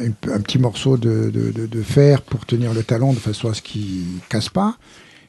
un 0.00 0.40
petit 0.40 0.58
morceau 0.58 0.96
de, 0.96 1.82
fer 1.82 2.22
pour 2.22 2.46
tenir 2.46 2.72
le 2.74 2.82
talon 2.82 3.12
de 3.12 3.18
façon 3.18 3.48
à 3.50 3.54
ce 3.54 3.62
qu'il 3.62 4.04
casse 4.28 4.48
pas. 4.48 4.76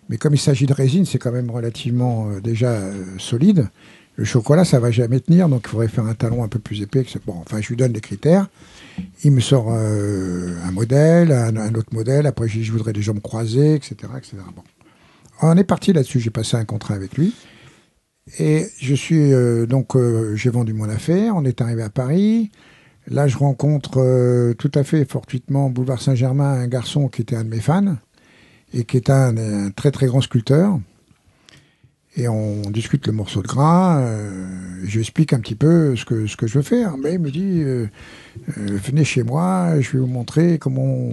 Mais 0.10 0.18
comme 0.18 0.34
il 0.34 0.40
s'agit 0.40 0.66
de 0.66 0.74
résine, 0.74 1.06
c'est 1.06 1.20
quand 1.20 1.32
même 1.32 1.50
relativement 1.52 2.30
euh, 2.30 2.42
déjà 2.42 2.80
solide. 3.18 3.70
Le 4.16 4.26
chocolat, 4.26 4.66
ça 4.66 4.80
va 4.80 4.92
jamais 4.92 5.22
tenir, 5.22 5.48
donc 5.48 5.62
il 5.66 5.70
faudrait 5.70 5.88
faire 5.88 6.06
un 6.06 6.14
talon 6.14 6.44
un 6.44 6.50
peu 6.50 6.60
plus 6.60 6.82
épais. 6.82 7.04
Que 7.04 7.10
enfin, 7.28 7.62
je 7.62 7.70
lui 7.70 7.78
donne 7.78 7.94
des 7.94 8.02
critères. 8.02 8.48
Il 9.24 9.32
me 9.32 9.40
sort 9.40 9.72
un 9.72 10.72
modèle, 10.72 11.32
un, 11.32 11.74
autre 11.74 11.94
modèle. 11.94 12.28
Après, 12.28 12.50
je 12.50 12.60
je 12.60 12.72
voudrais 12.74 12.92
des 12.92 13.02
jambes 13.02 13.22
croisées, 13.22 13.76
etc., 13.76 13.96
etc. 14.18 14.36
Bon. 14.54 14.64
On 15.42 15.56
est 15.56 15.64
parti 15.64 15.94
là-dessus. 15.94 16.20
J'ai 16.20 16.32
passé 16.32 16.58
un 16.58 16.66
contrat 16.66 16.96
avec 16.96 17.18
lui. 17.18 17.34
Et 18.38 18.68
je 18.80 18.94
suis 18.94 19.34
euh, 19.34 19.66
donc 19.66 19.96
euh, 19.96 20.36
j'ai 20.36 20.50
vendu 20.50 20.74
mon 20.74 20.90
affaire. 20.90 21.36
On 21.36 21.46
est 21.46 21.62
arrivé 21.62 21.82
à 21.82 21.90
Paris. 21.90 22.52
Là, 23.08 23.28
je 23.28 23.38
rencontre 23.38 24.00
euh, 24.00 24.54
tout 24.54 24.72
à 24.76 24.84
fait 24.84 25.10
fortuitement 25.10 25.70
boulevard 25.70 26.02
Saint-Germain 26.02 26.52
un 26.52 26.68
garçon 26.68 27.08
qui 27.08 27.24
était 27.24 27.36
un 27.36 27.44
de 27.44 27.50
mes 27.50 27.60
fans 27.60 27.96
et 28.74 28.84
qui 28.84 28.98
est 28.98 29.10
un, 29.10 29.72
très 29.72 29.90
très 29.92 30.06
grand 30.06 30.22
sculpteur. 30.22 30.80
Et 32.16 32.28
on 32.28 32.62
discute 32.70 33.08
le 33.08 33.14
morceau 33.14 33.42
de 33.42 33.48
gras. 33.48 34.04
Je 34.84 34.94
lui 34.94 35.00
explique 35.00 35.32
un 35.32 35.40
petit 35.40 35.56
peu 35.56 35.96
ce 35.96 36.06
que 36.06 36.28
ce 36.28 36.36
que 36.36 36.48
je 36.48 36.56
veux 36.56 36.64
faire. 36.64 36.98
Mais 36.98 37.14
il 37.14 37.20
me 37.20 37.32
dit 37.32 37.64
venez 38.58 39.06
chez 39.06 39.24
moi, 39.24 39.80
je 39.80 39.92
vais 39.92 40.00
vous 40.00 40.08
montrer 40.08 40.58
comment 40.58 41.08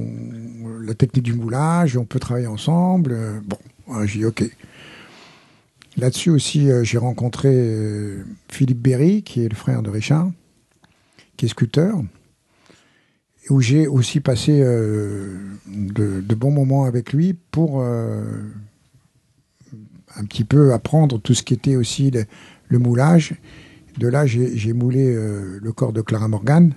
la 0.82 0.94
technique 0.94 1.24
du 1.24 1.34
moulage. 1.34 1.97
On 1.97 2.06
peut 2.06 2.18
travailler 2.18 2.48
ensemble. 2.48 3.16
Bon, 3.44 3.59
j'ai 4.05 4.20
dit 4.20 4.24
ok. 4.24 4.51
Là-dessus 5.98 6.31
aussi, 6.31 6.70
euh, 6.70 6.85
j'ai 6.85 6.98
rencontré 6.98 7.48
euh, 7.52 8.23
Philippe 8.48 8.81
Berry, 8.81 9.23
qui 9.23 9.43
est 9.43 9.48
le 9.48 9.55
frère 9.55 9.82
de 9.82 9.89
Richard, 9.89 10.31
qui 11.36 11.47
est 11.47 11.48
sculpteur, 11.48 12.02
où 13.48 13.60
j'ai 13.62 13.86
aussi 13.86 14.20
passé 14.20 14.60
euh, 14.60 15.39
de, 15.66 16.35
bons 16.35 16.51
moments 16.51 16.85
avec 16.85 17.12
lui 17.12 17.32
pour 17.32 17.82
un 17.82 18.24
petit 20.28 20.44
peu 20.44 20.73
apprendre 20.74 21.18
tout 21.20 21.35
ce 21.35 21.43
qui 21.43 21.55
était 21.55 21.77
aussi 21.77 22.10
le, 22.10 22.24
le 22.68 22.78
moulage. 22.78 23.36
De 23.98 24.09
là, 24.09 24.27
j'ai 24.27 24.73
moulé 24.74 25.14
le 25.14 25.73
corps 25.73 25.93
de 25.93 26.02
Clara 26.02 26.28
Morgan. 26.28 26.74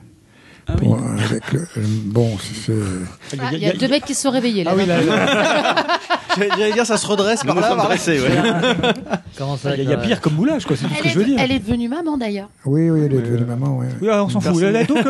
Pour, 0.77 0.97
avec 0.97 1.51
le- 1.53 1.67
bon, 2.05 2.37
c'est- 2.37 2.71
Ah, 3.39 3.49
Il 3.53 3.59
y 3.59 3.65
a 3.67 3.73
deux 3.73 3.87
mecs 3.87 4.05
qui 4.05 4.13
se 4.15 4.21
sont 4.23 4.29
réveillés 4.31 4.63
là. 4.63 4.71
Ah 4.73 4.77
oui, 4.77 4.85
là, 4.85 4.97
J'allais 6.37 6.49
j'allais 6.57 6.73
dire, 6.73 6.85
ça 6.85 6.97
se 6.97 7.05
redresse 7.07 7.43
Nous 7.43 7.53
par 7.53 7.75
là. 7.77 7.83
dressés, 7.85 8.19
ouais. 8.19 8.29
Comment 9.37 9.57
ça 9.57 9.75
Il 9.75 9.79
y 9.79 9.81
a, 9.81 9.83
il 9.83 9.89
y 9.89 9.93
a 9.93 9.97
pire 9.97 10.21
comme 10.21 10.35
moulage, 10.35 10.65
quoi. 10.65 10.75
C'est 10.77 10.87
tout 10.87 10.93
ce 10.93 10.97
Elle 10.99 11.03
que 11.03 11.09
je 11.09 11.15
veux 11.15 11.23
est, 11.23 11.25
dire. 11.27 11.37
elle 11.39 11.51
est 11.51 11.59
devenue 11.59 11.89
maman 11.89 12.17
d'ailleurs. 12.17 12.49
oui, 12.65 12.89
oui, 12.89 13.01
elle 13.05 13.13
est 13.13 13.21
devenue 13.21 13.45
maman. 13.45 13.77
ouais. 13.79 13.87
Oui, 14.01 14.07
ah, 14.11 14.23
on 14.23 14.29
s'en 14.29 14.39
fout. 14.39 14.59
Personne- 14.61 14.73
Là, 14.73 14.83
donc, 14.85 15.05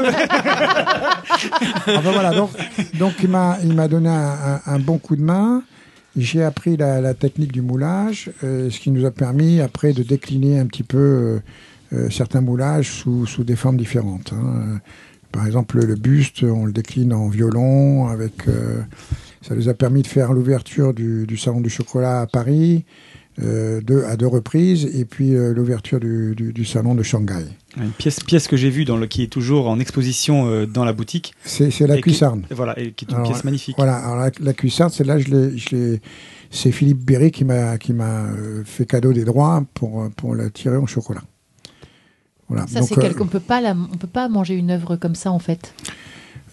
Enfin 1.87 2.11
voilà, 2.11 2.31
donc, 2.33 2.49
donc 2.97 3.13
il 3.21 3.29
m'a 3.29 3.57
il 3.63 3.73
m'a 3.73 3.87
donné 3.87 4.09
un, 4.09 4.13
un- 4.55 4.61
un 4.65 4.79
bon 4.79 4.97
coup 4.97 5.15
de 5.15 5.21
main. 5.21 5.63
J'ai 6.17 6.43
appris 6.43 6.75
la, 6.75 6.99
la 7.01 7.13
technique 7.13 7.51
du 7.51 7.61
moulage, 7.61 8.31
euh, 8.43 8.69
ce 8.69 8.79
qui 8.79 8.89
nous 8.91 9.05
a 9.05 9.11
permis 9.11 9.61
après 9.61 9.93
de 9.93 10.03
décliner 10.03 10.59
un 10.59 10.65
petit 10.65 10.83
peu 10.83 10.97
euh, 10.97 11.39
euh, 11.93 12.09
certains 12.09 12.41
moulages 12.41 12.89
sous, 12.89 13.25
sous 13.27 13.43
des 13.43 13.55
formes 13.55 13.77
différentes. 13.77 14.33
hein. 14.33 14.79
Par 15.31 15.45
exemple, 15.45 15.79
le 15.85 15.95
buste, 15.95 16.43
on 16.43 16.65
le 16.65 16.71
décline 16.71 17.13
en 17.13 17.27
violon. 17.29 18.07
Avec, 18.07 18.47
euh, 18.47 18.81
ça 19.41 19.55
nous 19.55 19.69
a 19.69 19.73
permis 19.73 20.01
de 20.01 20.07
faire 20.07 20.33
l'ouverture 20.33 20.93
du, 20.93 21.25
du 21.27 21.37
salon 21.37 21.61
du 21.61 21.69
chocolat 21.69 22.21
à 22.21 22.27
Paris 22.27 22.85
euh, 23.41 23.79
deux, 23.79 24.03
à 24.03 24.17
deux 24.17 24.27
reprises, 24.27 24.83
et 24.93 25.05
puis 25.05 25.33
euh, 25.33 25.53
l'ouverture 25.53 26.01
du, 26.01 26.35
du- 26.35 26.51
du 26.51 26.65
salon 26.65 26.93
de 26.93 27.03
Shanghai. 27.03 27.45
une 27.77 27.91
pièce, 27.91 28.19
pièce 28.19 28.49
que 28.49 28.57
j'ai 28.57 28.69
vue 28.69 28.83
dans 28.83 28.97
le, 28.97 29.07
qui 29.07 29.23
est 29.23 29.27
toujours 29.27 29.69
en 29.69 29.79
exposition 29.79 30.65
dans 30.65 30.83
la 30.83 30.91
boutique. 30.91 31.33
C'est 31.45 31.69
la 31.87 31.93
Et 31.93 31.97
qui- 31.97 32.01
cuissarde. 32.09 32.41
Voilà, 32.51 32.77
et 32.77 32.91
qui 32.91 33.05
est 33.05 33.11
une 33.11 33.15
Alors, 33.19 33.31
pièce 33.31 33.45
magnifique. 33.45 33.75
Voilà, 33.77 33.95
alors 33.95 34.17
la, 34.17 34.31
la 34.41 34.53
cuissarde, 34.53 34.91
celle-là, 34.91 35.19
je 35.19 35.29
l'ai, 35.73 36.01
c'est 36.51 36.71
Philippe 36.73 37.05
Berry 37.05 37.31
qui 37.31 37.45
m'a, 37.45 37.77
qui 37.77 37.93
m'a 37.93 38.25
fait 38.65 38.85
cadeau 38.85 39.13
des 39.13 39.23
droits 39.23 39.63
pour, 39.73 40.09
pour 40.17 40.35
la 40.35 40.49
tirer 40.49 40.75
en 40.75 40.85
chocolat. 40.87 41.21
Voilà. 42.49 42.67
Ça, 42.67 42.79
Donc, 42.81 42.91
euh, 42.97 43.01
quelque... 43.01 43.21
on 43.21 43.27
peut 43.27 43.39
pas 43.39 43.61
la- 43.61 43.75
on 43.75 43.97
peut 43.97 44.07
pas 44.07 44.27
manger 44.27 44.55
une 44.55 44.71
œuvre 44.71 44.95
comme 44.95 45.15
ça 45.15 45.31
en 45.31 45.39
fait. 45.39 45.73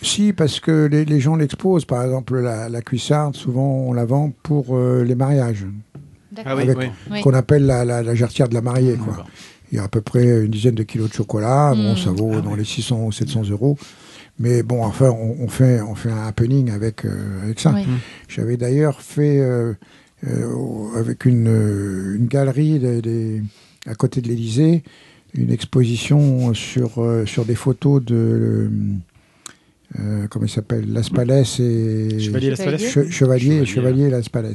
Si, 0.02 0.32
parce 0.35 0.60
que 0.60 0.86
les, 0.86 1.05
les 1.06 1.20
gens 1.20 1.36
l'exposent. 1.36 1.86
Par 1.86 2.05
exemple, 2.05 2.39
la, 2.39 2.68
la 2.68 2.82
cuissarde, 2.82 3.35
souvent, 3.35 3.66
on 3.89 3.93
la 3.94 4.05
vend 4.05 4.31
pour 4.43 4.77
euh, 4.77 5.02
les 5.05 5.14
mariages. 5.14 5.64
D'accord. 6.32 6.52
Ah 6.52 6.56
oui, 6.56 6.62
Avec- 6.64 6.77
oui. 6.78 6.86
Oui. 7.10 7.20
Qu'on 7.23 7.32
appelle 7.32 7.64
la, 7.64 7.85
la, 7.85 8.02
la 8.02 8.14
jarretière 8.14 8.48
de 8.48 8.55
la 8.55 8.60
mariée, 8.60 8.97
quoi. 8.97 9.24
Il 9.73 9.77
y 9.77 9.78
a 9.78 9.85
à 9.85 9.89
peu 9.89 10.02
près 10.02 10.24
une 10.44 10.51
dizaine 10.51 10.74
de 10.74 10.82
kilos 10.82 11.09
de 11.09 11.14
chocolat. 11.14 11.73
Bon, 11.74 11.94
Mm. 11.94 11.97
ça 11.97 12.10
vaut 12.10 12.40
dans 12.43 12.55
les 12.55 12.64
600 12.64 13.05
ou 13.06 13.10
700 13.12 13.44
euros. 13.51 13.78
Mais 14.39 14.62
bon, 14.62 14.85
enfin, 14.85 15.09
on, 15.10 15.35
on 15.40 15.48
fait, 15.48 15.81
on 15.81 15.94
fait 15.94 16.10
un 16.10 16.27
happening 16.27 16.70
avec, 16.70 17.06
euh, 17.06 17.43
avec 17.44 17.59
ça. 17.59 17.73
Oui. 17.74 17.85
J'avais 18.28 18.59
d'ailleurs 18.59 19.01
fait 19.01 19.40
euh, 19.40 19.73
euh, 20.27 20.52
avec 20.94 21.24
une, 21.24 21.48
euh, 21.48 22.16
une 22.16 22.27
galerie 22.27 22.78
des- 22.78 23.01
des- 23.01 23.43
à 23.86 23.94
côté 23.94 24.20
de 24.20 24.28
l'Élysée 24.28 24.82
une 25.36 25.50
exposition 25.50 26.54
sur, 26.54 27.02
euh, 27.02 27.26
sur 27.26 27.44
des 27.44 27.54
photos 27.54 28.02
de 28.04 28.70
euh, 29.98 30.26
comment 30.28 30.46
il 30.46 30.50
s'appelle 30.50 30.92
Las 30.92 31.10
Palais 31.10 31.42
et 31.58 32.18
Chevalier 32.18 33.56
et 33.56 33.66
Chevalier 33.66 34.10
Las 34.10 34.28
Palais. 34.28 34.54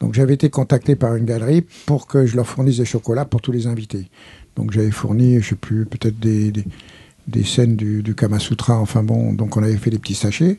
Donc 0.00 0.14
j'avais 0.14 0.34
été 0.34 0.50
contacté 0.50 0.96
par 0.96 1.14
une 1.16 1.24
galerie 1.24 1.64
pour 1.86 2.06
que 2.06 2.26
je 2.26 2.36
leur 2.36 2.46
fournisse 2.46 2.78
des 2.78 2.84
chocolats 2.84 3.24
pour 3.24 3.40
tous 3.40 3.52
les 3.52 3.66
invités. 3.66 4.08
Donc 4.56 4.72
j'avais 4.72 4.90
fourni, 4.90 5.40
je 5.40 5.50
sais 5.50 5.54
plus, 5.54 5.84
peut-être 5.86 6.18
des, 6.18 6.50
des, 6.50 6.64
des 7.28 7.44
scènes 7.44 7.76
du, 7.76 8.02
du 8.02 8.14
Kama 8.14 8.38
Sutra, 8.38 8.78
enfin 8.78 9.02
bon, 9.02 9.32
donc 9.32 9.56
on 9.56 9.62
avait 9.62 9.76
fait 9.76 9.90
des 9.90 9.98
petits 9.98 10.14
sachets. 10.14 10.58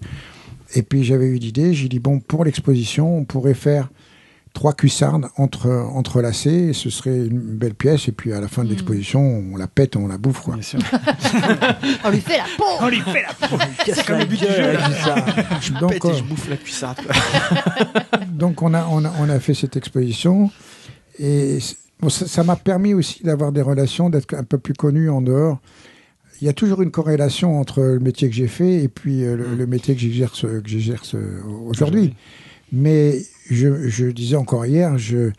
Et 0.73 0.81
puis 0.81 1.03
j'avais 1.03 1.27
eu 1.27 1.35
l'idée, 1.35 1.73
j'ai 1.73 1.87
dit 1.87 1.99
bon, 1.99 2.19
pour 2.19 2.43
l'exposition, 2.43 3.17
on 3.17 3.23
pourrait 3.23 3.53
faire 3.53 3.89
trois 4.55 4.73
cuissardes 4.73 5.27
entre, 5.37 5.69
entrelacées, 5.69 6.69
et 6.69 6.73
ce 6.73 6.89
serait 6.89 7.15
une 7.27 7.39
belle 7.39 7.75
pièce, 7.75 8.07
et 8.07 8.11
puis 8.11 8.33
à 8.33 8.41
la 8.41 8.47
fin 8.47 8.63
de 8.63 8.69
l'exposition, 8.69 9.21
on 9.21 9.57
la 9.57 9.67
pète, 9.67 9.95
on 9.95 10.07
la 10.07 10.17
bouffe, 10.17 10.39
quoi. 10.41 10.55
Bien 10.55 10.63
sûr. 10.63 10.79
On 12.03 12.09
lui 12.09 12.21
fait 12.21 12.37
la 12.37 12.45
peau. 12.57 12.63
On 12.79 12.87
lui 12.87 13.01
fait 13.01 13.21
la 13.21 13.47
peau. 13.47 13.57
C'est 13.85 14.05
comme 14.05 14.19
le 14.19 14.25
but 14.25 14.39
du 14.39 14.45
jeu. 14.45 14.77
Je 15.61 15.73
Donc, 15.73 15.91
pète 15.91 16.05
et 16.05 16.13
je 16.15 16.23
bouffe 16.23 16.49
la 16.49 16.57
cuissarde. 16.57 16.97
Donc 18.31 18.61
on 18.61 18.73
a, 18.73 18.87
on, 18.89 19.03
a, 19.03 19.11
on 19.19 19.29
a 19.29 19.39
fait 19.39 19.53
cette 19.53 19.75
exposition 19.75 20.49
et 21.19 21.59
bon, 21.99 22.09
ça 22.09 22.43
m'a 22.43 22.55
permis 22.55 22.93
aussi 22.93 23.23
d'avoir 23.23 23.51
des 23.51 23.61
relations, 23.61 24.09
d'être 24.09 24.33
un 24.35 24.43
peu 24.43 24.57
plus 24.57 24.73
connu 24.73 25.09
en 25.09 25.21
dehors. 25.21 25.59
Il 26.41 26.45
y 26.45 26.49
a 26.49 26.53
toujours 26.53 26.81
une 26.81 26.91
corrélation 26.91 27.59
entre 27.59 27.81
le 27.81 27.99
métier 27.99 28.29
que 28.29 28.35
j'ai 28.35 28.47
fait 28.47 28.83
et 28.83 28.87
puis 28.87 29.23
euh, 29.23 29.35
le, 29.35 29.55
le 29.55 29.67
métier 29.67 29.95
que 29.95 30.01
j'exerce 30.01 30.41
que 30.41 30.61
j'exerce 30.65 31.15
euh, 31.15 31.41
aujourd'hui. 31.67 32.13
Mais 32.71 33.19
je, 33.49 33.87
je 33.89 34.05
disais 34.07 34.35
encore 34.35 34.65
hier, 34.65 34.97
je 34.97 35.31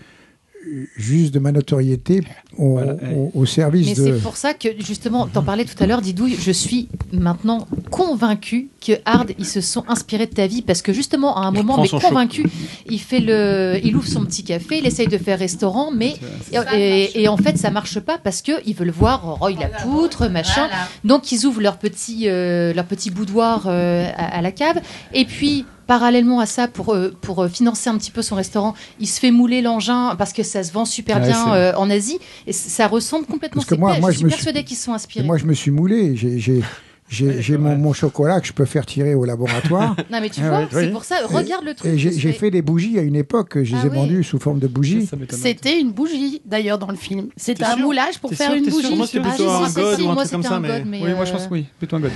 juste 0.97 1.33
de 1.33 1.39
ma 1.39 1.53
notoriété 1.53 2.23
au, 2.59 2.81
au- 2.81 3.31
au 3.35 3.47
service 3.47 3.87
Mais 3.87 3.95
de. 3.95 4.17
c'est 4.17 4.23
pour 4.23 4.37
ça 4.37 4.53
que 4.53 4.69
justement, 4.81 5.29
t'en 5.29 5.45
parlais 5.45 5.65
tout 5.65 5.81
à 5.81 5.87
l'heure, 5.87 6.01
Didouille, 6.03 6.35
je 6.41 6.51
suis 6.51 6.89
maintenant 7.13 7.69
convaincu 7.91 8.69
que 8.85 8.95
Hard, 9.05 9.31
ils 9.39 9.47
se 9.47 9.61
sont 9.61 9.85
inspirés 9.87 10.27
de 10.27 10.35
ta 10.35 10.49
vie 10.49 10.63
parce 10.63 10.83
que 10.83 10.93
justement, 10.93 11.37
à 11.37 11.47
un 11.47 11.53
moment, 11.53 11.81
mais 11.81 11.89
convaincu, 11.89 12.47
il 12.89 12.99
fait 13.01 13.21
le, 13.21 13.79
il 13.85 13.95
ouvre 13.97 14.09
son 14.09 14.25
petit 14.25 14.43
café, 14.43 14.79
il 14.79 14.87
essaye 14.87 15.07
de 15.07 15.19
faire 15.19 15.39
restaurant, 15.39 15.93
mais 15.93 16.17
et, 16.53 16.77
et- 17.15 17.23
et 17.23 17.29
en 17.29 17.37
fait, 17.37 17.57
ça 17.57 17.71
marche 17.71 18.01
pas 18.01 18.19
parce 18.19 18.43
que 18.43 18.53
ils 18.67 18.75
veulent 18.75 18.91
voir 18.91 19.37
Roy 19.39 19.53
la 19.53 19.69
poutre, 19.69 20.29
machin. 20.29 20.69
Donc 21.05 21.31
ils 21.31 21.47
ouvrent 21.47 21.61
leur 21.63 21.79
petit, 21.79 22.29
euh, 22.29 22.73
leur 22.75 22.87
petit 22.87 23.11
boudoir 23.11 23.67
euh, 23.69 24.09
à, 24.17 24.39
à 24.39 24.43
la 24.43 24.51
cave. 24.51 24.81
Et 25.15 25.25
puis, 25.27 25.65
parallèlement 25.87 26.41
à 26.41 26.47
ça, 26.47 26.69
pour, 26.69 26.95
euh, 26.95 27.15
pour 27.21 27.43
euh, 27.43 27.49
financer 27.49 27.89
un 27.91 27.97
petit 27.99 28.11
peu 28.11 28.23
son 28.23 28.35
restaurant, 28.37 28.75
il 29.01 29.07
se 29.07 29.21
fait 29.21 29.31
mouler 29.31 29.63
l'engin 29.63 30.15
parce 30.17 30.33
que 30.33 30.43
ça 30.43 30.63
se 30.63 30.73
vend 30.73 30.85
super 30.85 31.17
Ouais, 31.19 31.29
bien 31.29 31.53
euh, 31.55 31.73
en 31.77 31.89
Asie. 31.91 32.19
Et 32.47 32.53
ça 32.53 32.87
ressemble 32.89 33.27
complètement. 33.27 33.61
Parce 33.63 33.71
que 33.71 33.75
moi- 33.75 33.99
moi, 34.01 34.11
je 34.11 34.15
je 34.15 34.19
suis 34.19 34.25
me 34.25 34.31
suis- 34.31 34.37
persuadée 34.39 34.65
qu'ils 34.65 34.77
sont 34.77 34.93
Et 34.93 34.95
inspirés. 34.97 35.25
moi, 35.27 35.37
je 35.39 35.45
me 35.45 35.55
suis 35.55 35.71
moulé. 35.71 36.15
J'ai, 37.09 37.57
mon, 37.57 37.77
mon 37.77 37.93
chocolat 37.93 38.41
que 38.41 38.49
je 38.49 38.53
peux 38.53 38.65
faire 38.65 38.85
tirer 38.85 39.15
au 39.15 39.25
laboratoire. 39.25 39.95
Non, 40.11 40.21
mais 40.21 40.29
tu 40.29 40.41
Ah 40.43 40.49
vois, 40.49 40.59
ouais, 40.61 40.67
c'est 40.73 40.77
oui. 40.87 40.89
pour 40.89 41.05
ça. 41.05 41.23
Et- 41.23 41.25
Regarde 41.35 41.65
le 41.65 41.73
truc. 41.75 41.93
J'ai, 41.97 42.33
fait 42.33 42.51
des 42.51 42.63
bougies 42.63 42.99
à 42.99 43.03
une 43.03 43.15
époque. 43.15 43.63
Je 43.63 43.75
les 43.77 43.81
Ah 43.83 43.87
ai 43.87 43.89
oui. 43.91 43.95
vendues 43.97 44.25
sous 44.25 44.41
forme 44.41 44.59
de 44.59 44.67
bougies. 44.67 45.09
C'était 45.31 45.79
une 45.81 45.93
bougie 45.93 46.43
d'ailleurs 46.45 46.79
dans 46.79 46.89
le 46.89 46.97
film. 46.97 47.29
C'était 47.37 47.63
un 47.65 47.77
moulage 47.77 48.19
pour 48.19 48.33
faire 48.35 48.49
sûr, 48.51 48.57
une 48.57 48.69
bougie. 48.69 48.97
Moi, 48.97 49.07
c'était 49.07 49.21
Ah, 49.25 49.29
plutôt 49.29 49.49
un 49.51 49.69
si, 49.69 49.75
god 49.77 49.97
si, 49.97 50.03
ou 50.03 50.09
un 50.11 50.15
moi, 50.15 50.23
truc 50.25 50.33
comme 50.33 50.43
c'était 50.43 50.49
ça. 50.49 50.57
un 50.57 50.61
Mais... 50.61 50.69
god, 50.69 50.83
mais, 50.87 51.03
Oui, 51.05 51.15
moi, 51.15 51.25
je 51.25 51.33
pense 51.33 51.47
que 51.47 51.53
oui. 51.53 51.67
Plutôt 51.79 51.95
un 51.97 52.01
god. 52.01 52.11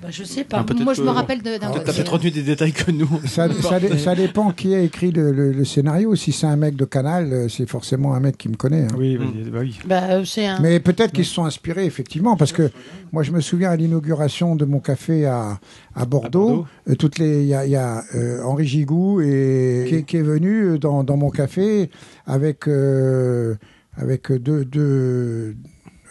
Bah, 0.00 0.08
je 0.12 0.22
sais 0.22 0.44
pas. 0.44 0.64
Ah, 0.68 0.74
Moi, 0.84 0.94
je 0.94 1.02
me 1.02 1.08
rappelle 1.10 1.42
d'un. 1.42 1.58
T'as 1.58 1.80
peut-être 1.80 2.12
retenu 2.12 2.30
des 2.30 2.42
détails 2.42 2.72
que 2.72 2.90
nous. 2.92 3.08
Ça, 3.26 3.48
ça 3.52 3.80
dé- 3.80 3.98
ça 3.98 4.14
dépend 4.14 4.52
qui 4.52 4.72
a 4.74 4.80
écrit 4.80 5.10
le, 5.10 5.32
le- 5.32 5.50
le 5.52 5.64
scénario. 5.64 6.14
Si 6.14 6.30
c'est 6.30 6.46
un 6.46 6.54
mec 6.54 6.76
de 6.76 6.84
Canal, 6.84 7.32
euh, 7.32 7.48
c'est 7.48 7.68
forcément 7.68 8.14
un 8.14 8.20
mec 8.20 8.38
qui 8.38 8.48
me 8.48 8.54
connaît. 8.54 8.84
hein. 8.84 8.96
Oui, 8.96 9.16
bah 9.18 9.58
oui. 9.60 9.78
Bah, 9.86 10.02
euh, 10.10 10.24
un. 10.38 10.60
Mais 10.60 10.78
peut-être 10.78 11.10
qu'ils 11.12 11.24
se 11.24 11.34
sont 11.34 11.44
inspirés, 11.46 11.84
effectivement, 11.84 12.36
parce 12.36 12.52
que 12.52 12.70
moi, 13.12 13.24
je 13.24 13.32
me 13.32 13.40
souviens 13.40 13.70
à 13.70 13.76
l'inauguration 13.76 14.54
de 14.54 14.64
mon 14.64 14.78
café 14.78 15.26
à, 15.26 15.58
à 15.96 16.04
Bordeaux, 16.04 16.64
euh, 16.88 16.94
toutes 16.94 17.18
les, 17.18 17.42
il 17.42 17.48
y 17.48 17.54
a, 17.54 17.64
il 17.66 17.72
y 17.72 17.76
a, 17.76 18.04
euh, 18.14 18.40
Henri 18.44 18.66
Gigou 18.66 19.20
et, 19.20 19.86
qui, 19.88 19.94
est- 19.96 20.02
qui 20.04 20.16
est 20.18 20.22
venu 20.22 20.78
dans, 20.78 21.02
dans 21.02 21.16
mon 21.16 21.30
café 21.30 21.90
avec, 22.24 22.68
euh, 22.68 23.56
avec 23.96 24.30
deux, 24.30 24.64
deux 24.64 25.56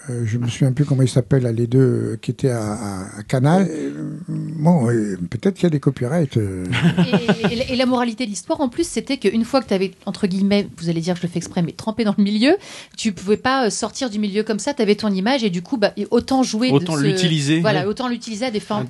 euh, 0.09 0.23
je 0.25 0.37
me 0.37 0.47
souviens 0.47 0.71
plus 0.71 0.85
comment 0.85 1.01
ils 1.01 1.09
s'appellent, 1.09 1.43
les 1.55 1.67
deux 1.67 1.79
euh, 1.79 2.19
qui 2.21 2.31
étaient 2.31 2.49
à, 2.49 2.73
à- 2.73 3.19
à 3.19 3.23
Canal. 3.23 3.67
Euh, 3.69 3.91
bon, 4.27 4.87
peut-être 5.29 5.55
qu'il 5.55 5.63
y 5.63 5.67
a 5.67 5.69
des 5.69 5.79
copyrights. 5.79 6.37
euh. 6.37 6.65
Et, 7.49 7.53
et 7.53 7.55
la- 7.55 7.69
et 7.71 7.75
la 7.75 7.85
moralité 7.85 8.25
de 8.25 8.29
l'histoire, 8.29 8.61
en 8.61 8.69
plus, 8.69 8.87
c'était 8.87 9.17
qu'une 9.17 9.43
fois 9.45 9.61
que 9.61 9.67
tu 9.67 9.73
avais, 9.73 9.91
entre 10.05 10.27
guillemets, 10.27 10.67
vous 10.77 10.89
allez 10.89 11.01
dire 11.01 11.13
que 11.15 11.21
je 11.21 11.27
le 11.27 11.31
fais 11.31 11.37
exprès, 11.37 11.61
mais 11.61 11.71
trempé 11.71 12.03
dans 12.03 12.15
le 12.17 12.23
milieu, 12.23 12.55
tu 12.97 13.11
pouvais 13.11 13.37
pas 13.37 13.69
sortir 13.69 14.09
du 14.09 14.19
milieu 14.19 14.43
comme 14.43 14.59
ça, 14.59 14.73
tu 14.73 14.81
avais 14.81 14.95
ton 14.95 15.09
image 15.11 15.43
et 15.43 15.49
du 15.49 15.61
coup, 15.61 15.77
bah, 15.77 15.93
autant 16.11 16.43
jouer. 16.43 16.69
Autant 16.71 16.95
l'utiliser. 16.95 17.59
Voilà, 17.61 17.81
Ouais. 17.81 17.85
autant 17.87 18.07
l'utiliser 18.07 18.45
à 18.45 18.51
des 18.51 18.59
fins 18.59 18.85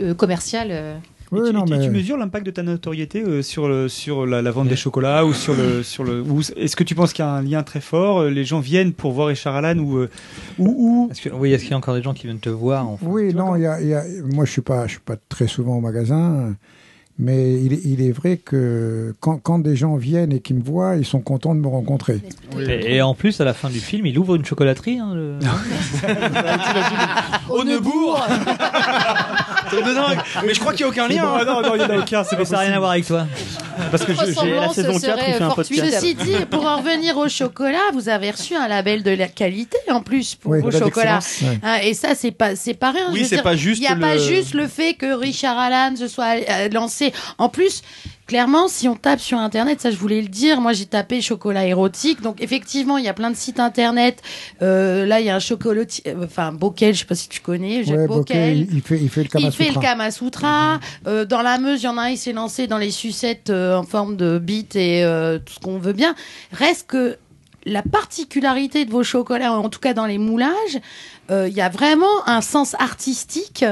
euh, 0.00 0.14
commerciales. 0.14 1.00
Et 1.38 1.48
tu, 1.48 1.52
non, 1.54 1.62
et 1.62 1.64
tu- 1.66 1.72
mais- 1.76 1.84
tu 1.84 1.90
mesures 1.90 2.16
l'impact 2.16 2.44
de 2.46 2.50
ta 2.50 2.62
notoriété 2.62 3.22
euh, 3.22 3.42
sur, 3.42 3.68
le, 3.68 3.88
sur 3.88 4.26
la, 4.26 4.42
la 4.42 4.50
vente 4.50 4.68
des 4.68 4.76
chocolats 4.76 5.24
ou 5.24 5.32
sur 5.32 5.54
le 5.54 5.82
sur 5.82 6.04
le 6.04 6.20
ou 6.22 6.40
est-ce 6.56 6.76
que 6.76 6.84
tu 6.84 6.94
penses 6.94 7.12
qu'il 7.12 7.24
y 7.24 7.28
a 7.28 7.30
un 7.32 7.42
lien 7.42 7.62
très 7.62 7.80
fort 7.80 8.20
euh, 8.20 8.30
Les 8.30 8.44
gens 8.44 8.60
viennent 8.60 8.92
pour 8.92 9.12
voir 9.12 9.28
Richard 9.28 9.56
Allan 9.56 9.78
ou 9.78 9.96
euh, 9.98 10.10
ou, 10.58 10.66
ou 11.06 11.08
Est-ce 11.10 11.22
que- 11.22 11.34
oui, 11.34 11.52
est-ce 11.52 11.62
qu'il 11.62 11.70
y 11.70 11.74
a 11.74 11.78
encore 11.78 11.94
des 11.94 12.02
gens 12.02 12.14
qui 12.14 12.26
viennent 12.26 12.38
te 12.38 12.48
voir 12.50 12.88
enfin 12.88 13.06
Oui, 13.08 13.32
non, 13.34 13.56
il 13.56 13.62
y 13.62 13.66
a, 13.66 13.80
il 13.80 13.88
y 13.88 13.94
a- 13.94 14.04
moi 14.32 14.44
je 14.44 14.50
suis 14.52 14.62
pas, 14.62 14.86
je 14.86 14.92
suis 14.92 15.00
pas 15.00 15.16
très 15.28 15.46
souvent 15.46 15.76
au 15.76 15.80
magasin, 15.80 16.54
mais 17.24 17.54
il 17.62 17.72
est, 17.72 17.80
il 17.84 18.02
est 18.02 18.10
vrai 18.10 18.36
que 18.36 19.14
quand, 19.20 19.38
quand 19.38 19.60
des 19.60 19.76
gens 19.76 19.94
viennent 19.96 20.32
et 20.32 20.40
qui 20.40 20.54
me 20.54 20.62
voient, 20.62 20.96
ils 20.96 21.06
sont 21.06 21.20
contents 21.20 21.54
de 21.54 21.60
me 21.60 21.68
rencontrer. 21.68 22.18
Et, 22.58 22.96
et 22.96 23.02
en 23.02 23.14
plus, 23.14 23.40
à 23.40 23.44
la 23.44 23.54
fin 23.54 23.70
du 23.70 23.78
film, 23.78 24.06
il 24.06 24.18
ouvre 24.18 24.34
une 24.34 24.44
chocolaterie. 24.44 24.98
hein, 24.98 25.12
le- 25.14 25.38
Au 27.48 27.64
Neubourg 27.64 28.26
Mais 30.46 30.54
je 30.54 30.60
crois 30.60 30.72
qu'il 30.74 30.84
n'y 30.84 30.90
a 30.90 30.92
aucun 30.92 31.08
lien. 31.08 31.22
Ah 31.40 31.44
non, 31.44 31.62
non, 31.62 31.74
il 31.76 31.80
y 31.80 31.84
en 31.84 31.90
a 31.90 31.98
aucun, 31.98 32.22
Mais 32.38 32.44
ça 32.44 32.56
n'a 32.56 32.58
rien 32.62 32.72
à 32.72 32.78
voir 32.78 32.90
avec 32.92 33.06
toi. 33.06 33.26
Parce 33.90 34.04
que 34.04 34.12
je- 34.12 34.18
j'ai 34.42 34.50
la 34.54 34.68
saison 34.68 34.92
4, 34.92 35.00
serait 35.00 35.30
il 35.30 35.34
fait 35.34 35.42
un 35.44 35.50
podcast. 35.50 35.90
Ceci 35.94 36.14
dit, 36.14 36.34
pour 36.50 36.66
en 36.66 36.76
revenir 36.78 37.16
au 37.16 37.28
chocolat, 37.28 37.78
vous 37.94 38.08
avez 38.08 38.30
reçu 38.30 38.54
un 38.54 38.68
label 38.68 39.02
de 39.02 39.10
la 39.12 39.28
qualité 39.28 39.78
en 39.90 40.02
plus 40.02 40.34
pour 40.34 40.52
Oui, 40.52 40.60
vos 40.60 40.68
label 40.70 40.88
chocolats. 40.88 41.14
d'excellence, 41.20 41.52
ouais. 41.54 41.60
Hein, 41.62 41.76
et 41.84 41.94
ça, 41.94 42.14
c'est 42.14 42.32
pas, 42.32 42.54
c'est 42.54 42.74
pas 42.74 42.90
rien. 42.90 43.06
Oui, 43.12 43.24
c'est 43.24 43.42
pas 43.42 43.56
juste 43.56 43.78
Il 43.78 43.82
n'y 43.82 43.86
a 43.88 43.96
pas 43.96 44.18
juste 44.18 44.52
le 44.54 44.66
fait 44.66 44.94
que 44.94 45.14
Richard 45.14 45.58
Allan 45.58 45.96
se 45.96 46.06
soit 46.08 46.36
euh, 46.48 46.68
En 47.38 47.48
plus, 47.48 47.82
clairement, 48.26 48.68
si 48.68 48.88
on 48.88 48.96
tape 48.96 49.20
sur 49.20 49.38
Internet, 49.38 49.80
ça 49.80 49.90
je 49.90 49.96
voulais 49.96 50.22
le 50.22 50.28
dire, 50.28 50.60
moi 50.60 50.72
j'ai 50.72 50.86
tapé 50.86 51.20
chocolat 51.20 51.66
érotique. 51.66 52.22
Donc 52.22 52.40
effectivement, 52.40 52.98
il 52.98 53.04
y 53.04 53.08
a 53.08 53.14
plein 53.14 53.30
de 53.30 53.36
sites 53.36 53.60
Internet. 53.60 54.22
Euh, 54.62 55.06
là, 55.06 55.20
il 55.20 55.26
y 55.26 55.30
a 55.30 55.36
un 55.36 55.40
chocolatier, 55.40 56.04
euh, 56.08 56.24
enfin 56.24 56.52
Bockel, 56.52 56.94
je 56.94 57.00
sais 57.00 57.04
pas 57.04 57.14
si 57.14 57.28
tu 57.28 57.40
connais, 57.40 57.84
Jacques 57.84 57.98
Ouais, 57.98 58.06
Bockel. 58.06 58.66
Il, 58.72 58.82
fait, 58.82 58.98
il 58.98 59.08
fait 59.08 59.24
le 59.24 59.28
Kama 59.28 59.46
Il 59.46 59.52
fait 59.52 59.70
le. 59.70 59.80
Kama 59.80 60.10
Sutra. 60.10 60.80
Euh, 61.06 61.24
dans 61.24 61.42
la 61.42 61.58
Meuse, 61.58 61.82
il 61.82 61.86
y 61.86 61.88
en 61.88 61.98
a 61.98 62.02
un, 62.02 62.08
il 62.08 62.18
s'est 62.18 62.32
lancé 62.32 62.66
dans 62.66 62.78
les 62.78 62.90
sucettes 62.90 63.50
euh, 63.50 63.76
en 63.76 63.82
forme 63.82 64.16
de 64.16 64.38
bite 64.38 64.76
et 64.76 65.04
tout 65.44 65.54
ce 65.54 65.60
qu'on 65.60 65.78
veut 65.78 65.92
bien. 65.92 66.14
Reste 66.52 66.86
que 66.86 67.18
la 67.64 67.82
particularité 67.82 68.84
de 68.84 68.90
vos 68.90 69.02
chocolats, 69.04 69.52
en 69.52 69.68
tout 69.68 69.80
cas 69.80 69.94
dans 69.94 70.06
les 70.06 70.18
moulages, 70.18 70.80
euh, 71.30 71.48
il 71.48 71.54
y 71.54 71.60
a 71.60 71.68
vraiment 71.68 72.26
un 72.26 72.40
sens 72.40 72.74
artistique. 72.78 73.64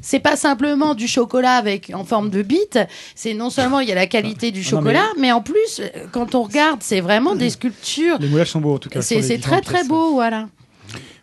C'est 0.00 0.20
pas 0.20 0.36
simplement 0.36 0.94
du 0.94 1.08
chocolat 1.08 1.54
avec 1.54 1.90
en 1.94 2.04
forme 2.04 2.30
de 2.30 2.42
bite. 2.42 2.78
C'est 3.14 3.34
non 3.34 3.50
seulement 3.50 3.80
il 3.80 3.88
y 3.88 3.92
a 3.92 3.96
la 3.96 4.06
qualité 4.06 4.50
du 4.52 4.60
Ah 4.60 4.70
chocolat, 4.70 5.06
mais... 5.18 5.32
en 5.32 5.40
plus, 5.40 5.80
euh, 5.80 6.06
quand 6.12 6.34
on 6.34 6.42
regarde, 6.42 6.80
c'est 6.82 7.00
vraiment 7.00 7.34
des 7.34 7.50
sculptures. 7.50 8.18
Les 8.20 8.28
moulages 8.28 8.50
sont 8.50 8.60
beaux 8.60 8.74
en 8.74 8.78
tout 8.78 8.88
cas. 8.88 9.02
C'est 9.02 9.20
très 9.38 9.60
très 9.60 9.78
pièces. 9.78 9.88
beau, 9.88 10.12
voilà. 10.12 10.48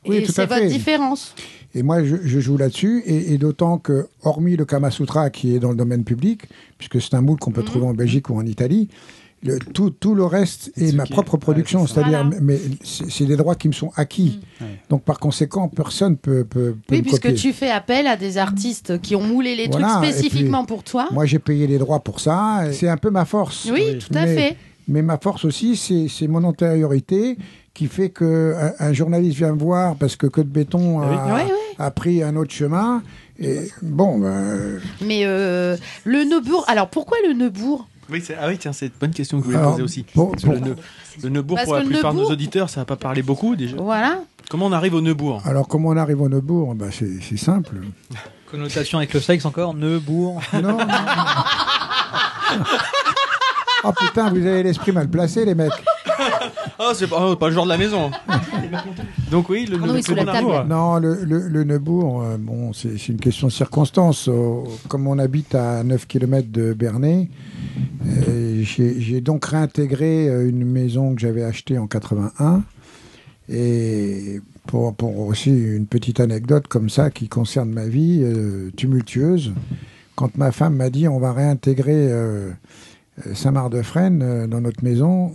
Oui, 0.05 0.17
et 0.17 0.25
c'est 0.25 0.45
votre 0.45 0.65
différence. 0.67 1.33
Et 1.75 1.83
moi, 1.83 2.03
je, 2.03 2.15
je 2.23 2.39
joue 2.39 2.57
là-dessus, 2.57 3.03
et, 3.05 3.33
et 3.33 3.37
d'autant 3.37 3.77
que, 3.77 4.07
hormis 4.23 4.55
le 4.55 4.65
Kama 4.65 4.89
Sutra 4.89 5.29
qui 5.29 5.55
est 5.55 5.59
dans 5.59 5.69
le 5.69 5.75
domaine 5.75 6.03
public, 6.03 6.43
puisque 6.79 6.99
c'est 6.99 7.13
un 7.13 7.21
moule 7.21 7.37
qu'on 7.37 7.51
peut 7.51 7.63
trouver 7.63 7.85
en 7.85 7.93
Belgique 7.93 8.29
ou 8.29 8.37
en 8.37 8.45
Italie, 8.45 8.89
le, 9.43 9.57
tout, 9.59 9.89
tout 9.89 10.15
le 10.15 10.25
reste 10.25 10.71
est 10.77 10.93
ma 10.93 11.05
propre 11.05 11.37
production, 11.37 11.87
c'est-à-dire, 11.87 12.23
Voilà. 12.25 12.41
mais 12.41 12.59
c'est 12.83 13.25
des 13.25 13.35
droits 13.37 13.55
qui 13.55 13.67
me 13.67 13.73
sont 13.73 13.91
acquis. 13.95 14.39
Donc, 14.89 15.03
par 15.03 15.19
conséquent, 15.19 15.67
personne 15.69 16.17
peut, 16.17 16.43
peut, 16.43 16.75
peut 16.87 16.95
Oui, 16.95 16.97
me 16.97 17.01
puisque 17.03 17.21
copier. 17.23 17.37
tu 17.37 17.53
fais 17.53 17.69
appel 17.71 18.07
à 18.07 18.17
des 18.17 18.37
artistes 18.37 18.99
qui 19.01 19.15
ont 19.15 19.21
moulé 19.23 19.55
les 19.55 19.67
Voilà, 19.67 19.99
trucs 20.01 20.11
spécifiquement 20.13 20.65
puis, 20.65 20.75
pour 20.75 20.83
toi. 20.83 21.07
Moi, 21.11 21.25
j'ai 21.25 21.39
payé 21.39 21.67
les 21.67 21.77
droits 21.77 21.99
pour 22.01 22.19
ça. 22.19 22.63
C'est 22.73 22.89
un 22.89 22.97
peu 22.97 23.09
ma 23.11 23.25
force. 23.25 23.69
Oui, 23.71 23.97
tout 23.99 24.13
à 24.17 24.25
Mais- 24.25 24.35
fait. 24.35 24.57
Mais 24.91 25.03
ma 25.03 25.19
force 25.19 25.45
aussi, 25.45 25.75
c'est 25.75 26.07
c'est 26.09 26.27
mon 26.27 26.43
antériorité 26.43 27.37
qui 27.75 27.85
fait 27.85 28.09
que 28.09 28.55
un, 28.79 28.87
un 28.87 28.91
journaliste 28.93 29.37
vient 29.37 29.53
me 29.53 29.59
voir 29.59 29.95
parce 29.95 30.15
que 30.15 30.25
Code 30.25 30.47
Béton 30.49 30.99
a, 30.99 31.35
Oui, 31.35 31.41
oui. 31.45 31.51
a 31.77 31.91
pris 31.91 32.23
un 32.23 32.35
autre 32.35 32.51
chemin. 32.51 33.03
Et 33.39 33.69
bon, 33.83 34.17
ben, 34.17 34.79
Mais 35.05 35.21
euh, 35.25 35.77
le 36.05 36.23
Neubourg, 36.23 36.65
alors 36.67 36.89
pourquoi 36.89 37.17
le 37.27 37.33
Neubourg? 37.33 37.87
Oui, 38.11 38.21
c'est- 38.25 38.35
ah 38.39 38.47
oui, 38.47 38.57
tiens, 38.57 38.73
c'est 38.73 38.87
une 38.87 38.91
bonne 38.99 39.11
question 39.11 39.37
que 39.37 39.43
je 39.43 39.47
voulais 39.49 39.59
Alors, 39.59 39.71
poser 39.71 39.83
aussi. 39.83 40.05
le, 40.15 41.29
Neubourg, 41.29 41.55
Parce 41.57 41.65
pour 41.65 41.75
la 41.75 41.83
plupart 41.83 42.13
de 42.13 42.19
nos 42.19 42.29
auditeurs, 42.31 42.69
ça 42.69 42.81
va 42.81 42.85
pas 42.85 42.95
parler 42.95 43.21
beaucoup 43.21 43.55
déjà. 43.55 43.75
Voilà. 43.77 44.19
Comment 44.49 44.65
on 44.67 44.71
arrive 44.71 44.95
au 44.95 45.01
Neubourg? 45.01 45.41
Alors 45.45 45.67
comment 45.67 45.89
on 45.89 45.97
arrive 45.97 46.21
au 46.21 46.29
Neubourg? 46.29 46.73
Ben, 46.75 46.89
C'est 46.91 47.21
c'est 47.21 47.37
simple. 47.37 47.75
Connotation 48.49 48.97
avec 48.97 49.13
le 49.13 49.19
sexe 49.19 49.45
encore, 49.45 49.73
Neubourg. 49.75 50.41
Non, 50.53 50.61
non, 50.61 50.77
non. 50.79 50.85
Oh 53.83 53.91
putain, 53.97 54.29
vous 54.29 54.45
avez 54.45 54.61
l'esprit 54.63 54.91
mal 54.91 55.07
placé, 55.07 55.45
les 55.45 55.55
mecs. 55.55 55.71
Oh, 56.81 56.91
c'est 56.93 57.07
pas, 57.07 57.29
oh, 57.29 57.35
pas 57.35 57.49
le 57.49 57.53
genre 57.53 57.65
de 57.65 57.69
la 57.69 57.77
maison. 57.77 58.09
Donc 59.31 59.49
oui, 59.49 59.65
le. 59.65 59.77
Neubourg. 59.77 60.65
Non, 60.65 60.97
le, 60.97 61.23
le, 61.25 61.47
le 61.47 61.63
Neubourg, 61.65 62.21
euh, 62.23 62.37
bon, 62.39 62.71
c'est 62.71 63.09
une 63.09 63.19
question 63.19 63.47
de 63.47 63.51
circonstance. 63.51 64.29
Comme 64.87 65.07
on 65.07 65.19
habite 65.19 65.55
à 65.55 65.83
9 65.83 66.07
km 66.07 66.47
de 66.49 66.73
Bernay, 66.73 67.27
euh, 68.05 68.63
j'ai 68.63 69.21
donc 69.21 69.45
réintégré 69.45 70.29
euh, 70.29 70.47
une 70.47 70.63
maison 70.65 71.13
que 71.15 71.21
j'avais 71.21 71.43
achetée 71.43 71.77
en 71.77 71.87
81. 71.87 72.63
Et 73.49 74.41
pour, 74.67 74.93
pour 74.93 75.19
aussi 75.21 75.49
une 75.49 75.87
petite 75.87 76.19
anecdote 76.19 76.67
comme 76.67 76.89
ça 76.89 77.09
qui 77.09 77.27
concerne 77.27 77.71
ma 77.71 77.87
vie 77.87 78.21
euh, 78.23 78.69
tumultueuse, 78.77 79.53
quand 80.15 80.37
ma 80.37 80.51
femme 80.51 80.75
m'a 80.75 80.89
dit 80.89 81.07
on 81.07 81.19
va 81.19 81.33
réintégrer 81.33 82.11
euh, 82.11 82.51
Saint-Marc-de-Fresnes 83.33 84.21
euh, 84.21 84.47
dans 84.47 84.61
notre 84.61 84.83
maison, 84.83 85.31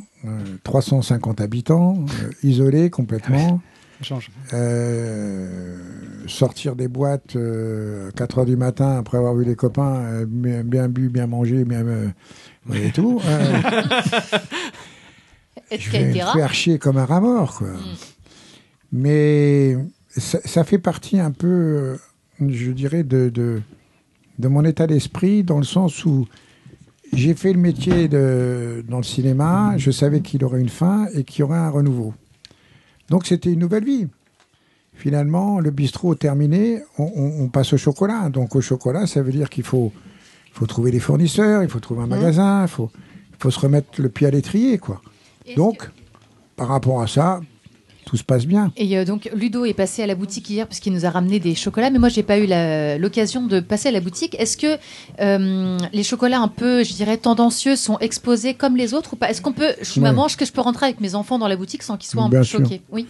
350 0.62 1.40
habitants, 1.40 2.04
euh, 2.22 2.30
isolés 2.42 2.90
complètement. 2.90 3.60
Ça 3.98 4.04
change. 4.04 4.30
Euh, 4.52 5.78
sortir 6.26 6.74
des 6.74 6.88
boîtes 6.88 7.36
euh, 7.36 8.08
à 8.08 8.12
4 8.12 8.38
heures 8.38 8.44
du 8.46 8.56
matin 8.56 8.98
après 8.98 9.18
avoir 9.18 9.34
vu 9.34 9.44
les 9.44 9.54
copains, 9.54 9.94
euh, 10.02 10.26
bien, 10.26 10.64
bien 10.64 10.88
bu, 10.88 11.08
bien 11.08 11.26
mangé, 11.28 11.64
bien 11.64 11.86
euh, 11.86 12.08
et 12.74 12.90
tout. 12.90 13.20
euh, 13.24 13.60
je 15.78 15.90
vais 15.90 16.04
me 16.06 16.10
Etc. 16.10 16.26
faire 16.32 16.52
chier 16.54 16.78
comme 16.78 16.96
un 16.96 17.04
rat 17.04 17.20
mort, 17.20 17.56
quoi. 17.58 17.68
Mais 18.92 19.76
ça, 20.08 20.38
ça 20.44 20.64
fait 20.64 20.78
partie 20.78 21.20
un 21.20 21.30
peu, 21.30 21.46
euh, 21.48 21.96
je 22.48 22.70
dirais, 22.72 23.04
de, 23.04 23.28
de, 23.28 23.62
de 24.38 24.48
mon 24.48 24.64
état 24.64 24.86
d'esprit, 24.86 25.44
dans 25.44 25.58
le 25.58 25.64
sens 25.64 26.04
où 26.04 26.26
j'ai 27.14 27.34
fait 27.34 27.52
le 27.52 27.58
métier 27.60 28.08
de, 28.08 28.84
dans 28.88 28.98
le 28.98 29.02
cinéma, 29.04 29.74
je 29.76 29.90
savais 29.90 30.20
qu'il 30.20 30.44
aurait 30.44 30.60
une 30.60 30.68
fin 30.68 31.06
et 31.14 31.24
qu'il 31.24 31.40
y 31.40 31.42
aurait 31.42 31.58
un 31.58 31.70
renouveau. 31.70 32.14
Donc 33.10 33.26
c'était 33.26 33.52
une 33.52 33.60
nouvelle 33.60 33.84
vie. 33.84 34.06
Finalement, 34.94 35.58
le 35.60 35.70
bistrot 35.70 36.14
terminé, 36.14 36.80
on, 36.98 37.04
on- 37.16 37.44
on 37.44 37.48
passe 37.48 37.72
au 37.72 37.76
chocolat. 37.76 38.28
Donc 38.30 38.54
au 38.56 38.60
chocolat, 38.60 39.06
ça 39.06 39.22
veut 39.22 39.32
dire 39.32 39.50
qu'il 39.50 39.64
faut, 39.64 39.92
faut 40.52 40.66
trouver 40.66 40.90
des 40.90 41.00
fournisseurs, 41.00 41.62
il 41.62 41.68
faut 41.68 41.80
trouver 41.80 42.02
un 42.02 42.06
magasin, 42.06 42.62
il 42.62 42.68
faut, 42.68 42.90
faut 43.38 43.50
se 43.50 43.58
remettre 43.60 44.00
le 44.00 44.08
pied 44.08 44.26
à 44.26 44.30
l'étrier, 44.30 44.78
quoi. 44.78 45.00
Donc, 45.56 45.90
par 46.56 46.68
rapport 46.68 47.02
à 47.02 47.06
ça, 47.06 47.40
tout 48.14 48.18
se 48.18 48.22
passe 48.24 48.46
bien. 48.46 48.70
Et 48.76 48.96
euh, 48.96 49.04
donc 49.04 49.28
Ludo 49.34 49.64
est 49.64 49.74
passé 49.74 50.00
à 50.04 50.06
la 50.06 50.14
boutique 50.14 50.48
hier 50.48 50.68
parce 50.68 50.78
qu'il 50.78 50.92
nous 50.92 51.04
a 51.04 51.10
ramené 51.10 51.40
des 51.40 51.56
chocolats, 51.56 51.90
mais 51.90 51.98
moi 51.98 52.08
j'ai 52.08 52.22
pas 52.22 52.38
eu 52.38 52.46
l'occasion 53.00 53.44
de 53.44 53.58
passer 53.58 53.88
à 53.88 53.92
la 53.92 53.98
boutique. 54.00 54.36
Est-ce 54.38 54.56
que 54.56 54.76
euh, 55.20 55.78
les 55.92 56.04
chocolats 56.04 56.38
un 56.40 56.46
peu, 56.46 56.84
je 56.84 56.92
dirais 56.94 57.16
tendancieux, 57.16 57.74
sont 57.74 57.98
exposés 57.98 58.54
comme 58.54 58.76
les 58.76 58.94
autres 58.94 59.14
ou 59.14 59.16
pas? 59.16 59.30
Est-ce 59.30 59.42
qu'on 59.42 59.52
peut, 59.52 59.72
je 59.80 59.84
suis 59.86 60.00
Ouais. 60.00 60.08
maman, 60.10 60.26
est-ce 60.28 60.36
que 60.36 60.44
je 60.44 60.52
peux 60.52 60.60
rentrer 60.60 60.86
avec 60.86 61.00
mes 61.00 61.16
enfants 61.16 61.40
dans 61.40 61.48
la 61.48 61.56
boutique 61.56 61.82
sans 61.82 61.96
qu'ils 61.96 62.08
soient 62.10 62.22
un 62.22 62.28
Bien 62.28 62.40
peu 62.40 62.44
sûr. 62.44 62.60
choqués? 62.60 62.82
Oui. 62.92 63.06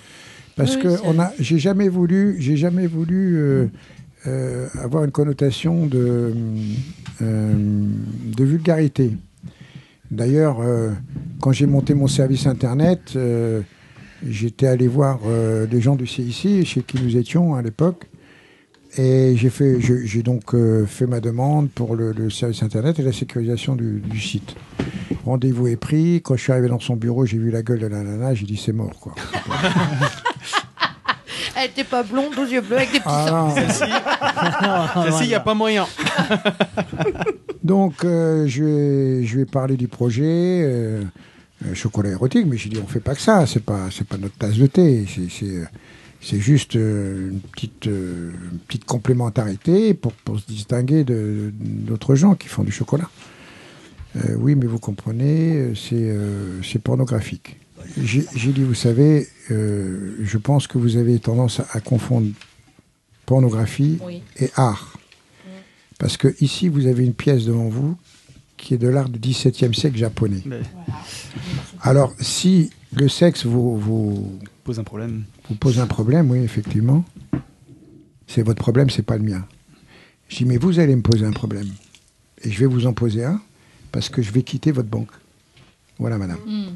Parce 0.57 0.77
Oui, 0.77 0.83
que 0.83 0.89
c'est- 0.97 1.03
on 1.05 1.19
a, 1.19 1.33
j'ai 1.39 1.59
jamais 1.59 1.89
voulu, 1.91 2.37
j'ai 2.39 2.57
jamais 2.57 2.87
voulu 2.87 3.37
euh, 3.37 3.67
euh, 4.27 4.69
avoir 4.81 5.05
une 5.05 5.11
connotation 5.11 5.85
de, 5.85 6.33
euh, 7.21 7.53
de 8.39 8.45
vulgarité. 8.45 9.11
D'ailleurs, 10.11 10.61
euh, 10.61 10.91
quand 11.43 11.53
j'ai 11.53 11.67
monté 11.67 11.93
mon 11.93 12.07
service 12.07 12.47
internet, 12.47 13.13
euh, 13.17 13.61
j'étais 14.29 14.67
allé 14.67 14.89
voir 14.89 15.21
euh, 15.27 15.67
des 15.67 15.81
gens 15.81 15.97
du 15.97 16.07
CIC 16.07 16.65
chez 16.67 16.83
qui 16.83 17.01
nous 17.03 17.17
étions 17.17 17.55
à 17.55 17.63
l'époque, 17.63 18.07
Et 18.97 19.35
j'ai 19.37 19.51
fait, 19.51 19.81
je- 19.81 20.05
j'ai 20.07 20.23
donc 20.23 20.55
euh, 20.55 20.87
fait 20.87 21.07
ma 21.07 21.19
demande 21.21 21.69
pour 21.71 21.97
le, 21.97 22.13
le 22.13 22.31
service 22.31 22.63
internet 22.63 22.99
et 23.01 23.03
la 23.03 23.13
sécurisation 23.13 23.75
du, 23.75 24.01
du 24.01 24.21
site. 24.21 24.55
Rendez-vous 25.25 25.67
est 25.69 25.77
pris. 25.77 26.21
Quand 26.23 26.37
je 26.37 26.43
suis 26.43 26.53
arrivé 26.53 26.69
dans 26.69 26.79
son 26.79 26.95
bureau, 26.97 27.27
j'ai 27.27 27.39
vu 27.39 27.51
la 27.51 27.63
gueule 27.63 27.81
de 27.81 27.87
la 27.89 28.03
nana, 28.03 28.35
j'ai 28.35 28.47
dit 28.47 28.57
c'est 28.57 28.73
mort 28.73 28.93
quoi. 29.01 29.15
Elle 31.57 31.71
était 31.71 31.85
pas 31.85 32.03
blonde, 32.03 32.37
aux 32.39 32.45
yeux 32.45 32.61
bleus, 32.61 32.77
avec 32.77 32.93
des 32.93 32.99
petits 32.99 33.09
Ah. 33.09 33.49
Celle-ci, 33.55 33.85
il 35.25 35.29
n'y 35.29 35.35
a 35.35 35.41
pas 35.41 35.55
moyen. 35.55 35.87
Donc, 37.63 38.05
euh, 38.05 38.47
je, 38.49 38.65
vais, 38.65 39.25
je 39.25 39.39
vais 39.39 39.45
parler 39.45 39.77
du 39.77 39.87
projet 39.89 40.23
euh, 40.65 41.03
chocolat 41.73 42.11
érotique, 42.11 42.47
mais 42.47 42.57
j'ai 42.59 42.69
dit 42.69 42.79
on 42.83 42.87
fait 42.87 43.01
pas 43.01 43.15
que 43.15 43.21
ça, 43.23 43.47
c'est 43.47 43.63
pas 43.65 43.89
c'est 43.91 44.07
pas 44.07 44.19
notre 44.19 44.37
tasse 44.37 44.57
de 44.57 44.67
thé, 44.67 45.07
c'est 45.31 45.45
euh, 45.45 46.41
juste 46.41 46.77
euh, 46.77 47.31
une 47.31 47.41
petite 47.41 47.87
euh, 47.87 48.33
une 48.53 48.59
petite 48.59 48.85
complémentarité 48.85 49.95
pour 49.95 50.13
pour 50.13 50.39
se 50.39 50.47
distinguer 50.47 51.05
de 51.05 51.53
d'autres 51.59 52.15
gens 52.15 52.35
qui 52.35 52.49
font 52.49 52.65
du 52.65 52.73
chocolat. 52.73 53.09
Euh, 54.17 54.37
oui, 54.39 54.55
mais 54.55 54.67
vous 54.67 54.79
comprenez, 54.79 55.57
euh, 55.57 55.75
c'est 55.75 55.95
euh, 55.95 56.63
c'est 56.63 56.79
pornographique. 56.81 57.57
J'ai 58.03 58.25
j'ai 58.35 58.53
dit, 58.53 58.63
vous 58.63 58.75
savez, 58.75 59.29
euh, 59.51 60.17
je 60.23 60.39
pense 60.39 60.67
que 60.67 60.79
vous 60.79 60.97
avez 60.97 61.19
tendance 61.19 61.61
à, 61.61 61.67
à 61.73 61.81
confondre 61.81 62.29
pornographie 63.27 63.99
Oui. 64.05 64.23
et 64.39 64.51
art. 64.57 64.99
Parce 65.99 66.17
que 66.17 66.35
ici, 66.41 66.69
vous 66.69 66.87
avez 66.87 67.05
une 67.05 67.15
pièce 67.15 67.45
devant 67.45 67.69
vous 67.69 67.97
qui 68.57 68.75
est 68.75 68.79
de 68.79 68.89
l'art 68.89 69.09
du 69.09 69.19
XVIIe 69.19 69.75
siècle 69.75 69.97
japonais. 69.97 70.43
Alors, 71.83 72.13
si 72.21 72.71
le 72.93 73.09
sexe 73.09 73.45
vous, 73.47 73.79
vous 73.79 74.39
pose 74.65 74.79
un 74.79 74.85
problème, 74.85 75.25
vous 75.49 75.57
pose 75.57 75.79
un 75.81 75.87
problème, 75.87 76.31
oui, 76.31 76.39
effectivement, 76.39 77.05
c'est 78.27 78.43
votre 78.43 78.63
problème, 78.63 78.91
c'est 78.91 79.03
pas 79.03 79.17
le 79.17 79.25
mien. 79.25 79.45
Je 80.29 80.39
dis, 80.39 80.45
mais 80.47 80.57
vous 80.57 80.79
allez 80.79 80.97
me 80.97 81.03
poser 81.03 81.27
un 81.27 81.33
problème. 81.33 81.69
Et 82.43 82.51
je 82.51 82.59
vais 82.61 82.67
vous 82.67 82.87
en 82.87 82.93
poser 82.93 83.25
un 83.25 83.41
parce 83.93 84.09
que 84.09 84.23
je 84.23 84.33
vais 84.33 84.43
quitter 84.43 84.73
votre 84.73 84.89
banque. 84.89 85.11
Voilà, 85.99 86.19
madame. 86.19 86.39
Hmm. 86.47 86.67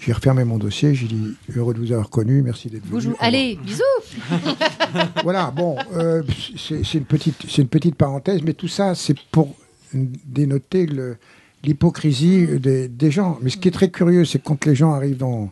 J'ai 0.00 0.12
refermé 0.12 0.44
mon 0.44 0.58
dossier, 0.58 0.94
j'ai 0.94 1.06
dit, 1.06 1.34
heureux 1.56 1.72
de 1.72 1.78
vous 1.78 1.92
avoir 1.92 2.10
connu, 2.10 2.42
merci 2.42 2.68
d'être 2.68 2.82
venu. 2.82 2.92
Bonjour. 2.92 3.16
Allez, 3.20 3.56
bisous. 3.64 3.82
voilà, 5.22 5.50
bon, 5.50 5.76
euh, 5.94 6.22
c'est 6.58 6.84
c'est 6.84 6.98
une, 6.98 7.04
petite- 7.06 7.46
c'est 7.48 7.62
une 7.62 7.68
petite 7.68 7.94
parenthèse, 7.94 8.42
mais 8.42 8.52
tout 8.52 8.68
ça, 8.68 8.94
c'est 8.94 9.18
pour 9.30 9.54
dénoter 9.94 10.86
le- 10.86 11.16
l'hypocrisie 11.62 12.46
des, 12.58 12.88
des 12.88 13.10
gens. 13.10 13.38
Mais 13.42 13.50
ce 13.50 13.56
qui 13.56 13.68
est 13.68 13.72
très 13.72 13.90
curieux, 13.90 14.24
c'est 14.24 14.42
quand 14.42 14.64
les 14.66 14.74
gens 14.74 14.92
arrivent 14.92 15.16
dans, 15.16 15.50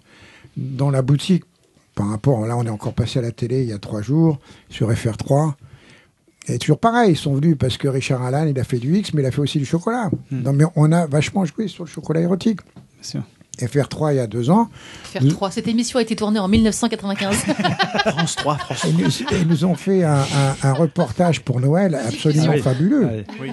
dans 0.56 0.90
la 0.90 1.02
boutique, 1.02 1.44
par 1.94 2.09
rapport, 2.09 2.47
là, 2.47 2.56
on 2.56 2.64
est 2.64 2.70
encore 2.70 2.94
passé 2.94 3.19
à 3.19 3.23
la 3.23 3.32
télé 3.32 3.62
il 3.62 3.69
y 3.69 3.73
a 3.73 3.78
trois 3.78 4.02
jours, 4.02 4.39
sur 4.70 4.90
FR3. 4.90 5.52
Et 6.48 6.59
toujours 6.59 6.78
pareil, 6.78 7.12
ils 7.12 7.16
sont 7.16 7.35
venus 7.35 7.56
parce 7.59 7.77
que 7.77 7.86
Richard 7.89 8.23
Allan, 8.23 8.47
il 8.47 8.59
a 8.59 8.64
fait 8.64 8.78
du 8.78 8.97
X, 8.97 9.14
mais 9.14 9.23
il 9.23 9.27
a 9.27 9.31
fait 9.31 9.40
aussi 9.40 9.59
du 9.59 9.64
chocolat. 9.66 10.10
Non, 10.31 10.52
mais 10.52 10.64
on 10.74 10.90
a 10.93 11.06
vachement 11.06 11.44
joué 11.44 11.69
sur 11.69 11.85
le 11.85 11.89
chocolat 11.90 12.20
érotique. 12.20 12.60
Bien 12.64 13.02
sûr. 13.02 13.23
FR3 13.60 14.14
il 14.14 14.16
y 14.16 14.19
a 14.20 14.27
deux 14.27 14.48
ans. 14.51 14.69
Faire 15.05 15.23
3. 15.28 15.51
Cette 15.51 15.69
émission 15.69 15.98
a 15.98 16.02
été 16.02 16.16
tournée 16.16 16.39
en 16.40 16.48
1995. 16.48 17.36
France 18.06 18.36
3, 18.36 18.56
France 18.56 18.85
Et 18.86 18.93
nous, 18.93 19.39
et 19.40 19.44
nous 19.44 19.64
ont 19.66 19.74
fait 19.74 20.02
un, 20.05 20.14
un- 20.23 20.56
un 20.62 20.73
reportage 20.73 21.43
pour 21.43 21.60
Noël 21.60 21.94
absolument 21.94 22.47
Ah 22.48 22.52
oui. 22.55 22.60
fabuleux. 22.62 23.09
Ah 23.28 23.32
oui. 23.40 23.52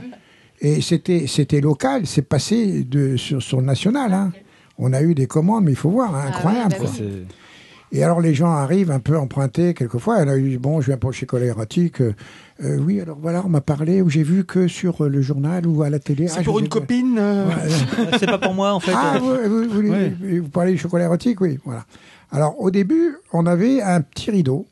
Et 0.62 0.82
c'était, 0.82 1.26
c'était 1.28 1.62
local, 1.62 2.02
c'est 2.06 2.22
passé 2.22 2.84
de, 2.84 3.16
sur, 3.18 3.42
sur 3.42 3.60
le 3.60 3.66
national. 3.66 4.14
hein. 4.14 4.32
On 4.78 4.94
a 4.94 5.02
eu 5.02 5.14
des 5.16 5.28
commandes, 5.28 5.66
mais 5.66 5.72
il 5.72 5.78
faut 5.78 5.90
voir, 5.90 6.16
hein, 6.16 6.26
incroyable. 6.28 6.70
bah 6.72 6.78
quoi. 6.80 6.90
Et 7.92 8.04
alors 8.04 8.22
les 8.22 8.36
gens 8.36 8.52
arrivent 8.52 8.92
un 8.92 9.00
peu 9.00 9.18
empruntés 9.18 9.74
quelquefois. 9.74 10.22
Elle 10.22 10.30
a 10.30 10.38
eu 10.38 10.58
bon, 10.60 10.80
je 10.80 10.88
viens 10.88 10.98
pour 10.98 11.10
le 11.10 11.16
chocolat 11.16 11.46
érotique. 11.48 12.02
euh, 12.02 12.14
euh, 12.64 12.78
oui, 12.78 13.02
alors 13.02 13.18
voilà, 13.20 13.42
on 13.46 13.50
m'a 13.50 13.62
parlé 13.62 14.02
ou 14.04 14.10
j'ai 14.10 14.22
vu 14.22 14.44
que 14.46 14.68
sur 14.68 15.04
euh, 15.06 15.10
le 15.10 15.22
journal 15.22 15.66
ou 15.66 15.82
à 15.82 15.90
la 15.90 15.98
télé. 15.98 16.28
C'est 16.28 16.42
ah, 16.42 16.44
pour 16.44 16.60
une 16.60 16.70
copine 16.70 17.18
euh, 17.20 17.50
C'est 18.20 18.28
pas 18.28 18.38
pour 18.38 18.54
moi 18.54 18.74
en 18.74 18.80
fait. 18.80 18.92
Ah, 18.96 19.18
vous, 19.20 19.36
vous- 19.50 19.70
vous- 19.70 19.90
Ouais. 19.90 20.14
vous- 20.22 20.44
vous 20.44 20.50
parlez 20.50 20.74
du 20.74 20.78
chocolat 20.78 21.06
érotique, 21.06 21.42
oui. 21.42 21.58
Voilà. 21.66 21.86
Alors 22.32 22.60
au 22.62 22.70
début, 22.70 23.16
on 23.34 23.46
avait 23.48 23.82
un 23.82 24.02
petit 24.02 24.30
rideau. 24.30 24.68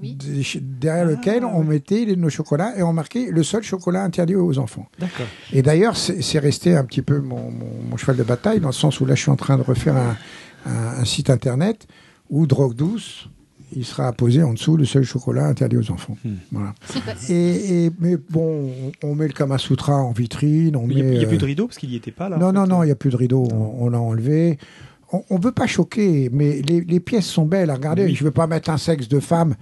De- 0.00 0.58
Derrière 0.60 1.04
lequel 1.06 1.44
on 1.44 1.62
mettait 1.64 2.04
nos 2.16 2.28
chocolats 2.30 2.76
et 2.76 2.82
on 2.82 2.92
marquait 2.92 3.28
le 3.30 3.42
seul 3.42 3.62
chocolat 3.62 4.02
interdit 4.02 4.34
aux 4.34 4.58
enfants. 4.58 4.86
D'accord. 4.98 5.26
Et 5.52 5.62
d'ailleurs, 5.62 5.96
c'est 5.96 6.38
resté 6.38 6.76
un 6.76 6.84
petit 6.84 7.02
peu 7.02 7.20
mon, 7.20 7.50
mon- 7.50 7.82
mon 7.90 7.96
cheval 7.96 8.16
de 8.16 8.22
bataille, 8.24 8.60
dans 8.60 8.68
le 8.68 8.72
sens 8.74 9.00
où 9.00 9.06
là, 9.06 9.14
je 9.14 9.22
suis 9.22 9.30
en 9.30 9.36
train 9.36 9.56
de 9.56 9.62
refaire 9.62 9.96
un, 9.96 10.16
un- 10.66 11.00
un 11.00 11.04
site 11.04 11.30
internet 11.30 11.86
où 12.30 12.46
Drogue 12.46 12.74
Douce, 12.74 13.28
il 13.76 13.84
sera 13.84 14.06
apposé 14.06 14.42
en 14.42 14.52
dessous 14.52 14.76
le 14.76 14.84
seul 14.84 15.02
chocolat 15.04 15.46
interdit 15.46 15.76
aux 15.76 15.90
enfants. 15.90 16.16
Voilà. 16.52 16.74
Et, 17.28 17.86
et- 17.86 17.90
mais 17.98 18.16
bon, 18.16 18.70
on, 19.02 19.08
on 19.08 19.14
met 19.14 19.26
le 19.26 19.32
Kama 19.32 19.58
Sutra 19.58 19.94
en 19.96 20.12
vitrine. 20.12 20.76
On 20.76 20.88
Il 20.88 21.04
n'y 21.04 21.24
a, 21.24 21.26
plus 21.26 21.38
de 21.38 21.42
euh, 21.42 21.46
rideau 21.46 21.66
parce 21.66 21.78
qu'il 21.78 21.88
n'y 21.90 21.96
était 21.96 22.12
pas 22.12 22.28
là. 22.28 22.36
non, 22.36 22.52
non, 22.52 22.64
fait. 22.64 22.70
non, 22.70 22.82
il 22.82 22.86
n'y 22.86 22.92
a 22.92 22.96
plus 22.96 23.10
de 23.10 23.16
rideau. 23.16 23.48
On, 23.52 23.86
on 23.86 23.88
l'a 23.90 24.00
enlevé. 24.00 24.58
On 25.30 25.36
ne 25.38 25.42
veut 25.42 25.52
pas 25.52 25.66
choquer, 25.68 26.28
mais 26.32 26.60
les, 26.62 26.80
les 26.80 26.98
pièces 27.00 27.26
sont 27.26 27.44
belles. 27.46 27.70
Regardez, 27.70 28.12
je 28.14 28.20
ne 28.22 28.28
veux 28.28 28.32
pas 28.32 28.46
mettre 28.48 28.70
un 28.70 28.78
sexe 28.78 29.06
de 29.08 29.20
femme 29.20 29.54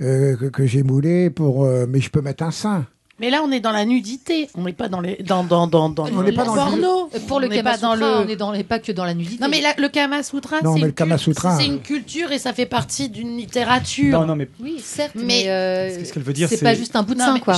euh, 0.00 0.36
que, 0.36 0.44
que 0.46 0.66
j'ai 0.66 0.82
moulé, 0.82 1.30
pour, 1.30 1.64
euh, 1.64 1.86
mais 1.88 2.00
je 2.00 2.10
peux 2.10 2.20
mettre 2.20 2.42
un 2.44 2.50
sein. 2.50 2.86
Mais 3.20 3.30
là, 3.30 3.42
on 3.44 3.50
est 3.50 3.58
dans 3.58 3.72
la 3.72 3.84
nudité. 3.84 4.48
On 4.54 4.62
n'est 4.62 4.72
pas 4.72 4.88
dans 4.88 5.00
les 5.00 5.16
dans 5.26 5.42
dans 5.42 5.66
dans 5.66 5.88
dans 5.88 6.06
On 6.06 6.22
n'est 6.22 6.30
pas 6.30 6.44
dans 6.44 6.54
le 6.54 6.60
porno. 6.60 7.10
Euh, 7.12 7.18
Pour 7.26 7.40
le 7.40 7.46
on 7.46 7.50
n'est 7.50 7.56
Kama 7.56 7.70
pas 7.72 7.76
dans 7.78 7.92
Sutra, 7.94 8.10
le. 8.20 8.24
on 8.24 8.28
est 8.28 8.36
dans 8.36 8.52
les 8.52 8.62
pas 8.62 8.78
que 8.78 8.92
dans 8.92 9.04
la 9.04 9.12
nudité. 9.14 9.42
Non 9.42 9.48
mais 9.50 9.60
la- 9.60 9.74
le 9.76 9.88
Kama 9.88 10.22
Sutra, 10.22 10.60
Non, 10.62 10.74
c'est 10.74 10.74
mais 10.74 10.80
une 10.82 10.86
le 10.86 10.92
Kama 10.92 11.16
cul- 11.16 11.24
Sutra, 11.24 11.56
c'est 11.58 11.66
une 11.66 11.80
culture 11.80 12.30
et 12.30 12.38
ça 12.38 12.52
fait 12.52 12.64
partie 12.66 13.08
d'une 13.08 13.36
littérature. 13.36 14.20
Non, 14.20 14.24
non, 14.24 14.36
mais 14.36 14.48
Oui, 14.62 14.80
certes, 14.80 15.16
Mais- 15.16 15.24
mais, 15.24 15.48
euh, 15.48 16.04
ce 16.04 16.12
qu'elle 16.12 16.22
veut 16.22 16.32
dire, 16.32 16.48
c'est 16.48 16.58
c'est- 16.58 16.64
pas 16.64 16.74
juste 16.74 16.94
un 16.94 17.02
bout 17.02 17.14
de 17.16 17.18
sein, 17.18 17.34
mais 17.34 17.40
quoi. 17.40 17.56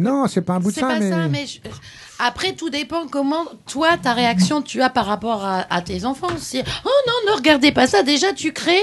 Non, 0.00 0.26
c'est 0.26 0.42
pas 0.42 0.54
un 0.54 0.58
bout 0.58 0.70
de 0.70 0.74
C'est 0.74 0.80
sein, 0.80 0.88
pas 0.88 0.98
mais... 0.98 1.10
ça, 1.10 1.28
mais 1.28 1.46
je- 1.46 1.60
après 2.18 2.54
tout 2.54 2.68
dépend 2.68 3.06
comment 3.06 3.44
toi 3.68 3.90
ta 4.02 4.14
réaction 4.14 4.62
tu 4.62 4.82
as 4.82 4.90
par 4.90 5.06
rapport 5.06 5.44
à, 5.44 5.64
à 5.72 5.80
tes 5.80 6.06
enfants. 6.06 6.26
Si 6.38 6.60
oh 6.84 6.88
non 7.06 7.30
ne 7.32 7.36
regardez 7.36 7.70
pas 7.70 7.86
ça, 7.86 8.02
déjà 8.02 8.32
tu 8.32 8.52
crées 8.52 8.74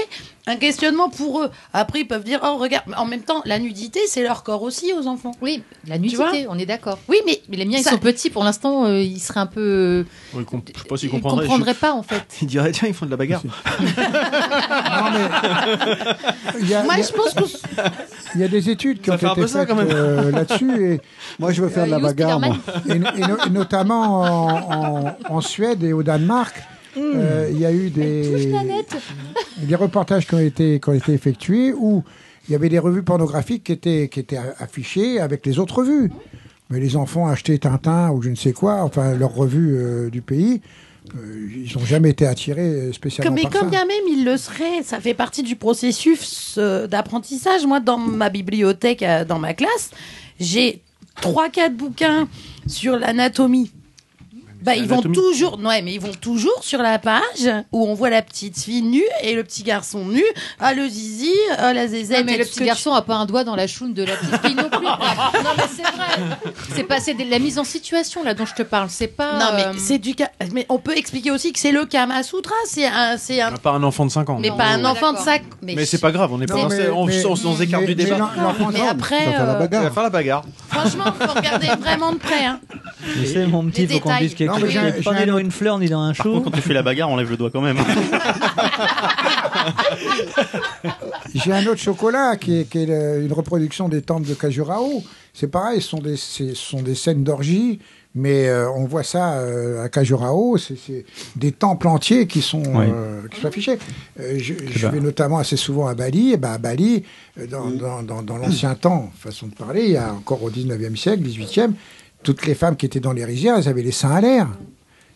un 0.46 0.56
questionnement 0.56 1.08
pour 1.10 1.42
eux. 1.42 1.50
Après 1.72 2.00
ils 2.00 2.06
peuvent 2.06 2.24
dire 2.24 2.40
oh 2.44 2.56
regarde, 2.58 2.84
en 2.96 3.04
même 3.04 3.22
temps 3.22 3.42
la 3.44 3.58
nudité 3.58 4.00
c'est 4.06 4.22
leur 4.22 4.42
corps 4.42 4.62
aussi 4.62 4.92
aux 4.92 5.06
enfants. 5.06 5.32
Oui, 5.42 5.62
la 5.88 5.98
nudité, 5.98 6.46
on 6.48 6.58
est 6.58 6.66
d'accord. 6.66 6.98
Oui 7.08 7.16
mais 7.26 7.40
Mais 7.48 7.56
les 7.56 7.64
miens, 7.64 7.78
ils 7.78 7.84
sont 7.84 7.98
petits 7.98 8.30
pour 8.30 8.44
l'instant, 8.44 8.86
euh, 8.86 9.00
ils 9.00 9.18
seraient 9.20 9.40
un 9.40 9.46
peu. 9.46 10.04
Comp- 10.46 10.68
Je 10.74 10.80
sais 10.82 10.88
pas 10.88 10.96
s'il 10.96 11.08
Ils 11.08 11.12
comprendrait. 11.12 11.46
comprendraient 11.46 11.74
pas 11.74 11.92
en 11.92 12.02
fait. 12.02 12.22
Il 12.42 12.48
dirait, 12.48 12.70
tiens, 12.72 12.88
ils 12.88 12.94
font 12.94 13.06
de 13.06 13.10
la 13.10 13.16
bagarre. 13.16 13.42
Non, 13.86 15.10
mais- 15.12 16.58
Il 16.60 16.68
y 16.68 16.74
a, 16.74 16.82
moi 16.82 16.94
il 16.94 17.00
y 17.00 17.02
a- 17.02 17.06
je 17.06 17.12
pense 17.12 17.34
que 17.34 17.42
il 18.34 18.40
y 18.40 18.44
a 18.44 18.48
des 18.48 18.68
études 18.70 19.00
qui 19.00 19.06
Ça 19.06 19.14
ont 19.14 19.18
fait 19.18 19.26
été 19.42 19.46
faites 19.46 19.68
quand 19.68 19.74
même. 19.74 19.88
euh, 19.90 20.30
là-dessus. 20.30 20.84
Et 20.94 21.00
Moi, 21.38 21.52
je 21.52 21.62
veux 21.62 21.68
faire 21.68 21.86
de 21.86 21.90
la 21.90 21.96
Euh, 21.96 22.00
bagarre, 22.00 22.40
moi. 22.40 22.56
Et, 22.88 22.92
et 22.92 22.98
no- 22.98 23.36
et 23.46 23.50
notamment 23.50 24.20
en, 24.20 25.06
en- 25.08 25.16
en 25.36 25.40
Suède 25.40 25.82
et 25.84 25.92
au 25.92 26.02
Danemark, 26.02 26.54
euh, 26.96 27.48
il 27.50 27.58
y 27.58 27.66
a 27.66 27.72
eu 27.72 27.90
des, 27.90 28.52
des 29.58 29.74
reportages 29.74 30.26
qui 30.26 30.34
ont, 30.34 30.38
été, 30.38 30.80
qui 30.80 30.88
ont 30.88 30.94
été 30.94 31.12
effectués 31.12 31.72
où 31.72 32.02
il 32.48 32.52
y 32.52 32.54
avait 32.54 32.68
des 32.68 32.78
revues 32.78 33.02
pornographiques 33.02 33.64
qui 33.64 33.72
étaient, 33.72 34.08
qui 34.08 34.20
étaient 34.20 34.38
affichées 34.58 35.20
avec 35.20 35.44
les 35.44 35.58
autres 35.58 35.78
revues. 35.78 36.10
Mais 36.70 36.80
les 36.80 36.96
enfants 36.96 37.28
achetaient 37.28 37.58
Tintin 37.58 38.10
ou 38.10 38.22
je 38.22 38.30
ne 38.30 38.34
sais 38.34 38.52
quoi, 38.52 38.82
enfin 38.82 39.14
leur 39.14 39.34
revue 39.34 39.76
euh, 39.76 40.10
du 40.10 40.20
pays, 40.20 40.60
euh, 41.16 41.48
ils 41.54 41.78
n'ont 41.78 41.84
jamais 41.84 42.10
été 42.10 42.26
attirés 42.26 42.92
spécialement 42.92 43.32
mais 43.34 43.42
par 43.42 43.52
ça. 43.52 43.66
bien 43.66 43.84
même 43.84 44.02
il 44.08 44.24
le 44.24 44.36
serait, 44.36 44.82
ça 44.82 44.98
fait 44.98 45.14
partie 45.14 45.44
du 45.44 45.54
processus 45.54 46.56
euh, 46.58 46.88
d'apprentissage. 46.88 47.64
Moi, 47.66 47.78
dans 47.78 47.98
ma 47.98 48.30
bibliothèque, 48.30 49.04
dans 49.28 49.38
ma 49.38 49.54
classe, 49.54 49.90
j'ai 50.40 50.82
trois, 51.20 51.48
quatre 51.50 51.76
bouquins 51.76 52.28
sur 52.66 52.96
l'anatomie. 52.96 53.70
Bah, 54.62 54.74
ils 54.74 54.86
vont 54.88 55.00
toujours, 55.02 55.58
ouais, 55.62 55.82
mais 55.82 55.94
ils 55.94 56.00
vont 56.00 56.12
toujours 56.20 56.58
sur 56.62 56.82
la 56.82 56.98
page 56.98 57.48
où 57.72 57.86
on 57.86 57.94
voit 57.94 58.10
la 58.10 58.22
petite 58.22 58.58
fille 58.58 58.82
nue 58.82 59.04
et 59.22 59.34
le 59.34 59.44
petit 59.44 59.62
garçon 59.62 60.04
nu. 60.06 60.24
Ah, 60.58 60.74
le 60.74 60.88
zizi, 60.88 61.32
ah, 61.58 61.72
la 61.72 61.86
zézette. 61.86 62.18
Non, 62.20 62.24
mais 62.26 62.34
et 62.34 62.38
le 62.38 62.44
tout 62.44 62.48
ce 62.50 62.54
petit 62.54 62.60
que 62.60 62.66
garçon 62.66 62.92
a 62.92 63.02
pas 63.02 63.14
un 63.14 63.26
doigt 63.26 63.44
dans 63.44 63.54
la 63.54 63.66
choune 63.66 63.94
de 63.94 64.02
la 64.02 64.16
petite 64.16 64.44
fille 64.46 64.54
non 64.56 64.68
plus. 64.68 64.80
non, 64.86 65.50
mais 65.56 65.62
c'est 65.74 65.82
vrai. 65.82 66.52
C'est 66.74 66.84
pas 66.84 66.98
c'est 67.00 67.14
de 67.14 67.30
la 67.30 67.38
mise 67.38 67.58
en 67.58 67.64
situation 67.64 68.24
là 68.24 68.34
dont 68.34 68.46
je 68.46 68.54
te 68.54 68.62
parle. 68.62 68.88
C'est 68.90 69.06
pas. 69.06 69.34
Non, 69.38 69.46
euh, 69.52 69.72
mais 69.74 69.78
c'est 69.78 69.98
du 69.98 70.14
ca- 70.18 70.30
Mais 70.52 70.66
on 70.68 70.78
peut 70.78 70.96
expliquer 70.96 71.30
aussi 71.30 71.52
que 71.52 71.58
c'est 71.60 71.70
le 71.72 71.84
Kama 71.84 72.22
Sutra. 72.22 72.54
C'est 72.66 72.86
un, 72.86 73.16
c'est 73.18 73.40
un, 73.40 73.52
Pas 73.52 73.72
un 73.72 73.82
enfant 73.84 74.04
de 74.06 74.10
5 74.10 74.28
ans. 74.30 74.38
mais 74.40 74.48
non. 74.50 74.56
pas 74.56 74.64
un 74.66 74.80
ouais, 74.80 74.86
enfant 74.86 75.12
de 75.12 75.18
d'accord. 75.18 75.24
sac. 75.24 75.42
Mais 75.62 75.84
c'est 75.86 75.98
pas 76.00 76.10
grave, 76.10 76.32
on 76.32 76.40
est 76.40 76.46
pas 76.46 76.54
Non, 76.54 76.62
dans 76.64 76.68
mais- 76.70 76.76
ce- 76.86 76.90
on, 76.90 77.06
mais- 77.06 77.24
on- 77.26 77.36
s'écarte 77.56 77.82
mais- 77.82 77.86
du 77.88 77.94
débat. 77.94 78.14
mais 78.14 78.18
l'en- 78.18 78.42
l'enfant 78.48 78.70
Mais 78.72 78.80
de- 78.80 78.84
après, 78.84 79.24
Ça 79.24 79.30
va 79.30 79.32
faire 79.32 79.46
la 79.46 79.52
euh, 79.52 79.54
Il 79.56 79.58
va 79.60 79.66
bagarre. 79.68 79.94
faire 79.94 80.02
la 80.02 80.10
bagarre. 80.10 80.44
franchement, 80.68 81.04
faut 81.20 81.32
regarder 81.34 81.66
vraiment 81.80 82.12
de 82.12 82.18
près. 82.18 82.44
Hein. 82.44 82.60
Tu 83.14 83.26
sais, 83.26 83.46
mon 83.46 83.64
petit, 83.66 83.82
Les 83.86 83.94
faut 83.94 84.00
qu'on 84.00 84.08
détails. 84.10 84.26
dise 84.28 84.34
Non, 84.46 84.58
mais 84.62 84.70
j'ai- 84.70 85.02
Pas 85.02 85.12
né 85.14 85.22
un 85.22 85.26
dans 85.26 85.32
autre- 85.34 85.40
une 85.44 85.50
fleur 85.50 85.78
ni 85.78 85.88
dans 85.88 86.00
un 86.00 86.12
Par 86.14 86.24
contre, 86.26 86.36
chou. 86.38 86.42
quand 86.44 86.50
tu 86.56 86.62
fais 86.62 86.74
la 86.74 86.82
bagarre, 86.82 87.08
enlève 87.10 87.30
le 87.30 87.36
doigt 87.36 87.50
quand 87.50 87.60
même. 87.60 87.78
J'ai 91.34 91.52
un 91.52 91.66
autre 91.66 91.80
chocolat 91.80 92.36
qui 92.36 92.60
est, 92.60 92.64
qui 92.64 92.78
est 92.78 92.86
le- 92.86 93.24
une 93.24 93.32
reproduction 93.32 93.88
des 93.88 94.02
temples 94.02 94.28
de 94.28 94.34
Khajuraho. 94.34 95.02
C'est 95.34 95.48
pareil, 95.48 95.80
ce 95.82 95.88
sont 95.88 95.98
des, 95.98 96.16
c'est- 96.16 96.50
ce 96.54 96.54
sont 96.70 96.82
des 96.82 96.94
scènes 96.94 97.22
d'orgie, 97.24 97.78
mais 98.14 98.48
euh, 98.48 98.70
on 98.70 98.86
voit 98.86 99.02
ça 99.02 99.34
euh, 99.34 99.84
à 99.84 99.88
Khajuraho. 99.88 100.56
C'est 100.56 100.76
c'est 100.76 101.04
des 101.36 101.52
temples 101.52 101.88
entiers 101.88 102.26
qui 102.26 102.40
sont, 102.40 102.62
Oui. 102.74 102.86
euh, 102.88 103.22
qui 103.30 103.40
sont 103.40 103.48
affichés. 103.48 103.78
Euh, 104.20 104.38
je 104.38 104.54
je 104.70 104.86
ben. 104.86 104.92
vais 104.94 105.00
notamment 105.00 105.38
assez 105.38 105.56
souvent 105.56 105.86
à 105.88 105.94
Bali. 105.94 106.32
Et 106.32 106.36
ben, 106.38 106.52
à 106.52 106.58
Bali, 106.58 107.02
euh, 107.38 107.46
dans, 107.46 107.66
dans, 107.70 108.02
dans, 108.02 108.22
dans 108.22 108.38
l'ancien 108.38 108.74
temps, 108.74 109.10
façon 109.18 109.48
de 109.48 109.54
parler, 109.54 109.82
il 109.84 109.90
y 109.92 109.96
a 109.98 110.12
encore 110.12 110.42
au 110.42 110.50
19e 110.50 110.96
siècle, 110.96 111.22
18e, 111.22 111.72
toutes 112.26 112.44
les 112.46 112.54
femmes 112.56 112.76
qui 112.76 112.84
étaient 112.86 113.00
dans 113.08 113.12
les 113.12 113.24
rizières, 113.24 113.56
elles 113.58 113.68
avaient 113.68 113.82
les 113.82 113.92
seins 113.92 114.10
à 114.10 114.20
l'air. 114.20 114.48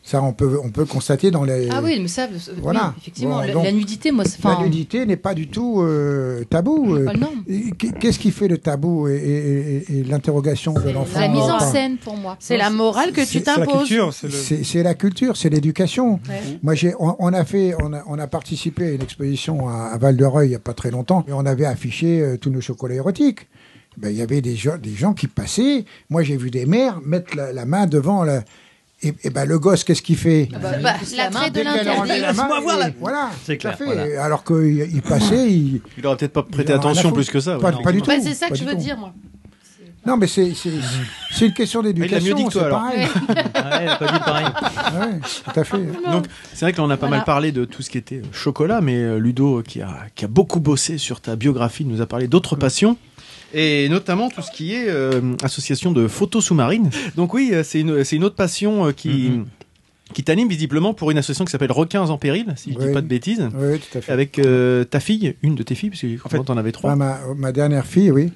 Ça, 0.02 0.22
on 0.22 0.32
peut, 0.32 0.58
on 0.64 0.70
peut 0.70 0.86
constater 0.86 1.30
dans 1.30 1.44
les. 1.44 1.68
Ah 1.70 1.80
oui, 1.84 1.98
mais 2.00 2.08
ça, 2.08 2.22
euh, 2.22 2.52
Voilà. 2.62 2.94
oui, 2.96 3.00
effectivement, 3.02 3.36
Bon, 3.40 3.46
la, 3.46 3.52
donc, 3.52 3.64
la 3.64 3.72
nudité, 3.72 4.12
moi, 4.12 4.24
c'est- 4.24 4.42
La 4.42 4.62
nudité 4.62 5.04
n'est 5.04 5.18
pas 5.28 5.34
du 5.34 5.48
tout 5.48 5.82
euh, 5.82 6.42
tabou. 6.48 6.94
euh. 6.94 7.06
Qu'est-ce 8.00 8.18
qui 8.18 8.30
fait 8.30 8.48
le 8.48 8.56
tabou 8.56 9.08
et, 9.08 9.14
et- 9.16 9.76
et- 9.92 9.98
et 9.98 10.04
l'interrogation 10.04 10.72
de 10.72 10.90
l'enfant 10.90 11.20
la 11.20 11.28
mise 11.28 11.42
en 11.42 11.58
scène 11.60 11.96
pour 11.98 12.16
moi. 12.16 12.36
C'est 12.40 12.56
la 12.56 12.70
morale 12.70 13.12
que 13.12 13.20
tu 13.30 13.42
t'imposes. 13.42 13.88
C'est 14.30 14.64
c'est 14.64 14.82
la 14.82 14.94
culture, 14.94 15.36
c'est 15.36 15.50
l'éducation. 15.50 16.12
Ouais. 16.28 16.40
Moi, 16.62 16.74
j'ai, 16.74 16.94
on, 16.98 17.16
on 17.18 17.32
a 17.34 17.44
fait, 17.44 17.74
on 17.82 17.92
a, 17.92 18.02
on 18.06 18.18
a 18.18 18.26
participé 18.26 18.86
à 18.86 18.90
une 18.92 19.02
exposition 19.02 19.68
à, 19.68 19.90
à 19.94 19.98
Val-de-Reuil 19.98 20.46
il 20.46 20.50
n'y 20.50 20.56
a 20.56 20.60
pas 20.60 20.74
très 20.74 20.90
longtemps, 20.90 21.26
et 21.28 21.32
on 21.34 21.44
avait 21.44 21.66
affiché 21.66 22.22
euh, 22.22 22.36
tous 22.38 22.48
nos 22.50 22.62
chocolats 22.62 22.94
érotiques. 22.94 23.48
Ben, 24.00 24.08
il 24.10 24.16
y 24.16 24.22
avait 24.22 24.40
des 24.40 24.56
gens, 24.56 24.78
des 24.78 24.94
gens 24.94 25.12
qui 25.12 25.26
passaient. 25.28 25.84
Moi, 26.08 26.22
j'ai 26.22 26.36
vu 26.36 26.50
des 26.50 26.64
mères 26.66 27.00
mettre 27.04 27.36
la, 27.36 27.52
la 27.52 27.64
main 27.66 27.86
devant 27.86 28.24
la. 28.24 28.42
Et, 29.02 29.14
et 29.24 29.30
ben, 29.30 29.44
le 29.46 29.58
gosse, 29.58 29.84
qu'est-ce 29.84 30.02
qu'il 30.02 30.16
fait? 30.16 30.48
Bah, 30.52 30.58
Bah, 30.82 30.94
l'attrait 31.16 31.50
de 31.50 31.60
l'interdit. 31.62 32.10
Laisse-moi 32.20 32.60
voir 32.60 32.78
la- 32.78 32.90
Voilà, 32.98 33.30
C'est 33.44 33.56
clair, 33.56 33.76
fait. 33.76 33.84
voilà. 33.84 34.24
Alors 34.24 34.44
qu'il 34.44 34.88
il 34.92 35.02
passait, 35.02 35.50
il. 35.50 35.80
Il 35.98 36.06
aurait 36.06 36.16
peut-être 36.16 36.32
pas 36.32 36.42
prêté 36.42 36.72
attention 36.72 37.12
plus 37.12 37.28
que 37.30 37.40
ça. 37.40 37.56
Pas, 37.58 37.72
non. 37.72 37.82
pas 37.82 37.92
du 37.92 38.00
tout. 38.02 38.06
Bah, 38.10 38.16
c'est 38.22 38.34
ça 38.34 38.48
que 38.48 38.54
je 38.56 38.64
veux 38.64 38.72
tout. 38.72 38.78
dire, 38.78 38.96
moi. 38.98 39.12
Non, 40.06 40.16
mais 40.16 40.26
c'est 40.26 40.46
une 41.42 41.52
question 41.52 41.80
Ah, 41.84 41.88
il 41.88 41.90
a 41.90 41.92
d'éducation. 41.92 42.28
mieux 42.28 42.34
dit 42.34 42.44
que 42.46 42.52
toi, 42.52 42.62
c'est 42.62 42.66
alors. 42.66 42.80
pareil. 42.80 43.06
Ouais, 43.28 43.88
a 43.88 43.96
pas 43.96 44.12
dit 44.12 44.18
pareil. 44.18 44.46
Ouais, 44.46 45.20
tout 45.44 45.60
à 45.60 45.64
fait. 45.64 46.10
Donc 46.10 46.24
c'est 46.54 46.64
vrai 46.64 46.72
que 46.72 46.78
là 46.78 46.84
on 46.84 46.90
a 46.90 46.96
pas 46.96 47.06
Voilà. 47.06 47.16
mal 47.18 47.24
parlé 47.26 47.52
de 47.52 47.66
tout 47.66 47.82
ce 47.82 47.90
qui 47.90 47.98
était 47.98 48.16
euh, 48.16 48.32
chocolat, 48.32 48.80
mais 48.80 48.96
euh, 48.96 49.18
Ludo 49.18 49.58
euh, 49.58 49.62
qui 49.62 49.82
a, 49.82 49.94
qui 50.14 50.24
a 50.24 50.28
beaucoup 50.28 50.58
bossé 50.58 50.96
sur 50.96 51.20
ta 51.20 51.36
biographie 51.36 51.84
nous 51.84 52.00
a 52.00 52.06
parlé 52.06 52.28
d'autres 52.28 52.56
passions. 52.56 52.96
Et 53.52 53.88
notamment 53.88 54.28
tout 54.30 54.42
ce 54.42 54.50
qui 54.52 54.74
est 54.74 54.88
euh, 54.88 55.34
association 55.42 55.90
de 55.92 56.06
photos 56.06 56.44
sous-marines. 56.44 56.90
Donc 57.16 57.34
oui, 57.34 57.50
euh, 57.52 57.62
c'est 57.64 57.80
une, 57.80 58.24
autre 58.24 58.36
passion 58.36 58.86
euh, 58.86 58.92
qui, 58.92 59.40
qui 60.14 60.22
t'anime 60.22 60.48
visiblement 60.48 60.94
pour 60.94 61.10
une 61.10 61.18
association 61.18 61.44
qui 61.44 61.50
s'appelle 61.50 61.72
Requins 61.72 62.10
en 62.10 62.16
péril, 62.18 62.52
si 62.56 62.72
je 62.72 62.78
dis 62.78 62.86
Oui. 62.86 62.92
pas 62.92 63.00
de 63.00 63.08
bêtises. 63.08 63.48
Oui, 63.54 63.78
tout 63.80 63.98
à 63.98 64.00
fait. 64.00 64.12
Avec 64.12 64.38
euh, 64.38 64.84
ta 64.84 65.00
fille, 65.00 65.34
une 65.42 65.56
de 65.56 65.62
tes 65.64 65.74
filles, 65.74 65.90
parce 65.90 66.02
que 66.02 66.06
en 66.24 66.28
fait, 66.28 66.44
t'en 66.44 66.56
avais 66.56 66.70
trois. 66.72 66.92
Ah, 66.92 66.96
ma, 66.96 67.18
ma 67.36 67.50
dernière 67.50 67.86
fille, 67.86 68.12
oui, 68.12 68.30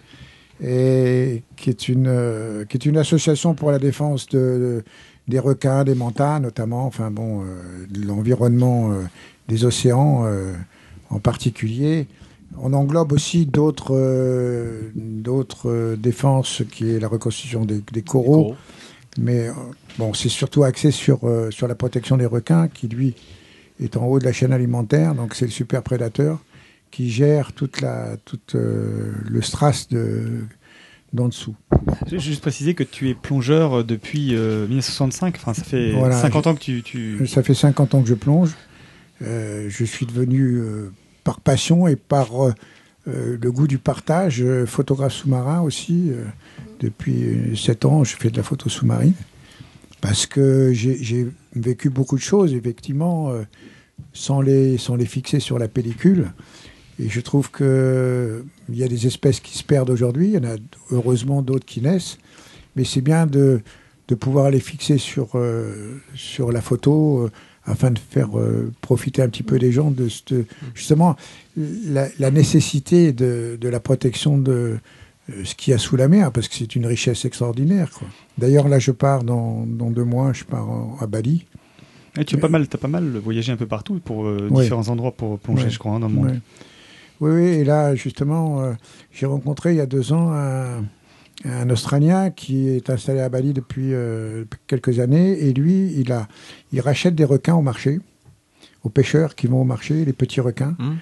et 0.63 1.43
qui 1.57 1.71
est 1.71 1.89
une 1.89 2.07
euh, 2.09 2.65
qui 2.65 2.77
est 2.77 2.85
une 2.87 2.97
association 2.97 3.55
pour 3.55 3.71
la 3.71 3.79
défense 3.79 4.27
de, 4.29 4.39
de- 4.39 4.85
des 5.27 5.39
requins, 5.39 5.85
des 5.85 5.95
mantas, 5.95 6.39
notamment, 6.39 6.87
enfin 6.87 7.11
bon, 7.11 7.43
euh, 7.43 7.87
de 7.89 8.07
l'environnement 8.07 8.91
des 9.49 9.65
océans 9.65 10.27
en 11.11 11.19
particulier. 11.19 12.07
On 12.59 12.73
englobe 12.73 13.13
aussi 13.13 13.47
d'autres 13.47 13.95
euh, 13.97 14.91
d'autres 14.95 15.69
euh, 15.71 15.97
défenses, 15.97 16.63
qui 16.71 16.91
est 16.91 17.01
la 17.01 17.09
reconstitution 17.09 17.65
des, 17.65 17.83
des 17.93 18.03
coraux. 18.03 18.55
Mais 19.19 19.49
euh, 19.49 19.53
bon, 19.99 20.13
c'est 20.15 20.29
surtout 20.29 20.65
axé 20.65 20.91
sur, 20.91 21.21
euh, 21.25 21.51
sur 21.51 21.69
la 21.69 21.75
protection 21.75 22.17
des 22.17 22.27
requins, 22.27 22.69
qui 22.69 22.89
lui 22.89 23.15
est 23.81 23.97
en 23.97 24.07
haut 24.07 24.19
de 24.19 24.25
la 24.25 24.33
chaîne 24.33 24.53
alimentaire, 24.53 25.15
donc 25.15 25.35
c'est 25.35 25.45
le 25.47 25.51
super 25.51 25.83
prédateur 25.83 26.39
qui 26.91 27.11
gère 27.11 27.53
toute 27.53 27.81
la, 27.81 28.17
toute, 28.25 28.55
euh, 28.55 29.13
le 29.29 29.43
strass 29.43 29.89
de, 29.89 30.45
d'en 31.13 31.27
dessous. 31.29 31.57
Je 32.07 32.13
vais 32.13 32.19
juste 32.21 32.41
préciser 32.41 32.75
que 32.75 32.85
tu 32.85 33.11
es 33.11 33.15
plongeur 33.15 33.85
depuis 33.85 34.37
euh, 34.37 34.69
1965. 34.69 35.35
Enfin, 35.37 35.55
ça 35.55 35.65
fait 35.65 35.91
Voilà, 35.93 36.21
50 36.21 36.45
je- 36.45 36.49
ans 36.51 36.55
que 36.55 36.61
tu. 36.61 36.83
tu... 36.85 37.27
Ça 37.27 37.43
fait 37.43 37.55
50 37.55 37.95
ans 37.97 38.03
que 38.03 38.09
je 38.09 38.15
plonge. 38.15 38.53
Euh, 39.23 39.67
je 39.69 39.85
suis 39.85 40.07
devenu, 40.07 40.57
euh, 40.59 40.93
par 41.25 41.41
passion 41.41 41.89
et 41.89 41.97
par 41.97 42.47
euh, 42.47 42.55
euh, 43.09 43.39
le 43.41 43.51
goût 43.51 43.67
du 43.67 43.79
partage, 43.79 44.43
euh, 44.43 44.67
photographe 44.67 45.15
sous-marin 45.15 45.63
aussi. 45.63 46.13
depuis 46.81 47.57
7 47.57 47.87
ans, 47.87 48.05
je 48.05 48.17
fais 48.17 48.31
de 48.31 48.37
la 48.37 48.43
photo 48.43 48.69
sous-marine. 48.69 49.15
Parce 50.01 50.27
que 50.27 50.73
j'ai 50.75 51.29
vécu 51.55 51.89
beaucoup 51.89 52.17
de 52.17 52.23
choses, 52.23 52.53
effectivement, 52.53 53.33
sans, 54.13 54.43
les, 54.43 54.77
sans 54.77 54.97
les 54.97 55.07
fixer 55.07 55.41
sur 55.41 55.59
la 55.59 55.67
pellicule. 55.67 56.31
Et 56.99 57.09
je 57.09 57.21
trouve 57.23 57.51
qu'il 57.51 58.45
y 58.69 58.83
a 58.83 58.89
des 58.89 59.07
espèces 59.07 59.41
qui 59.41 59.57
se 59.57 59.65
perdent 59.65 59.89
aujourd'hui, 59.89 60.29
il 60.29 60.35
y 60.35 60.39
en 60.39 60.45
a 60.45 60.57
heureusement 60.91 61.41
d'autres 61.41 61.65
qui 61.65 61.81
naissent. 61.81 62.19
Mais 62.77 62.85
c'est 62.85 63.01
bien 63.01 63.25
de, 63.25 63.63
de 64.09 64.15
pouvoir 64.15 64.51
les 64.51 64.61
fixer 64.61 64.99
sur, 64.99 65.41
sur 66.15 66.53
la 66.53 66.61
photo 66.61 67.31
afin 67.67 67.91
de 67.91 67.99
faire 67.99 68.39
euh, 68.39 68.71
profiter 68.81 69.23
un 69.23 69.29
petit 69.29 69.43
peu 69.43 69.57
les 69.57 69.73
gens 69.73 69.91
de 69.91 70.09
cette- 70.09 70.35
justement 70.75 71.17
la, 71.57 72.09
la 72.19 72.31
nécessité 72.31 73.13
de, 73.13 73.57
de 73.61 73.69
la 73.69 73.81
protection 73.81 74.37
de 74.39 74.79
euh, 75.31 75.45
ce 75.45 75.55
qu'il 75.55 75.71
y 75.71 75.75
a 75.75 75.79
sous 75.79 75.97
la 75.97 76.09
mer, 76.09 76.31
parce 76.33 76.49
que 76.49 76.55
c'est 76.55 76.77
une 76.77 76.85
richesse 76.87 77.25
extraordinaire. 77.25 77.89
D'ailleurs, 78.37 78.69
là, 78.69 78.79
je 78.79 78.91
pars 78.91 79.25
dans, 79.25 79.65
dans 79.67 79.91
deux 79.91 80.05
mois, 80.05 80.33
je 80.35 80.45
pars 80.45 80.69
en- 80.69 80.97
à 81.01 81.07
Bali. 81.07 81.47
Et 82.19 82.25
tu 82.25 82.37
as 82.37 82.39
pas 82.39 82.49
mal, 82.49 82.67
as 82.73 82.77
pas 82.79 82.89
mal 82.89 83.17
voyagé 83.19 83.51
un 83.51 83.57
peu 83.57 83.67
partout 83.67 83.99
pour 84.05 84.27
euh, 84.27 84.49
Ouais. 84.51 84.63
différents 84.63 84.89
endroits 84.89 85.13
pour 85.13 85.39
plonger, 85.39 85.65
Ouais. 85.65 85.71
je 85.71 85.79
crois, 85.79 85.93
hein, 85.93 86.01
dans 86.01 86.09
le 86.09 86.15
monde. 86.15 86.27
Ouais. 86.27 86.41
Oui, 87.21 87.31
oui, 87.33 87.43
et 87.61 87.65
là, 87.65 87.95
justement, 87.95 88.75
j'ai 89.13 89.25
rencontré 89.27 89.73
il 89.73 89.77
y 89.77 89.81
a 89.81 89.87
deux 89.87 90.13
ans 90.13 90.33
un, 90.33 90.85
un 91.45 91.69
Australien 91.71 92.31
qui 92.31 92.69
est 92.69 92.91
installé 92.91 93.21
à 93.21 93.29
Bali 93.29 93.53
depuis 93.53 93.93
euh, 93.93 94.45
quelques 94.67 95.01
années, 95.01 95.33
et 95.47 95.53
lui, 95.53 95.93
il, 95.97 96.13
a, 96.13 96.29
il 96.73 96.81
rachète 96.81 97.15
des 97.15 97.25
requins 97.25 97.55
au 97.55 97.63
marché, 97.63 98.01
aux 98.83 98.89
pêcheurs 98.89 99.35
qui 99.35 99.47
vont 99.47 99.61
au 99.61 99.65
marché, 99.65 100.05
les 100.05 100.13
petits 100.13 100.41
requins, 100.41 100.77
Mmh. 100.79 100.93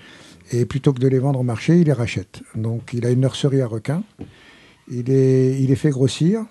et 0.53 0.65
plutôt 0.65 0.93
que 0.93 1.01
de 1.01 1.09
les 1.09 1.19
vendre 1.19 1.41
au 1.41 1.45
marché, 1.45 1.79
il 1.79 1.87
les 1.87 1.93
rachète. 1.93 2.43
Donc, 2.55 2.91
il 2.93 3.05
a 3.07 3.11
une 3.11 3.21
nurserie 3.21 3.61
à 3.61 3.67
requins, 3.67 4.03
il 4.91 5.05
les, 5.05 5.59
il 5.61 5.69
les 5.69 5.77
fait 5.77 5.91
grossir. 5.91 6.45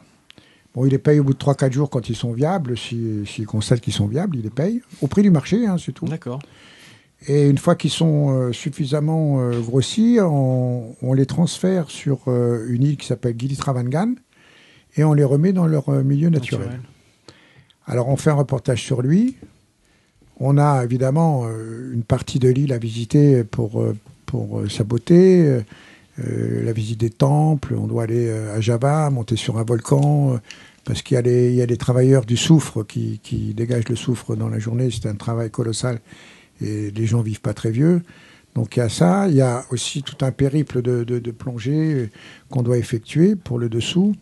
Bon, 0.74 0.86
il 0.86 0.91
les 0.91 0.99
paye 0.99 1.20
au 1.20 1.26
bout 1.26 1.34
de 1.34 1.38
3-4 1.40 1.72
jours 1.74 1.90
quand 1.90 2.08
ils 2.08 2.16
sont 2.16 2.32
viables, 2.32 2.78
s'il 2.78 3.28
si, 3.28 3.44
constate 3.44 3.82
qu'ils 3.82 3.91
sont 3.94 4.08
viables, 4.08 4.38
il 4.38 4.44
les 4.44 4.49
paye, 4.49 4.82
au 5.02 5.08
prix 5.08 5.22
du 5.22 5.30
marché, 5.30 5.66
hein, 5.68 5.76
c'est 5.78 5.91
tout. 5.91 6.06
D'accord. 6.06 6.40
Et 7.27 7.48
une 7.48 7.57
fois 7.60 7.76
qu'ils 7.76 7.91
sont 7.91 8.31
euh, 8.31 8.52
suffisamment 8.52 9.39
euh, 9.41 9.60
grossis, 9.60 10.18
on, 10.22 10.95
on 11.02 11.14
les 11.14 11.27
transfère 11.27 11.89
sur 11.91 12.22
euh, 12.27 12.65
une 12.69 12.84
île 12.84 12.98
qui 12.98 13.06
s'appelle 13.06 13.35
Gili-Travangan 13.38 14.15
et 14.98 15.03
on 15.03 15.14
les 15.14 15.23
remet 15.23 15.53
dans 15.53 15.68
leur 15.68 15.89
milieu 16.03 16.30
naturel. 16.30 16.65
Naturel. 16.68 16.81
Alors 17.85 18.10
on 18.10 18.15
fait 18.15 18.31
un 18.31 18.35
reportage 18.35 18.81
sur 18.84 19.02
lui. 19.02 19.38
On 20.39 20.57
a 20.57 20.84
évidemment 20.84 21.45
une 21.93 22.03
partie 22.03 22.39
de 22.39 22.49
l'île 22.49 22.73
à 22.73 22.80
visiter 22.80 23.43
pour, 23.43 23.84
pour 24.26 24.64
sa 24.69 24.84
beauté, 24.84 25.61
la 26.18 26.73
visite 26.73 26.99
des 26.99 27.11
temples. 27.11 27.76
On 27.76 27.85
doit 27.85 28.03
aller 28.03 28.30
à 28.31 28.60
Java, 28.60 29.10
monter 29.11 29.35
sur 29.35 29.60
un 29.60 29.64
volcan, 29.64 30.39
parce 30.84 31.03
qu'il 31.03 31.15
y, 31.15 31.18
a 31.19 31.22
les- 31.22 31.53
y 31.53 31.61
a 31.61 31.77
travailleurs 31.77 32.26
du 32.26 32.38
soufre 32.38 32.84
qui, 32.85 33.19
qui 33.22 33.53
dégagent 33.53 33.88
le 33.88 33.95
soufre 33.95 34.35
dans 34.35 34.49
la 34.49 34.57
journée. 34.57 34.89
C'est 34.91 35.07
un 35.07 35.15
travail 35.15 35.52
colossal 35.52 35.99
les 36.62 37.06
gens 37.06 37.22
vivent 37.22 37.42
pas 37.42 37.54
très 37.54 37.72
vieux. 37.72 38.02
Donc 38.56 38.76
il 38.76 38.80
y 38.80 38.84
a 38.84 38.90
ça. 38.90 39.28
Il 39.28 39.36
y 39.36 39.42
a 39.42 39.66
aussi 39.72 40.04
tout 40.04 40.24
un 40.26 40.32
périple 40.32 40.82
de, 40.82 41.32
plongée 41.32 42.10
qu'on 42.50 42.64
doit 42.64 42.78
effectuer 42.78 43.36
pour 43.36 43.60
le 43.60 43.70
dessous. 43.70 44.16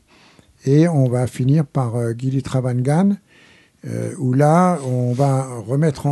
Et 0.65 0.87
on 0.87 1.07
va 1.07 1.25
finir 1.27 1.65
par 1.65 1.95
euh, 1.95 2.13
Travangan, 2.43 3.15
euh, 3.87 4.13
où 4.17 4.33
là, 4.33 4.77
on 4.85 5.13
va 5.13 5.47
remettre 5.59 6.05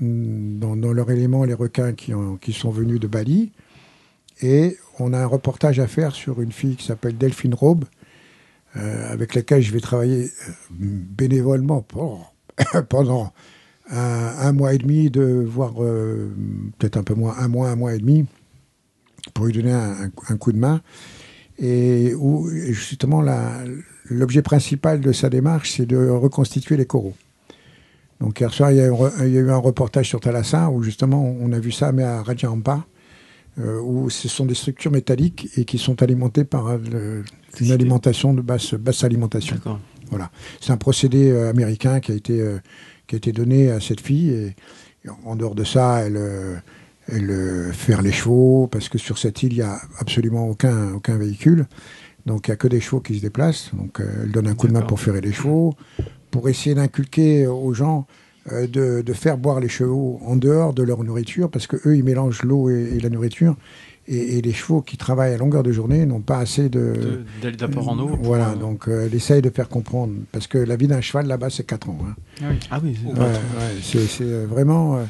dans, 0.00 0.92
leur 0.92 1.10
élément 1.10 1.44
les 1.44 1.52
requins 1.52 1.92
qui, 1.92 2.14
ont- 2.14 2.36
qui 2.36 2.54
sont 2.54 2.70
venus 2.70 2.98
de 2.98 3.06
Bali. 3.06 3.52
Et 4.42 4.78
on 4.98 5.12
a 5.12 5.18
un 5.18 5.26
reportage 5.26 5.80
à 5.80 5.86
faire 5.86 6.12
sur 6.12 6.40
une 6.40 6.52
fille 6.52 6.76
qui 6.76 6.86
s'appelle 6.86 7.18
Delphine 7.18 7.54
Raube, 7.54 7.84
euh, 8.76 9.12
avec 9.12 9.34
laquelle 9.34 9.60
je 9.60 9.72
vais 9.72 9.80
travailler 9.80 10.24
euh, 10.24 10.52
bénévolement 10.70 11.84
pendant 12.88 13.32
un, 13.90 14.34
un 14.38 14.52
mois 14.52 14.74
et 14.74 14.78
demi, 14.78 15.10
de 15.10 15.44
voire 15.46 15.74
euh, 15.82 16.30
peut-être 16.78 16.96
un 16.96 17.02
peu 17.02 17.14
moins, 17.14 17.34
un 17.38 17.48
mois, 17.48 17.68
un 17.70 17.76
mois 17.76 17.94
et 17.94 17.98
demi, 17.98 18.26
pour 19.34 19.46
lui 19.46 19.52
donner 19.52 19.72
un, 19.72 20.36
coup 20.36 20.52
de 20.52 20.58
main. 20.58 20.80
Et 21.58 22.14
où 22.14 22.48
justement 22.50 23.22
l'objet 24.08 24.42
principal 24.42 25.00
de 25.00 25.12
sa 25.12 25.28
démarche, 25.28 25.72
c'est 25.76 25.86
de 25.86 26.08
reconstituer 26.08 26.76
les 26.76 26.86
coraux. 26.86 27.14
Donc 28.20 28.40
hier 28.40 28.52
soir, 28.52 28.70
il 28.70 28.78
y, 28.78 28.80
a 28.80 28.86
eu, 28.86 28.92
un- 28.92 29.26
il 29.26 29.32
y 29.32 29.38
a 29.38 29.40
eu 29.40 29.50
un 29.50 29.56
reportage 29.56 30.08
sur 30.08 30.20
Thalassa 30.20 30.70
où 30.70 30.82
justement 30.82 31.22
on 31.22 31.52
a 31.52 31.58
vu 31.58 31.72
ça, 31.72 31.92
mais 31.92 32.02
à 32.02 32.22
Rajampa, 32.22 32.84
euh, 33.58 33.80
où 33.80 34.08
ce 34.10 34.28
sont 34.28 34.46
des 34.46 34.54
structures 34.54 34.90
métalliques 34.92 35.48
et 35.56 35.64
qui 35.64 35.76
sont 35.78 36.02
alimentées 36.02 36.44
par 36.44 36.68
euh, 36.68 37.22
une 37.60 37.72
alimentation 37.72 38.32
de 38.32 38.40
basse, 38.42 38.74
basse 38.74 39.04
alimentation. 39.04 39.56
Voilà. 40.10 40.30
C'est 40.60 40.72
un 40.72 40.76
procédé 40.76 41.30
euh, 41.30 41.50
américain 41.50 42.00
qui 42.00 42.12
a 42.12 42.14
été, 42.14 42.40
qui 43.10 43.16
a 43.16 43.18
été 43.18 43.32
donné 43.32 43.72
à 43.72 43.80
cette 43.80 44.00
fille. 44.00 44.30
Et, 44.30 44.54
et 45.04 45.10
en 45.24 45.34
dehors 45.34 45.56
de 45.56 45.64
ça, 45.64 46.02
elle, 46.06 46.16
euh, 46.16 46.54
elle 47.08 47.72
faire 47.72 48.02
les 48.02 48.12
chevaux, 48.12 48.68
parce 48.70 48.88
que 48.88 48.98
sur 48.98 49.18
cette 49.18 49.42
île, 49.42 49.52
il 49.52 49.56
n'y 49.56 49.62
a 49.62 49.80
absolument 49.98 50.48
aucun, 50.48 50.92
aucun 50.94 51.18
véhicule. 51.18 51.66
Donc 52.24 52.46
il 52.46 52.50
n'y 52.50 52.54
a 52.54 52.56
que 52.56 52.68
des 52.68 52.80
chevaux 52.80 53.00
qui 53.00 53.16
se 53.16 53.22
déplacent. 53.22 53.70
Donc 53.74 54.00
euh, 54.00 54.04
elle 54.22 54.30
donne 54.30 54.46
un 54.46 54.54
coup 54.54 54.68
de 54.68 54.72
main 54.72 54.82
pour 54.82 55.00
ferrer 55.00 55.20
les 55.20 55.32
chevaux, 55.32 55.74
pour 56.30 56.48
essayer 56.48 56.76
d'inculquer 56.76 57.48
aux 57.48 57.74
gens 57.74 58.06
euh, 58.52 58.68
de, 58.68 59.02
de 59.02 59.12
faire 59.12 59.38
boire 59.38 59.58
les 59.58 59.68
chevaux 59.68 60.20
en 60.24 60.36
dehors 60.36 60.72
de 60.72 60.84
leur 60.84 61.02
nourriture, 61.02 61.50
parce 61.50 61.66
que 61.66 61.76
eux 61.88 61.96
ils 61.96 62.04
mélangent 62.04 62.44
l'eau 62.44 62.70
et, 62.70 62.92
et 62.94 63.00
la 63.00 63.08
nourriture. 63.08 63.56
Et, 64.12 64.38
et 64.38 64.42
les 64.42 64.52
chevaux 64.52 64.82
qui 64.82 64.96
travaillent 64.96 65.32
à 65.34 65.38
longueur 65.38 65.62
de 65.62 65.70
journée 65.70 66.04
n'ont 66.04 66.20
pas 66.20 66.38
assez 66.38 66.68
de, 66.68 67.22
d'apport 67.56 67.88
en 67.90 67.98
eau 68.00 68.18
Voilà, 68.20 68.50
euh, 68.50 68.56
donc 68.56 68.88
euh, 68.88 69.06
elle 69.06 69.14
essaye 69.14 69.40
de 69.40 69.50
faire 69.50 69.68
comprendre, 69.68 70.14
parce 70.32 70.48
que 70.48 70.58
la 70.58 70.74
vie 70.74 70.88
d'un 70.88 71.00
cheval 71.00 71.26
là-bas 71.28 71.48
c'est 71.48 71.62
4 71.64 71.88
ans. 71.90 71.98
hein. 72.04 72.14
Ah 72.42 72.46
oui. 72.50 72.58
Ah 72.72 72.80
oui, 72.82 72.98
c'est 73.00 73.08
Ouais, 73.12 73.28
ouais, 73.28 74.06
c'est 74.08 74.24
euh, 74.24 74.46
vraiment. 74.50 74.96
euh, 74.96 75.04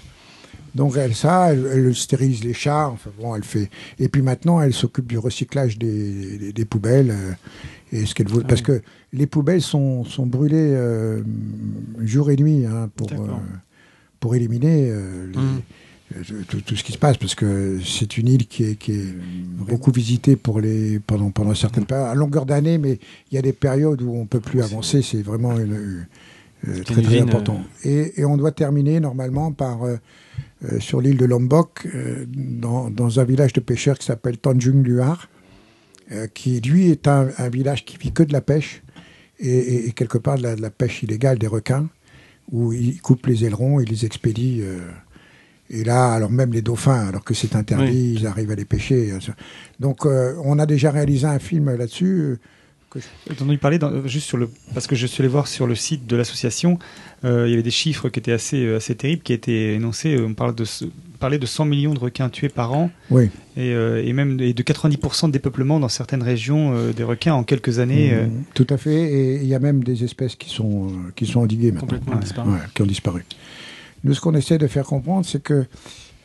donc 0.75 0.95
elle 0.99 1.15
ça, 1.15 1.53
elle, 1.53 1.67
elle 1.73 1.95
stérilise 1.97 2.45
les 2.45 2.53
chats. 2.53 2.89
Enfin 2.91 3.11
bon, 3.19 3.35
elle 3.35 3.43
fait. 3.43 3.71
Et 3.99 4.09
puis 4.09 4.21
maintenant, 4.23 4.61
elle 4.61 4.75
s'occupe 4.75 5.07
du 5.09 5.19
recyclage 5.19 5.79
des, 5.79 6.37
des, 6.39 6.53
des 6.53 6.65
poubelles. 6.67 7.11
euh, 7.11 7.33
et 7.93 8.05
ce 8.07 8.15
qu'elle 8.15 8.29
Ah 8.31 8.35
veut, 8.37 8.43
parce 8.43 8.61
que 8.63 8.83
les 9.15 9.27
poubelles 9.27 9.63
sont, 9.63 10.05
sont 10.05 10.27
brûlées 10.27 10.57
euh, 10.75 11.23
jour 12.01 12.31
et 12.31 12.37
nuit 12.37 12.67
hein, 12.67 12.89
pour 12.95 13.11
euh, 13.13 13.27
pour 14.21 14.35
éliminer 14.35 14.91
euh, 14.91 15.27
les- 15.33 15.39
Mm. 15.39 15.61
Euh, 16.17 16.43
tout, 16.49 16.61
tout 16.61 16.77
ce 16.77 16.83
qui 16.85 16.93
se 16.93 16.99
passe, 16.99 17.17
parce 17.17 17.35
que 17.35 17.79
c'est 17.85 18.17
une 18.19 18.29
île 18.29 18.47
qui 18.47 18.65
est, 18.65 18.75
qui 18.77 18.93
est 18.93 19.15
beaucoup 19.69 19.93
visitée 19.93 20.37
pour 20.37 20.61
les 20.61 20.99
pendant 21.01 21.31
pendant 21.31 21.55
certaines 21.55 21.87
périodes, 21.87 22.09
à 22.09 22.15
longueur 22.15 22.47
d'année, 22.47 22.79
mais 22.79 22.99
il 23.31 23.35
y 23.35 23.39
a 23.39 23.43
des 23.43 23.53
périodes 23.53 24.03
où 24.03 24.13
on 24.15 24.27
peut 24.27 24.41
plus 24.41 24.63
avancer. 24.63 25.03
C'est 25.03 25.23
vraiment 25.23 25.59
une, 25.59 26.07
euh, 26.69 26.83
très 26.85 26.95
très 26.95 27.03
usine, 27.03 27.23
important. 27.29 27.63
Et, 27.85 28.21
et 28.21 28.25
on 28.25 28.37
doit 28.37 28.53
terminer 28.53 28.99
normalement 29.01 29.53
par 29.53 29.85
euh, 29.85 29.97
euh, 30.65 30.79
sur 30.81 31.01
l'île 31.01 31.17
de 31.17 31.25
Lombok, 31.27 31.87
euh, 31.95 32.27
dans, 32.29 32.91
dans 32.91 33.19
un 33.21 33.25
village 33.25 33.53
de 33.53 33.61
pêcheurs 33.61 33.99
qui 33.99 34.07
s'appelle 34.07 34.37
Tanjung 34.39 34.85
Luar, 34.85 35.29
euh, 36.13 36.27
qui 36.27 36.61
lui 36.61 36.91
est 36.91 37.07
un, 37.09 37.29
un 37.39 37.49
village 37.49 37.85
qui 37.85 37.97
vit 37.97 38.13
que 38.13 38.23
de 38.25 38.33
la 38.33 38.41
pêche 38.41 38.83
et, 39.39 39.49
et- 39.49 39.89
et 39.89 39.93
quelque 39.93 40.19
part 40.19 40.37
de 40.37 40.43
la, 40.43 40.57
de 40.57 40.61
la 40.61 40.71
pêche 40.71 41.03
illégale 41.03 41.39
des 41.39 41.47
requins, 41.47 41.89
où 42.53 42.73
ils 42.73 43.01
coupent 43.01 43.27
les 43.27 43.45
ailerons, 43.45 43.81
ils 43.81 43.89
les 43.89 44.05
expédient. 44.05 44.65
Et 45.71 45.85
là, 45.85 46.13
alors 46.13 46.31
même 46.31 46.53
les 46.53 46.63
dauphins, 46.63 47.07
alors 47.09 47.25
que 47.25 47.33
c'est 47.35 47.55
interdit, 47.57 48.15
ils 48.19 48.27
arrivent 48.27 48.51
à 48.51 48.57
les 48.57 48.65
pêcher. 48.65 49.13
euh. 49.13 49.19
Donc, 49.79 50.05
euh, 50.05 50.35
on 50.45 50.59
a 50.59 50.67
déjà 50.67 50.91
réalisé 50.91 51.27
un 51.27 51.39
film 51.39 51.75
là-dessus. 51.75 52.21
euh, 52.21 52.39
que 52.93 52.99
je- 52.99 53.33
entendu 53.33 53.57
parler 53.57 53.79
dans- 53.79 54.05
juste 54.09 54.27
sur 54.27 54.37
le 54.37 54.51
parce 54.75 54.89
que 54.89 54.97
je 54.97 55.07
suis 55.07 55.23
allé 55.23 55.29
voir 55.29 55.47
sur 55.47 55.69
le 55.69 55.77
site 55.77 56.09
de 56.09 56.17
l'association, 56.17 56.77
euh, 57.25 57.45
il 57.47 57.51
y 57.51 57.55
avait 57.55 57.63
des 57.63 57.71
chiffres 57.71 58.09
qui 58.09 58.19
étaient 58.19 58.33
assez 58.33 58.67
assez 58.75 58.97
terribles 58.97 59.23
qui 59.23 59.33
étaient 59.33 59.75
énoncés. 59.75 60.19
On 60.19 60.35
parle 60.35 60.57
de 60.57 60.65
parlait 61.21 61.39
de 61.39 61.47
100 61.47 61.67
millions 61.67 61.95
de 61.95 62.01
requins 62.01 62.29
tués 62.31 62.49
par 62.49 62.73
an 62.73 62.91
Oui. 63.13 63.27
et, 63.57 63.75
euh, 63.75 64.03
et 64.05 64.13
même 64.13 64.37
de, 64.39 64.51
de 64.51 64.63
90% 64.65 65.29
de 65.29 65.33
dépeuplement 65.33 65.79
dans 65.79 65.89
certaines 65.89 66.25
régions 66.25 66.73
euh, 66.75 66.93
des 66.93 67.05
requins 67.05 67.35
en 67.35 67.45
quelques 67.45 67.79
années. 67.79 68.11
euh. 68.13 68.27
Mm, 68.27 68.43
Tout 68.55 68.67
à 68.71 68.77
fait. 68.77 69.03
Et 69.13 69.37
il 69.37 69.47
y 69.47 69.55
a 69.55 69.61
même 69.61 69.85
des 69.85 70.03
espèces 70.03 70.35
qui 70.35 70.51
sont, 70.51 70.89
qui 71.15 71.27
sont 71.27 71.43
endiguées 71.43 71.71
maintenant. 71.71 71.97
Complètement 71.99 72.53
ouais, 72.55 72.59
qui 72.75 72.83
ont 72.83 72.87
disparu. 72.87 73.25
Nous, 74.05 74.15
ce 74.15 74.21
qu'on 74.21 74.35
essaie 74.35 74.59
de 74.59 74.67
faire 74.67 74.85
comprendre, 74.87 75.27
c'est 75.27 75.43
que 75.43 75.67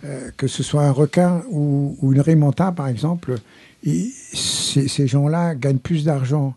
euh, 0.03 0.29
que 0.37 0.47
ce 0.47 0.61
soit 0.63 0.83
un 0.83 0.91
requin 0.91 1.41
ou, 1.49 1.97
ou 2.01 2.13
une 2.13 2.21
raimanta, 2.21 2.71
par 2.71 2.87
exemple, 2.87 3.35
ces, 4.33 4.87
ces 4.87 5.07
gens-là 5.07 5.55
gagnent 5.55 5.77
plus 5.79 6.03
d'argent 6.03 6.55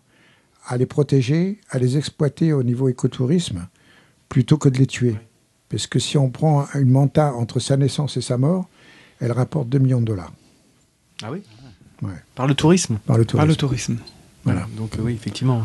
à 0.67 0.77
les 0.77 0.85
protéger, 0.85 1.59
à 1.69 1.79
les 1.79 1.97
exploiter 1.97 2.53
au 2.53 2.63
niveau 2.63 2.89
écotourisme, 2.89 3.67
plutôt 4.27 4.57
que 4.57 4.69
de 4.69 4.77
les 4.77 4.85
tuer. 4.87 5.15
Parce 5.69 5.87
que 5.87 5.99
si 5.99 6.17
on 6.17 6.29
prend 6.29 6.65
une 6.75 6.89
manta 6.89 7.33
entre 7.33 7.59
sa 7.59 7.77
naissance 7.77 8.17
et 8.17 8.21
sa 8.21 8.37
mort, 8.37 8.67
elle 9.19 9.31
rapporte 9.31 9.69
2 9.69 9.79
millions 9.79 10.01
de 10.01 10.05
dollars. 10.05 10.31
Ah 11.23 11.31
oui? 11.31 11.41
Ouais. 12.01 12.13
Par 12.35 12.47
le 12.47 12.55
tourisme? 12.55 12.97
Par 13.05 13.17
le 13.17 13.25
tourisme. 13.25 13.37
Par 13.39 13.47
le 13.47 13.55
tourisme. 13.55 13.97
Voilà. 14.45 14.67
Donc 14.77 14.95
euh, 14.97 15.01
oui, 15.03 15.13
effectivement. 15.13 15.63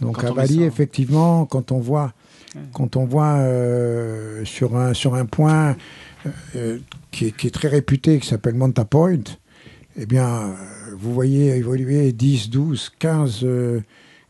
Donc 0.00 0.20
Quand 0.20 0.28
à 0.28 0.32
Bali, 0.32 0.56
ça- 0.58 0.62
effectivement, 0.64 1.44
quand 1.46 1.72
on 1.72 1.78
voit, 1.78 2.14
quand 2.72 2.96
on 2.96 3.04
voit 3.04 3.36
euh, 3.38 4.44
sur, 4.44 4.76
un, 4.76 4.94
sur 4.94 5.14
un 5.14 5.26
point 5.26 5.76
euh, 6.56 6.78
qui, 7.10 7.26
est, 7.26 7.30
qui 7.32 7.46
est 7.46 7.50
très 7.50 7.68
réputé, 7.68 8.18
qui 8.18 8.28
s'appelle 8.28 8.54
Manta 8.54 8.84
Point, 8.84 9.20
eh 9.96 10.06
bien, 10.06 10.28
euh, 10.28 10.54
vous 10.96 11.12
voyez 11.12 11.56
évoluer 11.56 12.12
10, 12.12 12.50
12, 12.50 12.92
15, 12.98 13.40
euh, 13.44 13.80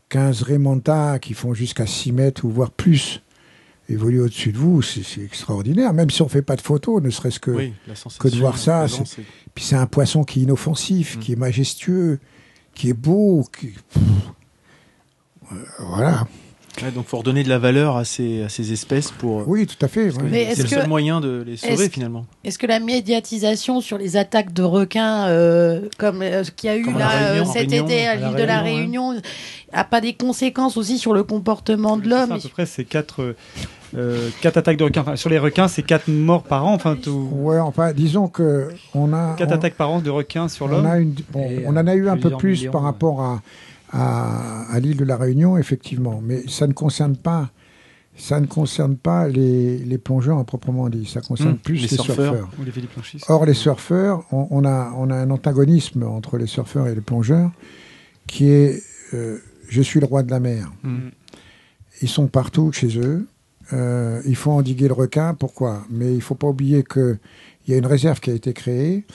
15 0.09 0.41
Raymanta 0.43 1.19
qui 1.19 1.33
font 1.33 1.53
jusqu'à 1.53 1.85
6 1.85 2.11
mètres 2.11 2.45
ou 2.45 2.49
voire 2.49 2.71
plus 2.71 3.21
évoluer 3.87 4.19
au-dessus 4.19 4.51
de 4.51 4.57
vous, 4.57 4.81
c'est 4.81 5.21
extraordinaire. 5.21 5.93
Même 5.93 6.09
si 6.09 6.21
on 6.21 6.25
ne 6.25 6.29
fait 6.29 6.41
pas 6.41 6.55
de 6.55 6.61
photos, 6.61 7.01
ne 7.03 7.09
serait-ce 7.11 7.39
que, 7.39 7.51
Oui, 7.51 7.73
que 8.19 8.27
de 8.27 8.35
voir 8.37 8.57
ça. 8.57 8.79
présence, 8.85 9.17
Puis 9.53 9.63
c'est 9.63 9.75
un 9.75 9.85
poisson 9.85 10.23
qui 10.23 10.39
est 10.39 10.43
inoffensif, 10.43 11.19
qui 11.19 11.33
est 11.33 11.35
majestueux, 11.35 12.19
qui 12.73 12.89
est 12.89 12.93
beau. 12.93 13.45
Qui... 13.57 13.73
Voilà. 15.79 16.27
Ouais, 16.83 16.91
donc 16.91 17.05
faut 17.07 17.17
redonner 17.17 17.43
de 17.43 17.49
la 17.49 17.57
valeur 17.57 17.95
à 17.95 18.03
ces, 18.03 18.43
à 18.43 18.49
ces 18.49 18.73
espèces 18.73 19.11
pour. 19.11 19.47
Oui, 19.47 19.65
tout 19.65 19.77
à 19.83 19.87
fait. 19.87 20.09
Mais 20.23 20.53
C'est 20.55 20.63
le 20.63 20.67
seul 20.67 20.83
que- 20.83 20.87
moyen 20.89 21.21
de 21.21 21.41
les 21.45 21.55
sauver 21.57 21.89
finalement. 21.89 22.25
Est-ce 22.43 22.57
que 22.59 22.67
la 22.67 22.79
médiatisation 22.79 23.79
sur 23.81 23.97
les 23.97 24.17
attaques 24.17 24.51
de 24.53 24.63
requins, 24.63 25.27
euh, 25.27 25.81
comme 25.97 26.21
euh, 26.21 26.43
ce 26.43 26.51
qu'il 26.51 26.69
y 26.69 26.73
a 26.73 26.77
eu 26.77 26.83
Comme 26.83 26.97
là 26.99 27.05
la 27.05 27.09
Réunion, 27.27 27.43
euh, 27.45 27.47
en 27.49 27.53
cet 27.53 27.69
Réunion, 27.69 27.85
été 27.85 28.07
à 28.07 28.15
l'île 28.15 28.35
de 28.35 28.43
la 28.43 28.59
Réunion, 28.61 29.09
Réunion, 29.11 29.21
a 29.71 29.83
pas 29.85 30.01
des 30.01 30.13
conséquences 30.13 30.75
aussi 30.77 30.97
sur 30.97 31.13
le 31.13 31.23
comportement 31.23 31.95
de 31.97 32.09
l'homme 32.09 32.31
à 32.33 32.39
peu 32.39 32.49
près, 32.49 32.65
c'est 32.65 32.83
4 32.85 33.35
quatre 34.41 34.57
attaques 34.57 34.77
de 34.77 34.83
requins. 34.83 35.01
Enfin, 35.01 35.15
sur 35.15 35.29
les 35.29 35.39
requins, 35.39 35.67
c'est 35.69 35.83
4 35.83 36.09
morts 36.09 36.43
par 36.43 36.65
an. 36.65 36.73
Enfin, 36.73 36.97
tout. 37.01 37.29
Ouais, 37.31 37.59
enfin, 37.59 37.93
disons 37.93 38.27
que 38.27 38.67
on 38.93 39.13
a. 39.13 39.35
4 39.37 39.49
on- 39.51 39.53
attaques 39.55 39.75
par 39.75 39.89
an 39.89 39.99
de 39.99 40.09
requins 40.09 40.49
sur 40.49 40.65
on, 40.65 40.69
l'homme. 40.69 40.85
a 40.85 40.97
une- 40.97 41.15
bon, 41.31 41.47
Et, 41.49 41.63
on 41.65 41.69
en 41.77 41.87
a 41.87 41.95
eu 41.95 42.09
un 42.09 42.17
peu 42.17 42.31
plus 42.31 42.59
millions, 42.59 42.71
par 42.73 42.81
ouais. 42.81 42.87
rapport 42.87 43.21
à, 43.21 43.41
à, 43.95 44.63
à 44.71 44.79
l'île 44.79 44.97
de 44.97 45.05
la 45.05 45.17
Réunion, 45.17 45.57
effectivement. 45.57 46.21
Mais 46.23 46.43
ça 46.47 46.67
ne 46.67 46.73
concerne 46.73 47.15
pas. 47.17 47.49
Ça 48.17 48.39
ne 48.39 48.45
concerne 48.45 48.95
pas 48.95 49.27
les, 49.27 49.77
les 49.79 49.97
plongeurs 49.97 50.37
à 50.39 50.45
proprement 50.45 50.87
dit. 50.89 51.05
Ça 51.05 51.19
concerne 51.21 51.55
Mmh, 51.55 51.57
plus 51.57 51.75
les 51.75 51.81
les, 51.81 51.87
surfeurs. 51.89 52.15
surfeurs. 52.35 52.49
Ou 52.59 52.63
les. 52.63 52.71
Or, 53.27 53.45
les 53.45 53.53
surfeurs, 53.53 54.23
on, 54.31 54.47
on 54.51 54.63
a, 54.65 54.93
on 54.95 55.09
a 55.09 55.15
un 55.15 55.29
antagonisme 55.31 56.03
entre 56.03 56.37
les 56.37 56.47
surfeurs 56.47 56.87
et 56.87 56.95
les 56.95 57.01
plongeurs 57.01 57.51
qui 58.27 58.47
est 58.49 58.81
euh, 59.13 59.37
je 59.67 59.81
suis 59.81 59.99
le 59.99 60.05
roi 60.05 60.23
de 60.23 60.31
la 60.31 60.39
mer. 60.39 60.71
Mmh. 60.83 60.97
Ils 62.01 62.09
sont 62.09 62.27
partout 62.27 62.71
chez 62.71 62.97
eux. 62.99 63.27
Euh, 63.73 64.21
il 64.25 64.35
faut 64.35 64.51
endiguer 64.51 64.87
le 64.87 64.93
requin. 64.93 65.33
Pourquoi? 65.33 65.83
Mais 65.89 66.11
il 66.11 66.17
ne 66.17 66.21
faut 66.21 66.35
pas 66.35 66.47
oublier 66.47 66.83
qu'il 66.83 67.19
y 67.67 67.73
a 67.73 67.77
une 67.77 67.85
réserve 67.85 68.19
qui 68.19 68.29
a 68.29 68.33
été 68.33 68.53
créée. 68.53 69.05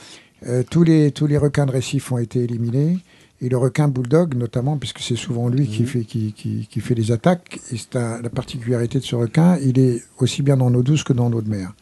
Euh, 0.47 0.63
tous, 0.69 0.83
les, 0.83 1.11
tous 1.13 1.27
les 1.27 1.39
requins 1.39 1.67
de 1.67 1.71
récif 1.73 2.13
ont 2.13 2.19
été 2.19 2.41
éliminés. 2.45 2.99
Et 3.43 3.49
le 3.49 3.57
requin 3.57 3.89
bulldog, 3.89 4.35
notamment, 4.35 4.77
puisque 4.77 4.99
c'est 5.01 5.17
souvent 5.17 5.49
lui 5.49 5.67
qui, 5.67 5.85
fait, 5.87 6.05
qui, 6.05 6.33
qui, 6.35 6.67
qui 6.71 6.81
fait 6.81 6.95
les 6.95 7.11
attaques, 7.11 7.59
et 7.73 7.77
c'est 7.79 7.97
un- 7.97 8.21
la 8.21 8.29
particularité 8.29 8.99
de 8.99 9.05
ce 9.05 9.17
requin, 9.17 9.57
il 9.63 9.79
est 9.79 10.03
aussi 10.19 10.43
bien 10.43 10.59
dans 10.59 10.69
l'eau 10.69 10.83
douce 10.83 11.05
que 11.05 11.15
dans 11.15 11.31
l'eau 11.31 11.41
de 11.41 11.49
mer. 11.49 11.73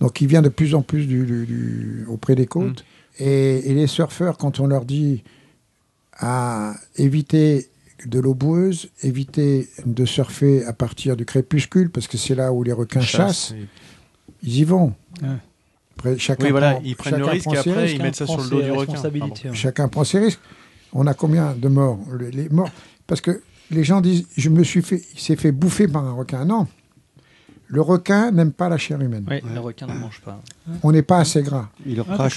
Donc 0.00 0.20
il 0.20 0.26
vient 0.26 0.42
de 0.42 0.48
plus 0.48 0.74
en 0.74 0.82
plus 0.82 1.06
du, 1.06 1.24
du- 1.24 1.46
du- 1.46 2.04
auprès 2.08 2.34
des 2.34 2.46
côtes. 2.46 2.84
Et, 3.20 3.70
et 3.70 3.74
les 3.74 3.86
surfeurs, 3.86 4.36
quand 4.36 4.58
on 4.58 4.66
leur 4.66 4.84
dit 4.84 5.22
à 6.18 6.74
éviter 6.96 7.68
de 8.06 8.18
l'eau 8.18 8.34
boueuse, 8.34 8.88
éviter 9.02 9.68
de 9.86 10.04
surfer 10.04 10.64
à 10.64 10.72
partir 10.72 11.16
du 11.16 11.24
crépuscule, 11.24 11.90
parce 11.90 12.08
que 12.08 12.16
c'est 12.16 12.34
là 12.34 12.52
où 12.52 12.62
les 12.62 12.72
requins 12.72 13.00
Chasse, 13.00 13.48
chassent, 13.50 13.54
ils 14.42 14.58
y 14.58 14.64
vont. 14.64 14.94
Ouais. 15.22 15.28
Après, 15.96 16.18
chacun 16.18 16.44
Oui, 16.46 16.50
voilà, 16.50 16.72
prend- 16.72 16.82
ils 16.84 16.96
prennent 16.96 17.18
le 17.18 17.26
risque 17.26 17.46
et 17.52 17.58
après, 17.58 17.92
ils 17.92 18.00
hein. 18.00 18.04
mettent 18.04 18.16
ça 18.16 18.26
sur 18.26 18.40
le 18.42 18.48
dos 18.48 18.62
du 18.62 18.70
requin. 18.70 18.94
Pardon. 19.02 19.34
Chacun 19.52 19.88
prend 19.88 20.02
ses 20.04 20.18
risques. 20.18 20.40
On 20.92 21.06
a 21.06 21.14
combien 21.14 21.54
de 21.54 21.68
morts 21.68 21.98
les, 22.18 22.30
les 22.30 22.48
morts? 22.48 22.70
Parce 23.06 23.20
que 23.20 23.42
les 23.70 23.84
gens 23.84 24.00
disent, 24.00 24.26
je 24.36 24.48
me 24.48 24.64
suis 24.64 24.82
fait, 24.82 25.02
il 25.14 25.20
s'est 25.20 25.36
fait 25.36 25.52
bouffer 25.52 25.86
par 25.88 26.04
un 26.04 26.12
requin. 26.12 26.44
Non, 26.44 26.66
le 27.68 27.80
requin 27.80 28.32
n'aime 28.32 28.50
pas 28.52 28.68
la 28.68 28.78
chair 28.78 29.00
humaine. 29.00 29.24
Oui, 29.30 29.36
le 29.54 29.60
requin 29.60 29.86
ne 29.86 29.94
mange 29.94 30.20
pas. 30.24 30.42
On 30.82 30.90
n'est 30.90 31.02
pas 31.02 31.18
assez 31.18 31.42
gras. 31.42 31.68
Il 31.86 31.96
leur 31.96 32.06
Ah. 32.10 32.28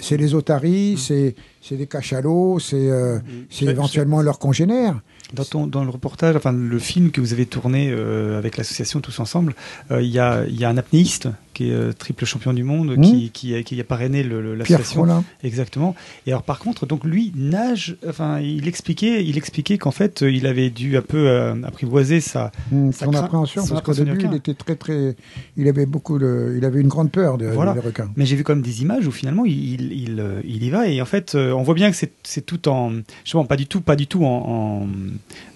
C'est 0.00 0.16
les 0.16 0.34
otaries, 0.34 0.96
c'est 0.98 1.36
c'est 1.62 1.76
des 1.76 1.86
cachalots, 1.86 2.58
c'est 2.58 2.90
euh, 2.90 3.18
c'est 3.50 3.66
Je- 3.66 3.70
éventuellement 3.70 4.20
leurs 4.22 4.38
congénères. 4.40 5.00
Dans, 5.32 5.44
ton, 5.44 5.68
dans 5.68 5.84
le 5.84 5.90
reportage, 5.90 6.34
enfin 6.34 6.50
le 6.50 6.78
film 6.80 7.12
que 7.12 7.20
vous 7.20 7.32
avez 7.32 7.46
tourné 7.46 7.88
euh, 7.92 8.36
avec 8.36 8.56
l'association 8.56 9.00
Tous 9.00 9.20
Ensemble, 9.20 9.54
euh, 9.92 10.02
il 10.02 10.08
y, 10.08 10.18
a, 10.18 10.44
y 10.48 10.64
a 10.64 10.68
un 10.68 10.76
apnéiste 10.76 11.28
qui 11.54 11.68
est 11.70 11.72
euh, 11.72 11.92
triple 11.92 12.24
champion 12.24 12.52
du 12.52 12.62
monde, 12.64 12.96
Mmh. 12.96 13.02
qui, 13.02 13.30
qui, 13.30 13.54
a- 13.54 13.62
qui 13.62 13.80
a 13.80 13.84
parrainé 13.84 14.22
l'association. 14.22 15.24
Exactement. 15.42 15.94
Et 16.26 16.30
alors 16.30 16.42
par 16.42 16.58
contre, 16.58 16.86
donc 16.86 17.04
lui 17.04 17.32
nage, 17.34 17.96
enfin 18.08 18.40
il 18.40 18.68
expliquait, 18.68 19.24
il 19.24 19.36
expliquait 19.36 19.78
qu'en 19.78 19.90
fait 19.90 20.22
euh, 20.22 20.30
il 20.30 20.46
avait 20.46 20.70
dû 20.70 20.96
un 20.96 21.02
peu 21.02 21.28
euh, 21.28 21.54
apprivoiser 21.64 22.20
sa, 22.20 22.52
Hum, 22.72 22.92
sa 22.92 23.06
son 23.06 23.14
appréhension, 23.14 23.62
son 23.64 23.74
parce 23.74 23.82
qu'au 23.82 23.94
début, 24.04 24.18
il 24.24 24.34
était 24.34 24.54
très 24.54 24.76
très, 24.76 25.16
il 25.56 25.66
avait 25.68 25.86
beaucoup 25.86 26.18
de, 26.18 26.54
il 26.56 26.64
avait 26.64 26.80
une 26.80 26.88
grande 26.88 27.10
peur 27.10 27.36
de, 27.38 27.46
Voilà. 27.46 27.74
des 27.74 27.80
requins. 27.80 28.10
Mais 28.16 28.26
j'ai 28.26 28.36
vu 28.36 28.44
quand 28.44 28.54
même 28.54 28.62
des 28.64 28.82
images 28.82 29.06
où 29.06 29.10
finalement 29.12 29.44
il, 29.44 29.52
il, 29.74 29.92
il, 29.92 30.24
il 30.44 30.62
y 30.64 30.70
va 30.70 30.86
et 30.88 31.00
en 31.02 31.06
fait 31.06 31.34
on 31.34 31.62
voit 31.62 31.74
bien 31.74 31.90
que 31.90 31.96
c'est 31.96 32.46
tout 32.46 32.68
en 32.68 32.92
justement 33.24 33.44
pas 33.44 33.56
du 33.56 33.66
tout 33.66 33.80
pas 33.80 33.96
du 33.96 34.06
tout 34.06 34.24
en, 34.24 34.86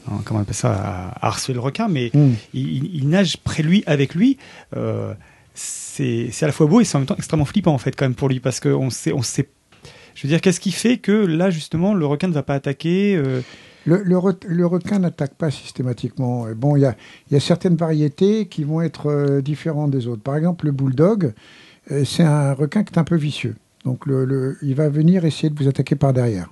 en, 0.09 0.13
en- 0.13 0.19
comment 0.25 0.41
on 0.41 0.43
appelle 0.43 0.55
ça 0.55 0.73
à, 1.21 1.27
harceler 1.29 1.55
le 1.55 1.61
requin 1.61 1.89
mais 1.89 2.11
Hum. 2.15 2.35
il, 2.53 2.69
il- 2.77 2.91
il 2.97 3.09
nage 3.09 3.37
près 3.39 3.63
lui 3.63 3.83
avec 3.87 4.15
lui 4.15 4.39
euh, 4.77 5.13
c'est 5.97 6.43
à 6.43 6.47
la 6.47 6.53
fois 6.53 6.67
beau 6.67 6.81
et 6.81 6.85
c'est 6.85 6.97
en 6.97 7.01
même 7.01 7.07
temps 7.07 7.17
extrêmement 7.17 7.45
flippant 7.45 7.73
en 7.73 7.79
fait 7.79 7.95
quand 7.95 8.05
même 8.05 8.15
pour 8.15 8.29
lui 8.29 8.41
parce 8.41 8.59
qu'on 8.61 8.91
sait 8.91 9.13
on 9.13 9.23
sait 9.23 9.49
je 10.15 10.23
veux 10.23 10.29
dire 10.29 10.41
qu'est-ce 10.41 10.61
qui 10.61 10.73
fait 10.73 10.99
que 10.99 11.13
là 11.13 11.51
justement 11.51 11.95
le 11.95 12.07
requin 12.07 12.29
ne 12.29 12.33
va 12.33 12.43
pas 12.43 12.55
attaquer 12.55 13.17
euh, 13.17 13.41
Le, 13.87 14.03
le 14.03 14.17
re- 14.17 14.47
le 14.47 14.67
requin 14.67 14.99
n'attaque 14.99 15.35
pas 15.35 15.51
systématiquement. 15.51 16.47
Bon, 16.57 16.75
il 16.77 16.81
y 17.31 17.37
a, 17.37 17.41
certaines 17.41 17.77
variétés 17.77 18.47
qui 18.47 18.65
vont 18.65 18.81
être 18.81 19.11
euh, 19.11 19.43
différentes 19.43 19.91
des 19.91 20.07
autres. 20.07 20.23
Par 20.23 20.37
exemple, 20.37 20.65
le 20.65 20.73
bulldog, 20.73 21.35
euh, 21.91 22.03
c'est 22.05 22.23
un 22.23 22.55
requin 22.55 22.83
qui 22.83 22.95
est 22.95 22.99
un 22.99 23.05
peu 23.05 23.17
vicieux. 23.17 23.57
Donc, 23.85 24.05
il 24.63 24.75
va 24.75 24.89
venir 24.89 25.27
essayer 25.27 25.51
de 25.51 25.59
vous 25.63 25.69
attaquer 25.69 25.97
par 25.97 26.15
derrière. 26.15 26.51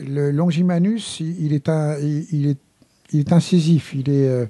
Le 0.00 0.30
longimanus, 0.30 1.20
il, 1.20 1.52
est, 1.52 1.68
est, 1.68 3.32
incisif. 3.32 3.92
Il 3.94 4.08
est, 4.08 4.48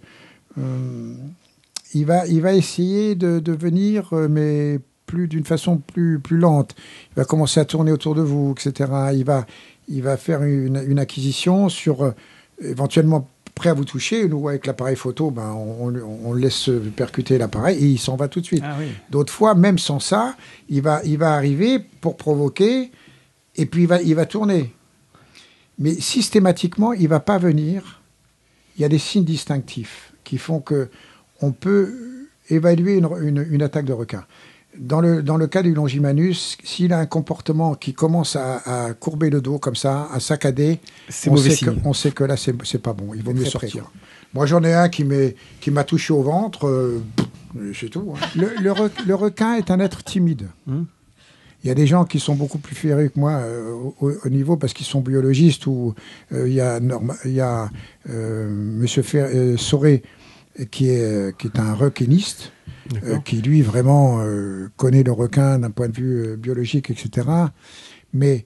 il 1.94 2.04
va, 2.06 2.26
il 2.26 2.40
va 2.42 2.52
essayer 2.54 3.14
de, 3.14 3.38
de 3.38 3.52
venir, 3.52 4.08
euh, 4.12 4.28
mais 4.28 4.80
plus 5.06 5.28
d'une 5.28 5.44
façon 5.44 5.78
plus, 5.78 6.18
plus 6.18 6.38
lente. 6.38 6.74
Il 7.12 7.16
va 7.16 7.24
commencer 7.24 7.60
à 7.60 7.64
tourner 7.64 7.92
autour 7.92 8.14
de 8.14 8.22
vous, 8.22 8.52
etc. 8.58 8.90
Il 9.14 9.24
va, 9.24 9.46
il 9.88 10.02
va 10.02 10.16
faire 10.16 10.42
une, 10.42 10.82
une 10.86 10.98
acquisition 10.98 11.68
sur 11.68 12.04
euh, 12.04 12.10
éventuellement 12.60 13.28
prêt 13.54 13.70
à 13.70 13.74
vous 13.74 13.84
toucher. 13.84 14.28
Nous, 14.28 14.48
avec 14.48 14.66
l'appareil 14.66 14.96
photo, 14.96 15.30
ben, 15.30 15.52
on, 15.52 15.94
on- 15.94 16.18
on 16.24 16.34
laisse 16.34 16.68
percuter 16.96 17.38
l'appareil 17.38 17.78
et 17.78 17.86
il 17.86 17.98
s'en 17.98 18.16
va 18.16 18.28
tout 18.28 18.40
de 18.40 18.46
suite. 18.46 18.64
Ah 18.66 18.76
oui. 18.78 18.86
D'autres 19.10 19.32
fois, 19.32 19.54
même 19.54 19.78
sans 19.78 20.00
ça, 20.00 20.34
il 20.68 20.82
va, 20.82 21.00
il 21.04 21.18
va 21.18 21.34
arriver 21.34 21.78
pour 22.00 22.16
provoquer 22.16 22.90
et 23.54 23.64
puis 23.66 23.82
il 23.82 23.86
va, 23.88 24.02
il 24.02 24.14
va 24.14 24.26
tourner. 24.26 24.74
Mais 25.78 25.94
systématiquement, 25.94 26.92
il 26.92 27.08
va 27.08 27.20
pas 27.20 27.38
venir. 27.38 28.02
Il 28.76 28.82
y 28.82 28.84
a 28.84 28.88
des 28.88 28.98
signes 28.98 29.24
distinctifs 29.24 30.12
qui 30.24 30.36
font 30.38 30.60
que 30.60 30.88
on 31.42 31.52
peut 31.52 31.92
évaluer 32.48 32.96
une, 32.96 33.08
une- 33.22 33.46
une 33.50 33.62
attaque 33.62 33.84
de 33.86 33.92
requin. 33.92 34.24
Dans 34.78 35.00
le, 35.00 35.22
dans 35.22 35.38
le 35.38 35.46
cas 35.46 35.62
du 35.62 35.72
longimanus, 35.72 36.58
s'il 36.62 36.92
a 36.92 36.98
un 36.98 37.06
comportement 37.06 37.74
qui 37.74 37.94
commence 37.94 38.36
à, 38.36 38.88
à 38.88 38.92
courber 38.92 39.30
le 39.30 39.40
dos 39.40 39.58
comme 39.58 39.74
ça, 39.76 40.06
à 40.12 40.20
saccader, 40.20 40.80
on 41.30 41.36
sait, 41.36 41.48
que, 41.64 41.70
on 41.84 41.92
sait 41.94 42.10
que 42.10 42.24
là, 42.24 42.36
c'est 42.36 42.78
pas 42.82 42.92
bon. 42.92 43.14
Il 43.14 43.22
vaut 43.22 43.32
mieux 43.32 43.44
sortir. 43.50 43.90
Moi, 44.34 44.44
j'en 44.44 44.62
ai 44.62 44.74
un 44.74 44.90
qui 44.90 45.04
m'a 45.70 45.84
touché 45.84 46.12
au 46.12 46.22
ventre. 46.22 46.66
euh, 46.68 47.02
c'est 47.74 47.88
tout. 47.88 48.12
hein. 48.14 48.26
Le, 48.36 48.50
le 48.62 48.70
re- 48.72 48.90
le 49.06 49.14
requin 49.14 49.54
est 49.54 49.70
un 49.70 49.80
être 49.80 50.04
timide. 50.04 50.48
Il 51.64 51.68
y 51.68 51.70
a 51.70 51.74
des 51.74 51.86
gens 51.86 52.04
qui 52.04 52.20
sont 52.20 52.34
beaucoup 52.34 52.58
plus 52.58 52.76
férus 52.76 53.10
que 53.12 53.18
moi 53.18 53.32
euh, 53.32 53.72
au, 54.00 54.12
au 54.24 54.28
niveau 54.28 54.56
parce 54.58 54.74
qu'ils 54.74 54.86
sont 54.86 55.00
biologistes 55.00 55.66
ou 55.66 55.94
euh, 56.32 56.46
il 56.46 56.54
y 56.54 56.60
a, 56.60 56.78
Norma- 56.80 57.16
y 57.24 57.40
a 57.40 57.70
euh, 58.10 58.48
Monsieur 58.50 59.02
Fer- 59.02 59.58
Soré 59.58 60.02
qui 60.70 60.88
est, 60.88 61.36
qui 61.36 61.46
est 61.48 61.58
un 61.58 61.74
requiniste 61.74 62.52
euh, 63.04 63.18
qui 63.18 63.42
lui 63.42 63.62
vraiment 63.62 64.20
euh, 64.20 64.68
connaît 64.76 65.02
le 65.02 65.12
requin 65.12 65.58
d'un 65.58 65.70
point 65.70 65.88
de 65.88 65.96
vue 65.96 66.24
euh, 66.24 66.36
biologique, 66.36 66.90
etc. 66.90 67.28
Mais 68.12 68.44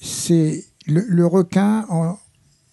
c'est 0.00 0.64
le, 0.86 1.04
le 1.06 1.26
requin, 1.26 1.86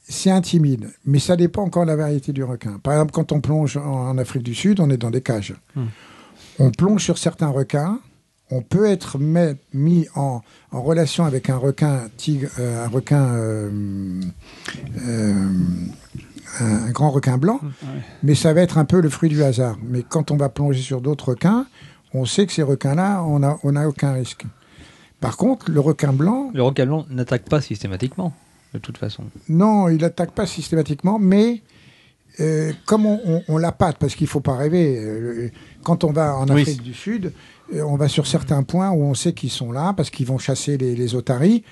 c'est 0.07 0.31
intimide, 0.31 0.89
mais 1.05 1.19
ça 1.19 1.35
dépend 1.35 1.63
encore 1.63 1.83
de 1.83 1.89
la 1.89 1.95
variété 1.95 2.31
du 2.31 2.43
requin. 2.43 2.79
Par 2.79 2.93
exemple, 2.93 3.11
quand 3.11 3.31
on 3.31 3.41
plonge 3.41 3.77
en, 3.77 4.09
en 4.09 4.17
Afrique 4.17 4.43
du 4.43 4.55
Sud, 4.55 4.79
on 4.79 4.89
est 4.89 4.97
dans 4.97 5.11
des 5.11 5.21
cages. 5.21 5.55
On 6.59 6.71
plonge 6.71 7.03
sur 7.03 7.17
certains 7.17 7.49
requins. 7.49 7.99
On 8.51 8.61
peut 8.61 8.85
être 8.85 9.17
mis 9.73 10.07
en, 10.15 10.41
en 10.71 10.81
relation 10.81 11.23
avec 11.25 11.49
un 11.51 11.57
requin 11.57 12.09
tigre, 12.17 12.49
euh, 12.59 12.83
un 12.83 12.87
requin, 12.87 13.35
euh, 13.35 14.21
euh, 15.07 15.33
un, 16.59 16.89
grand 16.91 17.11
requin 17.11 17.37
blanc, 17.37 17.59
mais 18.23 18.35
ça 18.35 18.53
va 18.53 18.61
être 18.61 18.77
un 18.77 18.85
peu 18.85 19.01
le 19.01 19.09
fruit 19.09 19.29
du 19.29 19.43
hasard. 19.43 19.77
Mais 19.83 20.03
quand 20.07 20.31
on 20.31 20.37
va 20.37 20.49
plonger 20.49 20.81
sur 20.81 21.01
d'autres 21.01 21.29
requins, 21.29 21.65
on 22.13 22.25
sait 22.25 22.45
que 22.45 22.53
ces 22.53 22.63
requins-là, 22.63 23.23
on 23.23 23.39
n'a 23.39 23.57
on 23.63 23.75
a 23.75 23.87
aucun 23.87 24.13
risque. 24.13 24.45
Par 25.19 25.37
contre, 25.37 25.69
le 25.69 25.79
requin 25.79 26.13
blanc, 26.13 26.51
Le 26.53 26.63
requin 26.63 26.85
blanc 26.85 27.05
n'attaque 27.09 27.43
pas 27.49 27.61
systématiquement, 27.61 28.33
de 28.73 28.79
toute 28.79 28.97
façon. 28.97 29.23
non, 29.49 29.89
il 29.89 29.97
n'attaque 29.97 30.31
pas 30.31 30.45
systématiquement, 30.45 31.19
mais 31.19 31.61
euh, 32.39 32.71
comme 32.85 33.05
on, 33.05 33.19
on, 33.25 33.43
on 33.47 33.57
l'appâte, 33.57 33.97
parce 33.99 34.15
qu'il 34.15 34.25
ne 34.25 34.29
faut 34.29 34.39
pas 34.39 34.55
rêver, 34.55 34.97
euh, 34.97 35.49
quand 35.83 36.03
on 36.03 36.11
va 36.11 36.37
en 36.37 36.47
Oui. 36.47 36.61
Afrique 36.61 36.83
du 36.83 36.93
Sud, 36.93 37.33
euh, 37.73 37.81
on 37.81 37.97
va 37.97 38.07
sur 38.07 38.27
certains 38.27 38.63
points 38.63 38.91
où 38.91 39.03
on 39.03 39.13
sait 39.13 39.33
qu'ils 39.33 39.49
sont 39.49 39.71
là, 39.71 39.93
parce 39.95 40.09
qu'ils 40.09 40.25
vont 40.25 40.37
chasser 40.37 40.77
les, 40.77 40.95
les 40.95 41.15
otaries. 41.15 41.63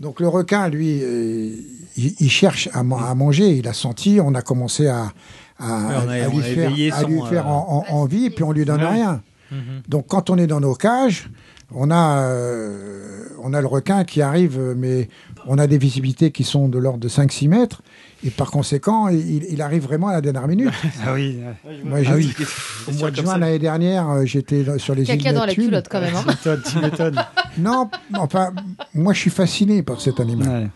Donc 0.00 0.20
le 0.20 0.28
requin, 0.28 0.68
lui, 0.68 1.00
euh, 1.02 1.50
il, 1.96 2.14
il 2.20 2.30
cherche 2.30 2.68
à, 2.72 2.82
man- 2.82 3.00
à 3.06 3.14
manger, 3.14 3.50
il 3.56 3.68
a 3.68 3.72
senti, 3.72 4.18
on 4.22 4.34
a 4.34 4.42
commencé 4.42 4.86
à, 4.88 5.12
a- 5.58 6.04
lui 6.28 6.42
faire, 6.42 6.70
lui 7.06 7.20
euh, 7.36 7.42
en, 7.42 7.84
en- 7.88 7.94
envie, 7.94 8.30
puis 8.30 8.42
on 8.44 8.52
lui 8.52 8.64
donne 8.64 8.80
Ouais. 8.82 8.88
rien. 8.88 9.22
Mhm. 9.52 9.82
Donc 9.88 10.06
quand 10.08 10.30
on 10.30 10.36
est 10.38 10.46
dans 10.48 10.60
nos 10.60 10.74
cages, 10.74 11.30
on 11.72 11.90
a, 11.90 12.22
euh, 12.22 13.28
on 13.42 13.52
a 13.54 13.60
le 13.60 13.66
requin 13.66 14.04
qui 14.04 14.20
arrive, 14.22 14.74
mais 14.76 15.08
on 15.46 15.58
a 15.58 15.66
des 15.66 15.78
visibilités 15.78 16.30
qui 16.30 16.44
sont 16.44 16.68
de 16.68 16.78
l'ordre 16.78 16.98
de 17.00 17.08
5-6 17.08 17.48
mètres. 17.48 17.82
Et 18.26 18.30
par 18.30 18.50
conséquent, 18.50 19.08
il, 19.08 19.44
il 19.50 19.60
arrive 19.60 19.82
vraiment 19.82 20.08
à 20.08 20.14
la 20.14 20.20
dernière 20.22 20.48
minute. 20.48 20.70
Ah 21.06 21.12
oui. 21.12 21.38
Moi, 21.84 21.98
Ah 22.06 22.12
oui. 22.14 22.32
Au 22.88 22.92
mois 22.92 23.10
de 23.10 23.16
juin 23.16 23.36
l'année 23.38 23.58
dernière, 23.58 24.08
euh, 24.10 24.24
j'étais 24.24 24.64
sur 24.78 24.94
les 24.94 25.02
îles 25.02 25.18
Caca 25.18 25.32
dans 25.34 25.44
la 25.44 25.54
culotte 25.54 25.86
quand 25.90 26.00
même. 26.00 26.14
hein. 26.16 26.56
Tu 26.70 26.78
m'étonnes. 26.78 27.22
Non, 27.58 27.88
enfin, 28.14 28.52
moi 28.94 29.12
je 29.12 29.18
suis 29.20 29.30
fasciné 29.30 29.82
par 29.82 30.00
cet 30.00 30.18
animal. 30.20 30.70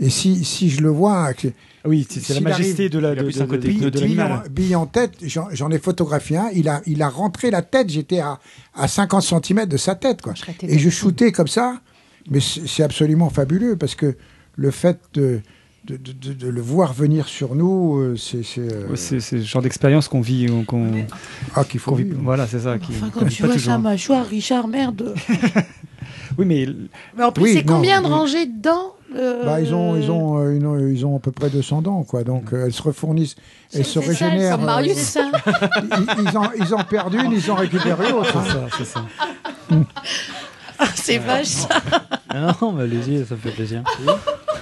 Et 0.00 0.10
si, 0.10 0.44
si 0.44 0.68
je 0.70 0.80
le 0.80 0.88
vois... 0.88 1.32
que- 1.34 1.48
Oui, 1.84 2.04
c'est 2.10 2.18
c'est 2.20 2.34
la 2.34 2.40
majesté 2.40 2.84
arrive- 2.84 2.90
de 2.90 2.98
la- 2.98 3.14
de- 3.14 3.30
de- 3.30 3.44
côté 3.44 3.68
de- 3.72 3.88
de 3.90 4.00
bille- 4.00 4.00
l'animal. 4.16 4.42
bille 4.48 4.48
en- 4.48 4.50
Bille 4.50 4.76
en 4.76 4.86
tête, 4.86 5.12
j'en 5.22 5.46
j'en 5.52 5.70
ai 5.70 5.78
photographié 5.78 6.38
un, 6.38 6.48
il 6.54 6.68
a, 6.68 6.80
il 6.86 7.00
a 7.02 7.08
rentré 7.08 7.50
la 7.52 7.62
tête, 7.62 7.90
j'étais 7.90 8.18
à, 8.18 8.40
à 8.74 8.88
50 8.88 9.22
cm 9.22 9.66
de 9.66 9.76
sa 9.76 9.94
tête. 9.94 10.22
Quoi. 10.22 10.34
Et 10.62 10.78
je 10.78 10.90
shootais 10.90 11.30
comme 11.30 11.46
ça, 11.46 11.80
mais 12.30 12.40
c'est 12.40 12.66
c'est 12.66 12.82
absolument 12.82 13.30
fabuleux 13.30 13.76
parce 13.76 13.94
que 13.94 14.16
le 14.56 14.70
fait 14.72 14.98
de, 15.14 15.40
de, 15.84 15.96
de- 15.96 16.12
de- 16.12 16.32
de 16.32 16.48
le 16.48 16.60
voir 16.60 16.92
venir 16.94 17.26
sur 17.28 17.54
nous, 17.54 17.98
euh, 17.98 18.16
c'est... 18.16 18.42
c'est, 18.42 18.60
euh, 18.60 18.88
Ouais, 18.88 18.96
C'est 18.96 19.32
le 19.32 19.42
genre 19.42 19.60
d'expérience 19.62 20.08
qu'on 20.08 20.20
vit. 20.22 20.46
euh, 20.48 20.62
qu'on 20.66 20.90
Ah, 21.54 21.64
qu'il 21.64 21.78
faut 21.80 21.94
vit- 21.94 22.04
vivre. 22.04 22.20
Voilà, 22.22 22.46
c'est 22.46 22.60
ça. 22.60 22.78
Qui, 22.78 22.92
Enfin, 22.92 23.10
quand 23.12 23.26
tu 23.26 23.42
vois 23.42 23.52
toujours. 23.54 23.72
sa 23.72 23.78
mâchoire, 23.78 24.26
Richard, 24.26 24.66
merde. 24.68 25.14
Oui, 26.36 26.46
mais. 26.46 26.66
Mais 27.16 27.22
en 27.24 27.30
plus, 27.32 27.44
Oui, 27.44 27.52
c'est 27.54 27.64
non, 27.66 27.76
combien 27.76 28.02
de 28.02 28.06
rangées 28.08 28.46
dedans 28.46 28.94
euh, 29.16 29.44
Bah, 29.44 29.60
ils, 29.60 29.72
ont, 29.72 29.94
ils, 29.96 30.10
ont, 30.10 30.38
euh, 30.38 30.54
ils, 30.56 30.66
ont, 30.66 30.78
ils 30.78 31.06
ont 31.06 31.16
à 31.16 31.20
peu 31.20 31.30
près 31.30 31.48
200 31.48 31.82
dents, 31.82 32.02
quoi. 32.02 32.24
Donc, 32.24 32.52
euh, 32.52 32.64
elles 32.66 32.72
se 32.72 32.82
refournissent, 32.82 33.36
elles 33.72 33.84
se 33.84 34.00
régénèrent. 34.00 34.56
comme 34.56 34.64
Marius, 34.66 35.16
ils, 35.16 36.24
ils 36.30 36.36
en, 36.36 36.50
ils 36.58 36.74
en 36.74 36.82
perdent 36.82 37.14
une, 37.14 37.30
ils 37.32 37.50
en 37.50 37.54
récupèrent 37.54 38.02
une 38.02 38.14
autre. 38.16 38.36
C'est 38.44 38.50
ça, 38.52 38.66
c'est 38.78 38.84
ça. 38.84 39.04
C'est 40.94 41.18
vache, 41.18 41.46
ça. 41.46 41.68
Non, 42.60 42.72
mais 42.72 42.82
allez-y, 42.84 43.24
ça 43.24 43.34
me 43.34 43.40
fait 43.40 43.50
plaisir. 43.50 43.82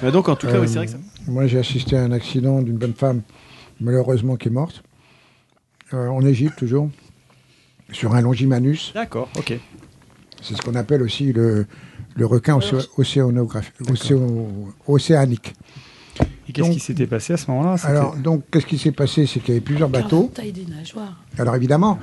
Bah 0.02 0.10
donc, 0.10 0.28
en 0.28 0.36
tout 0.36 0.46
cas, 0.46 0.54
Euh, 0.54 0.60
oui, 0.60 0.68
c'est 0.68 0.76
vrai 0.76 0.86
que 0.86 0.92
ça. 0.92 0.98
Moi, 1.28 1.46
j'ai 1.46 1.58
assisté 1.58 1.96
à 1.96 2.02
un 2.02 2.12
accident 2.12 2.60
d'une 2.62 2.76
bonne 2.76 2.94
femme, 2.94 3.22
malheureusement, 3.80 4.36
qui 4.36 4.48
est 4.48 4.50
morte. 4.52 4.82
Euh, 5.94 6.08
en 6.08 6.24
Égypte, 6.26 6.58
toujours. 6.58 6.88
Sur 7.92 8.14
un 8.14 8.20
longimanus. 8.22 8.92
D'accord, 8.94 9.28
ok. 9.38 9.58
C'est 10.40 10.54
ce 10.56 10.62
qu'on 10.62 10.74
appelle 10.74 11.02
aussi 11.02 11.32
le, 11.32 11.66
le 12.16 12.26
requin 12.26 12.58
océ- 12.58 12.88
océanique. 14.86 15.54
Et 16.48 16.52
qu'est-ce 16.52 16.70
qui 16.70 16.80
s'était 16.80 17.06
passé 17.06 17.34
à 17.34 17.36
ce 17.36 17.50
moment-là? 17.50 17.76
Alors, 17.84 18.16
donc, 18.16 18.44
qu'est-ce 18.50 18.66
qui 18.66 18.78
s'est 18.78 18.92
passé? 18.92 19.26
C'est 19.26 19.40
qu'il 19.40 19.50
y 19.54 19.56
avait 19.56 19.60
plusieurs 19.64 19.88
bateaux. 19.88 20.30
Taille 20.34 20.52
des 20.52 20.66
nageoires. 20.66 21.22
Alors 21.38 21.54
évidemment, 21.54 21.98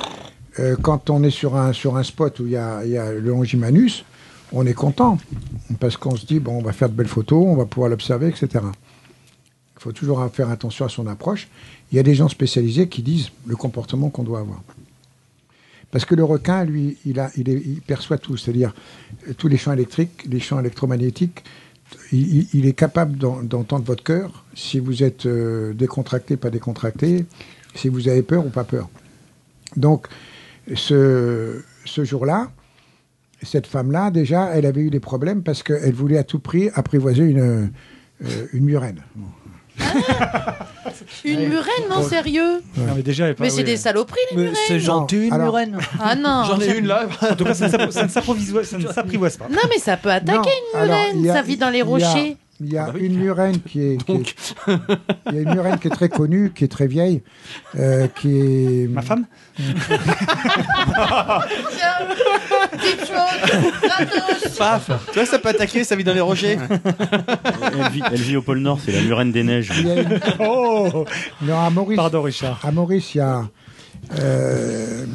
euh, 0.59 0.75
quand 0.81 1.09
on 1.09 1.23
est 1.23 1.29
sur 1.29 1.55
un, 1.55 1.73
sur 1.73 1.97
un 1.97 2.03
spot 2.03 2.39
où 2.39 2.45
il 2.45 2.53
y 2.53 2.57
a, 2.57 2.83
il 2.85 2.91
y 2.91 2.97
a 2.97 3.11
le 3.11 3.19
longimanus, 3.19 4.05
on 4.51 4.65
est 4.65 4.73
content. 4.73 5.17
Parce 5.79 5.97
qu'on 5.97 6.15
se 6.15 6.25
dit, 6.25 6.39
bon, 6.39 6.57
on 6.57 6.61
va 6.61 6.73
faire 6.73 6.89
de 6.89 6.95
belles 6.95 7.07
photos, 7.07 7.43
on 7.45 7.55
va 7.55 7.65
pouvoir 7.65 7.89
l'observer, 7.89 8.27
etc. 8.27 8.65
Il 9.77 9.81
faut 9.81 9.91
toujours 9.91 10.25
faire 10.33 10.49
attention 10.49 10.85
à 10.85 10.89
son 10.89 11.07
approche. 11.07 11.47
Il 11.91 11.95
y 11.95 11.99
a 11.99 12.03
des 12.03 12.15
gens 12.15 12.27
spécialisés 12.27 12.89
qui 12.89 13.01
disent 13.01 13.29
le 13.45 13.55
comportement 13.55 14.09
qu'on 14.09 14.23
doit 14.23 14.39
avoir. 14.39 14.61
Parce 15.91 16.05
que 16.05 16.15
le 16.15 16.23
requin, 16.23 16.65
lui, 16.65 16.97
il, 17.05 17.19
a, 17.19 17.31
il, 17.35 17.81
perçoit 17.81 18.17
tout, 18.17 18.37
c'est-à-dire 18.37 18.73
euh, 19.27 19.33
tous 19.33 19.47
les 19.47 19.57
champs 19.57 19.73
électriques, 19.73 20.25
les 20.29 20.39
champs 20.39 20.59
électromagnétiques. 20.59 21.43
Il, 22.11 22.67
est 22.67 22.73
capable 22.73 23.17
d'en- 23.17 23.41
d'entendre 23.41 23.83
votre 23.83 24.03
cœur, 24.03 24.45
si 24.53 24.77
vous 24.77 25.01
êtes 25.01 25.25
euh, 25.25 25.73
décontracté, 25.73 26.37
pas 26.37 26.51
décontracté, 26.51 27.25
si 27.73 27.89
vous 27.89 28.07
avez 28.07 28.21
peur 28.21 28.45
ou 28.45 28.49
pas 28.49 28.63
peur. 28.63 28.89
Donc, 29.75 30.07
ce 30.75 31.63
jour-là, 31.87 32.51
cette 33.41 33.67
femme-là, 33.67 34.11
déjà, 34.11 34.49
elle 34.53 34.65
avait 34.65 34.81
eu 34.81 34.89
des 34.89 34.99
problèmes 34.99 35.43
parce 35.43 35.63
qu'elle 35.63 35.93
voulait 35.93 36.17
à 36.17 36.23
tout 36.23 36.39
prix 36.39 36.69
apprivoiser 36.75 37.23
une, 37.23 37.71
euh, 38.21 38.27
une 38.53 38.65
murène. 38.65 39.01
Une 41.23 41.47
murène, 41.47 41.87
non, 41.89 42.03
sérieux 42.03 42.61
Non, 42.77 42.93
mais 42.95 43.01
déjà, 43.01 43.25
elle 43.25 43.31
est 43.31 43.33
pas- 43.35 43.43
Mais 43.45 43.49
c'est 43.49 43.57
oui. 43.57 43.63
des 43.63 43.77
saloperies, 43.77 44.19
les 44.31 44.37
murènes. 44.37 44.55
c'est 44.67 44.79
gentil, 44.79 45.27
une 45.27 45.33
alors- 45.33 45.47
murène. 45.53 45.77
Ah 46.01 46.15
non. 46.15 46.43
J'en 46.47 46.59
ai 46.59 46.77
une 46.77 46.87
là. 46.87 47.07
En 47.31 47.35
tout 47.35 47.45
cas, 47.45 47.53
ça 47.53 47.67
ne 47.67 47.71
s'appro- 47.71 47.91
ça 47.91 48.03
ne 48.03 48.09
s'approvisoise- 48.09 48.65
ça 48.65 48.77
ne 48.77 48.87
s'apprivoise 48.87 49.37
pas. 49.37 49.47
Non, 49.49 49.61
mais 49.69 49.77
ça 49.79 49.95
peut 49.97 50.11
attaquer 50.11 50.37
Non, 50.37 50.41
une 50.73 50.79
alors, 50.91 50.97
murène. 50.97 51.19
il 51.19 51.25
y 51.25 51.29
a- 51.29 51.33
ça 51.35 51.41
vit 51.41 51.57
dans 51.57 51.69
les 51.69 51.77
il 51.79 51.79
y 51.79 51.83
a- 51.83 51.85
rochers. 51.85 52.37
Il 52.61 52.73
y 52.73 52.77
a 52.77 52.83
Ah 52.83 52.91
bah 52.91 52.93
oui. 52.99 53.05
une 53.05 53.17
murène 53.17 53.61
qui 53.61 53.81
est, 53.81 54.03
qui 54.03 54.11
est- 54.11 54.55
il 55.29 55.35
y 55.35 55.37
a 55.37 55.41
une 55.41 55.53
murène 55.53 55.79
qui 55.79 55.87
est 55.87 55.91
très 55.91 56.09
connue, 56.09 56.51
qui 56.53 56.65
est 56.65 56.67
très 56.67 56.87
vieille, 56.87 57.21
euh, 57.77 58.07
qui 58.07 58.37
est. 58.37 58.87
Ma 58.89 59.01
femme 59.01 59.25
Petite 62.71 62.99
chose. 63.07 64.57
Paf 64.57 64.89
Tu 65.07 65.13
vois, 65.13 65.25
ça 65.25 65.39
peut 65.39 65.49
attaquer, 65.49 65.83
ça 65.83 65.95
vit 65.95 66.03
dans 66.03 66.13
les 66.13 66.19
rochers. 66.21 66.57
Elle 66.61 67.91
vit, 67.91 68.01
elle 68.11 68.21
vit 68.21 68.35
au 68.37 68.41
pôle 68.41 68.59
Nord, 68.59 68.79
c'est 68.83 68.91
la 68.91 69.01
murène 69.01 69.31
des 69.31 69.43
neiges. 69.43 69.71
Il 69.79 69.87
y 69.87 69.91
a 69.91 70.01
une- 70.01 70.19
Oh 70.39 71.05
Non, 71.41 71.59
à 71.59 71.69
Maurice. 71.69 71.95
Pardon, 71.97 72.21
Richard. 72.21 72.59
À 72.63 72.71
Maurice, 72.71 73.15
il 73.15 73.19
y 73.19 73.21
a, 73.21 73.43
euh, 74.19 75.05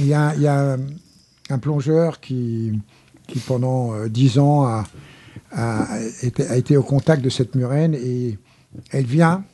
il 0.00 0.06
y 0.06 0.14
a, 0.14 0.32
il 0.34 0.42
y 0.42 0.46
a 0.48 0.76
un 1.50 1.58
plongeur 1.58 2.20
qui, 2.20 2.72
qui 3.26 3.38
pendant 3.40 3.94
euh, 3.94 4.08
dix 4.08 4.38
ans 4.38 4.64
a, 4.66 4.84
a, 5.52 5.98
été, 6.22 6.76
au 6.76 6.82
contact 6.82 7.22
de 7.22 7.30
cette 7.30 7.54
murène 7.54 7.94
et 7.94 8.38
elle 8.92 9.06
vient. 9.06 9.44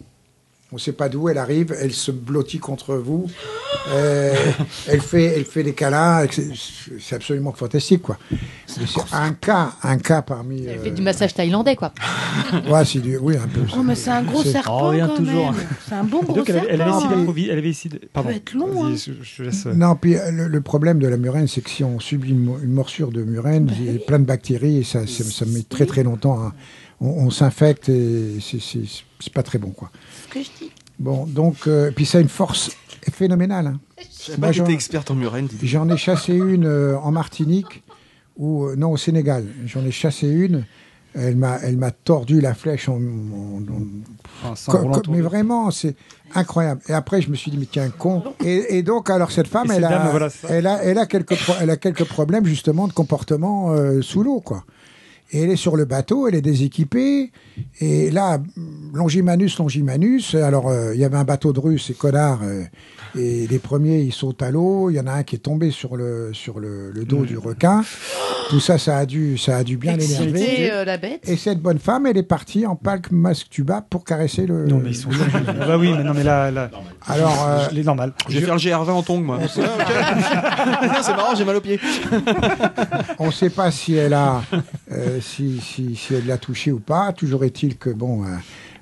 On 0.74 0.76
ne 0.76 0.80
sait 0.80 0.90
pas 0.90 1.08
d'où 1.08 1.28
elle 1.28 1.38
arrive, 1.38 1.72
elle 1.80 1.92
se 1.92 2.10
blottit 2.10 2.58
contre 2.58 2.96
vous, 2.96 3.26
euh, 3.90 4.34
elle, 4.88 5.00
fait, 5.00 5.22
elle 5.36 5.44
fait 5.44 5.62
des 5.62 5.72
câlins, 5.72 6.26
c'est 7.00 7.14
absolument 7.14 7.52
fantastique 7.52 8.02
quoi. 8.02 8.18
C'est 8.66 8.80
un 9.12 9.34
cas, 9.34 9.70
un 9.84 9.98
cas 9.98 10.22
parmi. 10.22 10.64
Elle 10.66 10.80
euh, 10.80 10.82
fait 10.82 10.90
du 10.90 11.00
massage 11.02 11.32
thaïlandais, 11.32 11.76
quoi. 11.76 11.92
ouais, 12.68 12.84
c'est 12.84 12.98
du, 12.98 13.16
oui 13.18 13.36
un 13.36 13.46
peu. 13.46 13.60
Oh, 13.78 13.84
mais 13.84 13.94
c'est 13.94 14.10
un 14.10 14.24
gros 14.24 14.42
C'est- 14.42 14.50
serpent 14.50 14.90
Oh, 14.92 14.98
quand 14.98 15.14
toujours. 15.14 15.52
même. 15.52 15.60
C'est 15.88 15.94
un 15.94 16.02
bon 16.02 16.22
gros 16.24 16.34
Donc 16.34 16.48
elle 16.50 16.56
avait, 16.58 16.66
elle 16.70 16.80
avait 16.82 16.90
serpent. 16.90 17.06
essayé 17.30 17.44
hein. 17.46 17.52
Elle 17.52 17.58
avait 17.58 17.68
essayé. 17.68 17.90
de- 18.00 18.06
Pardon. 18.12 18.30
peut 18.30 18.34
être 18.34 18.54
long, 18.54 18.84
hein. 18.86 18.94
Je, 18.96 19.12
je 19.22 19.42
laisse. 19.44 19.66
euh, 19.66 19.74
Non, 19.74 19.94
puis 19.94 20.16
euh, 20.16 20.32
le, 20.32 20.48
le 20.48 20.60
problème 20.60 20.98
de 20.98 21.06
la 21.06 21.16
murène, 21.16 21.46
c'est 21.46 21.60
que 21.60 21.70
si 21.70 21.84
on 21.84 22.00
subit 22.00 22.30
une, 22.30 22.52
une 22.64 22.72
morsure 22.72 23.12
de 23.12 23.22
murène, 23.22 23.70
il 23.78 23.92
y 23.92 23.96
a 23.96 23.98
plein 24.00 24.18
de 24.18 24.24
bactéries 24.24 24.78
et 24.78 24.82
ça, 24.82 25.06
ça, 25.06 25.22
ça 25.22 25.44
met 25.46 25.62
très 25.62 25.86
très 25.86 26.02
longtemps. 26.02 26.34
à- 26.40 26.52
on 27.00 27.26
on 27.26 27.30
s'infecte 27.30 27.88
et 27.88 28.38
c'est 28.40 29.32
pas 29.32 29.42
très 29.42 29.58
bon, 29.58 29.70
quoi. 29.70 29.90
Ce 30.34 30.38
que 30.38 30.44
je 30.44 30.64
dis. 30.64 30.70
Bon, 30.98 31.26
donc, 31.26 31.56
euh, 31.66 31.90
puis 31.94 32.06
ça 32.06 32.18
a 32.18 32.20
une 32.20 32.28
force 32.28 32.70
phénoménale. 33.12 33.66
hein. 33.68 33.80
Je 34.26 34.32
pas 34.36 34.52
que 34.66 34.70
experte 34.72 35.10
en 35.10 35.14
murène. 35.14 35.48
J'en 35.62 35.88
ai 35.88 35.96
chassé 35.96 36.34
une 36.34 36.66
euh, 36.66 36.96
en 36.98 37.10
Martinique, 37.12 37.82
ou 38.36 38.64
euh, 38.64 38.76
non, 38.76 38.90
au 38.92 38.96
Sénégal. 38.96 39.44
J'en 39.66 39.84
ai 39.84 39.90
chassé 39.90 40.28
une. 40.28 40.64
Elle 41.16 41.36
m'a, 41.36 41.58
elle 41.62 41.76
m'a 41.76 41.92
tordu 41.92 42.40
la 42.40 42.54
flèche 42.54 42.88
en, 42.88 42.94
en- 42.96 42.98
en- 42.98 43.86
Enfin, 44.42 44.54
Co- 44.72 44.78
co- 45.06 45.12
mais 45.12 45.20
vraiment, 45.20 45.70
c'est 45.70 45.94
incroyable. 46.34 46.80
Et 46.88 46.92
après, 46.92 47.22
je 47.22 47.30
me 47.30 47.36
suis 47.36 47.52
dit, 47.52 47.56
mais 47.56 47.68
tiens, 47.70 47.88
con. 47.96 48.22
Et, 48.44 48.78
et 48.78 48.82
donc, 48.82 49.10
alors, 49.10 49.30
cette 49.30 49.46
femme, 49.46 49.68
elle 49.70 49.76
cette 49.76 49.84
a, 49.84 49.88
dame, 49.90 50.08
voilà, 50.10 50.28
elle, 50.48 50.66
a, 50.66 50.82
elle, 50.82 50.98
a 50.98 51.06
quelques 51.06 51.36
pro- 51.36 51.54
elle 51.60 51.70
a 51.70 51.76
quelques 51.76 52.04
problèmes, 52.04 52.44
justement, 52.46 52.88
de 52.88 52.92
comportement 52.92 53.70
euh, 53.72 54.02
sous 54.02 54.24
l'eau, 54.24 54.40
quoi. 54.40 54.64
Et 55.32 55.42
elle 55.42 55.50
est 55.50 55.56
sur 55.56 55.74
le 55.76 55.84
bateau, 55.84 56.28
elle 56.28 56.34
est 56.36 56.42
déséquipée. 56.42 57.32
Et 57.80 58.10
là, 58.10 58.38
Longimanus, 58.92 59.58
Longimanus. 59.58 60.34
Alors, 60.36 60.68
euh, 60.68 60.94
il 60.94 61.00
y 61.00 61.04
avait 61.04 61.16
un 61.16 61.24
bateau 61.24 61.52
de 61.52 61.58
Russes, 61.60 61.86
ces 61.86 61.94
connards. 61.94 62.40
euh, 62.44 62.62
et 63.16 63.46
les 63.48 63.58
premiers, 63.58 64.00
ils 64.00 64.12
sautent 64.12 64.42
à 64.42 64.50
l'eau. 64.50 64.90
Il 64.90 64.94
y 64.96 65.00
en 65.00 65.06
a 65.06 65.12
un 65.12 65.22
qui 65.22 65.36
est 65.36 65.40
tombé 65.40 65.70
sur 65.70 65.96
le, 65.96 66.30
sur 66.32 66.58
le, 66.60 66.90
le 66.92 67.04
dos 67.04 67.24
du 67.24 67.38
requin. 67.38 67.82
Tout 68.50 68.58
ça, 68.60 68.76
ça 68.76 68.98
a 68.98 69.06
dû, 69.06 69.38
ça 69.38 69.56
a 69.58 69.64
dû 69.64 69.76
bien 69.76 69.96
l'énerver. 69.96 70.70
euh, 70.72 70.84
la 70.84 70.98
bête. 70.98 71.28
Et 71.28 71.36
cette 71.36 71.60
bonne 71.60 71.78
femme, 71.78 72.06
elle 72.06 72.16
est 72.16 72.22
partie 72.24 72.66
en 72.66 72.74
palque 72.76 73.10
masque 73.12 73.48
tuba 73.50 73.84
pour 73.88 74.04
caresser 74.04 74.46
le. 74.46 74.66
Non, 74.66 74.78
mais 74.82 74.90
ils 74.90 74.96
sont. 74.96 75.10
Ah 75.46 75.52
bah 75.66 75.78
oui, 75.78 75.92
mais 75.96 76.02
non, 76.04 76.12
mais 76.14 76.24
là. 76.24 76.50
là 76.50 76.70
Alors, 77.06 77.46
euh, 77.48 77.66
je 77.70 77.74
l'ai 77.76 77.84
normal. 77.84 78.12
Je 78.28 78.38
vais 78.38 78.44
faire 78.44 78.54
le 78.54 78.60
GR20 78.60 78.90
en 78.90 79.02
tongue, 79.02 79.24
moi. 79.24 79.38
Non, 80.84 81.00
c'est 81.02 81.14
marrant, 81.16 81.34
j'ai 81.36 81.44
mal 81.44 81.56
aux 81.56 81.60
pieds. 81.60 81.78
on 83.18 83.26
ne 83.26 83.32
sait 83.32 83.50
pas 83.50 83.70
si 83.70 83.94
elle 83.94 84.14
a, 84.14 84.42
euh, 84.92 85.20
si, 85.24 85.60
si, 85.60 85.96
si 85.96 86.14
elle 86.14 86.26
l'a 86.26 86.38
touché 86.38 86.70
ou 86.72 86.80
pas. 86.80 87.12
Toujours 87.12 87.44
est-il 87.44 87.76
que 87.76 87.90
bon, 87.90 88.24
euh, 88.24 88.26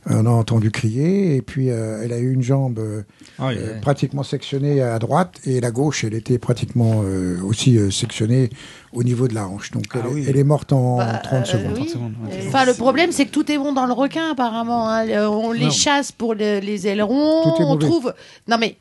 on 0.07 0.27
a 0.27 0.31
entendu 0.31 0.71
crier 0.71 1.37
et 1.37 1.43
puis 1.43 1.71
euh, 1.71 2.01
elle 2.03 2.13
a 2.13 2.19
eu 2.19 2.33
une 2.33 2.43
jambe 2.43 2.79
euh, 2.81 3.03
Ah 3.39 3.49
oui, 3.49 3.55
euh, 3.59 3.75
oui. 3.75 3.81
pratiquement 3.81 4.23
sectionnée 4.25 4.83
à 4.83 4.99
droite 4.99 5.41
et 5.45 5.61
la 5.61 5.71
gauche, 5.71 6.03
elle 6.05 6.15
était 6.15 6.39
pratiquement 6.39 7.03
euh, 7.05 7.41
aussi 7.43 7.79
euh, 7.79 7.91
sectionnée 7.91 8.51
au 8.93 9.05
niveau 9.05 9.29
de 9.29 9.35
la 9.35 9.47
hanche. 9.47 9.71
Donc 9.71 9.85
elle, 9.95 10.01
Ah 10.05 10.09
oui. 10.13 10.25
elle 10.29 10.37
est 10.37 10.45
morte 10.45 10.73
en 10.73 10.97
Bah, 10.99 11.21
30 11.23 11.41
euh, 11.41 11.45
secondes. 11.45 11.79
oui. 11.81 11.89
secondes, 11.89 12.15
ouais. 12.27 12.45
Enfin, 12.49 12.65
le 12.65 12.75
problème, 12.75 13.13
c'est 13.13 13.27
que 13.27 13.31
tout 13.31 13.51
est 13.51 13.59
bon 13.59 13.73
dans 13.73 13.87
le 13.87 13.93
requin, 13.93 14.33
apparemment. 14.33 14.89
hein. 14.91 15.07
On 15.29 15.53
les 15.53 15.67
Non. 15.67 15.71
chasse 15.71 16.11
pour 16.13 16.35
le- 16.35 16.59
les 16.61 16.87
ailerons. 16.89 17.43
Tout 17.45 17.63
est 17.63 17.65
on 17.65 17.77
trouve. 17.79 18.13
Non, 18.49 18.57
mais. 18.59 18.77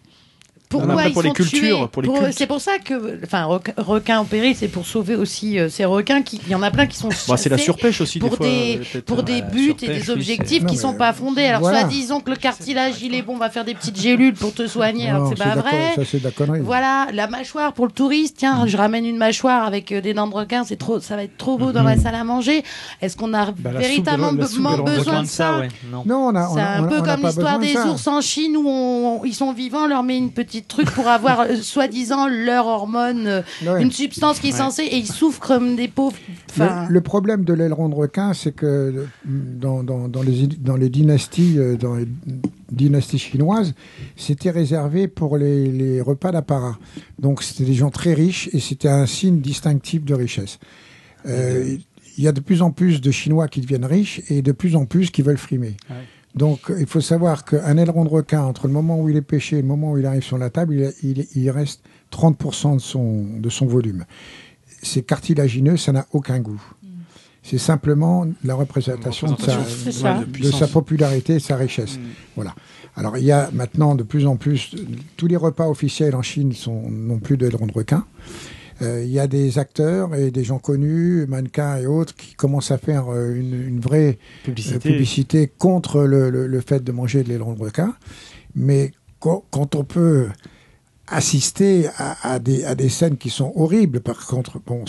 Pourquoi 0.72 1.04
ils 1.08 1.14
pour 1.14 1.22
les 1.22 1.30
sont 1.30 1.34
cultures, 1.34 1.60
tués 1.80 1.88
pour 1.92 2.02
les 2.02 2.10
cultes. 2.10 2.34
C'est 2.38 2.48
pour 2.48 2.62
ça 2.62 2.74
que, 2.84 3.20
enfin, 3.24 3.44
requin, 3.46 3.74
requin 3.78 4.20
en 4.20 4.26
péril, 4.26 4.56
c'est 4.56 4.68
pour 4.68 4.86
sauver 4.86 5.16
aussi 5.16 5.60
euh, 5.60 5.70
ces 5.70 5.86
requins. 5.86 6.22
Qui, 6.22 6.40
il 6.46 6.52
y 6.52 6.56
en 6.56 6.62
a 6.64 6.72
plein 6.72 6.88
qui 6.88 6.98
sont 6.98 7.10
Bah, 7.28 7.38
c'est 7.38 7.50
la 7.50 7.58
surpêche 7.58 8.02
aussi, 8.02 8.20
des 8.20 8.28
pour 8.28 8.38
fois, 8.38 8.46
des, 8.46 8.82
euh, 8.96 9.02
pour 9.06 9.24
des 9.24 9.34
Ouais, 9.34 9.42
buts 9.42 9.76
et 9.82 9.88
des 9.88 10.10
objectifs 10.10 10.66
qui 10.66 10.76
Non, 10.76 10.82
sont 10.82 10.94
pas 10.94 11.14
fondés. 11.14 11.46
Alors, 11.46 11.62
voilà. 11.62 11.82
soit 11.82 11.90
disons 11.90 12.20
que 12.22 12.30
le 12.32 12.36
cartilage 12.38 13.02
il 13.02 13.14
est 13.16 13.22
bon, 13.22 13.34
on 13.36 13.38
va 13.38 13.50
faire 13.50 13.66
des 13.66 13.74
petites 13.74 14.00
gélules 14.00 14.34
pour 14.34 14.54
te 14.54 14.68
soigner, 14.68 15.10
alors 15.10 15.30
que 15.32 15.38
c'est 15.38 15.44
pas 15.44 15.56
vrai. 15.56 15.70
con- 15.72 16.02
Ça, 16.04 16.10
c'est 16.10 16.20
de 16.20 16.24
la 16.24 16.32
connerie. 16.32 16.60
Voilà, 16.62 17.08
la 17.14 17.28
mâchoire 17.28 17.74
pour 17.74 17.86
le 17.86 17.92
touriste. 17.92 18.38
Tiens, 18.38 18.66
je 18.68 18.78
ramène 18.78 19.06
une 19.06 19.18
mâchoire 19.18 19.66
avec 19.66 19.92
euh, 19.92 20.02
des 20.02 20.14
dents 20.14 20.28
de 20.28 20.34
requin, 20.36 20.64
c'est 20.64 20.78
trop, 20.78 21.00
ça 21.00 21.16
va 21.16 21.24
être 21.24 21.38
trop 21.38 21.58
beau 21.58 21.72
dans 21.72 21.84
la 21.84 21.98
salle 21.98 22.16
à 22.16 22.24
manger. 22.24 22.64
Est-ce 23.02 23.16
qu'on 23.18 23.34
a 23.34 23.52
Bah, 23.52 23.72
véritablement 23.78 24.34
besoin 24.34 24.78
de 25.24 25.28
ça? 25.28 25.62
Non. 25.92 26.04
On 26.32 26.36
a, 26.36 26.48
C'est 26.54 26.60
un 26.62 26.84
peu 26.84 27.02
comme 27.02 27.22
l'histoire 27.24 27.60
des 27.60 27.76
ours 27.78 28.08
en 28.08 28.22
Chine 28.22 28.56
où 28.58 29.22
ils 29.26 29.34
sont 29.34 29.54
vivants, 29.54 29.84
on 29.86 29.88
leur 29.88 30.04
met 30.04 30.18
une 30.18 30.32
petite 30.32 30.61
truc 30.68 30.90
pour 30.92 31.08
avoir 31.08 31.42
euh, 31.42 31.56
soi-disant 31.56 32.28
leur 32.28 32.66
hormone, 32.68 33.28
euh, 33.28 33.42
Ouais. 33.66 33.82
une 33.84 33.92
substance 33.92 34.40
qui 34.40 34.50
est 34.50 34.52
censée, 34.52 34.84
et 34.84 34.98
ils 34.98 35.08
souffrent 35.12 35.40
comme 35.40 35.76
des 35.76 35.88
pauvres. 35.88 36.18
Enfin, 36.50 36.86
Le, 36.88 36.94
le 36.94 37.02
problème 37.02 37.44
de 37.44 37.54
l'aileron 37.54 37.90
de 37.90 37.96
requin, 37.96 38.34
c'est 38.34 38.52
que 38.54 38.66
euh, 38.66 39.06
dans, 39.26 39.84
dans, 39.84 40.08
dans 40.08 40.22
les, 40.22 40.48
dans 40.48 40.76
les 40.76 40.90
dynasties, 40.90 41.56
euh, 41.58 41.76
dans 41.76 41.96
les 41.96 42.08
dynasties 42.72 43.20
chinoises, 43.20 43.74
c'était 44.16 44.50
réservé 44.52 45.08
pour 45.08 45.38
les, 45.38 45.68
les 45.72 46.02
repas 46.02 46.32
d'apparat. 46.32 46.78
Donc 47.20 47.44
c'était 47.44 47.66
des 47.66 47.74
gens 47.74 47.90
très 47.90 48.14
riches 48.14 48.50
et 48.54 48.60
c'était 48.60 48.90
un 48.90 49.06
signe 49.06 49.42
distinctif 49.42 50.04
de 50.06 50.14
richesse. 50.14 50.60
Euh, 51.28 51.78
Il 52.18 52.24
y 52.24 52.28
a 52.28 52.32
de 52.34 52.42
plus 52.42 52.62
en 52.62 52.72
plus 52.72 53.00
de 53.02 53.10
Chinois 53.12 53.48
qui 53.48 53.62
deviennent 53.62 53.86
riches 53.86 54.22
et 54.30 54.42
de 54.42 54.52
plus 54.52 54.76
en 54.76 54.86
plus 54.86 55.12
qui 55.12 55.22
veulent 55.22 55.38
frimer. 55.38 55.78
Ouais. 55.90 55.96
Donc 56.36 56.72
il 56.80 56.86
faut 56.88 57.02
savoir 57.02 57.44
qu'un 57.46 57.78
aileron 57.78 58.06
de 58.06 58.10
requin, 58.10 58.42
entre 58.44 58.68
le 58.68 58.74
moment 58.74 59.00
où 59.00 59.10
il 59.10 59.18
est 59.18 59.22
pêché 59.22 59.58
et 59.58 59.62
le 59.62 59.68
moment 59.68 59.92
où 59.92 59.98
il 59.98 60.06
arrive 60.06 60.24
sur 60.24 60.38
la 60.38 60.50
table, 60.50 60.74
il, 61.04 61.18
il, 61.18 61.28
il 61.36 61.50
reste 61.52 61.82
30% 62.14 62.76
de 62.76 62.80
son, 62.82 63.26
de 63.38 63.50
son 63.50 63.66
volume. 63.66 64.06
C'est 64.82 65.02
cartilagineux, 65.04 65.78
ça 65.78 65.92
n'a 65.92 66.06
aucun 66.14 66.40
goût. 66.40 66.62
C'est 67.44 67.58
simplement 67.58 68.28
la 68.44 68.54
représentation, 68.54 69.32
de, 69.34 69.42
sa, 69.42 69.66
C'est 69.66 69.92
ça. 69.92 70.20
de- 70.20 70.26
de 70.26 70.52
sa 70.52 70.68
popularité 70.68 71.36
et 71.36 71.40
sa 71.40 71.58
richesse. 71.58 72.00
Voilà. 72.36 72.54
Alors 72.96 73.18
il 73.18 73.24
y 73.24 73.32
a 73.32 73.50
maintenant 73.52 73.96
de 73.96 74.04
plus 74.04 74.28
en 74.28 74.36
plus, 74.36 74.76
tous 75.18 75.28
les 75.28 75.38
repas 75.38 75.68
officiels 75.68 76.16
en 76.16 76.22
Chine 76.22 76.54
sont 76.54 76.90
non 76.90 77.18
plus 77.20 77.38
d'aileron 77.38 77.66
de 77.66 77.72
requin. 77.74 78.06
Euh, 78.82 79.04
Il 79.04 79.12
y 79.12 79.20
a 79.20 79.28
des 79.28 79.60
acteurs 79.60 80.16
et 80.16 80.32
des 80.32 80.44
gens 80.44 80.60
connus, 80.60 81.26
mannequins 81.28 81.78
et 81.78 81.86
autres, 81.86 82.16
qui 82.16 82.34
commencent 82.36 82.72
à 82.72 82.78
faire 82.78 83.10
euh, 83.10 83.34
une, 83.36 83.54
une 83.68 83.80
vraie 83.80 84.18
euh, 84.20 84.46
Publicité. 84.46 84.80
publicité 84.80 85.48
contre 85.58 86.02
le, 86.04 86.30
le- 86.30 86.48
le 86.48 86.62
fait 86.62 86.84
de 86.84 86.92
manger 86.92 87.24
de 87.24 87.30
l'aileron 87.30 87.54
de 87.54 87.62
requin. 87.62 87.96
Mais 88.56 88.92
quand, 89.20 89.44
quand 89.52 89.76
on 89.76 89.84
peut 89.84 90.28
assister 91.08 91.88
à, 91.98 92.34
à 92.34 92.40
des, 92.40 92.64
à 92.64 92.76
des 92.76 92.90
scènes 92.90 93.18
qui 93.18 93.30
sont 93.30 93.52
horribles, 93.56 94.00
par 94.00 94.26
contre, 94.26 94.60
bon, 94.66 94.84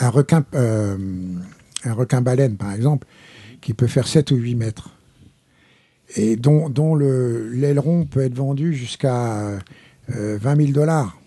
un 0.00 0.08
requin, 0.10 0.44
euh, 0.54 0.96
un 1.84 1.92
requin 1.92 2.22
baleine, 2.22 2.56
par 2.56 2.72
exemple, 2.72 3.06
qui 3.60 3.74
peut 3.74 3.86
faire 3.88 4.06
7 4.06 4.30
ou 4.30 4.36
8 4.36 4.54
mètres, 4.54 4.90
et 6.16 6.36
dont, 6.36 6.68
dont 6.68 6.94
le- 6.94 7.48
l'aileron 7.50 8.04
peut 8.06 8.20
être 8.20 8.34
vendu 8.34 8.72
jusqu'à 8.74 9.58
euh, 10.14 10.38
20 10.40 10.56
000 10.56 10.70
dollars. 10.72 11.18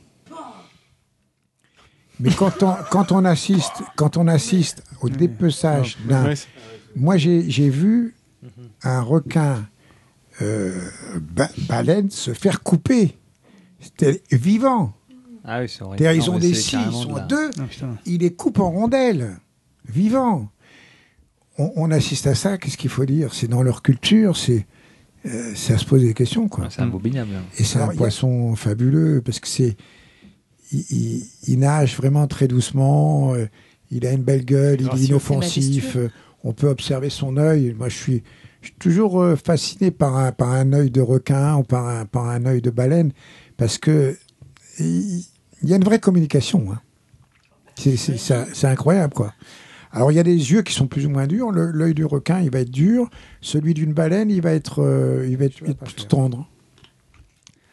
Mais 2.19 2.31
quand 2.31 2.63
on, 2.63 2.75
quand 2.91 3.11
on 3.11 3.23
assiste, 3.25 3.81
quand 3.95 4.17
on 4.17 4.27
assiste 4.27 4.83
au 5.01 5.09
dépeçage 5.09 5.97
d'un, 6.07 6.33
moi 6.95 7.17
j'ai 7.17 7.69
vu 7.69 8.15
un 8.83 9.01
requin 9.01 9.65
euh, 10.41 10.77
ba- 11.21 11.49
baleine 11.67 12.09
se 12.11 12.33
faire 12.33 12.61
couper. 12.63 13.17
C'était 13.79 14.21
vivant. 14.31 14.93
Ah 15.45 15.61
oui, 15.61 15.69
c'est 15.69 15.83
ils 16.13 16.19
Non, 16.27 16.33
ont 16.33 16.39
des 16.39 16.53
scies, 16.53 16.77
ils 16.85 16.91
sont 16.91 17.13
de 17.13 17.27
deux, 17.27 17.49
Ah, 17.59 17.63
putain. 17.69 17.97
il 18.05 18.19
les 18.19 18.33
coupe 18.33 18.59
en 18.59 18.69
rondelles, 18.71 19.37
vivant. 19.87 20.49
On, 21.57 21.71
on 21.75 21.91
assiste 21.91 22.27
à 22.27 22.35
ça, 22.35 22.57
qu'est-ce 22.57 22.77
qu'il 22.77 22.89
faut 22.89 23.05
dire? 23.05 23.33
C'est 23.33 23.47
dans 23.47 23.63
leur 23.63 23.81
culture, 23.81 24.35
c'est 24.37 24.67
euh, 25.25 25.51
à 25.53 25.77
se 25.77 25.85
poser 25.85 26.07
des 26.07 26.13
questions. 26.13 26.47
Quoi. 26.49 26.67
C'est 26.69 26.81
abominable. 26.81 27.31
Et 27.57 27.63
c'est 27.63 27.79
un 27.79 27.87
poisson 27.87 28.55
fabuleux 28.55 29.21
parce 29.23 29.39
que 29.39 29.47
c'est. 29.47 29.75
Il, 30.71 30.85
il- 30.91 31.25
il 31.47 31.59
nage 31.59 31.95
vraiment 31.97 32.27
très 32.27 32.47
doucement, 32.47 33.33
euh, 33.33 33.47
il 33.91 34.05
a 34.05 34.11
une 34.11 34.21
belle 34.23 34.45
gueule, 34.45 34.81
il 34.81 34.85
est 34.85 34.89
inoffensif, 35.09 35.95
on 36.43 36.53
peut 36.53 36.67
observer 36.67 37.09
son 37.09 37.37
œil. 37.37 37.73
Moi, 37.77 37.89
je 37.89 37.97
suis, 37.97 38.23
je 38.61 38.67
suis 38.67 38.75
toujours 38.77 39.21
euh, 39.21 39.35
fasciné 39.35 39.89
par 39.91 40.15
un, 40.17 40.31
par 40.31 40.51
un 40.51 40.71
œil 40.73 40.91
de 40.91 41.01
requin 41.01 41.55
ou 41.57 41.63
par 41.63 41.87
un, 41.87 42.05
par 42.05 42.27
un 42.29 42.45
œil 42.45 42.61
de 42.61 42.69
baleine 42.69 43.11
parce 43.57 43.77
que 43.77 44.15
il, 44.79 45.23
il 45.63 45.69
y 45.69 45.73
a 45.73 45.75
une 45.75 45.83
vraie 45.83 45.99
communication. 45.99 46.71
hein. 46.71 46.79
C'est 48.53 48.67
incroyable, 48.67 49.13
quoi. 49.13 49.33
Alors 49.91 50.11
il 50.11 50.15
y 50.15 50.19
a 50.19 50.23
des 50.23 50.35
yeux 50.51 50.61
qui 50.61 50.73
sont 50.73 50.85
plus 50.87 51.05
ou 51.05 51.09
moins 51.09 51.25
durs. 51.25 51.51
Le- 51.51 51.71
L'œil 51.71 51.93
du 51.95 52.05
requin, 52.05 52.41
il 52.41 52.51
va 52.51 52.59
être 52.59 52.69
dur. 52.69 53.09
Celui 53.41 53.73
d'une 53.73 53.93
baleine, 53.93 54.29
il 54.29 54.41
va 54.41 54.51
être, 54.51 54.83
euh, 54.83 55.25
il 55.27 55.35
va 55.37 55.45
être, 55.45 55.55
il 55.61 55.65
va 55.65 55.71
être 55.71 56.07
tendre. 56.07 56.47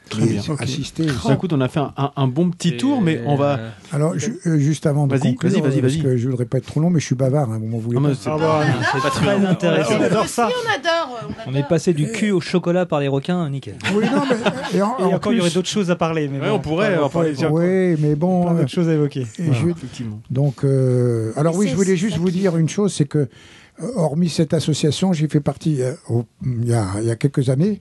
Très 0.09 0.23
Et 0.23 0.27
bien. 0.27 0.43
Assister. 0.61 1.07
Bah, 1.25 1.35
écoute, 1.35 1.53
on 1.53 1.61
a 1.61 1.67
fait 1.69 1.81
un, 1.81 1.93
un- 1.97 2.13
un 2.17 2.29
bon 2.29 2.51
petit 2.51 2.77
tour, 2.77 3.01
mais 3.03 3.23
on 3.27 3.35
va. 3.35 3.59
Alors 3.93 4.17
ju- 4.17 4.39
euh, 4.47 4.57
juste 4.59 4.87
avant 4.87 5.09
de 5.09 5.19
conclure, 5.19 5.51
vas-y, 5.51 5.61
vas-y, 5.61 5.79
euh, 5.79 5.81
parce 5.83 5.93
vas-y. 5.95 6.03
que 6.03 6.17
je 6.17 6.29
voudrais 6.29 6.45
pas 6.47 6.59
être 6.59 6.67
trop 6.67 6.79
long, 6.81 6.91
mais 6.91 7.01
je 7.01 7.07
suis 7.07 7.17
bavard. 7.17 7.51
Hein, 7.51 7.59
vous 7.61 7.67
m'en 7.67 7.79
voulez 7.79 7.99
Ah, 8.01 8.11
c'est 8.15 8.31
Ah 8.31 8.37
bah, 8.39 8.61
c'est 8.95 9.03
pas 9.03 9.11
très 9.11 9.45
intéressant. 9.47 9.95
On 9.95 9.99
On 9.99 10.03
adore 10.05 10.29
ça. 10.29 10.49
on 10.49 10.75
adore. 10.79 11.21
On 11.49 11.55
est 11.55 11.69
passé 11.69 11.93
du 11.93 12.13
cul 12.13 12.31
au 12.31 12.41
chocolat 12.41 12.87
par 12.87 13.01
les 13.01 13.09
requins, 13.09 13.51
nickel. 13.51 13.75
Oui, 13.97 14.05
non, 14.05 14.23
mais, 14.31 14.79
et 14.79 14.83
en- 14.83 14.97
Et 14.99 15.03
en 15.03 15.13
encore, 15.13 15.33
il 15.33 15.39
y 15.39 15.41
aurait 15.41 15.51
d'autres 15.51 15.69
choses 15.69 15.91
à 15.91 15.97
parler. 15.97 16.29
Mais 16.29 16.39
Ouais, 16.39 16.49
bon, 16.51 16.55
on 16.55 16.59
pourrait 16.61 16.97
en 16.99 17.09
parler. 17.09 17.33
dire 17.33 17.53
Oui, 17.53 17.97
mais 17.99 18.15
bon. 18.15 18.45
plein 18.45 18.55
euh, 18.55 18.59
d'autres 18.61 18.71
choses 18.71 18.89
à 18.89 18.95
évoquer. 18.95 19.27
et 19.41 19.49
effectivement. 19.71 20.21
Donc, 20.31 20.63
euh, 20.65 21.33
alors 21.37 21.57
oui, 21.57 21.67
c'est- 21.67 21.73
je 21.73 21.77
voulais 21.77 21.87
c'est 21.91 21.97
juste 21.97 22.19
vous 22.19 22.31
dire 22.31 22.57
une 22.57 22.69
chose, 22.69 22.95
c'est 22.95 23.07
que, 23.07 23.19
euh, 23.19 23.27
hormis 23.97 24.29
cette 24.29 24.55
association, 24.55 25.13
j'ai 25.13 25.27
fait 25.27 25.41
partie, 25.41 25.83
euh, 25.83 25.95
y 26.45 26.71
il 27.01 27.05
y 27.07 27.11
a 27.11 27.17
quelques 27.17 27.49
années, 27.51 27.81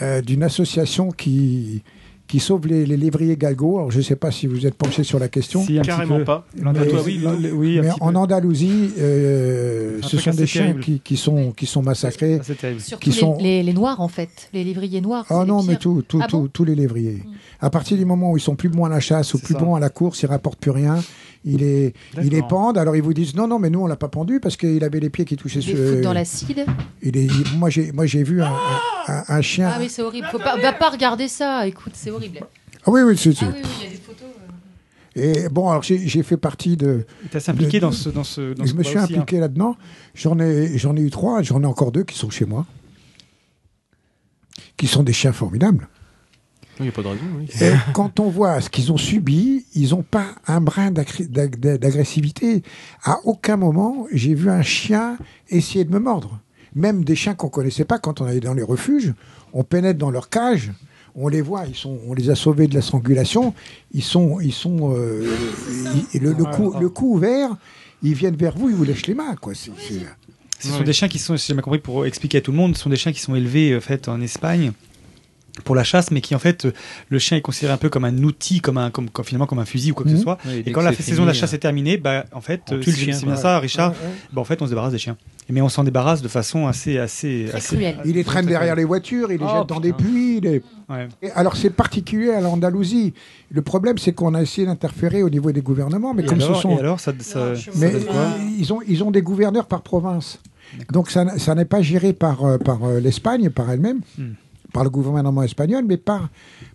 euh, 0.00 0.22
d'une 0.22 0.42
association 0.42 1.10
qui, 1.10 1.82
qui 2.28 2.40
sauve 2.40 2.66
les, 2.66 2.86
les 2.86 2.96
lévriers 2.96 3.36
galgos. 3.36 3.76
Alors, 3.78 3.90
je 3.90 3.98
ne 3.98 4.02
sais 4.02 4.16
pas 4.16 4.30
si 4.30 4.46
vous 4.46 4.66
êtes 4.66 4.74
penché 4.74 5.02
sur 5.04 5.18
la 5.18 5.28
question. 5.28 5.62
Si, 5.62 5.76
un 5.78 5.82
petit 5.82 5.88
Carrément 5.90 6.18
peu. 6.18 6.24
pas. 6.24 6.46
Mais- 6.56 6.86
toi, 6.86 7.00
oui, 7.04 7.18
l'And- 7.22 7.36
oui, 7.52 7.78
un 7.78 7.82
mais 7.82 7.88
petit 7.90 7.98
en 8.02 8.12
peu. 8.12 8.16
Andalousie, 8.18 8.90
euh, 8.98 9.98
ce 10.02 10.16
sont 10.18 10.30
des 10.30 10.46
chiens 10.46 10.74
qui, 10.80 11.00
qui 11.00 11.16
sont, 11.16 11.52
qui 11.52 11.66
sont 11.66 11.82
massacrés. 11.82 12.40
C'est 12.42 12.56
terrible. 12.58 12.80
Surtout 12.80 13.02
Qui 13.04 13.10
les, 13.10 13.16
sont- 13.16 13.38
les, 13.40 13.62
les 13.62 13.72
noirs, 13.74 14.00
en 14.00 14.08
fait. 14.08 14.48
Les 14.52 14.64
lévriers 14.64 15.00
noirs. 15.00 15.26
Ah 15.28 15.44
non, 15.46 15.62
mais 15.62 15.76
tout, 15.76 16.02
tout, 16.06 16.20
Ah 16.22 16.26
tout- 16.28 16.40
bon 16.42 16.48
tous 16.52 16.64
les 16.64 16.74
lévriers. 16.74 17.22
À 17.60 17.70
partir 17.70 17.96
du 17.96 18.04
moment 18.04 18.30
où 18.32 18.36
ils 18.36 18.40
sont 18.40 18.56
plus 18.56 18.68
bons 18.68 18.84
à 18.84 18.88
la 18.88 19.00
chasse 19.00 19.34
ou 19.34 19.38
plus 19.38 19.54
ça. 19.54 19.60
bons 19.60 19.74
à 19.74 19.80
la 19.80 19.90
course, 19.90 20.22
ils 20.22 20.26
rapportent 20.26 20.58
plus 20.60 20.70
rien. 20.70 20.98
Ils 21.44 21.56
les, 21.58 21.92
ils 22.22 22.28
les 22.30 22.42
pendent. 22.42 22.78
Alors 22.78 22.94
ils 22.94 23.02
vous 23.02 23.12
disent 23.14 23.34
non, 23.34 23.48
non, 23.48 23.58
mais 23.58 23.68
nous 23.68 23.80
on 23.80 23.86
l'a 23.88 23.96
pas 23.96 24.08
pendu 24.08 24.38
parce 24.38 24.56
qu'il 24.56 24.84
avait 24.84 25.00
les 25.00 25.10
pieds 25.10 25.24
qui 25.24 25.36
touchaient. 25.36 25.60
Sur- 25.60 25.76
foutent 25.76 26.00
dans 26.02 26.12
l'acide. 26.12 26.64
Il 27.02 27.16
est- 27.16 27.24
il- 27.24 27.58
moi 27.58 27.68
j'ai, 27.68 27.90
moi 27.90 28.06
j'ai 28.06 28.22
vu 28.22 28.40
un, 28.42 28.52
un- 29.08 29.24
un 29.28 29.40
chien. 29.42 29.70
Ah 29.74 29.78
oui, 29.80 29.88
c'est 29.88 30.02
horrible. 30.02 30.28
Faut 30.30 30.38
pas, 30.38 30.56
va 30.56 30.72
pas 30.72 30.90
regarder 30.90 31.26
ça. 31.26 31.66
Écoute, 31.66 31.92
c'est 31.96 32.10
horrible. 32.12 32.40
Ah 32.86 32.90
oui, 32.90 33.00
oui, 33.02 33.16
c'est, 33.18 33.30
Ah 33.40 33.46
oui, 33.48 33.60
oui, 33.62 33.68
il 33.80 33.84
y 33.84 33.86
a 33.88 33.90
des 33.90 33.96
photos. 33.96 34.28
euh. 35.16 35.42
Et 35.44 35.48
bon, 35.48 35.68
alors 35.68 35.82
j'ai, 35.82 35.98
j'ai 36.06 36.22
fait 36.22 36.36
partie 36.36 36.76
de. 36.76 37.04
Tu 37.30 37.36
as 37.36 37.48
impliqué 37.48 37.78
de- 37.78 37.82
dans 37.86 37.92
ce, 37.92 38.08
dans 38.08 38.24
ce, 38.24 38.54
dans 38.54 38.64
je 38.64 38.70
ce 38.70 38.76
me 38.76 38.82
suis 38.84 38.96
aussi, 38.96 39.12
hein. 39.14 39.20
impliqué 39.20 39.40
là-dedans. 39.40 39.76
J'en 40.14 40.38
ai, 40.38 40.78
j'en 40.78 40.96
ai 40.96 41.00
eu 41.00 41.10
trois. 41.10 41.42
J'en 41.42 41.60
ai 41.62 41.66
encore 41.66 41.90
deux 41.90 42.04
qui 42.04 42.16
sont 42.16 42.30
chez 42.30 42.44
moi, 42.44 42.66
qui 44.76 44.86
sont 44.86 45.02
des 45.02 45.12
chiens 45.12 45.32
formidables. 45.32 45.88
Il 46.78 46.84
n'y 46.84 46.88
a 46.88 46.92
pas 46.92 47.02
de 47.02 47.08
raison. 47.08 47.22
oui. 47.38 47.46
Et 47.60 47.72
quand 47.92 48.18
on 48.18 48.28
voit 48.30 48.60
ce 48.60 48.70
qu'ils 48.70 48.90
ont 48.92 48.96
subi, 48.96 49.64
ils 49.74 49.90
n'ont 49.90 50.02
pas 50.02 50.26
un 50.46 50.60
brin 50.60 50.90
d'agressivité. 50.90 52.62
À 53.04 53.18
aucun 53.24 53.56
moment, 53.56 54.06
j'ai 54.12 54.34
vu 54.34 54.50
un 54.50 54.62
chien 54.62 55.18
essayer 55.50 55.84
de 55.84 55.90
me 55.92 55.98
mordre. 55.98 56.40
Même 56.74 57.04
des 57.04 57.14
chiens 57.16 57.34
qu'on 57.34 57.48
connaissait 57.50 57.84
pas, 57.84 57.98
quand 57.98 58.20
on 58.20 58.24
allait 58.24 58.40
dans 58.40 58.54
les 58.54 58.62
refuges, 58.62 59.12
on 59.52 59.62
pénètre 59.64 59.98
dans 59.98 60.10
leur 60.10 60.30
cage, 60.30 60.72
on 61.14 61.28
les 61.28 61.42
voit, 61.42 61.66
ils 61.66 61.74
sont, 61.74 61.98
on 62.06 62.14
les 62.14 62.30
a 62.30 62.34
sauvés 62.34 62.66
de 62.66 62.74
la 62.74 62.80
strangulation, 62.80 63.52
ils 63.92 64.02
sont, 64.02 64.40
ils 64.40 64.52
sont, 64.54 64.94
euh, 64.96 65.26
ils- 66.14 66.20
le, 66.22 66.32
le 66.32 66.44
cou, 66.44 66.74
le 66.80 66.88
cou 66.88 67.14
ouvert, 67.16 67.50
ils 68.02 68.14
viennent 68.14 68.36
vers 68.36 68.56
vous, 68.56 68.70
ils 68.70 68.74
vous 68.74 68.84
lèchent 68.84 69.06
les 69.06 69.14
mains, 69.14 69.36
quoi. 69.36 69.54
C'est- 69.54 69.70
c'est- 69.78 70.06
Ce 70.58 70.68
sont 70.68 70.82
des 70.84 70.92
chiens 70.94 71.08
qui 71.08 71.18
sont, 71.18 71.36
si 71.36 71.48
j'ai 71.48 71.52
bien 71.54 71.62
compris, 71.62 71.80
pour 71.80 72.06
expliquer 72.06 72.38
à 72.38 72.40
tout 72.40 72.52
le 72.52 72.56
monde, 72.56 72.76
ce 72.76 72.82
sont 72.84 72.90
des 72.90 72.96
chiens 72.96 73.12
qui 73.12 73.20
sont 73.20 73.34
élevés 73.34 73.76
en 73.76 73.80
fait 73.80 74.08
en 74.08 74.20
Espagne 74.22 74.72
pour 75.64 75.74
la 75.74 75.84
chasse, 75.84 76.10
mais 76.10 76.22
qui 76.22 76.34
en 76.34 76.38
fait 76.38 76.64
euh, 76.64 76.72
le 77.10 77.18
chien 77.18 77.36
est 77.36 77.42
considéré 77.42 77.74
un 77.74 77.76
peu 77.76 77.90
comme 77.90 78.04
un 78.06 78.16
outil, 78.22 78.60
comme 78.62 78.78
un, 78.78 78.90
comme, 78.90 79.10
comme- 79.10 79.24
finalement 79.24 79.46
comme 79.46 79.58
un 79.58 79.66
fusil 79.66 79.90
ou 79.92 79.94
quoi 79.94 80.04
que 80.04 80.10
Mhm. 80.10 80.16
ce 80.16 80.22
soit. 80.22 80.38
Oui, 80.46 80.62
et 80.64 80.72
quand 80.72 80.80
la 80.80 80.94
saison 80.94 81.22
de 81.22 81.26
la 81.26 81.32
fini, 81.34 81.40
chasse 81.40 81.52
euh, 81.52 81.56
est 81.56 81.58
terminée, 81.58 81.98
bah 81.98 82.24
en 82.32 82.40
fait 82.40 82.62
euh, 82.72 82.80
c'est 82.82 82.92
bien 83.04 83.18
quoi. 83.20 83.36
ça, 83.36 83.58
Richard. 83.58 83.90
Ouais, 83.90 83.96
ouais. 83.98 84.12
Bah, 84.32 84.40
en 84.40 84.44
fait, 84.44 84.62
on 84.62 84.64
se 84.64 84.70
débarrasse 84.70 84.92
des 84.92 84.98
chiens. 84.98 85.16
Mais 85.50 85.60
on 85.60 85.68
s'en 85.68 85.84
débarrasse 85.84 86.22
de 86.22 86.28
façon 86.28 86.66
assez, 86.68 86.98
assez, 86.98 87.50
assez. 87.52 87.76
cruel. 87.76 87.98
Ils 88.06 88.14
les 88.14 88.24
traînent 88.24 88.46
derrière 88.46 88.76
les 88.76 88.84
voitures, 88.84 89.30
ils 89.30 89.38
les 89.38 89.44
Oh, 89.44 89.58
jettent 89.58 89.68
dans 89.68 89.80
des 89.80 89.92
putain. 89.92 90.04
puits. 90.08 90.40
les- 90.40 90.62
Ouais. 90.88 91.08
Et 91.20 91.30
alors 91.32 91.56
c'est 91.56 91.70
particulier 91.70 92.30
à 92.30 92.40
l'Andalousie. 92.40 93.12
Le 93.50 93.60
problème, 93.62 93.98
c'est 93.98 94.12
qu'on 94.12 94.34
a 94.34 94.40
essayé 94.42 94.66
d'interférer 94.66 95.22
au 95.22 95.28
niveau 95.30 95.52
des 95.52 95.60
gouvernements, 95.62 96.14
mais 96.14 96.22
Et 96.22 96.26
comme 96.26 96.40
alors, 96.40 96.56
ce 96.56 96.62
sont 96.62 96.76
et 96.76 96.80
alors, 96.80 97.00
ça, 97.00 97.12
ça, 97.20 97.54
ça 97.56 97.70
Mais 97.76 97.92
euh, 97.94 97.98
ils 98.58 98.72
ont, 98.72 98.80
ils 98.88 99.02
ont 99.04 99.10
des 99.10 99.22
gouverneurs 99.22 99.66
par 99.66 99.82
province. 99.82 100.38
Donc 100.90 101.10
ça, 101.10 101.38
ça 101.38 101.54
n'est 101.54 101.64
pas 101.66 101.82
géré 101.82 102.12
par, 102.14 102.58
par 102.64 102.78
l'Espagne, 103.02 103.50
par 103.50 103.70
elle-même, 103.70 104.00
Hmm. 104.16 104.32
Par 104.72 104.84
le 104.84 104.90
gouvernement 104.90 105.42
espagnol, 105.42 105.84
mais 105.86 105.96
par, 105.96 106.28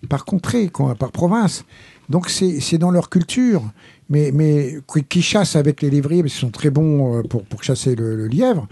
par 0.09 0.25
contrée, 0.25 0.69
par 0.99 1.11
province. 1.11 1.65
Donc 2.09 2.29
c'est 2.29 2.77
dans 2.77 2.91
leur 2.91 3.09
culture. 3.09 3.63
Mais, 4.09 4.31
mais 4.33 4.77
qui- 4.91 5.03
qui 5.03 5.21
chassent 5.21 5.57
avec 5.57 5.81
les 5.81 5.89
lévriers, 5.89 6.21
parce 6.23 6.33
qu'ils 6.33 6.41
sont 6.47 6.49
très 6.51 6.69
bons 6.69 7.17
euh, 7.17 7.23
pour, 7.23 7.43
pour 7.43 7.61
chasser 7.63 7.93
le, 7.95 8.15
le 8.15 8.27
lièvre. 8.27 8.65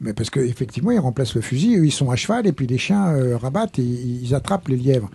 Mais 0.00 0.12
parce 0.12 0.30
qu'effectivement, 0.30 0.92
ils 0.92 1.00
remplacent 1.00 1.34
le 1.34 1.40
fusil, 1.40 1.76
eux, 1.76 1.86
ils 1.86 1.90
sont 1.90 2.10
à 2.10 2.16
cheval, 2.16 2.46
et 2.46 2.52
puis 2.52 2.66
les 2.68 2.78
chiens 2.78 3.08
euh, 3.08 3.36
rabattent 3.36 3.78
et 3.80 3.82
ils 3.82 4.32
attrapent 4.34 4.68
les 4.68 4.76
lièvres. 4.76 5.10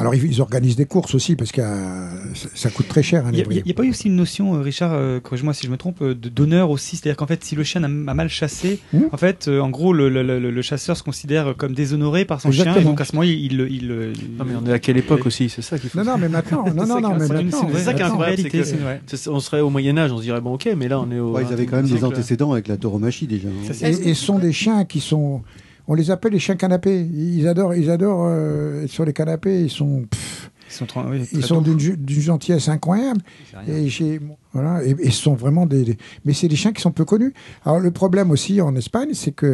Alors 0.00 0.14
ils, 0.14 0.40
organisent 0.40 0.76
des 0.76 0.86
courses 0.86 1.14
aussi, 1.16 1.34
parce 1.34 1.50
que 1.50 1.60
euh, 1.60 2.08
ça, 2.54 2.70
coûte 2.70 2.86
très 2.86 3.02
cher 3.02 3.26
un 3.26 3.32
Il 3.32 3.46
n'y 3.48 3.70
a, 3.70 3.74
pas 3.74 3.82
eu 3.84 3.90
aussi 3.90 4.06
une 4.06 4.14
notion, 4.14 4.54
euh, 4.54 4.60
Richard, 4.60 4.92
euh, 4.94 5.18
corrige-moi 5.18 5.52
si 5.52 5.66
je 5.66 5.70
me 5.72 5.76
trompe, 5.76 6.00
euh, 6.02 6.14
d'honneur 6.14 6.70
aussi 6.70 6.96
C'est-à-dire 6.96 7.16
qu'en 7.16 7.26
fait, 7.26 7.42
si 7.42 7.56
le 7.56 7.64
chien 7.64 7.82
a, 7.82 7.86
a 7.86 7.88
mal 8.14 8.28
chassé, 8.28 8.78
Hmm. 8.92 9.02
en 9.12 9.16
fait, 9.16 9.48
euh, 9.48 9.60
en 9.60 9.70
gros, 9.70 9.92
le, 9.92 10.08
le- 10.08 10.22
le- 10.22 10.38
le 10.50 10.62
chasseur 10.62 10.96
se 10.96 11.02
considère 11.02 11.54
comme 11.56 11.74
déshonoré 11.74 12.24
par 12.24 12.40
son 12.40 12.52
chien, 12.52 12.76
et 12.76 12.82
donc 12.84 13.00
à 13.00 13.04
ce 13.04 13.12
moment, 13.14 13.24
il, 13.24 13.32
il, 13.32 13.52
il- 13.52 13.68
il- 13.70 14.36
Non, 14.38 14.44
mais 14.46 14.54
on 14.62 14.66
est 14.66 14.72
à 14.72 14.78
quelle 14.78 14.96
époque 14.98 15.26
aussi 15.26 15.48
C'est 15.48 15.62
ça 15.62 15.78
qu'il 15.78 15.90
faut. 15.90 15.98
Non, 15.98 16.04
non, 16.04 16.16
mais 16.18 16.28
maintenant, 16.28 16.64
non, 16.74 16.86
non, 16.86 17.00
non, 17.00 17.14
mais 17.18 17.26
maintenant. 17.26 17.68
c'est 17.74 17.78
ça 17.80 17.92
qui 17.94 18.00
est 18.02 18.04
incroyable, 18.04 18.36
c'est 18.36 18.42
réalité, 18.48 18.58
que 18.58 18.64
c'est 18.64 18.76
vrai. 18.76 19.00
c'est- 19.06 19.28
on 19.28 19.40
serait 19.40 19.60
au 19.60 19.70
Moyen 19.70 19.98
Âge, 19.98 20.12
on 20.12 20.18
se 20.18 20.22
dirait 20.22 20.40
bon 20.40 20.54
ok, 20.54 20.68
mais 20.76 20.86
là 20.86 21.00
on 21.00 21.10
est 21.10 21.18
au. 21.18 21.32
Ouais, 21.32 21.42
ils 21.48 21.52
avaient 21.52 21.66
quand 21.66 21.76
même 21.76 21.86
des 21.86 21.92
21e 21.94 21.98
siècle. 21.98 22.14
antécédents 22.14 22.52
avec 22.52 22.68
la 22.68 22.76
tauromachie 22.76 23.26
déjà. 23.26 23.48
hein. 23.48 23.72
Et, 23.82 24.10
et 24.10 24.14
ce 24.14 24.24
sont 24.24 24.38
des 24.38 24.52
chiens 24.52 24.84
qui 24.84 25.00
sont. 25.00 25.42
On 25.88 25.94
les 25.94 26.10
appelle 26.10 26.32
les 26.32 26.38
chiens 26.38 26.56
canapés. 26.56 27.00
Ils 27.00 27.48
adorent, 27.48 27.74
ils 27.74 27.90
adorent 27.90 28.26
euh, 28.28 28.84
être 28.84 28.90
sur 28.90 29.04
les 29.04 29.12
canapés. 29.12 29.62
Ils 29.62 29.70
sont, 29.70 30.04
pff, 30.08 30.50
Ils 30.68 30.72
sont, 30.72 30.86
oui, 31.08 31.26
ils 31.32 31.42
sont 31.44 31.62
d'une 31.62 32.20
gentillesse 32.20 32.68
incroyable. 32.68 33.20
Et 33.66 33.88
j'ai, 33.88 34.20
voilà, 34.52 34.84
et, 34.84 34.90
et 35.00 35.10
ce 35.10 35.22
sont 35.22 35.34
vraiment 35.34 35.64
des, 35.66 35.84
des- 35.84 35.98
mais 36.24 36.34
c'est 36.34 36.46
des 36.48 36.56
chiens 36.56 36.72
qui 36.72 36.82
sont 36.82 36.92
peu 36.92 37.04
connus. 37.06 37.32
Alors 37.64 37.80
le 37.80 37.90
problème 37.90 38.30
aussi 38.30 38.60
en 38.60 38.76
Espagne, 38.76 39.10
c'est 39.14 39.32
que 39.32 39.46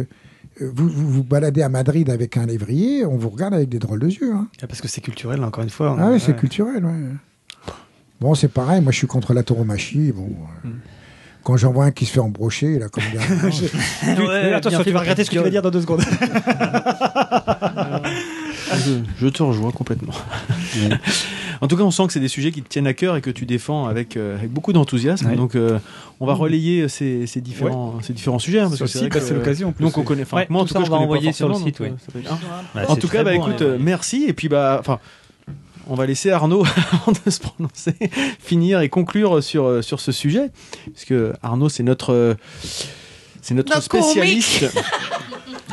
euh, 0.61 0.71
vous, 0.75 0.89
vous 0.89 1.09
vous 1.09 1.23
baladez 1.23 1.61
à 1.61 1.69
Madrid 1.69 2.09
avec 2.09 2.35
un 2.37 2.45
lévrier, 2.45 3.05
on 3.05 3.15
vous 3.17 3.29
regarde 3.29 3.53
avec 3.53 3.69
des 3.69 3.79
drôles 3.79 3.99
de 4.01 4.07
yeux. 4.09 4.33
hein. 4.33 4.47
Ah, 4.61 4.67
Parce 4.67 4.81
que 4.81 4.87
c'est 4.89 5.01
culturel, 5.01 5.41
encore 5.43 5.63
une 5.63 5.69
fois. 5.69 5.95
Ah 5.97 6.07
oui, 6.07 6.13
Ouais. 6.13 6.19
c'est 6.19 6.35
culturel. 6.35 6.83
ouais. 6.85 7.71
Bon, 8.21 8.33
c'est 8.35 8.47
pareil. 8.47 8.81
Moi, 8.81 8.91
je 8.91 8.97
suis 8.97 9.07
contre 9.07 9.33
la 9.33 9.43
tauromachie. 9.43 10.11
Bon. 10.13 10.29
euh, 10.65 10.69
Quand 11.45 11.55
j'en 11.57 11.71
vois 11.71 11.85
un 11.85 11.91
qui 11.91 12.05
se 12.05 12.11
fait 12.11 12.19
embrocher, 12.19 12.79
là, 12.79 12.89
comme 12.89 13.03
a- 13.03 13.49
Tu- 13.51 14.21
Ouais, 14.27 14.51
attention, 14.53 14.83
tu 14.83 14.91
vas 14.91 14.99
regretter 14.99 15.23
ce 15.23 15.29
que 15.29 15.35
tu 15.35 15.41
vas 15.41 15.49
dire 15.49 15.61
dans 15.61 15.69
deux 15.71 15.81
secondes. 15.81 16.01
Je, 18.85 18.93
je 19.19 19.27
te 19.27 19.43
rejoins 19.43 19.71
complètement. 19.71 20.13
en 21.61 21.67
tout 21.67 21.77
cas, 21.77 21.83
on 21.83 21.91
sent 21.91 22.07
que 22.07 22.13
c'est 22.13 22.19
des 22.19 22.27
sujets 22.27 22.51
qui 22.51 22.61
te 22.61 22.67
tiennent 22.67 22.87
à 22.87 22.93
cœur 22.93 23.15
et 23.15 23.21
que 23.21 23.29
tu 23.29 23.45
défends 23.45 23.85
avec, 23.85 24.17
euh, 24.17 24.37
avec 24.37 24.51
beaucoup 24.51 24.73
d'enthousiasme. 24.73 25.27
Ouais. 25.27 25.35
Donc, 25.35 25.55
euh, 25.55 25.77
on 26.19 26.25
va 26.25 26.33
relayer 26.33 26.87
ces, 26.89 27.27
ces 27.27 27.41
différents, 27.41 28.01
ces 28.01 28.13
différents 28.13 28.39
sujets. 28.39 28.59
hein, 28.59 28.63
parce 28.65 28.77
Sur 28.77 28.85
que 29.09 29.19
c'est 29.19 29.33
l'occasion, 29.35 29.73
Donc, 29.79 29.97
on 29.97 30.03
connaît. 30.03 30.23
Enfin, 30.23 30.43
moi, 30.49 30.61
en 30.61 30.65
tout 30.65 30.73
tout 30.73 30.73
ça, 30.73 30.79
cas, 30.79 30.83
on 30.83 30.85
je 30.85 30.91
va 30.91 30.97
envoyer 30.97 31.31
sur 31.31 31.47
le 31.47 31.55
site, 31.55 31.79
donc, 31.79 31.79
ouais. 31.81 31.93
ça 32.05 32.11
peut 32.11 32.19
être- 32.19 32.31
hein. 32.33 32.39
Bah, 32.73 32.81
en 32.87 32.95
tout 32.95 33.07
cas, 33.07 33.23
bah, 33.23 33.33
bon, 33.35 33.41
écoute, 33.47 33.61
hein. 33.61 33.65
euh, 33.65 33.77
merci. 33.79 34.25
Et 34.27 34.33
puis, 34.33 34.49
bah, 34.49 34.77
enfin, 34.79 34.99
on 35.87 35.95
va 35.95 36.05
laisser 36.05 36.31
Arnaud, 36.31 36.65
avant 36.91 37.11
de 37.11 37.29
se 37.29 37.39
prononcer, 37.39 37.95
finir 38.39 38.81
et 38.81 38.89
conclure 38.89 39.43
sur, 39.43 39.65
euh, 39.65 39.81
sur 39.81 39.99
ce 39.99 40.11
sujet. 40.11 40.51
Parce 40.91 41.05
que 41.05 41.33
Arnaud, 41.43 41.69
c'est 41.69 41.83
notre, 41.83 42.13
euh, 42.13 42.35
c'est 43.41 43.53
notre 43.53 43.73
Notre 43.73 43.83
spécialiste. 43.83 44.65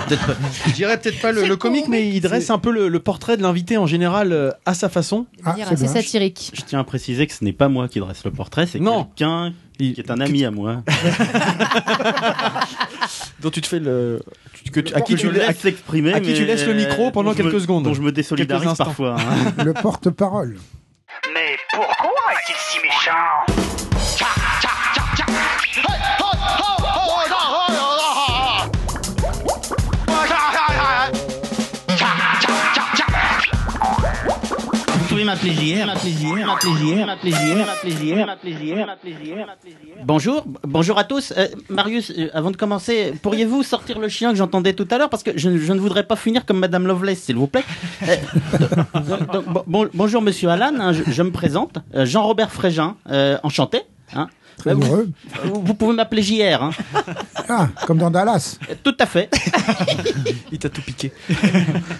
Peut-être 0.09 0.27
pas- 0.27 0.35
je 0.67 0.73
dirais 0.73 0.99
peut-être 1.01 1.21
pas 1.21 1.33
le, 1.33 1.47
le 1.47 1.57
comique, 1.57 1.89
mais 1.89 2.09
il 2.09 2.21
dresse 2.21 2.51
un 2.51 2.59
peu 2.59 2.71
le, 2.73 2.89
le 2.89 2.99
portrait 3.01 3.37
de 3.37 3.43
l'invité 3.43 3.77
en 3.77 3.87
général 3.87 4.33
euh, 4.33 4.51
à 4.67 4.75
sa 4.75 4.89
façon. 4.89 5.27
De 5.39 5.45
manière 5.45 5.71
assez 5.73 5.89
satirique. 5.89 6.51
Je 6.55 6.63
tiens 6.63 6.81
à 6.81 6.85
préciser 6.85 7.27
que 7.27 7.33
ce 7.35 7.45
n'est 7.45 7.53
pas 7.53 7.69
moi 7.69 7.89
qui 7.89 8.01
dresse 8.01 8.25
le 8.25 8.31
portrait, 8.31 8.67
c'est 8.67 8.79
quelqu'un 8.81 9.53
qui 9.79 9.95
est 9.99 10.11
un 10.11 10.21
ami 10.21 10.45
à 10.45 10.51
moi. 10.51 10.83
dont 13.41 13.51
tu 13.51 13.61
te 13.61 13.67
fais 13.67 13.81
le. 13.81 14.21
tu- 14.65 14.71
que 14.71 14.81
tu- 14.81 14.95
à 14.95 15.01
qui 15.01 15.15
tu, 15.17 15.27
je 15.27 15.29
à- 15.29 15.33
laisse 15.49 15.59
s'exprimer, 15.59 16.13
à 16.13 16.21
qui 16.21 16.35
tu 16.35 16.45
laisses 16.45 16.67
le 16.67 16.75
micro 16.75 17.11
pendant 17.11 17.33
je 17.33 17.39
me- 17.43 17.51
quelques 17.51 17.61
secondes? 17.63 17.85
dont 17.85 17.95
je 17.95 18.03
me 18.03 18.13
désolidarise 18.13 18.69
instants. 18.69 18.85
parfois. 18.85 19.17
hein. 19.19 19.53
le 19.65 19.73
porte-parole. 19.75 20.57
Mais 21.35 21.57
pourquoi 21.73 22.11
est-il 22.33 22.55
si 22.57 22.79
méchant? 22.79 23.72
M'appeler 35.25 35.53
JR, 35.53 35.87
m'appeler 35.87 36.13
JR, 36.13 36.47
m'appeler 36.47 36.73
JR, 36.73 37.07
m'appeler 37.07 37.31
JR, 37.33 37.57
m'appeler 37.67 37.93
JR, 37.93 38.27
m'appeler 38.27 38.53
JR, 39.13 39.47
m'appeler 39.47 39.71
JR. 39.73 40.05
Bonjour, 40.05 40.45
bonjour 40.65 40.99
à 40.99 41.05
tous. 41.05 41.33
Euh, 41.37 41.47
Marius, 41.69 42.13
euh, 42.17 42.29
avant 42.35 42.51
de 42.51 42.57
commencer, 42.57 43.13
pourriez-vous 43.23 43.63
sortir 43.63 43.99
le 43.99 44.09
chien 44.09 44.31
que 44.33 44.37
j'entendais 44.37 44.73
tout 44.73 44.87
à 44.91 44.99
l'heure? 44.99 45.11
Parce 45.11 45.23
que 45.23 45.33
je, 45.37 45.57
je 45.59 45.73
ne 45.73 45.79
voudrais 45.81 46.05
pas 46.05 46.17
finir 46.17 46.45
comme 46.47 46.59
Madame 46.59 46.87
Lovelace, 46.87 47.19
s'il 47.19 47.37
vous 47.37 47.47
plaît. 47.47 47.65
Euh, 48.09 48.17
donc- 49.09 49.33
donc, 49.33 49.45
bon- 49.47 49.65
bon- 49.67 49.89
bonjour 49.95 50.23
Monsieur 50.23 50.49
Alan, 50.49 50.73
hein, 50.79 50.93
je, 50.93 51.03
je 51.11 51.23
me 51.23 51.31
présente, 51.31 51.79
Jean-Robert 51.95 52.51
Frégin, 52.51 52.97
enchanté. 53.43 53.83
hein. 54.15 54.29
Très 54.59 54.75
vous, 54.75 54.83
heureux. 54.87 55.11
vous- 55.45 55.63
vous 55.63 55.75
pouvez 55.75 55.95
m'appeler 55.95 56.23
JR. 56.23 56.63
Hein. 56.63 56.71
Ah, 57.49 57.69
comme 57.87 57.99
dans 57.99 58.11
Dallas. 58.11 58.59
Tout 58.85 58.95
à 59.01 59.07
fait. 59.07 59.29
Il 60.53 60.59
t'a 60.59 60.69
tout 60.69 60.83
piqué. 60.83 61.13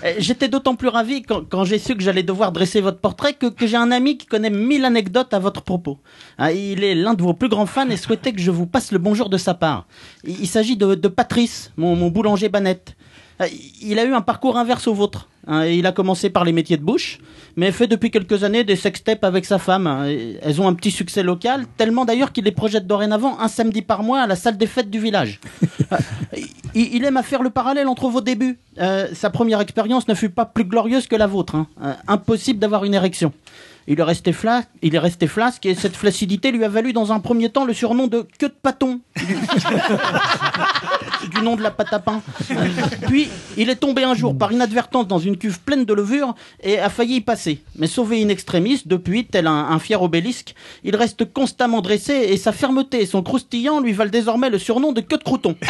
Euh, 0.05 0.15
J'étais 0.19 0.49
d'autant 0.49 0.75
plus 0.77 0.89
ravi 0.89 1.23
quand, 1.23 1.49
quand 1.49 1.65
j'ai 1.65 1.79
su 1.79 1.97
que 1.97 2.03
j'allais 2.03 2.23
devoir 2.23 2.53
dresser 2.53 2.81
votre 2.81 2.99
portrait 2.99 3.33
que, 3.33 3.47
que 3.47 3.67
j'ai 3.67 3.77
un 3.77 3.91
ami 3.91 4.17
qui 4.19 4.27
connaît 4.27 4.51
mille 4.51 4.85
anecdotes 4.85 5.35
à 5.35 5.39
votre 5.39 5.63
propos. 5.63 5.99
Hein, 6.39 6.51
il 6.51 6.85
est 6.85 6.95
l'un 6.95 7.15
de 7.15 7.23
vos 7.23 7.35
plus 7.35 7.49
grands 7.49 7.67
fans 7.67 7.89
et 7.89 7.97
souhaitait 7.97 8.33
que 8.33 8.41
je 8.41 8.51
vous 8.51 8.67
passe 8.67 8.93
le 8.93 8.99
bonjour 8.99 9.29
de 9.29 9.39
sa 9.39 9.55
part. 9.55 9.87
Il, 10.25 10.41
il 10.41 10.47
s'agit 10.47 10.77
de, 10.77 10.95
de 10.95 11.09
Patrice, 11.09 11.73
mon, 11.77 11.97
mon 11.97 12.09
boulanger 12.11 12.49
banette. 12.49 12.95
Euh, 13.41 13.47
Il 13.81 13.99
a 13.99 14.05
eu 14.05 14.13
un 14.13 14.21
parcours 14.21 14.57
inverse 14.59 14.87
au 14.87 14.95
vôtre. 14.95 15.29
hein, 15.47 15.65
il 15.67 15.87
a 15.87 15.93
commencé 15.93 16.31
par 16.31 16.45
les 16.45 16.53
métiers 16.53 16.77
de 16.77 16.83
bouche, 16.85 17.19
mais 17.57 17.73
fait 17.73 17.87
depuis 17.87 18.11
quelques 18.11 18.45
années 18.45 18.65
des 18.65 18.77
sextapes 18.77 19.25
avec 19.25 19.45
sa 19.45 19.59
femme. 19.59 20.05
et 20.09 20.39
Elles 20.43 20.61
ont 20.61 20.69
un 20.69 20.75
petit 20.75 20.91
succès 20.91 21.23
local, 21.23 21.65
tellement 21.77 22.05
d'ailleurs 22.05 22.33
qu'il 22.33 22.45
les 22.45 22.53
projette 22.53 22.87
dorénavant 22.87 23.39
un 23.41 23.49
samedi 23.49 23.83
par 23.83 24.03
mois 24.03 24.21
à 24.21 24.27
la 24.27 24.37
salle 24.37 24.57
des 24.57 24.67
fêtes 24.67 24.91
du 24.91 24.99
village. 25.01 25.41
Il, 26.75 26.95
il 26.95 27.05
aime 27.05 27.19
à 27.19 27.23
faire 27.23 27.43
le 27.43 27.51
parallèle 27.51 27.87
entre 27.87 28.09
vos 28.09 28.23
débuts. 28.23 28.59
Euh, 28.79 29.09
sa 29.13 29.29
première 29.29 29.61
expérience 29.61 30.09
ne 30.09 30.15
fut 30.15 30.31
pas 30.31 30.47
plus 30.47 30.65
glorieuse 30.65 31.07
que 31.07 31.17
la 31.17 31.27
vôtre. 31.27 31.55
hein. 31.55 31.67
Euh, 31.83 31.93
impossible 32.09 32.59
d'avoir 32.59 32.85
une 32.85 32.95
érection. 32.95 33.31
Il 33.89 33.99
est, 33.99 34.03
resté 34.03 34.33
flasque 35.27 35.67
et 35.67 35.75
cette 35.75 35.97
flaccidité 35.97 36.53
lui 36.53 36.65
a 36.65 36.69
valu 36.69 36.93
dans 36.93 37.13
un 37.13 37.21
premier 37.21 37.51
temps 37.51 37.65
le 37.65 37.75
surnom 37.75 38.07
de 38.07 38.27
queue 38.39 38.49
de 38.49 38.55
pâton. 38.61 39.01
Du, 41.31 41.41
nom 41.41 41.55
de 41.55 41.63
la 41.63 41.71
pâte 41.71 41.93
à 41.93 42.01
pain. 42.01 42.21
Puis 43.07 43.29
il 43.57 43.71
est 43.71 43.77
tombé 43.77 44.03
un 44.03 44.13
jour 44.13 44.37
par 44.37 44.51
inadvertance 44.51 45.07
dans 45.07 45.21
une 45.21 45.37
cuve 45.37 45.61
pleine 45.61 45.85
de 45.85 45.95
levure 45.95 46.35
et 46.61 46.81
a 46.81 46.91
failli 46.91 47.17
y 47.17 47.21
passer. 47.21 47.63
Mais 47.77 47.87
sauvé 47.87 48.21
in 48.25 48.29
extremis, 48.29 48.83
depuis, 48.87 49.25
tel 49.25 49.47
un, 49.47 49.69
un 49.71 49.79
fier 49.79 50.03
obélisque, 50.03 50.57
il 50.83 50.97
reste 50.97 51.33
constamment 51.33 51.81
dressé 51.81 52.13
et 52.13 52.37
sa 52.37 52.51
fermeté 52.51 53.03
et 53.03 53.07
son 53.07 53.23
croustillant 53.23 53.79
lui 53.79 53.93
valent 53.93 54.11
désormais 54.11 54.51
le 54.51 54.59
surnom 54.59 54.91
de 54.91 55.01
queue 55.01 55.19
de 55.19 55.23
crouton. 55.23 55.55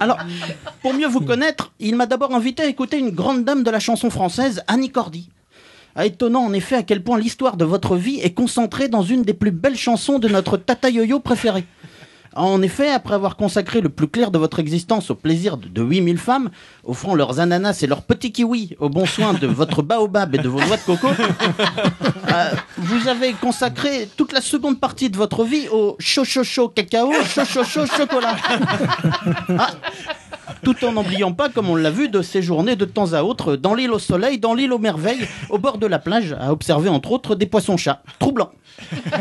Alors, 0.00 0.18
pour 0.82 0.92
mieux 0.92 1.06
vous 1.06 1.20
connaître, 1.20 1.72
il 1.78 1.96
m'a 1.96 2.06
d'abord 2.06 2.34
invité 2.34 2.64
à 2.64 2.66
écouter 2.66 2.98
une 2.98 3.10
grande 3.10 3.44
dame 3.44 3.62
de 3.62 3.70
la 3.70 3.80
chanson 3.80 4.10
française, 4.10 4.62
Annie 4.66 4.90
Cordy. 4.90 5.30
Ah, 5.98 6.04
étonnant 6.04 6.44
en 6.44 6.52
effet 6.52 6.76
à 6.76 6.82
quel 6.82 7.02
point 7.02 7.18
l'histoire 7.18 7.56
de 7.56 7.64
votre 7.64 7.96
vie 7.96 8.20
est 8.20 8.34
concentrée 8.34 8.88
dans 8.88 9.02
une 9.02 9.22
des 9.22 9.32
plus 9.32 9.50
belles 9.50 9.78
chansons 9.78 10.18
de 10.18 10.28
notre 10.28 10.58
Tata 10.58 10.90
Yo-Yo 10.90 11.20
préférée. 11.20 11.64
En 12.34 12.60
effet, 12.60 12.90
après 12.90 13.14
avoir 13.14 13.36
consacré 13.36 13.80
le 13.80 13.88
plus 13.88 14.06
clair 14.06 14.30
de 14.30 14.36
votre 14.36 14.58
existence 14.58 15.10
au 15.10 15.14
plaisir 15.14 15.56
de, 15.56 15.68
de 15.68 15.82
8000 15.82 16.18
femmes, 16.18 16.50
offrant 16.84 17.14
leurs 17.14 17.40
ananas 17.40 17.80
et 17.82 17.86
leurs 17.86 18.02
petits 18.02 18.30
kiwis 18.30 18.76
au 18.78 18.90
bon 18.90 19.06
soin 19.06 19.32
de 19.32 19.46
votre 19.46 19.80
baobab 19.80 20.34
et 20.34 20.38
de 20.38 20.48
vos 20.50 20.60
noix 20.60 20.76
de 20.76 20.82
coco, 20.82 21.08
euh, 22.28 22.50
vous 22.76 23.08
avez 23.08 23.32
consacré 23.32 24.06
toute 24.18 24.32
la 24.34 24.42
seconde 24.42 24.78
partie 24.78 25.08
de 25.08 25.16
votre 25.16 25.44
vie 25.44 25.66
au 25.72 25.96
chaud 25.98 26.24
chaud 26.24 26.44
chaud 26.44 26.68
cacao, 26.68 27.10
chaud 27.24 27.46
chaud 27.46 27.64
chaud 27.64 27.86
chocolat. 27.86 28.36
Ah, 29.58 29.70
tout 30.66 30.84
en 30.84 30.94
n'oubliant 30.94 31.32
pas, 31.32 31.48
comme 31.48 31.70
on 31.70 31.76
l'a 31.76 31.92
vu, 31.92 32.08
de 32.08 32.22
séjourner 32.22 32.74
de 32.74 32.84
temps 32.84 33.12
à 33.12 33.22
autre 33.22 33.54
dans 33.54 33.72
l'île 33.72 33.92
au 33.92 34.00
soleil, 34.00 34.40
dans 34.40 34.52
l'île 34.52 34.72
aux 34.72 34.80
merveilles, 34.80 35.28
au 35.48 35.58
bord 35.58 35.78
de 35.78 35.86
la 35.86 36.00
plage, 36.00 36.36
à 36.40 36.50
observer 36.50 36.88
entre 36.88 37.12
autres 37.12 37.36
des 37.36 37.46
poissons-chats. 37.46 38.02
Troublants. 38.18 38.50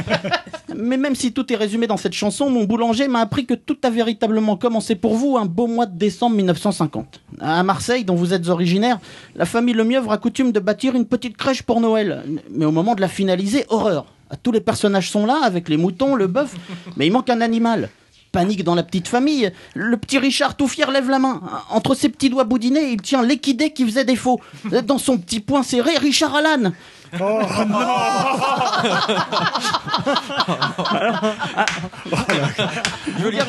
Mais 0.75 0.97
même 0.97 1.13
si 1.13 1.33
tout 1.33 1.53
est 1.53 1.55
résumé 1.55 1.85
dans 1.85 1.97
cette 1.97 2.13
chanson, 2.13 2.49
mon 2.49 2.63
boulanger 2.63 3.07
m'a 3.07 3.19
appris 3.19 3.45
que 3.45 3.53
tout 3.53 3.77
a 3.83 3.91
véritablement 3.91 4.57
commencé 4.57 4.95
pour 4.95 5.13
vous 5.13 5.37
un 5.37 5.45
beau 5.45 5.67
mois 5.67 5.85
de 5.85 5.95
décembre 5.95 6.35
1950. 6.35 7.21
À 7.39 7.61
Marseille, 7.61 8.05
dont 8.05 8.15
vous 8.15 8.33
êtes 8.33 8.49
originaire, 8.49 8.97
la 9.35 9.45
famille 9.45 9.75
Lemieuvre 9.75 10.11
a 10.11 10.17
coutume 10.17 10.51
de 10.51 10.59
bâtir 10.59 10.95
une 10.95 11.05
petite 11.05 11.37
crèche 11.37 11.61
pour 11.61 11.79
Noël. 11.79 12.23
Mais 12.49 12.65
au 12.65 12.71
moment 12.71 12.95
de 12.95 13.01
la 13.01 13.07
finaliser, 13.07 13.65
horreur. 13.69 14.07
Tous 14.41 14.51
les 14.51 14.61
personnages 14.61 15.11
sont 15.11 15.27
là, 15.27 15.41
avec 15.43 15.69
les 15.69 15.77
moutons, 15.77 16.15
le 16.15 16.25
bœuf, 16.25 16.55
mais 16.97 17.05
il 17.05 17.11
manque 17.11 17.29
un 17.29 17.41
animal. 17.41 17.91
Panique 18.35 18.65
dans 18.65 18.75
la 18.75 18.83
petite 18.83 19.07
famille. 19.07 19.49
Le 19.75 19.95
petit 19.95 20.17
Richard 20.17 20.57
tout 20.57 20.67
fier 20.67 20.91
lève 20.91 21.09
la 21.09 21.19
main. 21.19 21.39
Entre 21.69 21.95
ses 21.95 22.09
petits 22.09 22.29
doigts 22.29 22.43
boudinés, 22.43 22.91
il 22.91 23.01
tient 23.01 23.23
l'équidé 23.23 23.71
qui 23.71 23.85
faisait 23.85 24.03
défaut. 24.03 24.41
Dans 24.85 24.97
son 24.97 25.17
petit 25.17 25.39
poing 25.39 25.63
serré, 25.63 25.97
Richard 25.97 26.35
Allan. 26.35 26.73
Oh 27.17 27.23
Je 33.17 33.23
veux 33.23 33.31
dire, 33.31 33.45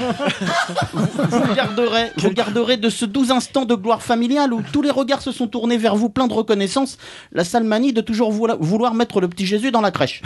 vous, 0.92 1.06
vous 1.30 1.54
garderez, 1.54 2.12
vous 2.18 2.30
garderez 2.30 2.76
de 2.76 2.88
ce 2.88 3.04
doux 3.04 3.32
instant 3.32 3.64
de 3.64 3.74
gloire 3.74 4.02
familiale 4.02 4.52
où 4.52 4.62
tous 4.72 4.82
les 4.82 4.90
regards 4.90 5.22
se 5.22 5.32
sont 5.32 5.48
tournés 5.48 5.78
vers 5.78 5.96
vous 5.96 6.10
plein 6.10 6.28
de 6.28 6.32
reconnaissance, 6.32 6.96
la 7.32 7.42
sale 7.42 7.64
manie 7.64 7.92
de 7.92 8.02
toujours 8.02 8.30
vouloir 8.30 8.94
mettre 8.94 9.20
le 9.20 9.26
petit 9.26 9.46
Jésus 9.46 9.72
dans 9.72 9.80
la 9.80 9.90
crèche. 9.90 10.22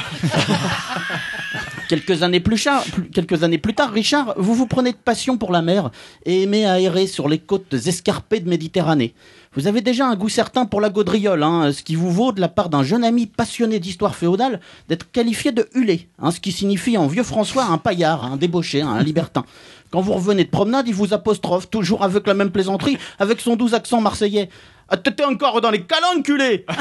Quelques 1.91 2.23
années, 2.23 2.39
plus 2.39 3.75
tard, 3.75 3.91
Richard, 3.91 4.35
vous 4.37 4.55
vous 4.55 4.69
prenez 4.69 4.93
de 4.93 4.97
passion 4.97 5.37
pour 5.37 5.51
la 5.51 5.61
mer 5.61 5.91
et 6.25 6.45
aimez 6.45 6.65
aérer 6.65 7.09
sur 7.09 7.29
les 7.29 7.41
côtes 7.41 7.75
escarpées 7.75 8.39
de 8.39 8.49
Méditerranée. 8.49 9.13
Vous 9.57 9.67
avez 9.67 9.81
déjà 9.81 10.07
un 10.07 10.15
goût 10.15 10.29
certain 10.29 10.67
pour 10.67 10.81
la 10.81 10.89
gaudriole, 10.89 11.43
hein, 11.43 11.73
ce 11.73 11.83
qui 11.83 11.97
vous 11.97 12.13
vaut 12.13 12.31
de 12.31 12.41
la 12.41 12.47
part 12.47 12.69
d'un 12.69 12.85
jeune 12.85 13.03
ami 13.03 13.27
passionné 13.27 13.81
d'histoire 13.81 14.15
féodale 14.15 14.61
d'être 14.89 15.11
qualifié 15.11 15.51
de 15.51 15.69
hulé, 15.75 16.09
hein, 16.21 16.31
ce 16.31 16.39
qui 16.39 16.53
signifie 16.53 16.97
en 16.97 17.09
vieux 17.09 17.25
François 17.25 17.65
un 17.65 17.79
paillard, 17.79 18.25
un 18.25 18.37
débauché, 18.37 18.83
un 18.83 19.03
libertin. 19.03 19.45
Quand 19.91 20.01
vous 20.01 20.13
revenez 20.13 20.45
de 20.45 20.51
promenade, 20.51 20.87
il 20.87 20.95
vous 20.95 21.13
apostrophe, 21.13 21.69
toujours 21.69 22.05
avec 22.05 22.25
la 22.29 22.35
même 22.35 22.53
plaisanterie, 22.53 22.99
avec 23.19 23.41
son 23.41 23.57
doux 23.57 23.75
accent 23.75 24.01
marseillais. 24.01 24.49
Ah, 24.89 24.97
T'étais 24.97 25.25
encore 25.25 25.61
dans 25.61 25.71
les 25.73 25.83
calanculés 25.83 26.65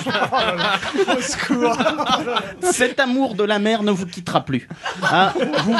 Cet 2.72 3.00
amour 3.00 3.34
de 3.34 3.44
la 3.44 3.58
mer 3.58 3.82
ne 3.82 3.90
vous 3.90 4.06
quittera 4.06 4.44
plus. 4.44 4.68
Ah, 5.02 5.32
vous. 5.64 5.76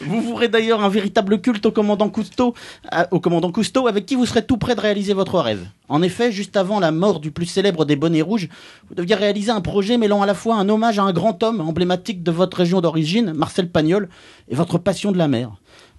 Vous, 0.00 0.40
d'ailleurs 0.48 0.82
un 0.82 0.88
véritable 0.88 1.40
culte 1.40 1.66
au 1.66 1.72
commandant 1.72 2.08
Cousteau, 2.08 2.54
à- 2.90 3.06
au 3.12 3.20
commandant 3.20 3.52
Cousteau, 3.52 3.86
avec 3.86 4.06
qui 4.06 4.14
vous 4.14 4.26
serez 4.26 4.44
tout 4.44 4.56
près 4.56 4.74
de 4.74 4.80
réaliser 4.80 5.14
votre 5.14 5.38
rêve. 5.38 5.66
En 5.88 6.02
effet, 6.02 6.32
juste 6.32 6.56
avant 6.56 6.80
la 6.80 6.90
mort 6.90 7.20
du 7.20 7.30
plus 7.30 7.46
célèbre 7.46 7.84
des 7.84 7.96
bonnets 7.96 8.22
rouges, 8.22 8.48
vous 8.88 8.94
deviez 8.94 9.14
réaliser 9.14 9.50
un 9.50 9.60
projet 9.60 9.98
mêlant 9.98 10.22
à 10.22 10.26
la 10.26 10.34
fois 10.34 10.56
un 10.56 10.68
hommage 10.68 10.98
à 10.98 11.02
un 11.02 11.12
grand 11.12 11.42
homme 11.42 11.60
emblématique 11.60 12.22
de 12.22 12.30
votre 12.30 12.56
région 12.56 12.80
d'origine, 12.80 13.32
Marcel 13.34 13.70
Pagnol, 13.70 14.08
et 14.48 14.54
votre 14.54 14.78
passion 14.78 15.12
de 15.12 15.18
la 15.18 15.28
mer. 15.28 15.50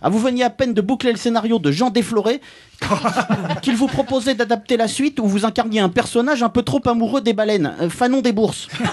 Ah, 0.04 0.10
vous 0.10 0.20
veniez 0.20 0.44
à 0.44 0.50
peine 0.50 0.74
de 0.74 0.82
boucler 0.82 1.14
le 1.14 1.18
scénario 1.18 1.60
de 1.60 1.72
Jean 1.72 1.90
Desfloré, 1.90 2.42
qu'il 3.62 3.78
vous 3.78 3.88
proposait 3.88 4.36
d'adapter 4.36 4.76
la 4.76 4.90
suite 4.90 5.22
où 5.22 5.26
vous 5.26 5.46
incarniez 5.46 5.80
un 5.80 5.88
personnage 5.88 6.44
un 6.44 6.50
peu 6.50 6.62
trop 6.62 6.82
amoureux 6.86 7.22
des 7.22 7.32
baleines, 7.32 7.74
euh, 7.80 7.90
Fanon 7.90 8.20
des 8.20 8.34
bourses. 8.34 8.68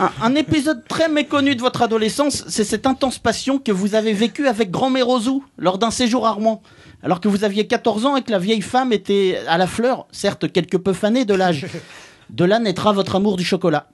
un, 0.00 0.10
un 0.22 0.34
épisode 0.36 0.84
très 0.86 1.08
méconnu 1.08 1.56
de 1.56 1.60
votre 1.60 1.82
adolescence, 1.82 2.44
c'est 2.46 2.62
cette 2.62 2.86
intense 2.86 3.18
passion 3.18 3.58
que 3.58 3.72
vous 3.72 3.96
avez 3.96 4.12
vécue 4.12 4.46
avec 4.46 4.70
grand-mère 4.70 5.08
Ozou 5.08 5.44
lors 5.58 5.78
d'un 5.78 5.90
séjour 5.90 6.24
à 6.24 6.30
Rouen. 6.30 6.62
Alors 7.02 7.20
que 7.20 7.26
vous 7.26 7.42
aviez 7.42 7.66
14 7.66 8.06
ans 8.06 8.16
et 8.16 8.22
que 8.22 8.30
la 8.30 8.38
vieille 8.38 8.62
femme 8.62 8.92
était 8.92 9.40
à 9.48 9.58
la 9.58 9.66
fleur, 9.66 10.06
certes 10.12 10.50
quelque 10.52 10.76
peu 10.76 10.92
fanée 10.92 11.24
de 11.24 11.34
l'âge. 11.34 11.66
De 12.30 12.44
là 12.44 12.60
naîtra 12.60 12.92
votre 12.92 13.16
amour 13.16 13.36
du 13.36 13.44
chocolat. 13.44 13.88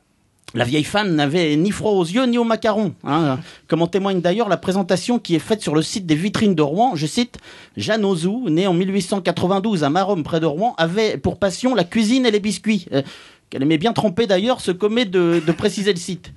La 0.54 0.64
vieille 0.64 0.84
femme 0.84 1.14
n'avait 1.14 1.56
ni 1.56 1.70
froid 1.70 1.92
aux 1.92 2.04
yeux 2.04 2.24
ni 2.24 2.38
aux 2.38 2.44
macarons, 2.44 2.94
hein, 3.04 3.38
comme 3.66 3.82
en 3.82 3.86
témoigne 3.86 4.22
d'ailleurs 4.22 4.48
la 4.48 4.56
présentation 4.56 5.18
qui 5.18 5.34
est 5.34 5.40
faite 5.40 5.60
sur 5.60 5.74
le 5.74 5.82
site 5.82 6.06
des 6.06 6.14
vitrines 6.14 6.54
de 6.54 6.62
Rouen. 6.62 6.96
Je 6.96 7.06
cite 7.06 7.36
Jeanne 7.76 8.02
Ozou, 8.02 8.48
née 8.48 8.66
en 8.66 8.72
1892 8.72 9.84
à 9.84 9.90
Maromme 9.90 10.22
près 10.22 10.40
de 10.40 10.46
Rouen, 10.46 10.74
avait 10.78 11.18
pour 11.18 11.38
passion 11.38 11.74
la 11.74 11.84
cuisine 11.84 12.24
et 12.24 12.30
les 12.30 12.40
biscuits, 12.40 12.86
euh, 12.92 13.02
qu'elle 13.50 13.62
aimait 13.62 13.76
bien 13.76 13.92
tremper 13.92 14.26
d'ailleurs, 14.26 14.62
se 14.62 14.70
commet 14.70 15.04
de, 15.04 15.42
de 15.46 15.52
préciser 15.52 15.92
le 15.92 15.98
site. 15.98 16.32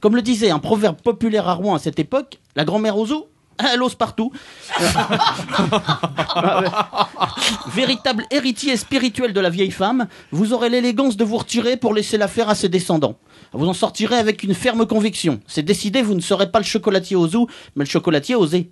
Comme 0.00 0.16
le 0.16 0.22
disait 0.22 0.50
un 0.50 0.58
proverbe 0.58 1.00
populaire 1.00 1.48
à 1.48 1.54
Rouen 1.54 1.76
à 1.76 1.78
cette 1.78 2.00
époque, 2.00 2.40
la 2.56 2.64
grand-mère 2.64 2.98
Ozou, 2.98 3.26
elle 3.58 3.82
ose 3.82 3.94
partout. 3.94 4.32
Ouais. 4.80 4.86
Véritable 7.74 8.24
héritier 8.30 8.76
spirituel 8.76 9.32
de 9.32 9.40
la 9.40 9.50
vieille 9.50 9.70
femme, 9.70 10.06
vous 10.30 10.52
aurez 10.52 10.68
l'élégance 10.68 11.16
de 11.16 11.24
vous 11.24 11.38
retirer 11.38 11.76
pour 11.76 11.94
laisser 11.94 12.18
la 12.18 12.28
faire 12.28 12.48
à 12.48 12.54
ses 12.54 12.68
descendants. 12.68 13.16
Vous 13.56 13.66
en 13.66 13.72
sortirez 13.72 14.16
avec 14.16 14.42
une 14.42 14.54
ferme 14.54 14.86
conviction. 14.86 15.40
C'est 15.46 15.62
décidé, 15.62 16.02
vous 16.02 16.14
ne 16.14 16.20
serez 16.20 16.50
pas 16.50 16.58
le 16.58 16.64
chocolatier 16.64 17.16
Ozou, 17.16 17.46
mais 17.74 17.84
le 17.84 17.90
chocolatier 17.90 18.34
Osé. 18.34 18.70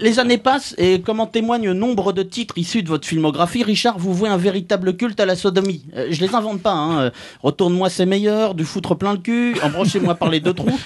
Les 0.00 0.18
années 0.18 0.38
passent 0.38 0.74
et 0.78 1.00
comme 1.00 1.20
en 1.20 1.26
témoigne 1.26 1.70
nombre 1.72 2.12
de 2.12 2.22
titres 2.22 2.58
issus 2.58 2.82
de 2.82 2.88
votre 2.88 3.06
filmographie, 3.06 3.62
Richard, 3.62 3.98
vous 3.98 4.12
vouez 4.12 4.28
un 4.28 4.36
véritable 4.36 4.96
culte 4.96 5.20
à 5.20 5.26
la 5.26 5.36
sodomie. 5.36 5.84
Euh, 5.96 6.08
je 6.10 6.20
les 6.20 6.34
invente 6.34 6.60
pas. 6.60 6.72
Hein. 6.72 7.00
Euh, 7.00 7.10
Retourne-moi 7.42 7.88
c'est 7.88 8.06
meilleur, 8.06 8.54
du 8.54 8.64
foutre 8.64 8.96
plein 8.96 9.12
le 9.12 9.18
cul, 9.18 9.56
embranchez-moi 9.62 10.16
par 10.16 10.28
les 10.28 10.40
deux 10.40 10.54
trous. 10.54 10.78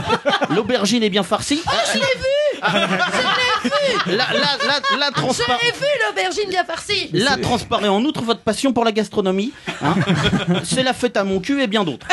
L'aubergine 0.54 1.02
est 1.02 1.10
bien 1.10 1.22
farcie. 1.22 1.60
Oh, 1.64 1.70
je 1.92 1.98
l'ai 1.98 2.00
vu 2.00 2.45
Je 2.62 2.78
l'ai 2.78 3.68
vu 3.70 4.16
La, 4.16 4.26
la, 4.32 4.56
la, 4.66 4.98
la 4.98 5.10
transpa- 5.10 5.42
Je 5.60 5.66
l'ai 5.66 5.72
vu, 5.72 5.86
l'aubergine 6.08 6.48
bien 6.48 6.64
farcie 6.64 7.08
Là 7.12 7.36
transparaît 7.36 7.88
en 7.88 8.02
outre 8.04 8.22
votre 8.22 8.40
passion 8.40 8.72
pour 8.72 8.84
la 8.84 8.92
gastronomie. 8.92 9.52
hein. 9.82 9.94
C'est 10.64 10.82
la 10.82 10.92
fête 10.92 11.16
à 11.16 11.24
mon 11.24 11.40
cul 11.40 11.60
et 11.62 11.66
bien 11.66 11.84
d'autres. 11.84 12.06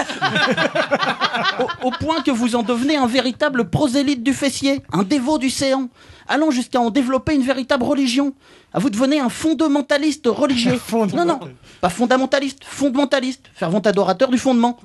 Au, 1.60 1.88
au 1.88 1.92
point 1.92 2.22
que 2.22 2.32
vous 2.32 2.56
en 2.56 2.64
devenez 2.64 2.96
un 2.98 3.08
véritable 3.08 3.70
prosélyte 3.70 4.24
du 4.24 4.34
fessier, 4.34 4.82
un 4.92 5.04
dévot 5.04 5.38
du 5.38 5.50
séant. 5.50 5.90
allant 6.28 6.52
jusqu'à 6.52 6.80
en 6.80 6.90
développer 6.90 7.34
une 7.36 7.44
véritable 7.44 7.84
religion. 7.84 8.34
À 8.74 8.80
vous 8.80 8.90
devenez 8.90 9.20
un 9.20 9.30
fondamentaliste 9.30 10.26
religieux. 10.28 10.80
non, 10.92 11.26
non, 11.26 11.40
pas 11.82 11.90
fondamentaliste, 11.90 12.60
fondamentaliste, 12.66 13.46
fervent 13.54 13.80
adorateur 13.80 14.30
du 14.30 14.38
fondement. 14.38 14.80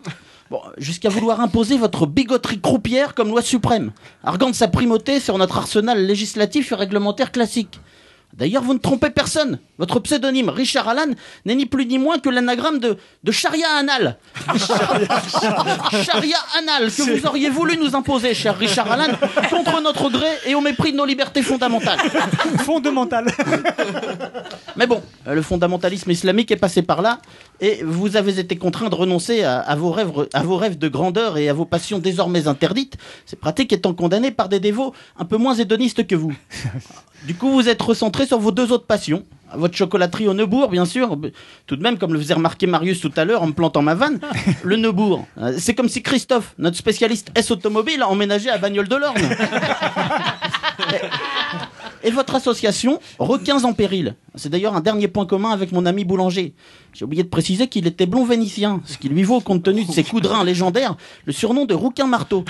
Bon, 0.51 0.63
jusqu'à 0.79 1.11
vouloir 1.11 1.41
imposer 1.41 1.77
votre 1.77 2.07
bigoterie 2.07 2.61
croupière 2.61 3.15
comme 3.15 3.29
loi 3.29 3.43
suprême, 3.43 3.93
arguant 4.25 4.49
de 4.49 4.55
sa 4.55 4.69
primauté 4.69 5.21
sur 5.21 5.37
notre 5.37 5.59
arsenal 5.59 6.07
législatif 6.07 6.73
et 6.73 6.75
réglementaire 6.75 7.33
classique. 7.33 7.79
D'ailleurs, 8.35 8.63
vous 8.63 8.75
ne 8.75 8.79
trompez 8.79 9.11
personne. 9.11 9.59
Votre 9.79 10.01
pseudonyme, 10.01 10.49
Richard 10.49 10.89
Allan, 10.89 11.13
n'est 11.45 11.55
ni 11.55 11.67
plus 11.67 11.87
ni 11.87 11.99
moins 11.99 12.19
que 12.19 12.29
l'anagramme 12.29 12.79
de, 12.79 12.97
de 13.25 13.33
charia 13.33 13.67
anal. 13.79 14.17
charia 16.05 16.37
anal, 16.59 16.91
que 16.91 17.19
vous 17.19 17.27
auriez 17.27 17.51
voulu 17.51 17.77
nous 17.79 17.97
imposer, 17.97 18.35
cher 18.35 18.57
Richard 18.57 18.93
Allan, 18.93 19.15
contre 19.51 19.81
notre 19.81 20.11
gré 20.11 20.29
et 20.47 20.55
au 20.55 20.61
mépris 20.61 20.93
de 20.93 20.97
nos 20.99 21.07
libertés 21.07 21.43
fondamentales. 21.43 21.99
Fondamentales. 22.59 23.27
Mais 24.77 24.87
bon, 24.87 25.03
euh, 25.27 25.35
le 25.35 25.43
fondamentalisme 25.43 26.11
islamique 26.11 26.51
est 26.51 26.57
passé 26.57 26.83
par 26.83 27.03
là, 27.03 27.19
et 27.61 27.83
vous 27.83 28.17
avez 28.17 28.39
été 28.39 28.57
contraint 28.57 28.89
de 28.89 28.95
renoncer 28.95 29.43
à, 29.43 29.59
à 29.61 29.75
vos 29.77 29.91
rêves, 29.91 30.13
à 30.33 30.43
vos 30.43 30.57
rêves 30.57 30.79
de 30.79 30.89
grandeur 30.89 31.39
et 31.39 31.49
à 31.49 31.53
vos 31.53 31.65
passions 31.65 31.99
désormais 31.99 32.47
interdites, 32.49 32.97
ces 33.27 33.37
pratiques 33.37 33.73
étant 33.73 33.95
condamnées 33.95 34.31
par 34.31 34.49
des 34.49 34.61
dévots 34.61 34.95
un 35.19 35.25
peu 35.25 35.37
moins 35.37 35.55
hédonistes 35.55 36.07
que 36.07 36.15
vous. 36.15 36.33
Du 37.27 37.35
coup, 37.35 37.51
vous 37.51 37.69
êtes 37.69 37.83
recentré 37.83 38.27
sur 38.27 38.39
vos 38.39 38.53
deux 38.53 38.71
autres 38.71 38.87
passions. 38.87 39.25
Votre 39.53 39.77
chocolaterie 39.77 40.29
au 40.29 40.35
Neubourg, 40.35 40.69
bien 40.69 40.85
sûr. 40.85 41.19
Tout 41.67 41.75
de 41.75 41.83
même, 41.83 41.99
comme 41.99 42.13
le 42.13 42.21
faisait 42.21 42.35
remarquer 42.35 42.69
Marius 42.69 43.01
tout 43.01 43.11
à 43.17 43.25
l'heure 43.25 43.43
en 43.43 43.49
me 43.49 43.53
plantant 43.53 43.83
ma 43.83 43.97
vanne, 43.97 44.21
le 44.63 44.77
Neubourg. 44.77 45.27
euh, 45.39 45.53
C'est 45.59 45.75
comme 45.75 45.89
si 45.89 46.01
Christophe, 46.01 46.55
notre 46.59 46.77
spécialiste 46.77 47.33
S 47.35 47.51
automobile, 47.51 48.05
emménageait 48.05 48.51
à 48.51 48.59
Bagnoles 48.59 48.87
de 48.87 48.95
l'Orne. 48.95 49.21
Et 52.05 52.11
votre 52.11 52.35
association, 52.35 53.01
Requins 53.19 53.65
en 53.65 53.73
péril. 53.73 54.15
C'est 54.37 54.49
d'ailleurs 54.49 54.75
un 54.77 54.81
dernier 54.81 55.09
point 55.09 55.27
commun 55.27 55.51
avec 55.51 55.73
mon 55.73 55.85
ami 55.85 56.05
boulanger. 56.05 56.55
J'ai 56.93 57.05
oublié 57.05 57.23
de 57.25 57.29
préciser 57.29 57.67
qu'il 57.69 57.87
était 57.87 58.07
blond 58.07 58.25
vénitien, 58.25 58.81
ce 58.85 58.97
qui 58.99 59.09
lui 59.09 59.25
vaut, 59.25 59.41
compte 59.41 59.63
tenu 59.65 59.85
de 59.85 59.91
ses 59.91 60.05
coups 60.05 60.23
de 60.23 60.29
rein 60.29 60.45
légendaires, 60.45 60.97
le 61.25 61.33
surnom 61.33 61.65
de 61.65 61.75
Rouquin 61.75 62.07
Marteau. 62.07 62.45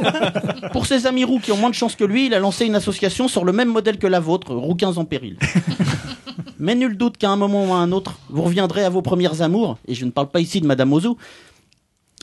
Pour 0.72 0.86
ses 0.86 1.06
amis 1.06 1.24
roux 1.24 1.38
qui 1.38 1.52
ont 1.52 1.56
moins 1.56 1.70
de 1.70 1.74
chance 1.74 1.96
que 1.96 2.04
lui, 2.04 2.26
il 2.26 2.34
a 2.34 2.38
lancé 2.38 2.66
une 2.66 2.74
association 2.74 3.26
sur 3.28 3.44
le 3.44 3.52
même 3.52 3.68
modèle 3.70 3.98
que 3.98 4.06
la 4.06 4.20
vôtre, 4.20 4.54
Rouquins 4.54 4.96
en 4.96 5.04
péril. 5.04 5.38
Mais 6.58 6.74
nul 6.74 6.96
doute 6.96 7.16
qu'à 7.16 7.30
un 7.30 7.36
moment 7.36 7.66
ou 7.68 7.72
à 7.72 7.76
un 7.78 7.92
autre, 7.92 8.18
vous 8.30 8.42
reviendrez 8.42 8.84
à 8.84 8.90
vos 8.90 9.02
premières 9.02 9.42
amours, 9.42 9.78
et 9.88 9.94
je 9.94 10.04
ne 10.04 10.10
parle 10.10 10.28
pas 10.28 10.40
ici 10.40 10.60
de 10.60 10.66
Madame 10.66 10.92
Ozou. 10.92 11.16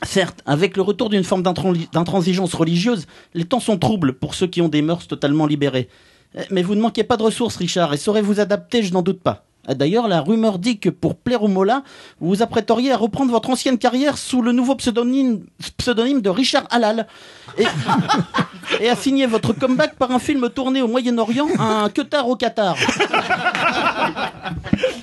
Certes, 0.03 0.41
avec 0.47 0.77
le 0.77 0.81
retour 0.81 1.09
d'une 1.09 1.23
forme 1.23 1.43
d'intran- 1.43 1.73
d'intransigeance 1.91 2.53
religieuse, 2.55 3.05
les 3.35 3.45
temps 3.45 3.59
sont 3.59 3.77
troubles 3.77 4.13
pour 4.13 4.33
ceux 4.33 4.47
qui 4.47 4.61
ont 4.61 4.67
des 4.69 4.81
mœurs 4.81 5.07
totalement 5.07 5.45
libérées. 5.45 5.89
Eh, 6.35 6.41
Mais 6.51 6.63
vous 6.63 6.75
ne 6.75 6.81
manquez 6.81 7.03
pas 7.03 7.17
de 7.17 7.23
ressources, 7.23 7.57
Richard, 7.57 7.93
et 7.93 7.97
saurez 7.97 8.21
vous 8.21 8.39
adapter, 8.39 8.83
je 8.83 8.93
n'en 8.93 9.01
doute 9.01 9.21
pas. 9.21 9.45
D'ailleurs, 9.67 10.07
la 10.07 10.21
rumeur 10.21 10.59
dit 10.59 10.79
que 10.79 10.89
pour 10.89 11.15
plaire 11.15 11.43
au 11.43 11.47
Mola, 11.47 11.83
vous 12.19 12.29
vous 12.29 12.41
apprêteriez 12.41 12.91
à 12.91 12.97
reprendre 12.97 13.31
votre 13.31 13.49
ancienne 13.49 13.77
carrière 13.77 14.17
sous 14.17 14.41
le 14.41 14.51
nouveau 14.51 14.75
pseudonyme, 14.75 15.43
pseudonyme 15.77 16.21
de 16.21 16.29
Richard 16.29 16.65
Halal. 16.71 17.07
Et, 17.57 17.65
et 18.79 18.89
à 18.89 18.95
signer 18.95 19.27
votre 19.27 19.53
comeback 19.53 19.95
par 19.95 20.11
un 20.11 20.19
film 20.19 20.49
tourné 20.49 20.81
au 20.81 20.87
Moyen-Orient, 20.87 21.47
un 21.59 21.89
Qatar 21.89 22.27
au 22.27 22.35
Qatar. 22.35 22.75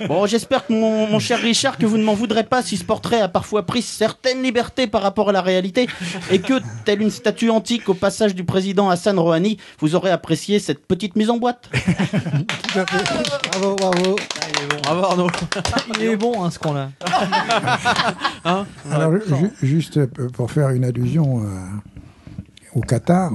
Bon, 0.07 0.25
j'espère 0.25 0.65
que 0.65 0.73
mon, 0.73 1.07
mon 1.07 1.19
cher 1.19 1.39
Richard, 1.39 1.77
que 1.77 1.85
vous 1.85 1.97
ne 1.97 2.03
m'en 2.03 2.13
voudrez 2.13 2.43
pas 2.43 2.61
si 2.61 2.77
ce 2.77 2.83
portrait 2.83 3.21
a 3.21 3.27
parfois 3.27 3.65
pris 3.65 3.81
certaines 3.81 4.41
libertés 4.41 4.87
par 4.87 5.01
rapport 5.01 5.29
à 5.29 5.31
la 5.31 5.41
réalité 5.41 5.87
et 6.31 6.39
que, 6.39 6.55
telle 6.85 7.01
une 7.01 7.11
statue 7.11 7.49
antique 7.49 7.89
au 7.89 7.93
passage 7.93 8.35
du 8.35 8.43
président 8.43 8.89
Hassan 8.89 9.19
Rouhani, 9.19 9.57
vous 9.79 9.95
aurez 9.95 10.11
apprécié 10.11 10.59
cette 10.59 10.85
petite 10.85 11.15
mise 11.15 11.29
en 11.29 11.37
boîte. 11.37 11.69
Bravo, 12.73 13.75
bravo. 13.75 14.15
Bravo 14.83 15.03
Arnaud. 15.03 15.27
Il 15.99 16.05
est 16.05 16.17
bon 16.17 16.43
hein, 16.43 16.49
ce 16.51 16.59
qu'on 16.59 16.75
a. 16.75 16.89
Hein 18.45 18.65
Alors, 18.91 19.13
ju- 19.13 19.51
juste 19.67 19.97
euh, 19.97 20.07
pour 20.33 20.51
faire 20.51 20.69
une 20.69 20.83
allusion 20.85 21.41
euh, 21.43 21.45
au 22.75 22.81
Qatar, 22.81 23.31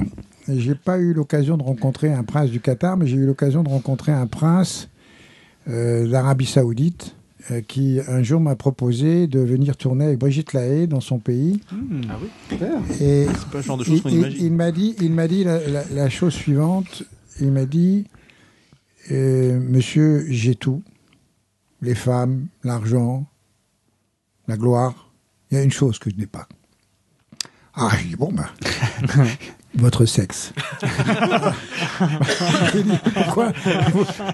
j'ai 0.48 0.74
pas 0.74 0.98
eu 0.98 1.12
l'occasion 1.12 1.56
de 1.56 1.62
rencontrer 1.62 2.12
un 2.12 2.22
prince 2.24 2.50
du 2.50 2.60
Qatar, 2.60 2.96
mais 2.96 3.06
j'ai 3.06 3.16
eu 3.16 3.26
l'occasion 3.26 3.62
de 3.62 3.68
rencontrer 3.68 4.12
un 4.12 4.26
prince 4.26 4.88
euh, 5.68 6.08
d'Arabie 6.08 6.46
Saoudite 6.46 7.14
euh, 7.50 7.60
qui 7.60 8.00
un 8.08 8.22
jour 8.22 8.40
m'a 8.40 8.56
proposé 8.56 9.26
de 9.26 9.40
venir 9.40 9.76
tourner 9.76 10.06
avec 10.06 10.18
Brigitte 10.18 10.52
Lahaye 10.54 10.88
dans 10.88 11.00
son 11.00 11.18
pays. 11.18 11.60
Ah 12.08 12.14
oui 12.20 12.56
Et 13.00 13.26
C'est 13.26 13.48
pas 13.50 13.58
le 13.58 13.62
genre 13.62 13.76
de 13.78 13.84
choses 13.84 13.96
il, 13.96 14.02
qu'on 14.02 14.08
il- 14.08 14.14
imagine. 14.18 14.44
il 14.46 14.52
m'a 14.52 14.70
dit, 14.72 14.94
il 15.00 15.12
m'a 15.12 15.28
dit 15.28 15.44
la, 15.44 15.58
la- 15.68 15.84
la 15.92 16.08
chose 16.10 16.32
suivante. 16.32 17.02
Il 17.40 17.50
m'a 17.52 17.64
dit, 17.66 18.06
euh, 19.10 19.58
Monsieur, 19.60 20.24
j'ai 20.30 20.54
tout, 20.54 20.82
les 21.82 21.94
femmes, 21.94 22.46
l'argent, 22.62 23.26
la 24.48 24.56
gloire. 24.56 25.10
Il 25.50 25.58
y 25.58 25.60
a 25.60 25.62
une 25.62 25.72
chose 25.72 25.98
que 25.98 26.10
je 26.10 26.16
n'ai 26.16 26.26
pas. 26.26 26.48
Ah, 27.74 27.90
j'ai 27.98 28.08
dit 28.08 28.16
bon 28.16 28.32
ben, 28.32 28.46
votre 29.74 30.04
sexe. 30.06 30.52
Pourquoi 33.14 33.52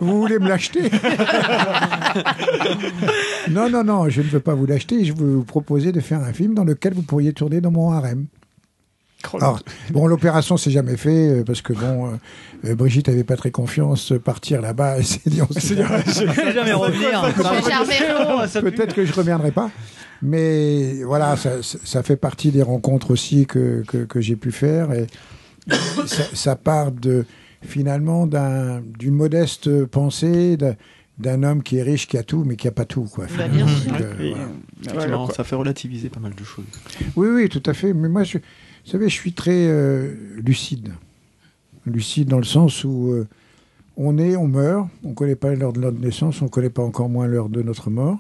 vous 0.01 0.21
voulez 0.21 0.39
me 0.39 0.49
l'acheter? 0.49 0.91
Non, 3.51 3.69
non, 3.71 3.85
non, 3.85 4.09
je 4.09 4.21
ne 4.23 4.27
veux 4.29 4.41
pas 4.41 4.55
vous 4.55 4.67
l'acheter. 4.67 5.05
Je 5.05 5.13
veux 5.13 5.35
vous 5.35 5.45
proposer 5.45 5.93
de 5.93 6.01
faire 6.01 6.21
un 6.21 6.33
film 6.33 6.55
dans 6.55 6.65
lequel 6.65 6.95
vous 6.95 7.03
pourriez 7.03 7.33
tourner 7.33 7.61
dans 7.61 7.71
mon 7.71 7.93
harem. 7.93 8.27
Alors, 9.35 9.61
bon, 9.91 10.07
l'opération 10.07 10.57
s'est 10.57 10.71
jamais 10.71 10.97
fait 10.97 11.29
euh, 11.41 11.45
parce 11.45 11.63
que 11.63 11.73
bon, 11.73 12.07
euh, 12.07 12.11
euh, 12.65 12.75
Brigitte 12.75 13.09
avait 13.09 13.25
pas 13.25 13.37
très 13.37 13.51
confiance 13.51 14.13
euh, 14.13 14.19
partir 14.19 14.61
là-bas. 14.63 14.97
Elle 14.99 15.05
s'est 15.05 15.21
dit, 15.27 15.41
on 15.43 15.53
sait 15.53 15.77
jamais, 15.77 16.73
revenir. 16.73 17.21
Peut-être 18.63 18.95
que 18.95 19.05
je 19.05 19.13
reviendrai 19.13 19.51
pas. 19.51 19.71
Mais 20.23 21.03
voilà, 21.05 21.37
ça, 21.37 22.03
fait 22.03 22.17
partie 22.17 22.51
des 22.51 22.63
rencontres 22.63 23.11
aussi 23.11 23.47
que, 23.47 23.83
que, 23.87 23.99
que 24.05 24.21
j'ai 24.21 24.37
pu 24.37 24.53
faire. 24.53 24.93
Et 24.93 25.07
ça, 26.07 26.25
ça 26.35 26.57
part 26.57 26.93
de, 26.93 27.25
finalement 27.63 28.27
d'un- 28.27 28.81
d'une 28.99 29.15
modeste 29.15 29.85
pensée 29.87 30.57
d'un- 30.57 31.43
homme 31.43 31.63
qui 31.63 31.77
est 31.79 31.83
riche, 31.83 32.07
qui 32.09 32.17
a 32.19 32.23
tout, 32.23 32.45
mais 32.47 32.57
qui 32.57 32.69
a 32.69 32.71
pas 32.71 32.85
tout. 32.87 33.05
Quoi, 33.05 33.27
Bah, 33.37 33.49
bien 33.49 33.67
sûr. 33.69 33.93
Donc, 33.93 34.01
euh, 34.01 34.13
Et, 34.21 34.31
voilà. 34.31 34.47
Effectivement, 34.87 35.31
ça 35.31 35.45
fait 35.45 35.57
relativiser 35.57 36.09
pas 36.09 36.21
mal 36.21 36.35
de 36.35 36.45
choses. 36.45 36.65
Oui, 37.17 37.29
oui, 37.29 37.49
tout 37.49 37.63
à 37.67 37.73
fait. 37.75 37.93
Mais 37.95 38.09
moi, 38.09 38.25
je, 38.25 38.39
vous 38.85 38.91
savez, 38.91 39.09
je 39.09 39.15
suis 39.15 39.33
très 39.33 39.67
euh, 39.69 40.15
lucide. 40.45 40.93
Lucide 41.87 42.29
dans 42.29 42.39
le 42.39 42.45
sens 42.45 42.85
où 42.85 43.13
euh, 43.13 43.27
on 43.97 44.19
est, 44.19 44.37
on 44.37 44.47
meurt, 44.47 44.89
on 45.05 45.11
ne 45.11 45.15
connaît 45.15 45.37
pas 45.37 45.55
l'heure 45.55 45.73
de 45.73 45.81
notre 45.81 45.99
naissance, 45.99 46.41
on 46.43 46.47
ne 46.47 46.51
connaît 46.51 46.71
pas 46.71 46.83
encore 46.83 47.09
moins 47.09 47.27
l'heure 47.27 47.49
de 47.49 47.63
notre 47.63 47.91
mort, 47.91 48.19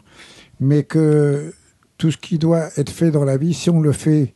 mais 0.61 0.83
que 0.83 1.53
tout 1.99 2.11
ce 2.11 2.17
qui 2.17 2.39
doit 2.39 2.69
être 2.77 2.91
fait 2.91 3.11
dans 3.11 3.25
la 3.25 3.37
vie, 3.37 3.55
si 3.55 3.71
on 3.71 3.81
le 3.81 3.93
fait 3.93 4.35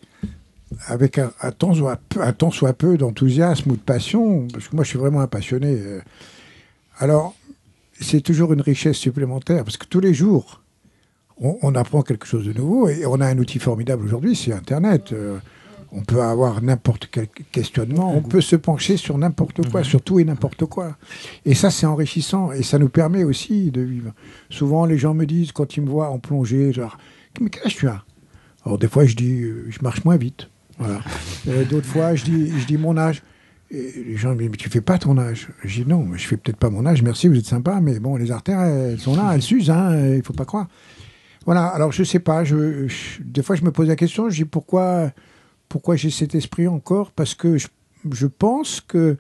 avec 0.87 1.19
un, 1.19 1.33
un 1.41 1.53
tant 1.53 1.75
soit 1.75 2.01
peu, 2.09 2.21
un 2.23 2.51
soit 2.51 2.73
peu 2.73 2.97
d'enthousiasme 2.97 3.71
ou 3.73 3.77
de 3.77 3.81
passion, 3.81 4.49
parce 4.53 4.69
que 4.69 4.77
moi 4.77 4.85
je 4.85 4.91
suis 4.91 4.99
vraiment 4.99 5.21
un 5.21 5.27
passionné, 5.27 5.79
euh, 5.79 6.01
alors 6.99 7.35
c'est 8.01 8.21
toujours 8.21 8.53
une 8.53 8.61
richesse 8.61 8.97
supplémentaire, 8.97 9.65
parce 9.65 9.77
que 9.77 9.87
tous 9.87 10.01
les 10.01 10.15
jours, 10.15 10.63
on, 11.39 11.75
apprend 11.75 12.03
quelque 12.03 12.27
chose 12.27 12.47
de 12.47 12.53
nouveau 12.53 12.89
et 12.89 13.07
on 13.07 13.21
a 13.21 13.27
un 13.27 13.39
outil 13.39 13.59
formidable 13.59 14.05
aujourd'hui, 14.05 14.37
c'est 14.37 14.53
Internet. 14.53 15.13
On 15.97 16.03
peut 16.03 16.21
avoir 16.23 16.61
n'importe 16.61 17.09
quel 17.11 17.29
questionnement, 17.29 18.13
on 18.17 18.21
peut 18.23 18.41
se 18.41 18.57
pencher 18.57 18.97
sur 18.97 19.17
n'importe 19.17 19.71
quoi, 19.71 19.85
sur 19.85 20.03
tout 20.03 20.19
et 20.19 20.25
n'importe 20.25 20.65
quoi. 20.67 20.97
Et 21.45 21.55
ça, 21.55 21.71
c'est 21.71 21.87
enrichissant 21.87 22.51
et 22.53 22.63
ça 22.65 22.79
nous 22.79 22.89
permet 22.89 23.23
aussi 23.25 23.71
de 23.71 23.81
vivre. 23.81 24.13
Souvent, 24.51 24.87
les 24.87 24.99
gens 24.99 25.15
me 25.15 25.25
disent, 25.25 25.53
quand 25.53 25.77
ils 25.77 25.83
me 25.83 25.89
voient 25.89 26.11
en 26.11 26.19
plongée, 26.19 26.73
genre, 26.73 26.99
mais 27.41 27.49
quel 27.49 27.65
âge 27.67 27.77
tu 27.77 27.87
as? 27.89 28.03
Alors, 28.67 28.77
des 28.79 28.89
fois, 28.89 29.05
je 29.07 29.15
dis, 29.15 29.43
euh, 29.43 29.67
je 29.71 29.79
marche 29.83 30.05
moins 30.05 30.17
vite. 30.17 30.49
Voilà. 30.79 31.01
Euh, 31.47 31.65
D'autres 31.67 31.87
fois, 31.87 32.17
je 32.17 32.25
dis, 32.25 32.51
je 32.59 32.67
dis 32.67 32.77
mon 32.77 32.97
âge. 32.97 33.23
Et 33.71 33.93
les 34.09 34.17
gens 34.17 34.31
me 34.35 34.39
disent, 34.41 34.51
mais 34.51 34.57
tu 34.57 34.69
fais 34.69 34.81
pas 34.81 34.99
ton 34.99 35.17
âge. 35.19 35.49
Je 35.63 35.83
dis, 35.83 35.89
non, 35.89 36.09
je 36.15 36.27
fais 36.27 36.37
peut-être 36.37 36.57
pas 36.59 36.71
mon 36.71 36.85
âge, 36.85 37.03
merci, 37.03 37.29
vous 37.29 37.39
êtes 37.39 37.47
sympa, 37.47 37.79
mais 37.81 38.01
bon, 38.01 38.17
les 38.17 38.33
artères, 38.33 38.61
elles 38.61 38.99
sont 38.99 39.15
là, 39.15 39.31
elles 39.35 39.43
s'usent, 39.43 39.71
hein, 39.71 39.97
il 40.17 40.23
faut 40.25 40.33
pas 40.33 40.45
croire. 40.45 40.67
Voilà, 41.47 41.67
alors 41.67 41.93
je 41.93 42.03
sais 42.03 42.19
pas, 42.19 42.43
je, 42.43 42.89
je- 42.89 43.23
des 43.23 43.43
fois 43.43 43.55
je 43.55 43.63
me 43.65 43.71
pose 43.71 43.87
la 43.87 43.97
question, 43.97 44.31
je 44.31 44.37
dis 44.37 44.45
pourquoi, 44.47 45.11
pourquoi 45.69 45.97
j'ai 45.97 46.11
cet 46.11 46.35
esprit 46.35 46.69
encore 46.69 47.11
Parce 47.11 47.35
que 47.35 47.59
je, 47.59 47.69
je 48.13 48.27
pense 48.27 48.81
que 48.81 49.17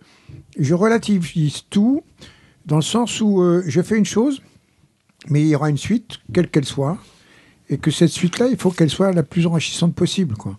je 0.58 0.74
relativise 0.74 1.62
tout 1.70 2.02
dans 2.66 2.76
le 2.76 2.82
sens 2.82 3.20
où 3.20 3.42
euh, 3.42 3.62
je 3.66 3.82
fais 3.82 3.98
une 3.98 4.05
chose, 4.05 4.42
mais 5.28 5.42
il 5.42 5.48
y 5.48 5.55
aura 5.55 5.70
une 5.70 5.78
suite, 5.78 6.18
quelle 6.32 6.48
qu'elle 6.48 6.64
soit, 6.64 6.98
et 7.68 7.78
que 7.78 7.90
cette 7.90 8.10
suite-là, 8.10 8.48
il 8.48 8.56
faut 8.56 8.70
qu'elle 8.70 8.90
soit 8.90 9.12
la 9.12 9.23
plus 9.23 9.47
enrichissante 9.47 9.94
possible. 9.94 10.36
Quoi. 10.36 10.58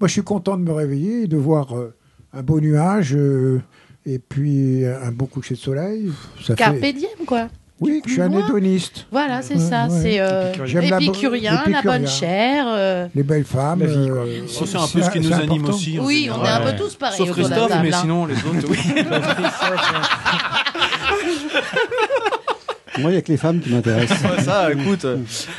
Moi, 0.00 0.08
je 0.08 0.12
suis 0.12 0.22
content 0.22 0.56
de 0.56 0.62
me 0.62 0.72
réveiller 0.72 1.22
et 1.22 1.26
de 1.26 1.36
voir 1.36 1.76
euh, 1.76 1.94
un 2.32 2.42
beau 2.42 2.60
nuage 2.60 3.14
euh, 3.14 3.60
et 4.06 4.18
puis 4.18 4.84
un 4.84 5.12
beau 5.12 5.26
coucher 5.26 5.54
de 5.54 5.60
soleil. 5.60 6.10
Ça 6.42 6.54
Carpe 6.54 6.78
fait... 6.78 6.92
diem, 6.92 7.26
quoi. 7.26 7.48
Oui, 7.80 8.02
je 8.06 8.12
suis 8.12 8.20
un 8.22 8.32
hédoniste. 8.32 9.06
Voilà, 9.12 9.40
c'est 9.40 9.54
Ouais, 9.54 9.60
ça. 9.60 9.86
ouais. 9.86 10.00
C'est 10.02 10.18
euh, 10.20 10.66
J'aime 10.66 10.90
la 10.90 10.96
épicurien, 10.96 11.62
la 11.68 11.82
bonne 11.82 12.08
chair. 12.08 12.64
euh, 12.68 13.06
Les 13.14 13.22
belles 13.22 13.44
femmes. 13.44 13.82
euh, 13.82 14.42
c'est 14.48 14.76
un 14.76 14.86
peu 14.88 15.00
ce 15.02 15.10
qui 15.10 15.20
nous 15.20 15.32
anime 15.32 15.62
important. 15.62 15.76
aussi. 15.76 15.98
Oui, 16.00 16.28
on 16.32 16.44
est 16.44 16.48
un 16.48 16.60
peu 16.60 16.76
tous 16.76 16.96
pareils 16.96 17.16
Sauf 17.18 17.30
Christophe, 17.30 17.72
mais 17.82 17.92
sinon 17.92 18.26
les 18.26 18.34
autres, 18.34 18.66
oui. 18.68 18.78
Moi, 23.00 23.10
il 23.10 23.14
n'y 23.14 23.18
a 23.18 23.22
que 23.22 23.30
les 23.30 23.36
femmes 23.38 23.60
qui 23.60 23.70
m'intéressent. 23.70 24.22
Ouais, 24.24 24.42
ça, 24.42 24.72
écoute. 24.72 25.06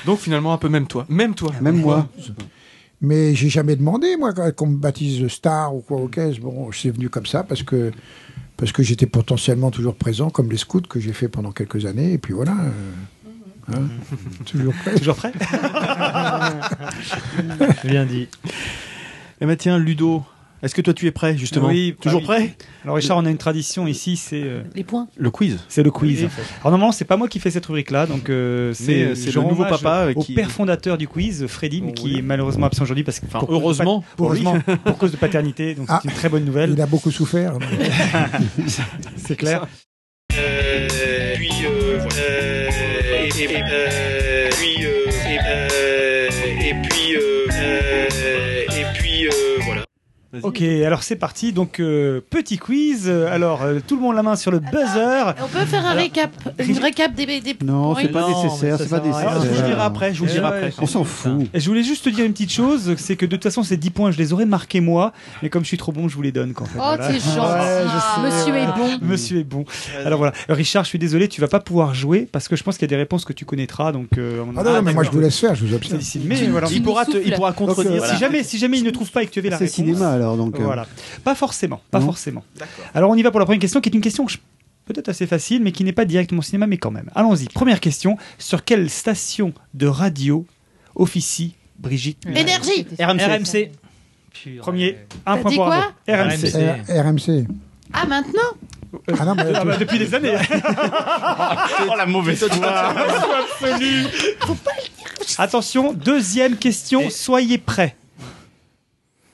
Donc 0.05 0.19
finalement, 0.19 0.51
un 0.51 0.57
peu 0.57 0.67
même 0.67 0.87
toi. 0.87 1.05
Même 1.07 1.33
toi. 1.35 1.51
Même 1.61 1.77
moi. 1.77 2.05
Mais 3.01 3.33
j'ai 3.33 3.47
jamais 3.47 3.77
demandé, 3.77 4.17
moi, 4.17 4.33
qu'on 4.51 4.67
me 4.67 4.75
baptise 4.77 5.25
star 5.29 5.73
ou 5.73 5.79
quoi 5.79 5.99
au 6.01 6.09
caisse. 6.09 6.37
Bon, 6.37 6.69
c'est 6.73 6.89
venu 6.89 7.07
comme 7.07 7.25
ça 7.25 7.43
parce 7.43 7.63
que, 7.63 7.91
parce 8.59 8.73
que 8.73 8.83
j'étais 8.83 9.05
potentiellement 9.05 9.71
toujours 9.71 9.95
présent, 9.95 10.29
comme 10.29 10.51
les 10.51 10.57
scouts 10.57 10.81
que 10.81 10.99
j'ai 10.99 11.13
fait 11.13 11.29
pendant 11.29 11.53
quelques 11.53 11.85
années. 11.85 12.11
Et 12.11 12.17
puis 12.17 12.33
voilà. 12.33 12.51
euh, 12.51 13.73
hein, 13.73 13.87
toujours 14.45 14.73
prêt. 14.73 14.95
Toujours 14.95 15.15
prêt 15.15 15.31
Bien 17.85 18.05
dit. 18.05 18.27
Eh 19.39 19.45
ben 19.45 19.55
tiens, 19.55 19.77
Ludo, 19.77 20.25
est-ce 20.61 20.75
que 20.75 20.81
toi 20.81 20.93
tu 20.93 21.05
es 21.07 21.11
prêt 21.11 21.37
justement 21.37 21.67
Oui, 21.67 21.95
Toujours 22.01 22.21
ah 22.27 22.33
oui. 22.37 22.45
prêt 22.47 22.55
Alors 22.83 22.95
Richard, 22.97 23.17
on 23.17 23.25
a 23.25 23.29
une 23.29 23.37
tradition 23.37 23.87
ici, 23.87 24.17
c'est 24.17 24.41
euh, 24.43 24.61
Les 24.75 24.83
points. 24.83 25.07
Le 25.17 25.29
quiz. 25.31 25.59
c'est 25.69 25.83
le 25.83 25.91
quiz. 25.91 26.23
Oui. 26.23 26.29
Alors 26.61 26.71
normalement, 26.71 26.91
c'est 26.91 27.05
pas 27.05 27.17
moi 27.17 27.27
qui 27.27 27.39
fais 27.39 27.51
cette 27.51 27.65
rubrique-là, 27.65 28.05
donc 28.05 28.29
euh, 28.29 28.73
c'est 28.73 29.03
euh, 29.03 29.15
le 29.35 29.41
nouveau 29.47 29.65
papa, 29.65 30.09
au 30.15 30.21
qui- 30.23 30.33
père 30.33 30.51
fondateur 30.51 30.97
du 30.97 31.07
quiz, 31.07 31.47
Freddy, 31.47 31.83
qui 31.93 32.17
est 32.17 32.21
malheureusement 32.21 32.65
absent 32.67 32.83
aujourd'hui 32.83 33.03
parce 33.03 33.19
que 33.19 33.25
Enfin, 33.25 33.39
pour 33.39 33.47
cause 33.49 33.57
de 33.57 33.63
heureusement 33.63 34.03
pour 34.17 34.25
heureusement, 34.27 34.57
pour 34.85 34.97
cause 34.97 35.11
de 35.11 35.17
paternité, 35.17 35.75
donc 35.75 35.85
Ah. 35.89 35.99
c'est 36.01 36.09
une 36.09 36.15
très 36.15 36.29
bonne 36.29 36.45
nouvelle. 36.45 36.71
Il 36.71 36.81
a 36.81 36.85
beaucoup 36.87 37.11
souffert. 37.11 37.53
c'est 39.17 39.35
clair. 39.35 39.67
Euh, 40.37 40.87
puis, 41.35 41.49
euh, 41.65 41.99
euh, 42.17 42.69
et, 43.23 43.43
et, 43.43 43.47
Ok, 50.43 50.61
alors 50.61 51.01
c'est 51.03 51.15
parti. 51.15 51.53
Donc 51.53 51.79
euh, 51.79 52.21
petit 52.29 52.57
quiz. 52.57 53.09
Alors 53.09 53.63
euh, 53.63 53.79
tout 53.85 53.95
le 53.95 54.01
monde 54.01 54.15
la 54.15 54.23
main 54.23 54.35
sur 54.35 54.51
le 54.51 54.59
buzzer. 54.59 55.33
On 55.43 55.47
peut 55.47 55.65
faire 55.65 55.83
un 55.85 55.89
Alors, 55.91 56.03
récap, 56.03 56.31
une 56.59 56.77
récap 56.77 57.13
des, 57.15 57.25
des 57.41 57.55
Non, 57.65 57.95
c'est 57.95 58.09
points 58.09 58.21
pas 58.21 58.29
Non, 58.29 58.43
nécessaire, 58.43 58.77
mais 58.79 58.83
c'est 58.83 58.89
ça 58.89 58.99
pas 58.99 59.05
sert 59.05 59.15
à 59.15 59.19
rien. 59.31 59.39
nécessaire. 59.39 59.41
Je 59.43 59.47
vous 59.55 59.61
le 59.61 59.67
dirai 59.67 59.81
après, 59.81 60.13
je 60.13 60.19
vous 60.19 60.25
le 60.25 60.31
dirai 60.31 60.45
après. 60.47 60.73
On 60.79 60.85
s'en 60.85 61.03
fout. 61.03 61.47
Et 61.53 61.59
je 61.59 61.67
voulais 61.67 61.83
juste 61.83 62.05
te 62.05 62.09
dire 62.09 62.25
une 62.25 62.33
petite 62.33 62.51
chose, 62.51 62.93
c'est 62.97 63.15
que 63.15 63.25
de 63.25 63.31
toute 63.35 63.43
façon 63.43 63.63
ces 63.63 63.77
10 63.77 63.89
points 63.89 64.11
je 64.11 64.17
les 64.19 64.31
aurais 64.33 64.45
marqués 64.45 64.81
moi, 64.81 65.13
mais 65.41 65.49
comme 65.49 65.63
je 65.63 65.67
suis 65.67 65.77
trop 65.77 65.91
bon 65.91 66.07
je 66.07 66.15
vous 66.15 66.21
les 66.21 66.31
donne 66.31 66.53
qu'en 66.53 66.65
fait. 66.65 66.77
Oh, 66.79 66.83
voilà. 66.85 67.07
t'es 67.07 67.13
gentil. 67.13 67.29
Sais, 67.29 68.21
Monsieur 68.21 68.55
est 68.55 68.67
bon. 68.77 68.99
Monsieur 69.01 69.39
est 69.39 69.43
bon. 69.43 69.65
Alors 70.05 70.19
voilà, 70.19 70.33
Richard, 70.47 70.83
je 70.83 70.89
suis 70.89 70.99
désolé, 70.99 71.27
tu 71.27 71.41
vas 71.41 71.47
pas 71.47 71.59
pouvoir 71.59 71.93
jouer 71.95 72.27
parce 72.31 72.47
que 72.47 72.55
je 72.55 72.63
pense 72.63 72.75
qu'il 72.77 72.83
y 72.83 72.89
a 72.89 72.95
des 72.95 72.95
réponses 73.01 73.25
que 73.25 73.33
tu 73.33 73.45
connaîtras, 73.45 73.91
donc. 73.91 74.09
euh, 74.17 74.41
on- 74.43 74.55
Ah 74.57 74.63
non, 74.63 74.73
non, 74.73 74.81
mais 74.83 74.93
moi 74.93 75.03
je 75.03 75.07
d'accord. 75.09 75.13
vous 75.13 75.19
laisse 75.21 75.39
faire, 75.39 75.55
je 75.55 75.61
vous 75.61 75.69
C'est 75.69 75.75
observe. 75.75 75.97
difficile, 75.99 76.21
mais 76.25 76.35
voilà. 76.47 76.67
Il 76.71 76.83
pourra, 76.83 77.05
te, 77.05 77.17
il 77.17 77.33
pourra 77.33 77.51
Donc, 77.51 77.61
euh, 77.61 77.65
contredire. 77.73 78.05
si 78.05 78.17
jamais, 78.17 78.43
si 78.43 78.57
jamais 78.59 78.77
il 78.77 78.83
ne 78.83 78.91
trouve 78.91 79.09
pas 79.11 79.23
et 79.23 79.25
que 79.25 79.31
tu 79.31 79.39
avais 79.39 79.49
la 79.49 79.57
C'est 79.57 79.63
réponse. 79.65 79.75
cinéma 79.75 80.18
alors, 80.19 80.37
donc. 80.37 80.59
euh, 80.59 80.63
Voilà. 80.63 80.85
Pas 81.23 81.35
forcément, 81.35 81.81
pas 81.91 81.99
Non. 81.99 82.05
forcément. 82.07 82.43
Alors 82.93 83.09
on 83.11 83.15
y 83.15 83.21
va 83.23 83.31
pour 83.31 83.39
la 83.39 83.45
première 83.45 83.59
question 83.61 83.81
qui 83.81 83.89
est 83.89 83.93
une 83.95 84.01
question 84.01 84.25
que 84.25 84.31
je- 84.31 84.37
peut-être 84.85 85.09
assez 85.09 85.27
facile 85.27 85.61
mais 85.61 85.71
qui 85.71 85.83
n'est 85.83 85.93
pas 85.93 86.05
directement 86.05 86.41
cinéma 86.41 86.67
mais 86.67 86.77
quand 86.77 86.91
même. 86.91 87.09
Allons-y. 87.15 87.45
Première 87.47 87.79
question, 87.79 88.17
sur 88.37 88.63
quelle 88.63 88.89
station 88.89 89.53
de 89.73 89.87
radio 89.87 90.45
officie 90.95 91.55
Brigitte 91.77 92.25
Énergie. 92.25 92.85
RMC. 92.99 93.71
Premier, 94.59 94.97
un 95.25 95.35
T'as 95.35 95.41
point 95.41 95.51
dit 95.51 95.55
pour 95.57 95.65
quoi 95.65 95.93
Arnaud. 96.07 96.31
RMC. 96.35 96.89
RMC. 96.89 97.47
Ah, 97.93 98.05
maintenant 98.05 98.41
Ah 99.17 99.25
non, 99.25 99.35
mais 99.35 99.43
Ah 99.55 99.65
bah, 99.65 99.77
depuis 99.77 99.97
des 99.99 100.13
années. 100.13 100.33
Oh 101.89 101.95
la 101.97 102.05
mauvaise 102.05 102.39
foi 102.47 102.67
Absolue. 102.67 104.05
Attention, 105.37 105.93
deuxième 105.93 106.55
question, 106.57 107.09
soyez 107.09 107.57
prêts. 107.57 107.95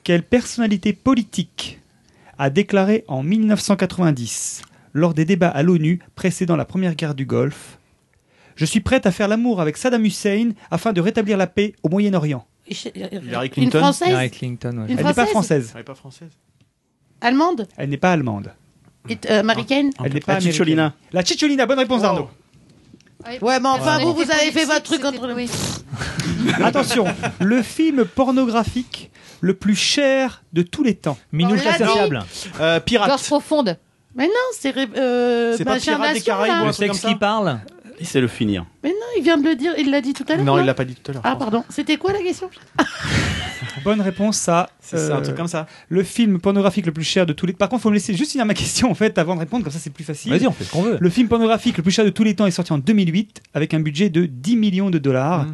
Quelle 0.05 0.21
personnalité 0.21 0.93
politique 0.93 1.79
a 2.37 2.51
déclaré 2.51 3.03
en 3.07 3.23
1990, 3.23 4.61
lors 4.93 5.15
des 5.15 5.25
débats 5.25 5.49
à 5.49 5.63
l'ONU 5.63 5.99
précédant 6.13 6.55
la 6.55 6.63
première 6.65 6.93
guerre 6.95 7.15
du 7.15 7.25
Golfe, 7.25 7.79
Je 8.55 8.65
suis 8.65 8.81
prête 8.81 9.07
à 9.07 9.11
faire 9.11 9.27
l'amour 9.27 9.59
avec 9.61 9.75
Saddam 9.77 10.05
Hussein 10.05 10.51
afin 10.71 10.93
de 10.93 11.01
rétablir 11.01 11.37
la 11.37 11.47
paix 11.47 11.73
au 11.81 11.89
Moyen-Orient 11.89 12.45
Hillary 12.69 13.47
Une 13.47 13.49
Clinton. 13.49 13.79
française 13.79 14.07
Hillary 14.09 14.29
Clinton, 14.29 14.77
ouais. 14.77 14.91
Une 14.91 14.99
Elle 14.99 15.05
n'est 15.05 15.13
pas 15.13 15.25
française 15.25 15.31
française. 15.31 15.71
Elle 15.73 15.81
est 15.81 15.83
pas 15.83 15.95
française. 15.95 16.31
Allemande 17.21 17.67
Elle 17.75 17.89
n'est 17.89 17.97
pas 17.97 18.11
allemande. 18.11 18.53
Et, 19.09 19.17
euh, 19.29 19.39
Américaine 19.39 19.89
Elle 20.03 20.13
n'est 20.13 20.19
pas 20.19 20.33
La 20.33 20.37
américaine. 20.37 20.51
Cicciolina. 20.51 20.93
La 21.13 21.25
Cicciolina, 21.25 21.65
bonne 21.65 21.79
réponse 21.79 22.03
d'Arnaud. 22.03 22.29
Ouais, 23.41 23.59
mais 23.59 23.69
enfin, 23.69 23.97
Ouais. 23.97 24.03
vous, 24.03 24.13
vous 24.13 24.21
avez 24.31 24.51
fait 24.51 24.65
votre 24.65 24.83
truc 24.83 25.03
entre. 25.03 25.27
Attention, 26.63 27.05
le 27.39 27.61
film 27.63 28.05
pornographique 28.05 29.09
le 29.41 29.53
plus 29.53 29.75
cher 29.75 30.43
de 30.53 30.61
tous 30.61 30.83
les 30.83 30.95
temps. 30.95 31.17
Minouche 31.31 31.63
l'a 31.63 31.77
dit. 31.77 31.83
insatiable. 31.83 32.23
Euh, 32.59 32.79
pirate. 32.79 33.09
Gorge 33.09 33.23
profonde. 33.23 33.77
Mais 34.15 34.27
non, 34.27 34.33
c'est... 34.57 34.69
ré- 34.71 34.87
Euh, 34.97 35.55
C'est 35.57 35.65
pas 35.65 35.73
machin 35.73 35.95
Pirates 35.95 36.07
des 36.13 36.19
Nation, 36.19 36.25
Caraïbes 36.33 36.53
là. 36.53 36.59
ou 36.61 36.63
un 36.63 36.67
Le 36.67 36.73
sexe 36.73 36.99
qui 37.01 37.15
parle. 37.15 37.59
C'est 38.01 38.19
le 38.21 38.27
finir. 38.27 38.65
Mais 38.83 38.89
non, 38.89 38.95
il 39.17 39.23
vient 39.23 39.37
de 39.37 39.43
le 39.47 39.55
dire, 39.55 39.71
il 39.77 39.89
l'a 39.89 40.01
dit 40.01 40.13
tout 40.13 40.25
à 40.27 40.35
l'heure. 40.35 40.43
Non, 40.45 40.59
il 40.59 40.65
l'a 40.65 40.73
pas 40.73 40.83
dit 40.83 40.95
tout 40.95 41.11
à 41.11 41.13
l'heure. 41.13 41.21
Ah, 41.25 41.35
pardon. 41.37 41.63
C'était 41.69 41.95
quoi 41.97 42.11
la 42.11 42.19
question 42.19 42.49
Bonne 43.83 44.01
réponse 44.01 44.47
à 44.49 44.69
C'est 44.81 44.97
ça, 44.97 45.15
un 45.15 45.19
euh, 45.19 45.21
truc 45.21 45.35
comme 45.35 45.47
ça. 45.47 45.67
le 45.89 46.03
film 46.03 46.39
pornographique 46.39 46.85
le 46.85 46.91
plus 46.91 47.03
cher 47.03 47.25
de 47.25 47.33
tous 47.33 47.45
les 47.45 47.53
Par 47.53 47.69
contre, 47.69 47.83
faut 47.83 47.89
me 47.89 47.93
laisser 47.93 48.13
juste 48.13 48.31
finir 48.31 48.45
ma 48.45 48.53
question 48.53 48.89
en 48.91 48.95
fait 48.95 49.17
avant 49.17 49.35
de 49.35 49.39
répondre, 49.41 49.63
comme 49.63 49.71
ça 49.73 49.79
c'est 49.79 49.91
plus 49.91 50.03
facile. 50.03 50.31
Vas-y, 50.31 50.47
on 50.47 50.51
fait 50.51 50.63
ce 50.65 50.71
qu'on 50.71 50.81
veut. 50.81 50.97
Le 50.99 51.09
film 51.09 51.27
pornographique 51.27 51.77
le 51.77 51.83
plus 51.83 51.91
cher 51.91 52.03
de 52.03 52.09
tous 52.09 52.23
les 52.23 52.35
temps 52.35 52.45
est 52.45 52.51
sorti 52.51 52.73
en 52.73 52.77
2008 52.79 53.41
avec 53.53 53.73
un 53.73 53.79
budget 53.79 54.09
de 54.09 54.25
10 54.25 54.55
millions 54.57 54.89
de 54.89 54.97
dollars. 54.97 55.45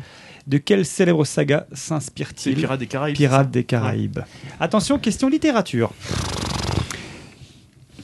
De 0.48 0.58
quelle 0.58 0.86
célèbre 0.86 1.26
saga 1.26 1.68
s'inspire-t-il 1.72 2.56
Pirates 2.56 2.80
des 2.80 2.88
Caraïbes. 2.88 3.16
Pirates 3.16 3.52
des 3.52 3.64
Caraïbes. 3.64 4.20
Attention, 4.60 4.98
question 4.98 5.30
littérature. 5.30 5.94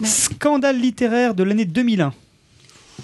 Scandale 0.03 0.79
littéraire 0.79 1.33
de 1.33 1.43
l'année 1.43 1.65
2001. 1.65 2.13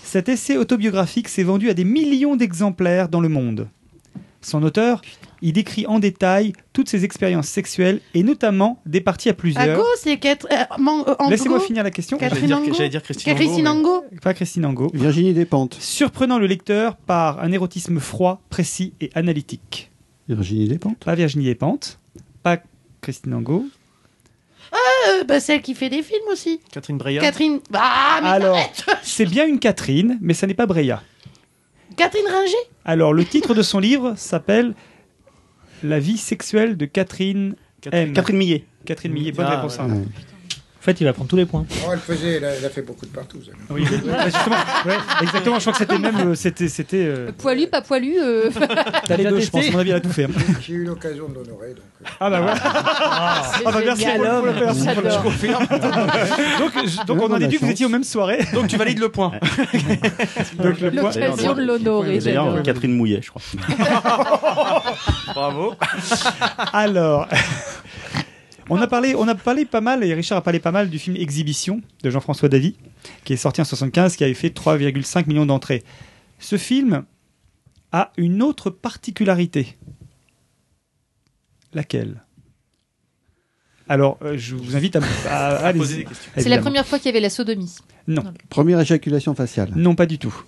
Cet 0.03 0.30
essai 0.30 0.58
autobiographique 0.58 1.28
s'est 1.28 1.44
vendu 1.44 1.70
à 1.70 1.74
des 1.74 1.86
millions 1.86 2.36
d'exemplaires 2.36 3.10
dans 3.10 3.22
le 3.22 3.30
monde. 3.30 3.68
Son 4.42 4.62
auteur 4.62 5.02
y 5.44 5.52
décrit 5.52 5.86
en 5.86 6.00
détail 6.00 6.54
toutes 6.72 6.90
ses 6.90 7.04
expériences 7.04 7.48
sexuelles 7.48 8.00
et 8.14 8.24
notamment 8.24 8.82
des 8.86 9.02
parties 9.02 9.30
à 9.30 9.34
plusieurs. 9.34 9.84
C'est 9.98 10.20
euh, 10.26 10.36
euh, 10.50 11.30
Laissez-moi 11.30 11.60
finir 11.60 11.84
la 11.84 11.92
question. 11.92 12.18
Catherine 12.18 12.48
J'allais 12.74 12.90
dire- 12.90 13.04
Christine 13.04 13.36
Christine 13.36 13.68
Angot, 13.68 13.90
Ango 13.98 14.06
Pas 14.22 14.34
Christine 14.34 14.66
Angot. 14.66 14.90
Virginie 14.94 15.34
Despentes. 15.34 15.76
Surprenant 15.80 16.40
le 16.40 16.48
lecteur 16.48 16.96
par 16.96 17.44
un 17.44 17.52
érotisme 17.52 18.00
froid, 18.00 18.42
précis 18.50 18.94
et 19.02 19.10
analytique. 19.14 19.92
Virginie 20.30 20.68
Despentes. 20.68 21.04
Pas 21.04 21.16
Virginie 21.16 21.46
Despentes, 21.46 22.00
pas 22.42 22.58
Christine 23.02 23.34
Angot. 23.34 23.66
Euh, 24.74 25.24
bah, 25.26 25.40
Celle 25.40 25.62
qui 25.62 25.76
fait 25.76 25.90
des 25.90 26.02
films 26.02 26.28
aussi. 26.32 26.60
Catherine 26.72 26.98
Breillat. 26.98 27.22
Catherine... 27.22 27.60
Ah, 27.74 28.20
mais 28.24 28.30
Alors, 28.30 28.58
c'est 29.04 29.26
bien 29.26 29.46
une 29.46 29.60
Catherine, 29.60 30.18
mais 30.22 30.34
ça 30.34 30.48
n'est 30.48 30.54
pas 30.54 30.66
Breya. 30.66 31.04
Catherine 31.96 32.26
Ringer 32.26 32.56
Alors, 32.86 33.14
le 33.14 33.24
titre 33.26 33.54
de 33.54 33.62
son 33.62 33.80
livre 33.80 34.14
s'appelle 34.18 34.74
La 35.84 36.00
vie 36.00 36.18
sexuelle 36.18 36.78
de 36.78 36.86
Catherine 36.86 37.56
M. 37.92 38.14
Catherine 38.14 38.38
Millet. 38.38 38.64
Catherine 38.86 39.12
Millet, 39.12 39.32
bonne 39.34 39.45
Ah, 39.50 39.58
réponse. 39.58 39.78
ouais. 39.78 39.86
En 40.84 40.86
fait, 40.86 41.00
il 41.00 41.06
va 41.06 41.14
prendre 41.14 41.30
tous 41.30 41.38
les 41.38 41.45
points. 41.45 41.66
Oh, 41.88 41.92
elle 41.94 42.00
faisait, 42.00 42.34
elle 42.34 42.44
a, 42.44 42.56
elle 42.56 42.66
a 42.66 42.70
fait 42.70 42.82
beaucoup 42.82 43.06
de 43.06 43.12
partout. 43.12 43.38
Oui, 43.70 43.88
oui. 43.90 43.98
Ouais, 44.06 44.26
justement, 44.26 44.56
ouais, 44.86 44.98
exactement. 45.22 45.56
Je 45.56 45.62
crois 45.62 45.72
que 45.72 45.80
c'était 45.80 45.98
même, 45.98 46.32
euh, 46.32 46.36
c'était, 46.36 46.68
c'était. 46.68 47.06
euh, 47.08 47.32
Poilu, 47.38 47.68
pas 47.68 47.82
poilu. 47.82 48.18
euh, 48.22 48.50
t'as 49.08 49.16
les 49.16 49.24
deux, 49.24 49.40
je 49.40 49.50
pense. 49.50 49.66
À 49.66 49.72
mon 49.72 49.80
avis, 49.80 49.92
elle 49.92 49.95
a 49.95 50.00
tout 50.02 50.10
fait. 50.10 50.26
hein. 50.26 50.28
J'ai 50.62 50.74
eu 50.74 50.84
l'occasion 50.84 51.30
de 51.30 51.36
l'honorer. 51.36 51.70
Donc, 51.70 51.78
euh. 52.02 52.06
Ah 52.20 52.30
bah 52.30 52.42
voilà. 52.42 52.60
Ah, 52.66 53.52
bah 53.64 53.72
merci 53.86 54.03
pour 54.06 54.14
pour 54.26 54.74
J'adore. 54.84 55.24
confirme. 55.24 55.66
donc, 56.60 56.72
je- 56.86 57.06
donc 57.06 57.22
on 57.22 57.32
a 57.34 57.40
déduit 57.40 57.60
que 57.60 57.64
vous 57.66 57.72
étiez 57.72 57.86
aux 57.86 57.90
mêmes 57.90 58.03
soirées. 58.03 58.45
Donc 58.53 58.68
tu 58.68 58.76
valides 58.76 59.00
le 59.00 59.08
point. 59.08 59.32
Donc 60.60 60.82
le 60.82 60.92
point. 60.92 61.12
L'occasion 61.12 61.53
de 61.53 61.62
l'honorer. 61.64 62.20
D'ailleurs, 62.20 62.48
j'adore. 62.48 62.64
Catherine 62.64 62.94
Mouillet, 62.98 63.22
je 63.24 63.30
crois. 63.30 63.42
Bravo. 65.34 65.76
Alors, 66.74 67.30
on 68.69 68.77
a 68.77 68.88
parlé, 68.88 69.16
on 69.16 69.27
a 69.27 69.35
parlé 69.35 69.66
pas 69.66 69.82
mal, 69.82 70.03
et 70.03 70.14
Richard 70.14 70.38
a 70.38 70.42
parlé 70.42 70.59
pas 70.59 70.72
mal 70.72 70.90
du 70.90 71.00
film 71.00 71.16
Exhibition 71.16 71.82
de 72.03 72.09
Jean-François 72.09 72.50
Davy, 72.50 72.75
qui 73.24 73.33
est 73.33 73.38
sorti 73.38 73.61
en 73.61 73.66
75, 73.66 74.16
qui 74.16 74.24
avait 74.24 74.33
fait 74.33 74.50
3,5 74.50 75.27
millions 75.27 75.45
d'entrées. 75.45 75.83
Ce 76.40 76.58
film 76.58 77.06
a 77.92 78.11
une 78.17 78.42
autre 78.42 78.69
particularité. 78.69 79.77
Laquelle? 81.74 82.24
Alors, 83.90 84.17
euh, 84.22 84.38
je 84.38 84.56
vous 84.56 84.75
invite 84.75 84.95
à, 84.95 85.01
à, 85.67 85.74
poser 85.74 85.98
des 85.98 86.06
questions. 86.06 86.32
C'est 86.38 86.50
la 86.50 86.59
première 86.59 86.85
fois 86.85 87.00
qu'il 87.00 87.08
y 87.08 87.09
avait 87.09 87.19
la 87.19 87.30
sodomie. 87.30 87.75
Non, 88.08 88.24
Première 88.50 88.80
éjaculation 88.80 89.35
faciale. 89.35 89.72
non, 89.75 89.95
pas 89.95 90.06
du 90.06 90.17
tout. 90.17 90.43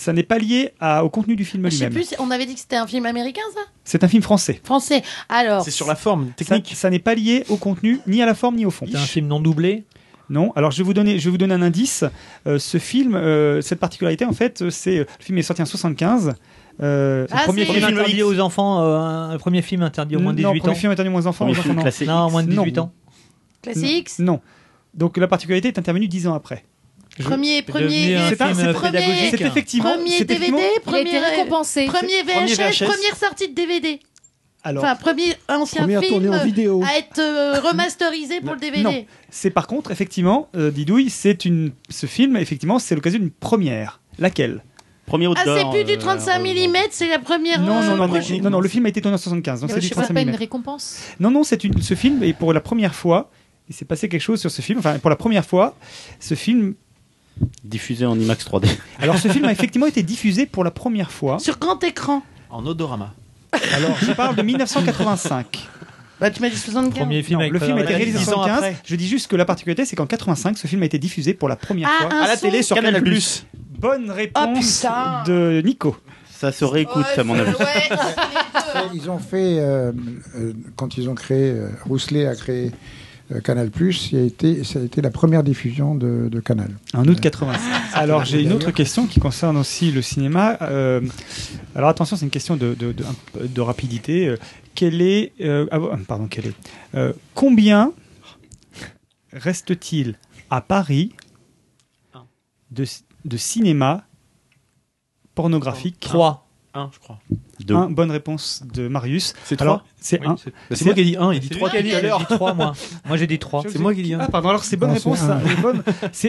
Ça 0.00 0.12
n'est 0.12 0.22
pas 0.22 0.38
lié 0.38 0.70
à- 0.78 1.04
au 1.04 1.10
contenu 1.10 1.34
du 1.34 1.44
film 1.44 1.64
Je 1.64 1.70
sais 1.70 1.76
lui-même. 1.88 1.92
plus, 1.92 2.14
on 2.20 2.30
avait 2.30 2.46
dit 2.46 2.54
que 2.54 2.60
c'était 2.60 2.76
un 2.76 2.86
film 2.86 3.04
américain, 3.04 3.40
ça? 3.52 3.60
C'est 3.84 4.04
un 4.04 4.08
film 4.08 4.22
français. 4.22 4.60
Français. 4.62 5.02
Alors, 5.28 5.64
C'est 5.64 5.72
sur 5.72 5.88
la 5.88 5.96
forme 5.96 6.28
Ça, 6.28 6.34
technique. 6.44 6.72
ça 6.76 6.88
n'est 6.88 7.00
pas 7.00 7.14
lié 7.16 7.44
au 7.48 7.56
contenu, 7.56 7.98
ni 8.06 8.22
à 8.22 8.26
la 8.26 8.34
forme, 8.34 8.54
ni 8.56 8.64
au 8.64 8.70
fond. 8.70 8.86
C'est 8.88 8.96
un 8.96 9.00
film 9.00 9.26
non 9.26 9.40
doublé? 9.40 9.84
Non. 10.30 10.52
Alors 10.54 10.70
je 10.70 10.78
vais 10.78 10.84
vous 10.84 10.94
donner, 10.94 11.18
je 11.18 11.24
vais 11.24 11.30
vous 11.30 11.38
donner 11.38 11.54
un 11.54 11.62
indice. 11.62 12.04
Euh, 12.46 12.58
ce 12.60 12.78
film, 12.78 13.14
euh, 13.16 13.60
cette 13.62 13.80
particularité 13.80 14.24
en 14.24 14.32
fait, 14.32 14.60
euh, 14.62 14.70
c'est 14.70 14.98
le 14.98 15.06
film 15.18 15.38
est 15.38 15.42
sorti 15.42 15.62
en 15.62 15.66
75. 15.66 16.34
Euh, 16.80 17.26
C'est 17.28 17.34
le 17.36 17.42
premier 17.44 17.64
c'est- 17.66 17.72
film 17.72 17.84
interdit 17.86 18.22
aux 18.22 18.38
enfants, 18.38 18.82
euh, 18.82 19.32
le 19.32 19.38
premier 19.38 19.62
film 19.62 19.82
interdit 19.82 20.14
aux 20.16 20.20
moins 20.20 20.32
de 20.34 20.40
Non, 20.42 20.50
18 20.50 20.60
ans. 20.60 20.62
premier 20.66 20.76
film 20.78 20.92
interdit 20.92 21.08
aux 21.08 21.12
moins 21.12 21.26
enfants. 21.26 21.44
Premier 21.46 21.58
aux 21.58 21.62
film 21.62 21.72
enfants, 21.72 21.76
non. 21.78 21.82
classé 21.82 22.06
Non, 22.06 22.30
moins 22.30 22.42
de 22.44 22.50
18 22.50 22.78
ans. 22.78 22.92
Classé 23.62 23.86
X 23.86 24.18
Non. 24.20 24.40
Donc 24.94 25.16
la 25.16 25.26
particularité 25.28 25.68
est 25.68 25.78
intervenue 25.78 26.06
dix 26.08 26.26
ans 26.28 26.34
après. 26.34 26.64
Premier, 27.22 27.62
premier, 27.62 28.16
un 28.16 28.28
C'est 28.28 28.40
un- 28.42 28.54
film 28.54 28.72
c'est- 28.74 28.80
pédagogique. 28.80 29.28
C'est 29.30 29.40
effectivement. 29.42 29.90
Premier 29.92 30.18
c'est 30.18 30.24
DVD, 30.24 30.62
premier 30.84 31.18
récompensé. 31.18 31.86
Premier 31.86 32.22
VHS, 32.22 32.84
première 32.84 33.16
sortie 33.16 33.48
de 33.48 33.54
DVD. 33.54 34.00
Alors, 34.64 34.84
Enfin, 34.84 34.96
premier 34.96 35.34
ancien 35.48 35.82
Première 35.82 36.02
film 36.02 36.32
en 36.32 36.44
vidéo. 36.44 36.82
à 36.84 36.98
être 36.98 37.18
euh, 37.20 37.60
remasterisé 37.60 38.40
pour 38.40 38.54
le 38.54 38.60
DVD. 38.60 38.82
Non, 38.82 39.04
c'est 39.30 39.50
par 39.50 39.66
contre, 39.66 39.92
effectivement, 39.92 40.48
euh, 40.56 40.70
Didouille, 40.70 41.10
c'est 41.10 41.44
une, 41.44 41.70
ce 41.88 42.06
film, 42.06 42.36
effectivement, 42.36 42.78
c'est 42.78 42.94
l'occasion 42.94 43.20
d'une 43.20 43.30
première. 43.30 44.00
Laquelle? 44.18 44.64
Premier 45.06 45.28
Ah, 45.36 45.42
c'est 45.46 45.70
plus 45.70 45.84
du 45.84 45.96
35 45.96 46.40
mm, 46.40 46.76
c'est 46.90 47.08
la 47.08 47.18
première. 47.18 47.60
non, 47.62 47.78
euh, 47.78 47.82
non, 47.82 47.96
non, 47.96 47.96
non, 47.96 48.08
projet. 48.08 48.40
non, 48.40 48.50
non, 48.50 48.60
le 48.60 48.68
film 48.68 48.84
a 48.84 48.88
été 48.90 49.00
tourné 49.00 49.14
en 49.14 49.18
75, 49.18 49.60
donc 49.62 49.70
c'est 49.70 49.80
du 49.80 49.88
sais 49.88 49.94
pas, 49.94 50.02
35 50.02 50.14
pas 50.14 50.20
une 50.20 50.32
mm. 50.32 50.34
récompense. 50.34 50.98
Non, 51.18 51.30
non, 51.30 51.44
c'est 51.44 51.64
une, 51.64 51.80
ce 51.80 51.94
film, 51.94 52.22
et 52.22 52.34
pour 52.34 52.52
la 52.52 52.60
première 52.60 52.94
fois, 52.94 53.30
il 53.70 53.74
s'est 53.74 53.84
passé 53.86 54.08
quelque 54.08 54.20
chose 54.20 54.40
sur 54.40 54.50
ce 54.50 54.60
film, 54.60 54.80
enfin, 54.80 54.98
pour 54.98 55.08
la 55.08 55.16
première 55.16 55.46
fois, 55.46 55.76
ce 56.20 56.34
film. 56.34 56.74
Diffusé 57.64 58.06
en 58.06 58.18
IMAX 58.18 58.46
3D. 58.46 58.66
Alors, 59.00 59.18
ce 59.18 59.28
film 59.28 59.44
a 59.44 59.52
effectivement 59.52 59.86
été 59.86 60.02
diffusé 60.02 60.46
pour 60.46 60.64
la 60.64 60.70
première 60.70 61.10
fois. 61.12 61.38
Sur 61.38 61.58
grand 61.58 61.82
écran. 61.84 62.22
En 62.50 62.64
odorama. 62.66 63.14
Alors, 63.74 63.96
je 64.02 64.12
parle 64.12 64.36
de 64.36 64.42
1985. 64.42 65.68
Bah, 66.20 66.30
tu 66.30 66.40
m'as 66.42 66.48
dit 66.50 66.56
75. 66.56 66.98
Premier 66.98 67.22
film 67.22 67.38
Non, 67.38 67.40
avec 67.46 67.52
le 67.52 67.58
film 67.60 67.78
a 67.78 67.82
été 67.82 67.94
réalisé 67.94 68.18
en 68.18 68.20
Dix 68.20 68.28
ans 68.30 68.42
75. 68.44 68.56
après. 68.58 68.76
Je 68.84 68.96
dis 68.96 69.06
juste 69.06 69.30
que 69.30 69.36
la 69.36 69.44
particularité, 69.44 69.84
c'est 69.84 69.94
qu'en 69.96 70.06
85, 70.06 70.58
ce 70.58 70.66
film 70.66 70.82
a 70.82 70.86
été 70.86 70.98
diffusé 70.98 71.32
pour 71.34 71.48
la 71.48 71.56
première 71.56 71.88
Ah, 71.90 72.02
fois 72.08 72.22
à 72.24 72.26
la 72.26 72.36
télé 72.36 72.62
sur 72.62 72.74
Canal+. 72.74 72.94
Canal+. 73.02 73.20
Bonne 73.78 74.10
réponse 74.10 74.76
putain. 74.78 75.22
de 75.26 75.62
Nico. 75.64 75.96
Ça 76.30 76.50
se 76.52 76.64
réécoute, 76.64 77.04
à 77.16 77.24
mon 77.24 77.38
avis. 77.38 77.52
Ils 78.94 79.10
ont 79.10 79.18
fait, 79.18 79.58
euh, 79.60 79.92
euh, 80.36 80.52
quand 80.76 80.96
ils 80.96 81.08
ont 81.08 81.14
créé, 81.14 81.50
euh, 81.50 81.68
Rousselet 81.86 82.26
a 82.26 82.34
créé 82.36 82.66
euh, 82.66 82.70
Canal+, 83.44 83.70
il 84.12 84.18
a 84.18 84.22
été, 84.22 84.64
ça 84.64 84.78
a 84.78 84.82
été 84.82 85.02
la 85.02 85.10
première 85.10 85.42
diffusion 85.42 85.94
de, 85.94 86.28
de 86.30 86.40
Canal. 86.40 86.70
En 86.94 87.06
août 87.06 87.20
85. 87.20 87.60
Alors 87.94 88.24
j'ai 88.24 88.42
une 88.42 88.52
autre 88.52 88.70
question 88.70 89.06
qui 89.06 89.20
concerne 89.20 89.56
aussi 89.56 89.90
le 89.92 90.00
cinéma. 90.02 90.56
Euh, 90.62 91.00
alors 91.74 91.90
attention, 91.90 92.16
c'est 92.16 92.24
une 92.24 92.30
question 92.30 92.56
de, 92.56 92.74
de, 92.74 92.92
de- 92.92 93.04
un 93.04 93.14
peu 93.32 93.46
de 93.48 93.60
rapidité. 93.60 94.28
Euh, 94.28 94.36
Quel 94.74 95.02
est, 95.02 95.32
euh, 95.40 95.66
ah, 95.70 95.78
pardon, 96.06 96.26
quel 96.28 96.46
est, 96.46 96.54
euh, 96.94 97.12
combien 97.34 97.92
reste-t-il 99.32 100.16
à 100.50 100.60
Paris 100.60 101.12
de, 102.70 102.84
de 103.24 103.36
cinéma 103.36 104.04
pornographique? 105.34 105.96
3. 106.00 106.47
1, 106.78 106.90
je 106.94 106.98
crois. 106.98 107.18
Deux. 107.60 107.74
Un, 107.74 107.90
bonne 107.90 108.10
réponse 108.10 108.62
de 108.72 108.88
Marius. 108.88 109.34
C'est 109.44 109.60
Alors, 109.60 109.78
trois 109.78 109.88
c'est 110.00 110.20
Oui, 110.20 110.26
un. 110.26 110.36
c'est- 110.36 110.50
bah, 110.50 110.76
c'est 110.76 110.84
moi 110.84 110.94
qui 110.94 111.00
ai 111.00 111.04
dit 111.04 111.16
un, 111.18 111.32
il 111.32 111.40
dit 111.40 111.48
C'est 111.50 111.54
trois 111.58 111.68
lui 111.70 111.72
qui 111.72 111.78
a 111.78 111.82
dit 111.82 111.90
tout 111.90 111.96
à 111.96 112.00
l'heure. 112.00 112.18
J'ai 112.20 112.26
dit 112.26 112.34
3, 112.36 112.54
moi. 112.54 112.72
Moi, 113.06 113.16
j'ai 113.16 113.26
dit 113.26 113.38
3. 113.38 113.62
C'est 113.68 113.78
moi 113.78 113.94
qui 113.94 114.02
dis 114.02 114.14
un. 114.14 114.20
Ah, 114.20 114.28
pardon, 114.28 114.48
alors 114.50 114.64
c'est 114.64 114.76
bonne 114.76 114.90
réponse. 114.92 115.18
c'est 115.18 115.26
ça. 115.26 115.40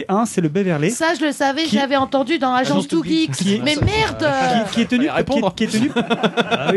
un. 0.08 0.26
C'est 0.26 0.40
le 0.40 0.48
Beverley. 0.48 0.90
Ça, 0.90 1.14
je 1.18 1.24
le 1.24 1.32
savais, 1.32 1.64
Qui- 1.64 1.76
j'avais 1.76 1.96
entendu 1.96 2.38
dans 2.38 2.52
Agence 2.52 2.70
Agence 2.84 2.88
2 2.88 2.96
to 2.98 3.04
Geeks. 3.04 3.62
Mais 3.64 3.76
merde 3.76 4.26
qui, 4.72 4.80
est 4.82 4.86
tenu, 4.86 5.08
qui 5.56 5.64
est- 5.64 5.66
tenu, 5.68 5.90
Ah 5.96 6.72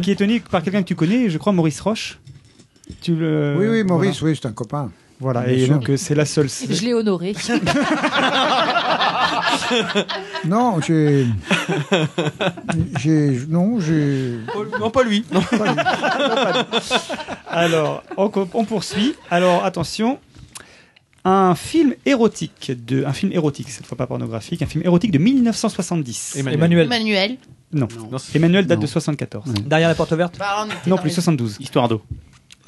qui 0.00 0.10
est 0.10 0.14
par 0.48 0.62
quelqu'un 0.62 0.82
que 0.82 0.88
tu 0.88 0.94
connais, 0.94 1.28
je 1.30 1.38
crois 1.38 1.52
Maurice 1.52 1.80
Roche. 1.80 2.18
Tu 3.00 3.14
le, 3.14 3.56
oui, 3.58 3.66
oui, 3.68 3.84
Maurice, 3.84 4.20
oui, 4.22 4.34
c'est 4.40 4.46
un 4.48 4.52
copain. 4.52 4.90
Voilà, 5.24 5.40
Bien 5.40 5.54
et 5.54 5.64
sûr. 5.64 5.74
donc 5.74 5.88
euh, 5.88 5.96
c'est 5.96 6.14
la 6.14 6.26
seule. 6.26 6.50
Je 6.50 6.84
l'ai 6.84 6.92
honoré. 6.92 7.34
Non, 10.44 10.78
j'ai. 10.86 11.26
j'ai. 13.00 13.40
Non, 13.48 13.80
j'ai. 13.80 14.34
Non, 14.78 14.90
pas 14.90 15.02
lui. 15.02 15.24
Non. 15.32 15.42
Alors, 17.48 18.02
on, 18.18 18.28
poursuit. 18.64 19.14
Alors, 19.30 19.64
attention. 19.64 20.18
Un 21.24 21.54
film 21.54 21.94
érotique 22.04 22.72
de, 22.84 23.02
un 23.06 23.14
film 23.14 23.32
érotique 23.32 23.70
cette 23.70 23.86
fois 23.86 23.96
pas 23.96 24.06
pornographique, 24.06 24.60
un 24.60 24.66
film 24.66 24.84
érotique 24.84 25.10
de 25.10 25.16
1970. 25.18 26.36
Emmanuel. 26.36 26.84
Emmanuel. 26.86 27.36
Non. 27.72 27.88
Emmanuel 28.34 28.66
date 28.66 28.78
Non. 28.78 28.82
de 28.82 28.86
74. 28.86 29.54
Derrière 29.64 29.88
la 29.88 29.94
porte 29.94 30.12
verte 30.12 30.36
Bah, 30.38 30.66
Non 30.86 30.98
plus 30.98 31.08
les- 31.08 31.14
72. 31.14 31.56
Histoire 31.60 31.88
d'eau. 31.88 32.02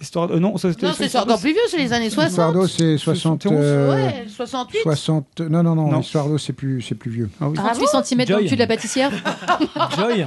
Histoire 0.00 0.30
euh, 0.30 0.38
non, 0.38 0.58
ça, 0.58 0.70
c'était- 0.70 0.86
Non, 0.86 0.92
c'est 0.94 1.16
encore 1.16 1.40
plus 1.40 1.52
vieux, 1.52 1.60
c'est 1.70 1.78
les 1.78 1.92
années 1.92 2.10
60. 2.10 2.30
Histoire 2.30 2.52
d'eau, 2.52 2.66
c'est 2.66 2.98
60. 2.98 3.46
euh, 3.46 3.94
Ouais, 3.94 4.26
68. 4.28 4.78
60. 4.82 5.40
Non, 5.48 5.62
non, 5.62 5.74
non, 5.74 5.90
Non. 5.90 6.00
Histoire 6.00 6.28
d'eau, 6.28 6.36
c'est 6.36 6.52
plus, 6.52 6.82
c'est 6.82 6.94
plus 6.94 7.10
vieux. 7.10 7.30
Ah 7.40 7.48
oui. 7.48 7.56
38 7.56 7.86
cm 8.04 8.24
dans 8.26 8.34
le 8.36 8.40
Joy. 8.40 8.48
cul 8.48 8.54
de 8.56 8.60
la 8.60 8.66
pâtissière. 8.66 9.10
Joy 9.96 10.26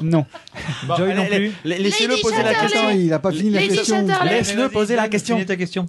Non. 0.00 0.24
Joy 0.96 1.14
non 1.14 1.26
plus. 1.26 1.52
Laissez-le 1.64 2.08
Lady 2.10 2.22
poser 2.22 2.36
la 2.42 2.54
Chatterley. 2.54 2.60
question. 2.62 2.80
Attends, 2.88 2.90
il 2.98 3.12
a 3.12 3.18
pas 3.18 3.32
fini 3.32 3.50
la 3.50 3.60
Lady 3.60 3.76
question. 3.76 4.06
Chatterley. 4.08 4.30
Laisse-le 4.38 4.68
poser 4.70 4.96
la 4.96 5.08
question. 5.08 5.36
Finis 5.36 5.46
ta 5.46 5.56
question. 5.56 5.86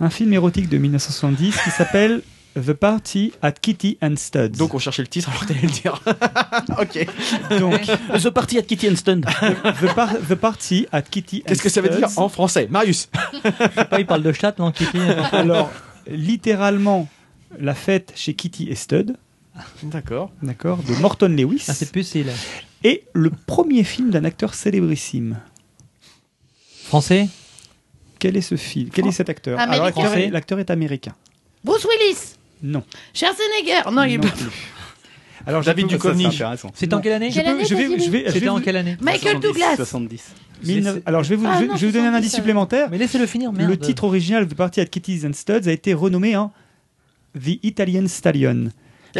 Un 0.00 0.10
film 0.10 0.32
érotique 0.32 0.68
de 0.68 0.78
1970 0.78 1.56
qui 1.64 1.70
s'appelle 1.70 2.22
The 2.54 2.72
Party 2.72 3.32
at 3.42 3.52
Kitty 3.52 3.98
and 4.00 4.14
Studs. 4.16 4.50
Donc 4.58 4.74
on 4.74 4.78
cherchait 4.78 5.02
le 5.02 5.08
titre 5.08 5.28
alors 5.30 5.44
t'allais 5.44 5.60
le 5.62 5.68
dire. 5.68 6.00
ok. 6.78 7.58
Donc, 7.58 7.80
The 8.22 8.30
Party 8.30 8.58
at 8.58 8.62
Kitty 8.62 8.88
and 8.90 8.96
Stone. 8.96 9.20
the, 9.80 9.94
Par- 9.94 10.14
The 10.28 10.34
Party 10.36 10.86
at 10.92 11.02
Kitty 11.02 11.42
and 11.44 11.48
Qu'est-ce 11.48 11.62
que 11.62 11.68
ça 11.68 11.80
veut 11.80 11.88
dire 11.88 12.08
en 12.16 12.28
français? 12.28 12.68
Marius 12.70 13.08
Je 13.44 13.50
sais 13.50 13.84
pas, 13.86 13.98
il 14.00 14.06
parle 14.06 14.22
de 14.22 14.32
chat, 14.32 14.56
non, 14.58 14.70
Kitty 14.70 14.98
Alors, 15.32 15.70
littéralement, 16.06 17.08
la 17.58 17.74
fête 17.74 18.12
chez 18.14 18.34
Kitty 18.34 18.68
et 18.70 18.74
Stud, 18.76 19.16
D'accord. 19.82 20.30
d'accord, 20.42 20.78
de 20.78 20.94
Morton 21.00 21.28
Lewis, 21.28 21.64
Ah, 21.68 21.74
c'est 21.74 21.90
pucile. 21.92 22.30
et 22.84 23.04
le 23.14 23.30
premier 23.30 23.82
film 23.84 24.10
d'un 24.10 24.24
acteur 24.24 24.54
célébrissime. 24.54 25.38
Français? 26.84 27.28
Quel 28.18 28.36
est 28.36 28.40
ce 28.42 28.56
film 28.56 28.90
Quel 28.92 29.06
est 29.06 29.12
cet 29.12 29.28
acteur? 29.28 29.58
Américain. 29.58 29.72
Alors, 29.74 29.86
l'acteur 29.86 30.04
est- 30.04 30.08
Français? 30.08 30.30
l'acteur 30.30 30.58
est 30.60 30.70
américain. 30.70 31.14
Bruce 31.64 31.84
Willis. 31.84 32.34
Non. 32.64 32.82
Schwarzenegger. 33.12 33.90
Non, 33.92 34.02
il 34.04 34.14
est 34.14 34.18
pas. 34.18 34.28
plus. 34.28 34.46
Alors, 35.46 35.62
David 35.62 35.86
Duchovny. 35.88 36.26
C'est 36.74 36.92
en 36.94 37.00
quelle 37.02 37.12
année 37.12 37.30
Je, 37.30 37.34
Quelle 37.34 37.44
peux- 37.44 37.50
année, 37.50 37.64
je 37.66 37.74
vais, 37.74 37.88
t'as 37.88 37.96
dit 37.96 38.04
je 38.06 38.10
vais, 38.10 38.18
je 38.20 38.24
vais 38.24 38.30
C'était 38.32 38.48
en 38.48 38.56
vous- 38.56 38.60
quelle 38.62 38.76
année 38.78 38.96
Michael 39.02 39.32
70, 39.40 39.40
Douglas. 39.46 39.76
70. 39.76 40.22
mille- 40.64 41.02
Alors, 41.04 41.22
je 41.22 41.28
vais 41.28 41.36
vous, 41.36 41.46
Ah, 41.46 41.58
je, 41.60 41.66
non, 41.66 41.76
je 41.76 41.80
vais 41.82 41.86
vous 41.88 41.92
donner 41.92 42.06
un 42.06 42.10
70, 42.12 42.16
indice 42.16 42.30
ça. 42.30 42.36
supplémentaire. 42.38 42.88
Mais 42.90 42.96
laissez-le 42.98 43.26
finir, 43.26 43.52
merde. 43.52 43.68
Le 43.70 43.76
titre 43.76 44.04
original 44.04 44.48
de 44.48 44.54
Party 44.54 44.80
at 44.80 44.86
Kitties 44.86 45.26
and 45.26 45.34
Studs 45.34 45.68
a 45.68 45.72
été 45.72 45.92
renommé 45.92 46.34
en 46.36 46.50
The 47.38 47.58
Italian 47.62 48.06
Stallion. 48.08 48.70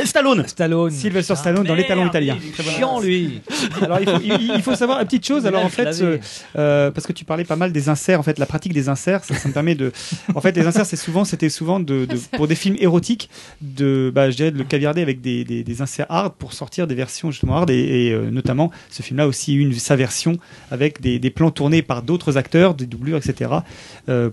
Stallone 0.04 0.46
Stallone. 0.46 0.90
Sylvester 0.90 1.36
Stallone 1.36 1.64
dans 1.66 1.74
les 1.74 1.86
talons 1.86 2.06
italiens. 2.06 2.36
Il 2.42 2.48
est 2.60 2.70
chiant, 2.70 3.00
lui. 3.00 3.40
Alors 3.80 3.98
il 4.00 4.08
faut, 4.08 4.18
il, 4.24 4.52
il 4.56 4.62
faut 4.62 4.74
savoir 4.74 5.00
une 5.00 5.06
petite 5.06 5.26
chose. 5.26 5.46
Alors 5.46 5.64
en 5.64 5.68
fait, 5.68 6.00
euh, 6.02 6.18
euh, 6.56 6.90
parce 6.90 7.06
que 7.06 7.12
tu 7.12 7.24
parlais 7.24 7.44
pas 7.44 7.56
mal 7.56 7.72
des 7.72 7.88
inserts, 7.88 8.18
en 8.20 8.22
fait, 8.22 8.38
la 8.38 8.46
pratique 8.46 8.72
des 8.72 8.88
inserts, 8.88 9.24
ça, 9.24 9.34
ça 9.34 9.48
me 9.48 9.54
permet 9.54 9.74
de. 9.74 9.92
En 10.34 10.40
fait, 10.40 10.56
les 10.56 10.66
inserts, 10.66 10.86
c'est 10.86 10.96
souvent, 10.96 11.24
c'était 11.24 11.48
souvent 11.48 11.80
de, 11.80 12.04
de- 12.06 12.18
pour 12.36 12.48
des 12.48 12.54
films 12.54 12.76
érotiques, 12.78 13.30
de, 13.60 14.10
bah, 14.14 14.30
je 14.30 14.36
dirais, 14.36 14.50
de 14.50 14.58
le 14.58 14.64
caviarder 14.64 15.02
avec 15.02 15.20
des, 15.20 15.44
des, 15.44 15.62
des 15.62 15.82
inserts 15.82 16.06
hard 16.08 16.34
pour 16.38 16.52
sortir 16.52 16.86
des 16.86 16.94
versions 16.94 17.30
justement 17.30 17.56
hard 17.58 17.70
et, 17.70 18.06
et, 18.08 18.12
euh, 18.12 18.30
notamment 18.30 18.70
ce 18.90 19.02
film-là 19.02 19.24
a 19.24 19.26
aussi 19.26 19.54
eu 19.54 19.60
une 19.60 19.72
sa 19.74 19.96
version 19.96 20.38
avec 20.70 21.00
des, 21.00 21.18
des 21.18 21.30
plans 21.30 21.50
tournés 21.50 21.82
par 21.82 22.02
d'autres 22.02 22.36
acteurs, 22.36 22.74
des 22.74 22.86
doublures, 22.86 23.18
etc. 23.18 23.50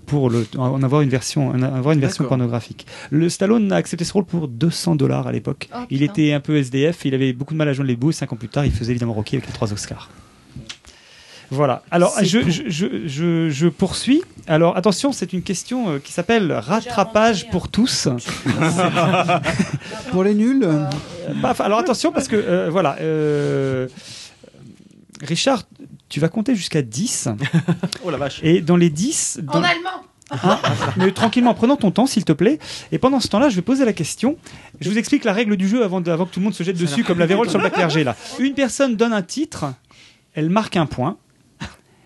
pour 0.06 0.30
le, 0.30 0.46
en 0.58 0.82
avoir 0.82 1.02
une 1.02 1.08
version, 1.08 1.48
en 1.48 1.62
avoir 1.62 1.92
une 1.92 2.00
version 2.00 2.24
pornographique. 2.24 2.86
Le 3.10 3.28
Stallone 3.28 3.70
a 3.72 3.76
accepté 3.76 4.04
ce 4.04 4.12
rôle 4.12 4.24
pour 4.24 4.48
200 4.48 4.96
dollars 4.96 5.26
à 5.26 5.32
l'époque. 5.32 5.51
Oh, 5.74 5.78
il 5.90 6.02
était 6.02 6.32
un 6.32 6.40
peu 6.40 6.56
SDF, 6.56 7.04
il 7.04 7.14
avait 7.14 7.32
beaucoup 7.32 7.54
de 7.54 7.58
mal 7.58 7.68
à 7.68 7.72
joindre 7.72 7.88
les 7.88 7.96
bouts. 7.96 8.10
et 8.10 8.12
Cinq 8.14 8.32
ans 8.32 8.36
plus 8.36 8.48
tard, 8.48 8.64
il 8.64 8.72
faisait 8.72 8.92
évidemment 8.92 9.14
Rocky 9.14 9.36
avec 9.36 9.46
les 9.46 9.52
trois 9.52 9.72
Oscars. 9.72 10.08
Voilà. 11.50 11.82
Alors, 11.90 12.14
je, 12.22 12.48
je, 12.48 12.62
je, 12.68 12.86
je- 13.06 13.50
je 13.50 13.66
poursuis. 13.68 14.22
Alors, 14.46 14.74
attention, 14.76 15.12
c'est 15.12 15.34
une 15.34 15.42
question 15.42 15.90
euh, 15.90 15.98
qui 15.98 16.10
s'appelle 16.10 16.50
rattrapage 16.50 17.50
pour 17.50 17.68
tous. 17.68 18.08
Pour 20.10 20.24
les 20.24 20.34
nuls 20.34 20.64
Euh, 20.64 20.86
bah, 21.42 21.54
alors, 21.58 21.78
attention, 21.78 22.10
parce 22.12 22.28
que, 22.28 22.36
euh, 22.36 22.70
voilà. 22.70 22.96
euh, 23.00 23.86
Richard, 25.22 25.62
tu 26.08 26.20
vas 26.20 26.28
compter 26.28 26.54
jusqu'à 26.54 26.82
10. 26.82 27.28
Oh 28.04 28.10
la 28.10 28.16
vache. 28.16 28.40
Et 28.42 28.60
dans 28.60 28.76
les 28.76 28.90
10. 28.90 29.40
En 29.48 29.52
dans- 29.60 29.62
allemand. 29.62 29.90
Hein 30.32 30.58
mais 30.96 31.12
tranquillement, 31.12 31.54
prenons 31.54 31.76
ton 31.76 31.90
temps, 31.90 32.06
s'il 32.06 32.24
te 32.24 32.32
plaît. 32.32 32.58
Et 32.90 32.98
pendant 32.98 33.20
ce 33.20 33.28
temps-là, 33.28 33.48
je 33.48 33.56
vais 33.56 33.62
poser 33.62 33.84
la 33.84 33.92
question. 33.92 34.36
Je 34.80 34.88
vous 34.88 34.98
explique 34.98 35.24
la 35.24 35.32
règle 35.32 35.56
du 35.56 35.68
jeu 35.68 35.84
avant, 35.84 36.00
de- 36.00 36.10
avant 36.10 36.24
que 36.26 36.32
tout 36.32 36.40
le 36.40 36.44
monde 36.44 36.54
se 36.54 36.62
jette 36.62 36.78
dessus, 36.78 37.04
comme 37.04 37.18
la 37.18 37.26
vérole 37.26 37.48
sur 37.50 37.58
le 37.58 37.64
bac 37.64 37.74
clergé, 37.74 38.02
là. 38.04 38.16
Une 38.38 38.54
personne 38.54 38.96
donne 38.96 39.12
un 39.12 39.22
titre, 39.22 39.66
elle 40.34 40.48
marque 40.50 40.76
un 40.76 40.86
point, 40.86 41.16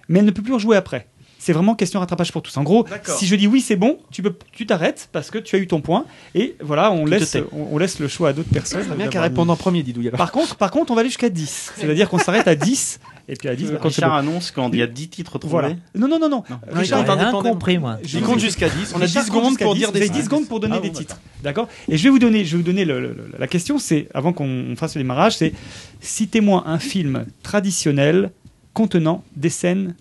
mais 0.08 0.18
elle 0.18 0.24
ne 0.24 0.30
peut 0.30 0.42
plus 0.42 0.52
rejouer 0.54 0.76
après. 0.76 1.06
c'est 1.38 1.52
vraiment 1.52 1.76
question 1.76 2.00
rattrapage 2.00 2.32
pour 2.32 2.42
tous. 2.42 2.56
En 2.56 2.64
gros, 2.64 2.84
si 3.18 3.26
je 3.28 3.36
dis 3.36 3.46
oui, 3.46 3.60
c'est 3.60 3.76
bon, 3.76 3.98
tu 4.10 4.20
peux, 4.20 4.34
tu 4.50 4.66
t'arrêtes 4.66 5.08
parce 5.12 5.30
que 5.30 5.38
tu 5.38 5.54
as 5.54 5.60
eu 5.60 5.68
ton 5.68 5.80
point. 5.80 6.04
Et 6.34 6.56
voilà, 6.60 6.90
on 6.90 7.04
laisse, 7.06 7.36
on, 7.52 7.68
on 7.74 7.78
laisse 7.78 8.00
le 8.00 8.08
choix 8.08 8.30
à 8.30 8.32
d'autres 8.32 8.48
personnes. 8.52 8.82
Bien 8.96 9.06
qu'à 9.06 9.22
répondre 9.22 9.52
en 9.52 9.56
premier, 9.56 9.84
Didouille. 9.84 10.08
alors. 10.08 10.18
Par 10.18 10.32
contre, 10.32 10.56
par 10.56 10.72
contre, 10.72 10.90
on 10.90 10.94
va 10.96 11.02
aller 11.02 11.08
jusqu'à 11.08 11.28
10. 11.28 11.72
C'est-à-dire 11.76 12.08
qu'on 12.08 12.18
s'arrête 12.18 12.48
à 12.48 12.56
10. 12.56 12.98
Et 13.28 13.34
puis 13.34 13.48
à 13.48 13.56
10, 13.56 13.72
bah, 13.72 13.78
Richard 13.82 14.10
bon. 14.10 14.16
annonce 14.16 14.50
quand 14.52 14.70
il 14.72 14.78
y 14.78 14.82
a 14.82 14.86
10 14.86 15.08
titres 15.08 15.38
trouvés. 15.38 15.50
Voilà. 15.50 15.68
Non, 15.96 16.06
non, 16.06 16.18
non, 16.20 16.28
non. 16.28 16.44
Richard, 16.70 17.02
il 17.04 17.10
a 17.10 17.14
rien 17.14 17.32
compris, 17.32 17.76
moi. 17.78 17.98
Je 18.04 18.18
compte 18.20 18.38
jusqu'à 18.38 18.68
10. 18.68 18.92
On 18.94 19.00
a 19.00 19.04
Richard 19.04 19.24
10 19.24 19.30
compte 19.30 19.42
secondes 19.44 19.58
pour 19.58 19.74
10. 19.74 19.78
dire 19.80 19.92
des 19.92 19.98
avez 19.98 20.08
10 20.08 20.12
titres. 20.14 20.24
secondes 20.26 20.46
pour 20.48 20.60
donner 20.60 20.76
Ah 20.78 20.80
des 20.80 20.92
titres. 20.92 21.20
D'accord? 21.42 21.68
Et 21.88 21.96
je 21.96 22.04
vais 22.04 22.10
vous 22.10 22.20
donner, 22.20 22.44
je 22.44 22.52
vais 22.52 22.58
vous 22.58 22.62
donner 22.66 22.84
le- 22.84 23.00
le- 23.00 23.30
la 23.36 23.46
question, 23.48 23.78
c'est, 23.80 24.08
avant 24.14 24.32
qu'on 24.32 24.74
fasse 24.76 24.94
le 24.94 25.00
démarrage, 25.00 25.36
c'est 25.36 25.52
citez-moi 26.00 26.64
un 26.66 26.78
film 26.78 27.26
traditionnel 27.42 28.30
contenant 28.74 29.24
des 29.34 29.50
scènes 29.50 29.96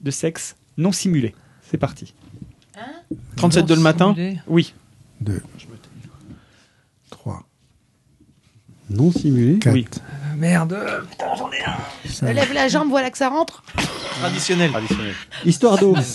de 0.00 0.10
sexe 0.10 0.56
non 0.78 0.92
simulées. 0.92 1.34
C'est 1.70 1.76
parti. 1.78 2.14
37 3.36 3.66
de 3.66 3.74
le 3.74 3.80
matin? 3.80 4.14
Oui. 4.46 4.72
2, 5.20 5.42
3, 7.10 7.42
Non 8.90 9.10
simulé 9.12 9.58
Oui. 9.66 9.86
Merde. 10.36 10.76
Lève 12.22 12.52
la 12.52 12.68
jambe, 12.68 12.88
voilà 12.88 13.10
que 13.10 13.18
ça 13.18 13.28
rentre. 13.28 13.62
Traditionnel. 14.20 14.70
Histoire 15.44 15.78
d'eau. 15.78 15.94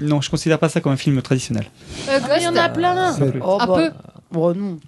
Non, 0.00 0.20
je 0.20 0.28
considère 0.28 0.58
pas 0.58 0.68
ça 0.68 0.80
comme 0.80 0.90
un 0.90 0.96
film 0.96 1.22
traditionnel. 1.22 1.66
Euh, 2.08 2.18
Il 2.36 2.42
y 2.42 2.48
en 2.48 2.56
a 2.56 2.68
plein. 2.68 3.14
Oh, 3.40 3.58
Un 3.60 3.66
bah. 3.66 3.74
peu. 3.76 3.90
Oh 4.36 4.52
non. 4.52 4.80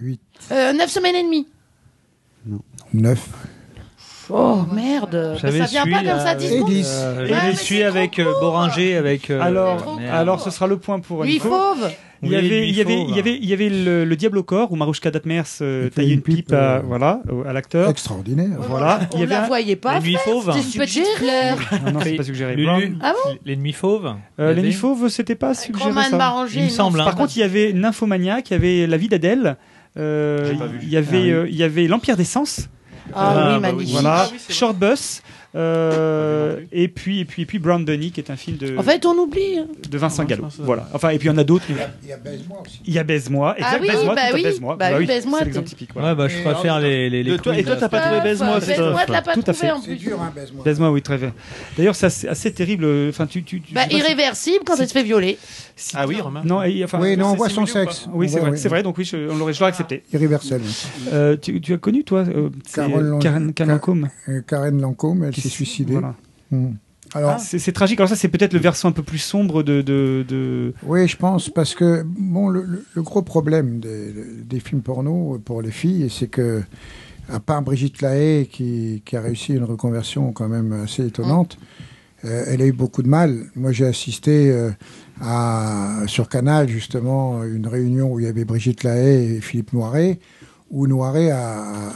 8, 0.00 0.18
Euh, 0.52 0.72
9 0.72 0.88
semaines 0.90 1.16
et 1.16 1.22
demie. 1.22 1.46
9. 2.94 3.28
Oh 4.32 4.60
merde. 4.72 5.36
Ça 5.40 5.50
vient 5.50 5.84
pas 5.86 5.98
comme 5.98 6.18
ça, 6.20 6.32
euh, 6.32 6.34
10 6.34 6.44
Et 6.46 6.48
secondes. 6.58 6.68
10. 6.70 6.76
Ouais, 6.86 7.26
J'avais 7.28 7.48
mais 7.50 7.54
su 7.56 7.76
c'est 7.76 7.84
avec 7.84 8.18
euh. 8.18 8.32
Boringer, 8.40 8.96
avec. 8.96 9.30
euh, 9.30 9.40
alors, 10.10 10.40
ce 10.40 10.50
sera 10.50 10.66
le 10.66 10.76
point 10.78 11.00
pour 11.00 11.24
Lui 11.24 11.38
fauve. 11.38 11.90
Il 12.22 12.30
y 12.30 12.36
avait, 12.36 12.68
il 12.68 12.76
y 12.76 12.82
avait, 12.82 12.96
fauve. 12.98 13.06
il 13.08 13.16
y 13.16 13.18
avait, 13.18 13.34
il 13.36 13.44
y 13.46 13.52
avait 13.54 13.70
le, 13.70 14.04
le 14.04 14.16
diable 14.16 14.36
au 14.36 14.42
corps 14.42 14.70
où 14.70 14.76
Marouchka 14.76 15.10
Datmers 15.10 15.44
euh, 15.62 15.88
taillait 15.88 16.12
une 16.12 16.20
pipe, 16.20 16.48
pipe, 16.48 16.52
à, 16.52 16.76
euh, 16.76 16.80
voilà, 16.84 17.22
à 17.48 17.52
l'acteur. 17.54 17.88
Extraordinaire. 17.88 18.58
Voilà. 18.58 19.00
Il 19.14 19.16
y 19.16 19.20
On 19.20 19.22
avait 19.22 19.34
la 19.34 19.44
un- 19.44 19.46
voyait 19.46 19.76
pas. 19.76 19.94
Les 20.00 20.04
nuits 20.04 20.12
faire, 20.16 20.24
fauves. 20.34 20.52
C'était 20.54 20.66
Une 20.78 20.84
petite 20.84 21.06
suggéré. 21.06 21.56
fleur. 21.56 21.80
Non, 21.86 21.92
non, 21.92 22.00
c'est 22.02 22.12
pas 22.16 22.22
suggéré. 22.24 22.56
Lulu. 22.56 22.66
Brown. 22.66 22.98
Ah 23.02 23.14
bon 23.24 23.36
Les 23.46 23.56
nuits 23.56 23.72
fauves. 23.72 24.14
Euh, 24.38 24.54
nuits 24.54 24.72
fauves, 24.74 25.08
c'était 25.08 25.34
pas 25.34 25.54
suggéré 25.54 25.88
Roman 25.88 26.02
ça. 26.02 26.18
Barranger. 26.18 26.58
Il 26.60 26.64
me 26.64 26.68
semble, 26.68 27.00
hein. 27.00 27.04
Par 27.04 27.14
contre, 27.16 27.32
il 27.36 27.40
y 27.40 27.42
avait 27.42 27.72
Nymphomaniac, 27.72 28.50
il 28.50 28.52
y 28.52 28.56
avait 28.56 28.86
La 28.86 28.98
vie 28.98 29.08
d'Adèle, 29.08 29.56
euh, 29.96 30.52
il 30.82 30.90
y 30.90 30.98
avait, 30.98 31.16
Ah 31.16 31.20
oui. 31.22 31.30
euh, 31.32 31.46
il 31.48 31.56
y 31.56 31.62
avait 31.62 31.86
L'Empire 31.86 32.18
des 32.18 32.24
Sens, 32.24 32.68
Ah 33.14 33.34
Ah, 33.34 33.46
oui, 33.48 33.52
bah 33.54 33.60
magnifique. 33.60 33.92
voilà, 33.92 34.22
Ah 34.22 34.28
oui, 34.32 34.54
Short 34.54 34.76
Bus, 34.76 35.22
euh, 35.56 36.60
et 36.72 36.88
puis 36.88 37.20
et 37.20 37.24
puis 37.24 37.42
et 37.42 37.46
puis 37.46 37.58
Brown 37.58 37.84
Bunny, 37.84 38.10
qui 38.12 38.20
est 38.20 38.30
un 38.30 38.36
film 38.36 38.56
de, 38.56 38.76
En 38.76 38.82
fait, 38.82 39.04
on 39.06 39.14
oublie. 39.18 39.58
hein. 39.58 39.66
de 39.88 39.98
Vincent 39.98 40.24
Gallo. 40.24 40.42
pense, 40.42 40.60
euh, 40.60 40.64
Voilà. 40.64 40.88
Enfin, 40.92 41.10
et 41.10 41.18
puis 41.18 41.28
il 41.28 41.32
y 41.32 41.34
en 41.34 41.38
a 41.38 41.44
d'autres. 41.44 41.64
Il 41.68 42.08
y 42.08 42.12
a 42.12 42.16
Baise-moi 42.16 42.62
aussi. 42.64 42.80
Il 42.86 42.94
y 42.94 42.98
a 42.98 43.04
Baise-moi, 43.04 43.54
exact, 43.56 43.70
Ah 43.72 43.78
oui, 43.80 43.86
Baise-moi, 43.88 44.14
bah 44.14 44.20
tout 44.22 44.32
à 44.32 44.34
oui. 44.36 44.42
Baise-moi. 44.42 44.76
Bah 44.76 44.86
oui, 44.98 45.06
Baise-moi, 45.06 45.38
c'est 45.40 45.44
l'exemple 45.46 45.64
t'es- 45.66 45.70
typique. 45.70 45.90
voilà. 45.92 46.10
Ouais, 46.10 46.14
bah, 46.14 46.28
je 46.28 46.40
préfère 46.42 46.80
les. 46.80 47.10
les, 47.10 47.22
les 47.22 47.32
De 47.32 47.36
toi- 47.36 47.56
et 47.56 47.62
toi, 47.64 47.72
quiz, 47.72 47.80
t'as 47.80 47.88
pas 47.88 48.00
trouvé 48.00 48.20
Baise-moi, 48.20 48.60
c'est 48.60 48.66
Baise-moi, 48.68 48.98
ça 49.00 49.06
tu 49.06 49.12
l'as 49.12 49.22
pas 49.22 49.34
Tout 49.34 49.40
à 49.40 49.42
trouvé 49.42 49.58
fait. 49.58 49.70
en 49.72 49.80
C'est 49.80 49.86
plus. 49.88 49.96
dur, 49.96 50.20
hein, 50.22 50.32
Baise-moi. 50.34 50.64
Baise-moi, 50.64 50.90
oui, 50.90 51.02
très 51.02 51.18
bien. 51.18 51.32
D'ailleurs, 51.76 51.94
c'est 51.94 52.06
assez, 52.06 52.28
assez 52.28 52.52
terrible. 52.52 52.84
euh, 52.84 53.08
Enfin, 53.10 53.26
tu, 53.26 53.42
tu, 53.42 53.60
tu- 53.60 53.74
Bah, 53.74 53.82
je 53.86 53.90
sais 53.90 53.98
pas 53.98 54.04
si- 54.06 54.12
irréversible 54.12 54.64
quand 54.64 54.76
elle 54.78 54.88
se 54.88 54.92
fait 54.92 55.02
violer. 55.02 55.38
Ah 55.94 56.06
oui, 56.06 56.20
Romain. 56.20 56.42
Non, 56.44 56.62
et, 56.62 56.84
enfin, 56.84 56.98
Oui, 57.00 57.16
non, 57.16 57.26
on 57.28 57.30
c'est 57.32 57.36
voit 57.38 57.48
son 57.48 57.64
simulé 57.66 57.84
ou 57.84 57.86
pas 57.86 57.92
sexe. 57.92 58.08
Oui, 58.12 58.28
c'est 58.28 58.32
voit, 58.32 58.40
vrai, 58.42 58.50
oui. 58.50 58.58
c'est 58.58 58.68
vrai. 58.68 58.82
Donc 58.82 58.98
oui, 58.98 59.04
je, 59.04 59.16
on 59.30 59.36
l'aurait, 59.36 59.52
je 59.54 59.60
l'aurais 59.60 59.70
accepté. 59.70 60.02
Irréversible. 60.12 60.60
Euh, 61.12 61.36
tu, 61.40 61.60
tu 61.60 61.72
as 61.72 61.78
connu 61.78 62.04
toi 62.04 62.20
euh, 62.20 62.50
c'est, 62.66 62.76
Carole 62.82 63.18
Karen, 63.20 63.52
Karen 63.52 63.52
Car- 63.54 63.66
Lacombe 63.66 64.08
Euh, 64.28 64.42
Karen 64.46 64.80
Lancôme, 64.80 65.24
elle 65.24 65.30
Qui 65.32 65.39
s'est 65.40 65.48
s- 65.48 65.54
suicidée. 65.54 65.92
voilà. 65.94 66.14
Hmm. 66.50 66.72
Alors, 67.12 67.30
Ah, 67.32 67.38
c'est, 67.38 67.72
tragique. 67.72 67.98
Alors 67.98 68.08
ça, 68.08 68.14
c'est 68.14 68.28
peut-être 68.28 68.52
le 68.52 68.60
versant 68.60 68.88
un 68.88 68.92
peu 68.92 69.02
plus 69.02 69.18
sombre 69.18 69.62
de. 69.64 69.82
de, 69.82 70.24
de... 70.28 70.72
oui, 70.84 71.08
je 71.08 71.16
pense, 71.16 71.48
parce 71.50 71.74
que 71.74 72.04
bon, 72.06 72.48
le, 72.48 72.84
gros 72.96 73.22
problème 73.22 73.80
des, 73.80 74.12
des 74.44 74.60
films 74.60 74.80
porno 74.82 75.40
pour 75.44 75.60
les 75.60 75.72
filles, 75.72 76.08
c'est 76.08 76.28
que, 76.28 76.62
à 77.28 77.40
part 77.40 77.62
Brigitte 77.62 78.00
Lahaye, 78.00 78.46
qui, 78.46 79.02
qui 79.04 79.16
a 79.16 79.20
réussi 79.22 79.54
une 79.54 79.64
reconversion 79.64 80.30
quand 80.32 80.48
même 80.48 80.72
assez 80.72 81.04
étonnante, 81.06 81.58
euh, 82.24 82.44
elle 82.46 82.62
a 82.62 82.66
eu 82.66 82.72
beaucoup 82.72 83.02
de 83.02 83.08
mal. 83.08 83.46
Moi, 83.56 83.72
j'ai 83.72 83.86
assisté 83.86 84.50
euh, 84.52 84.70
à, 85.20 86.02
sur 86.06 86.28
Canal, 86.28 86.68
justement, 86.68 87.42
une 87.42 87.66
réunion 87.66 88.12
où 88.12 88.20
il 88.20 88.26
y 88.26 88.28
avait 88.28 88.44
Brigitte 88.44 88.84
Lahaye 88.84 89.36
et 89.36 89.40
Philippe 89.40 89.72
Noiret, 89.72 90.20
où 90.70 90.86
Noiret 90.86 91.30
a, 91.32 91.62
a, 91.62 91.92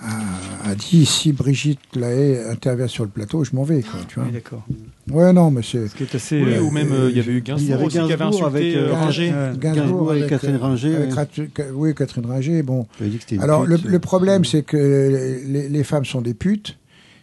a 0.00 0.74
dit 0.74 1.06
si 1.06 1.32
Brigitte 1.32 1.80
Lahaye 1.96 2.38
intervient 2.50 2.86
sur 2.86 3.04
le 3.04 3.10
plateau, 3.10 3.44
je 3.44 3.54
m'en 3.54 3.64
vais. 3.64 3.82
Quoi, 3.82 4.00
tu 4.06 4.16
vois. 4.16 4.24
Oui, 4.24 4.32
d'accord. 4.32 4.64
Ouais, 5.10 5.32
non, 5.32 5.50
mais 5.50 5.62
c'est. 5.62 5.88
Ce 5.88 5.94
qui 5.94 6.04
est 6.04 6.14
assez. 6.14 6.42
Oui, 6.42 6.54
euh, 6.54 6.60
ou 6.60 6.70
même 6.70 6.92
euh, 6.92 7.10
il 7.10 7.16
y 7.16 7.20
avait 7.20 7.32
eu 7.32 7.40
Gainsbourg 7.40 7.82
aussi 7.82 7.98
qui 7.98 8.12
avait 8.12 8.24
insulté 8.24 8.46
avec, 8.46 8.76
euh, 8.76 8.88
euh, 8.88 8.94
Ringer. 8.94 9.32
Gainsbourg 9.58 10.10
avec 10.12 10.26
Catherine 10.28 10.54
euh, 10.56 10.58
Ringer, 10.58 10.96
avec 10.96 11.16
ouais. 11.16 11.66
Oui, 11.72 11.94
Catherine 11.94 12.26
Ringer. 12.26 12.62
Bon. 12.62 12.86
A 13.00 13.42
Alors, 13.42 13.64
le, 13.66 13.76
pute. 13.76 13.86
le 13.86 13.98
problème, 13.98 14.44
c'est 14.44 14.62
que 14.62 15.40
les, 15.46 15.68
les 15.68 15.84
femmes 15.84 16.04
sont 16.04 16.20
des 16.20 16.34
putes 16.34 16.78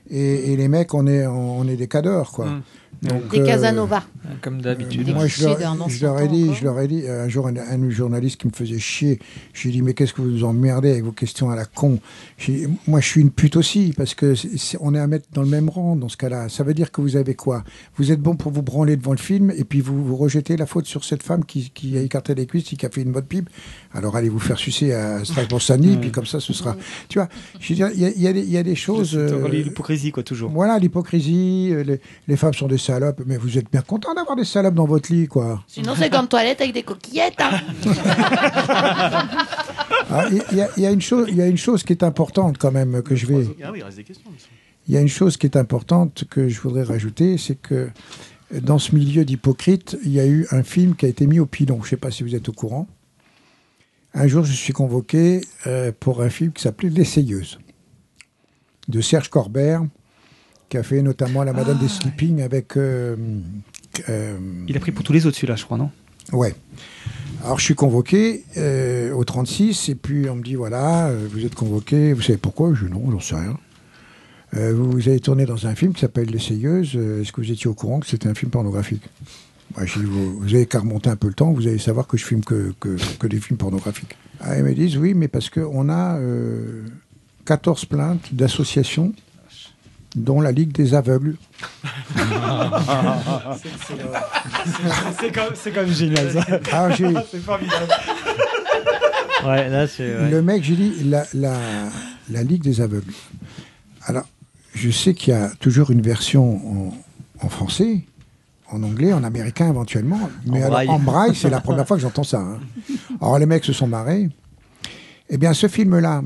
et, 0.09 0.53
et 0.53 0.57
les 0.57 0.67
mecs, 0.67 0.93
on 0.93 1.07
est, 1.07 1.25
on 1.25 1.67
est 1.67 1.75
des 1.75 1.87
cadors, 1.87 2.31
quoi. 2.31 2.45
Mm. 2.45 2.61
Donc, 3.01 3.30
Des 3.30 3.40
euh, 3.41 3.45
Casanova. 3.45 4.03
Comme 4.41 4.61
d'habitude. 4.61 5.07
Moi, 5.14 5.27
je 5.27 5.43
leur, 5.45 5.57
je 5.88 6.24
ai 6.24 6.27
dit, 6.27 6.53
je 6.53 6.64
leur 6.64 6.80
ai 6.80 6.88
dit, 6.88 7.07
un 7.07 7.27
jour, 7.27 7.48
un, 7.48 7.56
un 7.56 7.90
journaliste 7.90 8.41
qui 8.41 8.48
me 8.48 8.51
faisait 8.53 8.80
chier, 8.80 9.19
j'ai 9.53 9.69
dit, 9.69 9.82
mais 9.82 9.93
qu'est-ce 9.93 10.14
que 10.14 10.22
vous 10.22 10.30
nous 10.30 10.43
emmerdez 10.43 10.91
avec 10.91 11.03
vos 11.03 11.11
questions 11.11 11.49
à 11.51 11.56
la 11.56 11.65
con? 11.65 11.99
Dit, 12.45 12.67
Moi, 12.88 12.99
je 13.01 13.07
suis 13.07 13.22
une 13.22 13.32
pute 13.32 13.56
aussi, 13.56 13.93
parce 13.95 14.15
que 14.15 14.33
c'est- 14.35 14.57
c'est- 14.57 14.77
on 14.82 14.95
est 14.95 14.99
à 14.99 15.07
mettre 15.07 15.27
dans 15.33 15.41
le 15.43 15.48
même 15.48 15.69
rang 15.69 15.95
dans 15.95 16.09
ce 16.09 16.17
cas-là. 16.17 16.49
Ça 16.49 16.64
veut 16.64 16.74
dire 16.74 16.91
que 16.91 17.01
vous 17.01 17.15
avez 17.15 17.35
quoi? 17.35 17.64
Vous 17.98 18.11
êtes 18.11 18.19
bon 18.22 18.35
pour 18.35 18.51
vous 18.51 18.61
branler 18.64 18.95
devant 18.98 19.11
le 19.11 19.17
film, 19.17 19.51
et 19.56 19.64
puis 19.64 19.82
vous, 19.82 20.03
vous 20.03 20.15
rejetez 20.15 20.57
la 20.57 20.65
faute 20.65 20.85
sur 20.85 21.03
cette 21.03 21.24
femme 21.24 21.45
qui, 21.45 21.69
qui 21.72 21.98
a 21.98 22.01
écarté 22.01 22.33
les 22.35 22.45
cuisses, 22.48 22.64
qui 22.65 22.85
a 22.85 22.90
fait 22.90 23.01
une 23.01 23.11
bonne 23.11 23.25
pipe. 23.25 23.49
Alors, 23.95 24.15
allez 24.17 24.27
vous 24.30 24.40
faire 24.40 24.57
sucer 24.57 24.93
à 24.93 25.24
Strasbourg-Saint-Denis, 25.24 25.98
puis 25.98 26.11
comme 26.11 26.25
ça, 26.25 26.40
ce 26.41 26.51
sera. 26.53 26.75
Tu 27.07 27.17
vois, 27.17 27.30
je 27.59 27.69
veux 27.69 27.75
dire, 27.75 27.90
il 27.95 28.01
y 28.01 28.06
a, 28.06 28.09
y 28.09 28.27
a 28.27 28.32
y 28.32 28.57
a 28.57 28.64
des 28.64 28.75
choses. 28.75 29.15
euh, 29.15 29.48
l'hypocrisie, 29.49 30.11
quoi, 30.11 30.22
toujours. 30.22 30.51
voilà, 30.51 30.77
l'hypocrisie, 30.80 31.69
euh, 31.72 31.83
les, 31.83 32.01
les 32.27 32.35
femmes 32.38 32.53
sont 32.53 32.67
des 32.67 32.77
salopes, 32.77 33.22
mais 33.25 33.38
vous 33.38 33.57
êtes 33.57 33.72
bien 33.72 33.82
content 33.82 34.14
d'avoir 34.14 34.35
des 34.35 34.43
salopes 34.45 34.74
dans 34.75 34.85
votre 34.85 35.11
lit, 35.14 35.27
quoi. 35.27 35.64
Sinon, 35.67 35.93
c'est 35.98 36.09
comme 36.09 36.27
toilette 36.27 36.59
avec 36.61 36.74
des 36.74 36.83
coquillettes. 36.83 37.40
hein. 37.40 37.51
Ah, 40.09 40.25
Il 40.51 40.57
y, 40.57 40.61
a- 40.61 40.69
il 40.77 40.83
y 40.83 40.85
a 40.85 40.91
une 40.91 41.01
chose, 41.01 41.27
il 41.30 41.35
y 41.35 41.41
a 41.41 41.48
une 41.48 41.57
chose 41.57 41.83
qui 41.83 41.93
est 41.93 42.03
importante 42.03 42.57
quand 42.57 42.72
même 42.72 43.01
que 43.01 43.15
je 43.15 43.25
vais. 43.25 43.48
Ah 43.64 43.69
oui, 43.72 43.80
il 43.80 43.83
reste 43.83 43.98
des 43.98 44.03
questions. 44.03 44.30
Il 44.88 44.93
y 44.93 44.98
a 44.98 45.01
une 45.01 45.07
chose 45.07 45.35
qui 45.38 45.48
est 45.48 45.57
importante 45.57 46.25
que 46.30 46.48
je 46.48 46.59
voudrais 46.61 46.83
rajouter, 46.83 47.38
c'est 47.38 47.56
que 47.59 47.90
dans 48.53 48.77
ce 48.77 48.93
milieu 48.93 49.25
d'hypocrites, 49.25 49.98
il 50.03 50.11
y 50.11 50.19
a 50.19 50.25
eu 50.27 50.45
un 50.51 50.61
film 50.61 50.95
qui 50.95 51.06
a 51.07 51.09
été 51.09 51.25
mis 51.25 51.40
au 51.40 51.48
pilon. 51.48 51.77
Je 51.82 51.88
ne 51.88 51.90
sais 51.91 51.98
pas 51.98 52.11
si 52.11 52.22
vous 52.24 52.35
êtes 52.35 52.48
au 52.49 52.51
courant. 52.51 52.88
Un 54.18 54.27
jour, 54.27 54.45
je 54.45 54.53
suis 54.53 54.72
convoqué 54.74 55.42
euh, 55.68 55.92
pour 56.00 56.22
un 56.22 56.30
film 56.30 56.52
qui 56.53 56.61
s'appelait 56.64 56.90
L'essayeuse 56.90 57.60
de 58.88 59.02
Serge 59.02 59.30
Corbert, 59.30 59.84
qui 60.69 60.77
a 60.77 60.84
fait 60.84 61.02
notamment 61.02 61.44
La 61.44 61.52
Madame 61.53 61.77
des 61.80 61.90
Sleeping 61.90 62.42
avec. 62.42 62.77
euh, 62.77 63.16
euh, 64.10 64.38
Il 64.68 64.77
a 64.77 64.80
pris 64.80 64.92
pour 64.92 65.03
tous 65.03 65.11
les 65.11 65.26
autres 65.26 65.35
celui-là, 65.35 65.56
je 65.56 65.66
crois, 65.66 65.77
non? 65.77 65.92
Ouais. 66.32 66.56
Alors 67.44 67.60
je 67.60 67.66
suis 67.66 67.76
convoqué 67.76 68.44
au 69.14 69.24
36 69.24 69.90
et 69.90 69.95
puis 69.95 70.30
on 70.30 70.35
me 70.35 70.44
dit 70.44 70.56
voilà, 70.56 71.11
vous 71.14 71.45
êtes 71.45 71.53
convoqué, 71.53 72.14
vous 72.14 72.22
savez 72.22 72.38
pourquoi? 72.40 72.74
Je 72.74 72.85
dis 72.85 72.92
non, 72.92 73.11
j'en 73.11 73.19
sais 73.19 73.35
rien. 73.35 73.58
Vous, 74.53 74.90
vous 74.92 75.10
avez 75.10 75.19
tourné 75.19 75.45
dans 75.45 75.68
un 75.68 75.76
film 75.76 75.94
qui 75.94 76.00
s'appelle 76.02 76.30
L'essayeuse, 76.30 76.95
est-ce 76.95 77.32
que 77.32 77.42
vous 77.42 77.52
étiez 77.52 77.68
au 77.68 77.74
courant 77.76 78.00
que 78.00 78.08
c'était 78.08 78.27
un 78.30 78.34
film 78.34 78.50
pornographique? 78.50 79.03
Moi, 79.77 79.85
je 79.85 79.99
dis, 79.99 80.05
vous, 80.05 80.39
vous 80.39 80.53
avez 80.55 80.65
qu'à 80.65 80.79
remonter 80.79 81.09
un 81.09 81.15
peu 81.15 81.27
le 81.27 81.33
temps, 81.33 81.51
vous 81.51 81.67
allez 81.67 81.77
savoir 81.79 82.07
que 82.07 82.15
je 82.17 82.25
filme 82.25 82.43
que, 82.43 82.73
que, 82.79 82.95
que 83.19 83.27
des 83.27 83.39
films 83.39 83.57
pornographiques. 83.57 84.15
Ah, 84.39 84.57
ils 84.57 84.63
me 84.63 84.73
disent 84.73 84.97
oui, 84.97 85.13
mais 85.13 85.27
parce 85.27 85.49
qu'on 85.49 85.89
a 85.89 86.17
euh, 86.17 86.83
14 87.45 87.85
plaintes 87.85 88.33
d'associations 88.33 89.13
dont 90.15 90.39
la 90.39 90.51
Ligue 90.53 90.71
des 90.71 90.93
aveugles. 90.93 91.35
C'est 95.55 95.75
même 95.75 95.91
génial, 95.91 96.31
ça. 96.31 96.45
Ah, 96.71 96.89
j'ai- 96.91 97.13
c'est 97.31 97.39
formidable. 97.39 97.87
Ouais, 99.45 99.69
là, 99.69 99.87
c'est. 99.87 100.03
ouais. 100.17 100.29
Le 100.31 100.41
mec, 100.41 100.63
j'ai 100.63 100.75
dit 100.75 101.03
la, 101.03 101.25
la, 101.33 101.57
la 102.29 102.43
Ligue 102.43 102.63
des 102.63 102.81
aveugles. 102.81 103.11
Alors, 104.05 104.27
je 104.73 104.89
sais 104.89 105.13
qu'il 105.13 105.33
y 105.33 105.37
a 105.37 105.49
toujours 105.59 105.91
une 105.91 106.01
version 106.01 106.89
en, 106.89 106.97
en 107.45 107.49
français, 107.49 108.05
en 108.72 108.82
anglais, 108.84 109.14
en 109.14 109.24
américain 109.24 109.69
éventuellement, 109.69 110.30
mais 110.45 110.61
braille. 110.68 110.88
en 110.90 111.00
braille, 111.00 111.35
c'est 111.35 111.50
la 111.50 111.61
première 111.61 111.88
fois 111.88 111.98
que 111.98 112.02
j'entends 112.02 112.24
ça. 112.24 112.40
hein. 112.42 112.60
Alors, 113.22 113.38
les 113.40 113.45
mecs 113.45 113.64
se 113.64 113.74
sont 113.74 113.88
marrés. 113.88 114.30
Eh 115.30 115.38
bien, 115.38 115.53
ce 115.53 115.68
film-là, 115.68 116.24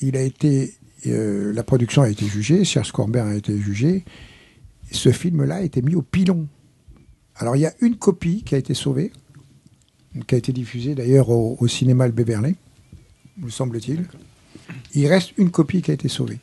il 0.00 0.16
a 0.16 0.22
été. 0.22 0.74
euh, 1.06 1.52
la 1.52 1.62
production 1.62 2.02
a 2.02 2.08
été 2.08 2.26
jugée, 2.26 2.64
Serge 2.64 2.92
Corbert 2.92 3.26
a 3.26 3.34
été 3.34 3.56
jugé. 3.58 4.04
Ce 4.90 5.12
film-là 5.12 5.56
a 5.56 5.60
été 5.62 5.82
mis 5.82 5.94
au 5.94 6.02
pilon. 6.02 6.46
Alors, 7.36 7.54
il 7.56 7.60
y 7.60 7.66
a 7.66 7.74
une 7.80 7.96
copie 7.96 8.42
qui 8.44 8.54
a 8.54 8.58
été 8.58 8.74
sauvée, 8.74 9.12
qui 10.26 10.34
a 10.34 10.38
été 10.38 10.52
diffusée 10.52 10.94
d'ailleurs 10.94 11.28
au, 11.30 11.56
au 11.60 11.68
cinéma 11.68 12.06
Le 12.06 12.12
Beverley, 12.12 12.54
me 13.36 13.50
semble-t-il. 13.50 14.04
Il 14.94 15.06
reste 15.06 15.32
une 15.38 15.50
copie 15.50 15.82
qui 15.82 15.90
a 15.90 15.94
été 15.94 16.08
sauvée. 16.08 16.38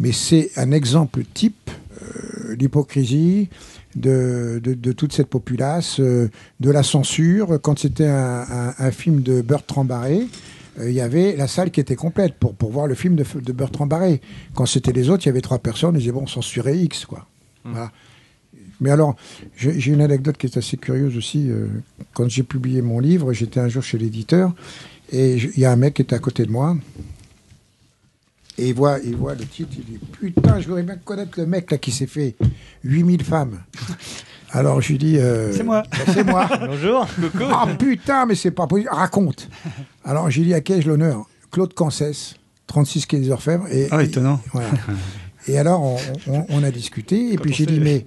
Mais 0.00 0.12
c'est 0.12 0.50
un 0.56 0.70
exemple 0.72 1.24
type. 1.34 1.70
euh, 2.02 2.54
l'hypocrisie 2.56 3.48
de, 3.96 4.60
de, 4.62 4.74
de 4.74 4.92
toute 4.92 5.12
cette 5.12 5.28
populace, 5.28 5.98
euh, 6.00 6.28
de 6.60 6.70
la 6.70 6.82
censure. 6.82 7.58
Quand 7.62 7.78
c'était 7.78 8.06
un, 8.06 8.42
un- 8.48 8.74
un 8.78 8.90
film 8.90 9.22
de 9.22 9.40
Bertrand 9.42 9.84
Barré, 9.84 10.26
euh, 10.80 10.88
il 10.90 10.94
y 10.94 11.00
avait 11.00 11.36
la 11.36 11.46
salle 11.48 11.70
qui 11.70 11.80
était 11.80 11.96
complète 11.96 12.34
pour, 12.34 12.54
pour 12.54 12.70
voir 12.72 12.86
le 12.86 12.94
film 12.94 13.14
de, 13.16 13.24
de 13.40 13.52
Bertrand 13.52 13.86
Barré. 13.86 14.20
Quand 14.54 14.66
c'était 14.66 14.92
les 14.92 15.08
autres, 15.08 15.24
il 15.24 15.28
y 15.28 15.30
avait 15.30 15.40
trois 15.40 15.58
personnes, 15.58 15.94
ils 15.94 15.98
disaient 16.00 16.12
bon, 16.12 16.26
censurez 16.26 16.76
X, 16.78 17.06
quoi. 17.06 17.26
Voilà. 17.64 17.92
Mais 18.80 18.90
alors, 18.90 19.14
j'ai 19.56 19.92
une 19.92 20.00
anecdote 20.00 20.36
qui 20.36 20.46
est 20.46 20.56
assez 20.56 20.76
curieuse 20.76 21.16
aussi. 21.16 21.48
euh, 21.48 21.68
Quand 22.12 22.28
j'ai 22.28 22.42
publié 22.42 22.82
mon 22.82 22.98
livre, 22.98 23.32
j'étais 23.32 23.60
un 23.60 23.68
jour 23.68 23.82
chez 23.82 23.98
l'éditeur 23.98 24.52
et 25.12 25.36
il 25.36 25.58
y 25.58 25.64
a 25.64 25.70
un 25.70 25.76
mec 25.76 25.94
qui 25.94 26.02
était 26.02 26.16
à 26.16 26.18
côté 26.18 26.44
de 26.44 26.50
moi. 26.50 26.76
Et 28.58 28.68
il 28.68 28.74
voit, 28.74 28.98
il 29.04 29.16
voit 29.16 29.34
le 29.34 29.44
titre, 29.44 29.70
il 29.76 29.84
dit 29.84 29.98
Putain, 30.20 30.60
je 30.60 30.66
voudrais 30.68 30.82
bien 30.84 30.96
connaître 30.96 31.38
le 31.40 31.46
mec 31.46 31.70
là 31.70 31.78
qui 31.78 31.90
s'est 31.90 32.06
fait 32.06 32.36
8000 32.84 33.24
femmes. 33.24 33.60
Alors 34.52 34.80
je 34.80 34.92
lui 34.92 34.98
dis 34.98 35.18
euh, 35.18 35.52
C'est 35.52 35.64
moi. 35.64 35.82
Ben, 35.90 36.12
C'est 36.14 36.24
moi. 36.24 36.48
Bonjour, 36.66 37.06
coucou. 37.16 37.44
Ah 37.52 37.66
putain, 37.76 38.26
mais 38.26 38.36
c'est 38.36 38.52
pas 38.52 38.66
possible. 38.68 38.90
Raconte. 38.92 39.48
Alors 40.04 40.30
j'ai 40.30 40.42
dit 40.44 40.54
à 40.54 40.60
qui 40.60 40.72
ai-je 40.74 40.86
l'honneur? 40.88 41.24
Claude 41.50 41.74
Cancès, 41.74 42.36
36 42.68 43.06
quai 43.06 43.18
des 43.18 43.30
Orfèvres. 43.30 43.66
Et, 43.72 43.88
Ah, 43.90 44.02
étonnant. 44.04 44.40
et- 44.46 44.48
voilà. 44.52 44.68
Et 45.48 45.58
alors 45.58 45.82
on, 45.82 45.96
on- 46.28 46.46
on 46.48 46.62
a 46.62 46.70
discuté 46.70 47.32
et 47.32 47.36
puis 47.36 47.52
j'ai 47.52 47.66
dit 47.66 47.80
mais 47.80 48.06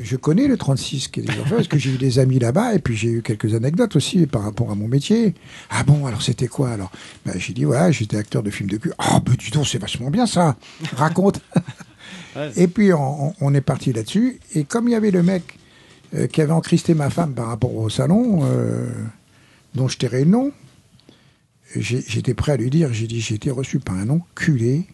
je 0.00 0.16
connais 0.16 0.46
le 0.46 0.56
36 0.56 1.08
quai 1.08 1.22
des 1.22 1.38
Orfèvres 1.38 1.56
parce 1.56 1.68
que 1.68 1.78
j'ai 1.78 1.90
eu 1.90 1.98
des 1.98 2.18
amis 2.18 2.38
là-bas 2.38 2.74
et 2.74 2.78
puis 2.78 2.96
j'ai 2.96 3.08
eu 3.08 3.22
quelques 3.22 3.54
anecdotes 3.54 3.96
aussi 3.96 4.26
par 4.26 4.42
rapport 4.42 4.70
à 4.70 4.74
mon 4.74 4.88
métier. 4.88 5.34
Ah 5.70 5.82
bon, 5.84 6.06
alors 6.06 6.22
c'était 6.22 6.48
quoi 6.48 6.70
alors? 6.70 6.90
Ben, 7.26 7.34
J'ai 7.38 7.52
dit 7.52 7.64
voilà, 7.64 7.90
j'étais 7.90 8.16
acteur 8.16 8.42
de 8.42 8.50
films 8.50 8.70
de 8.70 8.78
cul. 8.78 8.92
Ah 8.98 9.20
ben 9.24 9.34
dis 9.38 9.50
donc, 9.50 9.66
c'est 9.66 9.78
vachement 9.78 10.10
bien 10.10 10.26
ça. 10.26 10.56
Raconte. 10.96 11.40
Et 12.56 12.66
puis 12.66 12.92
on, 12.92 13.54
est 13.54 13.60
parti 13.60 13.92
là-dessus. 13.92 14.40
Et 14.54 14.64
comme 14.64 14.88
il 14.88 14.92
y 14.92 14.94
avait 14.94 15.10
le 15.10 15.22
mec 15.22 15.58
euh, 16.14 16.26
qui 16.26 16.40
avait 16.40 16.52
encristé 16.52 16.94
ma 16.94 17.10
femme 17.10 17.34
par 17.34 17.48
rapport 17.48 17.74
au 17.74 17.90
salon, 17.90 18.40
euh, 18.44 18.90
dont 19.74 19.88
je 19.88 19.98
tairai 19.98 20.24
le 20.24 20.30
nom, 20.30 20.52
j'étais 21.76 22.34
prêt 22.34 22.52
à 22.52 22.56
lui 22.56 22.70
dire, 22.70 22.92
j'ai 22.92 23.06
dit, 23.06 23.20
j'ai 23.20 23.34
été 23.34 23.50
reçu 23.50 23.78
par 23.78 23.96
un 23.96 24.08
enculé. 24.08 24.86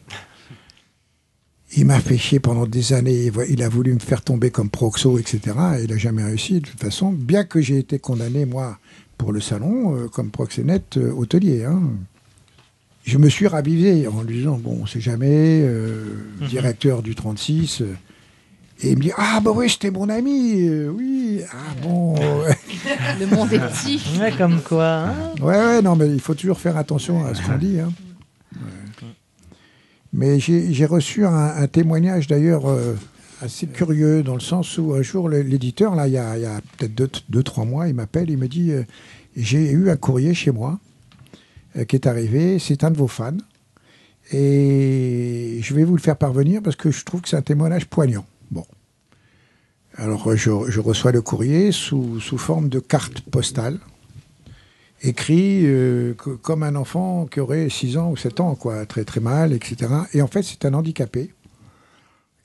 Il 1.76 1.84
m'a 1.84 2.00
fait 2.00 2.16
chier 2.16 2.40
pendant 2.40 2.66
des 2.66 2.92
années. 2.94 3.30
Il 3.48 3.62
a 3.62 3.68
voulu 3.68 3.92
me 3.94 3.98
faire 3.98 4.22
tomber 4.22 4.50
comme 4.50 4.70
proxo, 4.70 5.18
etc. 5.18 5.40
Et 5.78 5.84
il 5.84 5.90
n'a 5.90 5.98
jamais 5.98 6.24
réussi, 6.24 6.54
de 6.60 6.66
toute 6.66 6.80
façon. 6.80 7.12
Bien 7.12 7.44
que 7.44 7.60
j'ai 7.60 7.78
été 7.78 7.98
condamné, 7.98 8.46
moi, 8.46 8.78
pour 9.18 9.32
le 9.32 9.40
salon, 9.40 9.94
euh, 9.96 10.08
comme 10.08 10.30
proxénète 10.30 10.96
euh, 10.96 11.12
hôtelier. 11.12 11.64
hein. 11.64 11.82
Je 13.04 13.18
me 13.18 13.28
suis 13.28 13.46
ravivé 13.46 14.06
en 14.06 14.22
lui 14.22 14.38
disant, 14.38 14.58
bon, 14.62 14.78
on 14.82 14.86
sait 14.86 15.00
jamais, 15.00 15.60
euh, 15.62 16.04
directeur 16.48 17.02
du 17.02 17.14
36. 17.14 17.82
euh, 17.82 17.94
et 18.82 18.90
il 18.92 18.96
me 18.96 19.02
dit, 19.02 19.12
ah 19.16 19.40
bah 19.42 19.50
oui, 19.54 19.68
c'était 19.68 19.90
mon 19.90 20.08
ami, 20.08 20.68
euh, 20.68 20.88
oui, 20.88 21.40
ah 21.50 21.74
bon. 21.82 22.14
Le 23.20 23.26
monde 23.26 23.52
est 23.52 23.58
petit. 23.58 24.00
Ouais, 24.20 24.32
comme 24.38 24.60
quoi. 24.62 25.08
hein. 25.08 25.14
Ouais, 25.40 25.56
ouais, 25.56 25.82
non, 25.82 25.96
mais 25.96 26.06
il 26.08 26.20
faut 26.20 26.34
toujours 26.34 26.58
faire 26.60 26.76
attention 26.76 27.24
à 27.26 27.34
ce 27.34 27.42
qu'on 27.42 27.56
dit. 27.58 27.80
hein. 27.80 27.92
Mais 30.12 30.40
j'ai 30.40 30.86
reçu 30.86 31.26
un, 31.26 31.66
témoignage 31.66 32.28
d'ailleurs 32.28 32.66
euh, 32.66 32.94
assez 33.42 33.66
curieux, 33.66 34.22
dans 34.22 34.34
le 34.34 34.40
sens 34.40 34.78
où 34.78 34.94
un 34.94 35.02
jour, 35.02 35.28
l'éditeur, 35.28 35.94
là, 35.94 36.08
il 36.08 36.14
y 36.14 36.18
a, 36.18 36.60
peut-être 36.78 37.24
deux, 37.28 37.42
trois 37.42 37.64
mois, 37.64 37.88
il 37.88 37.94
m'appelle, 37.94 38.30
il 38.30 38.38
me 38.38 38.48
dit 38.48 38.72
euh, 38.72 38.84
J'ai 39.36 39.70
eu 39.70 39.90
un 39.90 39.96
courrier 39.96 40.32
chez 40.32 40.50
moi 40.50 40.78
euh, 41.76 41.84
qui 41.84 41.96
est 41.96 42.06
arrivé, 42.06 42.58
c'est 42.58 42.84
un 42.84 42.90
de 42.90 42.96
vos 42.96 43.08
fans, 43.08 43.36
et 44.32 45.60
je 45.62 45.74
vais 45.74 45.84
vous 45.84 45.96
le 45.96 46.02
faire 46.02 46.16
parvenir 46.16 46.62
parce 46.62 46.76
que 46.76 46.90
je 46.90 47.04
trouve 47.04 47.20
que 47.20 47.28
c'est 47.28 47.36
un 47.36 47.42
témoignage 47.42 47.86
poignant. 47.86 48.26
Bon. 48.50 48.64
Alors, 49.96 50.34
je, 50.36 50.50
je 50.68 50.80
reçois 50.80 51.12
le 51.12 51.22
courrier 51.22 51.72
sous, 51.72 52.20
sous 52.20 52.38
forme 52.38 52.68
de 52.68 52.78
carte 52.78 53.20
postale 53.22 53.78
écrit 55.02 55.62
euh, 55.64 56.14
co- 56.14 56.36
comme 56.36 56.62
un 56.62 56.74
enfant 56.74 57.26
qui 57.26 57.40
aurait 57.40 57.68
6 57.68 57.96
ans 57.96 58.10
ou 58.10 58.16
7 58.16 58.40
ans, 58.40 58.54
quoi, 58.54 58.84
très 58.86 59.04
très 59.04 59.20
mal, 59.20 59.52
etc. 59.52 59.76
Et 60.14 60.22
en 60.22 60.26
fait, 60.26 60.42
c'est 60.42 60.64
un 60.64 60.74
handicapé 60.74 61.30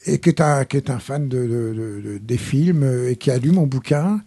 et 0.06 0.20
qui 0.20 0.30
est 0.30 0.42
un, 0.42 0.66
qui 0.66 0.78
est 0.78 0.90
un 0.90 1.00
fan 1.00 1.28
de, 1.30 1.38
de- 1.38 1.46
de- 1.48 2.02
de- 2.14 2.18
des 2.18 2.38
films 2.38 2.84
euh, 2.84 3.10
et 3.12 3.16
qui 3.16 3.32
a 3.32 3.38
lu 3.38 3.52
mon 3.52 3.66
bouquin 3.66 4.22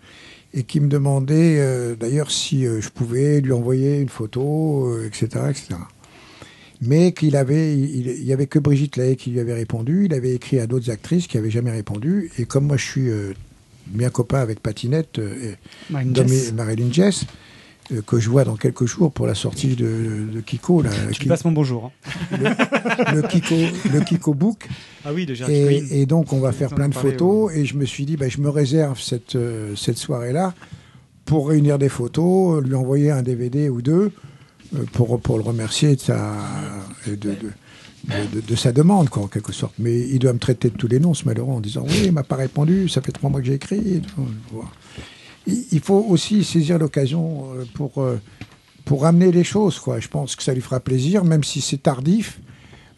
et 0.55 0.63
qui 0.63 0.81
me 0.81 0.89
demandait 0.89 1.57
euh, 1.61 1.95
d'ailleurs 1.97 2.31
si 2.31 2.67
euh, 2.67 2.81
je 2.81 2.89
pouvais 2.89 3.41
lui 3.41 3.53
envoyer 3.53 4.01
une 4.01 4.09
photo, 4.09 4.87
euh, 4.89 5.07
etc., 5.07 5.27
etc. 5.51 5.75
Mais 6.83 7.13
qu'il 7.13 7.37
avait, 7.37 7.73
il, 7.77 8.07
il 8.09 8.25
y 8.25 8.33
avait 8.33 8.47
que 8.47 8.59
Brigitte 8.59 8.97
Lahaye 8.97 9.17
qui 9.17 9.31
lui 9.31 9.41
avait 9.41 9.55
répondu. 9.55 10.05
Il 10.07 10.15
avait 10.15 10.35
écrit 10.35 10.59
à 10.61 10.67
d'autres 10.67 10.91
actrices 10.91 11.27
qui 11.27 11.37
n'avaient 11.39 11.51
jamais 11.51 11.71
répondu. 11.71 12.31
Et 12.39 12.45
comme 12.45 12.67
moi, 12.67 12.77
je 12.77 12.85
suis 12.85 13.09
bien 13.87 14.11
copain 14.11 14.41
avec 14.41 14.61
Patinette, 14.61 15.19
et 15.19 15.55
Marilyn 16.53 16.93
Jess. 16.93 17.25
Euh, 17.93 18.03
que 18.05 18.19
je 18.19 18.29
vois 18.31 18.43
dans 18.43 18.57
quelques 18.57 18.85
jours 18.87 19.13
pour 19.13 19.27
la 19.29 19.35
sortie 19.37 19.77
de, 19.77 20.27
de 20.35 20.41
Kiko. 20.41 20.83
Là, 20.83 20.91
Tu 21.13 21.29
passes 21.29 21.45
mon 21.45 21.53
bonjour. 21.53 21.93
hein. 22.33 22.37
le, 23.15 23.23
Kiko, 23.23 23.55
le 23.93 24.01
Kiko 24.01 24.35
Book. 24.35 24.69
Ah 25.05 25.13
oui, 25.15 25.25
de 25.25 25.35
Gérard 25.35 25.51
Et, 25.53 26.01
et 26.03 26.07
donc, 26.07 26.33
on 26.33 26.41
va 26.41 26.51
faire 26.53 26.71
plein 26.75 26.89
de 26.89 26.95
photos. 27.13 27.53
Et 27.55 27.65
je 27.65 27.77
me 27.77 27.85
suis 27.85 28.05
dit, 28.05 28.17
bah, 28.17 28.29
je 28.29 28.41
me 28.41 28.49
réserve 28.49 29.01
cette, 29.01 29.37
euh, 29.37 29.77
cette 29.77 29.99
soirée-là 29.99 30.53
pour 31.27 31.49
réunir 31.49 31.79
des 31.79 31.89
photos, 31.89 32.61
lui 32.65 32.75
envoyer 32.75 33.11
un 33.13 33.23
DVD 33.23 33.69
ou 33.69 33.83
deux 33.83 34.11
euh, 34.75 34.85
pour, 34.93 35.21
pour 35.21 35.37
le 35.39 35.45
remercier 35.45 35.95
de 35.95 36.01
sa, 36.01 36.35
de, 37.07 37.15
de, 37.15 37.31
de- 37.31 37.35
de- 38.35 38.41
de 38.41 38.55
sa 38.57 38.71
demande, 38.73 39.09
quoi, 39.11 39.23
en 39.25 39.27
quelque 39.29 39.53
sorte. 39.53 39.75
Mais 39.79 39.97
il 40.01 40.19
doit 40.21 40.33
me 40.33 40.39
traiter 40.41 40.71
de 40.71 40.77
tous 40.77 40.87
les 40.89 40.99
noms, 41.01 41.15
ce 41.15 41.25
malheureux, 41.25 41.53
en 41.53 41.61
disant 41.61 41.85
Oui, 41.89 42.03
il 42.07 42.13
m'a 42.13 42.23
pas 42.25 42.37
répondu, 42.37 42.89
ça 42.89 43.01
fait 43.01 43.11
trois 43.13 43.31
mois 43.31 43.41
que 43.41 43.47
j'ai 43.47 43.55
écrit. 43.55 43.77
et 43.97 44.01
tout. 44.01 44.27
Voilà. 44.53 44.71
Il 45.47 45.81
faut 45.81 46.05
aussi 46.09 46.43
saisir 46.45 46.79
l'occasion 46.79 47.53
euh, 47.55 47.65
pour, 47.75 47.99
euh, 48.03 48.21
pour 48.85 49.03
ramener 49.03 49.31
les 49.33 49.45
choses. 49.45 49.79
Quoi. 49.79 50.01
Je 50.01 50.09
pense 50.09 50.35
que 50.37 50.43
ça 50.43 50.53
lui 50.55 50.61
fera 50.61 50.81
plaisir, 50.81 51.25
même 51.25 51.45
si 51.45 51.61
c'est 51.61 51.83
tardif, 51.83 52.41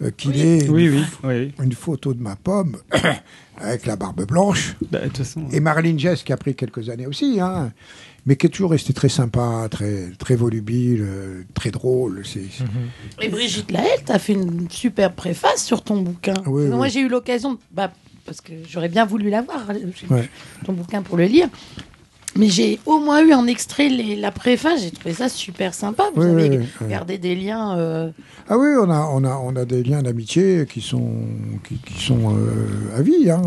euh, 0.03 0.11
qu'il 0.11 0.39
ait 0.41 0.69
Oui, 0.69 0.87
une, 0.87 0.95
oui, 0.95 1.05
oui. 1.25 1.53
une 1.63 1.73
photo 1.73 2.15
de 2.15 2.23
ma 2.23 2.37
pomme 2.37 2.77
avec 3.59 3.85
la 3.87 3.97
barbe 3.97 4.25
blanche. 4.27 4.77
Bah, 4.91 5.01
de 5.01 5.07
toute 5.09 5.19
façon. 5.19 5.45
Et 5.53 5.61
Marilyn 5.61 5.99
Jess, 5.99 6.23
qui 6.23 6.33
a 6.33 6.37
pris 6.37 6.55
quelques 6.55 6.89
années 6.89 7.07
aussi, 7.07 7.39
hein, 7.41 7.73
mais 8.25 8.37
qui 8.37 8.47
est 8.47 8.51
toujours 8.51 8.71
restée 8.71 8.93
très 8.95 9.09
sympa, 9.11 9.67
très, 9.71 10.11
très 10.19 10.37
volubile, 10.37 11.03
euh, 11.03 11.43
très 11.55 11.71
drôle. 11.71 12.23
C'est, 12.25 12.45
c'est- 12.51 12.65
Et 13.25 13.29
Brigitte 13.29 13.71
Lahaye, 13.73 14.03
t'as 14.07 14.19
fait 14.19 14.33
une 14.35 14.71
super 14.71 15.13
préface 15.13 15.65
sur 15.65 15.83
ton 15.83 16.01
bouquin. 16.01 16.35
Oui, 16.47 16.67
Moi, 16.69 16.87
oui. 16.87 16.91
j'ai 16.91 17.01
eu 17.01 17.09
l'occasion, 17.09 17.59
bah, 17.73 17.91
parce 18.25 18.41
que 18.41 18.53
j'aurais 18.69 18.89
bien 18.91 19.05
voulu 19.07 19.29
l'avoir, 19.31 19.67
j'ai- 19.73 20.15
Ouais. 20.15 20.29
ton 20.65 20.73
bouquin 20.75 21.03
pour 21.03 21.17
le 21.17 21.25
lire. 21.25 21.49
Mais 22.37 22.49
j'ai 22.49 22.79
au 22.87 23.01
moins 23.01 23.25
eu 23.25 23.33
en 23.33 23.47
extrait 23.47 23.89
les- 23.89 24.15
la 24.15 24.31
préface, 24.31 24.83
j'ai 24.83 24.91
trouvé 24.91 25.15
ça 25.15 25.29
super 25.29 25.75
sympa. 25.75 26.05
Vous 26.15 26.23
Oui, 26.23 26.29
avez 26.31 26.59
oui, 26.59 26.67
oui. 26.83 26.89
gardé 26.89 27.19
des 27.19 27.35
liens. 27.35 27.77
euh, 27.79 28.11
Ah 28.49 28.57
oui, 28.59 28.69
on 28.81 28.89
a, 28.91 29.09
on, 29.13 29.25
a, 29.25 29.37
on 29.43 29.57
a 29.57 29.65
des 29.65 29.83
liens 29.83 30.03
d'amitié 30.03 30.67
qui 30.71 30.81
sont, 30.81 31.11
qui, 31.67 31.77
qui 31.77 32.05
sont 32.05 32.37
euh, 32.37 32.97
à 32.97 33.03
vie. 33.03 33.31
hein. 33.31 33.43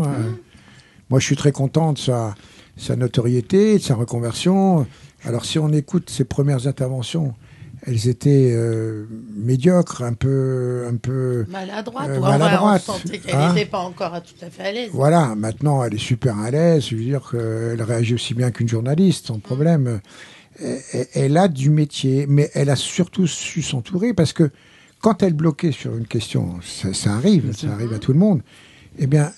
Moi, 1.10 1.20
je 1.20 1.26
suis 1.26 1.36
très 1.36 1.52
content 1.52 1.92
de 1.92 1.98
sa, 1.98 2.34
sa 2.76 2.96
notoriété, 2.96 3.74
de 3.78 3.82
sa 3.82 3.94
reconversion. 3.94 4.86
Alors, 5.24 5.44
si 5.44 5.58
on 5.58 5.68
écoute 5.72 6.10
ses 6.10 6.24
premières 6.24 6.66
interventions, 6.66 7.34
elles 7.84 8.08
étaient 8.08 8.52
euh, 8.54 9.06
médiocres, 9.36 10.02
un 10.02 10.12
peu, 10.14 10.86
un 10.88 10.96
peu 10.96 11.44
maladroite. 11.48 12.10
euh, 12.10 12.20
maladroites, 12.20 12.82
on 12.88 12.92
sentait 12.92 13.18
qu'elle 13.18 13.34
hein. 13.34 13.52
n'était 13.54 13.68
pas 13.70 13.80
encore 13.80 14.14
à- 14.14 14.20
tout 14.20 14.34
à 14.40 14.50
fait 14.50 14.62
à 14.62 14.72
l'aise. 14.72 14.90
Voilà, 14.92 15.34
maintenant 15.34 15.82
elle 15.82 15.94
est 15.94 15.98
super 15.98 16.38
à 16.38 16.50
l'aise, 16.50 16.86
je 16.88 16.96
veux 16.96 17.02
dire 17.02 17.28
qu'elle 17.30 17.82
réagit 17.82 18.14
aussi 18.14 18.34
bien 18.34 18.50
qu'une 18.50 18.68
journaliste, 18.68 19.26
sans 19.26 19.38
problème. 19.40 20.00
Elle, 20.60 21.06
elle 21.14 21.36
a 21.36 21.48
du 21.48 21.70
métier, 21.70 22.26
mais 22.28 22.50
elle 22.54 22.70
a 22.70 22.76
surtout 22.76 23.26
su 23.26 23.62
s'entourer 23.62 24.12
parce 24.14 24.32
que 24.32 24.50
quand 25.00 25.22
elle 25.22 25.32
bloquait 25.32 25.72
sur 25.72 25.96
une 25.96 26.06
question, 26.06 26.60
ça, 26.62 26.92
ça 26.94 27.14
arrive, 27.14 27.52
ça 27.56 27.72
arrive 27.72 27.92
à 27.94 27.98
tout 27.98 28.12
le 28.12 28.18
monde, 28.18 28.42
eh 28.98 29.06
bien, 29.06 29.32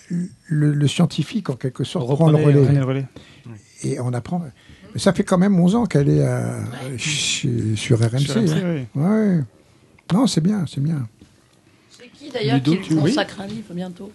le, 0.48 0.72
le 0.74 0.88
scientifique, 0.88 1.48
en 1.48 1.54
quelque 1.56 1.84
sorte, 1.84 2.06
prend 2.14 2.26
relais. 2.26 2.52
le 2.52 2.84
relais. 2.84 3.06
Et 3.84 4.00
on 4.00 4.12
apprend. 4.12 4.42
Mais 4.94 5.00
ça 5.00 5.12
fait 5.12 5.24
quand 5.24 5.38
même 5.38 5.58
11 5.58 5.74
ans 5.74 5.86
qu'elle 5.86 6.08
est 6.08 6.22
à- 6.24 6.60
chez- 6.96 7.74
sur 7.76 7.98
RMC. 7.98 8.18
Sur 8.20 8.34
RMC, 8.36 8.48
hein. 8.64 8.84
Ouais. 8.94 9.40
Non, 10.12 10.26
c'est 10.26 10.40
bien, 10.40 10.64
c'est 10.72 10.80
bien. 10.82 11.06
C'est 11.90 12.08
qui 12.16 12.30
d'ailleurs 12.30 12.62
qui 12.62 12.78
tu- 12.80 12.94
oui. 12.94 13.10
consacre 13.10 13.40
un 13.40 13.46
livre 13.46 13.74
bientôt? 13.74 14.12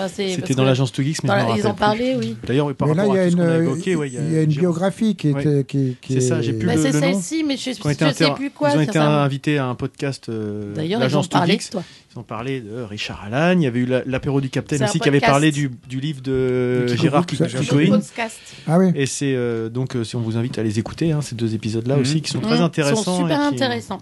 Enfin, 0.00 0.06
C'était 0.08 0.54
dans 0.54 0.62
l'agence 0.62 0.92
Tugix, 0.92 1.16
mais 1.24 1.28
dans 1.28 1.40
je 1.40 1.48
la- 1.48 1.56
Ils 1.56 1.66
en 1.66 1.74
parlaient, 1.74 2.14
oui. 2.14 2.36
D'ailleurs, 2.46 2.72
par 2.76 2.86
Mais 2.86 2.94
là, 2.94 3.02
rapport 3.02 3.16
il 3.16 3.18
y 3.18 3.20
à 3.20 3.22
a 3.22 3.24
tout 3.26 3.30
ce 3.32 3.36
qu'on 3.36 3.42
a 3.42 3.56
une, 3.56 3.62
évoqué, 3.64 3.96
ouais, 3.96 4.08
il 4.08 4.32
y 4.32 4.36
a 4.36 4.42
une 4.42 4.50
biographie 4.50 5.16
qui 5.16 5.30
est. 5.30 5.32
Ouais. 5.34 5.64
Qui, 5.66 5.96
qui 6.00 6.12
C'est 6.12 6.20
ça, 6.20 6.40
j'ai 6.40 6.52
plus 6.52 6.68
Bah, 6.68 6.76
le, 6.76 6.82
c'est 6.82 6.92
le 6.92 7.00
nom. 7.00 7.12
celle-ci, 7.14 7.42
mais 7.44 7.56
je, 7.56 7.70
Ils 7.70 7.84
ont 7.84 7.90
été 7.90 8.04
je 8.06 8.12
sais 8.14 8.30
plus 8.34 8.50
quoi. 8.50 8.70
Ils 8.70 8.78
ont 8.78 8.80
été 8.82 8.98
invités 8.98 9.58
à 9.58 9.66
un 9.66 9.74
podcast 9.74 10.28
euh, 10.28 10.72
D'ailleurs, 10.72 10.82
de 10.82 10.92
ils 10.92 10.96
ont 10.96 11.00
l'agence 11.00 11.28
parlé 11.28 11.56
de 11.56 11.62
toi. 11.64 11.82
Ont 12.18 12.24
parlé 12.24 12.60
de 12.60 12.82
Richard 12.82 13.22
Alain. 13.24 13.52
Il 13.54 13.62
y 13.62 13.66
avait 13.68 13.78
eu 13.78 13.86
la- 13.86 14.02
l'apéro 14.04 14.40
du 14.40 14.50
Capitaine 14.50 14.82
aussi 14.82 14.98
qui 14.98 15.08
avait 15.08 15.20
parlé 15.20 15.52
du, 15.52 15.70
du 15.88 16.00
livre 16.00 16.20
de 16.20 16.84
Kiko 16.88 17.00
Gérard 17.02 17.20
Book, 17.20 17.28
Kiko 17.30 17.44
ça, 17.48 17.58
Kikoïn. 17.60 17.84
Kiko 17.84 17.98
Podcast. 17.98 18.38
Ah 18.66 18.78
oui. 18.78 18.90
Et 18.96 19.06
c'est 19.06 19.34
euh, 19.36 19.68
donc 19.68 19.94
euh, 19.94 20.02
si 20.02 20.16
on 20.16 20.20
vous 20.20 20.36
invite 20.36 20.58
à 20.58 20.64
les 20.64 20.80
écouter, 20.80 21.12
hein, 21.12 21.20
ces 21.20 21.36
deux 21.36 21.54
épisodes-là 21.54 21.94
Mhm. 21.94 22.02
aussi 22.02 22.20
qui 22.20 22.30
sont 22.32 22.38
Mmh, 22.38 22.42
très 22.42 22.56
ils 22.56 22.62
intéressants. 22.62 23.02
sont 23.04 23.18
super 23.20 23.36
et 23.36 23.48
qui- 23.50 23.54
intéressants. 23.62 23.98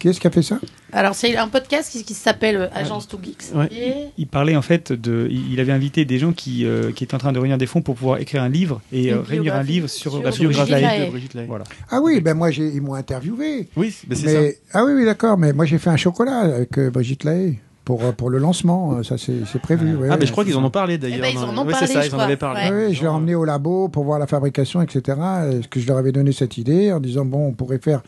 Qui 0.00 0.08
est-ce 0.08 0.18
qui 0.18 0.26
a 0.26 0.30
fait 0.30 0.42
ça? 0.42 0.58
Alors, 0.94 1.14
c'est 1.14 1.36
un 1.36 1.46
podcast 1.46 1.92
qui, 1.92 2.02
qui 2.04 2.14
s'appelle 2.14 2.56
euh, 2.56 2.68
Agence 2.74 3.06
to 3.06 3.20
Geeks. 3.22 3.52
Et... 3.70 4.06
Il 4.16 4.26
parlait 4.26 4.56
en 4.56 4.62
fait 4.62 4.92
de. 4.92 5.28
Il 5.30 5.60
avait 5.60 5.72
invité 5.72 6.06
des 6.06 6.18
gens 6.18 6.32
qui, 6.32 6.64
euh, 6.64 6.90
qui 6.90 7.04
étaient 7.04 7.14
en 7.14 7.18
train 7.18 7.32
de 7.32 7.38
réunir 7.38 7.58
des 7.58 7.66
fonds 7.66 7.82
pour 7.82 7.96
pouvoir 7.96 8.18
écrire 8.18 8.42
un 8.42 8.48
livre 8.48 8.80
et 8.92 9.12
euh, 9.12 9.20
réunir 9.20 9.54
un 9.54 9.62
livre 9.62 9.88
sur, 9.88 10.12
sur 10.12 10.22
la 10.22 10.30
biographie 10.30 10.72
Brigitte 10.72 10.88
Lahaye. 10.88 11.04
de 11.06 11.10
Brigitte 11.10 11.34
Lahaye. 11.34 11.46
Voilà. 11.48 11.64
Ah 11.90 12.00
oui, 12.02 12.20
ben 12.22 12.32
moi, 12.34 12.50
j'ai, 12.50 12.66
ils 12.68 12.80
m'ont 12.80 12.94
interviewé. 12.94 13.68
Oui, 13.76 13.94
ben 14.06 14.16
c'est 14.16 14.26
Mais- 14.26 14.50
ça. 14.52 14.58
Ah 14.72 14.84
oui, 14.86 14.92
oui, 14.96 15.04
d'accord. 15.04 15.36
Mais 15.36 15.52
moi, 15.52 15.66
j'ai 15.66 15.76
fait 15.78 15.90
un 15.90 15.98
chocolat 15.98 16.38
avec 16.38 16.78
euh, 16.78 16.90
Brigitte 16.90 17.24
Lahaye 17.24 17.58
pour, 17.84 18.04
euh, 18.04 18.12
pour 18.12 18.30
le 18.30 18.38
lancement. 18.38 18.98
euh, 18.98 19.02
Ça, 19.02 19.16
c'est, 19.18 19.58
prévu. 19.60 19.96
ouais, 19.96 20.08
Ah, 20.10 20.14
mais 20.14 20.20
ouais. 20.20 20.26
je 20.26 20.32
crois 20.32 20.44
qu'ils 20.44 20.56
en 20.56 20.64
ont 20.64 20.70
parlé 20.70 20.98
d'ailleurs. 20.98 21.18
Eh 21.18 21.22
ben, 21.22 21.28
ils 21.32 21.38
en 21.38 21.56
ont 21.56 21.64
Ouais, 21.66 21.72
parlé, 21.72 21.86
c'est 21.86 21.92
ça, 21.92 22.00
je 22.02 22.06
ils 22.06 22.10
en 22.10 22.12
crois. 22.12 22.24
avaient 22.24 22.36
parlé. 22.36 22.60
Oui, 22.70 22.84
oui, 22.88 22.94
je 22.94 23.02
l'ai 23.02 23.08
emmené 23.08 23.34
au 23.34 23.44
labo 23.44 23.88
pour 23.88 24.04
voir 24.04 24.18
la 24.18 24.26
fabrication, 24.26 24.82
etc. 24.82 25.18
Est-ce 25.52 25.68
que 25.68 25.80
je 25.80 25.86
leur 25.86 25.96
avais 25.96 26.12
donné 26.12 26.32
cette 26.32 26.56
idée 26.58 26.92
en 26.92 27.00
disant 27.00 27.24
bon, 27.24 27.48
on 27.48 27.52
pourrait 27.52 27.78
faire 27.78 28.02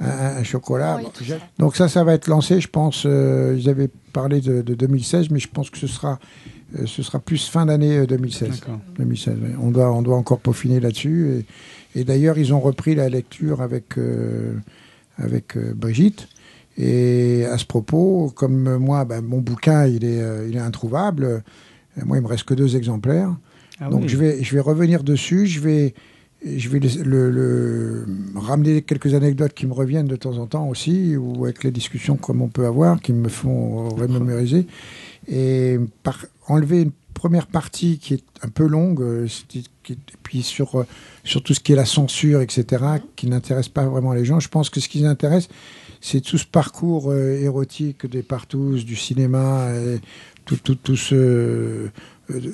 un, 0.00 0.06
un 0.38 0.42
chocolat. 0.44 0.98
Bon, 1.02 1.10
Donc 1.58 1.76
ça, 1.76 1.88
ça 1.88 2.04
va 2.04 2.14
être 2.14 2.28
lancé, 2.28 2.60
je 2.60 2.68
pense. 2.68 3.04
euh, 3.06 3.56
ils 3.58 3.68
avaient 3.68 3.90
parlé 4.12 4.40
de, 4.40 4.62
de 4.62 4.74
2016, 4.74 5.30
mais 5.30 5.38
je 5.38 5.48
pense 5.48 5.70
que 5.70 5.78
ce 5.78 5.86
sera, 5.86 6.18
euh, 6.78 6.82
ce 6.86 7.02
sera 7.02 7.18
plus 7.18 7.48
fin 7.48 7.64
d'année 7.66 7.98
euh, 7.98 8.06
2016. 8.06 8.60
2016. 8.98 9.34
ouais. 9.40 9.50
On 9.62 9.70
doit, 9.70 9.90
on 9.92 10.02
doit 10.02 10.16
encore 10.16 10.38
peaufiner 10.40 10.80
là-dessus. 10.80 11.44
Et, 11.94 12.00
et 12.00 12.04
d'ailleurs, 12.04 12.36
ils 12.38 12.52
ont 12.52 12.60
repris 12.60 12.94
la 12.94 13.08
lecture 13.08 13.62
avec 13.62 13.96
euh, 13.98 14.52
avec 15.18 15.56
euh, 15.56 15.72
Brigitte. 15.74 16.28
Et 16.78 17.44
à 17.46 17.56
ce 17.58 17.64
propos, 17.64 18.30
comme 18.34 18.76
moi, 18.76 19.04
ben, 19.04 19.22
mon 19.24 19.38
bouquin, 19.40 19.86
il 19.86 20.04
est, 20.04 20.20
euh, 20.20 20.46
il 20.48 20.56
est 20.56 20.60
introuvable. 20.60 21.24
euh, 21.24 21.40
Moi, 22.04 22.18
il 22.18 22.22
me 22.22 22.28
reste 22.28 22.44
que 22.44 22.54
deux 22.54 22.76
exemplaires. 22.76 23.34
Ah 23.80 23.88
Donc 23.88 24.02
oui. 24.02 24.08
je 24.08 24.16
vais, 24.18 24.42
je 24.42 24.54
vais 24.54 24.60
revenir 24.60 25.02
dessus. 25.02 25.46
Je 25.46 25.60
vais, 25.60 25.94
je 26.44 26.68
vais 26.68 26.78
le, 26.80 26.90
le- 27.02 27.30
le- 27.30 28.06
ramener 28.34 28.82
quelques 28.82 29.14
anecdotes 29.14 29.54
qui 29.54 29.66
me 29.66 29.72
reviennent 29.72 30.06
de 30.06 30.16
temps 30.16 30.36
en 30.36 30.46
temps 30.46 30.68
aussi, 30.68 31.16
ou 31.16 31.44
avec 31.44 31.64
les 31.64 31.70
discussions 31.70 32.16
comme 32.16 32.42
on 32.42 32.48
peut 32.48 32.66
avoir, 32.66 33.00
qui 33.00 33.12
me 33.14 33.28
font 33.28 33.88
remémoriser. 33.88 34.66
Et 35.28 35.78
par, 36.02 36.24
enlever 36.46 36.82
une 36.82 36.92
première 37.14 37.46
partie 37.46 37.98
qui 37.98 38.14
est 38.14 38.24
un 38.42 38.48
peu 38.48 38.66
longue, 38.66 39.00
euh, 39.00 39.26
c'était- 39.26 39.66
qui- 39.82 39.94
et 39.94 40.16
puis 40.22 40.42
sur, 40.42 40.76
euh, 40.80 40.86
sur 41.24 41.42
tout 41.42 41.54
ce 41.54 41.60
qui 41.60 41.72
est 41.72 41.76
la 41.76 41.86
censure, 41.86 42.42
etc., 42.42 42.84
qui 43.16 43.26
n'intéresse 43.28 43.70
pas 43.70 43.86
vraiment 43.86 44.12
les 44.12 44.26
gens. 44.26 44.38
Je 44.40 44.48
pense 44.48 44.68
que 44.68 44.80
ce 44.80 44.88
qui 44.90 44.98
les 44.98 45.06
intéresse, 45.06 45.48
c'est 46.00 46.20
tout 46.20 46.38
ce 46.38 46.46
parcours 46.46 47.10
euh, 47.10 47.38
érotique 47.40 48.06
des 48.06 48.22
partous, 48.22 48.84
du 48.84 48.96
cinéma, 48.96 49.68
et 49.74 50.00
tout, 50.44 50.56
tout, 50.56 50.74
tout 50.76 50.96
ce, 50.96 51.14
euh, 51.14 51.90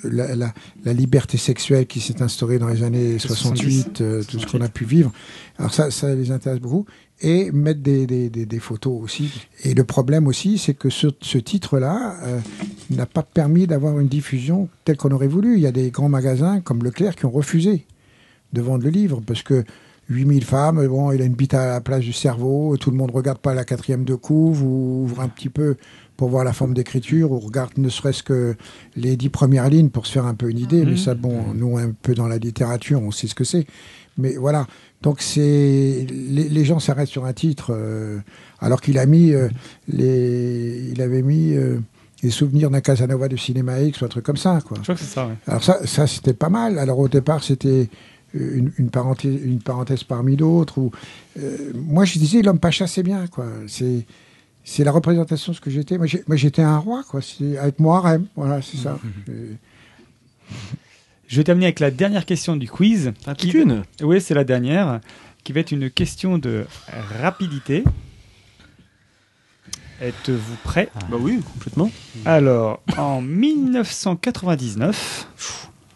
la, 0.05 0.35
la- 0.37 0.55
la 0.85 0.93
liberté 0.93 1.39
sexuelle 1.39 1.87
qui 1.87 2.01
s'est 2.01 2.23
instaurée 2.23 2.59
dans 2.59 2.69
les 2.69 2.83
années 2.83 3.19
68, 3.19 4.01
euh, 4.01 4.23
tout 4.23 4.39
ce 4.39 4.47
qu'on 4.47 4.61
a 4.61 4.69
pu 4.69 4.85
vivre. 4.85 5.13
Alors 5.59 5.73
ça, 5.75 5.91
ça 5.91 6.15
les 6.15 6.31
intéresse 6.31 6.61
beaucoup. 6.61 6.87
Et 7.25 7.53
mettre 7.53 7.81
des, 7.81 8.05
des, 8.07 8.31
des, 8.31 8.47
des 8.47 8.59
photos 8.59 9.01
aussi. 9.01 9.31
Et 9.63 9.75
le 9.75 9.85
problème 9.85 10.27
aussi, 10.27 10.59
c'est 10.59 10.75
que 10.75 10.91
ce, 10.91 11.07
ce 11.21 11.39
titre-là 11.39 12.17
euh, 12.25 12.41
n'a 12.91 13.07
pas 13.07 13.23
permis 13.23 13.69
d'avoir 13.69 14.01
une 14.01 14.09
diffusion 14.09 14.69
telle 14.85 14.97
qu'on 14.97 15.13
aurait 15.13 15.29
voulu. 15.29 15.55
Il 15.55 15.61
y 15.61 15.69
a 15.69 15.73
des 15.73 15.93
grands 15.93 16.09
magasins 16.09 16.61
comme 16.61 16.83
Leclerc 16.83 17.15
qui 17.15 17.25
ont 17.27 17.31
refusé 17.31 17.87
de 18.53 18.61
vendre 18.61 18.83
le 18.83 18.91
livre 18.91 19.23
parce 19.25 19.43
que 19.45 19.63
8000 20.13 20.45
femmes, 20.45 20.87
bon, 20.87 21.13
il 21.13 21.23
a 21.23 21.25
une 21.25 21.35
bite 21.35 21.55
à 21.55 21.67
la 21.67 21.81
place 21.81 22.01
du 22.01 22.13
cerveau, 22.13 22.77
tout 22.77 22.91
le 22.91 22.97
monde 22.97 23.11
regarde 23.11 23.39
pas 23.39 23.55
la 23.55 23.65
quatrième 23.65 24.05
de 24.05 24.15
couve 24.15 24.63
ou 24.63 25.05
ouvre 25.05 25.21
un 25.21 25.29
petit 25.29 25.49
peu 25.49 25.77
pour 26.17 26.29
voir 26.29 26.45
la 26.45 26.53
forme 26.53 26.75
d'écriture 26.75 27.33
ou 27.33 27.41
regarde 27.41 27.73
ne 27.79 27.89
serait-ce 27.89 28.23
que 28.23 28.55
les 28.97 29.17
dix 29.17 29.29
premières 29.29 29.69
lignes 29.69 29.89
pour 29.89 30.07
se 30.07 30.13
faire 30.13 30.27
un 30.27 30.35
peu 30.35 30.51
une 30.51 30.59
idée. 30.59 30.85
Mais 30.85 30.97
ça, 30.97 31.15
bon, 31.15 31.53
nous, 31.55 31.79
un 31.79 31.91
peu 32.03 32.15
dans 32.15 32.29
la 32.29 32.39
littérature, 32.39 33.03
on 33.03 33.11
sait 33.11 33.27
ce 33.27 33.35
que 33.35 33.45
c'est. 33.45 33.67
Mais 34.19 34.37
voilà. 34.37 34.67
Donc, 35.03 35.21
c'est 35.21 36.07
les, 36.09 36.49
les 36.49 36.65
gens 36.65 36.79
s'arrêtent 36.79 37.09
sur 37.09 37.25
un 37.25 37.33
titre, 37.33 37.73
euh, 37.75 38.21
alors 38.61 38.81
qu'il 38.81 38.99
a 38.99 39.07
mis 39.07 39.33
euh, 39.33 39.49
les, 39.89 40.91
il 40.93 41.03
avait 41.03 41.23
mis 41.23 41.55
euh, 41.55 41.81
les 42.23 42.31
souvenirs 42.31 42.71
d'un 42.71 42.81
Casanova 42.81 43.27
de 43.27 43.37
Cinéma 43.37 43.81
X 43.81 44.01
ou 44.01 44.05
un 44.05 44.09
truc 44.09 44.25
comme 44.25 44.37
ça, 44.37 44.61
quoi. 44.65 44.77
Je 44.79 44.83
crois 44.83 44.95
que 44.95 45.01
c'est 45.01 45.07
ça, 45.07 45.27
ouais. 45.27 45.35
Alors 45.49 45.65
ça, 45.65 45.85
ça 45.87 46.07
c'était 46.07 46.35
pas 46.35 46.51
mal. 46.51 46.79
Alors 46.79 46.99
au 47.01 47.09
départ, 47.09 47.43
c'était 47.43 47.89
une, 48.35 48.73
une 48.79 48.91
parenthèse, 48.91 49.39
une 49.45 49.61
parenthèse 49.61 50.05
parmi 50.05 50.37
d'autres. 50.37 50.79
Ou 50.79 50.91
euh, 51.39 51.73
moi, 51.75 52.05
je 52.05 52.19
disais 52.19 52.43
l'homme 52.43 52.59
pacha, 52.59 52.87
c'est 52.87 53.03
bien, 53.03 53.27
quoi. 53.27 53.47
C'est 53.67 54.07
c'est 54.65 54.85
la 54.85 54.93
représentation 54.93 55.51
de 55.53 55.57
ce 55.57 55.61
que 55.61 55.71
j'étais. 55.71 55.99
Moi, 55.99 56.07
j'ai- 56.07 56.23
moi, 56.29 56.37
j'étais 56.37 56.63
un 56.63 56.79
roi, 56.79 57.03
quoi. 57.09 57.21
C'est 57.21 57.59
avec 57.59 57.81
moi, 57.81 57.99
Harem. 57.99 58.27
Voilà, 58.37 58.63
c'est 58.63 58.77
ça. 58.77 58.97
Euh, 59.29 59.55
Je 61.27 61.37
vais 61.37 61.45
terminer 61.45 61.67
avec 61.67 61.81
la 61.81 61.91
dernière 61.91 62.27
question 62.27 62.57
du 62.57 62.69
quiz. 62.69 63.13
plus 63.39 63.51
qu'une 63.51 63.83
Oui, 64.03 64.21
c'est 64.21 64.35
la 64.35 64.45
dernière, 64.45 65.01
qui 65.45 65.53
va 65.53 65.61
être 65.61 65.73
une 65.73 65.91
question 65.91 66.39
de 66.39 66.65
rapidité. 67.21 67.85
Êtes-vous 70.01 70.57
prêt? 70.65 70.89
Bah 71.11 71.17
oui, 71.19 71.41
complètement. 71.55 71.91
Alors, 72.25 72.83
en 72.99 73.21
1999, 73.23 75.29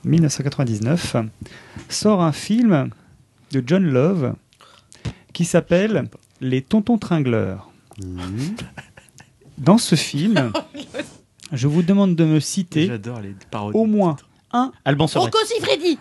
1999, 0.06 1.16
sort 1.88 2.22
un 2.22 2.32
film 2.32 2.90
de 3.50 3.62
John 3.66 3.84
Love 3.84 4.34
qui 5.32 5.44
s'appelle 5.44 6.08
Les 6.40 6.62
Tontons 6.62 6.96
Tringleurs. 6.96 7.70
Dans 9.58 9.78
ce 9.78 9.96
film, 9.96 10.52
je 11.52 11.66
vous 11.66 11.82
demande 11.82 12.14
de 12.14 12.24
me 12.24 12.40
citer 12.40 12.86
les 12.88 12.98
au 13.74 13.86
moins 13.86 14.16
un 14.52 14.70
Alban 14.84 15.08
Sorel. 15.08 15.30
Rocco 15.30 15.44
Siffredi 15.44 15.98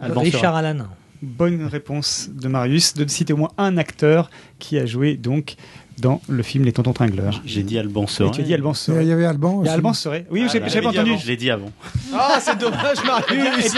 Alban 0.00 0.20
Richard. 0.20 0.54
Allan. 0.56 0.86
Bonne 1.22 1.64
réponse 1.64 2.28
de 2.30 2.48
Marius, 2.48 2.94
de 2.94 3.08
citer 3.08 3.32
au 3.32 3.38
moins 3.38 3.52
un 3.56 3.78
acteur 3.78 4.30
qui 4.58 4.78
a 4.78 4.86
joué 4.86 5.16
donc 5.16 5.56
dans 5.98 6.20
le 6.28 6.42
film 6.42 6.64
Les 6.64 6.72
Tontons 6.72 6.92
Tringleurs. 6.92 7.40
J'ai 7.44 7.62
dit 7.62 7.78
Alban 7.78 8.04
Et 8.04 8.06
Sorel. 8.08 8.32
tu 8.34 8.40
as 8.40 8.44
dit 8.44 8.54
Alban 8.54 8.72
Il 8.72 8.76
Sorel. 8.76 9.06
y 9.06 9.12
avait 9.12 9.24
Alban 9.26 9.60
Il 9.62 9.66
y 9.66 9.68
a 9.68 9.72
Alban. 9.74 9.92
Oui, 10.30 10.42
Ah, 10.46 10.58
dit 10.58 10.78
entendu. 10.78 10.98
avant, 10.98 11.16
Je 11.18 11.26
l'ai 11.26 11.36
dit 11.36 11.50
avant. 11.50 11.70
Ah, 12.14 12.38
c'est 12.40 12.58
dommage, 12.58 12.96
Marius. 13.04 13.76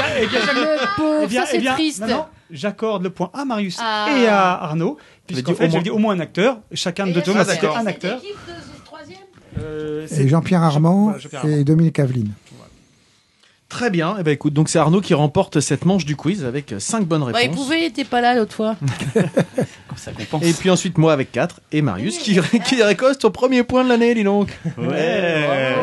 Eh 1.23 1.27
bien, 1.27 1.45
c'est 1.47 1.61
triste. 1.63 2.01
non, 2.01 2.07
non, 2.09 2.25
j'accorde 2.51 3.03
le 3.03 3.11
point 3.11 3.31
à 3.35 3.45
Marius 3.45 3.79
Ah. 3.81 4.09
et 4.19 4.27
à 4.27 4.53
Arnaud, 4.63 4.97
puisqu'en 5.27 5.55
fait, 5.55 5.65
au 5.67 5.69
j'ai 5.69 5.73
moins- 5.75 5.83
dit 5.83 5.91
au 5.91 5.99
moins 5.99 6.15
un 6.15 6.21
acteur. 6.21 6.61
Chacun 6.73 7.07
de 7.07 7.13
deux 7.13 7.23
tomes 7.23 7.43
d'accord. 7.43 7.77
un 7.77 7.87
acteur. 7.87 8.21
Euh, 9.59 10.07
Et 10.11 10.29
Jean-Pierre 10.29 10.63
Armand. 10.63 11.15
et 11.49 11.65
Dominique 11.65 11.99
Aveline. 11.99 12.31
Très 13.69 13.91
bien. 13.91 14.15
Eh 14.19 14.23
ben 14.23 14.31
écoute, 14.31 14.53
donc 14.55 14.69
c'est 14.69 14.79
Arnaud 14.79 15.01
qui 15.01 15.13
remporte 15.13 15.59
cette 15.61 15.85
manche 15.85 16.05
du 16.05 16.15
quiz 16.15 16.45
avec 16.45 16.73
5 16.79 17.05
bonnes 17.05 17.25
Bah, 17.25 17.31
il 17.43 17.49
réponses. 17.49 17.57
pouvait, 17.65 17.91
t'es 17.91 18.05
pas 18.05 18.21
là 18.21 18.35
l'autre 18.37 18.55
fois. 18.55 18.77
Ça 19.97 20.13
compense. 20.13 20.45
Et 20.45 20.53
puis 20.53 20.71
ensuite 20.71 20.99
moi 20.99 21.13
avec 21.13 21.33
4 21.33 21.61
et 21.73 21.83
Marius 21.83 22.19
qui, 22.19 22.39
qui 22.65 22.83
récolte 22.83 23.21
son 23.21 23.31
premier 23.31 23.63
point 23.65 23.83
de 23.83 23.89
l'année, 23.89 24.15
dis 24.15 24.23
donc. 24.25 24.57
Ouais. 24.79 25.75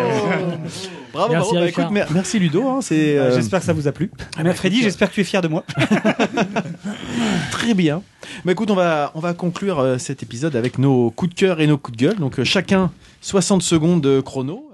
Bravo, 1.12 1.34
Merci, 1.34 1.50
bravo. 1.52 1.54
Bah, 1.56 1.60
Richard. 1.62 1.84
écoute, 1.86 1.92
mer- 1.94 2.08
merci 2.12 2.40
Ludo. 2.40 2.68
hein, 2.70 2.80
c'est 2.82 3.18
Euh, 3.18 3.24
euh, 3.32 3.36
J'espère 3.36 3.60
que 3.60 3.66
ça 3.66 3.74
vous 3.74 3.88
a 3.88 3.92
plu. 3.92 4.10
Mais 4.42 4.54
Freddy, 4.54 4.82
j'espère 4.82 5.10
que 5.10 5.16
tu 5.16 5.22
es 5.22 5.26
fier 5.26 5.42
de 5.42 5.48
moi. 5.50 5.64
très 7.52 7.74
bien. 7.74 8.02
Bah 8.46 8.52
écoute, 8.54 8.72
on 8.72 8.76
va 8.76 9.12
on 9.16 9.20
va 9.20 9.34
conclure 9.34 9.80
euh, 9.80 9.98
cet 9.98 10.24
épisode 10.24 10.56
avec 10.56 10.78
nos 10.80 11.12
coups 11.12 11.36
de 11.36 11.40
cœur 11.40 11.60
et 11.60 11.68
nos 11.68 11.78
coups 11.78 11.98
de 11.98 12.06
gueule. 12.06 12.16
Donc 12.16 12.40
euh, 12.40 12.44
chacun 12.44 12.92
60 13.22 13.62
secondes 13.62 14.02
de 14.02 14.22
chrono. 14.22 14.70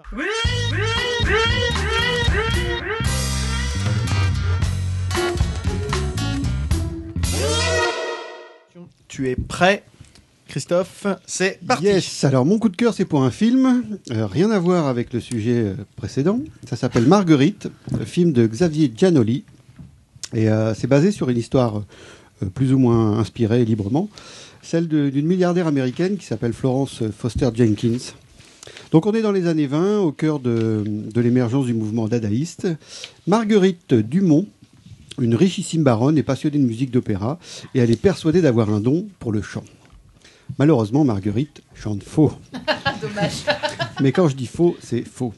Tu 9.09 9.27
es 9.27 9.35
prêt, 9.35 9.83
Christophe? 10.47 11.07
C'est 11.25 11.59
parti. 11.65 11.85
Yes, 11.85 12.23
alors 12.25 12.45
mon 12.45 12.59
coup 12.59 12.69
de 12.69 12.75
cœur 12.75 12.93
c'est 12.93 13.05
pour 13.05 13.23
un 13.23 13.31
film, 13.31 13.97
euh, 14.11 14.27
rien 14.27 14.51
à 14.51 14.59
voir 14.59 14.85
avec 14.85 15.13
le 15.13 15.19
sujet 15.19 15.63
euh, 15.63 15.73
précédent. 15.95 16.39
Ça 16.69 16.75
s'appelle 16.75 17.07
Marguerite, 17.07 17.69
film 18.05 18.33
de 18.33 18.45
Xavier 18.45 18.93
Giannoli. 18.95 19.45
Et 20.35 20.47
euh, 20.47 20.75
c'est 20.75 20.85
basé 20.85 21.11
sur 21.11 21.27
une 21.29 21.39
histoire 21.39 21.83
plus 22.53 22.71
ou 22.71 22.77
moins 22.77 23.17
inspirée 23.17 23.65
librement, 23.65 24.09
celle 24.61 24.87
d'une 24.87 25.25
milliardaire 25.25 25.65
américaine 25.65 26.17
qui 26.17 26.27
s'appelle 26.27 26.53
Florence 26.53 27.01
Foster 27.17 27.49
Jenkins. 27.51 28.13
Donc 28.91 29.07
on 29.07 29.13
est 29.13 29.23
dans 29.23 29.31
les 29.31 29.47
années 29.47 29.65
20, 29.65 30.01
au 30.01 30.11
cœur 30.11 30.39
de 30.39 30.83
l'émergence 31.15 31.65
du 31.65 31.73
mouvement 31.73 32.07
dadaïste. 32.07 32.67
Marguerite 33.25 33.95
Dumont, 33.95 34.45
une 35.19 35.35
richissime 35.35 35.83
baronne, 35.83 36.17
est 36.17 36.23
passionnée 36.23 36.57
de 36.57 36.63
musique 36.63 36.91
d'opéra 36.91 37.39
et 37.73 37.79
elle 37.79 37.91
est 37.91 38.01
persuadée 38.01 38.41
d'avoir 38.41 38.69
un 38.69 38.79
don 38.79 39.07
pour 39.19 39.31
le 39.31 39.41
chant. 39.41 39.63
Malheureusement, 40.57 41.03
Marguerite 41.03 41.61
chante 41.75 42.03
faux. 42.03 42.31
Dommage. 43.01 43.45
Mais 44.01 44.11
quand 44.11 44.27
je 44.27 44.35
dis 44.35 44.47
faux, 44.47 44.75
c'est 44.81 45.03
faux. 45.03 45.33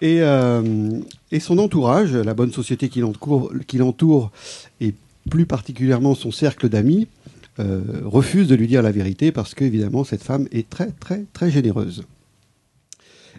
Et, 0.00 0.18
euh, 0.20 1.00
et 1.32 1.40
son 1.40 1.58
entourage, 1.58 2.14
la 2.14 2.34
bonne 2.34 2.52
société 2.52 2.88
qui 2.88 3.00
l'entoure, 3.00 4.30
et 4.80 4.94
plus 5.28 5.46
particulièrement 5.46 6.14
son 6.14 6.30
cercle 6.30 6.68
d'amis, 6.68 7.08
euh, 7.58 7.82
refuse 8.04 8.46
de 8.46 8.54
lui 8.54 8.68
dire 8.68 8.82
la 8.82 8.92
vérité 8.92 9.32
parce 9.32 9.54
qu'évidemment, 9.54 10.04
cette 10.04 10.22
femme 10.22 10.46
est 10.52 10.68
très, 10.68 10.92
très, 10.92 11.24
très 11.32 11.50
généreuse. 11.50 12.04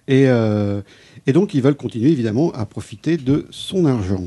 Et, 0.10 0.28
euh, 0.28 0.82
et 1.26 1.34
donc, 1.34 1.54
ils 1.54 1.62
veulent 1.62 1.76
continuer 1.76 2.12
évidemment 2.12 2.52
à 2.52 2.66
profiter 2.66 3.16
de 3.16 3.46
son 3.52 3.86
argent. 3.86 4.26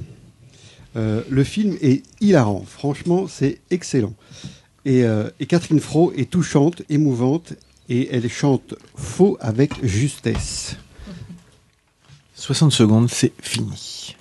Euh, 0.97 1.23
le 1.29 1.45
film 1.45 1.77
est 1.81 2.03
hilarant, 2.21 2.65
franchement, 2.67 3.27
c'est 3.29 3.61
excellent. 3.71 4.15
Et, 4.85 5.05
euh, 5.05 5.31
et 5.41 5.47
Catherine 5.47 5.81
Fro 5.81 6.13
est 6.13 6.31
touchante, 6.31 6.83
émouvante 6.89 7.55
et 7.89 8.09
elle 8.15 8.29
chante 8.29 8.75
faux 8.95 9.37
avec 9.41 9.85
justesse. 9.85 10.77
60 12.35 12.73
secondes, 12.73 13.09
c'est 13.09 13.33
fini. 13.41 14.17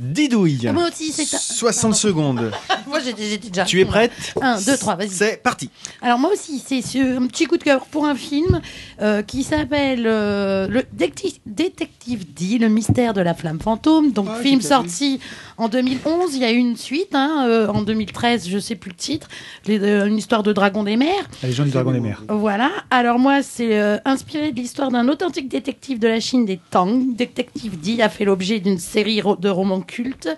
Didouille. 0.00 0.66
Ah, 0.66 0.72
moi 0.72 0.88
aussi, 0.88 1.12
c'est. 1.12 1.24
60 1.26 1.94
secondes. 1.94 2.50
moi, 2.88 3.00
j'étais 3.00 3.36
déjà. 3.36 3.64
Tu 3.64 3.80
es 3.80 3.84
prête 3.84 4.12
1, 4.40 4.60
2, 4.60 4.76
3, 4.78 4.96
vas-y. 4.96 5.10
C'est 5.10 5.42
parti. 5.42 5.68
Alors 6.00 6.18
moi 6.18 6.30
aussi, 6.32 6.62
c'est 6.66 6.78
un 7.00 7.26
petit 7.26 7.44
coup 7.46 7.58
de 7.58 7.62
cœur 7.62 7.84
pour 7.86 8.06
un 8.06 8.14
film 8.14 8.60
euh, 9.02 9.22
qui 9.22 9.42
s'appelle 9.42 10.04
euh, 10.06 10.66
le 10.68 10.84
Détective, 10.92 11.38
Détective 11.46 12.24
D, 12.34 12.58
le 12.58 12.68
mystère 12.68 13.12
de 13.12 13.20
la 13.20 13.34
flamme 13.34 13.60
fantôme. 13.60 14.12
Donc 14.12 14.28
Ah, 14.30 14.40
film 14.42 14.60
sorti 14.62 15.20
en 15.58 15.68
2011. 15.68 16.34
Il 16.34 16.40
y 16.40 16.44
a 16.44 16.50
eu 16.52 16.56
une 16.56 16.76
suite 16.76 17.14
hein, 17.14 17.44
euh, 17.46 17.68
en 17.68 17.82
2013, 17.82 18.48
je 18.48 18.58
sais 18.58 18.76
plus 18.76 18.90
le 18.90 18.96
titre. 18.96 19.28
Les- 19.66 19.78
euh, 19.80 20.06
une 20.06 20.16
histoire 20.16 20.42
de 20.42 20.52
dragon 20.52 20.82
des 20.82 20.96
mers. 20.96 21.28
La 21.42 21.48
légende 21.50 21.66
du 21.66 21.72
dragon 21.72 21.92
des 21.92 22.00
mers. 22.00 22.22
Voilà. 22.28 22.70
Alors 22.90 23.18
moi, 23.18 23.42
c'est 23.42 23.78
inspiré 24.06 24.52
de 24.52 24.56
l'histoire 24.60 24.90
d'un 24.90 25.08
authentique 25.08 25.48
détective 25.48 25.98
de 25.98 26.08
la 26.08 26.20
Chine 26.20 26.44
des 26.46 26.58
Tang. 26.70 27.14
Détective 27.14 27.78
D 27.80 28.00
a 28.00 28.08
fait 28.08 28.24
l'objet 28.24 28.60
d'une 28.60 28.78
série 28.78 29.20
de 29.40 29.48
romans 29.48 29.80
cultes. 29.90 30.28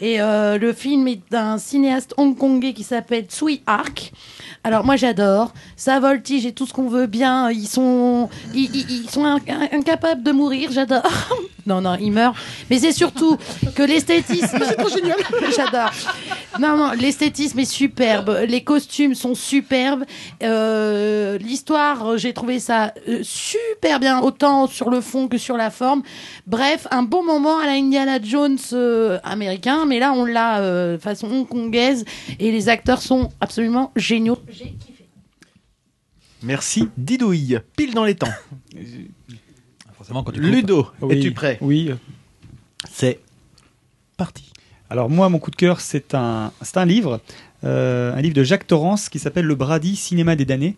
Et 0.00 0.20
euh, 0.20 0.58
le 0.58 0.72
film 0.72 1.06
est 1.06 1.20
d'un 1.30 1.56
cinéaste 1.56 2.14
hongkongais 2.16 2.72
qui 2.74 2.82
s'appelle 2.82 3.26
Tsui 3.26 3.62
Hark. 3.66 4.12
Alors 4.64 4.84
moi 4.84 4.96
j'adore. 4.96 5.52
Ça 5.76 6.00
voltige 6.00 6.44
et 6.46 6.52
tout 6.52 6.66
ce 6.66 6.72
qu'on 6.72 6.88
veut 6.88 7.06
bien. 7.06 7.50
Ils 7.50 7.68
sont, 7.68 8.28
ils, 8.54 9.08
sont 9.08 9.24
in- 9.24 9.38
in- 9.48 9.68
incapables 9.78 10.22
de 10.24 10.32
mourir. 10.32 10.70
J'adore. 10.72 11.02
non 11.66 11.80
non, 11.80 11.96
ils 12.00 12.12
meurent. 12.12 12.34
Mais 12.70 12.78
c'est 12.78 12.92
surtout 12.92 13.36
que 13.74 13.82
l'esthétisme. 13.82 14.58
c'est 14.68 14.76
trop 14.76 14.88
génial. 14.88 15.16
j'adore. 15.56 15.90
Non 16.60 16.76
non, 16.76 16.92
l'esthétisme 16.92 17.58
est 17.58 17.64
superbe. 17.64 18.44
Les 18.48 18.62
costumes 18.62 19.14
sont 19.14 19.34
superbes. 19.34 20.04
Euh, 20.42 21.38
L'histoire, 21.38 22.16
j'ai 22.18 22.32
trouvé 22.32 22.58
ça 22.60 22.92
euh, 23.08 23.20
super 23.22 24.00
bien, 24.00 24.20
autant 24.20 24.66
sur 24.66 24.90
le 24.90 25.00
fond 25.00 25.28
que 25.28 25.38
sur 25.38 25.56
la 25.56 25.70
forme. 25.70 26.02
Bref, 26.46 26.86
un 26.90 27.02
bon 27.02 27.24
moment 27.24 27.58
à 27.58 27.66
la 27.66 27.72
Indiana 27.72 28.18
Jones 28.22 28.58
euh, 28.72 29.18
américain, 29.24 29.84
mais 29.86 29.98
là 29.98 30.12
on 30.12 30.24
l'a 30.24 30.60
euh, 30.60 30.98
façon 30.98 31.28
hongkongaise 31.30 32.04
et 32.38 32.50
les 32.50 32.68
acteurs 32.68 33.02
sont 33.02 33.30
absolument 33.40 33.92
géniaux. 33.96 34.38
Merci 36.42 36.88
Didouille. 36.96 37.58
Pile 37.76 37.94
dans 37.94 38.04
les 38.04 38.14
temps. 38.14 38.28
Forcément, 40.04 40.22
quand 40.22 40.32
tu 40.32 40.40
Ludo, 40.40 40.88
Oui, 41.00 41.16
es-tu 41.16 41.32
prêt 41.32 41.56
Oui. 41.62 41.90
C'est 42.90 43.20
parti. 44.18 44.52
Alors 44.90 45.08
moi, 45.08 45.30
mon 45.30 45.38
coup 45.38 45.50
de 45.50 45.56
cœur, 45.56 45.80
c'est 45.80 46.14
un, 46.14 46.52
c'est 46.60 46.76
un 46.76 46.84
livre, 46.84 47.22
euh, 47.64 48.14
un 48.14 48.20
livre 48.20 48.34
de 48.34 48.42
Jacques 48.42 48.66
Torrance 48.66 49.08
qui 49.08 49.18
s'appelle 49.18 49.46
Le 49.46 49.54
Brady, 49.54 49.96
Cinéma 49.96 50.36
des 50.36 50.44
damnés. 50.44 50.76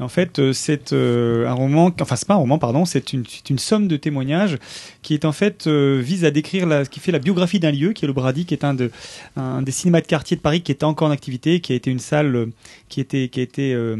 Et 0.00 0.02
en 0.02 0.08
fait, 0.08 0.40
euh, 0.40 0.52
c'est 0.52 0.92
euh, 0.92 1.46
un 1.46 1.52
roman, 1.52 1.92
enfin 2.00 2.16
c'est 2.16 2.26
pas 2.26 2.34
un 2.34 2.38
roman, 2.38 2.58
pardon, 2.58 2.84
c'est 2.84 3.12
une, 3.12 3.24
somme 3.58 3.86
de 3.86 3.96
témoignages 3.96 4.58
qui 5.02 5.14
est 5.14 5.24
en 5.24 5.30
fait 5.30 5.68
euh, 5.68 6.00
vise 6.04 6.24
à 6.24 6.32
décrire 6.32 6.66
la, 6.66 6.84
qui 6.84 6.98
fait 6.98 7.12
la 7.12 7.20
biographie 7.20 7.60
d'un 7.60 7.70
lieu, 7.70 7.92
qui 7.92 8.04
est 8.04 8.08
le 8.08 8.12
Brady, 8.12 8.44
qui 8.44 8.54
est 8.54 8.64
un, 8.64 8.74
de, 8.74 8.90
un 9.36 9.62
des 9.62 9.70
cinémas 9.70 10.00
de 10.00 10.08
quartier 10.08 10.36
de 10.36 10.42
Paris 10.42 10.62
qui 10.62 10.72
était 10.72 10.82
encore 10.82 11.06
en 11.06 11.12
activité, 11.12 11.60
qui 11.60 11.72
a 11.72 11.76
été 11.76 11.92
une 11.92 12.00
salle 12.00 12.34
euh, 12.34 12.46
qui 12.88 13.00
était, 13.00 13.28
qui 13.28 13.38
a 13.38 13.44
été 13.44 13.72
euh, 13.72 13.96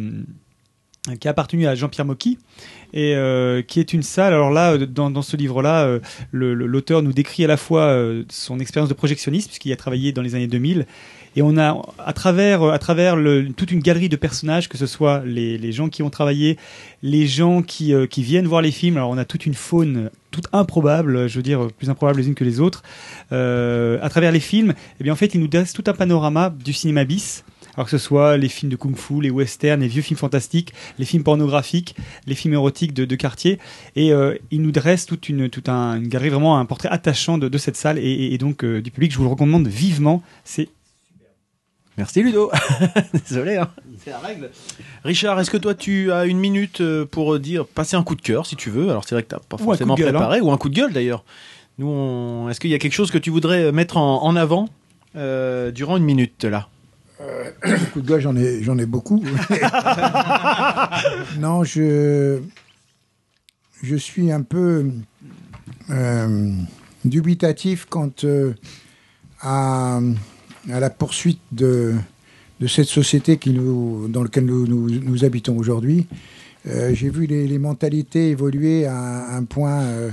qui 1.21 1.29
a 1.29 1.33
appartenu 1.33 1.67
à 1.67 1.75
Jean-Pierre 1.75 2.07
Mocky 2.07 2.39
et 2.95 3.15
euh, 3.15 3.61
qui 3.61 3.79
est 3.79 3.93
une 3.93 4.03
salle. 4.03 4.33
Alors 4.33 4.51
là, 4.51 4.73
euh, 4.73 4.87
dans, 4.87 5.23
ce 5.23 5.37
livre-là, 5.37 5.85
euh, 5.85 6.01
l'auteur 6.33 7.03
nous 7.03 7.13
décrit 7.13 7.45
à 7.45 7.47
la 7.47 7.57
fois 7.57 7.95
son 8.31 8.59
expérience 8.59 8.89
de 8.89 8.95
projectionniste, 8.95 9.49
puisqu'il 9.49 9.73
a 9.73 9.77
travaillé 9.77 10.13
dans 10.13 10.23
les 10.23 10.35
années 10.35 10.47
2000, 10.47 10.87
et 11.37 11.43
on 11.43 11.59
a 11.59 11.83
à 11.99 12.13
travers, 12.13 12.63
à 12.63 12.79
travers 12.79 13.17
toute 13.57 13.73
une 13.73 13.81
galerie 13.81 14.09
de 14.09 14.17
personnages, 14.17 14.69
que 14.69 14.79
ce 14.79 14.87
soit 14.87 15.23
les, 15.27 15.73
gens 15.73 15.89
qui 15.89 16.03
ont 16.03 16.11
travaillé, 16.11 16.57
les 17.03 17.27
gens 17.27 17.63
qui, 17.63 17.93
viennent 18.19 18.47
voir 18.47 18.63
les 18.63 18.71
films. 18.71 18.97
Alors 18.97 19.11
on 19.11 19.19
a 19.19 19.25
toute 19.25 19.45
une 19.45 19.55
faune 19.55 20.11
toute 20.31 20.47
improbable, 20.53 21.29
je 21.29 21.37
veux 21.37 21.43
dire 21.43 21.69
plus 21.77 21.91
improbable 21.91 22.21
les 22.21 22.29
unes 22.29 22.35
que 22.35 22.45
les 22.45 22.61
autres. 22.61 22.85
À 23.31 24.09
travers 24.09 24.31
les 24.31 24.41
films, 24.41 24.75
eh 25.01 25.05
bien 25.05 25.13
en 25.13 25.17
fait, 25.17 25.35
il 25.35 25.41
nous 25.41 25.49
dresse 25.49 25.73
tout 25.73 25.85
un 25.89 25.93
panorama 25.95 26.55
du 26.65 26.73
cinéma 26.73 27.05
bis. 27.05 27.45
Alors 27.77 27.87
que 27.87 27.91
ce 27.91 27.99
soit 27.99 28.37
les 28.37 28.49
films 28.49 28.71
de 28.71 28.77
kung-fu, 28.77 29.21
les 29.21 29.31
westerns, 29.31 29.81
les 29.81 29.89
vieux 29.89 30.03
films 30.03 30.17
fantastiques, 30.19 30.73
les 30.99 31.05
films 31.05 31.25
pornographiques, 31.25 31.97
les 32.27 32.35
films 32.37 32.55
érotiques 32.55 32.95
de, 32.95 33.05
de 33.05 33.17
quartier, 33.17 33.59
et 33.97 34.13
euh, 34.13 34.35
il 34.53 34.63
nous 34.63 34.71
dresse 34.71 35.07
toute 35.07 35.29
une, 35.29 35.49
toute 35.51 35.69
un, 35.69 35.97
une 35.97 36.07
galerie, 36.09 36.29
vraiment 36.29 36.59
un 36.59 36.65
portrait 36.67 36.89
attachant 36.91 37.37
de, 37.37 37.49
de 37.49 37.59
cette 37.59 37.77
salle 37.77 37.99
et, 37.99 38.39
donc 38.39 38.65
euh, 38.65 38.81
du 38.81 38.91
public. 38.93 39.11
Je 39.13 39.17
vous 39.19 39.25
le 39.25 39.31
recommande 39.31 39.67
vivement. 39.67 40.23
C'est 40.45 40.69
Merci 41.97 42.23
Ludo. 42.25 42.51
Désolé, 43.29 43.57
hein. 43.57 43.71
c'est 44.05 44.11
la 44.11 44.19
règle. 44.19 44.51
Richard, 45.05 45.39
est-ce 45.39 45.51
que 45.51 45.57
toi 45.57 45.75
tu 45.75 46.11
as 46.11 46.27
une 46.27 46.39
minute 46.39 46.81
euh, 46.81 47.05
pour 47.05 47.39
dire 47.39 47.67
passer 47.67 47.95
un 47.97 48.03
coup 48.03 48.17
de 48.17 48.23
cœur 48.23 48.47
si 48.47 48.57
tu 48.57 48.69
veux? 48.71 48.91
Alors 48.91 49.05
c'est 49.07 49.15
vrai 49.15 49.23
que 49.23 49.29
t'as 49.29 49.39
pas 49.39 49.59
forcément 49.59 49.95
gueule, 49.95 50.11
préparé 50.13 50.41
ou 50.41 50.51
un 50.51 50.57
coup 50.59 50.69
de 50.69 50.75
gueule 50.75 50.93
d'ailleurs. 50.93 51.25
Nous, 51.79 51.87
on- 51.89 52.49
est-ce 52.49 52.59
qu'il 52.61 52.71
y 52.71 52.75
a 52.75 52.79
quelque 52.81 52.93
chose 52.95 53.11
que 53.13 53.19
tu 53.19 53.31
voudrais 53.31 53.71
mettre 53.71 53.97
en, 53.97 54.25
en 54.25 54.35
avant 54.35 54.69
euh, 55.17 55.71
durant 55.71 55.97
une 55.97 56.05
minute 56.05 56.43
là? 56.45 56.69
Coup 57.93 58.01
de 58.01 58.09
gueule, 58.09 58.21
j'en 58.21 58.37
ai, 58.37 58.63
j'en 58.63 58.79
ai 58.79 58.87
beaucoup. 58.87 59.21
non, 61.39 61.65
je, 61.65 62.39
je 63.83 63.97
suis 63.97 64.33
un 64.33 64.43
peu 64.43 64.87
euh, 65.91 66.53
dubitatif 67.05 67.87
quant 67.89 68.11
euh, 68.25 68.53
à, 69.41 70.01
à 70.71 70.81
la 70.81 70.91
poursuite 70.91 71.41
de, 71.53 71.95
de 72.61 72.67
cette 72.67 72.89
société 72.89 73.37
qui 73.39 73.51
nous, 73.51 74.09
dans 74.09 74.23
laquelle 74.23 74.47
nous, 74.47 74.67
nous, 74.67 74.91
nous 74.91 75.25
habitons 75.25 75.57
aujourd'hui. 75.57 76.07
Euh, 76.67 76.95
J'ai 76.95 77.11
vu 77.11 77.27
les, 77.27 77.47
les 77.47 77.59
mentalités 77.59 78.31
évoluer 78.31 78.87
à 78.87 79.37
un 79.37 79.45
point 79.45 79.83
euh, 79.83 80.11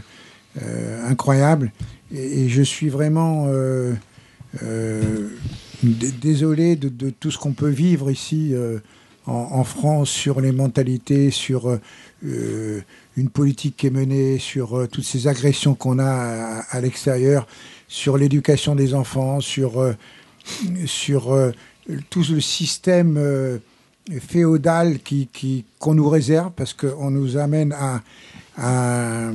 euh, 0.62 1.10
incroyable 1.10 1.72
et, 2.14 2.44
et 2.44 2.50
je 2.50 2.62
suis 2.62 2.90
vraiment 2.90 3.46
euh, 3.48 3.94
euh, 4.64 5.30
désolé 5.84 6.76
de, 6.76 7.10
tout 7.10 7.32
ce 7.32 7.38
qu'on 7.38 7.54
peut 7.54 7.70
vivre 7.70 8.12
ici 8.12 8.50
euh, 8.54 8.80
en, 9.26 9.64
France 9.64 10.10
sur 10.10 10.42
les 10.42 10.52
mentalités, 10.52 11.32
sur 11.32 11.80
euh, 12.26 12.82
une 13.18 13.30
politique 13.30 13.78
qui 13.78 13.88
est 13.88 13.92
menée, 13.92 14.38
sur 14.40 14.78
euh, 14.78 14.88
toutes 14.88 15.06
ces 15.06 15.28
agressions 15.28 15.74
qu'on 15.76 16.00
a 16.00 16.64
à, 16.70 16.82
l'extérieur, 16.82 17.48
sur 17.88 18.18
l'éducation 18.18 18.76
des 18.76 18.94
enfants, 18.94 19.40
sur, 19.42 19.96
tout 22.10 22.24
le 22.30 22.40
système 22.42 23.60
féodal 24.28 24.98
qu'on 25.80 25.94
nous 25.94 26.10
réserve 26.10 26.52
parce 26.56 26.74
qu'on 26.74 27.12
nous 27.12 27.38
amène 27.38 27.76
à, 28.58 29.32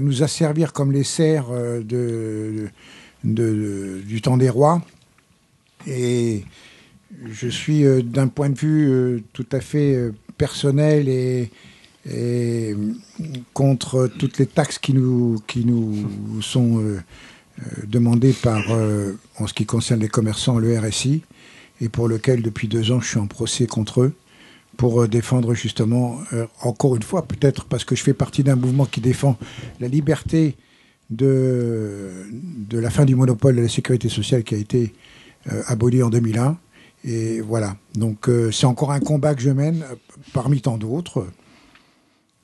nous 0.00 0.22
asservir 0.22 0.72
comme 0.72 0.92
les 0.92 1.04
serfs 1.04 1.50
du 1.84 2.70
temps 4.22 4.36
des 4.36 4.50
rois. 4.50 4.82
Et 5.86 6.44
je 7.24 7.48
suis 7.48 7.84
euh, 7.84 8.02
d'un 8.02 8.28
point 8.28 8.50
de 8.50 8.58
vue 8.58 8.90
euh, 8.90 9.22
tout 9.32 9.46
à 9.52 9.60
fait 9.60 9.94
euh, 9.94 10.12
personnel 10.38 11.08
et, 11.08 11.50
contre 13.52 14.06
toutes 14.06 14.38
les 14.38 14.46
taxes 14.46 14.78
qui 14.78 14.94
nous, 14.94 15.42
qui 15.48 15.64
nous 15.64 16.40
sont 16.40 16.80
demandées 17.84 18.32
par, 18.32 18.62
en 19.40 19.48
ce 19.48 19.52
qui 19.52 19.66
concerne 19.66 19.98
les 19.98 20.08
commerçants, 20.08 20.60
le 20.60 20.78
RSI, 20.78 21.24
et 21.80 21.88
pour 21.88 22.06
lequel 22.06 22.42
depuis 22.42 22.68
deux 22.68 22.92
ans 22.92 23.00
je 23.00 23.08
suis 23.08 23.18
en 23.18 23.26
procès 23.26 23.66
contre 23.66 24.02
eux 24.02 24.14
pour 24.76 25.08
défendre 25.08 25.52
justement, 25.52 26.20
encore 26.62 26.94
une 26.94 27.02
fois, 27.02 27.26
peut-être 27.26 27.64
parce 27.64 27.84
que 27.84 27.96
je 27.96 28.04
fais 28.04 28.14
partie 28.14 28.44
d'un 28.44 28.54
mouvement 28.54 28.86
qui 28.86 29.00
défend 29.00 29.36
la 29.80 29.88
liberté 29.88 30.54
de, 31.10 32.24
de 32.30 32.78
la 32.78 32.90
fin 32.90 33.04
du 33.04 33.16
monopole 33.16 33.56
de 33.56 33.62
la 33.62 33.68
sécurité 33.68 34.08
sociale 34.08 34.44
qui 34.44 34.54
a 34.54 34.58
été 34.58 34.94
euh, 35.52 35.62
aboli 35.66 36.02
en 36.02 36.10
2001. 36.10 36.56
Et 37.04 37.40
voilà, 37.40 37.76
donc 37.94 38.28
euh, 38.28 38.50
c'est 38.50 38.66
encore 38.66 38.90
un 38.90 39.00
combat 39.00 39.34
que 39.34 39.40
je 39.40 39.50
mène 39.50 39.82
euh, 39.82 39.94
parmi 40.32 40.60
tant 40.60 40.76
d'autres. 40.76 41.26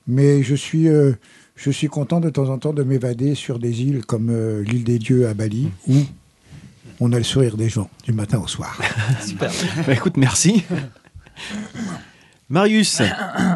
Mais 0.07 0.41
je 0.43 0.55
suis, 0.55 0.87
euh, 0.87 1.13
je 1.55 1.69
suis 1.69 1.87
content 1.87 2.19
de 2.19 2.29
temps 2.29 2.49
en 2.49 2.57
temps 2.57 2.73
de 2.73 2.83
m'évader 2.83 3.35
sur 3.35 3.59
des 3.59 3.83
îles 3.83 4.05
comme 4.05 4.29
euh, 4.29 4.63
l'île 4.63 4.83
des 4.83 4.99
dieux 4.99 5.27
à 5.27 5.33
Bali, 5.33 5.69
où 5.87 5.95
on 6.99 7.11
a 7.11 7.17
le 7.17 7.23
sourire 7.23 7.57
des 7.57 7.69
gens 7.69 7.89
du 8.05 8.13
matin 8.13 8.39
au 8.39 8.47
soir. 8.47 8.79
Super. 9.21 9.51
Bah, 9.85 9.93
écoute, 9.93 10.17
merci. 10.17 10.63
Marius, 12.49 13.01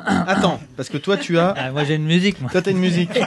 attends, 0.05 0.59
parce 0.75 0.89
que 0.89 0.97
toi 0.97 1.17
tu 1.17 1.37
as. 1.37 1.53
Ah, 1.55 1.71
moi 1.71 1.83
j'ai 1.83 1.95
une 1.95 2.05
musique. 2.05 2.41
Moi. 2.41 2.49
Toi 2.49 2.61
t'as 2.61 2.71
une 2.71 2.79
musique. 2.79 3.11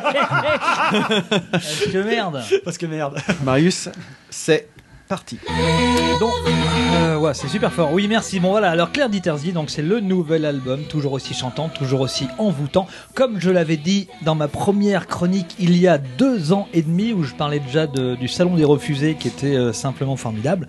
Parce 1.52 1.84
que 1.92 2.02
merde. 2.02 2.42
Parce 2.64 2.76
que 2.76 2.86
merde. 2.86 3.18
Marius, 3.44 3.88
c'est 4.30 4.68
parti. 5.10 5.38
Euh, 5.48 7.32
c'est 7.34 7.48
super 7.48 7.72
fort. 7.72 7.92
Oui, 7.92 8.06
merci. 8.06 8.38
Bon, 8.38 8.50
voilà. 8.50 8.70
Alors, 8.70 8.92
Claire 8.92 9.08
Dietersy, 9.08 9.50
donc 9.50 9.68
c'est 9.68 9.82
le 9.82 9.98
nouvel 9.98 10.44
album, 10.44 10.82
toujours 10.84 11.12
aussi 11.12 11.34
chantant, 11.34 11.68
toujours 11.68 12.00
aussi 12.00 12.28
envoûtant. 12.38 12.86
Comme 13.14 13.40
je 13.40 13.50
l'avais 13.50 13.76
dit 13.76 14.06
dans 14.22 14.36
ma 14.36 14.46
première 14.46 15.08
chronique 15.08 15.56
il 15.58 15.76
y 15.76 15.88
a 15.88 15.98
deux 15.98 16.52
ans 16.52 16.68
et 16.72 16.82
demi, 16.82 17.12
où 17.12 17.24
je 17.24 17.34
parlais 17.34 17.58
déjà 17.58 17.88
du 17.88 18.28
Salon 18.28 18.54
des 18.54 18.64
Refusés, 18.64 19.16
qui 19.18 19.26
était 19.26 19.56
euh, 19.56 19.72
simplement 19.72 20.16
formidable. 20.16 20.68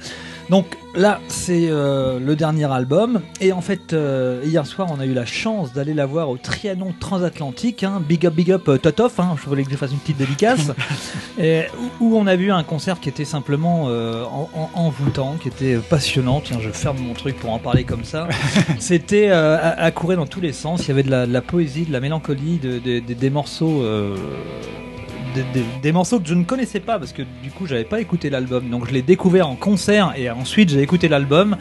Donc 0.52 0.78
là, 0.96 1.22
c'est 1.30 1.68
euh, 1.70 2.20
le 2.20 2.36
dernier 2.36 2.70
album. 2.70 3.22
Et 3.40 3.54
en 3.54 3.62
fait, 3.62 3.94
euh, 3.94 4.42
hier 4.44 4.66
soir, 4.68 4.90
on 4.92 5.00
a 5.00 5.06
eu 5.06 5.14
la 5.14 5.26
chance 5.26 5.72
d'aller 5.72 5.94
la 5.94 6.06
voir 6.06 6.30
au 6.30 6.36
Trianon 6.38 6.94
Transatlantique. 7.00 7.84
hein. 7.84 8.02
Big 8.06 8.26
up, 8.28 8.34
big 8.34 8.52
up, 8.52 8.68
euh, 8.68 8.78
Totof. 8.78 9.18
hein. 9.22 9.36
Je 9.42 9.48
voulais 9.48 9.64
que 9.64 9.72
je 9.72 9.78
fasse 9.78 9.94
une 9.94 10.00
petite 10.00 10.18
dédicace. 10.18 10.72
Et 11.40 11.64
où, 12.02 12.08
où 12.16 12.18
on 12.18 12.28
a 12.28 12.36
vu 12.36 12.52
un 12.52 12.64
concert 12.64 13.00
qui 13.00 13.08
était 13.08 13.24
simplement 13.24 13.86
euh, 13.88 14.26
en- 14.26 14.50
en- 14.54 14.70
envoûtant, 14.86 15.38
qui 15.42 15.48
était 15.48 15.78
passionnant. 15.78 16.42
Tiens, 16.44 16.58
je 16.62 16.70
ferme 16.70 16.98
mon 17.00 17.14
truc 17.14 17.38
pour 17.40 17.52
en 17.54 17.60
parler 17.60 17.86
comme 17.86 18.04
ça. 18.04 18.28
C'était 18.80 19.30
à, 19.30 19.70
à 19.80 19.92
courir 19.92 20.18
dans 20.18 20.28
tous 20.28 20.42
les 20.42 20.52
sens. 20.52 20.82
Il 20.86 20.90
y 20.90 20.92
avait 20.92 21.04
de 21.04 21.12
la, 21.12 21.26
de 21.28 21.32
la 21.32 21.42
poésie, 21.42 21.86
de 21.86 21.94
la 21.94 22.02
mélancolie, 22.02 22.58
de- 22.58 22.80
de- 22.80 23.00
de- 23.00 23.14
des 23.14 23.30
morceaux. 23.30 23.84
Euh, 25.38 25.44
des, 25.54 25.60
des- 25.62 25.66
des 25.82 25.92
morceaux 25.92 26.20
que 26.20 26.28
je 26.28 26.34
ne 26.34 26.44
connaissais 26.44 26.80
pas 26.80 27.00
parce 27.00 27.14
que 27.14 27.22
du 27.44 27.52
coup 27.52 27.66
j'avais 27.68 27.84
pas 27.84 28.00
écouté 28.02 28.30
l'album. 28.30 28.70
Donc 28.70 28.88
je 28.88 28.94
l'ai 28.94 29.02
découvert 29.02 29.48
en 29.48 29.56
concert 29.56 30.14
et 30.18 30.30
ensuite 30.30 30.70
j'ai 30.70 30.82
écouté 30.82 31.08
l'album. 31.08 31.58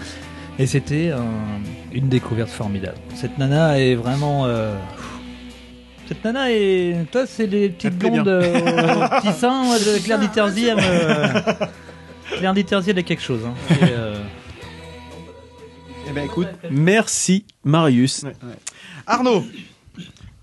Et 0.58 0.66
c'était 0.66 1.10
un- 1.10 1.62
une 1.92 2.08
découverte 2.08 2.50
formidable. 2.50 2.96
Cette 3.14 3.38
nana 3.38 3.78
est 3.80 3.94
vraiment 3.94 4.44
euh, 4.46 4.74
cette 6.06 6.22
nana 6.24 6.50
est 6.52 6.96
toi 7.10 7.24
c'est 7.26 7.46
les 7.46 7.68
petites 7.70 7.96
blondes 7.96 8.28
euh, 8.28 8.58
aux 8.58 9.20
petits 9.20 9.32
seins 9.38 9.64
moi, 9.64 9.78
de 9.78 9.98
Claire 10.04 10.18
Diterzi 10.18 10.66
elle 10.66 10.76
me- 10.76 12.36
Claire 12.36 12.52
Diterzi 12.54 12.90
elle 12.90 12.98
est 12.98 13.02
quelque 13.04 13.22
chose 13.22 13.40
hein. 13.46 13.54
Et, 13.70 13.84
euh, 13.92 14.16
Eh 16.08 16.12
ben 16.12 16.24
écoute, 16.24 16.48
merci 16.70 17.44
Marius. 17.64 18.24
Arnaud, 19.06 19.44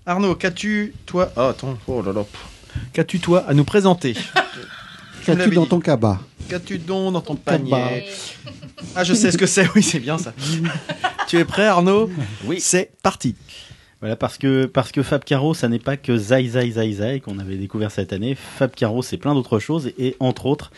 Arnaud, 0.06 0.34
qu'as-tu 0.34 0.94
toi? 1.06 1.30
Ah 1.36 1.48
attends, 1.48 1.76
oh 1.86 2.00
là 2.02 2.12
là. 2.12 2.22
Qu'as-tu 2.92 3.20
toi 3.20 3.44
à 3.48 3.54
nous 3.54 3.64
présenter? 3.64 4.14
Qu'as-tu 5.24 5.50
dans 5.50 5.66
ton 5.66 5.80
cabas? 5.80 6.18
Qu'as-tu 6.48 6.78
donc 6.78 7.12
dans 7.12 7.20
ton 7.20 7.36
Cabas. 7.36 7.58
panier? 7.68 8.04
Ah 8.96 9.04
je 9.04 9.12
sais 9.12 9.30
ce 9.30 9.36
que 9.38 9.46
c'est, 9.46 9.68
oui 9.74 9.82
c'est 9.82 9.98
bien 10.00 10.16
ça. 10.16 10.32
tu 11.26 11.36
es 11.38 11.44
prêt 11.44 11.66
Arnaud? 11.66 12.10
Oui. 12.44 12.58
C'est 12.60 12.90
parti. 13.02 13.34
Voilà, 14.00 14.14
parce 14.16 14.38
que, 14.38 14.66
parce 14.66 14.92
que 14.92 15.02
Fab 15.02 15.24
Caro, 15.24 15.54
ça 15.54 15.68
n'est 15.68 15.80
pas 15.80 15.96
que 15.96 16.16
Zai 16.16 16.46
Zai 16.48 16.70
Zai 16.70 16.92
Zai 16.92 17.20
qu'on 17.20 17.38
avait 17.40 17.56
découvert 17.56 17.90
cette 17.90 18.12
année. 18.12 18.36
Fab 18.36 18.70
Caro, 18.74 19.02
c'est 19.02 19.16
plein 19.16 19.34
d'autres 19.34 19.58
choses 19.58 19.90
et 19.98 20.16
entre 20.20 20.46
autres, 20.46 20.70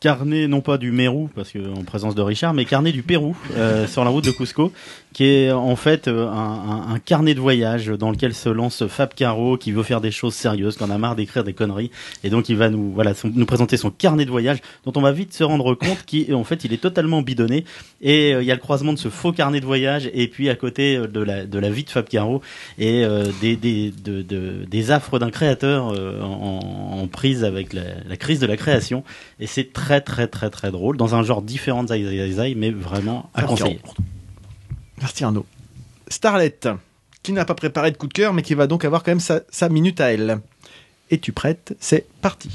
carnet 0.00 0.46
non 0.46 0.60
pas 0.60 0.76
du 0.78 0.92
Mérou, 0.92 1.30
parce 1.34 1.50
que 1.50 1.58
en 1.58 1.82
présence 1.84 2.14
de 2.14 2.22
Richard, 2.22 2.52
mais 2.54 2.64
carnet 2.64 2.92
du 2.92 3.02
Pérou, 3.02 3.34
euh, 3.56 3.86
sur 3.88 4.04
la 4.04 4.10
route 4.10 4.24
de 4.24 4.30
Cusco, 4.30 4.72
qui 5.14 5.24
est 5.24 5.50
en 5.50 5.76
fait 5.76 6.06
euh, 6.08 6.28
un, 6.28 6.98
carnet 6.98 7.34
de 7.34 7.40
voyage 7.40 7.86
dans 7.86 8.10
lequel 8.10 8.34
se 8.34 8.50
lance 8.50 8.86
Fab 8.88 9.14
Caro, 9.14 9.56
qui 9.56 9.72
veut 9.72 9.82
faire 9.82 10.02
des 10.02 10.10
choses 10.10 10.34
sérieuses, 10.34 10.76
qui 10.76 10.84
en 10.84 10.90
a 10.90 10.98
marre 10.98 11.16
d'écrire 11.16 11.44
des 11.44 11.54
conneries, 11.54 11.90
et 12.24 12.30
donc 12.30 12.48
il 12.50 12.56
va 12.56 12.68
nous, 12.68 12.92
voilà, 12.92 13.12
nous 13.24 13.46
présenter 13.46 13.76
son 13.78 13.90
carnet 13.90 14.26
de 14.26 14.30
voyage, 14.30 14.58
dont 14.84 14.92
on 14.96 15.00
va 15.00 15.12
vite 15.12 15.32
se 15.32 15.44
rendre 15.44 15.74
compte 15.74 16.04
qu'en 16.10 16.44
fait 16.44 16.64
il 16.64 16.72
est 16.74 16.82
totalement 16.82 17.22
bidonné, 17.22 17.64
et 18.02 18.34
euh, 18.34 18.42
il 18.42 18.46
y 18.46 18.50
a 18.50 18.54
le 18.54 18.60
croisement 18.60 18.92
de 18.92 18.98
ce 18.98 19.08
faux 19.08 19.32
carnet 19.32 19.60
de 19.60 19.66
voyage, 19.66 20.10
et 20.12 20.28
puis 20.28 20.50
à 20.50 20.56
côté 20.56 20.98
de 20.98 21.20
la, 21.20 21.70
vie 21.70 21.84
de 21.84 21.90
Fab 21.90 22.06
Caro, 22.06 22.42
et 22.78 23.04
des, 23.40 23.56
des, 23.56 23.90
de, 24.04 24.20
de- 24.20 24.64
des 24.68 24.90
affres 24.90 25.18
d'un 25.18 25.30
créateur 25.30 25.86
en, 26.22 27.00
en 27.00 27.06
prise 27.06 27.44
avec 27.44 27.72
la, 27.72 27.82
la 28.06 28.16
crise 28.16 28.40
de 28.40 28.46
la 28.46 28.56
création, 28.56 29.02
et 29.40 29.46
c'est 29.46 29.72
très 29.72 29.85
très 30.00 30.26
très 30.28 30.50
très 30.50 30.70
drôle, 30.70 30.96
dans 30.96 31.14
un 31.14 31.22
genre 31.22 31.42
différent 31.42 31.82
de 31.82 31.88
Zai 31.88 32.04
Zai 32.04 32.32
Zai 32.32 32.54
mais 32.54 32.70
vraiment 32.70 33.30
à 33.34 33.40
Fab 33.40 33.50
conseiller. 33.50 33.80
Merci 35.00 35.24
Arnaud. 35.24 35.46
Starlet, 36.08 36.58
qui 37.22 37.32
n'a 37.32 37.44
pas 37.44 37.54
préparé 37.54 37.90
de 37.90 37.96
coup 37.96 38.06
de 38.06 38.12
cœur, 38.12 38.32
mais 38.32 38.42
qui 38.42 38.54
va 38.54 38.66
donc 38.66 38.84
avoir 38.84 39.02
quand 39.02 39.10
même 39.10 39.20
sa, 39.20 39.40
sa 39.50 39.68
minute 39.68 40.00
à 40.00 40.12
elle. 40.12 40.38
Es-tu 41.10 41.32
prête? 41.32 41.76
C'est 41.80 42.06
parti. 42.20 42.50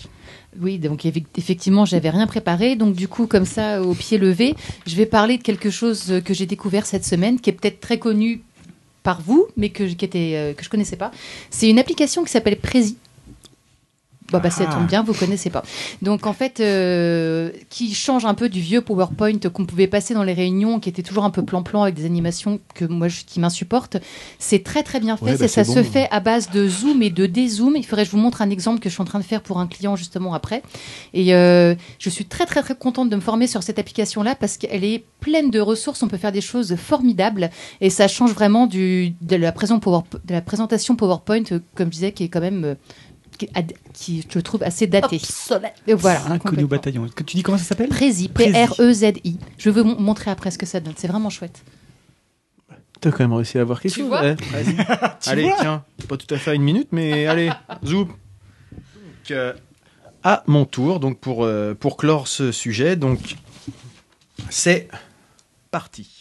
Oui, 0.59 0.79
donc 0.79 1.05
eff- 1.05 1.23
effectivement, 1.37 1.85
j'avais 1.85 2.09
rien 2.09 2.27
préparé. 2.27 2.75
Donc 2.75 2.95
du 2.95 3.07
coup, 3.07 3.27
comme 3.27 3.45
ça, 3.45 3.81
au 3.81 3.93
pied 3.93 4.17
levé, 4.17 4.55
je 4.85 4.95
vais 4.95 5.05
parler 5.05 5.37
de 5.37 5.43
quelque 5.43 5.69
chose 5.69 6.21
que 6.25 6.33
j'ai 6.33 6.45
découvert 6.45 6.85
cette 6.85 7.05
semaine, 7.05 7.39
qui 7.39 7.49
est 7.49 7.53
peut-être 7.53 7.79
très 7.79 7.99
connu 7.99 8.41
par 9.03 9.21
vous, 9.21 9.47
mais 9.57 9.69
que, 9.69 9.83
qui 9.83 10.05
était, 10.05 10.33
euh, 10.35 10.53
que 10.53 10.63
je 10.63 10.69
connaissais 10.69 10.97
pas. 10.97 11.11
C'est 11.49 11.69
une 11.69 11.79
application 11.79 12.23
qui 12.23 12.31
s'appelle 12.31 12.57
Prezi. 12.57 12.97
Bah, 14.31 14.39
bah, 14.39 14.49
ça 14.49 14.65
Ah. 14.67 14.73
tombe 14.73 14.87
bien, 14.87 15.03
vous 15.03 15.13
connaissez 15.13 15.49
pas. 15.49 15.63
Donc 16.01 16.25
en 16.25 16.33
fait, 16.33 16.59
euh, 16.59 17.51
qui 17.69 17.93
change 17.93 18.25
un 18.25 18.33
peu 18.33 18.49
du 18.49 18.61
vieux 18.61 18.81
PowerPoint 18.81 19.37
qu'on 19.53 19.65
pouvait 19.65 19.87
passer 19.87 20.13
dans 20.13 20.23
les 20.23 20.33
réunions, 20.33 20.79
qui 20.79 20.89
était 20.89 21.03
toujours 21.03 21.25
un 21.25 21.29
peu 21.29 21.43
plan-plan 21.43 21.83
avec 21.83 21.95
des 21.95 22.05
animations 22.05 22.59
que 22.73 22.85
moi 22.85 23.07
je- 23.07 23.23
qui 23.25 23.39
m'insupportent. 23.39 23.97
C'est 24.39 24.63
très 24.63 24.83
très 24.83 24.99
bien 24.99 25.17
fait. 25.17 25.25
Ouais, 25.25 25.37
bah, 25.37 25.47
ça 25.47 25.63
se 25.63 25.79
bon. 25.79 25.83
fait 25.83 26.07
à 26.11 26.19
base 26.19 26.49
de 26.49 26.67
zoom 26.67 27.01
et 27.01 27.09
de 27.09 27.25
dézoom. 27.25 27.75
Il 27.75 27.85
faudrait 27.85 28.03
que 28.05 28.11
je 28.11 28.15
vous 28.15 28.21
montre 28.21 28.41
un 28.41 28.49
exemple 28.49 28.79
que 28.79 28.89
je 28.89 28.93
suis 28.93 29.01
en 29.01 29.05
train 29.05 29.19
de 29.19 29.23
faire 29.25 29.41
pour 29.41 29.59
un 29.59 29.67
client 29.67 29.95
justement 29.95 30.33
après. 30.33 30.63
Et 31.13 31.33
euh, 31.33 31.75
je 31.99 32.09
suis 32.09 32.25
très 32.25 32.45
très 32.45 32.61
très 32.61 32.75
contente 32.75 33.09
de 33.09 33.15
me 33.15 33.21
former 33.21 33.47
sur 33.47 33.63
cette 33.63 33.79
application-là 33.79 34.35
parce 34.35 34.57
qu'elle 34.57 34.83
est 34.83 35.03
pleine 35.19 35.51
de 35.51 35.59
ressources. 35.59 36.01
On 36.03 36.07
peut 36.07 36.17
faire 36.17 36.31
des 36.31 36.41
choses 36.41 36.75
formidables 36.75 37.49
et 37.81 37.89
ça 37.89 38.07
change 38.07 38.31
vraiment 38.31 38.65
du, 38.67 39.13
de, 39.21 39.35
la 39.35 39.51
présent 39.51 39.79
Power- 39.79 40.03
de 40.25 40.33
la 40.33 40.41
présentation 40.41 40.95
PowerPoint, 40.95 41.43
euh, 41.51 41.59
comme 41.75 41.87
je 41.87 41.91
disais, 41.91 42.11
qui 42.11 42.23
est 42.23 42.29
quand 42.29 42.41
même 42.41 42.75
qui, 43.47 43.49
qui, 43.93 44.27
je 44.29 44.39
trouve 44.39 44.63
assez 44.63 44.87
datée. 44.87 45.21
Et 45.87 45.93
voilà. 45.93 46.25
Inconnu 46.27 46.63
au 46.63 46.67
bataillon. 46.67 47.07
Que 47.15 47.23
tu 47.23 47.35
dis 47.35 47.43
comment 47.43 47.57
ça 47.57 47.63
s'appelle? 47.63 47.89
Prézi. 47.89 48.29
P-R-E-Z-I. 48.29 49.37
Je 49.57 49.69
veux 49.69 49.81
vous 49.81 49.95
montrer 49.95 50.31
après 50.31 50.51
ce 50.51 50.57
que 50.57 50.65
ça 50.65 50.79
donne. 50.79 50.93
C'est 50.97 51.07
vraiment 51.07 51.29
chouette. 51.29 51.63
T'as 52.99 53.09
quand 53.09 53.19
même 53.21 53.33
réussi 53.33 53.57
à 53.57 53.61
avoir 53.61 53.81
quelque 53.81 53.93
Tu 53.95 54.01
chose. 54.01 54.09
vois. 54.09 54.35
Tu 55.21 55.29
allez, 55.29 55.43
vois 55.43 55.55
tiens, 55.59 55.83
pas 56.07 56.17
tout 56.17 56.31
à 56.33 56.37
fait 56.37 56.51
à 56.51 56.53
une 56.53 56.61
minute, 56.61 56.89
mais 56.91 57.25
allez, 57.27 57.49
zou. 57.83 58.05
Donc, 58.05 59.31
euh, 59.31 59.53
à 60.23 60.43
mon 60.45 60.65
tour, 60.65 60.99
donc 60.99 61.19
pour, 61.19 61.43
euh, 61.43 61.73
pour 61.73 61.97
clore 61.97 62.27
ce 62.27 62.51
sujet, 62.51 62.95
donc 62.95 63.37
c'est 64.51 64.87
parti. 65.71 66.20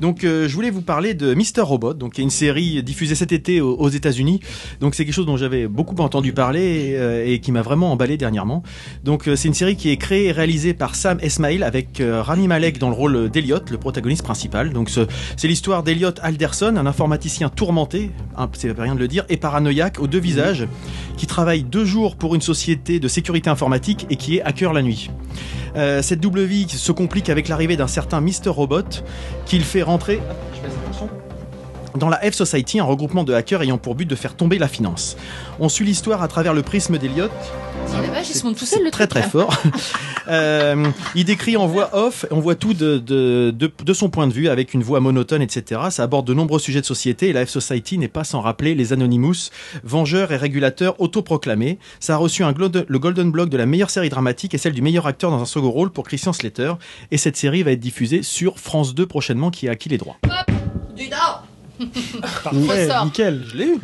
Donc 0.00 0.24
euh, 0.24 0.48
je 0.48 0.54
voulais 0.54 0.70
vous 0.70 0.82
parler 0.82 1.14
de 1.14 1.34
Mister 1.34 1.60
Robot, 1.60 1.94
donc 1.94 2.18
une 2.18 2.30
série 2.30 2.82
diffusée 2.82 3.14
cet 3.14 3.32
été 3.32 3.60
aux, 3.60 3.88
États-Unis. 3.88 4.40
Donc 4.80 4.94
c'est 4.94 5.04
quelque 5.04 5.14
chose 5.14 5.26
dont 5.26 5.36
j'avais 5.36 5.66
beaucoup 5.68 5.96
entendu 6.00 6.32
parler 6.32 6.94
euh, 6.94 7.24
et 7.26 7.40
qui 7.40 7.52
m'a 7.52 7.62
vraiment 7.62 7.92
emballé 7.92 8.16
dernièrement. 8.16 8.62
Donc 9.04 9.28
euh, 9.28 9.36
c'est 9.36 9.48
une 9.48 9.54
série 9.54 9.76
qui 9.76 9.90
est 9.90 9.96
créée 9.96 10.26
et 10.26 10.32
réalisée 10.32 10.74
par 10.74 10.94
Sam 10.94 11.18
Esmail 11.20 11.62
avec 11.62 12.00
euh, 12.00 12.22
Rami 12.22 12.48
Malek 12.48 12.78
dans 12.78 12.88
le 12.88 12.94
rôle 12.94 13.28
d'Eliot, 13.30 13.60
le 13.70 13.78
protagoniste 13.78 14.22
principal. 14.22 14.72
Donc 14.72 14.90
ce- 14.90 15.06
c'est 15.36 15.48
l'histoire 15.48 15.82
d'Eliot 15.82 16.14
Alderson, 16.22 16.74
un 16.76 16.86
informaticien 16.86 17.48
tourmenté, 17.48 18.10
hein, 18.36 18.48
c'est 18.52 18.78
rien 18.78 18.94
de 18.94 19.00
le 19.00 19.08
dire, 19.08 19.24
et 19.28 19.36
paranoïaque 19.36 19.98
aux 20.00 20.06
deux 20.06 20.20
visages, 20.20 20.66
qui 21.16 21.26
travaille 21.26 21.62
deux 21.62 21.84
jours 21.84 22.16
pour 22.16 22.34
une 22.34 22.40
société 22.40 23.00
de 23.00 23.08
sécurité 23.08 23.50
informatique 23.50 24.06
et 24.10 24.16
qui 24.16 24.36
est 24.36 24.42
hacker 24.42 24.72
la 24.72 24.82
nuit. 24.82 25.10
Euh, 25.76 26.02
cette 26.02 26.20
double 26.20 26.42
vie 26.42 26.66
se 26.68 26.90
complique 26.90 27.28
avec 27.28 27.46
l'arrivée 27.46 27.76
d'un 27.76 27.86
certain 27.86 28.20
Mister 28.20 28.50
Robot 28.50 28.82
qu'il 29.46 29.62
rentrer 29.78 30.20
je 30.54 30.60
baisse 30.60 30.74
son. 30.98 31.08
Dans 31.96 32.08
la 32.08 32.18
F 32.18 32.34
Society, 32.34 32.80
un 32.80 32.84
regroupement 32.84 33.24
de 33.24 33.32
hackers 33.32 33.62
ayant 33.62 33.78
pour 33.78 33.94
but 33.94 34.06
de 34.06 34.14
faire 34.14 34.34
tomber 34.34 34.58
la 34.58 34.68
finance. 34.68 35.16
On 35.58 35.68
suit 35.68 35.84
l'histoire 35.84 36.22
à 36.22 36.28
travers 36.28 36.54
le 36.54 36.62
prisme 36.62 36.98
d'Eliot. 36.98 37.28
C'est 37.86 38.02
la 38.02 38.08
vache, 38.08 38.30
ils 38.30 38.34
se 38.34 38.44
montent 38.44 38.56
tout 38.56 38.66
seuls 38.66 38.84
le 38.84 38.90
Très 38.90 39.06
truc, 39.06 39.22
très 39.22 39.30
fort. 39.30 39.54
Euh, 40.28 40.86
il 41.16 41.24
décrit 41.24 41.56
en 41.56 41.66
voix 41.66 41.90
off, 41.92 42.24
on 42.30 42.38
voit 42.38 42.54
tout 42.54 42.72
de, 42.72 42.98
de, 42.98 43.50
de, 43.50 43.72
de 43.84 43.92
son 43.92 44.10
point 44.10 44.28
de 44.28 44.32
vue 44.32 44.48
avec 44.48 44.74
une 44.74 44.82
voix 44.82 45.00
monotone, 45.00 45.42
etc. 45.42 45.80
Ça 45.90 46.04
aborde 46.04 46.24
de 46.24 46.34
nombreux 46.34 46.60
sujets 46.60 46.80
de 46.80 46.86
société 46.86 47.30
et 47.30 47.32
la 47.32 47.44
F 47.46 47.48
Society 47.48 47.98
n'est 47.98 48.06
pas 48.06 48.22
sans 48.22 48.40
rappeler 48.40 48.76
les 48.76 48.92
Anonymous, 48.92 49.50
vengeurs 49.82 50.30
et 50.30 50.36
régulateurs 50.36 51.00
autoproclamés. 51.00 51.78
Ça 51.98 52.14
a 52.14 52.16
reçu 52.16 52.44
un 52.44 52.54
le 52.86 52.98
Golden 52.98 53.30
Block 53.30 53.48
de 53.48 53.56
la 53.56 53.66
meilleure 53.66 53.90
série 53.90 54.10
dramatique 54.10 54.54
et 54.54 54.58
celle 54.58 54.74
du 54.74 54.82
meilleur 54.82 55.06
acteur 55.06 55.30
dans 55.30 55.40
un 55.40 55.46
second 55.46 55.70
rôle 55.70 55.90
pour 55.90 56.06
Christian 56.06 56.32
Slater. 56.32 56.74
Et 57.10 57.16
cette 57.16 57.36
série 57.36 57.62
va 57.62 57.72
être 57.72 57.80
diffusée 57.80 58.22
sur 58.22 58.58
France 58.58 58.94
2 58.94 59.06
prochainement 59.06 59.50
qui 59.50 59.68
a 59.68 59.72
acquis 59.72 59.88
les 59.88 59.98
droits. 59.98 60.18
Du 60.94 61.08
nord 61.08 61.44
Parfait, 62.44 62.88
nickel, 63.04 63.44
je 63.50 63.56
l'ai 63.56 63.66
eu. 63.66 63.78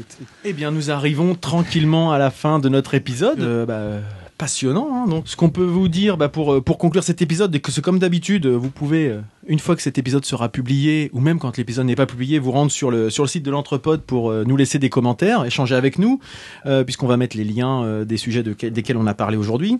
Eh 0.44 0.52
bien, 0.52 0.70
nous 0.70 0.91
arrivons 0.91 1.34
tranquillement 1.34 2.12
à 2.12 2.18
la 2.18 2.31
fin 2.31 2.58
de 2.58 2.68
notre 2.68 2.94
épisode. 2.94 3.41
Euh, 3.41 3.66
bah, 3.66 4.00
passionnant. 4.39 4.89
hein. 4.92 5.08
Donc, 5.08 5.28
ce 5.28 5.36
qu'on 5.36 5.49
peut 5.49 5.65
vous 5.65 5.89
dire 5.89 6.16
bah, 6.16 6.28
pour, 6.28 6.52
euh, 6.55 6.60
pour 6.60 6.76
conclure 6.78 7.02
cet 7.02 7.23
épisode, 7.23 7.52
c'est 7.55 7.60
que 7.60 7.73
c'est 7.73 7.81
comme 7.81 7.99
d'habitude, 7.99 8.47
euh, 8.47 8.55
vous 8.55 8.68
pouvez, 8.70 9.08
euh, 9.08 9.20
une 9.47 9.58
fois 9.58 9.76
que 9.76 9.83
cet 9.83 9.97
épisode 9.99 10.25
sera 10.26 10.50
publié, 10.50 11.10
ou 11.15 11.20
même 11.20 11.39
quand 11.39 11.57
l'épisode 11.57 11.86
n'est 11.86 11.97
pas 11.97 12.07
publié, 12.07 12.39
vous 12.39 12.52
rendre 12.52 12.70
sur 12.70 12.91
le, 12.91 13.08
sur 13.08 13.25
le 13.25 13.28
site 13.28 13.44
de 13.44 13.50
l'Entrepode 13.50 14.02
pour 14.02 14.31
euh, 14.31 14.44
nous 14.47 14.57
laisser 14.57 14.78
des 14.78 14.91
commentaires, 14.91 15.44
échanger 15.47 15.75
avec 15.75 15.99
nous, 15.99 16.20
euh, 16.66 16.84
puisqu'on 16.84 17.07
va 17.07 17.16
mettre 17.16 17.36
les 17.36 17.44
liens 17.44 17.83
euh, 17.84 18.05
des 18.05 18.18
sujets 18.18 18.42
de, 18.42 18.52
desquels 18.68 18.99
on 18.99 19.07
a 19.07 19.15
parlé 19.15 19.39
aujourd'hui. 19.39 19.78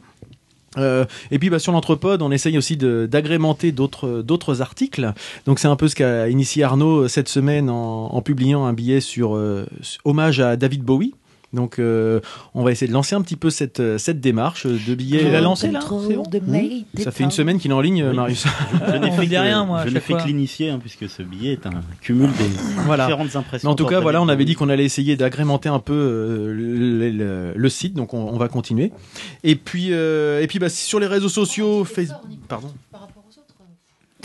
Euh, 0.79 1.05
et 1.31 1.39
puis 1.39 1.51
bah, 1.51 1.59
sur 1.59 1.73
l'entrepode, 1.73 2.23
on 2.23 2.31
essaye 2.31 2.59
aussi 2.59 2.77
d'agrémenter 2.77 3.73
d'autres 3.73 4.63
articles. 4.63 5.13
Donc 5.47 5.59
c'est 5.59 5.69
un 5.69 5.77
peu 5.77 5.89
ce 5.89 5.95
qu'a 5.95 6.29
initié 6.29 6.65
Arnaud 6.65 7.05
euh, 7.05 7.09
cette 7.09 7.29
semaine 7.29 7.71
en, 7.71 8.07
en 8.07 8.23
publiant 8.23 8.65
un 8.67 8.73
billet 8.73 9.01
sur 9.01 9.37
euh, 9.37 9.67
hommage 10.05 10.41
à 10.41 10.57
David 10.57 10.83
Bowie. 10.83 11.15
Donc 11.57 11.79
euh, 11.81 12.21
on 12.55 12.63
va 12.63 12.71
essayer 12.71 12.87
de 12.87 12.93
lancer 12.93 13.15
un 13.17 13.23
petit 13.23 13.35
peu 13.35 13.51
cette, 13.51 13.81
euh, 13.81 13.99
cette 13.99 14.21
démarche 14.21 14.67
de 14.67 14.95
billets. 14.95 15.25
Tu 15.25 15.31
l'as 15.31 15.41
lancé, 15.41 15.71
là 15.73 15.81
C'est 15.83 16.15
bon 16.15 16.23
Mmh. 16.47 17.01
Ça 17.03 17.11
fait 17.11 17.25
une 17.25 17.31
semaine 17.31 17.59
qu'il 17.59 17.71
est 17.71 17.75
en 17.75 17.81
ligne, 17.81 18.03
euh, 18.03 18.11
Oui. 18.11 18.17
Marius. 18.17 18.45
Je 18.87 18.97
n'ai 18.99 19.11
fait 19.11 19.39
rien, 19.41 19.65
moi, 19.65 19.83
Je 19.87 19.91
fait 19.95 20.01
fois. 20.13 20.21
que 20.23 20.27
l'initier, 20.29 20.71
hein, 20.71 20.79
puisque 20.79 21.09
ce 21.09 21.23
billet 21.23 21.53
est 21.55 21.67
un 21.67 21.71
cumul 22.03 22.31
des 22.33 22.45
Voilà. 22.85 23.07
différentes 23.07 23.35
impressions. 23.35 23.69
Mais 23.69 23.73
en 23.73 23.75
tout 23.77 23.87
cas, 23.87 24.01
voilà, 24.01 24.21
on 24.23 24.29
avait 24.29 24.45
dit 24.45 24.55
qu'on 24.55 24.69
allait 24.69 24.85
essayer 24.85 25.17
d'agrémenter 25.17 25.69
un 25.69 25.79
peu 25.81 25.93
euh, 25.95 26.53
le, 26.53 27.11
le- 27.11 27.53
le 27.57 27.69
site, 27.69 27.95
donc 27.95 28.13
on, 28.15 28.19
on 28.29 28.37
va 28.37 28.49
continuer. 28.49 28.93
Et 29.43 29.57
puis, 29.57 29.89
euh, 29.93 30.43
et 30.43 30.47
puis 30.47 30.59
bah, 30.59 30.69
sur 30.69 31.01
les 31.01 31.07
réseaux 31.07 31.29
sociaux, 31.31 31.85
Facebook. 31.85 32.21
Pardon. 32.49 32.69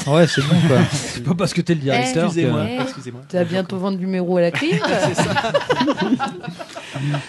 Ouais, 0.08 0.26
c'est 0.26 0.42
bon 0.42 0.56
quoi. 0.68 0.78
C'est 0.92 1.24
pas 1.24 1.36
parce 1.36 1.54
que 1.54 1.62
t'es 1.62 1.76
le 1.76 1.82
directeur. 1.82 2.26
Excusez-moi, 2.26 2.66
Eh, 2.68 2.82
excusez-moi. 2.82 3.22
Tu 3.30 3.36
vas 3.36 3.44
bientôt 3.44 3.78
vendre 3.78 3.98
du 4.00 4.06
numéro 4.06 4.36
à 4.38 4.42
la 4.42 4.52
clé. 4.52 4.72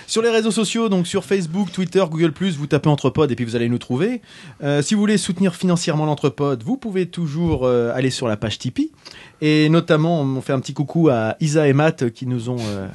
Sur 0.06 0.22
les 0.22 0.30
réseaux 0.30 0.50
sociaux, 0.50 0.88
donc 0.88 1.06
sur 1.06 1.24
Facebook, 1.24 1.70
Twitter, 1.72 2.04
Google+, 2.10 2.32
vous 2.56 2.66
tapez 2.66 2.88
Entrepod 2.88 3.30
et 3.30 3.34
puis 3.36 3.44
vous 3.44 3.56
allez 3.56 3.68
nous 3.68 3.78
trouver. 3.78 4.22
Euh, 4.62 4.82
si 4.82 4.94
vous 4.94 5.00
voulez 5.00 5.18
soutenir 5.18 5.54
financièrement 5.54 6.04
l'Entrepod, 6.06 6.62
vous 6.62 6.76
pouvez 6.76 7.06
toujours 7.06 7.64
euh, 7.66 7.92
aller 7.94 8.10
sur 8.10 8.28
la 8.28 8.36
page 8.36 8.58
Tipeee. 8.58 8.90
Et 9.40 9.68
notamment, 9.68 10.20
on 10.20 10.40
fait 10.40 10.52
un 10.52 10.60
petit 10.60 10.74
coucou 10.74 11.08
à 11.08 11.36
Isa 11.40 11.66
et 11.68 11.72
Matt 11.72 12.10
qui 12.10 12.26
nous 12.26 12.48
ont 12.50 12.56
euh, 12.60 12.86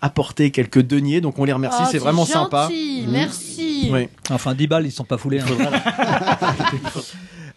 apporté 0.00 0.50
quelques 0.50 0.82
deniers. 0.82 1.20
Donc 1.20 1.38
on 1.38 1.44
les 1.44 1.52
remercie, 1.52 1.82
Oh, 1.82 1.88
c'est 1.90 1.98
vraiment 1.98 2.24
sympa. 2.24 2.62
gentil. 2.64 3.04
Merci. 3.08 3.88
Oui. 3.92 4.08
Enfin, 4.30 4.54
10 4.54 4.66
balles, 4.66 4.86
ils 4.86 4.92
sont 4.92 5.04
pas 5.04 5.18
foulés. 5.18 5.40
hein. 5.40 5.46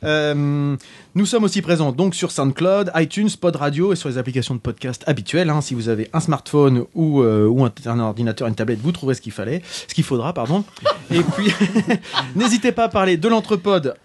Euh, 0.04 0.76
nous 1.16 1.26
sommes 1.26 1.44
aussi 1.44 1.62
présents 1.62 1.92
donc 1.92 2.16
sur 2.16 2.32
SoundCloud, 2.32 2.92
iTunes, 2.96 3.30
Pod 3.40 3.56
Radio 3.56 3.94
et 3.94 3.96
sur 3.96 4.10
les 4.10 4.18
applications 4.18 4.56
de 4.56 4.60
podcast 4.60 5.04
habituelles. 5.08 5.50
hein. 5.50 5.62
Si 5.62 5.74
vous 5.76 5.90
avez 5.90 6.10
un 6.14 6.20
smartphone 6.20 6.86
ou, 6.94 7.22
euh, 7.22 7.48
ou 7.48 7.64
un, 7.66 7.72
un 7.86 8.00
ordinateur, 8.00 8.48
une 8.48 8.56
tablette, 8.56 8.80
vous 8.82 8.92
trouverez 8.92 9.16
ce 9.16 9.22
qu'il 9.22 9.32
fallait, 9.32 9.62
ce 9.88 9.94
qu'il 9.94 10.04
faudra, 10.04 10.34
pardon. 10.34 10.64
et 11.12 11.22
puis, 11.22 11.52
n'hésitez 12.36 12.72
pas 12.72 12.86
à 12.86 12.90
parler 12.90 13.18
de 13.18 13.28
l'entrepode 13.28 13.96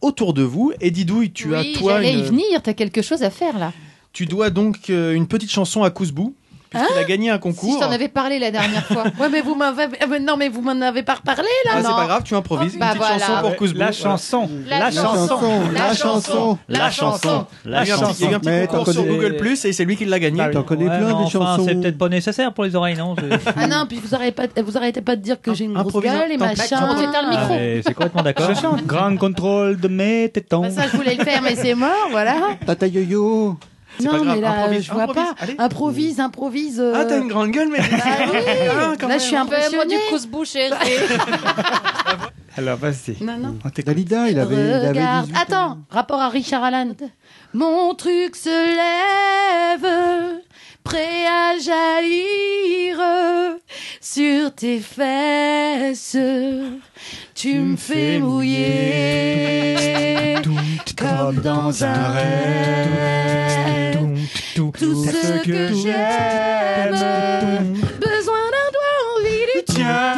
autour 0.00 0.34
de 0.34 0.42
vous. 0.42 0.72
Et 0.80 0.90
Didouille, 0.90 1.32
tu 1.32 1.48
oui, 1.54 1.74
as 1.74 1.78
toi, 1.78 1.92
j'allais 1.94 2.14
y 2.14 2.18
une- 2.18 2.24
venir. 2.24 2.62
T'as 2.62 2.74
quelque 2.74 3.02
chose 3.02 3.22
à 3.22 3.30
faire 3.30 3.58
là. 3.58 3.72
tu 4.12 4.26
dois 4.26 4.50
donc 4.50 4.90
euh, 4.90 5.12
une 5.14 5.26
petite 5.26 5.50
chanson 5.50 5.82
à 5.82 5.90
Kouzbou, 5.90 6.34
puisqu'il 6.74 6.98
a 6.98 7.04
gagné 7.04 7.30
un 7.30 7.34
Si 7.34 7.40
concours. 7.40 7.74
je 7.80 7.84
t'en 7.86 7.90
avais 7.92 8.08
parlé 8.08 8.38
la 8.38 8.50
dernière 8.50 8.84
fois. 8.86 9.04
Ouais, 9.20 9.28
mais 9.30 9.40
vous 9.40 9.54
m'avez. 9.54 9.84
euh, 9.84 10.18
non, 10.20 10.36
mais 10.36 10.48
vous 10.48 10.60
m'en 10.60 10.80
avez 10.80 11.02
pas 11.02 11.14
reparlé 11.14 11.48
là, 11.64 11.72
Ah, 11.74 11.78
c'est 11.82 11.88
pas 11.88 12.06
grave, 12.06 12.22
tu 12.24 12.34
improvises. 12.34 12.76
Bah 12.78 12.86
une 12.86 12.98
petite 12.98 13.06
voilà. 13.06 13.18
chanson 13.26 13.40
pour 13.42 13.56
Kouzbou. 13.56 13.78
La 13.78 13.92
chanson. 13.92 14.50
La 14.68 14.90
chanson. 14.90 15.60
La 15.72 15.94
chanson. 15.94 16.58
La 16.68 16.90
chanson. 16.90 17.46
Il 17.64 17.70
y 17.70 17.72
La 17.72 17.80
a 17.80 17.86
eu 17.86 17.90
un 17.92 17.96
petit- 17.98 18.24
il 18.24 18.24
y 18.24 18.26
a 18.28 18.30
eu 18.30 18.34
un 18.34 18.34
chanson. 18.34 18.38
petit 18.40 18.48
Mais 18.48 18.66
concours 18.66 18.92
sur 18.92 19.02
connais- 19.04 19.14
Google 19.16 19.36
Plus 19.36 19.64
et 19.64 19.72
c'est 19.72 19.84
lui 19.84 19.96
qui 19.96 20.04
l'a 20.04 20.18
gagné. 20.18 20.50
T'en 20.50 20.62
connais 20.62 20.88
Ouais, 20.88 20.98
plein 20.98 21.06
des 21.08 21.12
enfin, 21.14 21.28
chansons. 21.30 21.64
c'est 21.66 21.74
peut-être 21.76 21.98
pas 21.98 22.08
nécessaire 22.08 22.52
pour 22.52 22.64
les 22.64 22.74
oreilles, 22.76 22.96
non 22.96 23.14
Ah 23.56 23.66
non, 23.66 23.86
puis 23.88 24.00
vous 24.04 24.14
arrêtez 24.14 24.32
pas, 24.32 24.62
vous 24.62 24.76
arrêtez 24.76 25.00
pas 25.00 25.16
de 25.16 25.22
dire 25.22 25.40
que 25.40 25.54
j'ai 25.54 25.64
une 25.64 25.74
grosse 25.74 26.02
gueule 26.02 26.32
et 26.32 26.36
machin. 26.36 26.80
Bah, 26.80 26.88
tu 26.90 27.04
t'éteins 27.06 27.22
le 27.22 27.30
micro. 27.30 27.82
C'est 27.86 27.94
complètement 27.94 28.22
d'accord. 28.22 28.48
Je 28.54 28.60
chante. 28.60 28.84
Grand 28.86 29.16
contrôle 29.16 29.78
de 29.80 29.88
mes 29.88 30.28
tétons. 30.28 30.62
Bah, 30.62 30.70
ça, 30.70 30.82
je 30.90 30.96
voulais 30.96 31.14
le 31.14 31.24
faire, 31.24 31.40
mais 31.42 31.54
c'est 31.56 31.74
mort, 31.74 32.08
voilà. 32.10 32.34
Tata 32.66 32.86
yo-yo. 32.86 33.56
C'est 33.98 34.06
pas 34.08 34.12
Non, 34.18 34.24
grave, 34.24 34.34
mais 34.36 34.40
là, 34.42 34.50
improvise, 34.52 34.82
je 34.84 34.92
vois 34.92 35.02
improvise, 35.02 35.24
pas. 35.24 35.34
allez. 35.40 35.54
Improvise, 35.58 36.20
improvise. 36.20 36.80
euh. 36.80 36.92
Ah, 36.96 37.04
t'as 37.04 37.18
une 37.18 37.28
grande 37.28 37.50
gueule, 37.50 37.68
mais. 37.68 37.78
Bah 37.78 37.84
oui. 38.32 38.38
Ah, 38.70 38.92
quand 39.00 39.08
Là, 39.08 39.18
je 39.18 39.22
suis 39.22 39.34
même. 39.34 39.42
Impressionnée. 39.46 39.94
du 39.96 40.00
cousbou, 40.10 40.44
chérie. 40.44 40.72
Alors, 42.56 42.78
vas-y. 42.78 43.16
Non, 43.22 43.36
non. 43.36 43.58
On 43.64 43.68
t'écoute. 43.70 43.86
Dalida, 43.86 44.28
il 44.30 44.38
avait, 44.38 44.54
il 44.54 44.72
avait 44.72 44.88
Regarde. 44.88 45.26
18 45.26 45.36
ans. 45.36 45.40
Attends, 45.42 45.78
rapport 45.90 46.20
à 46.20 46.28
Richard 46.28 46.62
Allan. 46.62 46.92
Mon 47.52 47.94
truc 47.94 48.36
se 48.36 48.48
lève, 48.48 49.86
prêt 50.84 51.26
à 51.26 51.58
jaillir 51.58 53.00
sur 54.00 54.54
tes 54.54 54.78
fesses. 54.80 56.16
Tu 57.34 57.58
me 57.58 57.76
fais 57.76 58.18
mouiller 58.20 59.74
comme 60.96 61.36
dans 61.40 61.84
un 61.84 62.08
rêve. 62.12 62.84
Tout 64.54 64.72
ce 65.04 65.42
que 65.42 65.74
j'aime, 65.74 66.94
besoin 68.00 68.44
d'un 68.50 68.70
doigt, 68.72 68.96
envie 69.18 69.46
du 69.54 69.62
tien. 69.74 70.14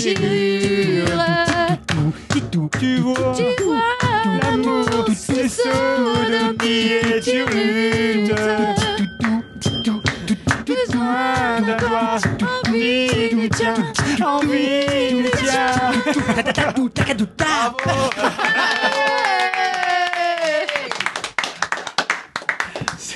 Déchirure. 0.00 1.06
Tu 2.78 2.96
vois, 2.96 3.22
Tu 3.36 3.64
vois, 3.64 3.80
l'amour, 4.42 4.86
de 5.06 5.14
qui 6.58 6.92
est 6.92 7.20
tu 7.20 7.44
Besoin 10.66 11.60
d'un 11.60 11.76
doigt, 11.76 12.18
envie 12.66 13.34
du 13.34 13.48
tien, 13.50 13.74
envie 14.24 15.22
du 15.22 15.30
tien. 15.30 15.66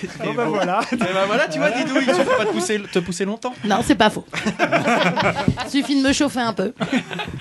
Bon 0.25 0.35
bah 0.35 0.45
voilà. 0.47 0.81
Et 0.93 0.97
bah 0.97 1.25
voilà, 1.27 1.47
tu 1.49 1.59
vois, 1.59 1.71
Didouille, 1.71 2.05
tu 2.07 2.13
peux 2.13 2.25
pas 2.37 2.45
te 2.47 2.53
pousser, 2.53 2.81
te 2.93 2.99
pousser 3.01 3.25
longtemps. 3.25 3.55
Non, 3.65 3.79
c'est 3.85 3.95
pas 3.95 4.11
faux. 4.11 4.25
Suffit 5.69 6.01
de 6.03 6.07
me 6.07 6.13
chauffer 6.13 6.41
un 6.41 6.53
peu. 6.53 6.73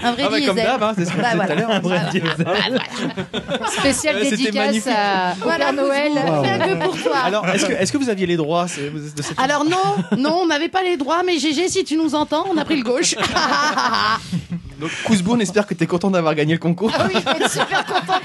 Un 0.03 0.11
vrai 0.13 0.23
Ah 0.25 0.29
bah, 0.29 0.37
comme 0.45 0.55
diesel. 0.55 0.55
d'hab, 0.65 0.83
hein, 0.83 0.93
c'est 0.97 1.05
ce 1.05 1.11
qu'on 1.11 1.21
Bah, 1.21 1.31
disait 1.33 1.45
tout 1.45 1.51
à 1.51 1.55
l'heure, 1.55 1.71
un 1.71 1.79
vrai 1.79 1.99
diesel. 2.11 2.35
Voilà. 2.37 3.69
Spécial 3.69 4.15
Ouais, 4.15 4.23
c'était 4.25 4.37
dédicace 4.37 4.65
magnifique. 4.65 4.93
à, 4.95 5.31
au 5.33 5.43
Voilà, 5.43 5.65
Père 5.65 5.73
Noël. 5.73 6.11
Fais 6.43 6.49
un 6.51 6.67
peu 6.67 6.79
pour 6.85 7.01
toi. 7.01 7.17
Alors, 7.23 7.47
est-ce 7.49 7.65
que, 7.65 7.73
est-ce 7.73 7.91
que 7.91 7.97
vous 7.97 8.09
aviez 8.09 8.25
les 8.25 8.37
droits 8.37 8.67
c'est- 8.67 8.89
de 8.89 9.21
cette 9.21 9.39
Alors 9.39 9.65
non, 9.65 9.77
non, 10.17 10.39
on 10.43 10.47
n'avait 10.47 10.69
pas 10.69 10.83
les 10.83 10.97
droits, 10.97 11.23
mais 11.25 11.37
GG, 11.39 11.67
si 11.69 11.83
tu 11.83 11.97
nous 11.97 12.15
entends, 12.15 12.45
on 12.51 12.57
a 12.57 12.65
pris 12.65 12.77
le 12.77 12.83
gauche. 12.83 13.15
Donc, 14.79 14.89
Kouzbou, 15.05 15.33
on 15.35 15.39
espère 15.39 15.65
que 15.67 15.73
t'es 15.73 15.85
content 15.87 16.11
d'avoir 16.11 16.35
gagné 16.35 16.53
le 16.53 16.59
concours. 16.59 16.91
Ah 16.97 17.05
oui, 17.07 17.13
je 17.39 17.47
suis 17.47 17.59
super 17.59 17.85
contente. 17.85 18.21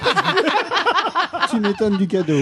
Tu 1.51 1.61
m'étonnes 1.61 1.97
du 1.97 2.07
cadeau. 2.09 2.41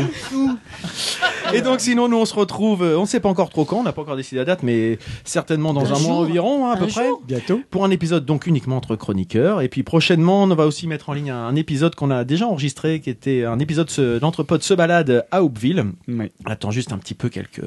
Et 1.53 1.61
donc, 1.61 1.81
sinon, 1.81 2.06
nous, 2.09 2.17
on 2.17 2.25
se 2.25 2.35
retrouve, 2.35 2.83
euh, 2.83 2.97
on 2.99 3.03
ne 3.03 3.07
sait 3.07 3.21
pas 3.21 3.29
encore 3.29 3.51
trop 3.51 3.65
quand, 3.65 3.79
on 3.79 3.83
n'a 3.83 3.93
pas 3.93 4.03
encore 4.03 4.17
décidé 4.17 4.37
la 4.37 4.45
date, 4.45 4.63
mais 4.63 4.99
certainement 5.25 5.73
dans 5.75 5.93
Un 5.93 5.97
un, 5.97 5.99
mois 6.01 6.15
environ, 6.17 6.67
hein, 6.67 6.73
à 6.73 6.77
peu 6.77 6.87
près. 6.87 7.09
Bientôt. 7.27 7.61
Pour 7.71 7.85
un 7.85 7.91
épisode 7.91 8.25
donc 8.25 8.47
uniquement 8.47 8.77
entre 8.77 8.97
chroniqueurs. 8.97 9.61
Et 9.63 9.69
puis 9.69 9.83
prochainement, 9.83 10.43
on 10.45 10.55
va 10.55 10.67
aussi 10.67 10.87
mettre 10.87 11.09
en 11.11 11.13
ligne 11.13 11.31
un, 11.31 11.47
un 11.47 11.57
épisode 11.57 11.95
qu'on 11.95 12.11
a 12.11 12.25
déjà 12.25 12.47
enregistré, 12.47 13.01
qui 13.01 13.11
était 13.11 13.45
un 13.45 13.59
épisode 13.59 13.91
d'Entrepode 14.21 14.63
se 14.63 14.75
balade 14.75 15.27
à 15.31 15.43
Hoopville. 15.43 15.85
Oui. 16.09 16.31
On 16.47 16.51
attend 16.51 16.71
juste 16.71 16.93
un 16.93 16.99
petit 16.99 17.15
peu 17.15 17.29
quelques, 17.29 17.63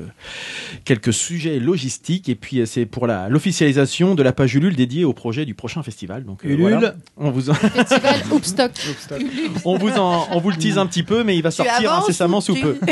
quelques 0.85 1.14
sujets 1.14 1.59
logistiques. 1.59 2.30
Et 2.30 2.35
puis, 2.35 2.59
euh, 2.59 2.66
c'est 2.66 2.85
pour 2.85 3.08
la- 3.08 3.30
l'officialisation 3.30 4.16
de 4.16 4.24
la 4.24 4.32
page 4.32 4.56
Ulule 4.56 4.76
dédiée 4.76 5.06
au 5.06 5.14
projet 5.14 5.45
du 5.45 5.53
prochain 5.53 5.84
festival. 5.84 6.24
Donc, 6.26 6.45
euh, 6.45 6.50
Ulule. 6.50 6.69
voilà. 6.74 6.93
On 7.18 7.32
vous 7.32 7.50
en- 7.50 7.53
Festival 7.80 8.16
Hoopstock. 8.32 8.72
on 9.66 9.77
vous 9.77 9.92
en, 9.98 10.27
on 10.32 10.40
vous 10.40 10.50
le 10.51 10.58
tease 10.58 10.77
un 10.77 10.85
petit 10.85 11.03
peu, 11.03 11.24
mais 11.24 11.35
il 11.35 11.42
va 11.43 11.50
Tu 11.51 11.58
sortir 11.58 11.93
incessamment 11.93 12.38
ou 12.38 12.42
sous 12.42 12.56
tu- 12.56 12.61
peu. 12.61 12.77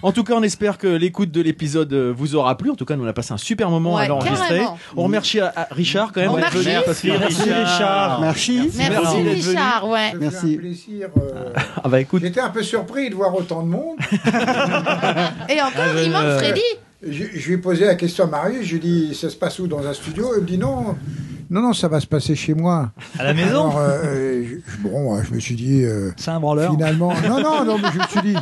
En 0.00 0.12
tout 0.12 0.22
cas, 0.22 0.34
on 0.36 0.44
espère 0.44 0.57
que 0.58 0.86
l'écoute 0.88 1.30
de 1.30 1.40
l'épisode 1.40 1.92
euh, 1.92 2.12
vous 2.16 2.34
aura 2.34 2.56
plu. 2.56 2.70
En 2.70 2.74
tout 2.74 2.84
cas, 2.84 2.96
nous 2.96 3.04
on 3.04 3.08
a 3.08 3.12
passé 3.12 3.32
un 3.32 3.36
super 3.38 3.70
moment 3.70 3.96
à 3.96 4.08
l'enregistrer. 4.08 4.48
carrément. 4.48 4.78
On 4.96 5.04
remercie 5.04 5.40
à, 5.40 5.52
à 5.54 5.68
Richard 5.70 6.12
quand 6.12 6.20
même 6.20 6.30
On 6.30 6.36
d'être 6.36 6.48
remercie. 6.50 6.68
venu 6.70 6.80
parce 6.84 7.00
que 7.00 7.08
Merci 7.08 7.42
Richard. 7.52 8.20
Merci. 8.20 8.60
Merci, 8.62 8.78
Merci 8.78 8.92
d'être 8.92 9.14
venu. 9.16 9.28
Richard, 9.30 9.88
ouais. 9.88 10.12
Merci. 10.20 10.54
un 10.54 10.58
plaisir. 10.60 11.08
euh, 11.16 11.52
Ah 11.84 11.88
bah 11.88 12.00
écoute, 12.00 12.22
J'étais 12.22 12.40
un 12.40 12.50
peu 12.50 12.62
surpris 12.62 13.08
de 13.10 13.14
voir 13.14 13.34
autant 13.34 13.62
de 13.62 13.68
monde. 13.68 13.96
Et 15.48 15.60
encore, 15.60 15.72
Ah, 15.76 15.96
je- 15.96 16.04
il 16.04 16.10
manque 16.10 16.38
Freddy. 16.38 16.60
Je, 17.06 17.24
je 17.32 17.46
lui 17.48 17.54
ai 17.54 17.58
posé 17.58 17.84
la 17.84 17.94
question 17.94 18.24
à 18.24 18.26
Marius, 18.26 18.64
je 18.66 18.70
lui 18.70 18.76
ai 18.76 18.80
dit 19.08 19.14
ça 19.14 19.30
se 19.30 19.36
passe 19.36 19.58
où 19.60 19.66
dans 19.68 19.86
un 19.86 19.92
studio? 19.92 20.30
Il 20.36 20.42
me 20.42 20.46
dit 20.48 20.58
non, 20.58 20.96
non, 21.48 21.60
non, 21.62 21.72
ça 21.72 21.86
va 21.86 22.00
se 22.00 22.06
passer 22.08 22.34
chez 22.34 22.54
moi. 22.54 22.90
À 23.18 23.22
la 23.24 23.34
maison? 23.34 23.70
Alors, 23.70 23.78
euh, 23.78 24.42
je, 24.44 24.82
bon, 24.88 25.14
euh, 25.16 25.22
je 25.22 25.32
me 25.32 25.38
suis 25.38 25.54
dit 25.54 25.84
euh, 25.84 26.10
C'est 26.16 26.32
un 26.32 26.40
branleur. 26.40 26.72
finalement, 26.72 27.12
non, 27.28 27.40
non, 27.40 27.64
non, 27.64 27.78
mais 27.78 27.88
je 27.94 27.98
me 27.98 28.04
suis 28.08 28.32
dit 28.32 28.36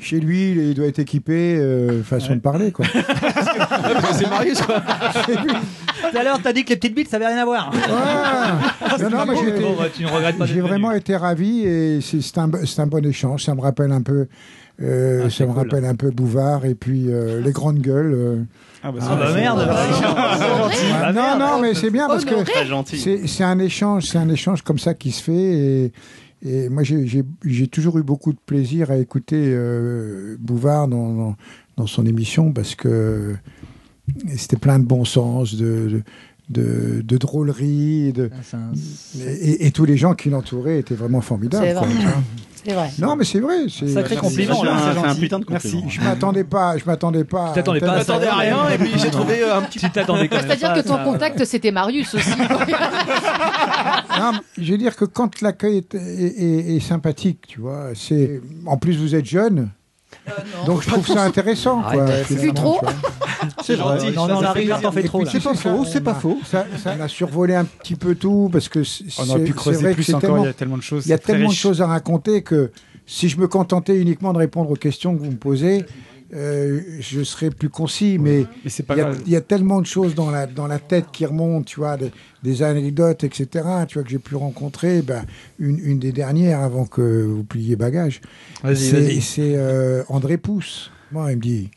chez 0.00 0.20
lui, 0.20 0.52
il 0.52 0.74
doit 0.74 0.86
être 0.86 0.98
équipé, 1.00 1.56
euh, 1.58 2.02
façon 2.02 2.34
de 2.34 2.40
parler 2.40 2.72
quoi. 2.72 2.86
parce 2.94 4.08
que 4.08 4.14
c'est 4.14 4.28
Marius 4.30 4.62
quoi. 4.62 4.80
Tout 4.80 6.16
à 6.18 6.22
l'heure, 6.24 6.40
t'as 6.42 6.52
dit 6.54 6.64
que 6.64 6.70
les 6.70 6.76
petites 6.76 6.94
bites, 6.94 7.10
ça 7.10 7.16
avait 7.16 7.26
rien 7.28 7.42
à 7.42 7.44
voir. 7.44 7.70
Ouais. 7.72 9.02
Non, 9.04 9.10
non, 9.10 9.26
mais 9.26 9.36
j'ai 9.36 9.48
été- 9.50 9.60
Bon, 9.60 9.76
tu 9.94 10.02
ne 10.02 10.08
regrettes 10.08 10.38
pas 10.38 10.46
J'ai 10.46 10.54
d'être 10.54 10.66
vraiment 10.66 10.92
été 10.92 11.14
ravi 11.14 11.60
et 11.60 12.00
c'est 12.00 12.20
c'est 12.22 12.38
un, 12.38 12.50
c'est 12.64 12.80
un 12.80 12.86
bon 12.86 13.04
échange. 13.04 13.44
Ça 13.44 13.54
me 13.54 13.60
rappelle 13.60 13.92
un 13.92 14.02
peu, 14.02 14.26
euh, 14.80 15.22
Ah, 15.26 15.30
ça 15.30 15.36
c'est 15.36 15.46
me 15.46 15.52
cool. 15.52 15.58
rappelle 15.58 15.84
un 15.84 15.94
peu 15.94 16.10
Bouvard 16.10 16.64
et 16.64 16.74
puis 16.74 17.06
euh, 17.10 17.40
les 17.40 17.52
grandes 17.52 17.78
gueules. 17.80 18.14
euh. 18.14 18.42
Ah 18.82 18.90
bah, 18.90 18.98
Ah 19.02 19.16
bah 19.16 19.32
merde. 19.34 19.68
Ah, 19.70 21.12
non, 21.12 21.38
non, 21.38 21.60
mais 21.60 21.74
c'est 21.74 21.90
bien 21.90 22.06
parce 22.08 22.24
que 22.24 22.34
c'est 23.26 23.44
un 23.44 23.58
échange, 23.58 24.06
c'est 24.06 24.18
un 24.18 24.28
échange 24.28 24.62
comme 24.62 24.78
ça 24.78 24.94
qui 24.94 25.12
se 25.12 25.22
fait 25.22 25.32
et, 25.32 25.92
et 26.44 26.68
moi 26.68 26.82
j'ai- 26.82 27.66
toujours 27.70 27.98
eu 27.98 28.02
beaucoup 28.02 28.32
de 28.32 28.38
plaisir 28.44 28.90
à 28.90 28.96
écouter 28.96 29.36
euh, 29.54 30.36
Bouvard 30.40 30.88
dans, 30.88 31.12
dans, 31.14 31.36
dans 31.76 31.86
son 31.86 32.04
émission 32.06 32.52
parce 32.52 32.74
que 32.74 33.34
c'était 34.36 34.56
plein 34.56 34.80
de 34.80 34.84
bon 34.84 35.04
sens, 35.04 35.54
de, 35.54 36.02
de, 36.50 36.60
de, 36.62 37.02
de 37.02 37.16
drôlerie, 37.18 38.12
de, 38.12 38.30
Ah, 38.52 38.56
et, 39.24 39.66
et 39.66 39.70
tous 39.70 39.84
les 39.84 39.96
gens 39.96 40.14
qui 40.14 40.28
l'entouraient 40.28 40.80
étaient 40.80 40.96
vraiment 40.96 41.20
formidables. 41.20 41.64
Vrai. 41.72 41.86
C'est 42.64 42.74
vrai. 42.74 42.90
Non, 42.98 43.16
mais 43.16 43.24
c'est 43.24 43.40
vrai. 43.40 43.56
c'est- 43.68 43.88
Sacré 43.88 44.14
Merci. 44.14 44.28
compliment, 44.30 44.60
C'est 44.60 44.66
là, 44.66 44.72
un- 45.08 45.14
c'est 45.14 45.20
putain 45.20 45.38
de 45.40 45.44
Merci. 45.50 45.70
compliment. 45.72 45.90
Je 45.90 46.00
m'attendais 46.00 46.44
pas, 46.44 46.78
je 46.78 46.84
m'attendais 46.84 47.24
pas. 47.24 47.48
Tu 47.48 47.54
t'attendais 47.54 47.80
pas 47.80 47.92
à 47.98 48.36
rien 48.38 48.68
et 48.70 48.78
puis 48.78 48.92
j'ai 48.98 49.10
trouvé 49.10 49.42
euh, 49.42 49.56
un 49.58 49.62
petit 49.62 49.78
Tu 49.80 49.90
t'attendais. 49.90 50.28
C'est-à-dire 50.30 50.72
que 50.74 50.80
ton 50.80 50.98
contact, 51.02 51.44
c'était 51.44 51.72
Marius 51.72 52.14
aussi. 52.14 52.30
Non, 54.18 54.32
mais 54.32 54.64
je 54.64 54.72
veux 54.72 54.78
dire 54.78 54.94
que 54.94 55.04
quand 55.04 55.40
l'accueil 55.40 55.78
est, 55.78 55.94
est- 55.94 55.98
est- 55.98 56.76
est 56.76 56.80
sympathique, 56.80 57.40
tu 57.48 57.60
vois, 57.60 57.88
c'est. 57.94 58.40
En 58.66 58.76
plus, 58.76 58.96
vous 58.96 59.14
êtes 59.14 59.24
jeune. 59.24 59.70
Donc 60.66 60.82
je 60.82 60.88
trouve 60.88 61.06
ça 61.06 61.24
intéressant. 61.24 61.82
Quoi, 61.82 62.06
Plus 62.26 62.52
trop. 62.52 62.80
C'est 63.62 63.76
gentil. 63.76 64.12
Non, 64.12 64.26
non, 64.28 64.38
on 64.38 64.42
arrive, 64.42 64.74
t'en 64.80 64.92
fais 64.92 65.02
trop. 65.02 65.24
C'est 65.26 65.42
pas 65.42 65.54
faux, 65.54 65.84
c'est 65.84 66.00
pas 66.00 66.14
faux. 66.14 66.38
Ça, 66.44 66.64
a 66.84 67.08
survolé 67.08 67.54
un 67.54 67.64
petit 67.64 67.96
peu 67.96 68.14
tout 68.14 68.48
parce 68.52 68.68
que 68.68 68.84
c'est 68.84 69.04
On 69.18 69.28
aurait 69.30 69.40
pu 69.40 69.46
c'est 69.48 69.52
creuser 69.52 69.82
vrai 69.82 69.90
que 69.90 69.94
plus 69.96 70.04
c'est 70.04 70.14
encore, 70.14 70.38
il 70.38 70.44
y 70.44 70.48
a 70.48 70.52
tellement 70.52 70.76
de 70.76 70.82
choses, 70.82 71.06
Il 71.06 71.10
y 71.10 71.12
a 71.12 71.16
c'est 71.16 71.24
tellement 71.24 71.48
de 71.48 71.54
choses 71.54 71.82
à 71.82 71.86
raconter 71.86 72.42
que 72.42 72.70
si 73.06 73.28
je 73.28 73.38
me 73.38 73.48
contentais 73.48 73.96
uniquement 73.98 74.32
de 74.32 74.38
répondre 74.38 74.70
aux 74.70 74.76
questions 74.76 75.14
que 75.14 75.20
vous 75.20 75.30
me 75.30 75.36
posez, 75.36 75.84
euh, 76.34 76.80
je 77.00 77.22
serais 77.22 77.50
plus 77.50 77.68
concis. 77.68 78.18
Mais, 78.18 78.46
il 78.64 79.30
y, 79.30 79.34
a, 79.34 79.38
y 79.38 79.42
tellement 79.42 79.80
de 79.80 79.86
choses 79.86 80.14
dans 80.14 80.30
la, 80.30 80.46
dans 80.46 80.66
la 80.66 80.78
tête 80.78 81.06
qui 81.12 81.26
remontent, 81.26 81.64
tu 81.64 81.80
vois, 81.80 81.96
de- 81.96 82.10
des 82.42 82.62
anecdotes, 82.62 83.22
etc., 83.24 83.46
tu 83.88 83.94
vois, 83.94 84.02
que 84.04 84.08
j'ai 84.10 84.18
pu 84.18 84.34
rencontrer. 84.36 85.02
Ben, 85.02 85.24
une, 85.58 85.78
une 85.78 85.98
des 85.98 86.12
dernières 86.12 86.60
avant 86.60 86.86
que 86.86 87.02
vous 87.24 87.44
pliez 87.44 87.76
bagage. 87.76 88.20
C'est- 89.20 89.54
euh, 89.56 90.02
André 90.08 90.38
Pousse. 90.38 90.90
Moi, 91.10 91.32
il 91.32 91.36
me 91.36 91.42
dit 91.42 91.70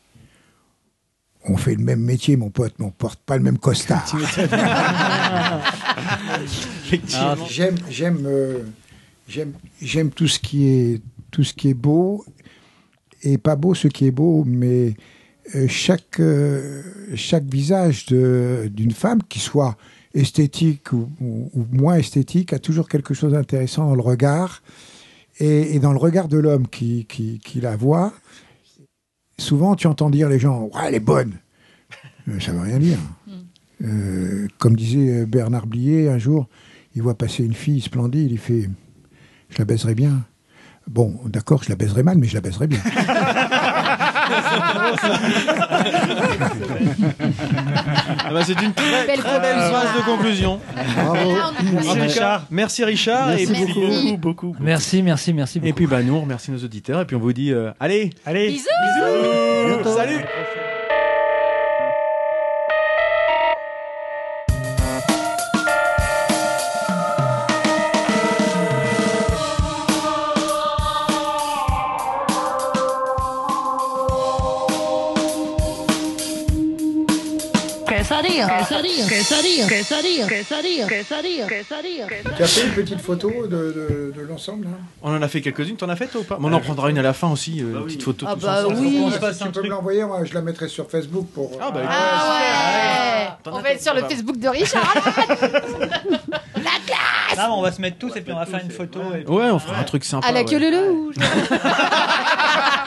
on 1.47 1.57
fait 1.57 1.75
le 1.75 1.83
même 1.83 1.99
métier, 2.01 2.37
mon 2.37 2.49
pote, 2.49 2.73
mais 2.79 2.85
on 2.85 2.89
porte 2.91 3.19
pas 3.19 3.37
le 3.37 3.43
même 3.43 3.59
costard. 3.59 4.03
Effectivement. 6.85 7.45
J'aime, 7.49 7.75
j'aime, 7.89 8.23
euh, 8.25 8.59
j'aime, 9.27 9.53
j'aime 9.81 10.09
tout 10.09 10.27
ce 10.27 10.39
qui 10.39 10.67
est, 10.67 11.01
tout 11.31 11.43
ce 11.43 11.53
qui 11.53 11.69
est 11.69 11.73
beau 11.75 12.25
et 13.25 13.37
pas 13.37 13.55
beau 13.55 13.73
ce 13.73 13.87
qui 13.89 14.05
est 14.07 14.11
beau, 14.11 14.43
mais 14.45 14.93
euh, 15.55 15.67
chaque, 15.67 16.19
euh, 16.19 16.81
chaque 17.15 17.43
visage 17.45 18.05
d'une 18.07 18.91
femme, 18.91 19.21
qui 19.27 19.39
soit 19.39 19.75
esthétique 20.13 20.93
ou, 20.93 21.09
ou- 21.19 21.51
ou 21.53 21.65
moins 21.71 21.95
esthétique, 21.95 22.53
a 22.53 22.59
toujours 22.59 22.87
quelque 22.87 23.13
chose 23.13 23.33
d'intéressant 23.33 23.87
dans 23.89 23.95
le 23.95 24.01
regard 24.01 24.63
et, 25.39 25.75
et 25.75 25.79
dans 25.79 25.91
le 25.91 25.97
regard 25.99 26.27
de 26.29 26.37
l'homme 26.37 26.67
qui, 26.67 27.05
qui, 27.05 27.39
qui 27.43 27.59
la 27.59 27.75
voit. 27.75 28.13
Souvent, 29.37 29.75
tu 29.75 29.87
entends 29.87 30.09
dire 30.09 30.29
les 30.29 30.39
gens, 30.39 30.63
ouais, 30.73 30.81
elle 30.87 30.95
est 30.95 30.99
bonne. 31.01 31.33
Ça 32.39 32.53
veut 32.53 32.61
rien 32.61 32.79
dire. 32.79 32.97
Euh, 33.83 34.47
comme 34.57 34.75
disait 34.77 35.25
Bernard 35.25 35.67
Blier, 35.67 36.07
un 36.07 36.17
jour, 36.17 36.47
il 36.95 37.01
voit 37.01 37.15
passer 37.17 37.43
une 37.43 37.53
fille 37.53 37.81
splendide, 37.81 38.31
il 38.31 38.37
fait 38.39 38.69
Je 39.49 39.57
la 39.59 39.65
baiserai 39.65 39.95
bien. 39.95 40.25
Bon, 40.87 41.15
d'accord, 41.25 41.63
je 41.63 41.69
la 41.69 41.75
baiserai 41.75 42.03
mal, 42.03 42.17
mais 42.17 42.27
je 42.27 42.35
la 42.35 42.41
baiserai 42.41 42.67
bien. 42.67 42.79
Ah 48.19 48.31
bah, 48.31 48.41
c'est 48.45 48.59
une 48.61 48.73
très, 48.73 49.05
Belle 49.07 49.19
très 49.19 49.39
belle 49.39 49.55
conclusion. 49.55 49.71
phrase 49.71 49.95
de 49.95 50.01
conclusion. 50.05 50.59
Bravo. 50.95 51.35
Là, 51.35 51.51
on 51.51 51.67
a- 51.67 51.71
Merci 51.73 51.99
Richard. 52.01 52.45
Merci 52.51 52.83
Richard. 52.85 53.27
Merci 53.27 53.43
et 53.43 53.47
beaucoup. 53.47 53.79
Merci. 53.79 54.17
beaucoup, 54.17 54.17
beaucoup. 54.17 54.55
Merci, 54.59 55.03
merci, 55.03 55.33
merci. 55.33 55.61
Et 55.63 55.73
puis 55.73 55.87
bah 55.87 56.01
nous 56.03 56.13
on 56.15 56.21
remercie 56.21 56.51
nos 56.51 56.63
auditeurs 56.63 57.01
et 57.01 57.05
puis 57.05 57.15
on 57.15 57.19
vous 57.19 57.33
dit 57.33 57.51
euh, 57.51 57.71
allez 57.79 58.11
Allez, 58.25 58.49
Bisous. 58.49 59.89
salut 59.95 60.19
Tu 82.37 82.43
as 82.43 82.47
fait 82.47 82.65
une 82.67 82.73
petite 82.73 83.01
photo 83.01 83.31
de, 83.47 83.47
de, 83.47 84.13
de 84.15 84.21
l'ensemble 84.27 84.65
là 84.65 84.71
On 85.01 85.15
en 85.15 85.21
a 85.21 85.27
fait 85.27 85.41
quelques-unes, 85.41 85.75
t'en 85.77 85.89
as 85.89 85.95
fait 85.95 86.07
toi 86.07 86.21
ou 86.21 86.23
pas? 86.23 86.37
On 86.41 86.51
en 86.51 86.59
prendra 86.59 86.89
une 86.89 86.97
à 86.97 87.01
la 87.01 87.13
fin 87.13 87.29
aussi, 87.31 87.61
euh, 87.61 87.79
une 87.79 87.85
petite 87.85 88.03
photo. 88.03 88.25
Ah 88.29 88.35
bah 88.35 88.61
ensemble. 88.65 88.75
oui. 88.79 89.01
On 89.03 89.11
se 89.11 89.17
passe 89.19 89.37
Si 89.37 89.43
un 89.43 89.47
tu 89.47 89.51
peux 89.53 89.59
truc. 89.59 89.65
me 89.71 89.75
l'envoyer, 89.75 90.03
moi 90.05 90.23
je 90.25 90.33
la 90.33 90.41
mettrai 90.41 90.67
sur 90.67 90.89
Facebook 90.89 91.27
pour. 91.33 91.51
Ah 91.61 91.71
bah 91.71 91.81
Ah 91.87 93.37
ouais 93.45 93.51
On 93.51 93.59
va 93.59 93.69
être 93.71 93.81
sur 93.83 93.93
le 93.93 94.01
Facebook 94.01 94.37
de 94.37 94.47
Richard. 94.49 94.93
Là, 97.37 97.51
on 97.51 97.61
va 97.61 97.71
se 97.73 97.81
mettre 97.81 97.97
tous 97.97 98.15
et 98.15 98.21
puis 98.21 98.31
on 98.31 98.37
va 98.37 98.45
faire 98.45 98.61
une 98.63 98.71
photo. 98.71 98.99
et 99.13 99.23
puis- 99.23 99.33
Ouais, 99.33 99.49
on 99.51 99.59
fera 99.59 99.77
un 99.79 99.83
truc 99.83 100.05
sympa. 100.05 100.25
À 100.27 100.31
la 100.31 100.45
queue 100.45 100.57
le 100.57 100.69
loup. 100.71 101.11